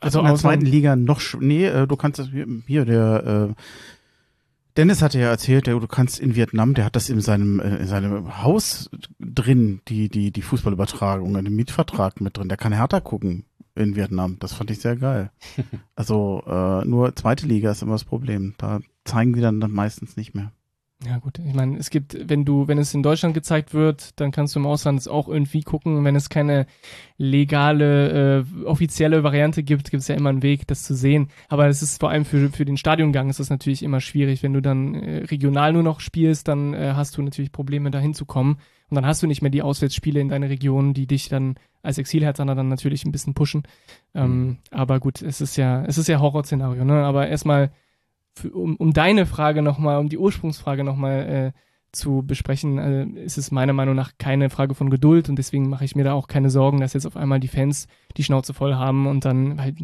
Also, 0.00 0.20
in 0.20 0.26
der 0.26 0.36
zweiten 0.36 0.66
Liga 0.66 0.96
noch, 0.96 1.20
nee, 1.40 1.66
äh, 1.66 1.86
du 1.86 1.96
kannst 1.96 2.18
das, 2.18 2.28
hier, 2.66 2.84
der, 2.84 3.50
äh, 3.50 3.62
Dennis 4.76 5.02
hatte 5.02 5.20
ja 5.20 5.28
erzählt, 5.28 5.66
der, 5.66 5.78
du 5.78 5.86
kannst 5.86 6.18
in 6.18 6.34
Vietnam, 6.34 6.74
der 6.74 6.84
hat 6.84 6.96
das 6.96 7.08
in 7.08 7.20
seinem, 7.20 7.60
äh, 7.60 7.76
in 7.76 7.86
seinem 7.86 8.42
Haus 8.42 8.90
drin, 9.20 9.80
die, 9.88 10.08
die, 10.08 10.32
die 10.32 10.42
Fußballübertragung, 10.42 11.36
in 11.36 11.44
dem 11.44 11.56
Mietvertrag 11.56 12.20
mit 12.20 12.36
drin. 12.36 12.48
Der 12.48 12.58
kann 12.58 12.72
härter 12.72 13.00
gucken 13.00 13.44
in 13.76 13.96
Vietnam. 13.96 14.38
Das 14.40 14.52
fand 14.52 14.70
ich 14.70 14.80
sehr 14.80 14.96
geil. 14.96 15.30
Also, 15.96 16.42
äh, 16.46 16.84
nur 16.84 17.14
zweite 17.14 17.46
Liga 17.46 17.70
ist 17.70 17.82
immer 17.82 17.92
das 17.92 18.04
Problem. 18.04 18.54
Da 18.58 18.80
zeigen 19.04 19.32
die 19.32 19.40
dann, 19.40 19.60
dann 19.60 19.70
meistens 19.70 20.16
nicht 20.16 20.34
mehr. 20.34 20.50
Ja 21.06 21.18
gut, 21.18 21.38
ich 21.38 21.54
meine, 21.54 21.76
es 21.78 21.90
gibt, 21.90 22.16
wenn 22.28 22.44
du, 22.44 22.66
wenn 22.66 22.78
es 22.78 22.94
in 22.94 23.02
Deutschland 23.02 23.34
gezeigt 23.34 23.74
wird, 23.74 24.18
dann 24.20 24.30
kannst 24.30 24.54
du 24.54 24.60
im 24.60 24.66
Ausland 24.66 24.98
es 24.98 25.08
auch 25.08 25.28
irgendwie 25.28 25.62
gucken. 25.62 26.02
wenn 26.04 26.16
es 26.16 26.28
keine 26.28 26.66
legale, 27.18 28.40
äh, 28.40 28.64
offizielle 28.64 29.22
Variante 29.22 29.62
gibt, 29.62 29.90
gibt 29.90 30.00
es 30.00 30.08
ja 30.08 30.14
immer 30.14 30.30
einen 30.30 30.42
Weg, 30.42 30.66
das 30.66 30.82
zu 30.82 30.94
sehen. 30.94 31.28
Aber 31.48 31.66
es 31.66 31.82
ist 31.82 32.00
vor 32.00 32.10
allem 32.10 32.24
für, 32.24 32.48
für 32.50 32.64
den 32.64 32.76
Stadiongang 32.76 33.28
ist 33.28 33.40
das 33.40 33.50
natürlich 33.50 33.82
immer 33.82 34.00
schwierig. 34.00 34.42
Wenn 34.42 34.54
du 34.54 34.62
dann 34.62 34.94
äh, 34.94 35.24
regional 35.24 35.72
nur 35.72 35.82
noch 35.82 36.00
spielst, 36.00 36.48
dann 36.48 36.74
äh, 36.74 36.92
hast 36.94 37.16
du 37.16 37.22
natürlich 37.22 37.52
Probleme, 37.52 37.90
da 37.90 37.98
hinzukommen. 37.98 38.56
Und 38.90 38.94
dann 38.94 39.06
hast 39.06 39.22
du 39.22 39.26
nicht 39.26 39.42
mehr 39.42 39.50
die 39.50 39.62
Auswärtsspiele 39.62 40.20
in 40.20 40.28
deiner 40.28 40.48
Region, 40.48 40.94
die 40.94 41.06
dich 41.06 41.28
dann 41.28 41.56
als 41.82 41.98
Exilherzaner 41.98 42.54
dann 42.54 42.68
natürlich 42.68 43.04
ein 43.04 43.12
bisschen 43.12 43.34
pushen. 43.34 43.64
Ähm, 44.14 44.46
mhm. 44.46 44.58
aber 44.70 45.00
gut, 45.00 45.20
es 45.22 45.40
ist 45.40 45.56
ja, 45.56 45.84
es 45.84 45.98
ist 45.98 46.08
ja 46.08 46.20
Horrorszenario, 46.20 46.84
ne? 46.84 47.04
Aber 47.04 47.28
erstmal 47.28 47.72
für, 48.34 48.50
um, 48.50 48.76
um 48.76 48.92
deine 48.92 49.26
Frage 49.26 49.62
nochmal, 49.62 49.98
um 49.98 50.08
die 50.08 50.18
Ursprungsfrage 50.18 50.84
nochmal 50.84 51.52
äh, 51.54 51.58
zu 51.92 52.22
besprechen, 52.26 52.78
äh, 52.78 53.04
ist 53.24 53.38
es 53.38 53.50
meiner 53.50 53.72
Meinung 53.72 53.94
nach 53.94 54.12
keine 54.18 54.50
Frage 54.50 54.74
von 54.74 54.90
Geduld 54.90 55.28
und 55.28 55.36
deswegen 55.36 55.68
mache 55.68 55.84
ich 55.84 55.96
mir 55.96 56.04
da 56.04 56.12
auch 56.12 56.26
keine 56.26 56.50
Sorgen, 56.50 56.80
dass 56.80 56.92
jetzt 56.92 57.06
auf 57.06 57.16
einmal 57.16 57.40
die 57.40 57.48
Fans 57.48 57.86
die 58.16 58.24
Schnauze 58.24 58.52
voll 58.52 58.74
haben 58.74 59.06
und 59.06 59.24
dann 59.24 59.60
halt, 59.60 59.76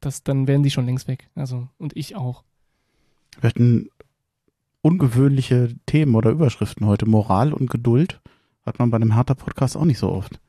das, 0.00 0.22
dann 0.22 0.46
werden 0.46 0.62
die 0.62 0.70
schon 0.70 0.86
längst 0.86 1.08
weg. 1.08 1.28
Also, 1.34 1.68
und 1.78 1.96
ich 1.96 2.16
auch. 2.16 2.44
Wir 3.40 3.50
hatten 3.50 3.90
ungewöhnliche 4.82 5.74
Themen 5.86 6.14
oder 6.14 6.30
Überschriften 6.30 6.86
heute. 6.86 7.06
Moral 7.06 7.52
und 7.52 7.70
Geduld 7.70 8.20
hat 8.64 8.78
man 8.78 8.90
bei 8.90 8.96
einem 8.96 9.14
harter 9.14 9.34
Podcast 9.34 9.76
auch 9.76 9.84
nicht 9.84 9.98
so 9.98 10.10
oft. 10.10 10.40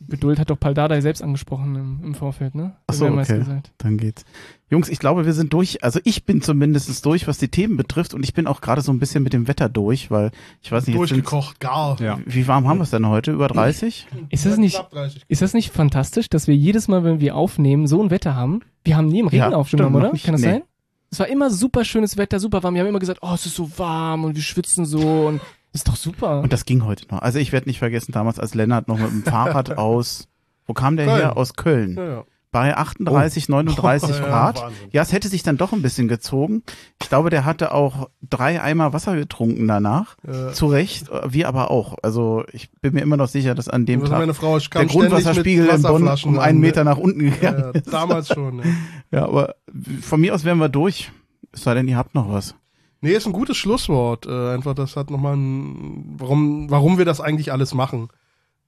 Geduld 0.00 0.38
hat 0.38 0.48
doch 0.48 0.58
Paldadei 0.58 1.00
selbst 1.00 1.22
angesprochen 1.22 1.74
im, 1.74 2.04
im 2.04 2.14
Vorfeld, 2.14 2.54
ne? 2.54 2.76
Achso, 2.86 3.06
okay. 3.06 3.44
Dann 3.78 3.96
geht's. 3.98 4.24
Jungs, 4.70 4.88
ich 4.88 5.00
glaube, 5.00 5.26
wir 5.26 5.32
sind 5.32 5.52
durch. 5.52 5.82
Also 5.82 5.98
ich 6.04 6.24
bin 6.24 6.40
zumindest 6.40 7.04
durch, 7.04 7.26
was 7.26 7.38
die 7.38 7.48
Themen 7.48 7.76
betrifft. 7.76 8.14
Und 8.14 8.22
ich 8.22 8.32
bin 8.32 8.46
auch 8.46 8.60
gerade 8.60 8.80
so 8.80 8.92
ein 8.92 9.00
bisschen 9.00 9.24
mit 9.24 9.32
dem 9.32 9.48
Wetter 9.48 9.68
durch, 9.68 10.10
weil 10.10 10.30
ich 10.62 10.70
weiß 10.70 10.86
nicht. 10.86 10.96
Durchgekocht, 10.96 11.58
gar. 11.58 12.00
Ja. 12.00 12.20
Wie 12.24 12.46
warm 12.46 12.68
haben 12.68 12.78
wir 12.78 12.84
es 12.84 12.90
denn 12.90 13.06
heute? 13.08 13.32
Über 13.32 13.48
30? 13.48 14.06
Ist 14.30 14.46
das 14.46 14.56
nicht, 14.56 14.80
ist 15.26 15.42
das 15.42 15.52
nicht 15.52 15.72
fantastisch, 15.72 16.28
dass 16.28 16.46
wir 16.46 16.54
jedes 16.54 16.86
Mal, 16.86 17.02
wenn 17.02 17.20
wir 17.20 17.34
aufnehmen, 17.34 17.88
so 17.88 18.00
ein 18.00 18.10
Wetter 18.10 18.36
haben? 18.36 18.60
Wir 18.84 18.96
haben 18.96 19.08
nie 19.08 19.20
im 19.20 19.28
Regen 19.28 19.50
ja, 19.50 19.56
aufgenommen, 19.56 19.96
oder? 19.96 20.10
Kann 20.10 20.32
das 20.32 20.42
nee. 20.42 20.50
sein? 20.50 20.62
Es 21.10 21.18
war 21.18 21.28
immer 21.28 21.50
super 21.50 21.84
schönes 21.84 22.16
Wetter, 22.18 22.38
super 22.38 22.62
warm. 22.62 22.74
Wir 22.74 22.82
haben 22.82 22.88
immer 22.88 22.98
gesagt, 22.98 23.20
oh, 23.22 23.32
es 23.34 23.46
ist 23.46 23.56
so 23.56 23.70
warm 23.78 24.24
und 24.24 24.36
wir 24.36 24.42
schwitzen 24.42 24.84
so 24.84 25.26
und 25.26 25.40
ist 25.72 25.88
doch 25.88 25.96
super. 25.96 26.40
Und 26.40 26.52
das 26.52 26.64
ging 26.64 26.84
heute 26.84 27.06
noch. 27.10 27.20
Also 27.22 27.38
ich 27.38 27.52
werde 27.52 27.68
nicht 27.68 27.78
vergessen, 27.78 28.12
damals 28.12 28.38
als 28.38 28.54
Lennart 28.54 28.88
noch 28.88 28.98
mit 28.98 29.10
dem 29.10 29.22
Fahrrad 29.22 29.76
aus, 29.78 30.28
wo 30.66 30.72
kam 30.74 30.96
der 30.96 31.06
Köln. 31.06 31.18
her? 31.18 31.36
Aus 31.36 31.54
Köln. 31.54 31.96
Ja, 31.96 32.04
ja. 32.04 32.24
bei 32.50 32.76
38, 32.76 33.48
39 33.48 34.08
Ja, 34.18 34.24
Grad. 34.26 34.62
Wahnsinn. 34.62 34.88
Ja, 34.92 35.02
es 35.02 35.12
hätte 35.12 35.28
sich 35.28 35.42
dann 35.42 35.56
doch 35.58 35.72
ein 35.72 35.82
bisschen 35.82 36.08
gezogen. 36.08 36.62
Ich 37.00 37.08
glaube, 37.08 37.28
der 37.30 37.44
hatte 37.44 37.72
auch 37.72 38.08
drei 38.22 38.60
Eimer 38.62 38.92
Wasser 38.94 39.14
getrunken 39.16 39.68
danach. 39.68 40.16
Ja. 40.26 40.52
Zu 40.52 40.66
Recht, 40.66 41.10
äh, 41.10 41.32
wir 41.32 41.48
aber 41.48 41.70
auch. 41.70 41.96
Also 42.02 42.44
ich 42.52 42.70
bin 42.80 42.94
mir 42.94 43.00
immer 43.02 43.16
noch 43.18 43.28
sicher, 43.28 43.54
dass 43.54 43.68
an 43.68 43.84
dem 43.86 44.00
Also 44.00 44.10
Tag 44.12 44.20
meine 44.20 44.34
Frau 44.34 44.58
der 44.58 44.86
Grundwasserspiegel 44.86 45.66
in 45.66 45.82
Bonn 45.82 46.08
um 46.24 46.38
einen 46.38 46.60
ne? 46.60 46.66
Meter 46.66 46.84
nach 46.84 46.96
unten 46.98 47.20
gegangen 47.20 47.60
Ja, 47.60 47.70
ist. 47.70 47.92
damals 47.92 48.28
schon. 48.28 48.56
Ne? 48.56 48.62
Ja, 49.10 49.24
aber 49.24 49.54
von 50.00 50.20
mir 50.20 50.34
aus 50.34 50.44
wären 50.44 50.58
wir 50.58 50.68
durch. 50.70 51.12
Es 51.52 51.62
sei 51.62 51.74
denn, 51.74 51.88
ihr 51.88 51.96
habt 51.96 52.14
noch 52.14 52.30
was. 52.30 52.54
Nee, 53.00 53.12
ist 53.12 53.26
ein 53.26 53.32
gutes 53.32 53.56
Schlusswort. 53.56 54.26
Äh, 54.26 54.50
einfach, 54.50 54.74
das 54.74 54.96
hat 54.96 55.10
nochmal 55.10 55.36
ein, 55.36 56.16
warum, 56.18 56.70
warum 56.70 56.98
wir 56.98 57.04
das 57.04 57.20
eigentlich 57.20 57.52
alles 57.52 57.74
machen. 57.74 58.08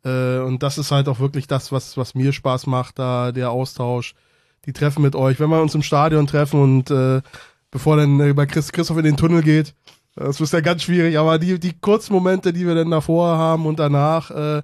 Äh, 0.04 0.38
und 0.38 0.62
das 0.62 0.78
ist 0.78 0.92
halt 0.92 1.08
auch 1.08 1.18
wirklich 1.18 1.46
das, 1.46 1.72
was, 1.72 1.96
was 1.96 2.14
mir 2.14 2.32
Spaß 2.32 2.66
macht, 2.66 2.98
da 2.98 3.32
der 3.32 3.50
Austausch, 3.50 4.14
die 4.66 4.72
Treffen 4.72 5.02
mit 5.02 5.16
euch. 5.16 5.40
Wenn 5.40 5.50
wir 5.50 5.60
uns 5.60 5.74
im 5.74 5.82
Stadion 5.82 6.26
treffen 6.26 6.62
und 6.62 6.90
äh, 6.90 7.22
bevor 7.70 7.96
dann 7.96 8.20
äh, 8.20 8.32
bei 8.32 8.46
Chris, 8.46 8.72
Christoph 8.72 8.98
in 8.98 9.04
den 9.04 9.16
Tunnel 9.16 9.42
geht, 9.42 9.74
äh, 10.16 10.24
das 10.24 10.40
ist 10.40 10.52
ja 10.52 10.60
ganz 10.60 10.82
schwierig, 10.82 11.18
aber 11.18 11.38
die, 11.38 11.58
die 11.58 11.78
kurzen 11.78 12.12
Momente, 12.12 12.52
die 12.52 12.66
wir 12.66 12.74
dann 12.74 12.90
davor 12.90 13.36
haben 13.36 13.66
und 13.66 13.78
danach, 13.78 14.30
äh, 14.30 14.62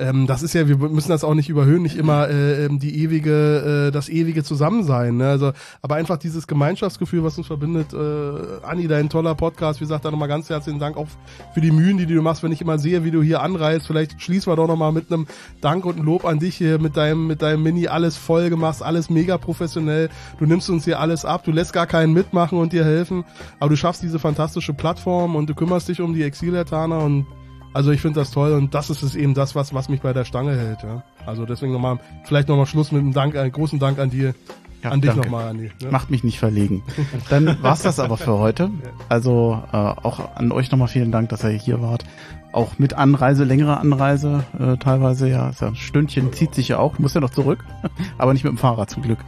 ähm, 0.00 0.26
das 0.26 0.42
ist 0.42 0.54
ja, 0.54 0.66
wir 0.66 0.76
müssen 0.76 1.10
das 1.10 1.24
auch 1.24 1.34
nicht 1.34 1.48
überhöhen, 1.48 1.82
nicht 1.82 1.96
immer 1.96 2.28
äh, 2.28 2.64
ähm, 2.64 2.78
die 2.78 3.02
ewige, 3.02 3.88
äh, 3.88 3.90
das 3.90 4.08
ewige 4.08 4.42
Zusammensein. 4.42 5.18
Ne? 5.18 5.28
Also, 5.28 5.52
aber 5.82 5.96
einfach 5.96 6.16
dieses 6.16 6.46
Gemeinschaftsgefühl, 6.46 7.22
was 7.22 7.36
uns 7.36 7.46
verbindet. 7.46 7.92
Äh, 7.92 8.64
Anni, 8.64 8.88
dein 8.88 9.10
toller 9.10 9.34
Podcast, 9.34 9.80
wie 9.80 9.84
gesagt, 9.84 10.04
da 10.04 10.10
nochmal 10.10 10.28
ganz 10.28 10.48
herzlichen 10.48 10.78
Dank 10.78 10.96
auch 10.96 11.06
für 11.52 11.60
die 11.60 11.70
Mühen, 11.70 11.98
die 11.98 12.06
du 12.06 12.20
machst, 12.22 12.42
wenn 12.42 12.52
ich 12.52 12.62
immer 12.62 12.78
sehe, 12.78 13.04
wie 13.04 13.10
du 13.10 13.22
hier 13.22 13.42
anreist. 13.42 13.86
Vielleicht 13.86 14.20
schließen 14.22 14.50
wir 14.50 14.56
doch 14.56 14.66
nochmal 14.66 14.92
mit 14.92 15.12
einem 15.12 15.26
Dank 15.60 15.84
und 15.84 15.96
einem 15.96 16.06
Lob 16.06 16.24
an 16.24 16.38
dich 16.38 16.56
hier 16.56 16.78
mit 16.78 16.96
deinem, 16.96 17.26
mit 17.26 17.42
deinem 17.42 17.62
Mini 17.62 17.88
alles 17.88 18.16
voll 18.16 18.48
gemacht, 18.48 18.82
alles 18.82 19.10
mega 19.10 19.36
professionell. 19.36 20.08
Du 20.38 20.46
nimmst 20.46 20.70
uns 20.70 20.84
hier 20.84 21.00
alles 21.00 21.24
ab, 21.24 21.44
du 21.44 21.52
lässt 21.52 21.72
gar 21.72 21.86
keinen 21.86 22.14
mitmachen 22.14 22.58
und 22.58 22.72
dir 22.72 22.84
helfen, 22.84 23.24
aber 23.58 23.70
du 23.70 23.76
schaffst 23.76 24.02
diese 24.02 24.18
fantastische 24.18 24.72
Plattform 24.72 25.36
und 25.36 25.50
du 25.50 25.54
kümmerst 25.54 25.88
dich 25.88 26.00
um 26.00 26.14
die 26.14 26.22
Exiletaner 26.22 27.00
und 27.04 27.26
also 27.72 27.90
ich 27.92 28.00
finde 28.00 28.20
das 28.20 28.30
toll 28.30 28.52
und 28.52 28.74
das 28.74 28.90
ist 28.90 29.02
es 29.02 29.14
eben 29.14 29.34
das, 29.34 29.54
was, 29.54 29.72
was 29.74 29.88
mich 29.88 30.00
bei 30.00 30.12
der 30.12 30.24
Stange 30.24 30.56
hält. 30.56 30.82
Ja. 30.82 31.02
Also 31.26 31.46
deswegen 31.46 31.72
nochmal, 31.72 31.98
vielleicht 32.24 32.48
nochmal 32.48 32.66
Schluss 32.66 32.92
mit 32.92 33.00
einem 33.00 33.12
Dank, 33.12 33.36
einen 33.36 33.52
großen 33.52 33.78
Dank 33.78 33.98
an 33.98 34.10
dir, 34.10 34.34
Ja, 34.82 34.90
an 34.90 35.00
dich 35.00 35.14
nochmal, 35.14 35.48
Andi. 35.48 35.70
Ne? 35.82 35.90
Macht 35.90 36.10
mich 36.10 36.24
nicht 36.24 36.38
verlegen. 36.38 36.82
Dann 37.28 37.62
war's 37.62 37.82
das 37.82 37.98
aber 37.98 38.16
für 38.16 38.38
heute. 38.38 38.70
Also 39.08 39.60
äh, 39.72 39.76
auch 39.76 40.36
an 40.36 40.52
euch 40.52 40.70
nochmal 40.70 40.88
vielen 40.88 41.10
Dank, 41.10 41.28
dass 41.30 41.42
ihr 41.42 41.50
hier 41.50 41.82
wart. 41.82 42.04
Auch 42.52 42.78
mit 42.78 42.94
Anreise, 42.94 43.44
längere 43.44 43.78
Anreise, 43.78 44.44
äh, 44.58 44.76
teilweise 44.76 45.28
ja. 45.28 45.50
Ist 45.50 45.60
ja 45.60 45.68
ein 45.68 45.76
Stündchen 45.76 46.32
zieht 46.32 46.54
sich 46.54 46.68
ja 46.68 46.78
auch, 46.78 46.98
muss 46.98 47.14
ja 47.14 47.20
noch 47.20 47.30
zurück, 47.30 47.64
aber 48.18 48.32
nicht 48.32 48.44
mit 48.44 48.52
dem 48.52 48.58
Fahrrad 48.58 48.90
zum 48.90 49.02
Glück. 49.02 49.18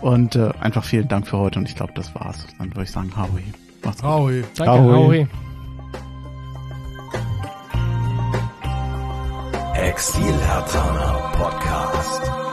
Und 0.00 0.36
äh, 0.36 0.50
einfach 0.60 0.84
vielen 0.84 1.08
Dank 1.08 1.26
für 1.26 1.38
heute 1.38 1.58
und 1.58 1.68
ich 1.68 1.74
glaube, 1.74 1.92
das 1.94 2.14
war's. 2.14 2.46
Dann 2.58 2.68
würde 2.70 2.84
ich 2.84 2.90
sagen, 2.90 3.12
Harvey. 3.16 3.44
Macht's 3.82 4.00
gut. 4.00 4.10
Raui. 4.10 4.44
Danke, 4.56 4.72
Ahoi. 4.72 4.94
Ahoi. 4.94 5.28
Exil 9.84 10.38
Podcast. 11.36 12.43